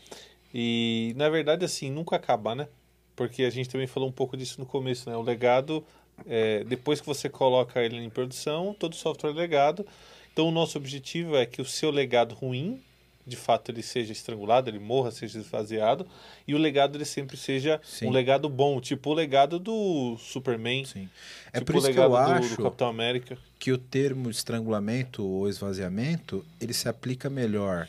E 0.53 1.13
na 1.17 1.30
verdade, 1.30 1.65
assim, 1.65 1.91
nunca 1.91 2.15
acaba, 2.15 2.55
né? 2.55 2.67
Porque 3.15 3.43
a 3.43 3.49
gente 3.49 3.69
também 3.69 3.88
falou 3.88 4.07
um 4.07 4.13
pouco 4.13 4.38
disso 4.38 4.59
no 4.59 4.65
começo, 4.65 5.09
né? 5.09 5.15
O 5.17 5.22
legado, 5.22 5.84
é, 6.26 6.63
depois 6.63 7.01
que 7.01 7.07
você 7.07 7.27
coloca 7.27 7.81
ele 7.81 7.97
em 7.97 8.09
produção, 8.09 8.73
todo 8.77 8.95
software 8.95 9.31
é 9.31 9.34
legado. 9.34 9.85
Então, 10.31 10.47
o 10.47 10.51
nosso 10.51 10.77
objetivo 10.77 11.35
é 11.35 11.45
que 11.45 11.61
o 11.61 11.65
seu 11.65 11.91
legado 11.91 12.34
ruim, 12.35 12.81
de 13.27 13.35
fato, 13.35 13.72
ele 13.72 13.81
seja 13.81 14.11
estrangulado, 14.11 14.69
ele 14.69 14.80
morra, 14.80 15.10
seja 15.11 15.39
esvaziado, 15.39 16.06
e 16.47 16.53
o 16.53 16.57
legado 16.57 16.95
ele 16.97 17.06
sempre 17.06 17.35
seja 17.38 17.81
Sim. 17.84 18.07
um 18.07 18.11
legado 18.11 18.47
bom, 18.47 18.80
tipo 18.80 19.10
o 19.10 19.14
legado 19.14 19.57
do 19.60 20.15
Superman, 20.19 20.85
Sim. 20.85 21.10
É 21.52 21.60
tipo 21.60 21.72
por 21.72 21.77
isso 21.80 21.89
o 21.89 21.93
que 21.93 21.99
eu 21.99 22.03
legado 22.11 22.26
do- 22.27 22.31
acho 22.45 22.56
do 22.57 22.64
Capitão 22.64 22.88
América. 22.88 23.38
que 23.57 23.72
o 23.72 23.77
termo 23.77 24.30
estrangulamento 24.30 25.26
ou 25.26 25.49
esvaziamento 25.49 26.45
ele 26.61 26.73
se 26.73 26.88
aplica 26.88 27.30
melhor 27.30 27.88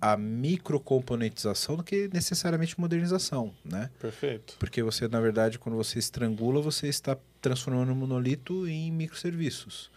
à 0.00 0.16
microcomponentização 0.16 1.76
do 1.76 1.82
que 1.82 2.08
necessariamente 2.12 2.78
modernização, 2.78 3.52
né? 3.64 3.90
Perfeito. 4.00 4.56
Porque 4.58 4.82
você, 4.82 5.08
na 5.08 5.20
verdade, 5.20 5.58
quando 5.58 5.76
você 5.76 5.98
estrangula, 5.98 6.60
você 6.60 6.88
está 6.88 7.16
transformando 7.40 7.92
o 7.92 7.96
monolito 7.96 8.66
em 8.68 8.90
microserviços. 8.92 9.90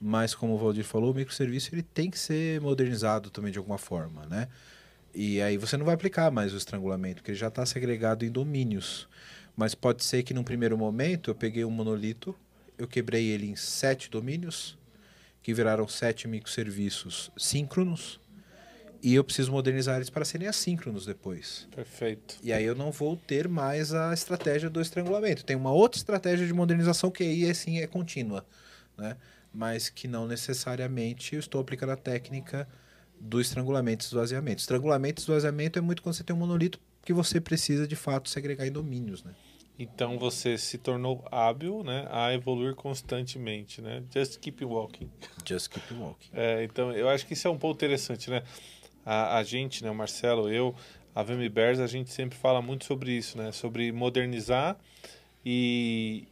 Mas, 0.00 0.34
como 0.34 0.54
o 0.54 0.58
Valdir 0.58 0.84
falou, 0.84 1.12
o 1.12 1.14
microserviço 1.14 1.74
ele 1.74 1.82
tem 1.82 2.10
que 2.10 2.18
ser 2.18 2.60
modernizado 2.60 3.30
também 3.30 3.50
de 3.50 3.58
alguma 3.58 3.78
forma, 3.78 4.26
né? 4.26 4.48
E 5.14 5.40
aí 5.40 5.56
você 5.56 5.76
não 5.78 5.86
vai 5.86 5.94
aplicar 5.94 6.30
mais 6.30 6.52
o 6.52 6.56
estrangulamento, 6.58 7.16
porque 7.16 7.30
ele 7.30 7.38
já 7.38 7.48
está 7.48 7.64
segregado 7.64 8.24
em 8.24 8.30
domínios. 8.30 9.08
Mas 9.56 9.74
pode 9.74 10.04
ser 10.04 10.22
que 10.22 10.34
num 10.34 10.44
primeiro 10.44 10.76
momento 10.76 11.30
eu 11.30 11.34
peguei 11.34 11.64
um 11.64 11.70
monolito, 11.70 12.36
eu 12.76 12.86
quebrei 12.86 13.26
ele 13.28 13.46
em 13.46 13.56
sete 13.56 14.10
domínios, 14.10 14.76
que 15.42 15.54
viraram 15.54 15.88
sete 15.88 16.28
microserviços 16.28 17.30
síncronos, 17.36 18.20
e 19.02 19.14
eu 19.14 19.24
preciso 19.24 19.52
modernizar 19.52 19.96
eles 19.96 20.10
para 20.10 20.24
serem 20.24 20.48
assíncronos 20.48 21.06
depois. 21.06 21.66
Perfeito. 21.74 22.36
E 22.42 22.52
aí 22.52 22.64
eu 22.64 22.74
não 22.74 22.90
vou 22.90 23.16
ter 23.16 23.48
mais 23.48 23.94
a 23.94 24.12
estratégia 24.12 24.68
do 24.68 24.80
estrangulamento. 24.80 25.44
Tem 25.44 25.56
uma 25.56 25.70
outra 25.70 25.98
estratégia 25.98 26.46
de 26.46 26.52
modernização 26.52 27.10
que 27.10 27.22
aí 27.22 27.48
assim 27.48 27.78
é 27.78 27.86
contínua, 27.86 28.44
né? 28.98 29.16
Mas 29.56 29.88
que 29.88 30.06
não 30.06 30.26
necessariamente 30.26 31.34
eu 31.34 31.40
estou 31.40 31.62
aplicando 31.62 31.92
a 31.92 31.96
técnica 31.96 32.68
do 33.18 33.40
estrangulamento 33.40 34.04
e 34.04 34.06
esvaziamento. 34.06 34.60
Estrangulamento 34.60 35.20
e 35.20 35.22
esvaziamento 35.22 35.78
é 35.78 35.82
muito 35.82 36.02
quando 36.02 36.14
você 36.14 36.22
tem 36.22 36.36
um 36.36 36.38
monolito 36.38 36.78
que 37.02 37.14
você 37.14 37.40
precisa 37.40 37.88
de 37.88 37.96
fato 37.96 38.28
segregar 38.28 38.66
em 38.66 38.70
domínios, 38.70 39.24
né? 39.24 39.34
Então 39.78 40.18
você 40.18 40.58
se 40.58 40.76
tornou 40.76 41.24
hábil, 41.30 41.82
né, 41.82 42.06
a 42.10 42.34
evoluir 42.34 42.74
constantemente, 42.74 43.80
né? 43.80 44.02
Just 44.12 44.38
keep 44.38 44.62
walking. 44.64 45.10
Just 45.44 45.68
keep 45.70 45.94
walking. 45.94 46.28
É, 46.34 46.64
então 46.64 46.92
eu 46.92 47.08
acho 47.08 47.26
que 47.26 47.32
isso 47.32 47.48
é 47.48 47.50
um 47.50 47.58
ponto 47.58 47.76
interessante, 47.76 48.28
né? 48.28 48.42
A, 49.04 49.38
a 49.38 49.42
gente, 49.42 49.82
né, 49.82 49.90
o 49.90 49.94
Marcelo, 49.94 50.50
eu, 50.50 50.74
a 51.14 51.22
VMBears, 51.22 51.52
Bears, 51.52 51.80
a 51.80 51.86
gente 51.86 52.10
sempre 52.10 52.36
fala 52.36 52.60
muito 52.60 52.84
sobre 52.84 53.12
isso, 53.12 53.38
né? 53.38 53.52
Sobre 53.52 53.90
modernizar 53.92 54.76
e, 55.44 56.26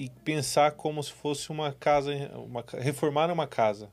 e 0.00 0.08
pensar 0.24 0.70
como 0.72 1.02
se 1.02 1.12
fosse 1.12 1.50
uma 1.50 1.72
casa, 1.74 2.10
uma, 2.34 2.64
reformar 2.78 3.30
uma 3.30 3.46
casa. 3.46 3.90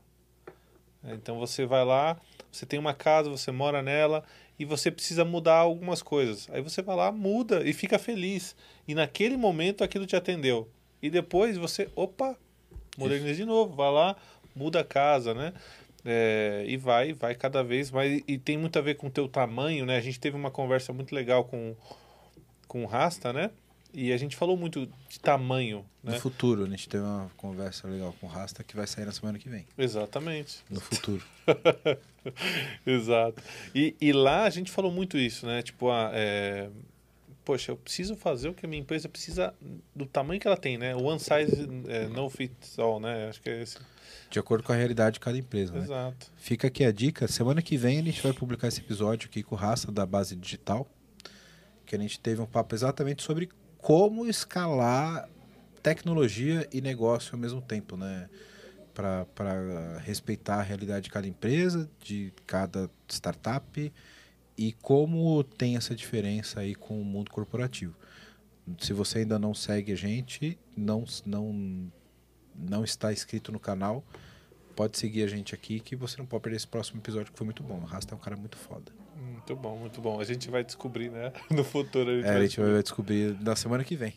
Então 1.04 1.38
você 1.38 1.66
vai 1.66 1.84
lá, 1.84 2.16
você 2.50 2.64
tem 2.64 2.80
uma 2.80 2.94
casa, 2.94 3.28
você 3.28 3.52
mora 3.52 3.82
nela 3.82 4.24
e 4.58 4.64
você 4.64 4.90
precisa 4.90 5.22
mudar 5.22 5.56
algumas 5.56 6.00
coisas. 6.00 6.48
Aí 6.50 6.62
você 6.62 6.80
vai 6.80 6.96
lá, 6.96 7.12
muda 7.12 7.62
e 7.62 7.74
fica 7.74 7.98
feliz. 7.98 8.56
E 8.88 8.94
naquele 8.94 9.36
momento 9.36 9.84
aquilo 9.84 10.06
te 10.06 10.16
atendeu. 10.16 10.66
E 11.02 11.10
depois 11.10 11.58
você, 11.58 11.90
opa, 11.94 12.34
moderniza 12.96 13.34
de 13.34 13.44
novo, 13.44 13.76
vai 13.76 13.92
lá, 13.92 14.16
muda 14.56 14.80
a 14.80 14.84
casa, 14.84 15.34
né? 15.34 15.52
É, 16.06 16.64
e 16.66 16.78
vai, 16.78 17.12
vai 17.12 17.34
cada 17.34 17.62
vez 17.62 17.90
mais. 17.90 18.22
E 18.26 18.38
tem 18.38 18.56
muito 18.56 18.78
a 18.78 18.82
ver 18.82 18.94
com 18.94 19.08
o 19.08 19.10
teu 19.10 19.28
tamanho, 19.28 19.84
né? 19.84 19.98
A 19.98 20.00
gente 20.00 20.18
teve 20.18 20.38
uma 20.38 20.50
conversa 20.50 20.90
muito 20.90 21.14
legal 21.14 21.44
com, 21.44 21.76
com 22.66 22.82
o 22.82 22.86
Rasta, 22.86 23.30
né? 23.30 23.50
E 24.00 24.12
a 24.12 24.16
gente 24.16 24.36
falou 24.36 24.56
muito 24.56 24.88
de 25.08 25.18
tamanho, 25.18 25.84
No 26.04 26.12
né? 26.12 26.20
futuro, 26.20 26.64
a 26.64 26.68
gente 26.68 26.88
teve 26.88 27.02
uma 27.02 27.28
conversa 27.36 27.88
legal 27.88 28.14
com 28.20 28.26
o 28.26 28.30
Rasta 28.30 28.62
que 28.62 28.76
vai 28.76 28.86
sair 28.86 29.04
na 29.04 29.10
semana 29.10 29.40
que 29.40 29.48
vem. 29.48 29.66
Exatamente. 29.76 30.58
No 30.70 30.80
futuro. 30.80 31.20
Exato. 32.86 33.42
E, 33.74 33.96
e 34.00 34.12
lá 34.12 34.44
a 34.44 34.50
gente 34.50 34.70
falou 34.70 34.92
muito 34.92 35.18
isso, 35.18 35.46
né? 35.46 35.62
Tipo, 35.62 35.90
ah, 35.90 36.10
é, 36.14 36.68
poxa, 37.44 37.72
eu 37.72 37.76
preciso 37.76 38.14
fazer 38.14 38.48
o 38.48 38.54
que 38.54 38.64
a 38.66 38.68
minha 38.68 38.80
empresa 38.80 39.08
precisa 39.08 39.52
do 39.94 40.06
tamanho 40.06 40.40
que 40.40 40.46
ela 40.46 40.56
tem, 40.56 40.78
né? 40.78 40.94
One 40.94 41.18
size 41.18 41.68
é, 41.88 42.06
no 42.06 42.30
fits 42.30 42.78
all, 42.78 43.00
né? 43.00 43.28
Acho 43.28 43.40
que 43.42 43.50
é 43.50 43.62
esse. 43.62 43.78
De 44.30 44.38
acordo 44.38 44.62
com 44.62 44.72
a 44.72 44.76
realidade 44.76 45.14
de 45.14 45.20
cada 45.20 45.36
empresa. 45.36 45.72
né? 45.72 45.80
Exato. 45.80 46.30
Fica 46.36 46.68
aqui 46.68 46.84
a 46.84 46.92
dica. 46.92 47.26
Semana 47.26 47.60
que 47.62 47.76
vem 47.76 47.98
a 47.98 48.02
gente 48.02 48.22
vai 48.22 48.32
publicar 48.32 48.68
esse 48.68 48.80
episódio 48.80 49.28
aqui 49.28 49.42
com 49.42 49.54
o 49.54 49.58
Raça 49.58 49.90
da 49.90 50.06
base 50.06 50.36
digital. 50.36 50.86
Que 51.84 51.96
a 51.96 51.98
gente 51.98 52.20
teve 52.20 52.40
um 52.40 52.46
papo 52.46 52.74
exatamente 52.74 53.22
sobre 53.22 53.48
como 53.78 54.26
escalar 54.26 55.28
tecnologia 55.82 56.68
e 56.72 56.80
negócio 56.80 57.34
ao 57.34 57.40
mesmo 57.40 57.62
tempo, 57.62 57.96
né? 57.96 58.28
Para 58.92 59.98
respeitar 60.00 60.56
a 60.56 60.62
realidade 60.62 61.04
de 61.04 61.10
cada 61.10 61.28
empresa, 61.28 61.88
de 62.02 62.32
cada 62.46 62.90
startup 63.08 63.92
e 64.56 64.72
como 64.72 65.44
tem 65.44 65.76
essa 65.76 65.94
diferença 65.94 66.60
aí 66.60 66.74
com 66.74 67.00
o 67.00 67.04
mundo 67.04 67.30
corporativo. 67.30 67.94
Se 68.80 68.92
você 68.92 69.20
ainda 69.20 69.38
não 69.38 69.54
segue 69.54 69.92
a 69.92 69.96
gente, 69.96 70.58
não, 70.76 71.04
não, 71.24 71.92
não 72.54 72.82
está 72.82 73.12
inscrito 73.12 73.52
no 73.52 73.60
canal, 73.60 74.04
pode 74.74 74.98
seguir 74.98 75.22
a 75.22 75.28
gente 75.28 75.54
aqui 75.54 75.78
que 75.78 75.94
você 75.94 76.18
não 76.18 76.26
pode 76.26 76.42
perder 76.42 76.56
esse 76.56 76.66
próximo 76.66 77.00
episódio 77.00 77.32
que 77.32 77.38
foi 77.38 77.44
muito 77.44 77.62
bom. 77.62 77.78
O 77.78 77.84
Rasta 77.84 78.14
é 78.14 78.16
um 78.16 78.20
cara 78.20 78.36
muito 78.36 78.56
foda. 78.56 78.97
Muito 79.20 79.56
bom, 79.56 79.76
muito 79.76 80.00
bom. 80.00 80.20
A 80.20 80.24
gente 80.24 80.50
vai 80.50 80.62
descobrir, 80.64 81.10
né? 81.10 81.32
No 81.50 81.64
futuro 81.64 82.10
a 82.10 82.14
gente 82.14 82.26
É, 82.26 82.30
a 82.30 82.32
vai 82.34 82.42
gente 82.46 82.60
vai 82.60 82.82
descobrir 82.82 83.36
na 83.40 83.56
semana 83.56 83.82
que 83.84 83.96
vem. 83.96 84.14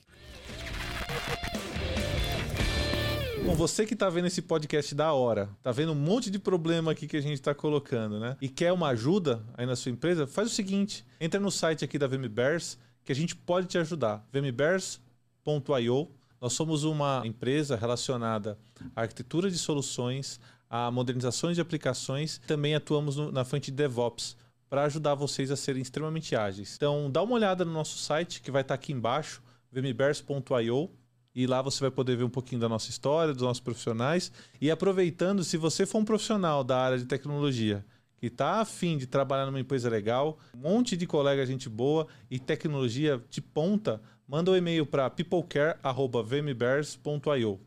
Bom, 3.46 3.56
você 3.56 3.86
que 3.86 3.96
tá 3.96 4.08
vendo 4.10 4.28
esse 4.28 4.42
podcast 4.42 4.94
da 4.94 5.12
hora, 5.14 5.50
tá 5.64 5.72
vendo 5.72 5.92
um 5.94 5.96
monte 5.96 6.30
de 6.30 6.38
problema 6.38 6.92
aqui 6.92 7.08
que 7.08 7.18
a 7.18 7.22
gente 7.22 7.42
tá 7.42 7.56
colocando, 7.56 8.20
né? 8.20 8.38
E 8.40 8.48
quer 8.48 8.72
uma 8.72 8.90
ajuda 8.90 9.44
aí 9.56 9.66
na 9.66 9.76
sua 9.76 9.92
empresa, 9.92 10.28
faz 10.28 10.48
o 10.48 10.52
seguinte, 10.54 11.04
entra 11.20 11.40
no 11.40 11.50
site 11.50 11.84
aqui 11.84 11.98
da 11.98 12.06
VMBears 12.08 12.78
que 13.04 13.12
a 13.12 13.16
gente 13.16 13.36
pode 13.36 13.66
te 13.68 13.78
ajudar. 13.80 14.24
vmbears.io. 14.32 16.08
Nós 16.40 16.54
somos 16.54 16.84
uma 16.84 17.22
empresa 17.26 17.76
relacionada 17.76 18.58
à 18.96 19.02
arquitetura 19.02 19.50
de 19.50 19.58
soluções, 19.58 20.40
a 20.70 20.90
modernizações 20.92 21.56
de 21.56 21.62
aplicações, 21.62 22.40
também 22.48 22.74
atuamos 22.76 23.16
no- 23.18 23.32
na 23.32 23.44
frente 23.44 23.66
de 23.72 23.78
DevOps 23.78 24.38
para 24.72 24.83
ajudar 24.83 25.14
vocês 25.16 25.51
a 25.51 25.58
serem 25.58 25.82
extremamente 25.82 26.33
ágeis. 26.33 26.75
Então, 26.77 27.11
dá 27.11 27.22
uma 27.22 27.33
olhada 27.33 27.66
no 27.66 27.74
nosso 27.74 27.98
site 27.98 28.41
que 28.41 28.50
vai 28.50 28.61
estar 28.61 28.74
aqui 28.74 28.93
embaixo, 28.93 29.43
vmbears.io. 29.69 30.90
E 31.35 31.45
lá 31.45 31.61
você 31.61 31.82
vai 31.82 31.91
poder 31.91 32.16
ver 32.16 32.24
um 32.24 32.30
pouquinho 32.30 32.61
da 32.61 32.69
nossa 32.69 32.90
história, 32.90 33.33
dos 33.33 33.43
nossos 33.43 33.59
profissionais. 33.59 34.32
E 34.61 34.72
aproveitando, 34.72 35.43
se 35.43 35.58
você 35.58 35.85
for 35.85 35.98
um 35.98 36.06
profissional 36.06 36.64
da 36.64 36.80
área 36.80 36.98
de 36.98 37.03
tecnologia 37.03 37.85
que 38.16 38.27
está 38.27 38.61
afim 38.61 38.98
de 38.98 39.08
trabalhar 39.08 39.45
numa 39.45 39.59
empresa 39.59 39.90
legal, 39.90 40.40
um 40.56 40.59
monte 40.59 40.95
de 40.95 41.06
colega 41.06 41.45
gente 41.45 41.67
boa 41.67 42.08
e 42.30 42.40
tecnologia 42.40 43.22
de 43.30 43.41
ponta, 43.41 44.01
manda 44.25 44.51
um 44.51 44.56
e-mail 44.56 44.85
para 44.85 45.09
peoplecare.vmbears.io. 45.09 47.59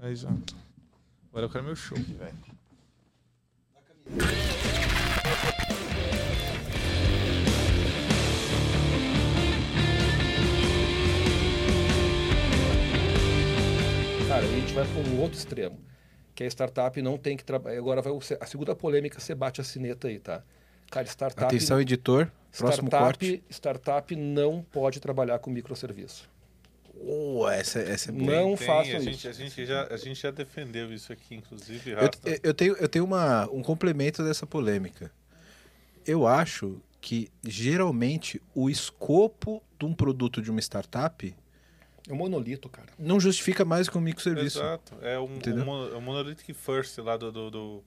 Aí 0.00 0.16
já. 0.16 0.30
Agora 1.28 1.46
eu 1.46 1.50
quero 1.50 1.62
meu 1.62 1.76
show. 1.76 1.96
Cara, 14.30 14.44
a 14.44 14.48
gente 14.48 14.72
vai 14.72 14.86
para 14.86 15.10
um 15.10 15.20
outro 15.20 15.36
extremo, 15.36 15.76
que 16.36 16.44
a 16.44 16.46
startup 16.46 17.02
não 17.02 17.18
tem 17.18 17.36
que 17.36 17.42
trabalhar. 17.42 17.76
Agora 17.76 18.00
vai 18.00 18.12
a 18.40 18.46
segunda 18.46 18.76
polêmica, 18.76 19.18
você 19.18 19.34
bate 19.34 19.60
a 19.60 19.64
sineta 19.64 20.06
aí, 20.06 20.20
tá? 20.20 20.44
Cara, 20.88 21.04
startup. 21.08 21.46
Atenção, 21.46 21.80
editor. 21.80 22.30
Próximo 22.56 22.86
startup, 22.86 23.18
corte. 23.28 23.42
Startup 23.50 24.14
não 24.14 24.64
pode 24.70 25.00
trabalhar 25.00 25.40
com 25.40 25.50
microserviço. 25.50 26.30
Oh, 27.04 27.48
essa, 27.48 27.80
essa 27.80 28.10
é 28.10 28.12
boa. 28.12 28.30
Não 28.30 28.56
Tem, 28.56 28.66
façam 28.68 28.94
a 28.94 28.98
isso. 28.98 29.10
Gente, 29.10 29.26
a, 29.26 29.32
gente 29.32 29.66
já, 29.66 29.86
a 29.88 29.96
gente 29.96 30.22
já 30.22 30.30
defendeu 30.30 30.94
isso 30.94 31.12
aqui, 31.12 31.34
inclusive, 31.34 31.94
Rasta. 31.94 32.30
eu- 32.30 32.38
eu 32.44 32.54
tenho, 32.54 32.76
eu 32.76 32.88
tenho 32.88 33.04
uma, 33.04 33.50
um 33.50 33.62
complemento 33.64 34.22
dessa 34.22 34.46
polêmica. 34.46 35.10
Eu 36.06 36.24
acho 36.24 36.80
que, 37.00 37.28
geralmente, 37.42 38.40
o 38.54 38.70
escopo 38.70 39.60
de 39.76 39.86
um 39.86 39.92
produto 39.92 40.40
de 40.40 40.52
uma 40.52 40.60
startup 40.60 41.34
É 42.08 42.12
um 42.12 42.16
monolito, 42.16 42.68
cara. 42.68 42.88
não 42.98 43.20
justifica 43.20 43.64
mais 43.64 43.88
que 43.88 43.96
um 43.96 44.00
microserviço. 44.00 44.58
Exato. 44.58 44.94
É 45.02 45.18
um, 45.18 45.24
um, 45.24 45.64
mono- 45.64 45.96
um 45.96 46.00
Monolithic 46.00 46.52
First 46.54 46.98
lá 46.98 47.16
do. 47.16 47.30
do, 47.30 47.50
do- 47.50 47.84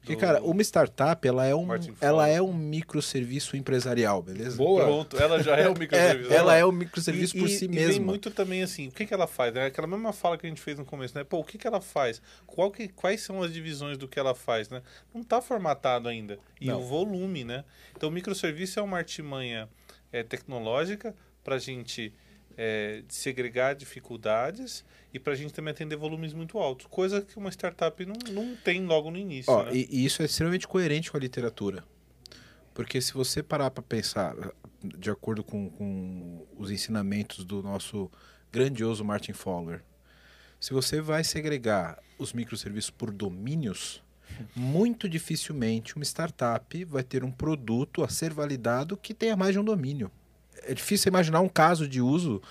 Porque, 0.00 0.16
cara, 0.16 0.42
uma 0.42 0.60
startup, 0.62 1.26
ela 1.26 1.46
é 1.46 1.54
um, 1.54 1.68
ela 2.00 2.26
é 2.28 2.42
um 2.42 2.52
microserviço 2.52 3.56
empresarial, 3.56 4.20
beleza? 4.20 4.56
Boa. 4.56 4.82
Pronto, 4.84 5.16
ela 5.16 5.40
já 5.42 5.56
é 5.56 5.68
um 5.68 5.74
microserviço. 5.78 6.32
É, 6.32 6.36
ela 6.36 6.56
é 6.56 6.64
um 6.64 6.72
microserviço 6.72 7.36
E- 7.36 7.40
por 7.40 7.48
e- 7.48 7.52
si 7.52 7.64
e 7.64 7.68
vem 7.68 7.86
mesma. 7.86 8.04
muito 8.04 8.30
também 8.30 8.62
assim, 8.64 8.88
o 8.88 8.90
que, 8.92 9.06
que 9.06 9.14
ela 9.14 9.26
faz? 9.28 9.54
É 9.56 9.66
aquela 9.66 9.86
mesma 9.86 10.12
fala 10.12 10.36
que 10.36 10.44
a 10.44 10.48
gente 10.48 10.60
fez 10.60 10.76
no 10.76 10.84
começo, 10.84 11.16
né? 11.16 11.22
Pô, 11.24 11.38
o 11.38 11.44
que, 11.44 11.56
que 11.56 11.66
ela 11.66 11.80
faz? 11.80 12.20
Qual 12.46 12.70
que, 12.70 12.88
quais 12.88 13.20
são 13.22 13.42
as 13.42 13.52
divisões 13.52 13.96
do 13.96 14.06
que 14.08 14.18
ela 14.18 14.34
faz, 14.34 14.68
né? 14.68 14.82
Não 15.14 15.22
está 15.22 15.40
formatado 15.40 16.08
ainda. 16.08 16.36
E 16.60 16.66
Não. 16.66 16.80
o 16.80 16.82
volume, 16.84 17.44
né? 17.44 17.64
Então, 17.96 18.08
o 18.08 18.12
microserviço 18.12 18.78
é 18.80 18.82
uma 18.82 18.98
artimanha 18.98 19.68
é, 20.12 20.22
tecnológica 20.24 21.14
para 21.44 21.54
a 21.56 21.58
gente 21.58 22.12
é, 22.56 23.02
segregar 23.08 23.74
dificuldades 23.74 24.84
e 25.12 25.18
para 25.18 25.32
a 25.32 25.36
gente 25.36 25.52
também 25.52 25.72
atender 25.72 25.96
volumes 25.96 26.32
muito 26.32 26.58
altos. 26.58 26.86
Coisa 26.86 27.22
que 27.22 27.36
uma 27.36 27.50
startup 27.50 28.04
não, 28.04 28.14
não 28.30 28.56
tem 28.56 28.84
logo 28.84 29.10
no 29.10 29.18
início, 29.18 29.52
Ó, 29.52 29.64
né? 29.64 29.70
e, 29.74 29.88
e 29.90 30.04
isso 30.04 30.22
é 30.22 30.24
extremamente 30.24 30.66
coerente 30.66 31.10
com 31.10 31.16
a 31.16 31.20
literatura. 31.20 31.84
Porque 32.74 33.00
se 33.00 33.12
você 33.12 33.42
parar 33.42 33.70
para 33.70 33.82
pensar, 33.82 34.34
de 34.82 35.10
acordo 35.10 35.44
com, 35.44 35.68
com 35.70 36.46
os 36.56 36.70
ensinamentos 36.70 37.44
do 37.44 37.62
nosso 37.62 38.10
grandioso 38.50 39.04
Martin 39.04 39.32
Fowler, 39.32 39.82
se 40.58 40.72
você 40.72 41.00
vai 41.00 41.24
segregar 41.24 41.98
os 42.18 42.32
microserviços 42.32 42.90
por 42.90 43.10
domínios, 43.10 44.02
muito 44.54 45.08
dificilmente 45.08 45.96
uma 45.96 46.04
startup 46.04 46.84
vai 46.84 47.02
ter 47.02 47.24
um 47.24 47.30
produto 47.30 48.02
a 48.02 48.08
ser 48.08 48.32
validado 48.32 48.96
que 48.96 49.12
tenha 49.12 49.36
mais 49.36 49.52
de 49.52 49.58
um 49.58 49.64
domínio. 49.64 50.10
É 50.66 50.74
difícil 50.74 51.08
imaginar 51.10 51.40
um 51.40 51.48
caso 51.48 51.88
de 51.88 52.00
uso 52.00 52.42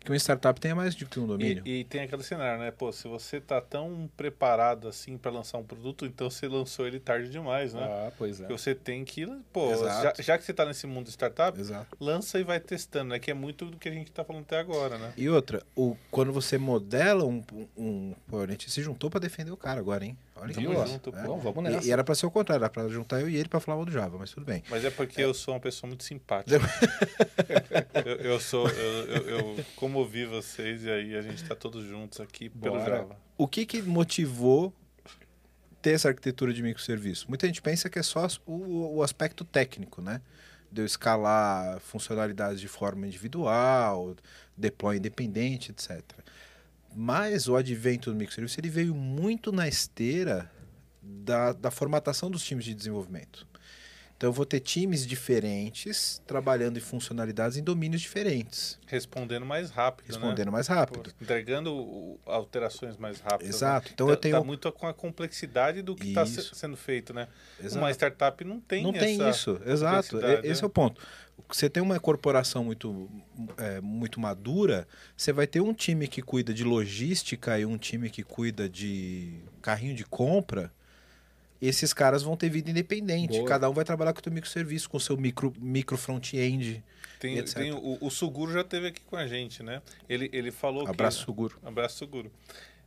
que 0.00 0.10
uma 0.10 0.16
startup 0.16 0.58
tenha 0.58 0.74
mais 0.74 0.94
de 0.94 1.06
um 1.18 1.26
domínio. 1.26 1.62
E, 1.66 1.80
e 1.80 1.84
tem 1.84 2.00
aquele 2.00 2.22
cenário, 2.22 2.58
né? 2.58 2.70
Pô, 2.70 2.90
se 2.90 3.06
você 3.06 3.38
tá 3.40 3.60
tão 3.60 4.10
preparado 4.16 4.88
assim 4.88 5.18
para 5.18 5.30
lançar 5.30 5.58
um 5.58 5.62
produto, 5.62 6.06
então 6.06 6.30
você 6.30 6.48
lançou 6.48 6.86
ele 6.86 6.98
tarde 6.98 7.28
demais, 7.28 7.74
né? 7.74 7.82
Ah, 7.84 8.10
pois 8.16 8.40
é. 8.40 8.44
Porque 8.44 8.58
você 8.58 8.74
tem 8.74 9.04
que, 9.04 9.26
pô, 9.52 9.68
já, 9.76 10.14
já 10.18 10.38
que 10.38 10.44
você 10.44 10.54
tá 10.54 10.64
nesse 10.64 10.86
mundo 10.86 11.04
de 11.04 11.10
startup, 11.12 11.58
Exato. 11.60 11.86
lança 12.00 12.40
e 12.40 12.44
vai 12.44 12.58
testando, 12.58 13.10
né? 13.10 13.18
Que 13.18 13.30
é 13.30 13.34
muito 13.34 13.66
do 13.66 13.76
que 13.76 13.88
a 13.88 13.92
gente 13.92 14.10
tá 14.10 14.24
falando 14.24 14.42
até 14.42 14.58
agora, 14.58 14.96
né? 14.96 15.12
E 15.16 15.28
outra, 15.28 15.62
o, 15.76 15.94
quando 16.10 16.32
você 16.32 16.56
modela 16.56 17.24
um, 17.24 17.42
um, 17.52 17.66
um- 17.76 18.14
Pô, 18.26 18.40
a 18.40 18.46
gente 18.46 18.70
se 18.70 18.82
juntou 18.82 19.10
pra 19.10 19.20
defender 19.20 19.50
o 19.50 19.56
cara 19.56 19.78
agora, 19.80 20.04
hein? 20.04 20.16
Olha 20.40 20.54
que. 20.54 20.62
Junto, 20.62 21.10
É. 21.16 21.22
pô, 21.22 21.36
vamos 21.36 21.70
E- 21.70 21.74
nessa. 21.74 21.86
E, 21.88 21.90
era 21.92 22.02
pra 22.02 22.14
ser 22.14 22.26
o 22.26 22.30
contrário, 22.30 22.62
era 22.64 22.70
pra 22.70 22.88
juntar 22.88 23.20
eu 23.20 23.28
e 23.28 23.36
ele 23.36 23.48
pra 23.48 23.60
falar 23.60 23.76
mal 23.76 23.84
do 23.84 23.92
Java, 23.92 24.16
mas 24.18 24.30
tudo 24.30 24.44
bem. 24.46 24.62
Mas 24.70 24.84
é 24.84 24.90
porque 24.90 25.20
eu 25.22 25.34
sou 25.34 25.54
uma 25.54 25.60
pessoa 25.60 25.88
muito 25.88 26.02
simpática. 26.04 26.58
eu, 28.04 28.16
eu 28.32 28.40
sou, 28.40 28.68
eu, 28.68 29.04
eu, 29.06 29.28
eu 29.56 29.64
comovi 29.76 30.24
vocês 30.26 30.84
e 30.84 30.90
aí 30.90 31.14
a 31.16 31.22
gente 31.22 31.44
tá 31.44 31.54
todos 31.54 31.84
juntos 31.84 32.20
aqui 32.20 32.48
pelo 32.48 32.78
Bora. 32.78 32.96
Java. 32.96 33.16
O 33.36 33.46
que 33.46 33.66
que 33.66 33.82
motivou 33.82 34.72
ter 35.82 35.92
essa 35.92 36.08
arquitetura 36.08 36.52
de 36.52 36.62
microserviço? 36.62 37.26
Muita 37.28 37.46
gente 37.46 37.62
pensa 37.62 37.88
que 37.88 37.98
é 37.98 38.02
só 38.02 38.26
o, 38.46 38.96
o 38.98 39.02
aspecto 39.02 39.44
técnico, 39.44 40.00
né? 40.02 40.20
De 40.70 40.82
eu 40.82 40.86
escalar 40.86 41.80
funcionalidades 41.80 42.60
de 42.60 42.68
forma 42.68 43.06
individual, 43.06 44.14
deploy 44.56 44.96
independente, 44.98 45.70
etc. 45.72 46.00
Mas 46.94 47.48
o 47.48 47.56
advento 47.56 48.10
do 48.10 48.16
microserviço 48.16 48.60
ele 48.60 48.68
veio 48.68 48.94
muito 48.94 49.52
na 49.52 49.68
esteira 49.68 50.50
da, 51.02 51.52
da 51.52 51.70
formatação 51.70 52.30
dos 52.30 52.44
times 52.44 52.64
de 52.64 52.74
desenvolvimento. 52.74 53.46
Então 54.20 54.28
eu 54.28 54.34
vou 54.34 54.44
ter 54.44 54.60
times 54.60 55.06
diferentes 55.06 56.20
trabalhando 56.26 56.76
em 56.76 56.80
funcionalidades 56.80 57.56
em 57.56 57.62
domínios 57.62 58.02
diferentes. 58.02 58.78
Respondendo 58.86 59.46
mais 59.46 59.70
rápido, 59.70 60.08
né? 60.08 60.12
Respondendo 60.12 60.52
mais 60.52 60.66
rápido. 60.66 61.04
Pô, 61.04 61.24
entregando 61.24 62.20
alterações 62.26 62.98
mais 62.98 63.18
rápidas. 63.18 63.54
Exato. 63.56 63.86
né? 63.86 63.92
Então 63.94 64.06
Tá- 64.08 64.12
eu 64.12 64.16
tenho- 64.18 64.36
Tá 64.36 64.44
muito 64.44 64.70
com 64.72 64.86
a 64.86 64.92
complexidade 64.92 65.80
do 65.80 65.94
que 65.96 66.08
está 66.08 66.26
sendo 66.26 66.76
feito, 66.76 67.14
né? 67.14 67.28
Exato. 67.58 67.78
Uma 67.78 67.90
startup 67.92 68.44
não 68.44 68.60
tem 68.60 68.82
não 68.82 68.92
tem 68.92 69.26
isso, 69.30 69.58
exato. 69.64 70.18
Esse 70.18 70.60
né? 70.60 70.60
é 70.60 70.66
o 70.66 70.68
ponto. 70.68 71.00
Você 71.48 71.70
tem 71.70 71.82
uma 71.82 71.98
corporação 71.98 72.62
muito, 72.62 73.08
é, 73.56 73.80
muito 73.80 74.20
madura, 74.20 74.86
você 75.16 75.32
vai 75.32 75.46
ter 75.46 75.62
um 75.62 75.72
time 75.72 76.06
que 76.06 76.20
cuida 76.20 76.52
de 76.52 76.62
logística 76.62 77.58
e 77.58 77.64
um 77.64 77.78
time 77.78 78.10
que 78.10 78.22
cuida 78.22 78.68
de 78.68 79.40
carrinho 79.62 79.94
de 79.94 80.04
compra. 80.04 80.70
Esses 81.60 81.92
caras 81.92 82.22
vão 82.22 82.36
ter 82.36 82.48
vida 82.48 82.70
independente. 82.70 83.36
Boa. 83.36 83.48
Cada 83.48 83.68
um 83.68 83.72
vai 83.74 83.84
trabalhar 83.84 84.12
com 84.14 84.20
o 84.20 84.22
seu 84.22 84.32
microserviço, 84.32 84.88
com 84.88 84.96
o 84.96 85.00
seu 85.00 85.16
micro, 85.16 85.52
micro 85.58 85.96
front-end. 85.96 86.82
Tem, 87.18 87.36
e 87.36 87.38
etc. 87.38 87.54
tem 87.58 87.72
o, 87.72 87.98
o 88.00 88.10
Suguro 88.10 88.50
já 88.52 88.62
esteve 88.62 88.86
aqui 88.86 89.02
com 89.02 89.16
a 89.16 89.26
gente, 89.26 89.62
né? 89.62 89.82
Ele, 90.08 90.30
ele 90.32 90.50
falou 90.50 90.88
Abraço, 90.88 91.18
que... 91.18 91.24
Suguro. 91.26 91.58
Abraço 91.62 91.98
Suguro. 91.98 92.32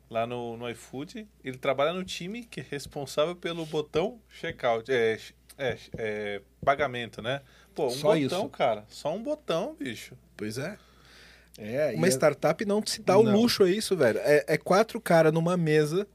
Lá 0.10 0.26
no, 0.26 0.58
no 0.58 0.69
iFood, 0.72 1.27
ele 1.43 1.58
trabalha 1.58 1.93
no 1.93 2.03
time 2.03 2.43
que 2.43 2.60
é 2.60 2.66
responsável 2.69 3.35
pelo 3.35 3.66
botão 3.66 4.19
checkout, 4.30 4.92
é, 4.92 5.19
é, 5.58 5.77
é, 5.98 6.42
pagamento, 6.64 7.22
né? 7.22 7.42
Pô, 7.76 7.88
um 7.88 7.92
Só 7.92 8.16
botão, 8.16 8.42
isso. 8.42 8.50
cara. 8.50 8.85
Só 8.90 9.14
um 9.16 9.22
botão, 9.22 9.76
bicho. 9.80 10.16
Pois 10.35 10.58
é. 10.58 10.77
É, 11.58 11.93
Uma 11.95 12.08
é- 12.08 12.10
startup 12.10 12.66
não 12.66 12.84
se 12.85 13.02
dá 13.02 13.18
o 13.18 13.24
Não. 13.24 13.34
luxo 13.34 13.64
a 13.64 13.69
isso, 13.69 13.95
velho. 13.95 14.19
É, 14.24 14.43
é 14.48 14.58
quatro 14.58 15.00
caras 15.00 15.32
numa 15.32 15.56
mesa 15.56 16.08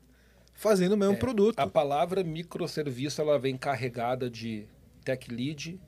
fazendo 0.59 0.93
o 0.93 0.97
mesmo 0.97 1.17
produto. 1.17 1.59
A 1.59 1.67
palavra 1.67 2.23
microserviço 2.25 3.21
ela 3.23 3.39
vem 3.39 3.57
carregada 3.57 4.29
de 4.29 4.67
tech 5.05 5.31
lead, 5.33 5.79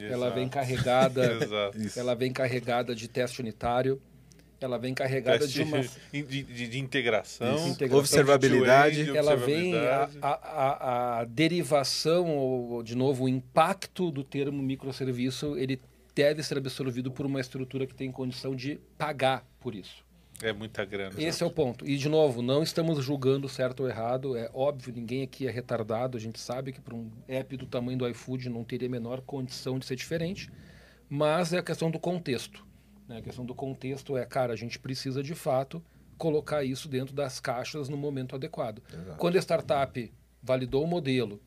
ela 0.00 0.26
Exato. 0.26 0.34
vem 0.34 0.48
carregada, 0.48 1.38
ela 1.96 2.14
vem 2.14 2.32
carregada 2.32 2.94
de 2.94 3.06
teste 3.08 3.40
unitário, 3.40 4.02
ela 4.60 4.78
vem 4.78 4.94
carregada 4.94 5.38
Teste 5.40 5.54
de 5.54 5.62
uma 5.62 5.80
de, 6.12 6.22
de- 6.22 6.68
de 6.68 6.78
integração, 6.78 7.54
Isso, 7.54 7.68
integração, 7.68 7.98
observabilidade. 8.00 9.04
de 9.04 9.16
ela 9.16 9.36
vem 9.36 9.76
a, 9.76 10.08
a- 10.22 11.18
a 11.20 11.24
derivação, 11.24 12.36
ou, 12.36 12.82
de 12.82 12.96
novo, 12.96 13.24
o 13.24 13.28
impacto 13.28 14.10
do 14.10 14.24
termo 14.24 14.60
microserviço, 14.62 15.56
ele 15.56 15.80
deve 16.14 16.42
ser 16.42 16.58
absorvido 16.58 17.10
por 17.12 17.26
uma 17.26 17.40
estrutura 17.40 17.86
que 17.86 17.94
tem 17.94 18.10
condição 18.10 18.54
de 18.56 18.80
pagar 18.98 19.44
por 19.60 19.74
isso. 19.74 20.03
É 20.42 20.52
muita 20.52 20.84
grana. 20.84 21.14
Esse 21.20 21.42
é 21.42 21.46
o 21.46 21.50
ponto. 21.50 21.88
E, 21.88 21.96
de 21.96 22.08
novo, 22.08 22.42
não 22.42 22.62
estamos 22.62 23.02
julgando 23.02 23.48
certo 23.48 23.80
ou 23.84 23.88
errado. 23.88 24.36
É 24.36 24.50
óbvio, 24.52 24.92
ninguém 24.94 25.22
aqui 25.22 25.46
é 25.46 25.50
retardado. 25.50 26.16
A 26.16 26.20
gente 26.20 26.38
sabe 26.40 26.72
que 26.72 26.80
para 26.80 26.94
um 26.94 27.10
app 27.28 27.56
do 27.56 27.66
tamanho 27.66 27.96
do 27.98 28.08
iFood 28.08 28.48
não 28.48 28.64
teria 28.64 28.88
a 28.88 28.90
menor 28.90 29.20
condição 29.20 29.78
de 29.78 29.86
ser 29.86 29.96
diferente. 29.96 30.50
Mas 31.08 31.52
é 31.52 31.58
a 31.58 31.62
questão 31.62 31.90
do 31.90 31.98
contexto. 31.98 32.66
né? 33.08 33.18
A 33.18 33.22
questão 33.22 33.44
do 33.46 33.54
contexto 33.54 34.16
é, 34.16 34.26
cara, 34.26 34.52
a 34.52 34.56
gente 34.56 34.78
precisa 34.78 35.22
de 35.22 35.34
fato 35.34 35.82
colocar 36.18 36.64
isso 36.64 36.88
dentro 36.88 37.14
das 37.14 37.38
caixas 37.40 37.88
no 37.88 37.96
momento 37.96 38.34
adequado. 38.34 38.82
Quando 39.18 39.36
a 39.36 39.40
startup 39.40 40.12
validou 40.42 40.84
o 40.84 40.86
modelo, 40.86 41.40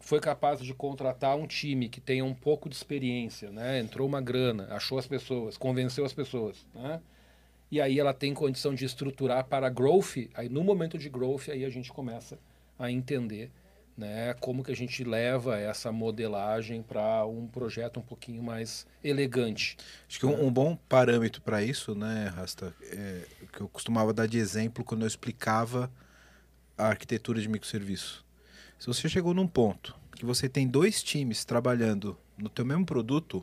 foi 0.00 0.20
capaz 0.20 0.60
de 0.60 0.74
contratar 0.74 1.36
um 1.36 1.46
time 1.46 1.88
que 1.88 2.00
tenha 2.00 2.24
um 2.24 2.34
pouco 2.34 2.68
de 2.68 2.74
experiência, 2.74 3.50
né? 3.50 3.78
entrou 3.78 4.06
uma 4.06 4.20
grana, 4.20 4.66
achou 4.70 4.98
as 4.98 5.06
pessoas, 5.06 5.56
convenceu 5.56 6.04
as 6.04 6.12
pessoas, 6.12 6.66
né? 6.74 7.00
E 7.72 7.80
aí 7.80 7.98
ela 7.98 8.12
tem 8.12 8.34
condição 8.34 8.74
de 8.74 8.84
estruturar 8.84 9.46
para 9.46 9.70
growth, 9.70 10.28
aí 10.34 10.46
no 10.46 10.62
momento 10.62 10.98
de 10.98 11.08
growth 11.08 11.48
aí 11.48 11.64
a 11.64 11.70
gente 11.70 11.90
começa 11.90 12.38
a 12.78 12.90
entender 12.90 13.50
né, 13.96 14.34
como 14.34 14.62
que 14.62 14.70
a 14.70 14.76
gente 14.76 15.02
leva 15.02 15.58
essa 15.58 15.90
modelagem 15.90 16.82
para 16.82 17.24
um 17.24 17.46
projeto 17.46 17.98
um 17.98 18.02
pouquinho 18.02 18.42
mais 18.42 18.86
elegante. 19.02 19.78
Acho 20.06 20.20
que 20.20 20.26
um, 20.26 20.46
um 20.46 20.52
bom 20.52 20.76
parâmetro 20.86 21.40
para 21.40 21.62
isso, 21.62 21.94
né, 21.94 22.30
Rasta, 22.36 22.74
é, 22.90 23.22
que 23.50 23.62
eu 23.62 23.68
costumava 23.68 24.12
dar 24.12 24.26
de 24.26 24.36
exemplo 24.36 24.84
quando 24.84 25.02
eu 25.02 25.08
explicava 25.08 25.90
a 26.76 26.88
arquitetura 26.88 27.40
de 27.40 27.48
microserviço. 27.48 28.22
Se 28.78 28.86
você 28.86 29.08
chegou 29.08 29.32
num 29.32 29.48
ponto 29.48 29.98
que 30.14 30.26
você 30.26 30.46
tem 30.46 30.68
dois 30.68 31.02
times 31.02 31.42
trabalhando 31.42 32.18
no 32.36 32.50
teu 32.50 32.66
mesmo 32.66 32.84
produto 32.84 33.42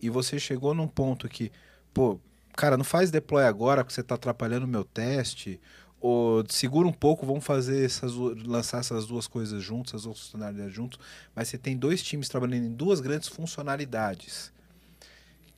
e 0.00 0.08
você 0.08 0.38
chegou 0.38 0.72
num 0.72 0.88
ponto 0.88 1.28
que, 1.28 1.52
pô, 1.92 2.18
cara, 2.56 2.76
não 2.76 2.84
faz 2.84 3.10
deploy 3.10 3.44
agora 3.44 3.84
porque 3.84 3.94
você 3.94 4.00
está 4.00 4.14
atrapalhando 4.14 4.64
o 4.64 4.68
meu 4.68 4.82
teste, 4.82 5.60
ou 6.00 6.44
segura 6.48 6.88
um 6.88 6.92
pouco, 6.92 7.26
vamos 7.26 7.44
fazer 7.44 7.84
essas, 7.84 8.14
lançar 8.14 8.78
essas 8.78 9.06
duas 9.06 9.26
coisas 9.26 9.62
juntas, 9.62 9.92
essas 9.92 10.04
duas 10.04 10.20
funcionalidades 10.20 10.74
juntos, 10.74 10.98
mas 11.34 11.48
você 11.48 11.58
tem 11.58 11.76
dois 11.76 12.02
times 12.02 12.28
trabalhando 12.28 12.64
em 12.64 12.72
duas 12.72 13.00
grandes 13.00 13.28
funcionalidades 13.28 14.52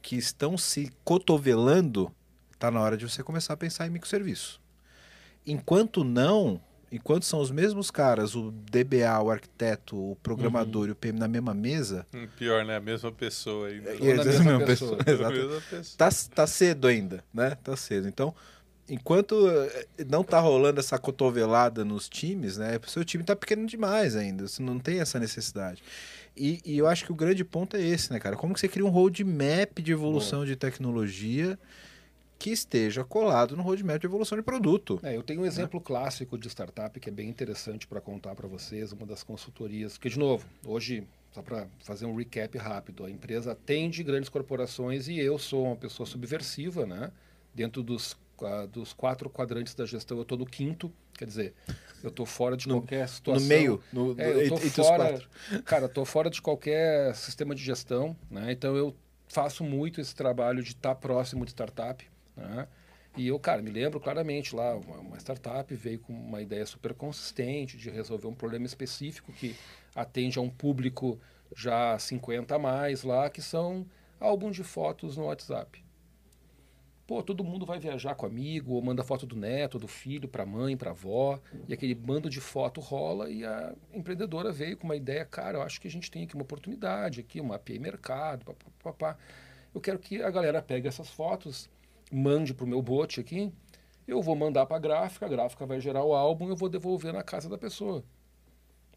que 0.02 0.16
estão 0.16 0.56
se 0.56 0.92
cotovelando, 1.04 2.10
tá 2.58 2.70
na 2.70 2.80
hora 2.80 2.96
de 2.96 3.08
você 3.08 3.22
começar 3.22 3.54
a 3.54 3.56
pensar 3.56 3.86
em 3.86 3.90
microserviço. 3.90 4.60
Enquanto 5.46 6.04
não, 6.04 6.60
enquanto 6.90 7.24
são 7.24 7.40
os 7.40 7.50
mesmos 7.50 7.90
caras, 7.90 8.34
o 8.34 8.50
DBA, 8.50 9.20
o 9.22 9.30
arquiteto, 9.30 9.96
o 9.96 10.16
programador 10.22 10.88
e 10.88 10.92
o 10.92 10.94
PM 10.94 11.18
na 11.18 11.28
mesma 11.28 11.54
mesa, 11.54 12.06
Hum, 12.14 12.26
Pior, 12.36 12.64
né? 12.64 12.76
A 12.76 12.80
mesma 12.80 13.12
pessoa 13.12 13.68
ainda. 13.68 13.90
É, 13.90 13.94
é, 13.94 14.20
a 14.20 14.24
mesma 14.24 14.60
pessoa, 14.66 14.98
A 15.06 15.10
exato. 15.10 15.32
mesma 15.32 15.60
pessoa. 15.60 15.94
Tá, 15.96 16.08
tá 16.34 16.46
cedo 16.46 16.86
ainda, 16.86 17.24
né? 17.32 17.56
Tá 17.62 17.76
cedo. 17.76 18.08
Então, 18.08 18.34
enquanto 18.88 19.48
eh, 19.48 19.86
não 20.08 20.24
tá 20.24 20.40
rolando 20.40 20.80
essa 20.80 20.98
cotovelada 20.98 21.84
nos 21.84 22.08
times, 22.08 22.56
né? 22.56 22.78
O 22.84 22.90
seu 22.90 23.04
time 23.04 23.22
tá 23.24 23.36
pequeno 23.36 23.66
demais 23.66 24.16
ainda. 24.16 24.46
Você 24.48 24.62
não 24.62 24.78
tem 24.78 25.00
essa 25.00 25.18
necessidade. 25.18 25.82
E, 26.36 26.60
e 26.64 26.78
eu 26.78 26.86
acho 26.86 27.04
que 27.04 27.12
o 27.12 27.16
grande 27.16 27.44
ponto 27.44 27.76
é 27.76 27.82
esse, 27.82 28.12
né, 28.12 28.18
cara? 28.20 28.36
Como 28.36 28.54
que 28.54 28.60
você 28.60 28.68
cria 28.68 28.86
um 28.86 28.90
roadmap 28.90 29.78
de 29.82 29.92
evolução 29.92 30.44
de 30.44 30.54
tecnologia 30.56 31.58
que 32.38 32.50
esteja 32.50 33.02
colado 33.04 33.56
no 33.56 33.62
roadmap 33.62 33.98
de 34.00 34.06
evolução 34.06 34.38
de 34.38 34.44
produto? 34.44 35.00
É, 35.02 35.16
eu 35.16 35.22
tenho 35.22 35.40
um 35.40 35.46
exemplo 35.46 35.80
clássico 35.80 36.38
de 36.38 36.48
startup 36.48 36.98
que 37.00 37.08
é 37.08 37.12
bem 37.12 37.28
interessante 37.28 37.86
para 37.86 38.00
contar 38.00 38.34
para 38.34 38.46
vocês, 38.46 38.92
uma 38.92 39.04
das 39.06 39.22
consultorias. 39.22 39.94
Porque, 39.94 40.08
de 40.10 40.18
novo, 40.18 40.46
hoje, 40.64 41.04
só 41.32 41.42
para 41.42 41.66
fazer 41.84 42.06
um 42.06 42.14
recap 42.14 42.56
rápido, 42.56 43.04
a 43.04 43.10
empresa 43.10 43.52
atende 43.52 44.02
grandes 44.04 44.28
corporações 44.28 45.08
e 45.08 45.18
eu 45.18 45.38
sou 45.38 45.64
uma 45.66 45.76
pessoa 45.76 46.06
subversiva, 46.06 46.86
né? 46.86 47.10
Dentro 47.54 47.82
dos, 47.82 48.16
ah, 48.42 48.66
dos 48.66 48.92
quatro 48.92 49.28
quadrantes 49.28 49.74
da 49.74 49.84
gestão, 49.84 50.16
eu 50.18 50.22
estou 50.22 50.38
no 50.38 50.46
quinto, 50.46 50.92
quer 51.14 51.24
dizer, 51.24 51.54
eu 52.04 52.10
estou 52.10 52.24
fora 52.24 52.56
de 52.56 52.68
qualquer 52.68 53.08
situação. 53.08 53.48
meio, 53.48 53.80
no- 53.92 54.14
é, 54.16 54.46
eu 54.46 54.48
tô 54.48 54.56
fora. 54.58 55.20
Cara, 55.64 55.88
tô 55.88 56.04
fora 56.04 56.30
de 56.30 56.40
qualquer 56.40 57.14
sistema 57.16 57.52
de 57.52 57.64
gestão, 57.64 58.16
né? 58.30 58.52
Então 58.52 58.76
eu 58.76 58.94
faço 59.26 59.64
muito 59.64 60.00
esse 60.00 60.14
trabalho 60.14 60.62
de 60.62 60.70
estar 60.70 60.94
próximo 60.94 61.44
de 61.44 61.50
startup, 61.50 62.08
né? 62.38 62.68
E 63.16 63.26
eu, 63.26 63.38
cara, 63.38 63.60
me 63.60 63.70
lembro 63.70 63.98
claramente 63.98 64.54
lá, 64.54 64.76
uma, 64.76 64.98
uma 64.98 65.16
startup 65.18 65.74
veio 65.74 65.98
com 65.98 66.12
uma 66.12 66.40
ideia 66.40 66.64
super 66.64 66.94
consistente 66.94 67.76
de 67.76 67.90
resolver 67.90 68.28
um 68.28 68.34
problema 68.34 68.64
específico 68.64 69.32
que 69.32 69.56
atende 69.94 70.38
a 70.38 70.42
um 70.42 70.48
público 70.48 71.18
já 71.56 71.98
50 71.98 72.54
a 72.54 72.58
mais 72.58 73.02
lá, 73.02 73.28
que 73.28 73.42
são 73.42 73.86
álbuns 74.20 74.54
de 74.54 74.62
fotos 74.62 75.16
no 75.16 75.24
WhatsApp. 75.24 75.84
Pô, 77.08 77.22
todo 77.22 77.42
mundo 77.42 77.64
vai 77.64 77.78
viajar 77.78 78.14
com 78.14 78.26
amigo, 78.26 78.74
ou 78.74 78.82
manda 78.82 79.02
foto 79.02 79.24
do 79.24 79.34
neto, 79.34 79.78
do 79.78 79.88
filho, 79.88 80.28
para 80.28 80.44
mãe, 80.44 80.76
para 80.76 80.90
avó, 80.90 81.40
e 81.66 81.72
aquele 81.72 81.94
bando 81.94 82.28
de 82.28 82.38
foto 82.38 82.82
rola 82.82 83.30
e 83.30 83.46
a 83.46 83.74
empreendedora 83.94 84.52
veio 84.52 84.76
com 84.76 84.84
uma 84.84 84.94
ideia, 84.94 85.24
cara, 85.24 85.56
eu 85.56 85.62
acho 85.62 85.80
que 85.80 85.88
a 85.88 85.90
gente 85.90 86.10
tem 86.10 86.24
aqui 86.24 86.34
uma 86.34 86.42
oportunidade, 86.42 87.20
aqui, 87.20 87.40
uma 87.40 87.54
API 87.54 87.78
mercado, 87.78 88.44
papapá. 88.44 89.16
Eu 89.74 89.80
quero 89.80 89.98
que 89.98 90.22
a 90.22 90.30
galera 90.30 90.60
pegue 90.60 90.86
essas 90.86 91.08
fotos, 91.08 91.70
mande 92.12 92.54
para 92.54 92.64
o 92.64 92.68
meu 92.68 92.82
bot 92.82 93.20
aqui, 93.20 93.52
eu 94.06 94.22
vou 94.22 94.34
mandar 94.34 94.66
para 94.66 94.76
a 94.76 94.80
gráfica, 94.80 95.26
a 95.26 95.28
gráfica 95.28 95.66
vai 95.66 95.80
gerar 95.80 96.02
o 96.02 96.14
álbum 96.14 96.46
e 96.46 96.50
eu 96.50 96.56
vou 96.56 96.68
devolver 96.68 97.12
na 97.12 97.22
casa 97.22 97.48
da 97.48 97.58
pessoa. 97.58 98.02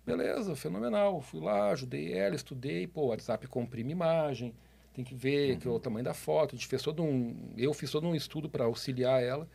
Beleza, 0.05 0.55
fenomenal. 0.55 1.21
Fui 1.21 1.39
lá, 1.39 1.69
ajudei 1.69 2.13
ela, 2.13 2.35
estudei, 2.35 2.87
pô, 2.87 3.01
o 3.01 3.07
WhatsApp 3.07 3.45
comprime 3.47 3.91
imagem, 3.91 4.53
tem 4.93 5.05
que 5.05 5.13
ver 5.13 5.57
que 5.57 5.67
é 5.67 5.71
o 5.71 5.79
tamanho 5.79 6.05
da 6.05 6.13
foto. 6.13 6.55
A 6.55 6.57
gente 6.57 6.67
fez 6.67 6.81
todo 6.81 7.03
um, 7.03 7.53
eu 7.57 7.73
fiz 7.73 7.91
todo 7.91 8.07
um 8.07 8.15
estudo 8.15 8.49
para 8.49 8.65
auxiliar 8.65 9.21
ela. 9.21 9.47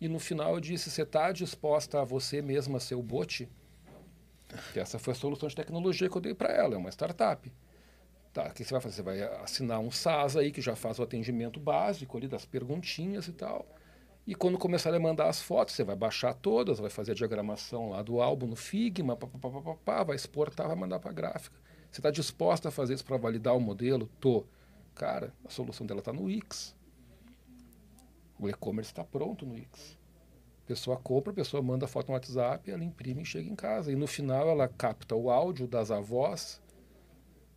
E 0.00 0.08
no 0.08 0.18
final 0.18 0.54
eu 0.54 0.60
disse: 0.60 0.90
você 0.90 1.02
está 1.02 1.32
disposta 1.32 2.00
a 2.00 2.04
você 2.04 2.42
mesma 2.42 2.80
ser 2.80 2.94
o 2.94 3.02
bot? 3.02 3.48
Que 4.72 4.80
essa 4.80 4.98
foi 4.98 5.12
a 5.12 5.16
solução 5.16 5.48
de 5.48 5.56
tecnologia 5.56 6.08
que 6.08 6.16
eu 6.16 6.20
dei 6.20 6.34
para 6.34 6.52
ela, 6.52 6.74
é 6.74 6.76
uma 6.76 6.90
startup. 6.90 7.50
Tá, 8.34 8.48
o 8.48 8.50
que 8.52 8.64
você 8.64 8.72
vai 8.72 8.80
fazer? 8.80 8.96
Você 8.96 9.02
vai 9.02 9.22
assinar 9.44 9.78
um 9.78 9.92
SaaS 9.92 10.36
aí 10.36 10.50
que 10.50 10.60
já 10.60 10.74
faz 10.74 10.98
o 10.98 11.04
atendimento 11.04 11.60
básico 11.60 12.18
ali 12.18 12.26
das 12.26 12.44
perguntinhas 12.44 13.28
e 13.28 13.32
tal. 13.32 13.64
E 14.26 14.34
quando 14.34 14.58
começar 14.58 14.92
a 14.92 14.98
mandar 14.98 15.28
as 15.28 15.40
fotos, 15.40 15.72
você 15.72 15.84
vai 15.84 15.94
baixar 15.94 16.34
todas, 16.34 16.80
vai 16.80 16.90
fazer 16.90 17.12
a 17.12 17.14
diagramação 17.14 17.90
lá 17.90 18.02
do 18.02 18.20
álbum 18.20 18.48
no 18.48 18.56
Figma, 18.56 19.16
pá, 19.16 19.28
pá, 19.28 19.50
pá, 19.50 19.76
pá, 19.84 20.02
vai 20.02 20.16
exportar, 20.16 20.66
vai 20.66 20.74
mandar 20.74 20.98
para 20.98 21.10
a 21.10 21.14
gráfica. 21.14 21.56
Você 21.88 22.00
está 22.00 22.10
disposta 22.10 22.70
a 22.70 22.72
fazer 22.72 22.94
isso 22.94 23.04
para 23.04 23.16
validar 23.16 23.56
o 23.56 23.60
modelo? 23.60 24.10
Tô. 24.18 24.44
Cara, 24.96 25.32
a 25.44 25.48
solução 25.48 25.86
dela 25.86 26.00
está 26.00 26.12
no 26.12 26.24
Wix. 26.24 26.74
O 28.36 28.48
e-commerce 28.48 28.90
está 28.90 29.04
pronto 29.04 29.46
no 29.46 29.54
Wix. 29.54 29.96
A 30.64 30.66
pessoa 30.66 30.96
compra, 30.96 31.30
a 31.30 31.36
pessoa 31.36 31.62
manda 31.62 31.84
a 31.84 31.88
foto 31.88 32.08
no 32.08 32.14
WhatsApp, 32.14 32.68
ela 32.68 32.82
imprime 32.82 33.22
e 33.22 33.24
chega 33.24 33.48
em 33.48 33.54
casa. 33.54 33.92
E 33.92 33.94
no 33.94 34.08
final 34.08 34.48
ela 34.48 34.66
capta 34.66 35.14
o 35.14 35.30
áudio 35.30 35.68
das 35.68 35.92
avós 35.92 36.63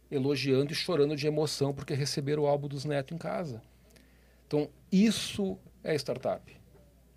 elogiando 0.10 0.72
e 0.72 0.76
chorando 0.76 1.16
de 1.16 1.27
emoção 1.27 1.74
porque 1.74 1.94
receberam 1.94 2.44
o 2.44 2.48
álbum 2.48 2.68
dos 2.68 2.86
netos 2.86 3.16
em 3.16 3.18
casa. 3.18 3.61
Então, 4.48 4.69
isso 4.92 5.58
é 5.84 5.94
startup. 5.95 6.56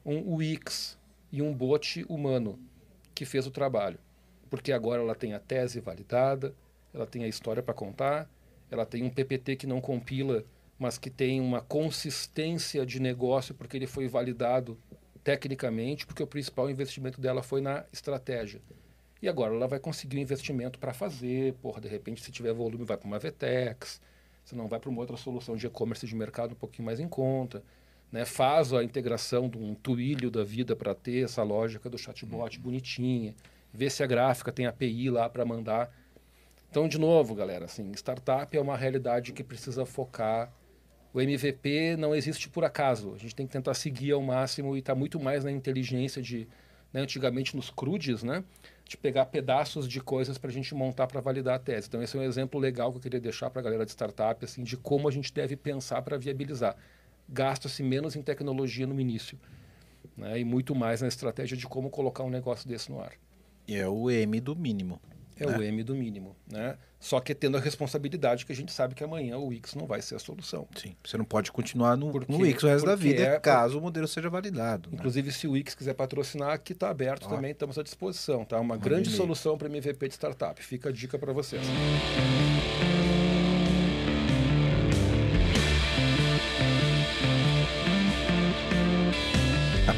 Um 0.04 0.34
Wix 0.34 0.98
e 1.30 1.40
um 1.40 1.54
bot 1.54 2.04
humano 2.08 2.58
que 3.14 3.24
fez 3.24 3.46
o 3.46 3.50
trabalho. 3.50 3.98
Porque 4.48 4.72
agora 4.72 5.02
ela 5.02 5.14
tem 5.14 5.32
a 5.32 5.38
tese 5.38 5.80
validada, 5.80 6.54
ela 6.92 7.06
tem 7.06 7.22
a 7.22 7.28
história 7.28 7.62
para 7.62 7.72
contar, 7.72 8.28
ela 8.70 8.84
tem 8.84 9.02
um 9.04 9.10
PPT 9.10 9.56
que 9.56 9.66
não 9.66 9.80
compila, 9.80 10.44
mas 10.78 10.98
que 10.98 11.10
tem 11.10 11.40
uma 11.40 11.60
consistência 11.60 12.84
de 12.84 13.00
negócio 13.00 13.54
porque 13.54 13.76
ele 13.76 13.86
foi 13.86 14.08
validado 14.08 14.78
tecnicamente, 15.22 16.06
porque 16.06 16.22
o 16.22 16.26
principal 16.26 16.70
investimento 16.70 17.20
dela 17.20 17.42
foi 17.42 17.60
na 17.60 17.84
estratégia. 17.92 18.60
E 19.22 19.28
agora 19.28 19.54
ela 19.54 19.68
vai 19.68 19.78
conseguir 19.78 20.16
um 20.16 20.20
investimento 20.20 20.78
para 20.78 20.94
fazer, 20.94 21.54
porra, 21.54 21.80
de 21.80 21.88
repente 21.88 22.22
se 22.22 22.32
tiver 22.32 22.52
volume 22.52 22.84
vai 22.84 22.96
para 22.96 23.06
uma 23.06 23.18
Vetex, 23.18 24.00
se 24.44 24.54
não 24.54 24.66
vai 24.66 24.80
para 24.80 24.88
uma 24.88 25.00
outra 25.00 25.16
solução 25.16 25.56
de 25.56 25.66
e-commerce 25.66 26.06
de 26.06 26.14
mercado 26.16 26.52
um 26.52 26.56
pouquinho 26.56 26.86
mais 26.86 26.98
em 26.98 27.08
conta, 27.08 27.62
né? 28.10 28.24
Faz 28.24 28.72
a 28.72 28.82
integração 28.82 29.48
de 29.48 29.58
um 29.58 29.74
Twilio 29.74 30.30
da 30.30 30.42
vida 30.42 30.74
para 30.74 30.94
ter 30.94 31.24
essa 31.24 31.42
lógica 31.42 31.88
do 31.88 31.98
chatbot 31.98 32.58
bonitinha, 32.58 33.34
vê 33.72 33.88
se 33.88 34.02
a 34.02 34.06
gráfica 34.06 34.50
tem 34.50 34.66
API 34.66 35.10
lá 35.10 35.28
para 35.28 35.44
mandar. 35.44 35.94
Então, 36.70 36.88
de 36.88 36.98
novo, 36.98 37.34
galera, 37.34 37.66
assim, 37.66 37.92
startup 37.92 38.56
é 38.56 38.60
uma 38.60 38.76
realidade 38.76 39.32
que 39.32 39.44
precisa 39.44 39.84
focar. 39.84 40.52
O 41.12 41.20
MVP 41.20 41.96
não 41.96 42.14
existe 42.14 42.48
por 42.48 42.64
acaso. 42.64 43.12
A 43.14 43.18
gente 43.18 43.34
tem 43.34 43.46
que 43.46 43.52
tentar 43.52 43.74
seguir 43.74 44.12
ao 44.12 44.22
máximo 44.22 44.76
e 44.76 44.78
está 44.78 44.94
muito 44.94 45.18
mais 45.18 45.44
na 45.44 45.50
inteligência 45.50 46.22
de, 46.22 46.46
né, 46.92 47.00
antigamente 47.00 47.56
nos 47.56 47.70
crudes, 47.70 48.22
né, 48.22 48.44
de 48.90 48.96
pegar 48.96 49.26
pedaços 49.26 49.86
de 49.86 50.00
coisas 50.00 50.36
para 50.36 50.50
a 50.50 50.52
gente 50.52 50.74
montar 50.74 51.06
para 51.06 51.20
validar 51.20 51.54
a 51.54 51.58
tese. 51.60 51.86
Então, 51.86 52.02
esse 52.02 52.16
é 52.16 52.20
um 52.20 52.24
exemplo 52.24 52.58
legal 52.58 52.90
que 52.90 52.98
eu 52.98 53.02
queria 53.02 53.20
deixar 53.20 53.48
para 53.48 53.60
a 53.60 53.62
galera 53.62 53.84
de 53.84 53.92
startup, 53.92 54.44
assim, 54.44 54.64
de 54.64 54.76
como 54.76 55.06
a 55.06 55.12
gente 55.12 55.32
deve 55.32 55.54
pensar 55.54 56.02
para 56.02 56.18
viabilizar. 56.18 56.74
Gasta-se 57.28 57.84
menos 57.84 58.16
em 58.16 58.22
tecnologia 58.22 58.88
no 58.88 59.00
início, 59.00 59.38
né, 60.16 60.40
e 60.40 60.44
muito 60.44 60.74
mais 60.74 61.02
na 61.02 61.06
estratégia 61.06 61.56
de 61.56 61.68
como 61.68 61.88
colocar 61.88 62.24
um 62.24 62.30
negócio 62.30 62.68
desse 62.68 62.90
no 62.90 63.00
ar. 63.00 63.12
É 63.68 63.86
o 63.86 64.10
M 64.10 64.40
do 64.40 64.56
mínimo. 64.56 65.00
É 65.42 65.46
né? 65.46 65.58
o 65.58 65.62
M 65.62 65.82
do 65.82 65.94
mínimo, 65.94 66.36
né? 66.50 66.76
Só 66.98 67.18
que 67.18 67.34
tendo 67.34 67.56
a 67.56 67.60
responsabilidade 67.60 68.44
que 68.44 68.52
a 68.52 68.54
gente 68.54 68.70
sabe 68.72 68.94
que 68.94 69.02
amanhã 69.02 69.38
o 69.38 69.46
Wix 69.46 69.74
não 69.74 69.86
vai 69.86 70.02
ser 70.02 70.16
a 70.16 70.18
solução. 70.18 70.68
Sim. 70.76 70.94
Você 71.02 71.16
não 71.16 71.24
pode 71.24 71.50
continuar 71.50 71.96
no, 71.96 72.10
Porque- 72.10 72.30
no 72.30 72.38
Wix 72.40 72.62
o 72.62 72.66
resto 72.68 72.84
da 72.84 72.94
vida, 72.94 73.22
é- 73.22 73.40
caso 73.40 73.78
o 73.78 73.80
modelo 73.80 74.06
seja 74.06 74.28
validado. 74.28 74.90
né? 74.90 74.96
Inclusive, 74.98 75.32
se 75.32 75.46
o 75.46 75.52
Wix 75.52 75.74
quiser 75.74 75.94
patrocinar, 75.94 76.50
aqui 76.50 76.72
está 76.74 76.90
aberto 76.90 77.24
Ó. 77.26 77.28
também, 77.30 77.52
estamos 77.52 77.78
à 77.78 77.82
disposição, 77.82 78.44
tá? 78.44 78.56
Uma 78.60 78.74
Manda 78.74 78.84
grande 78.84 79.08
solução 79.10 79.56
para 79.56 79.66
MVP 79.68 80.08
de 80.08 80.14
startup. 80.14 80.62
Fica 80.62 80.90
a 80.90 80.92
dica 80.92 81.18
para 81.18 81.32
vocês. 81.32 81.62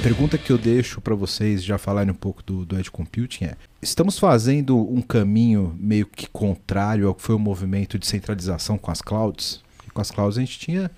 Pergunta 0.02 0.36
que 0.38 0.50
eu 0.50 0.58
deixo 0.58 1.00
para 1.00 1.14
vocês 1.14 1.62
já 1.62 1.78
falarem 1.78 2.10
um 2.10 2.16
pouco 2.16 2.42
do, 2.42 2.64
do 2.64 2.78
Edge 2.78 2.90
Computing 2.90 3.44
é: 3.44 3.56
estamos 3.80 4.18
fazendo 4.18 4.76
um 4.76 5.00
caminho 5.00 5.74
meio 5.78 6.06
que 6.06 6.28
contrário 6.28 7.06
ao 7.08 7.14
que 7.14 7.22
foi 7.22 7.34
o 7.34 7.38
movimento 7.38 7.98
de 7.98 8.06
centralização 8.06 8.76
com 8.78 8.90
as 8.90 9.00
clouds? 9.00 9.62
Com 9.92 10.00
as 10.00 10.10
clouds 10.10 10.38
a 10.38 10.40
gente 10.40 10.58
tinha 10.58 10.90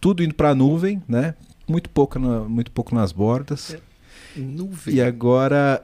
tudo 0.00 0.22
indo 0.22 0.34
para 0.34 0.50
a 0.50 0.54
nuvem, 0.54 1.02
né? 1.08 1.34
Muito 1.66 1.90
pouco, 1.90 2.18
na- 2.18 2.40
muito 2.40 2.70
pouco 2.70 2.94
nas 2.94 3.12
bordas. 3.12 3.76
Nuvem. 4.38 4.94
E 4.94 5.02
agora. 5.02 5.82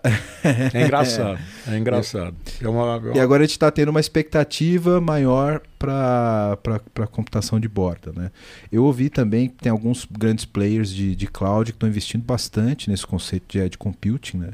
É 0.73 0.85
engraçado, 0.85 1.39
é 1.67 1.79
engraçado. 1.79 2.37
É 2.61 2.69
uma- 2.69 2.95
é 2.95 2.99
uma- 2.99 3.17
E 3.17 3.21
agora 3.21 3.43
a 3.43 3.47
gente 3.47 3.53
está 3.57 3.71
tendo 3.71 3.89
uma 3.89 4.01
expectativa 4.01 5.01
maior 5.01 5.61
para 5.79 6.57
a 7.01 7.07
computação 7.07 7.59
de 7.61 7.69
borda. 7.69 8.13
Né? 8.15 8.31
Eu 8.73 8.85
ouvi 8.85 9.09
também 9.11 9.49
que 9.49 9.57
tem 9.57 9.71
alguns 9.73 10.07
grandes 10.11 10.45
players 10.45 10.91
de, 10.91 11.15
de 11.17 11.27
cloud 11.27 11.73
que 11.73 11.77
estão 11.77 11.89
investindo 11.89 12.23
bastante 12.25 12.89
nesse 12.91 13.07
conceito 13.07 13.45
de 13.49 13.59
edge 13.59 13.77
computing. 13.79 14.39
Né? 14.39 14.51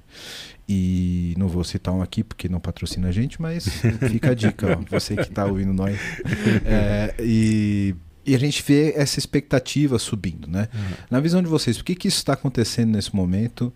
E 0.69 1.35
não 1.37 1.49
vou 1.49 1.65
citar 1.65 1.93
um 1.93 2.01
aqui 2.03 2.23
porque 2.23 2.49
não 2.49 2.61
patrocina 2.61 3.09
a 3.09 3.13
gente, 3.13 3.41
mas 3.43 3.69
fica 4.09 4.31
a 4.31 4.35
dica, 4.35 4.79
ó, 4.79 4.85
você 4.89 5.17
que 5.17 5.23
está 5.23 5.45
ouvindo 5.45 5.73
nós. 5.73 5.99
É, 6.65 7.15
e, 7.21 7.95
e 8.31 8.35
a 8.35 8.39
gente 8.39 8.63
vê 8.63 8.93
essa 8.97 9.19
expectativa 9.19 9.99
subindo. 9.99 10.47
Né? 10.49 10.69
Na 11.11 11.19
visão 11.19 11.43
de 11.43 11.49
vocês, 11.49 11.77
por 11.77 11.85
que, 11.85 11.97
que 11.97 12.07
isso 12.07 12.19
está 12.19 12.35
acontecendo 12.35 12.93
nesse 12.93 13.15
momento? 13.15 13.73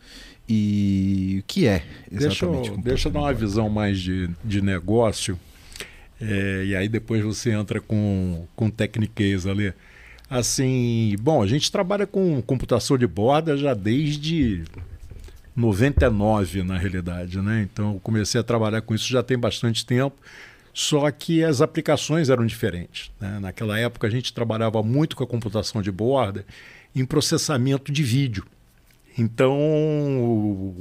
E 0.48 1.38
o 1.40 1.44
que 1.44 1.66
é 1.66 1.82
Deixa 2.08 2.26
exatamente 2.26 2.68
eu, 2.68 2.74
computação 2.76 2.82
deixa 2.82 3.08
eu 3.08 3.12
dar 3.12 3.18
uma 3.20 3.34
visão 3.34 3.68
mais 3.68 3.98
de, 3.98 4.30
de 4.44 4.62
negócio. 4.62 5.38
é, 6.20 6.64
e 6.66 6.76
aí 6.76 6.88
depois 6.88 7.24
você 7.24 7.50
entra 7.50 7.80
com, 7.80 8.46
com 8.54 8.70
tecniquez 8.70 9.44
ali. 9.44 9.74
Assim, 10.30 11.16
bom, 11.20 11.42
a 11.42 11.46
gente 11.48 11.72
trabalha 11.72 12.06
com 12.06 12.40
computação 12.40 12.96
de 12.96 13.08
borda 13.08 13.56
já 13.56 13.74
desde 13.74 14.62
99 15.56 16.62
na 16.62 16.78
realidade, 16.78 17.40
né? 17.40 17.62
Então 17.62 17.94
eu 17.94 18.00
comecei 18.00 18.40
a 18.40 18.44
trabalhar 18.44 18.82
com 18.82 18.94
isso 18.94 19.08
já 19.08 19.22
tem 19.22 19.36
bastante 19.36 19.84
tempo. 19.84 20.14
Só 20.74 21.08
que 21.12 21.44
as 21.44 21.60
aplicações 21.60 22.28
eram 22.28 22.44
diferentes. 22.44 23.12
Né? 23.20 23.38
Naquela 23.40 23.78
época 23.78 24.08
a 24.08 24.10
gente 24.10 24.34
trabalhava 24.34 24.82
muito 24.82 25.14
com 25.14 25.22
a 25.22 25.26
computação 25.26 25.80
de 25.80 25.92
borda 25.92 26.44
em 26.94 27.06
processamento 27.06 27.92
de 27.92 28.02
vídeo. 28.02 28.44
Então, 29.16 29.56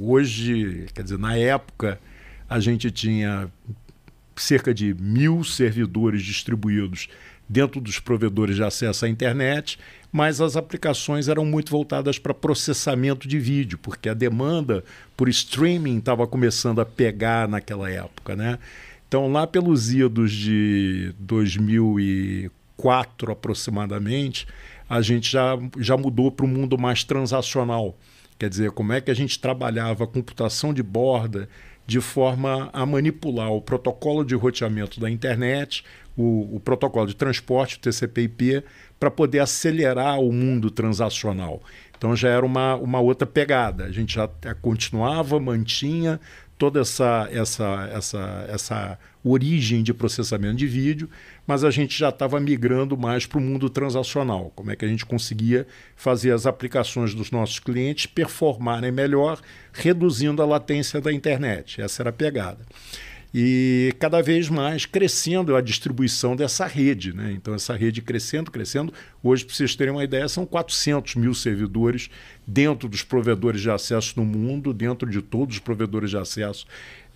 hoje, 0.00 0.86
quer 0.92 1.04
dizer, 1.04 1.18
na 1.18 1.36
época, 1.36 2.00
a 2.50 2.58
gente 2.58 2.90
tinha 2.90 3.48
cerca 4.34 4.74
de 4.74 4.92
mil 4.94 5.44
servidores 5.44 6.24
distribuídos 6.24 7.08
dentro 7.48 7.80
dos 7.80 8.00
provedores 8.00 8.56
de 8.56 8.64
acesso 8.64 9.04
à 9.04 9.08
internet, 9.08 9.78
mas 10.10 10.40
as 10.40 10.56
aplicações 10.56 11.28
eram 11.28 11.44
muito 11.44 11.70
voltadas 11.70 12.18
para 12.18 12.34
processamento 12.34 13.28
de 13.28 13.38
vídeo, 13.38 13.78
porque 13.78 14.08
a 14.08 14.14
demanda 14.14 14.82
por 15.16 15.28
streaming 15.28 15.98
estava 15.98 16.26
começando 16.26 16.80
a 16.80 16.86
pegar 16.86 17.46
naquela 17.46 17.88
época, 17.88 18.34
né? 18.34 18.58
Então, 19.08 19.30
lá 19.30 19.46
pelos 19.46 19.92
idos 19.92 20.32
de 20.32 21.14
2004 21.18 23.32
aproximadamente, 23.32 24.46
a 24.88 25.00
gente 25.00 25.30
já, 25.30 25.58
já 25.78 25.96
mudou 25.96 26.30
para 26.30 26.44
um 26.44 26.48
mundo 26.48 26.76
mais 26.76 27.04
transacional. 27.04 27.96
Quer 28.38 28.48
dizer, 28.48 28.72
como 28.72 28.92
é 28.92 29.00
que 29.00 29.10
a 29.10 29.14
gente 29.14 29.38
trabalhava 29.38 30.04
a 30.04 30.06
computação 30.06 30.74
de 30.74 30.82
borda 30.82 31.48
de 31.86 32.00
forma 32.00 32.70
a 32.72 32.84
manipular 32.86 33.52
o 33.52 33.60
protocolo 33.60 34.24
de 34.24 34.34
roteamento 34.34 34.98
da 34.98 35.10
internet, 35.10 35.84
o, 36.16 36.56
o 36.56 36.60
protocolo 36.60 37.06
de 37.06 37.14
transporte, 37.14 37.76
o 37.76 37.80
TCP/IP, 37.80 38.64
para 38.98 39.10
poder 39.10 39.40
acelerar 39.40 40.18
o 40.18 40.32
mundo 40.32 40.70
transacional. 40.70 41.62
Então 41.96 42.16
já 42.16 42.28
era 42.28 42.44
uma, 42.44 42.74
uma 42.76 43.00
outra 43.00 43.26
pegada. 43.26 43.84
A 43.84 43.92
gente 43.92 44.14
já 44.14 44.28
continuava, 44.60 45.38
mantinha 45.38 46.20
toda 46.56 46.80
essa, 46.80 47.28
essa, 47.32 47.90
essa, 47.92 48.46
essa 48.48 48.98
origem 49.22 49.82
de 49.82 49.92
processamento 49.92 50.56
de 50.56 50.66
vídeo, 50.66 51.08
mas 51.46 51.64
a 51.64 51.70
gente 51.70 51.98
já 51.98 52.10
estava 52.10 52.38
migrando 52.38 52.96
mais 52.96 53.26
para 53.26 53.38
o 53.38 53.40
mundo 53.40 53.68
transacional. 53.68 54.52
Como 54.54 54.70
é 54.70 54.76
que 54.76 54.84
a 54.84 54.88
gente 54.88 55.04
conseguia 55.04 55.66
fazer 55.96 56.30
as 56.32 56.46
aplicações 56.46 57.14
dos 57.14 57.30
nossos 57.30 57.58
clientes 57.58 58.06
performarem 58.06 58.92
melhor, 58.92 59.40
reduzindo 59.72 60.42
a 60.42 60.46
latência 60.46 61.00
da 61.00 61.12
internet. 61.12 61.80
Essa 61.80 62.02
era 62.02 62.10
a 62.10 62.12
pegada 62.12 62.64
e 63.34 63.92
cada 63.98 64.22
vez 64.22 64.48
mais 64.48 64.86
crescendo 64.86 65.56
a 65.56 65.60
distribuição 65.60 66.36
dessa 66.36 66.66
rede. 66.66 67.12
Né? 67.12 67.32
Então, 67.36 67.52
essa 67.54 67.74
rede 67.74 68.00
crescendo, 68.00 68.50
crescendo. 68.50 68.92
Hoje, 69.22 69.44
para 69.44 69.54
vocês 69.54 69.74
terem 69.74 69.92
uma 69.92 70.04
ideia, 70.04 70.28
são 70.28 70.46
400 70.46 71.16
mil 71.16 71.34
servidores 71.34 72.08
dentro 72.46 72.88
dos 72.88 73.02
provedores 73.02 73.60
de 73.60 73.70
acesso 73.70 74.14
no 74.16 74.24
mundo, 74.24 74.72
dentro 74.72 75.10
de 75.10 75.20
todos 75.20 75.56
os 75.56 75.60
provedores 75.60 76.10
de 76.10 76.16
acesso 76.16 76.64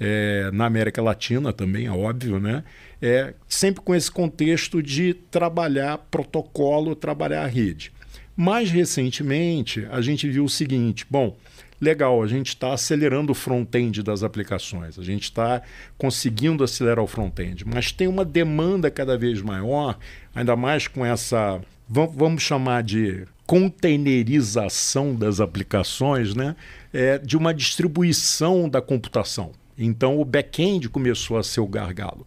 é, 0.01 0.51
na 0.53 0.67
América 0.67 1.03
Latina 1.03 1.53
também, 1.53 1.87
é 1.87 1.91
óbvio, 1.91 2.39
né? 2.39 2.63
É, 3.01 3.35
sempre 3.49 3.83
com 3.83 3.95
esse 3.95 4.11
contexto 4.11 4.83
de 4.83 5.15
trabalhar 5.15 5.99
protocolo, 6.11 6.95
trabalhar 6.95 7.45
a 7.45 7.47
rede. 7.47 7.93
Mais 8.37 8.71
recentemente, 8.71 9.87
a 9.91 10.01
gente 10.01 10.29
viu 10.29 10.45
o 10.45 10.49
seguinte: 10.49 11.05
bom, 11.11 11.37
legal, 11.81 12.23
a 12.23 12.27
gente 12.27 12.49
está 12.49 12.73
acelerando 12.73 13.33
o 13.33 13.35
front-end 13.35 14.03
das 14.03 14.23
aplicações, 14.23 14.99
a 14.99 15.03
gente 15.03 15.25
está 15.25 15.63
conseguindo 15.97 16.65
acelerar 16.65 17.05
o 17.05 17.07
front-end, 17.07 17.65
mas 17.67 17.93
tem 17.93 18.09
uma 18.09 18.25
demanda 18.25 18.91
cada 18.91 19.17
vez 19.17 19.41
maior, 19.43 19.99
ainda 20.35 20.57
mais 20.57 20.87
com 20.87 21.05
essa, 21.05 21.61
vamos 21.89 22.43
chamar 22.43 22.83
de 22.83 23.25
containerização 23.47 25.15
das 25.15 25.41
aplicações, 25.41 26.35
né? 26.35 26.55
É, 26.93 27.17
de 27.17 27.37
uma 27.37 27.55
distribuição 27.55 28.69
da 28.69 28.83
computação. 28.83 29.53
Então 29.79 30.21
o 30.21 30.25
back-end 30.25 30.89
começou 30.89 31.39
a 31.39 31.43
ser 31.43 31.61
o 31.61 31.67
gargalo. 31.67 32.27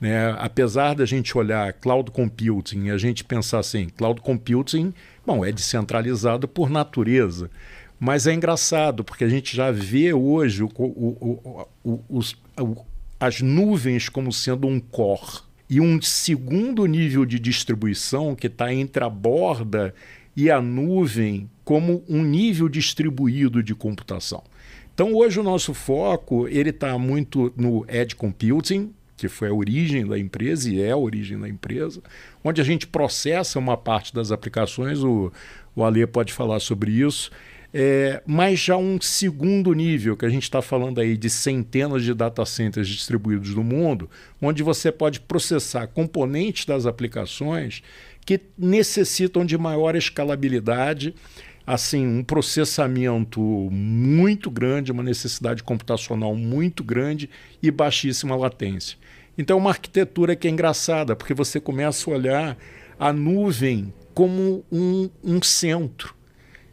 Né? 0.00 0.34
Apesar 0.38 0.94
da 0.94 1.04
gente 1.04 1.36
olhar 1.36 1.72
cloud 1.74 2.10
computing 2.10 2.90
a 2.90 2.98
gente 2.98 3.22
pensar 3.22 3.58
assim, 3.58 3.88
cloud 3.88 4.20
computing, 4.20 4.92
bom, 5.26 5.44
é 5.44 5.52
descentralizado 5.52 6.48
por 6.48 6.70
natureza. 6.70 7.50
Mas 8.04 8.26
é 8.26 8.34
engraçado, 8.34 9.04
porque 9.04 9.22
a 9.22 9.28
gente 9.28 9.54
já 9.54 9.70
vê 9.70 10.12
hoje 10.12 10.64
o, 10.64 10.68
o, 10.76 11.66
o, 11.84 12.00
os, 12.08 12.36
as 13.20 13.40
nuvens 13.40 14.08
como 14.08 14.32
sendo 14.32 14.66
um 14.66 14.80
core. 14.80 15.38
E 15.70 15.80
um 15.80 16.02
segundo 16.02 16.84
nível 16.86 17.24
de 17.24 17.38
distribuição 17.38 18.34
que 18.34 18.48
está 18.48 18.74
entre 18.74 19.04
a 19.04 19.08
borda 19.08 19.94
e 20.36 20.50
a 20.50 20.60
nuvem 20.60 21.48
como 21.64 22.02
um 22.08 22.24
nível 22.24 22.68
distribuído 22.68 23.62
de 23.62 23.72
computação. 23.72 24.42
Então 24.92 25.14
hoje 25.14 25.38
o 25.38 25.44
nosso 25.44 25.72
foco 25.72 26.48
ele 26.48 26.70
está 26.70 26.98
muito 26.98 27.52
no 27.56 27.86
edge 27.88 28.16
computing, 28.16 28.92
que 29.16 29.28
foi 29.28 29.46
a 29.46 29.54
origem 29.54 30.04
da 30.04 30.18
empresa 30.18 30.68
e 30.68 30.82
é 30.82 30.90
a 30.90 30.96
origem 30.96 31.38
da 31.38 31.48
empresa, 31.48 32.02
onde 32.42 32.60
a 32.60 32.64
gente 32.64 32.84
processa 32.84 33.60
uma 33.60 33.76
parte 33.76 34.12
das 34.12 34.32
aplicações, 34.32 35.04
o, 35.04 35.32
o 35.76 35.84
Ale 35.84 36.04
pode 36.08 36.32
falar 36.32 36.58
sobre 36.58 36.90
isso, 36.90 37.30
é, 37.74 38.22
mas 38.26 38.60
já 38.60 38.76
um 38.76 39.00
segundo 39.00 39.72
nível, 39.72 40.16
que 40.16 40.26
a 40.26 40.28
gente 40.28 40.42
está 40.42 40.60
falando 40.60 41.00
aí 41.00 41.16
de 41.16 41.30
centenas 41.30 42.02
de 42.02 42.12
data 42.12 42.44
centers 42.44 42.86
distribuídos 42.86 43.54
no 43.54 43.64
mundo, 43.64 44.10
onde 44.40 44.62
você 44.62 44.92
pode 44.92 45.20
processar 45.20 45.86
componentes 45.86 46.66
das 46.66 46.84
aplicações 46.84 47.82
que 48.26 48.40
necessitam 48.58 49.44
de 49.44 49.56
maior 49.56 49.96
escalabilidade, 49.96 51.14
assim, 51.66 52.06
um 52.06 52.22
processamento 52.22 53.40
muito 53.40 54.50
grande, 54.50 54.92
uma 54.92 55.02
necessidade 55.02 55.62
computacional 55.62 56.34
muito 56.36 56.84
grande 56.84 57.30
e 57.62 57.70
baixíssima 57.70 58.36
latência. 58.36 58.98
Então, 59.38 59.56
uma 59.56 59.70
arquitetura 59.70 60.36
que 60.36 60.46
é 60.46 60.50
engraçada, 60.50 61.16
porque 61.16 61.32
você 61.32 61.58
começa 61.58 62.08
a 62.10 62.14
olhar 62.14 62.58
a 62.98 63.12
nuvem 63.12 63.92
como 64.12 64.62
um, 64.70 65.08
um 65.24 65.42
centro 65.42 66.14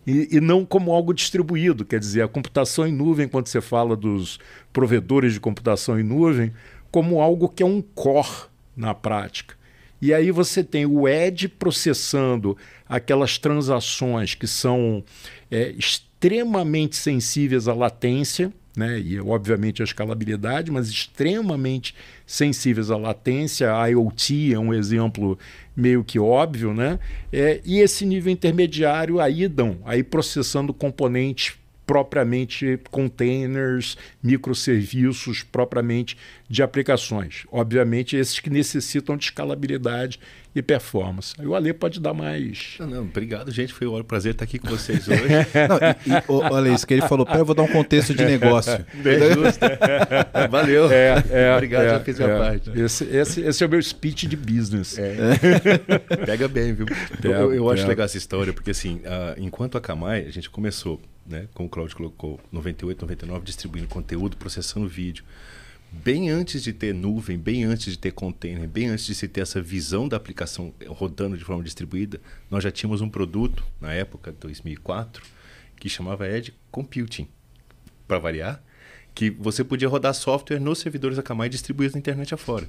e, 0.06 0.38
e, 0.38 0.42
não 0.42 0.66
como 0.66 0.92
algo 0.92 1.14
distribuído. 1.14 1.86
Quer 1.86 2.00
dizer, 2.00 2.22
a 2.22 2.28
computação 2.28 2.88
em 2.88 2.92
nuvem, 2.92 3.28
quando 3.28 3.48
você 3.48 3.62
fala 3.62 3.96
dos 3.96 4.40
provedores 4.74 5.34
de 5.34 5.40
computação 5.40 6.00
em 6.00 6.04
nuvem, 6.04 6.54
como 6.92 7.22
algo 7.22 7.50
que 7.50 7.64
é 7.64 7.66
um 7.66 7.82
core 7.82 8.48
na 8.76 8.94
prática. 8.94 9.56
E 10.02 10.14
aí 10.14 10.32
você 10.32 10.64
tem 10.64 10.86
o 10.86 11.08
Edge 11.08 11.48
processando 11.48 12.58
aquelas 12.88 13.38
transações 13.38 14.34
que 14.34 14.48
são 14.48 15.04
é, 15.52 15.72
extremamente 15.72 16.96
sensíveis 16.96 17.68
à 17.68 17.74
latência, 17.74 18.54
né? 18.80 19.00
e 19.00 19.20
obviamente 19.20 19.82
à 19.82 19.86
escalabilidade, 19.86 20.72
mas 20.72 20.88
extremamente 20.88 21.94
sensíveis 22.26 22.90
à 22.90 22.98
latência. 22.98 23.76
A 23.76 23.88
IoT 23.88 24.54
é 24.54 24.60
um 24.60 24.74
exemplo 24.74 25.38
meio 25.76 26.04
que 26.04 26.18
óbvio, 26.18 26.74
né? 26.74 27.00
É, 27.32 27.62
e 27.64 27.80
esse 27.80 28.06
nível 28.06 28.32
intermediário 28.32 29.20
aí 29.20 29.48
dão, 29.48 29.78
aí 29.86 30.02
processando 30.02 30.74
componentes 30.74 31.56
propriamente 31.86 32.80
containers, 32.92 33.98
microserviços 34.22 35.42
propriamente 35.42 36.16
de 36.50 36.64
aplicações. 36.64 37.46
Obviamente, 37.52 38.16
esses 38.16 38.40
que 38.40 38.50
necessitam 38.50 39.16
de 39.16 39.26
escalabilidade 39.26 40.20
e 40.56 40.64
performance. 40.64 41.36
Aí 41.38 41.46
o 41.46 41.54
Ale 41.54 41.72
pode 41.74 42.00
dar 42.00 42.12
mais. 42.12 42.76
Não, 42.80 42.88
não, 42.88 43.02
obrigado, 43.04 43.52
gente. 43.52 43.72
Foi 43.72 43.86
um 43.86 44.04
prazer 44.04 44.32
estar 44.32 44.46
aqui 44.46 44.58
com 44.58 44.68
vocês 44.68 45.08
hoje. 45.08 45.22
não, 45.22 45.78
e, 46.08 46.20
e, 46.20 46.52
olha 46.52 46.74
isso 46.74 46.88
que 46.88 46.96
ele 46.96 47.04
falou. 47.04 47.24
Pera, 47.24 47.38
eu 47.38 47.46
vou 47.46 47.54
dar 47.54 47.62
um 47.62 47.68
contexto 47.68 48.16
de 48.16 48.26
negócio. 48.26 48.84
Bem 49.04 49.20
justo. 49.32 49.60
Valeu. 50.50 50.92
É, 50.92 51.24
é, 51.30 51.54
obrigado, 51.54 51.84
é, 51.84 51.90
já 51.90 52.00
fiz 52.00 52.18
minha 52.18 52.32
é. 52.32 52.40
parte. 52.40 52.72
Esse, 52.72 53.04
esse, 53.04 53.42
esse 53.42 53.64
é 53.64 53.68
o 53.68 53.70
meu 53.70 53.82
speech 53.84 54.26
de 54.26 54.36
business. 54.36 54.98
É. 54.98 55.16
Pega 56.26 56.48
bem, 56.48 56.74
viu? 56.74 56.88
Pega, 57.22 57.36
eu, 57.36 57.54
eu 57.54 57.70
acho 57.70 57.88
legal 57.88 58.06
essa 58.06 58.18
história, 58.18 58.52
porque 58.52 58.72
assim, 58.72 58.96
uh, 59.06 59.36
enquanto 59.38 59.78
a 59.78 59.82
Camai, 59.82 60.26
a 60.26 60.32
gente 60.32 60.50
começou, 60.50 61.00
né, 61.28 61.48
como 61.54 61.68
o 61.68 61.70
Claudio 61.70 61.96
colocou, 61.96 62.40
98, 62.52 63.02
99, 63.02 63.46
distribuindo 63.46 63.88
conteúdo, 63.88 64.36
processando 64.36 64.88
vídeo 64.88 65.24
bem 65.92 66.30
antes 66.30 66.64
de 66.64 66.74
ter 66.74 66.94
nuvem, 66.94 67.38
bem 67.38 67.64
antes 67.64 67.94
de 67.94 67.98
ter 67.98 68.12
container, 68.12 68.68
bem 68.68 68.90
antes 68.90 69.06
de 69.06 69.16
se 69.16 69.28
ter 69.28 69.42
essa 69.42 69.62
visão 69.62 70.08
da 70.08 70.18
aplicação 70.18 70.74
rodando 70.88 71.38
de 71.38 71.44
forma 71.44 71.64
distribuída, 71.64 72.20
nós 72.50 72.64
já 72.64 72.72
tínhamos 72.72 73.02
um 73.02 73.10
produto, 73.10 73.64
na 73.82 73.94
época, 73.94 74.32
2004, 74.40 75.24
que 75.76 75.90
chamava 75.90 76.28
Edge 76.28 76.54
Computing, 76.72 77.28
para 78.08 78.20
variar, 78.20 78.62
que 79.14 79.30
você 79.30 79.64
podia 79.64 79.88
rodar 79.88 80.14
software 80.14 80.60
nos 80.60 80.80
servidores 80.80 81.18
da 81.18 81.22
Akamai 81.22 81.50
distribuídos 81.50 81.96
na 81.96 82.00
internet 82.00 82.34
afora. 82.34 82.68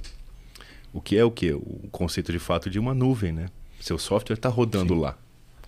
O 0.93 0.99
que 0.99 1.17
é 1.17 1.23
o 1.23 1.31
que? 1.31 1.53
O 1.53 1.87
conceito 1.91 2.31
de 2.31 2.39
fato 2.39 2.69
de 2.69 2.77
uma 2.77 2.93
nuvem, 2.93 3.31
né? 3.31 3.47
Seu 3.79 3.97
software 3.97 4.35
está 4.35 4.49
rodando 4.49 4.93
Sim. 4.93 4.99
lá 4.99 5.17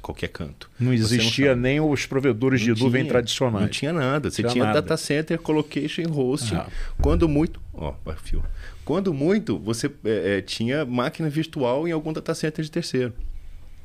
qualquer 0.04 0.28
canto. 0.28 0.70
Não 0.78 0.94
existia 0.94 1.56
não 1.56 1.62
nem 1.64 1.80
os 1.80 2.06
provedores 2.06 2.60
não 2.62 2.76
de 2.76 2.84
nuvem 2.84 3.02
tinha, 3.02 3.12
tradicionais. 3.12 3.64
Não 3.64 3.70
tinha 3.70 3.94
nada. 3.94 4.30
Você 4.30 4.44
tinha, 4.44 4.52
tinha 4.52 4.66
nada. 4.66 4.82
data 4.82 4.98
center, 4.98 5.40
colocation, 5.40 6.04
hosting. 6.12 6.56
Ah. 6.56 6.68
Quando 7.02 7.28
muito, 7.28 7.60
ó, 7.74 7.94
perfil. 7.94 8.44
Quando 8.84 9.14
muito, 9.14 9.58
você 9.58 9.90
é, 10.04 10.38
é, 10.38 10.42
tinha 10.42 10.86
máquina 10.86 11.30
virtual 11.30 11.88
em 11.88 11.92
algum 11.92 12.12
data 12.12 12.36
center 12.36 12.64
de 12.64 12.70
terceiro. 12.70 13.14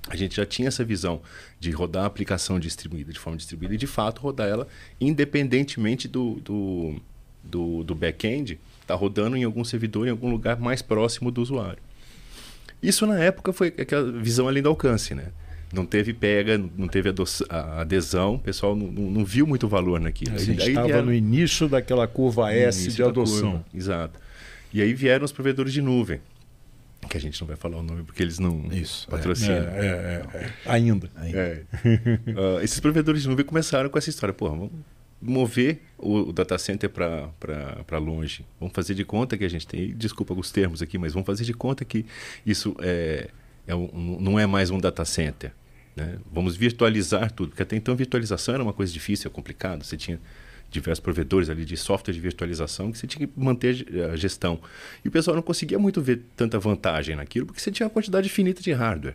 a 0.09 0.17
gente 0.17 0.37
já 0.37 0.45
tinha 0.45 0.69
essa 0.69 0.85
visão 0.85 1.23
de 1.61 1.71
rodar 1.71 2.03
a 2.03 2.07
aplicação 2.07 2.59
distribuída 2.59 3.13
de 3.13 3.19
forma 3.19 3.37
distribuída 3.37 3.75
e, 3.75 3.79
de 3.79 3.87
fato, 3.87 4.21
rodar 4.21 4.49
ela 4.49 4.67
independentemente 5.01 6.09
do, 6.09 6.35
do, 6.45 6.97
do, 7.45 7.85
do 7.85 7.95
back-end, 7.95 8.59
está 8.83 8.95
rodando 8.95 9.37
em 9.37 9.45
algum 9.45 9.65
servidor, 9.65 10.09
em 10.09 10.11
algum 10.11 10.31
lugar 10.31 10.59
mais 10.59 10.83
próximo 10.83 11.31
do 11.31 11.41
usuário. 11.41 11.83
Isso, 12.83 13.07
na 13.07 13.19
época, 13.19 13.53
foi 13.53 13.69
aquela 13.69 14.11
visão 14.11 14.49
além 14.49 14.63
do 14.63 14.69
alcance, 14.69 15.15
né? 15.15 15.29
Não 15.73 15.85
teve 15.85 16.15
pega, 16.15 16.57
não 16.77 16.89
teve 16.89 17.13
adesão, 17.49 18.35
o 18.37 18.39
pessoal 18.39 18.75
não, 18.75 18.87
não- 18.91 19.25
viu 19.25 19.47
muito 19.47 19.69
valor 19.69 20.01
naquilo. 20.01 20.35
A 20.35 20.39
gente 20.39 20.67
estava 20.67 20.87
vieram- 20.87 21.05
no 21.07 21.13
início 21.13 21.69
daquela 21.69 22.07
curva 22.09 22.53
S 22.53 22.89
de 22.89 23.03
adoção. 23.03 23.51
curva, 23.53 23.65
Exato. 23.75 24.19
E 24.73 24.81
aí 24.81 24.93
vieram 24.95 25.25
os 25.25 25.33
provedores 25.33 25.73
de 25.73 25.83
nuvem, 25.83 26.21
que 27.09 27.17
a 27.17 27.21
gente 27.21 27.41
não 27.41 27.47
vai 27.49 27.57
falar 27.57 27.77
o 27.79 27.83
nome 27.83 28.03
porque 28.03 28.23
eles 28.23 28.39
não 28.39 28.63
patrocinam. 29.11 29.57
É, 29.57 29.61
é, 29.61 30.27
é, 30.35 30.37
é. 30.39 30.51
Ainda. 30.67 31.11
É. 31.23 31.63
Ah, 32.59 32.63
esses 32.65 32.81
provedores 32.81 33.23
de 33.23 33.29
nuvem 33.29 33.45
começaram 33.45 33.89
com 33.91 33.99
essa 33.99 34.09
história. 34.11 34.33
Porra, 34.33 34.53
vamos 34.57 34.71
mover 35.21 35.81
o, 35.99 36.17
o 36.29 36.33
data 36.33 36.57
center 36.59 36.89
para 36.89 37.99
longe. 37.99 38.45
Vamos 38.61 38.75
fazer 38.75 38.95
de 38.95 39.05
conta 39.05 39.37
que 39.37 39.45
a 39.45 39.49
gente 39.51 39.67
tem. 39.67 39.95
Desculpa 39.95 40.33
os 40.35 40.51
termos 40.51 40.81
aqui, 40.83 40.97
mas 40.99 41.13
vamos 41.13 41.27
fazer 41.27 41.45
de 41.45 41.53
conta 41.55 41.85
que 41.85 42.05
isso 42.47 42.75
é, 42.81 43.29
é 43.67 43.75
um- 43.75 44.19
não 44.21 44.39
é 44.39 44.47
mais 44.47 44.71
um 44.71 44.79
data 44.79 45.05
center. 45.05 45.53
Né? 45.99 46.19
Vamos 46.33 46.57
virtualizar 46.57 47.31
tudo, 47.33 47.49
porque 47.51 47.63
até 47.63 47.75
então 47.77 47.95
virtualização 47.97 48.55
era 48.55 48.63
uma 48.63 48.73
coisa 48.73 48.93
difícil, 48.93 49.29
é 49.29 49.33
complicado. 49.35 49.85
Você 49.85 49.97
tinha 49.97 50.21
diversos 50.71 51.01
provedores 51.03 51.49
ali 51.51 51.65
de 51.65 51.77
software 51.77 52.13
de 52.15 52.21
virtualização 52.21 52.93
que 52.93 52.99
você 52.99 53.07
tinha 53.07 53.27
que 53.27 53.33
manter 53.37 53.87
a 54.13 54.17
gestão. 54.17 54.61
E 55.05 55.09
o 55.09 55.11
pessoal 55.11 55.35
não 55.35 55.43
conseguia 55.43 55.79
muito 55.79 56.01
ver 56.01 56.23
tanta 56.37 56.59
vantagem 56.59 57.17
naquilo, 57.17 57.47
porque 57.47 57.61
você 57.61 57.71
tinha 57.71 57.87
uma 57.87 57.91
quantidade 57.91 58.27
infinita 58.29 58.63
de 58.63 58.73
hardware. 58.73 59.15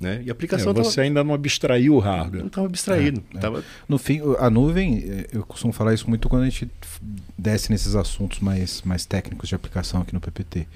Né? 0.00 0.20
E 0.26 0.30
a 0.30 0.32
aplicação 0.32 0.72
É, 0.72 0.74
tava- 0.74 0.84
você 0.84 1.00
ainda 1.02 1.22
não 1.22 1.32
abstraiu 1.32 1.94
o 1.94 1.98
hardware. 2.00 2.40
Não 2.40 2.48
estava 2.48 2.66
abstraído. 2.66 3.22
É, 3.32 3.36
é. 3.36 3.40
Tava... 3.40 3.64
No 3.88 3.96
fim, 3.98 4.20
a 4.40 4.50
nuvem, 4.50 4.98
eh, 5.08 5.26
eu 5.32 5.46
costumo 5.46 5.72
falar 5.72 5.94
isso 5.94 6.08
muito 6.10 6.28
quando 6.28 6.42
a 6.42 6.48
gente 6.48 6.68
desce 7.38 7.70
nesses 7.70 7.94
assuntos 7.94 8.40
mais, 8.40 8.82
mais 8.82 9.06
técnicos 9.06 9.48
de 9.48 9.54
aplicação 9.54 10.02
aqui 10.02 10.12
no 10.12 10.20
PPT. 10.20 10.66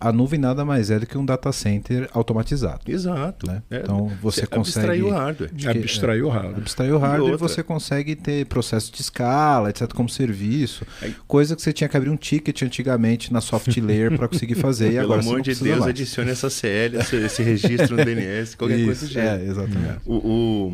A 0.00 0.10
nuvem 0.10 0.40
nada 0.40 0.64
mais 0.64 0.90
é 0.90 0.98
do 0.98 1.06
que 1.06 1.18
um 1.18 1.24
data 1.26 1.52
center 1.52 2.08
automatizado. 2.14 2.80
Exato. 2.88 3.46
né? 3.46 3.62
É, 3.70 3.80
Então 3.80 4.10
você 4.22 4.40
você 4.40 4.46
consegue. 4.46 4.86
abstraiu 4.86 5.06
o 5.08 5.10
hardware. 5.10 5.50
Que- 5.54 5.68
Abstraiu 5.68 6.26
o 6.26 6.28
hardware. 6.30 6.56
Abstraiu 6.58 6.96
o 6.96 6.98
hardware 6.98 7.34
e 7.34 7.36
você 7.36 7.62
consegue 7.62 8.16
ter 8.16 8.46
processo 8.46 8.90
de 8.92 9.02
escala, 9.02 9.68
etc., 9.68 9.92
como 9.92 10.08
serviço. 10.08 10.86
Coisa 11.28 11.54
que 11.54 11.60
você 11.60 11.72
tinha 11.72 11.86
que 11.88 11.96
abrir 11.96 12.08
um 12.10 12.16
ticket 12.16 12.62
antigamente 12.62 13.30
na 13.32 13.40
soft 13.42 13.76
layer 13.76 14.16
para 14.16 14.26
conseguir 14.26 14.54
fazer. 14.54 14.88
e 14.88 14.92
Pelo 14.96 15.04
agora 15.04 15.22
você 15.22 15.28
amor 15.28 15.42
de 15.42 15.54
Deus, 15.54 15.78
mais. 15.80 15.90
adicione 15.90 16.30
essa 16.30 16.48
CL, 16.48 16.96
esse, 16.96 17.16
esse 17.16 17.42
registro 17.42 17.96
no 17.96 18.04
DNS, 18.04 18.56
qualquer 18.56 18.76
coisa 18.84 18.92
Isso, 19.04 19.06
do 19.06 19.12
gênero. 19.12 19.42
é, 19.42 19.46
exatamente. 19.46 19.98
O, 20.06 20.14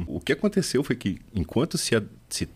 o, 0.06 0.16
o 0.16 0.20
que 0.20 0.32
aconteceu 0.32 0.84
foi 0.84 0.94
que, 0.94 1.18
enquanto 1.34 1.76
se, 1.76 2.00
se 2.28 2.48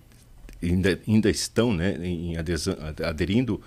ainda, 0.62 1.00
ainda 1.06 1.30
estão 1.30 1.72
né, 1.72 1.96
em 2.02 2.36
adesão, 2.36 2.76
aderindo 3.04 3.60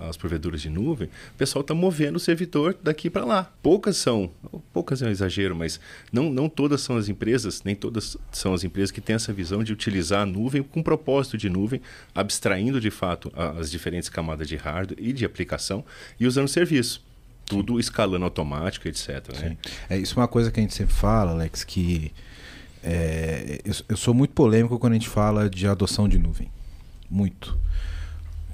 aos 0.00 0.16
provedores 0.16 0.60
de 0.60 0.68
nuvem, 0.68 1.08
o 1.08 1.38
pessoal 1.38 1.60
está 1.60 1.72
movendo 1.72 2.16
o 2.16 2.20
servidor 2.20 2.76
daqui 2.82 3.08
para 3.08 3.24
lá. 3.24 3.52
Poucas 3.62 3.96
são, 3.96 4.30
poucas 4.72 5.02
é 5.02 5.06
um 5.06 5.10
exagero, 5.10 5.54
mas 5.54 5.78
não, 6.12 6.30
não 6.30 6.48
todas 6.48 6.80
são 6.80 6.96
as 6.96 7.08
empresas, 7.08 7.62
nem 7.62 7.76
todas 7.76 8.16
são 8.32 8.54
as 8.54 8.64
empresas 8.64 8.90
que 8.90 9.00
têm 9.00 9.14
essa 9.14 9.32
visão 9.32 9.62
de 9.62 9.72
utilizar 9.72 10.22
a 10.22 10.26
nuvem 10.26 10.62
com 10.62 10.82
propósito 10.82 11.36
de 11.36 11.48
nuvem, 11.48 11.80
abstraindo 12.14 12.80
de 12.80 12.90
fato 12.90 13.32
as 13.36 13.70
diferentes 13.70 14.08
camadas 14.08 14.48
de 14.48 14.56
hardware 14.56 14.98
e 15.00 15.12
de 15.12 15.24
aplicação 15.24 15.84
e 16.18 16.26
usando 16.26 16.48
serviço. 16.48 17.06
Tudo 17.46 17.80
escalando 17.80 18.26
automático, 18.26 18.88
etc. 18.88 19.08
Né? 19.40 19.56
É, 19.88 19.96
isso 19.96 20.18
é 20.18 20.20
uma 20.20 20.28
coisa 20.28 20.50
que 20.50 20.60
a 20.60 20.62
gente 20.62 20.74
sempre 20.74 20.94
fala, 20.94 21.30
Alex, 21.30 21.64
que 21.64 22.12
é, 22.82 23.60
eu, 23.64 23.74
eu 23.88 23.96
sou 23.96 24.14
muito 24.14 24.32
polêmico 24.32 24.78
quando 24.78 24.92
a 24.92 24.96
gente 24.96 25.08
fala 25.08 25.48
de 25.48 25.66
adoção 25.66 26.08
de 26.08 26.18
nuvem. 26.18 26.50
Muito. 27.10 27.56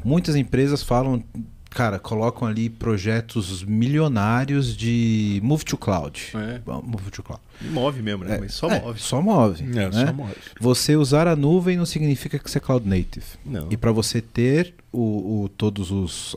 Muitas 0.05 0.37
empresas 0.37 0.83
falam, 0.83 1.23
cara, 1.71 1.99
colocam 1.99 2.47
ali 2.47 2.69
projetos 2.69 3.65
milionários 3.65 4.77
de 4.77 5.41
move 5.43 5.65
to 5.65 5.77
cloud. 5.77 6.33
É. 6.35 6.61
Move 6.67 7.11
to 7.11 7.23
cloud. 7.23 7.43
Move 7.61 8.03
mesmo, 8.03 8.25
né? 8.25 8.37
É, 8.37 8.41
Mas 8.41 8.55
só 8.55 8.69
é, 8.71 8.81
move. 8.81 9.01
Só 9.01 9.23
move. 9.23 9.63
É, 9.63 9.67
né? 9.67 9.91
só 10.07 10.13
move. 10.13 10.33
Você 10.61 10.97
usar 10.97 11.27
a 11.29 11.37
nuvem 11.37 11.77
não 11.77 11.87
significa 11.87 12.39
que 12.39 12.51
você 12.51 12.59
é 12.59 12.61
cloud 12.61 12.89
native. 12.89 13.25
Não. 13.45 13.69
E 13.71 13.77
para 13.77 13.93
você 13.93 14.21
ter 14.21 14.75
o, 14.93 15.43
o, 15.45 15.49
todas 15.49 15.89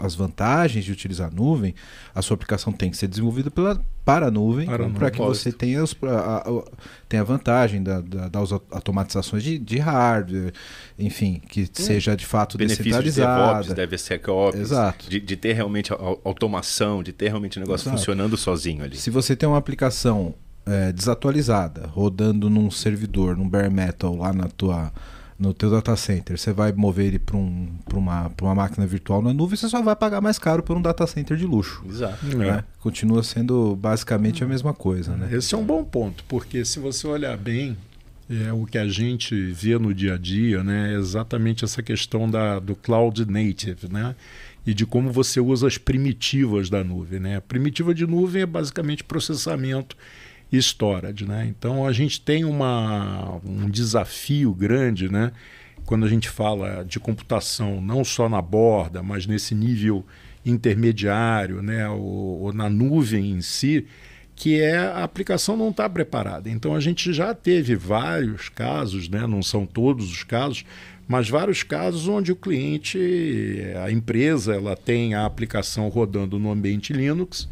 as 0.01 0.15
vantagens 0.15 0.83
de 0.83 0.91
utilizar 0.91 1.27
a 1.27 1.31
nuvem, 1.31 1.75
a 2.13 2.21
sua 2.21 2.35
aplicação 2.35 2.73
tem 2.73 2.89
que 2.89 2.97
ser 2.97 3.07
desenvolvida 3.07 3.51
pela, 3.51 3.79
para 4.03 4.27
a 4.27 4.31
nuvem, 4.31 4.67
Para 4.95 5.11
que 5.11 5.19
você 5.19 5.51
tenha, 5.51 5.83
os, 5.83 5.95
a, 6.03 6.37
a- 6.49 6.63
tenha 7.07 7.21
a 7.21 7.25
vantagem 7.25 7.83
da, 7.83 8.01
da, 8.01 8.27
das 8.29 8.51
automatizações 8.51 9.43
de, 9.43 9.59
de 9.59 9.77
hardware, 9.77 10.53
enfim, 10.97 11.41
que 11.47 11.69
seja 11.71 12.15
de 12.15 12.25
fato 12.25 12.57
benefício 12.57 12.83
de 12.85 12.89
descentralizada. 13.03 13.61
DevOps, 13.63 13.75
DevSecOps, 13.75 14.59
Exato. 14.59 15.09
De, 15.09 15.19
de 15.19 15.35
ter 15.35 15.53
realmente 15.53 15.91
automação, 16.23 17.03
de 17.03 17.11
ter 17.11 17.27
realmente 17.27 17.57
o 17.57 17.61
negócio 17.61 17.83
Exato. 17.85 17.97
funcionando 17.97 18.35
sozinho 18.37 18.83
ali. 18.83 18.95
Se 18.97 19.09
você 19.09 19.35
tem 19.35 19.47
uma 19.47 19.57
aplicação 19.57 20.33
é, 20.67 20.91
desatualizada, 20.91 21.87
rodando 21.87 22.49
num 22.49 22.69
servidor, 22.69 23.37
num 23.37 23.47
bare 23.47 23.69
metal 23.69 24.15
lá 24.15 24.33
na 24.33 24.47
tua, 24.49 24.91
no 25.39 25.53
teu 25.53 25.71
data 25.71 25.95
center, 25.95 26.37
você 26.37 26.51
vai 26.51 26.73
mover 26.73 27.05
ele 27.05 27.19
para 27.19 27.37
um, 27.37 27.69
pra 27.85 27.97
uma, 27.97 28.29
pra 28.31 28.45
uma 28.45 28.55
máquina 28.55 28.85
virtual 28.85 29.21
na 29.21 29.33
nuvem, 29.33 29.55
você 29.55 29.69
só 29.69 29.81
vai 29.81 29.95
pagar 29.95 30.19
mais 30.19 30.37
caro 30.37 30.61
por 30.61 30.75
um 30.75 30.81
data 30.81 31.07
center 31.07 31.37
de 31.37 31.45
luxo. 31.45 31.83
Exato. 31.87 32.25
né? 32.35 32.63
Continua 32.81 33.23
sendo 33.23 33.75
basicamente 33.75 34.43
a 34.43 34.47
mesma 34.47 34.73
coisa. 34.73 35.15
Né? 35.15 35.29
Esse 35.31 35.55
é 35.55 35.57
um 35.57 35.63
bom 35.63 35.83
ponto, 35.83 36.23
porque 36.27 36.65
se 36.65 36.79
você 36.79 37.07
olhar 37.07 37.37
bem, 37.37 37.77
é 38.29 38.51
o 38.51 38.65
que 38.65 38.77
a 38.77 38.87
gente 38.89 39.33
vê 39.53 39.77
no 39.77 39.93
dia 39.93 40.15
a 40.15 40.17
dia, 40.17 40.61
né, 40.63 40.93
é 40.93 40.97
exatamente 40.97 41.63
essa 41.63 41.81
questão 41.81 42.29
da, 42.29 42.59
do 42.59 42.75
cloud 42.75 43.25
native, 43.25 43.87
né, 43.89 44.15
e 44.65 44.73
de 44.73 44.85
como 44.85 45.13
você 45.13 45.39
usa 45.39 45.65
as 45.65 45.77
primitivas 45.77 46.69
da 46.69 46.83
nuvem, 46.83 47.21
né. 47.21 47.37
A 47.37 47.41
primitiva 47.41 47.93
de 47.93 48.05
nuvem 48.05 48.41
é 48.41 48.45
basicamente 48.45 49.01
processamento 49.01 49.95
storage, 50.51 51.25
né. 51.25 51.45
Então 51.47 51.85
a 51.85 51.91
gente 51.91 52.21
tem 52.21 52.45
uma, 52.45 53.39
um 53.45 53.69
desafio 53.69 54.53
grande, 54.53 55.09
né, 55.11 55.31
quando 55.85 56.05
a 56.05 56.09
gente 56.09 56.29
fala 56.29 56.83
de 56.83 56.99
computação 56.99 57.81
não 57.81 58.03
só 58.03 58.27
na 58.27 58.41
borda, 58.41 59.01
mas 59.01 59.25
nesse 59.25 59.55
nível 59.55 60.05
intermediário, 60.45 61.61
né, 61.61 61.87
ou, 61.89 62.41
ou 62.41 62.53
na 62.53 62.69
nuvem 62.69 63.31
em 63.31 63.41
si, 63.41 63.85
que 64.35 64.61
é 64.61 64.77
a 64.77 65.03
aplicação 65.03 65.57
não 65.57 65.69
está 65.69 65.89
preparada. 65.89 66.49
Então 66.49 66.75
a 66.75 66.79
gente 66.79 67.11
já 67.11 67.33
teve 67.33 67.75
vários 67.75 68.49
casos, 68.49 69.09
né, 69.09 69.25
não 69.25 69.41
são 69.41 69.65
todos 69.65 70.11
os 70.11 70.23
casos, 70.23 70.63
mas 71.07 71.29
vários 71.29 71.63
casos 71.63 72.07
onde 72.07 72.31
o 72.31 72.35
cliente, 72.35 72.99
a 73.83 73.91
empresa, 73.91 74.53
ela 74.53 74.75
tem 74.75 75.15
a 75.15 75.25
aplicação 75.25 75.87
rodando 75.87 76.37
no 76.37 76.51
ambiente 76.51 76.93
Linux 76.93 77.49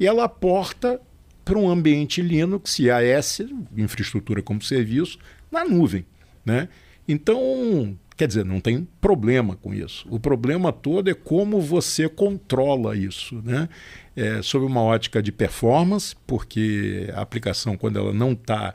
e 0.00 0.06
ela 0.06 0.28
porta 0.28 1.00
para 1.44 1.58
um 1.58 1.68
ambiente 1.68 2.22
Linux, 2.22 2.78
IAS, 2.78 3.40
infraestrutura 3.76 4.42
como 4.42 4.62
serviço, 4.62 5.18
na 5.50 5.64
nuvem. 5.64 6.04
Né? 6.44 6.68
Então, 7.06 7.96
quer 8.16 8.26
dizer, 8.26 8.44
não 8.44 8.60
tem 8.60 8.86
problema 9.00 9.56
com 9.56 9.74
isso. 9.74 10.06
O 10.10 10.18
problema 10.18 10.72
todo 10.72 11.10
é 11.10 11.14
como 11.14 11.60
você 11.60 12.08
controla 12.08 12.96
isso. 12.96 13.40
Né? 13.44 13.68
É, 14.16 14.40
sob 14.42 14.64
uma 14.64 14.82
ótica 14.82 15.22
de 15.22 15.30
performance, 15.30 16.14
porque 16.26 17.10
a 17.14 17.20
aplicação, 17.20 17.76
quando 17.76 17.98
ela 17.98 18.12
não 18.12 18.32
está 18.32 18.74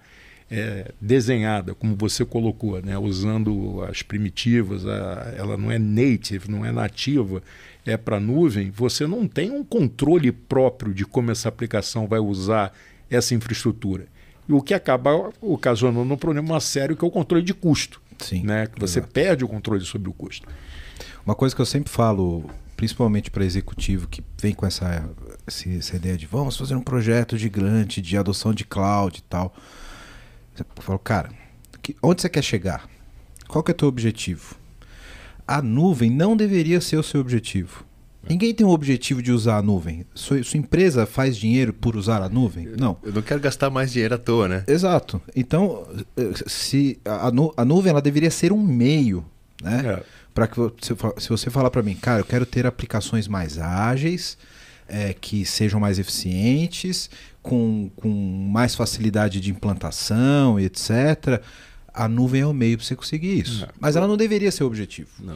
é, 0.49 0.91
desenhada, 0.99 1.73
como 1.75 1.95
você 1.95 2.25
colocou, 2.25 2.81
né? 2.81 2.97
usando 2.97 3.83
as 3.89 4.01
primitivas, 4.01 4.85
a, 4.85 5.33
ela 5.37 5.57
não 5.57 5.71
é 5.71 5.79
native, 5.79 6.49
não 6.49 6.65
é 6.65 6.71
nativa, 6.71 7.41
é 7.85 7.97
para 7.97 8.19
nuvem, 8.19 8.69
você 8.69 9.07
não 9.07 9.27
tem 9.27 9.51
um 9.51 9.63
controle 9.63 10.31
próprio 10.31 10.93
de 10.93 11.05
como 11.05 11.31
essa 11.31 11.49
aplicação 11.49 12.07
vai 12.07 12.19
usar 12.19 12.73
essa 13.09 13.33
infraestrutura. 13.33 14.07
E 14.47 14.53
o 14.53 14.61
que 14.61 14.73
acaba 14.73 15.31
ocasionando 15.41 16.13
um 16.13 16.17
problema 16.17 16.59
sério 16.59 16.95
que 16.95 17.03
é 17.03 17.07
o 17.07 17.11
controle 17.11 17.43
de 17.43 17.53
custo. 17.53 18.01
Sim, 18.17 18.43
né? 18.43 18.67
Que 18.67 18.79
você 18.79 18.99
exato. 18.99 19.13
perde 19.13 19.45
o 19.45 19.47
controle 19.47 19.83
sobre 19.85 20.09
o 20.09 20.13
custo. 20.13 20.47
Uma 21.25 21.35
coisa 21.35 21.55
que 21.55 21.61
eu 21.61 21.65
sempre 21.65 21.91
falo, 21.91 22.49
principalmente 22.75 23.31
para 23.31 23.45
executivo 23.45 24.07
que 24.07 24.23
vem 24.41 24.53
com 24.53 24.65
essa, 24.65 25.09
essa 25.47 25.95
ideia 25.95 26.17
de 26.17 26.25
vamos 26.25 26.57
fazer 26.57 26.75
um 26.75 26.81
projeto 26.81 27.37
gigante 27.37 28.01
de 28.01 28.17
adoção 28.17 28.53
de 28.53 28.65
cloud 28.65 29.19
e 29.19 29.21
tal. 29.23 29.53
Eu 30.57 30.65
falo, 30.81 30.99
cara, 30.99 31.29
onde 32.01 32.21
você 32.21 32.29
quer 32.29 32.43
chegar? 32.43 32.89
Qual 33.47 33.63
que 33.63 33.71
é 33.71 33.73
o 33.73 33.77
teu 33.77 33.87
objetivo? 33.87 34.58
A 35.57 35.61
nuvem 35.61 36.09
não 36.11 36.37
deveria 36.37 36.79
ser 36.79 36.97
o 36.97 37.03
seu 37.03 37.19
objetivo. 37.21 37.83
Ninguém 38.29 38.53
tem 38.53 38.65
o 38.65 38.69
objetivo 38.69 39.21
de 39.23 39.31
usar 39.31 39.57
a 39.57 39.61
nuvem. 39.61 40.05
Sua, 40.13 40.43
sua 40.43 40.59
empresa 40.59 41.05
faz 41.05 41.35
dinheiro 41.37 41.73
por 41.73 41.95
usar 41.95 42.21
a 42.21 42.29
nuvem? 42.29 42.67
Não. 42.77 42.97
Eu 43.01 43.13
não 43.13 43.21
quero 43.21 43.39
gastar 43.39 43.69
mais 43.71 43.91
dinheiro 43.91 44.13
à 44.13 44.17
toa, 44.17 44.47
né? 44.47 44.63
Exato. 44.67 45.19
Então, 45.35 45.87
eh, 46.15 46.31
se 46.45 46.99
a, 47.03 47.31
nu- 47.31 47.51
a 47.57 47.65
nuvem 47.65 47.89
ela 47.89 48.01
deveria 48.01 48.29
ser 48.29 48.51
um 48.51 48.61
meio, 48.61 49.25
né? 49.63 50.01
Para 50.35 50.47
que 50.47 50.55
fa- 50.95 51.13
se 51.17 51.29
você 51.29 51.49
falar 51.49 51.71
para 51.71 51.81
mim, 51.81 51.95
cara, 51.95 52.19
eu 52.19 52.25
quero 52.25 52.45
ter 52.45 52.67
aplicações 52.67 53.27
mais 53.27 53.57
ágeis, 53.57 54.37
é, 54.87 55.13
que 55.19 55.45
sejam 55.45 55.79
mais 55.79 55.97
eficientes, 55.97 57.09
com, 57.41 57.89
com 57.95 58.09
mais 58.09 58.75
facilidade 58.75 59.39
de 59.39 59.49
implantação, 59.49 60.59
etc. 60.59 61.41
A 61.99 62.07
nuvem 62.07 62.39
é 62.43 62.45
o 62.45 62.53
meio 62.53 62.77
para 62.77 62.85
você 62.85 62.95
conseguir 62.95 63.39
isso. 63.39 63.67
Mas 63.77 63.97
ela 63.97 64.07
não 64.07 64.15
deveria 64.15 64.49
ser 64.53 64.63
o 64.63 64.67
objetivo. 64.67 65.09
Não. 65.19 65.35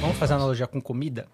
Vamos 0.00 0.16
fazer 0.18 0.34
analogia 0.34 0.68
com 0.68 0.80
comida? 0.80 1.26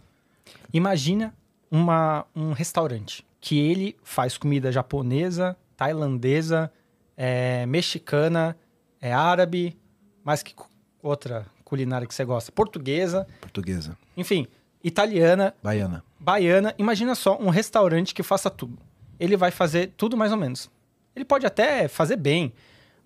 Imagina 0.72 1.34
uma, 1.70 2.24
um 2.34 2.52
restaurante 2.52 3.22
que 3.38 3.58
ele 3.58 3.98
faz 4.02 4.38
comida 4.38 4.72
japonesa, 4.72 5.58
tailandesa, 5.76 6.72
é, 7.18 7.66
mexicana, 7.66 8.56
é 8.98 9.12
árabe, 9.12 9.78
mais 10.24 10.42
que 10.42 10.54
outra 11.02 11.44
culinária 11.66 12.06
que 12.06 12.14
você 12.14 12.24
gosta? 12.24 12.50
Portuguesa, 12.50 13.26
Portuguesa. 13.42 13.94
enfim, 14.16 14.46
italiana, 14.82 15.54
Baiana. 15.62 16.02
Baiana. 16.24 16.74
Imagina 16.78 17.14
só 17.14 17.38
um 17.38 17.50
restaurante 17.50 18.14
que 18.14 18.22
faça 18.22 18.48
tudo. 18.48 18.78
Ele 19.20 19.36
vai 19.36 19.50
fazer 19.50 19.92
tudo 19.96 20.16
mais 20.16 20.32
ou 20.32 20.38
menos. 20.38 20.70
Ele 21.14 21.24
pode 21.24 21.46
até 21.46 21.86
fazer 21.86 22.16
bem, 22.16 22.52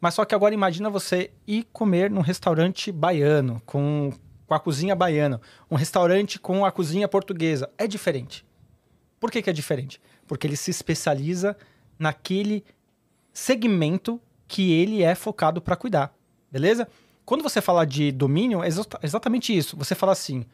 mas 0.01 0.15
só 0.15 0.25
que 0.25 0.35
agora 0.35 0.55
imagina 0.55 0.89
você 0.89 1.31
ir 1.47 1.67
comer 1.73 2.11
num 2.11 2.21
restaurante 2.21 2.91
baiano, 2.93 3.61
com, 3.67 4.13
com 4.47 4.55
a 4.55 4.61
cozinha 4.61 4.95
baiana, 4.95 5.41
um 5.71 5.75
restaurante 5.77 6.39
com 6.39 6.65
a 6.65 6.71
cozinha 6.73 7.09
portuguesa. 7.09 7.69
É 7.77 7.87
diferente. 7.87 8.47
Por 9.21 9.31
que, 9.31 9.43
que 9.43 9.51
é 9.51 9.53
diferente? 9.53 10.01
Porque 10.27 10.47
ele 10.47 10.57
se 10.57 10.71
especializa 10.71 11.57
naquele 11.99 12.65
segmento 13.33 14.21
que 14.47 14.73
ele 14.73 15.03
é 15.03 15.15
focado 15.15 15.61
para 15.61 15.77
cuidar, 15.77 16.15
beleza? 16.51 16.89
Quando 17.25 17.43
você 17.43 17.61
fala 17.61 17.85
de 17.85 18.11
domínio, 18.11 18.63
é 18.65 18.69
exa- 18.69 18.87
exatamente 19.03 19.55
isso. 19.55 19.77
Você 19.77 19.95
fala 19.95 20.13
assim: 20.13 20.47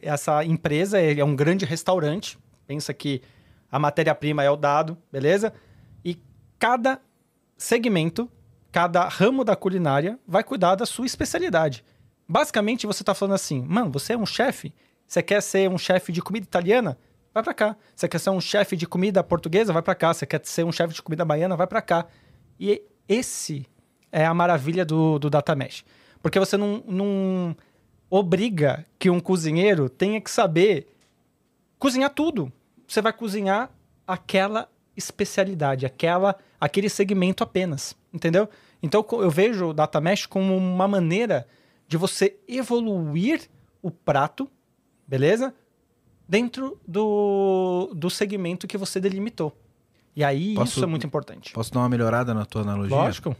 essa 0.00 0.44
empresa 0.44 1.00
é 1.00 1.24
um 1.24 1.34
grande 1.34 1.64
restaurante, 1.64 2.38
pensa 2.66 2.92
que 2.92 3.22
a 3.70 3.78
matéria-prima 3.78 4.42
é 4.42 4.50
o 4.50 4.56
dado, 4.56 4.98
beleza? 5.10 5.52
E 6.04 6.18
cada 6.58 7.00
segmento, 7.56 8.30
cada 8.70 9.08
ramo 9.08 9.44
da 9.44 9.56
culinária 9.56 10.18
vai 10.26 10.44
cuidar 10.44 10.74
da 10.74 10.84
sua 10.84 11.06
especialidade. 11.06 11.84
Basicamente, 12.28 12.86
você 12.86 13.02
está 13.02 13.14
falando 13.14 13.34
assim, 13.34 13.62
mano, 13.66 13.90
você 13.90 14.12
é 14.12 14.18
um 14.18 14.26
chefe? 14.26 14.74
Você 15.06 15.22
quer 15.22 15.42
ser 15.42 15.68
um 15.68 15.78
chefe 15.78 16.12
de 16.12 16.22
comida 16.22 16.44
italiana? 16.44 16.98
Vai 17.34 17.42
para 17.42 17.54
cá. 17.54 17.76
Você 17.94 18.08
quer 18.08 18.18
ser 18.18 18.30
um 18.30 18.40
chefe 18.40 18.76
de 18.76 18.86
comida 18.86 19.22
portuguesa? 19.22 19.72
Vai 19.72 19.82
para 19.82 19.94
cá. 19.94 20.12
Você 20.12 20.26
quer 20.26 20.40
ser 20.44 20.64
um 20.64 20.72
chefe 20.72 20.94
de 20.94 21.02
comida 21.02 21.24
baiana? 21.24 21.56
Vai 21.56 21.66
para 21.66 21.80
cá. 21.80 22.06
E 22.60 22.82
esse 23.08 23.66
é 24.10 24.24
a 24.24 24.34
maravilha 24.34 24.84
do, 24.84 25.18
do 25.18 25.30
Data 25.30 25.54
Mesh. 25.54 25.84
Porque 26.22 26.38
você 26.38 26.56
não, 26.56 26.82
não 26.86 27.56
obriga 28.14 28.84
que 28.98 29.08
um 29.08 29.18
cozinheiro 29.18 29.88
tenha 29.88 30.20
que 30.20 30.30
saber 30.30 30.86
cozinhar 31.78 32.10
tudo. 32.10 32.52
Você 32.86 33.00
vai 33.00 33.10
cozinhar 33.10 33.70
aquela 34.06 34.68
especialidade, 34.94 35.86
aquela, 35.86 36.36
aquele 36.60 36.90
segmento 36.90 37.42
apenas, 37.42 37.96
entendeu? 38.12 38.46
Então 38.82 39.02
eu 39.12 39.30
vejo 39.30 39.68
o 39.68 39.72
Data 39.72 39.98
Mesh 39.98 40.26
como 40.26 40.54
uma 40.54 40.86
maneira 40.86 41.48
de 41.88 41.96
você 41.96 42.36
evoluir 42.46 43.48
o 43.80 43.90
prato, 43.90 44.46
beleza? 45.08 45.54
Dentro 46.28 46.78
do, 46.86 47.90
do 47.96 48.10
segmento 48.10 48.66
que 48.66 48.76
você 48.76 49.00
delimitou. 49.00 49.56
E 50.14 50.22
aí 50.22 50.54
Posso- 50.54 50.72
isso 50.72 50.84
é 50.84 50.86
muito 50.86 51.06
importante. 51.06 51.50
Posso 51.54 51.72
dar 51.72 51.80
uma 51.80 51.88
melhorada 51.88 52.34
na 52.34 52.44
tua 52.44 52.60
analogia? 52.60 52.94
Lógico. 52.94 53.34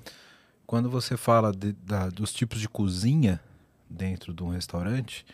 Quando 0.66 0.88
você 0.88 1.14
fala 1.18 1.52
de- 1.52 1.72
da- 1.72 2.08
dos 2.08 2.32
tipos 2.32 2.58
de 2.58 2.70
cozinha 2.70 3.38
dentro 3.92 4.32
de 4.32 4.42
um 4.42 4.48
restaurante, 4.48 5.24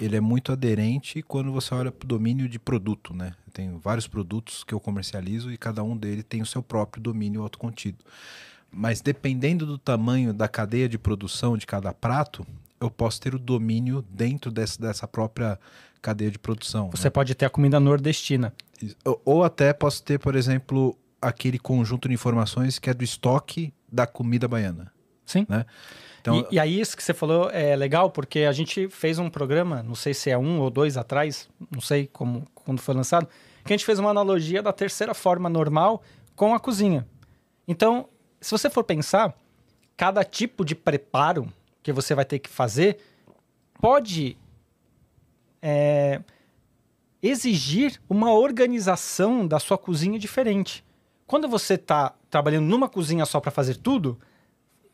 ele 0.00 0.16
é 0.16 0.20
muito 0.20 0.50
aderente 0.52 1.22
quando 1.22 1.52
você 1.52 1.74
olha 1.74 1.92
para 1.92 2.04
o 2.04 2.08
domínio 2.08 2.48
de 2.48 2.58
produto, 2.58 3.14
né? 3.14 3.34
Eu 3.46 3.52
tenho 3.52 3.78
vários 3.78 4.08
produtos 4.08 4.64
que 4.64 4.74
eu 4.74 4.80
comercializo 4.80 5.52
e 5.52 5.56
cada 5.56 5.82
um 5.82 5.96
deles 5.96 6.24
tem 6.28 6.42
o 6.42 6.46
seu 6.46 6.62
próprio 6.62 7.02
domínio 7.02 7.42
autocontido. 7.42 8.04
Mas 8.70 9.00
dependendo 9.00 9.66
do 9.66 9.78
tamanho 9.78 10.32
da 10.32 10.48
cadeia 10.48 10.88
de 10.88 10.98
produção 10.98 11.56
de 11.56 11.66
cada 11.66 11.92
prato, 11.92 12.46
eu 12.80 12.90
posso 12.90 13.20
ter 13.20 13.34
o 13.34 13.38
domínio 13.38 14.04
dentro 14.10 14.50
dessa, 14.50 14.80
dessa 14.80 15.06
própria 15.06 15.58
cadeia 16.00 16.30
de 16.30 16.38
produção. 16.38 16.86
né? 16.86 16.92
Você 16.94 17.10
pode 17.10 17.34
ter 17.34 17.44
a 17.44 17.50
comida 17.50 17.78
nordestina. 17.78 18.54
Ou, 19.04 19.20
ou 19.24 19.44
até 19.44 19.72
posso 19.72 20.02
ter, 20.02 20.18
por 20.18 20.34
exemplo, 20.34 20.96
aquele 21.20 21.58
conjunto 21.58 22.08
de 22.08 22.14
informações 22.14 22.78
que 22.78 22.88
é 22.88 22.94
do 22.94 23.04
estoque 23.04 23.72
da 23.90 24.06
comida 24.06 24.48
baiana. 24.48 24.90
Sim. 25.26 25.46
Né? 25.48 25.66
Então, 26.20 26.46
e, 26.50 26.56
e 26.56 26.58
aí, 26.58 26.80
isso 26.80 26.96
que 26.96 27.02
você 27.02 27.14
falou 27.14 27.50
é 27.50 27.74
legal, 27.74 28.10
porque 28.10 28.40
a 28.40 28.52
gente 28.52 28.88
fez 28.88 29.18
um 29.18 29.30
programa, 29.30 29.82
não 29.82 29.94
sei 29.94 30.12
se 30.12 30.30
é 30.30 30.36
um 30.36 30.60
ou 30.60 30.70
dois 30.70 30.96
atrás, 30.96 31.48
não 31.70 31.80
sei 31.80 32.06
como 32.06 32.46
quando 32.54 32.80
foi 32.80 32.94
lançado, 32.94 33.26
que 33.64 33.72
a 33.72 33.76
gente 33.76 33.86
fez 33.86 33.98
uma 33.98 34.10
analogia 34.10 34.62
da 34.62 34.72
terceira 34.72 35.14
forma 35.14 35.48
normal 35.48 36.02
com 36.36 36.54
a 36.54 36.60
cozinha. 36.60 37.06
Então, 37.66 38.08
se 38.40 38.50
você 38.50 38.68
for 38.68 38.84
pensar, 38.84 39.34
cada 39.96 40.24
tipo 40.24 40.64
de 40.64 40.74
preparo 40.74 41.52
que 41.82 41.92
você 41.92 42.14
vai 42.14 42.24
ter 42.24 42.38
que 42.38 42.48
fazer 42.48 42.98
pode 43.80 44.36
é, 45.62 46.20
exigir 47.22 48.00
uma 48.08 48.32
organização 48.32 49.46
da 49.46 49.58
sua 49.58 49.78
cozinha 49.78 50.18
diferente. 50.18 50.84
Quando 51.26 51.48
você 51.48 51.74
está 51.74 52.14
trabalhando 52.28 52.66
numa 52.66 52.88
cozinha 52.88 53.24
só 53.24 53.40
para 53.40 53.50
fazer 53.50 53.76
tudo, 53.76 54.18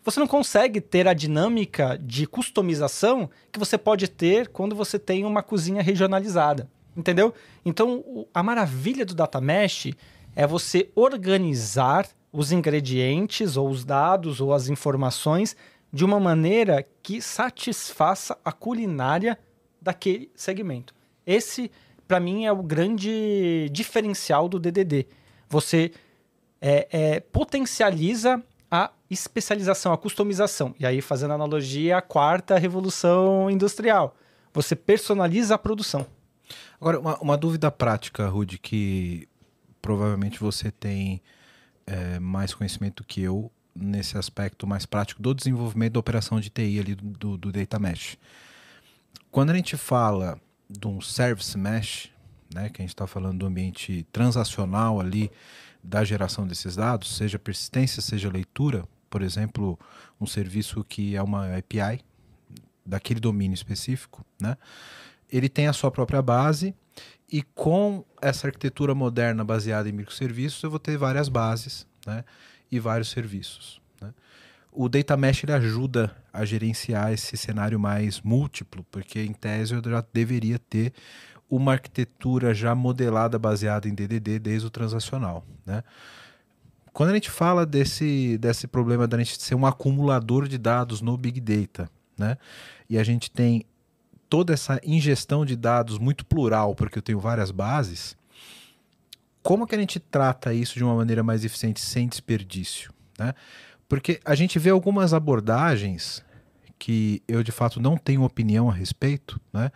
você 0.07 0.21
não 0.21 0.27
consegue 0.29 0.81
ter 0.81 1.09
a 1.09 1.13
dinâmica 1.13 1.99
de 2.01 2.29
customização 2.29 3.29
que 3.51 3.59
você 3.59 3.77
pode 3.77 4.07
ter 4.07 4.47
quando 4.47 4.77
você 4.77 5.01
tem 5.01 5.25
uma 5.25 5.43
cozinha 5.43 5.83
regionalizada. 5.83 6.71
Entendeu? 6.97 7.35
Então, 7.65 8.27
a 8.33 8.41
maravilha 8.41 9.05
do 9.05 9.17
Data 9.17 9.41
Mesh 9.41 9.89
é 10.37 10.47
você 10.47 10.89
organizar 10.95 12.09
os 12.33 12.53
ingredientes, 12.53 13.57
ou 13.57 13.69
os 13.69 13.85
dados, 13.85 14.41
ou 14.41 14.55
as 14.55 14.69
informações 14.69 15.57
de 15.93 16.05
uma 16.05 16.21
maneira 16.21 16.87
que 17.03 17.21
satisfaça 17.21 18.39
a 18.45 18.53
culinária 18.53 19.37
daquele 19.83 20.31
segmento. 20.37 20.95
Esse, 21.27 21.69
para 22.07 22.21
mim, 22.21 22.45
é 22.45 22.53
o 22.53 22.63
grande 22.63 23.69
diferencial 23.73 24.49
do 24.49 24.61
DDD. 24.61 25.09
Você 25.49 25.91
é, 26.61 26.87
é, 26.93 27.21
potencializa 27.21 28.41
a 28.71 28.91
especialização, 29.11 29.93
a 29.93 29.99
customização. 29.99 30.75
E 30.79 30.87
aí, 30.87 31.01
fazendo 31.01 31.35
analogia 31.35 31.99
à 31.99 32.03
quarta 32.03 32.59
revolução 32.59 33.51
industrial, 33.51 34.17
você 34.53 34.75
personaliza 34.75 35.55
a 35.55 35.59
produção. 35.59 36.07
Agora, 36.81 36.99
uma, 37.01 37.19
uma 37.19 37.37
dúvida 37.37 37.71
prática, 37.71 38.27
Rudy, 38.29 38.59
que 38.59 39.29
provavelmente 39.81 40.41
você 40.41 40.71
tem 40.71 41.23
é, 41.87 42.19
mais 42.19 42.53
conhecimento 42.55 43.05
que 43.05 43.23
eu 43.23 43.51
nesse 43.75 44.17
aspecto 44.17 44.67
mais 44.67 44.87
prático 44.87 45.23
do 45.23 45.35
desenvolvimento 45.35 45.95
da 45.95 46.01
operação 46.01 46.41
de 46.41 46.51
TI 46.51 46.81
ali 46.81 46.95
do, 46.95 47.05
do, 47.05 47.37
do 47.37 47.53
Data 47.53 47.79
Mesh. 47.79 48.17
Quando 49.31 49.51
a 49.51 49.55
gente 49.55 49.77
fala 49.77 50.41
de 50.69 50.87
um 50.87 51.01
Service 51.01 51.57
Mesh, 51.57 52.11
né, 52.53 52.71
que 52.71 52.81
a 52.81 52.83
gente 52.83 52.95
está 52.95 53.07
falando 53.07 53.39
do 53.39 53.47
ambiente 53.47 54.07
transacional 54.11 54.99
ali 55.01 55.31
da 55.87 56.03
geração 56.03 56.47
desses 56.47 56.75
dados, 56.75 57.17
seja 57.17 57.39
persistência, 57.39 58.03
seja 58.03 58.29
leitura, 58.29 58.85
por 59.09 59.23
exemplo, 59.23 59.79
um 60.21 60.27
serviço 60.27 60.83
que 60.83 61.15
é 61.15 61.23
uma 61.23 61.57
API 61.57 62.01
daquele 62.85 63.21
domínio 63.21 63.55
específico, 63.55 64.25
né? 64.41 64.57
Ele 65.31 65.49
tem 65.49 65.67
a 65.67 65.73
sua 65.73 65.91
própria 65.91 66.21
base 66.21 66.75
e 67.31 67.43
com 67.43 68.05
essa 68.21 68.49
arquitetura 68.49 68.95
moderna 68.95 69.45
baseada 69.45 69.89
em 69.89 69.93
microserviços, 69.93 70.63
eu 70.63 70.71
vou 70.71 70.79
ter 70.79 70.97
várias 70.97 71.29
bases, 71.29 71.87
né? 72.05 72.25
E 72.71 72.81
vários 72.81 73.11
serviços. 73.11 73.81
Né? 74.01 74.13
O 74.73 74.89
Data 74.89 75.17
Mesh 75.17 75.45
ele 75.45 75.53
ajuda 75.53 76.17
a 76.33 76.45
gerenciar 76.45 77.13
esse 77.13 77.37
cenário 77.37 77.79
mais 77.79 78.21
múltiplo, 78.21 78.85
porque 78.91 79.21
em 79.21 79.33
tese 79.33 79.75
eu 79.75 79.83
já 79.85 80.05
deveria 80.13 80.59
ter 80.59 80.93
uma 81.49 81.73
arquitetura 81.73 82.55
já 82.55 82.75
modelada 82.75 83.39
baseada 83.39 83.89
em 83.89 83.95
DDD 83.95 84.39
desde 84.39 84.67
o 84.67 84.71
transacional, 84.71 85.45
né? 85.65 85.83
Quando 86.93 87.11
a 87.11 87.15
gente 87.15 87.31
fala 87.31 87.67
desse, 87.67 88.39
desse 88.39 88.67
problema 88.67 89.07
da 89.07 89.19
gente 89.19 89.41
ser 89.41 89.55
um 89.55 89.67
acumulador 89.67 90.49
de 90.49 90.57
dados 90.57 91.03
no 91.03 91.17
Big 91.17 91.41
Data, 91.41 91.91
né? 92.19 92.39
E 92.89 92.99
a 92.99 93.05
gente 93.05 93.31
tem 93.31 93.67
toda 94.29 94.55
essa 94.55 94.81
ingestão 94.83 95.45
de 95.45 95.57
dados 95.57 95.99
muito 95.99 96.25
plural, 96.25 96.75
porque 96.75 96.99
eu 96.99 97.03
tenho 97.03 97.21
várias 97.21 97.51
bases, 97.51 98.17
como 99.43 99.65
que 99.65 99.77
a 99.77 99.79
gente 99.79 100.01
trata 100.01 100.53
isso 100.53 100.75
de 100.75 100.83
uma 100.83 100.97
maneira 100.97 101.23
mais 101.23 101.45
eficiente, 101.45 101.81
sem 101.81 102.09
desperdício? 102.09 102.93
Né? 103.17 103.33
Porque 103.89 104.21
a 104.25 104.35
gente 104.35 104.59
vê 104.59 104.71
algumas 104.71 105.15
abordagens 105.15 106.25
que 106.79 107.23
eu 107.29 107.45
de 107.45 107.53
fato 107.53 107.81
não 107.81 107.97
tenho 107.97 108.25
opinião 108.25 108.69
a 108.69 108.73
respeito, 108.73 109.41
né? 109.53 109.71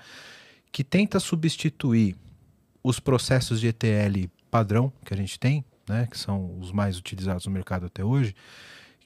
Que 0.73 0.85
tenta 0.85 1.19
substituir 1.21 2.17
os 2.83 2.99
processos 3.01 3.61
de 3.61 3.69
ETL 3.69 4.29
padrão 4.51 4.93
que 5.05 5.13
a 5.13 5.17
gente 5.17 5.39
tem, 5.39 5.65
né? 5.89 6.07
que 6.11 6.19
são 6.19 6.59
os 6.59 6.73
mais 6.73 6.97
utilizados 6.99 7.47
no 7.47 7.53
mercado 7.53 7.87
até 7.87 8.05
hoje, 8.05 8.35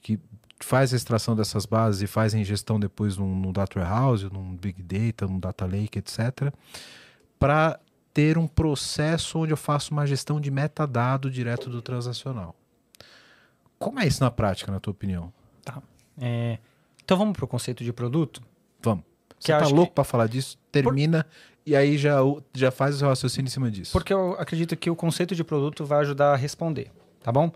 que 0.01 0.19
faz 0.59 0.93
a 0.93 0.95
extração 0.95 1.35
dessas 1.35 1.65
bases 1.65 2.01
e 2.01 2.07
faz 2.07 2.33
a 2.33 2.39
ingestão 2.39 2.79
depois 2.79 3.17
num, 3.17 3.35
num 3.35 3.51
Data 3.51 3.79
Warehouse, 3.79 4.25
num 4.31 4.55
Big 4.55 4.81
Data, 4.81 5.27
num 5.27 5.39
Data 5.39 5.65
Lake, 5.65 5.99
etc. 5.99 6.53
Para 7.37 7.79
ter 8.13 8.37
um 8.37 8.47
processo 8.47 9.39
onde 9.39 9.51
eu 9.51 9.57
faço 9.57 9.91
uma 9.91 10.07
gestão 10.07 10.39
de 10.39 10.49
metadado 10.49 11.29
direto 11.29 11.69
do 11.69 11.81
transacional. 11.81 12.55
Como 13.77 13.99
é 13.99 14.07
isso 14.07 14.23
na 14.23 14.31
prática, 14.31 14.71
na 14.71 14.79
tua 14.79 14.91
opinião? 14.91 15.33
Tá. 15.63 15.81
É, 16.17 16.59
então 17.03 17.17
vamos 17.17 17.33
para 17.35 17.43
o 17.43 17.47
conceito 17.47 17.83
de 17.83 17.91
produto? 17.91 18.41
Vamos. 18.81 19.03
Você 19.37 19.51
tá 19.51 19.59
acho 19.59 19.75
louco 19.75 19.91
que- 19.91 19.95
para 19.95 20.03
falar 20.05 20.27
disso? 20.27 20.57
Termina 20.71 21.25
e 21.65 21.75
aí 21.75 21.97
já, 21.97 22.17
já 22.53 22.71
faz 22.71 23.01
o 23.01 23.07
raciocínio 23.07 23.47
em 23.47 23.51
cima 23.51 23.71
disso. 23.71 23.91
Porque 23.91 24.13
eu 24.13 24.33
acredito 24.39 24.75
que 24.75 24.89
o 24.89 24.95
conceito 24.95 25.35
de 25.35 25.43
produto 25.43 25.83
vai 25.85 25.99
ajudar 26.01 26.33
a 26.33 26.35
responder, 26.35 26.91
tá 27.23 27.31
bom? 27.31 27.51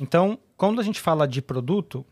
Então, 0.00 0.38
quando 0.56 0.80
a 0.80 0.84
gente 0.84 1.00
fala 1.00 1.26
de 1.26 1.40
produto, 1.40 2.04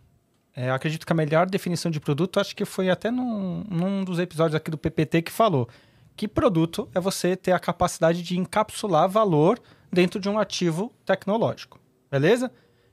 é, 0.56 0.70
acredito 0.70 1.04
que 1.04 1.12
a 1.12 1.16
melhor 1.16 1.46
definição 1.46 1.90
de 1.90 2.00
produto, 2.00 2.40
acho 2.40 2.56
que 2.56 2.64
foi 2.64 2.88
até 2.88 3.10
num, 3.10 3.64
num 3.68 4.04
dos 4.04 4.18
episódios 4.18 4.54
aqui 4.54 4.70
do 4.70 4.78
PPT 4.78 5.22
que 5.22 5.32
falou 5.32 5.68
que 6.16 6.28
produto 6.28 6.88
é 6.94 7.00
você 7.00 7.36
ter 7.36 7.52
a 7.52 7.58
capacidade 7.58 8.22
de 8.22 8.38
encapsular 8.38 9.08
valor 9.08 9.60
dentro 9.92 10.20
de 10.20 10.28
um 10.28 10.38
ativo 10.38 10.92
tecnológico, 11.04 11.80
beleza? 12.10 12.50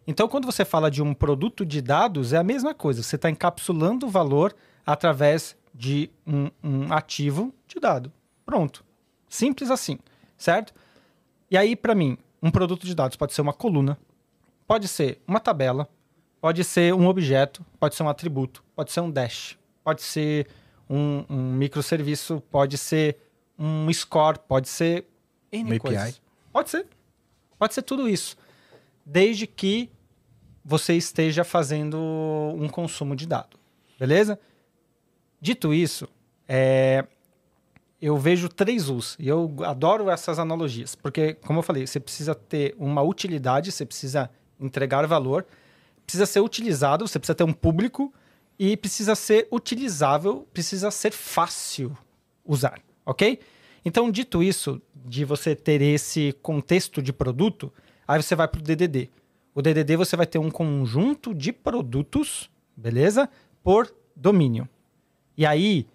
Então, 0.07 0.27
quando 0.27 0.45
você 0.45 0.65
fala 0.65 0.89
de 0.89 1.01
um 1.01 1.13
produto 1.13 1.65
de 1.65 1.81
dados, 1.81 2.33
é 2.33 2.37
a 2.37 2.43
mesma 2.43 2.73
coisa. 2.73 3.03
Você 3.03 3.15
está 3.15 3.29
encapsulando 3.29 4.09
valor 4.09 4.55
através 4.85 5.55
de 5.73 6.09
um, 6.25 6.49
um 6.63 6.91
ativo 6.91 7.53
de 7.67 7.79
dado. 7.79 8.11
Pronto. 8.51 8.83
Simples 9.29 9.71
assim, 9.71 9.97
certo? 10.37 10.73
E 11.49 11.55
aí, 11.55 11.73
para 11.73 11.95
mim, 11.95 12.17
um 12.43 12.51
produto 12.51 12.85
de 12.85 12.93
dados 12.93 13.15
pode 13.15 13.31
ser 13.31 13.39
uma 13.39 13.53
coluna, 13.53 13.97
pode 14.67 14.89
ser 14.89 15.21
uma 15.25 15.39
tabela, 15.39 15.87
pode 16.41 16.61
ser 16.65 16.93
um 16.93 17.07
objeto, 17.07 17.65
pode 17.79 17.95
ser 17.95 18.03
um 18.03 18.09
atributo, 18.09 18.61
pode 18.75 18.91
ser 18.91 18.99
um 18.99 19.09
dash, 19.09 19.57
pode 19.85 20.01
ser 20.01 20.49
um, 20.89 21.23
um 21.29 21.53
microserviço, 21.53 22.43
pode 22.51 22.77
ser 22.77 23.15
um 23.57 23.89
score, 23.93 24.37
pode 24.39 24.67
ser 24.67 25.05
N 25.49 25.71
Uma 25.71 25.79
coisas. 25.79 26.01
API. 26.01 26.21
Pode 26.51 26.69
ser. 26.71 26.87
Pode 27.57 27.73
ser 27.73 27.83
tudo 27.83 28.09
isso. 28.09 28.35
Desde 29.05 29.47
que 29.47 29.89
você 30.61 30.97
esteja 30.97 31.45
fazendo 31.45 31.97
um 31.97 32.67
consumo 32.67 33.15
de 33.15 33.25
dado. 33.25 33.57
Beleza? 33.97 34.37
Dito 35.39 35.73
isso, 35.73 36.05
é, 36.49 37.07
eu 38.01 38.17
vejo 38.17 38.49
três 38.49 38.89
U's. 38.89 39.15
E 39.19 39.27
eu 39.27 39.53
adoro 39.63 40.09
essas 40.09 40.39
analogias. 40.39 40.95
Porque, 40.95 41.35
como 41.35 41.59
eu 41.59 41.63
falei, 41.63 41.85
você 41.85 41.99
precisa 41.99 42.33
ter 42.33 42.75
uma 42.77 43.01
utilidade, 43.01 43.71
você 43.71 43.85
precisa 43.85 44.29
entregar 44.59 45.05
valor, 45.05 45.45
precisa 46.05 46.25
ser 46.25 46.39
utilizado, 46.39 47.07
você 47.07 47.19
precisa 47.19 47.35
ter 47.35 47.43
um 47.43 47.53
público 47.53 48.11
e 48.57 48.75
precisa 48.75 49.15
ser 49.15 49.47
utilizável, 49.51 50.47
precisa 50.53 50.91
ser 50.91 51.11
fácil 51.11 51.95
usar, 52.45 52.79
ok? 53.05 53.39
Então, 53.83 54.11
dito 54.11 54.43
isso, 54.43 54.81
de 55.05 55.25
você 55.25 55.55
ter 55.55 55.81
esse 55.81 56.33
contexto 56.41 57.01
de 57.01 57.11
produto, 57.11 57.73
aí 58.07 58.21
você 58.21 58.35
vai 58.35 58.47
para 58.47 58.59
o 58.59 58.63
DDD. 58.63 59.09
O 59.53 59.61
DDD 59.61 59.95
você 59.95 60.15
vai 60.15 60.25
ter 60.25 60.37
um 60.37 60.51
conjunto 60.51 61.33
de 61.33 61.51
produtos, 61.51 62.49
beleza? 62.75 63.29
Por 63.63 63.93
domínio. 64.15 64.67
E 65.35 65.45
aí, 65.45 65.87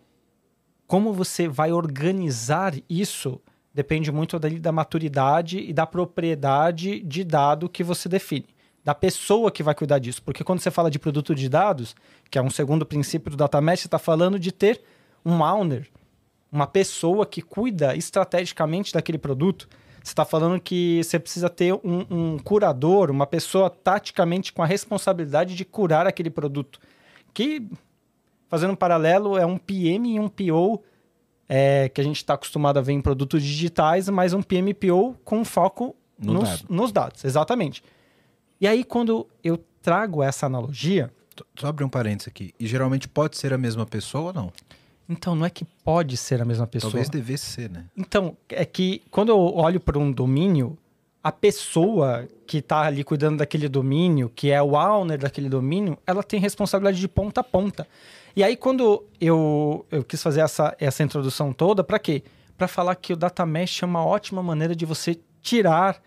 como 0.86 1.12
você 1.12 1.48
vai 1.48 1.72
organizar 1.72 2.74
isso 2.88 3.40
depende 3.76 4.10
muito 4.10 4.38
da, 4.38 4.48
da 4.48 4.72
maturidade 4.72 5.58
e 5.58 5.70
da 5.70 5.86
propriedade 5.86 7.00
de 7.00 7.22
dado 7.22 7.68
que 7.68 7.84
você 7.84 8.08
define, 8.08 8.46
da 8.82 8.94
pessoa 8.94 9.50
que 9.50 9.62
vai 9.62 9.74
cuidar 9.74 9.98
disso. 9.98 10.22
Porque 10.22 10.42
quando 10.42 10.60
você 10.60 10.70
fala 10.70 10.90
de 10.90 10.98
produto 10.98 11.34
de 11.34 11.46
dados, 11.46 11.94
que 12.30 12.38
é 12.38 12.42
um 12.42 12.48
segundo 12.48 12.86
princípio 12.86 13.30
do 13.30 13.36
data 13.36 13.60
mesh, 13.60 13.80
você 13.80 13.86
está 13.86 13.98
falando 13.98 14.38
de 14.38 14.50
ter 14.50 14.80
um 15.22 15.42
owner, 15.42 15.90
uma 16.50 16.66
pessoa 16.66 17.26
que 17.26 17.42
cuida 17.42 17.94
estrategicamente 17.94 18.94
daquele 18.94 19.18
produto. 19.18 19.68
Você 20.02 20.12
está 20.12 20.24
falando 20.24 20.58
que 20.58 21.02
você 21.04 21.18
precisa 21.18 21.50
ter 21.50 21.74
um, 21.74 22.06
um 22.08 22.38
curador, 22.38 23.10
uma 23.10 23.26
pessoa 23.26 23.68
taticamente 23.68 24.54
com 24.54 24.62
a 24.62 24.66
responsabilidade 24.66 25.54
de 25.54 25.66
curar 25.66 26.06
aquele 26.06 26.30
produto. 26.30 26.80
Que, 27.34 27.68
fazendo 28.48 28.72
um 28.72 28.76
paralelo, 28.76 29.36
é 29.36 29.46
um 29.46 29.58
PM 29.58 30.14
e 30.14 30.20
um 30.20 30.28
PO 30.28 30.82
é, 31.48 31.88
que 31.88 32.00
a 32.00 32.04
gente 32.04 32.16
está 32.16 32.34
acostumado 32.34 32.78
a 32.78 32.82
ver 32.82 32.92
em 32.92 33.00
produtos 33.00 33.42
digitais, 33.42 34.08
mas 34.08 34.32
um 34.32 34.42
PMPO 34.42 35.16
com 35.24 35.44
foco 35.44 35.94
No 36.18 36.34
nos, 36.34 36.48
dado. 36.48 36.64
nos 36.68 36.92
dados, 36.92 37.24
exatamente. 37.24 37.82
E 38.60 38.66
aí, 38.66 38.84
quando 38.84 39.26
eu 39.44 39.58
trago 39.82 40.22
essa 40.22 40.46
analogia. 40.46 41.12
Só 41.56 41.68
abrir 41.68 41.84
um 41.84 41.88
parênteses 41.88 42.28
aqui. 42.28 42.52
E 42.58 42.66
geralmente 42.66 43.06
pode 43.06 43.36
ser 43.36 43.52
a 43.52 43.58
mesma 43.58 43.86
pessoa 43.86 44.28
ou 44.28 44.32
não? 44.32 44.52
Então, 45.08 45.36
não 45.36 45.46
é 45.46 45.50
que 45.50 45.64
pode 45.84 46.16
ser 46.16 46.42
a 46.42 46.44
mesma 46.44 46.66
pessoa. 46.66 46.90
Talvez 46.90 47.08
devesse 47.08 47.46
ser, 47.46 47.70
né? 47.70 47.84
Então, 47.96 48.36
é 48.48 48.64
que 48.64 49.02
quando 49.10 49.28
eu 49.28 49.38
olho 49.38 49.78
para 49.78 49.96
um 49.98 50.10
domínio, 50.10 50.76
a 51.26 51.32
pessoa 51.32 52.28
que 52.46 52.58
está 52.58 52.82
ali 52.82 53.02
cuidando 53.02 53.38
daquele 53.38 53.68
domínio, 53.68 54.30
que 54.32 54.52
é 54.52 54.62
o 54.62 54.76
owner 54.76 55.18
daquele 55.18 55.48
domínio, 55.48 55.98
ela 56.06 56.22
tem 56.22 56.38
responsabilidade 56.38 57.00
de 57.00 57.08
ponta 57.08 57.40
a 57.40 57.42
ponta. 57.42 57.84
E 58.36 58.44
aí, 58.44 58.56
quando 58.56 59.04
eu, 59.20 59.84
eu 59.90 60.04
quis 60.04 60.22
fazer 60.22 60.42
essa, 60.42 60.76
essa 60.78 61.02
introdução 61.02 61.52
toda, 61.52 61.82
para 61.82 61.98
quê? 61.98 62.22
Para 62.56 62.68
falar 62.68 62.94
que 62.94 63.12
o 63.12 63.16
data 63.16 63.44
mesh 63.44 63.82
é 63.82 63.86
uma 63.86 64.06
ótima 64.06 64.40
maneira 64.40 64.76
de 64.76 64.86
você 64.86 65.18
tirar 65.42 66.00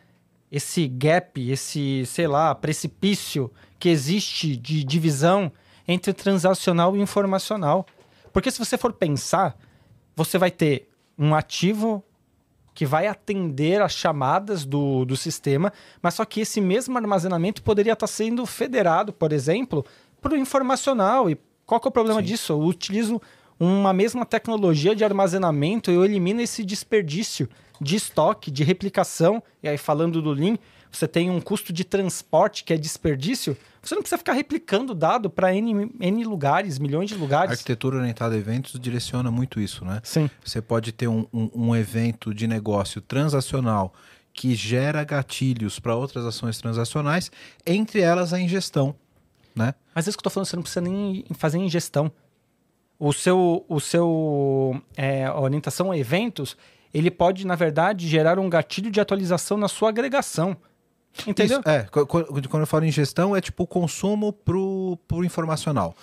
esse 0.49 0.87
gap, 0.87 1.51
esse, 1.51 2.05
sei 2.05 2.25
lá, 2.25 2.55
precipício 2.55 3.51
que 3.77 3.89
existe 3.89 4.55
de 4.55 4.85
divisão 4.85 5.51
entre 5.85 6.13
transacional 6.13 6.95
e 6.95 7.01
informacional. 7.01 7.85
Porque 8.31 8.49
se 8.49 8.57
você 8.57 8.77
for 8.77 8.93
pensar, 8.93 9.57
você 10.15 10.37
vai 10.37 10.49
ter 10.49 10.87
um 11.17 11.35
ativo 11.35 12.05
que 12.79 12.85
vai 12.85 13.07
atender 13.07 13.81
as 13.81 13.91
chamadas 13.91 14.63
do, 14.63 15.03
do 15.03 15.17
sistema, 15.17 15.73
mas 16.01 16.13
só 16.13 16.23
que 16.23 16.39
esse 16.39 16.61
mesmo 16.61 16.97
armazenamento 16.97 17.61
poderia 17.61 17.91
estar 17.91 18.07
sendo 18.07 18.45
federado, 18.45 19.11
por 19.11 19.33
exemplo, 19.33 19.85
para 20.21 20.33
o 20.33 20.37
informacional. 20.37 21.29
E 21.29 21.37
qual 21.65 21.81
que 21.81 21.85
é 21.85 21.89
o 21.89 21.91
problema 21.91 22.23
disso? 22.23 22.53
Eu 22.53 22.61
utilizo 22.61 23.21
uma 23.59 23.91
mesma 23.91 24.25
tecnologia 24.25 24.95
de 24.95 25.03
armazenamento 25.03 25.91
e 25.91 25.95
eu 25.95 26.05
elimino 26.05 26.39
esse 26.39 26.63
desperdício 26.63 27.49
de 27.81 27.97
estoque, 27.97 28.49
de 28.49 28.63
replicação. 28.63 29.43
E 29.61 29.67
aí, 29.67 29.77
falando 29.77 30.21
do 30.21 30.31
Lean, 30.31 30.57
você 30.91 31.07
tem 31.07 31.29
um 31.29 31.39
custo 31.39 31.71
de 31.71 31.83
transporte 31.83 32.63
que 32.63 32.73
é 32.73 32.77
desperdício. 32.77 33.55
Você 33.81 33.95
não 33.95 34.01
precisa 34.01 34.17
ficar 34.17 34.33
replicando 34.33 34.93
dado 34.93 35.29
para 35.29 35.53
N, 35.53 35.91
N 35.99 36.23
lugares, 36.23 36.79
milhões 36.79 37.09
de 37.09 37.15
A 37.15 37.17
lugares. 37.17 37.51
arquitetura 37.51 37.97
orientada 37.97 38.35
a 38.35 38.37
eventos 38.37 38.79
direciona 38.79 39.31
muito 39.31 39.59
isso, 39.61 39.85
né? 39.85 40.01
Sim. 40.03 40.29
Você 40.43 40.61
pode 40.61 40.91
ter 40.91 41.07
um, 41.07 41.25
um, 41.31 41.49
um 41.53 41.75
evento 41.75 42.33
de 42.33 42.47
negócio 42.47 43.01
transacional 43.01 43.93
que 44.33 44.55
gera 44.55 45.03
gatilhos 45.03 45.79
para 45.79 45.95
outras 45.95 46.25
ações 46.25 46.57
transacionais, 46.57 47.31
entre 47.65 48.01
elas 48.01 48.33
a 48.33 48.39
ingestão, 48.39 48.95
né? 49.55 49.73
Mas 49.93 50.07
isso 50.07 50.17
que 50.17 50.21
eu 50.21 50.23
tô 50.23 50.29
falando, 50.29 50.47
você 50.47 50.55
não 50.55 50.63
precisa 50.63 50.81
nem 50.81 51.25
fazer 51.33 51.57
ingestão. 51.57 52.11
O 52.97 53.13
seu, 53.13 53.65
o 53.67 53.79
seu 53.79 54.81
é, 54.97 55.29
orientação 55.31 55.91
a 55.91 55.97
eventos, 55.97 56.57
ele 56.93 57.09
pode, 57.09 57.45
na 57.45 57.55
verdade, 57.55 58.07
gerar 58.07 58.39
um 58.39 58.49
gatilho 58.49 58.91
de 58.91 58.99
atualização 58.99 59.57
na 59.57 59.67
sua 59.67 59.89
agregação. 59.89 60.57
Entendeu? 61.27 61.59
Isso, 61.59 61.69
é, 61.69 61.83
qu- 61.83 62.05
qu- 62.05 62.47
quando 62.49 62.61
eu 62.61 62.67
falo 62.67 62.85
em 62.85 62.91
gestão, 62.91 63.35
é 63.35 63.41
tipo 63.41 63.63
o 63.63 63.67
consumo 63.67 64.31
pro, 64.31 64.97
pro 65.07 65.23
informacional. 65.23 65.95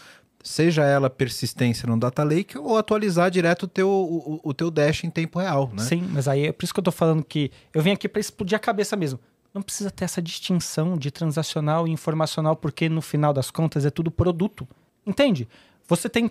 Seja 0.42 0.84
ela 0.84 1.10
persistência 1.10 1.88
no 1.88 1.98
data 1.98 2.22
lake 2.22 2.56
ou 2.56 2.76
atualizar 2.78 3.30
direto 3.30 3.64
o 3.64 3.66
teu, 3.68 3.88
o, 3.88 4.40
o 4.44 4.54
teu 4.54 4.70
dash 4.70 5.02
em 5.04 5.10
tempo 5.10 5.38
real, 5.40 5.70
né? 5.72 5.82
Sim, 5.82 6.08
mas 6.12 6.28
aí 6.28 6.46
é 6.46 6.52
por 6.52 6.64
isso 6.64 6.72
que 6.72 6.78
eu 6.78 6.84
tô 6.84 6.92
falando 6.92 7.24
que 7.24 7.50
eu 7.74 7.82
vim 7.82 7.90
aqui 7.90 8.08
para 8.08 8.20
explodir 8.20 8.54
a 8.56 8.60
cabeça 8.60 8.94
mesmo. 8.94 9.18
Não 9.52 9.62
precisa 9.62 9.90
ter 9.90 10.04
essa 10.04 10.20
distinção 10.22 10.96
de 10.96 11.10
transacional 11.10 11.88
e 11.88 11.90
informacional, 11.90 12.54
porque 12.54 12.88
no 12.88 13.00
final 13.00 13.32
das 13.32 13.50
contas 13.50 13.84
é 13.86 13.90
tudo 13.90 14.10
produto. 14.10 14.68
Entende? 15.04 15.48
Você 15.88 16.08
tem. 16.08 16.30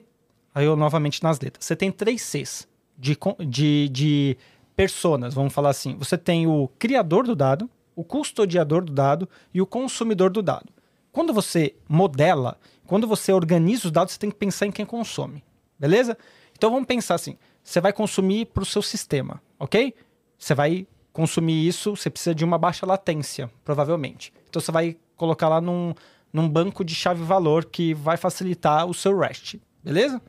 Aí 0.53 0.63
eu 0.65 0.75
novamente 0.77 1.21
nas 1.23 1.39
letras. 1.39 1.65
Você 1.65 1.75
tem 1.75 1.91
três 1.91 2.21
Cs 2.21 2.67
de, 2.97 3.17
de, 3.47 3.89
de 3.89 4.37
personas, 4.75 5.33
vamos 5.33 5.51
falar 5.53 5.71
assim. 5.71 5.95
Você 5.97 6.17
tem 6.17 6.45
o 6.47 6.69
criador 6.79 7.25
do 7.25 7.35
dado, 7.35 7.69
o 7.95 8.03
custodiador 8.03 8.83
do 8.83 8.91
dado 8.91 9.27
e 9.53 9.61
o 9.61 9.65
consumidor 9.65 10.29
do 10.29 10.41
dado. 10.41 10.71
Quando 11.11 11.33
você 11.33 11.75
modela, 11.87 12.59
quando 12.85 13.07
você 13.07 13.31
organiza 13.31 13.87
os 13.87 13.91
dados, 13.91 14.13
você 14.13 14.19
tem 14.19 14.29
que 14.29 14.37
pensar 14.37 14.65
em 14.65 14.71
quem 14.71 14.85
consome. 14.85 15.43
Beleza? 15.79 16.17
Então 16.57 16.71
vamos 16.71 16.87
pensar 16.87 17.15
assim: 17.15 17.37
você 17.63 17.79
vai 17.79 17.93
consumir 17.93 18.47
para 18.47 18.63
o 18.63 18.65
seu 18.65 18.81
sistema, 18.81 19.41
ok? 19.59 19.93
Você 20.37 20.53
vai 20.53 20.87
consumir 21.13 21.65
isso, 21.65 21.95
você 21.95 22.09
precisa 22.09 22.35
de 22.35 22.43
uma 22.43 22.57
baixa 22.57 22.85
latência, 22.85 23.49
provavelmente. 23.63 24.33
Então 24.49 24.61
você 24.61 24.71
vai 24.71 24.97
colocar 25.15 25.47
lá 25.47 25.61
num, 25.61 25.93
num 26.31 26.49
banco 26.49 26.83
de 26.83 26.93
chave-valor 26.93 27.65
que 27.65 27.93
vai 27.93 28.17
facilitar 28.17 28.85
o 28.85 28.93
seu 28.93 29.17
REST, 29.17 29.55
beleza? 29.81 30.21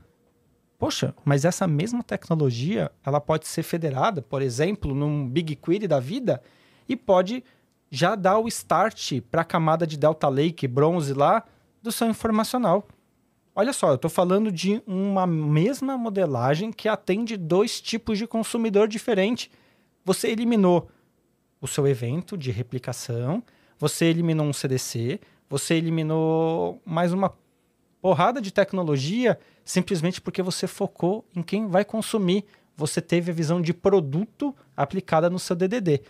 Poxa, 0.79 1.15
mas 1.25 1.45
essa 1.45 1.67
mesma 1.67 2.03
tecnologia, 2.03 2.93
ela 3.05 3.21
pode 3.21 3.47
ser 3.47 3.63
federada, 3.63 4.23
por 4.23 4.43
exemplo, 4.43 4.95
num 4.95 5.29
BigQuery 5.29 5.89
da 5.89 5.99
vida 5.99 6.43
e 6.89 6.95
pode 6.95 7.43
já 7.91 8.15
dar 8.15 8.39
o 8.39 8.49
start 8.49 9.21
para 9.31 9.43
a 9.43 9.45
camada 9.45 9.87
de 9.87 9.97
Delta 9.97 10.29
Lake, 10.29 10.67
bronze 10.67 11.13
lá, 11.13 11.45
do 11.83 11.93
seu 11.93 12.09
informacional. 12.09 12.87
Olha 13.55 13.73
só, 13.73 13.89
eu 13.89 13.95
estou 13.95 14.11
falando 14.11 14.53
de 14.53 14.83
uma 14.87 15.27
mesma 15.27 15.97
modelagem 15.97 16.71
que 16.73 16.89
atende 16.89 17.37
dois 17.37 17.81
tipos 17.81 18.19
de 18.19 18.27
consumidor 18.27 18.87
diferente. 18.87 19.51
Você 20.05 20.29
eliminou 20.29 20.91
o 21.61 21.67
seu 21.67 21.87
evento 21.87 22.37
de 22.37 22.51
replicação, 22.51 23.43
você 23.79 24.07
eliminou 24.07 24.47
um 24.47 24.53
CDC, 24.53 25.21
você 25.49 25.75
eliminou 25.75 26.81
mais 26.85 27.13
uma 27.13 27.35
porrada 28.01 28.41
de 28.41 28.53
tecnologia 28.53 29.39
simplesmente 29.65 30.21
porque 30.21 30.43
você 30.43 30.67
focou 30.67 31.25
em 31.35 31.43
quem 31.43 31.67
vai 31.67 31.85
consumir. 31.85 32.45
Você 32.77 33.01
teve 33.01 33.31
a 33.31 33.35
visão 33.35 33.61
de 33.61 33.73
produto 33.73 34.55
aplicada 34.77 35.31
no 35.31 35.39
seu 35.39 35.57
DDD. 35.57 36.03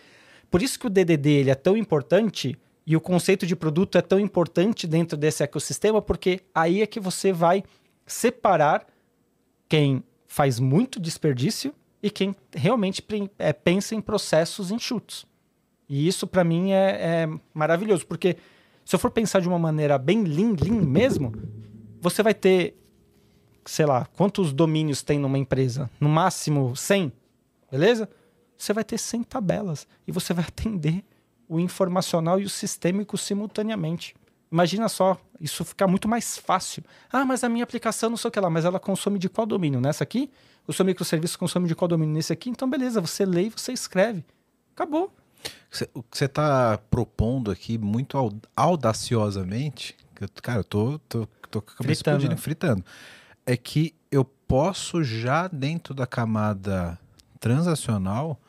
Por 0.49 0.61
isso 0.61 0.79
que 0.79 0.87
o 0.87 0.89
DDD 0.89 1.29
ele 1.29 1.49
é 1.49 1.55
tão 1.55 1.75
importante 1.75 2.57
e 2.85 2.95
o 2.95 3.01
conceito 3.01 3.45
de 3.45 3.55
produto 3.55 3.97
é 3.97 4.01
tão 4.01 4.19
importante 4.19 4.87
dentro 4.87 5.17
desse 5.17 5.43
ecossistema, 5.43 6.01
porque 6.01 6.41
aí 6.55 6.81
é 6.81 6.87
que 6.87 6.99
você 6.99 7.33
vai 7.33 7.63
separar 8.05 8.87
quem 9.67 10.01
faz 10.25 10.59
muito 10.59 10.99
desperdício 10.99 11.73
e 12.01 12.09
quem 12.09 12.35
realmente 12.55 13.03
é, 13.37 13.51
pensa 13.51 13.93
em 13.93 14.01
processos 14.01 14.71
enxutos. 14.71 15.25
E 15.89 16.07
isso, 16.07 16.27
para 16.27 16.43
mim, 16.43 16.71
é, 16.71 17.23
é, 17.23 17.29
maravilhoso, 17.53 18.05
porque 18.05 18.37
se 18.85 18.95
eu 18.95 18.99
for 18.99 19.11
pensar 19.11 19.41
de 19.41 19.47
uma 19.47 19.59
maneira 19.59 19.97
bem 19.97 20.23
lean, 20.23 20.55
lean 20.61 20.81
mesmo, 20.81 21.33
você 21.99 22.23
vai 22.23 22.33
ter, 22.33 22.77
sei 23.65 23.85
lá, 23.85 24.05
quantos 24.15 24.53
domínios 24.53 25.01
tem 25.01 25.19
numa 25.19 25.37
empresa? 25.37 25.89
No 25.99 26.07
máximo 26.07 26.75
100, 26.75 27.11
beleza? 27.71 28.09
Você 28.57 28.73
vai 28.73 28.83
ter 28.83 28.97
100 28.97 29.23
tabelas 29.23 29.87
e 30.07 30.11
você 30.11 30.33
vai 30.33 30.45
atender 30.45 31.03
o 31.47 31.59
informacional 31.59 32.39
e 32.39 32.45
o 32.45 32.49
sistêmico 32.49 33.17
simultaneamente. 33.17 34.15
Imagina 34.51 34.87
só, 34.87 35.17
isso 35.39 35.63
fica 35.65 35.85
muito 35.87 36.07
mais 36.07 36.37
fácil. 36.37 36.83
Ah, 37.11 37.25
mas 37.25 37.43
a 37.43 37.49
minha 37.49 37.63
aplicação 37.63 38.09
não 38.09 38.17
sei 38.17 38.29
o 38.29 38.31
que 38.31 38.39
lá, 38.39 38.49
mas 38.49 38.65
ela 38.65 38.79
consome 38.79 39.19
de 39.19 39.29
qual 39.29 39.45
domínio? 39.45 39.79
Nessa 39.81 40.03
aqui? 40.03 40.29
O 40.65 40.73
seu 40.73 40.85
microserviço 40.85 41.37
consome 41.37 41.67
de 41.67 41.75
qual 41.75 41.87
domínio? 41.87 42.13
Nesse 42.13 42.33
aqui? 42.33 42.49
Então, 42.49 42.69
beleza, 42.69 42.99
você 42.99 43.25
lê 43.25 43.43
e 43.43 43.49
você 43.49 43.71
escreve. 43.71 44.23
Acabou. 44.73 45.13
O 45.93 46.01
que 46.01 46.17
você 46.17 46.25
está 46.25 46.77
propondo 46.89 47.51
aqui 47.51 47.77
muito 47.77 48.17
audaciosamente, 48.55 49.95
cara, 50.41 50.59
eu 50.59 50.63
tô, 50.63 50.99
tô, 51.07 51.27
tô 51.49 51.61
com 51.61 51.71
a 51.71 51.75
cabeça 51.75 52.03
Fritando. 52.03 52.17
explodindo, 52.17 52.41
fritando, 52.41 52.85
é 53.45 53.55
que 53.55 53.93
eu 54.11 54.25
posso 54.25 55.03
já 55.03 55.47
dentro 55.47 55.93
da 55.93 56.07
camada 56.07 56.97
transacional 57.39 58.39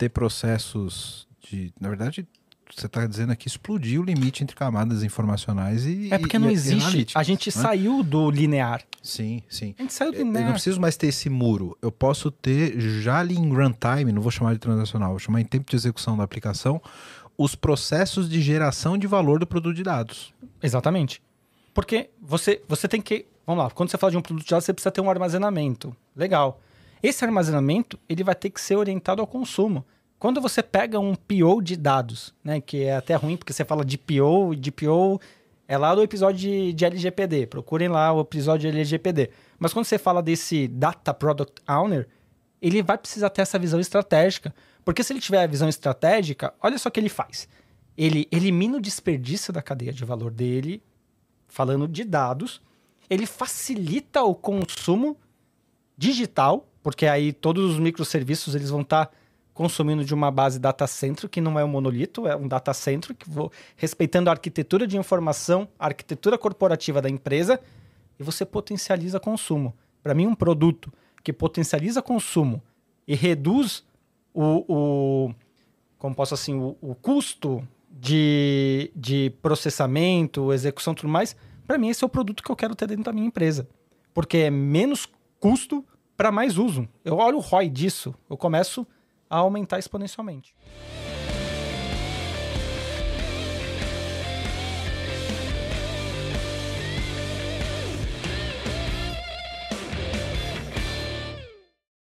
ter 0.00 0.08
processos 0.08 1.28
de, 1.42 1.74
na 1.78 1.90
verdade, 1.90 2.26
você 2.74 2.86
está 2.86 3.06
dizendo 3.06 3.32
aqui 3.32 3.48
explodir 3.48 4.00
o 4.00 4.02
limite 4.02 4.42
entre 4.42 4.56
camadas 4.56 5.02
informacionais 5.02 5.84
e 5.84 6.08
É 6.10 6.16
porque 6.18 6.38
não 6.38 6.48
e 6.48 6.54
existe. 6.54 7.12
A 7.18 7.22
gente 7.22 7.48
né? 7.54 7.62
saiu 7.62 8.02
do 8.02 8.30
linear. 8.30 8.82
Sim, 9.02 9.42
sim. 9.46 9.74
A 9.78 9.82
gente 9.82 9.92
saiu 9.92 10.12
do 10.12 10.16
Eu 10.18 10.24
linear. 10.24 10.44
não 10.46 10.52
preciso 10.52 10.80
mais 10.80 10.96
ter 10.96 11.08
esse 11.08 11.28
muro. 11.28 11.76
Eu 11.82 11.92
posso 11.92 12.30
ter 12.30 12.80
já 12.80 13.18
ali 13.18 13.36
em 13.36 13.52
runtime, 13.52 14.10
não 14.10 14.22
vou 14.22 14.30
chamar 14.30 14.54
de 14.54 14.58
transacional, 14.58 15.10
vou 15.10 15.18
chamar 15.18 15.42
em 15.42 15.44
tempo 15.44 15.68
de 15.68 15.76
execução 15.76 16.16
da 16.16 16.24
aplicação, 16.24 16.80
os 17.36 17.54
processos 17.54 18.26
de 18.26 18.40
geração 18.40 18.96
de 18.96 19.06
valor 19.06 19.38
do 19.38 19.46
produto 19.46 19.76
de 19.76 19.82
dados. 19.82 20.32
Exatamente. 20.62 21.20
Porque 21.74 22.08
você, 22.22 22.62
você 22.66 22.88
tem 22.88 23.02
que. 23.02 23.26
Vamos 23.46 23.64
lá, 23.64 23.70
quando 23.70 23.90
você 23.90 23.98
fala 23.98 24.12
de 24.12 24.16
um 24.16 24.22
produto 24.22 24.44
de 24.44 24.50
dados, 24.50 24.64
você 24.64 24.72
precisa 24.72 24.90
ter 24.90 25.02
um 25.02 25.10
armazenamento. 25.10 25.94
Legal. 26.16 26.58
Esse 27.02 27.24
armazenamento 27.24 27.98
ele 28.08 28.22
vai 28.22 28.34
ter 28.34 28.50
que 28.50 28.60
ser 28.60 28.76
orientado 28.76 29.20
ao 29.20 29.26
consumo. 29.26 29.84
Quando 30.18 30.40
você 30.40 30.62
pega 30.62 30.98
um 30.98 31.14
PO 31.14 31.62
de 31.62 31.76
dados, 31.76 32.34
né, 32.44 32.60
que 32.60 32.84
é 32.84 32.94
até 32.94 33.14
ruim 33.14 33.36
porque 33.36 33.52
você 33.52 33.64
fala 33.64 33.84
de 33.84 33.96
PO 33.96 34.54
de 34.54 34.70
PO 34.70 35.18
é 35.66 35.78
lá 35.78 35.94
do 35.94 36.02
episódio 36.02 36.40
de, 36.40 36.72
de 36.72 36.84
LGPD. 36.84 37.46
Procurem 37.46 37.88
lá 37.88 38.12
o 38.12 38.20
episódio 38.20 38.70
de 38.70 38.76
LGPD. 38.76 39.30
Mas 39.58 39.72
quando 39.72 39.84
você 39.84 39.98
fala 39.98 40.20
desse 40.20 40.66
Data 40.66 41.14
Product 41.14 41.62
Owner, 41.68 42.08
ele 42.60 42.82
vai 42.82 42.98
precisar 42.98 43.30
ter 43.30 43.42
essa 43.42 43.58
visão 43.58 43.78
estratégica. 43.78 44.54
Porque 44.84 45.04
se 45.04 45.12
ele 45.12 45.20
tiver 45.20 45.42
a 45.42 45.46
visão 45.46 45.68
estratégica, 45.68 46.52
olha 46.60 46.76
só 46.76 46.88
o 46.88 46.92
que 46.92 46.98
ele 46.98 47.08
faz. 47.08 47.48
Ele 47.96 48.26
elimina 48.32 48.78
o 48.78 48.80
desperdício 48.80 49.52
da 49.52 49.62
cadeia 49.62 49.92
de 49.92 50.04
valor 50.04 50.32
dele, 50.32 50.82
falando 51.46 51.86
de 51.86 52.04
dados. 52.04 52.60
Ele 53.08 53.24
facilita 53.24 54.22
o 54.22 54.34
consumo 54.34 55.16
digital, 55.96 56.66
porque 56.82 57.06
aí 57.06 57.32
todos 57.32 57.72
os 57.72 57.78
microserviços 57.78 58.54
eles 58.54 58.70
vão 58.70 58.80
estar 58.82 59.10
consumindo 59.52 60.04
de 60.04 60.14
uma 60.14 60.30
base 60.30 60.58
data 60.58 60.86
center, 60.86 61.28
que 61.28 61.40
não 61.40 61.58
é 61.58 61.64
um 61.64 61.68
monolito, 61.68 62.26
é 62.26 62.34
um 62.34 62.48
data 62.48 62.72
center, 62.72 63.14
que 63.14 63.28
vou 63.28 63.52
respeitando 63.76 64.30
a 64.30 64.32
arquitetura 64.32 64.86
de 64.86 64.96
informação, 64.96 65.68
a 65.78 65.86
arquitetura 65.86 66.38
corporativa 66.38 67.02
da 67.02 67.10
empresa, 67.10 67.60
e 68.18 68.22
você 68.22 68.44
potencializa 68.44 69.20
consumo. 69.20 69.74
Para 70.02 70.14
mim, 70.14 70.26
um 70.26 70.34
produto 70.34 70.92
que 71.22 71.32
potencializa 71.32 72.00
consumo 72.00 72.62
e 73.06 73.14
reduz 73.14 73.84
o, 74.32 74.64
o 74.68 75.34
como 75.98 76.14
posso 76.14 76.32
assim, 76.32 76.54
o, 76.54 76.76
o 76.80 76.94
custo 76.94 77.62
de, 77.90 78.90
de 78.96 79.30
processamento, 79.42 80.52
execução 80.52 80.94
tudo 80.94 81.10
mais, 81.10 81.36
para 81.66 81.76
mim 81.76 81.90
esse 81.90 82.02
é 82.02 82.06
o 82.06 82.10
produto 82.10 82.42
que 82.42 82.50
eu 82.50 82.56
quero 82.56 82.74
ter 82.74 82.86
dentro 82.88 83.04
da 83.04 83.12
minha 83.12 83.26
empresa. 83.26 83.68
Porque 84.14 84.38
é 84.38 84.50
menos 84.50 85.06
custo 85.38 85.84
para 86.20 86.30
mais 86.30 86.58
uso. 86.58 86.86
Eu 87.02 87.16
olho 87.16 87.38
o 87.38 87.40
ROI 87.40 87.70
disso, 87.70 88.14
eu 88.28 88.36
começo 88.36 88.86
a 89.30 89.38
aumentar 89.38 89.78
exponencialmente. 89.78 90.54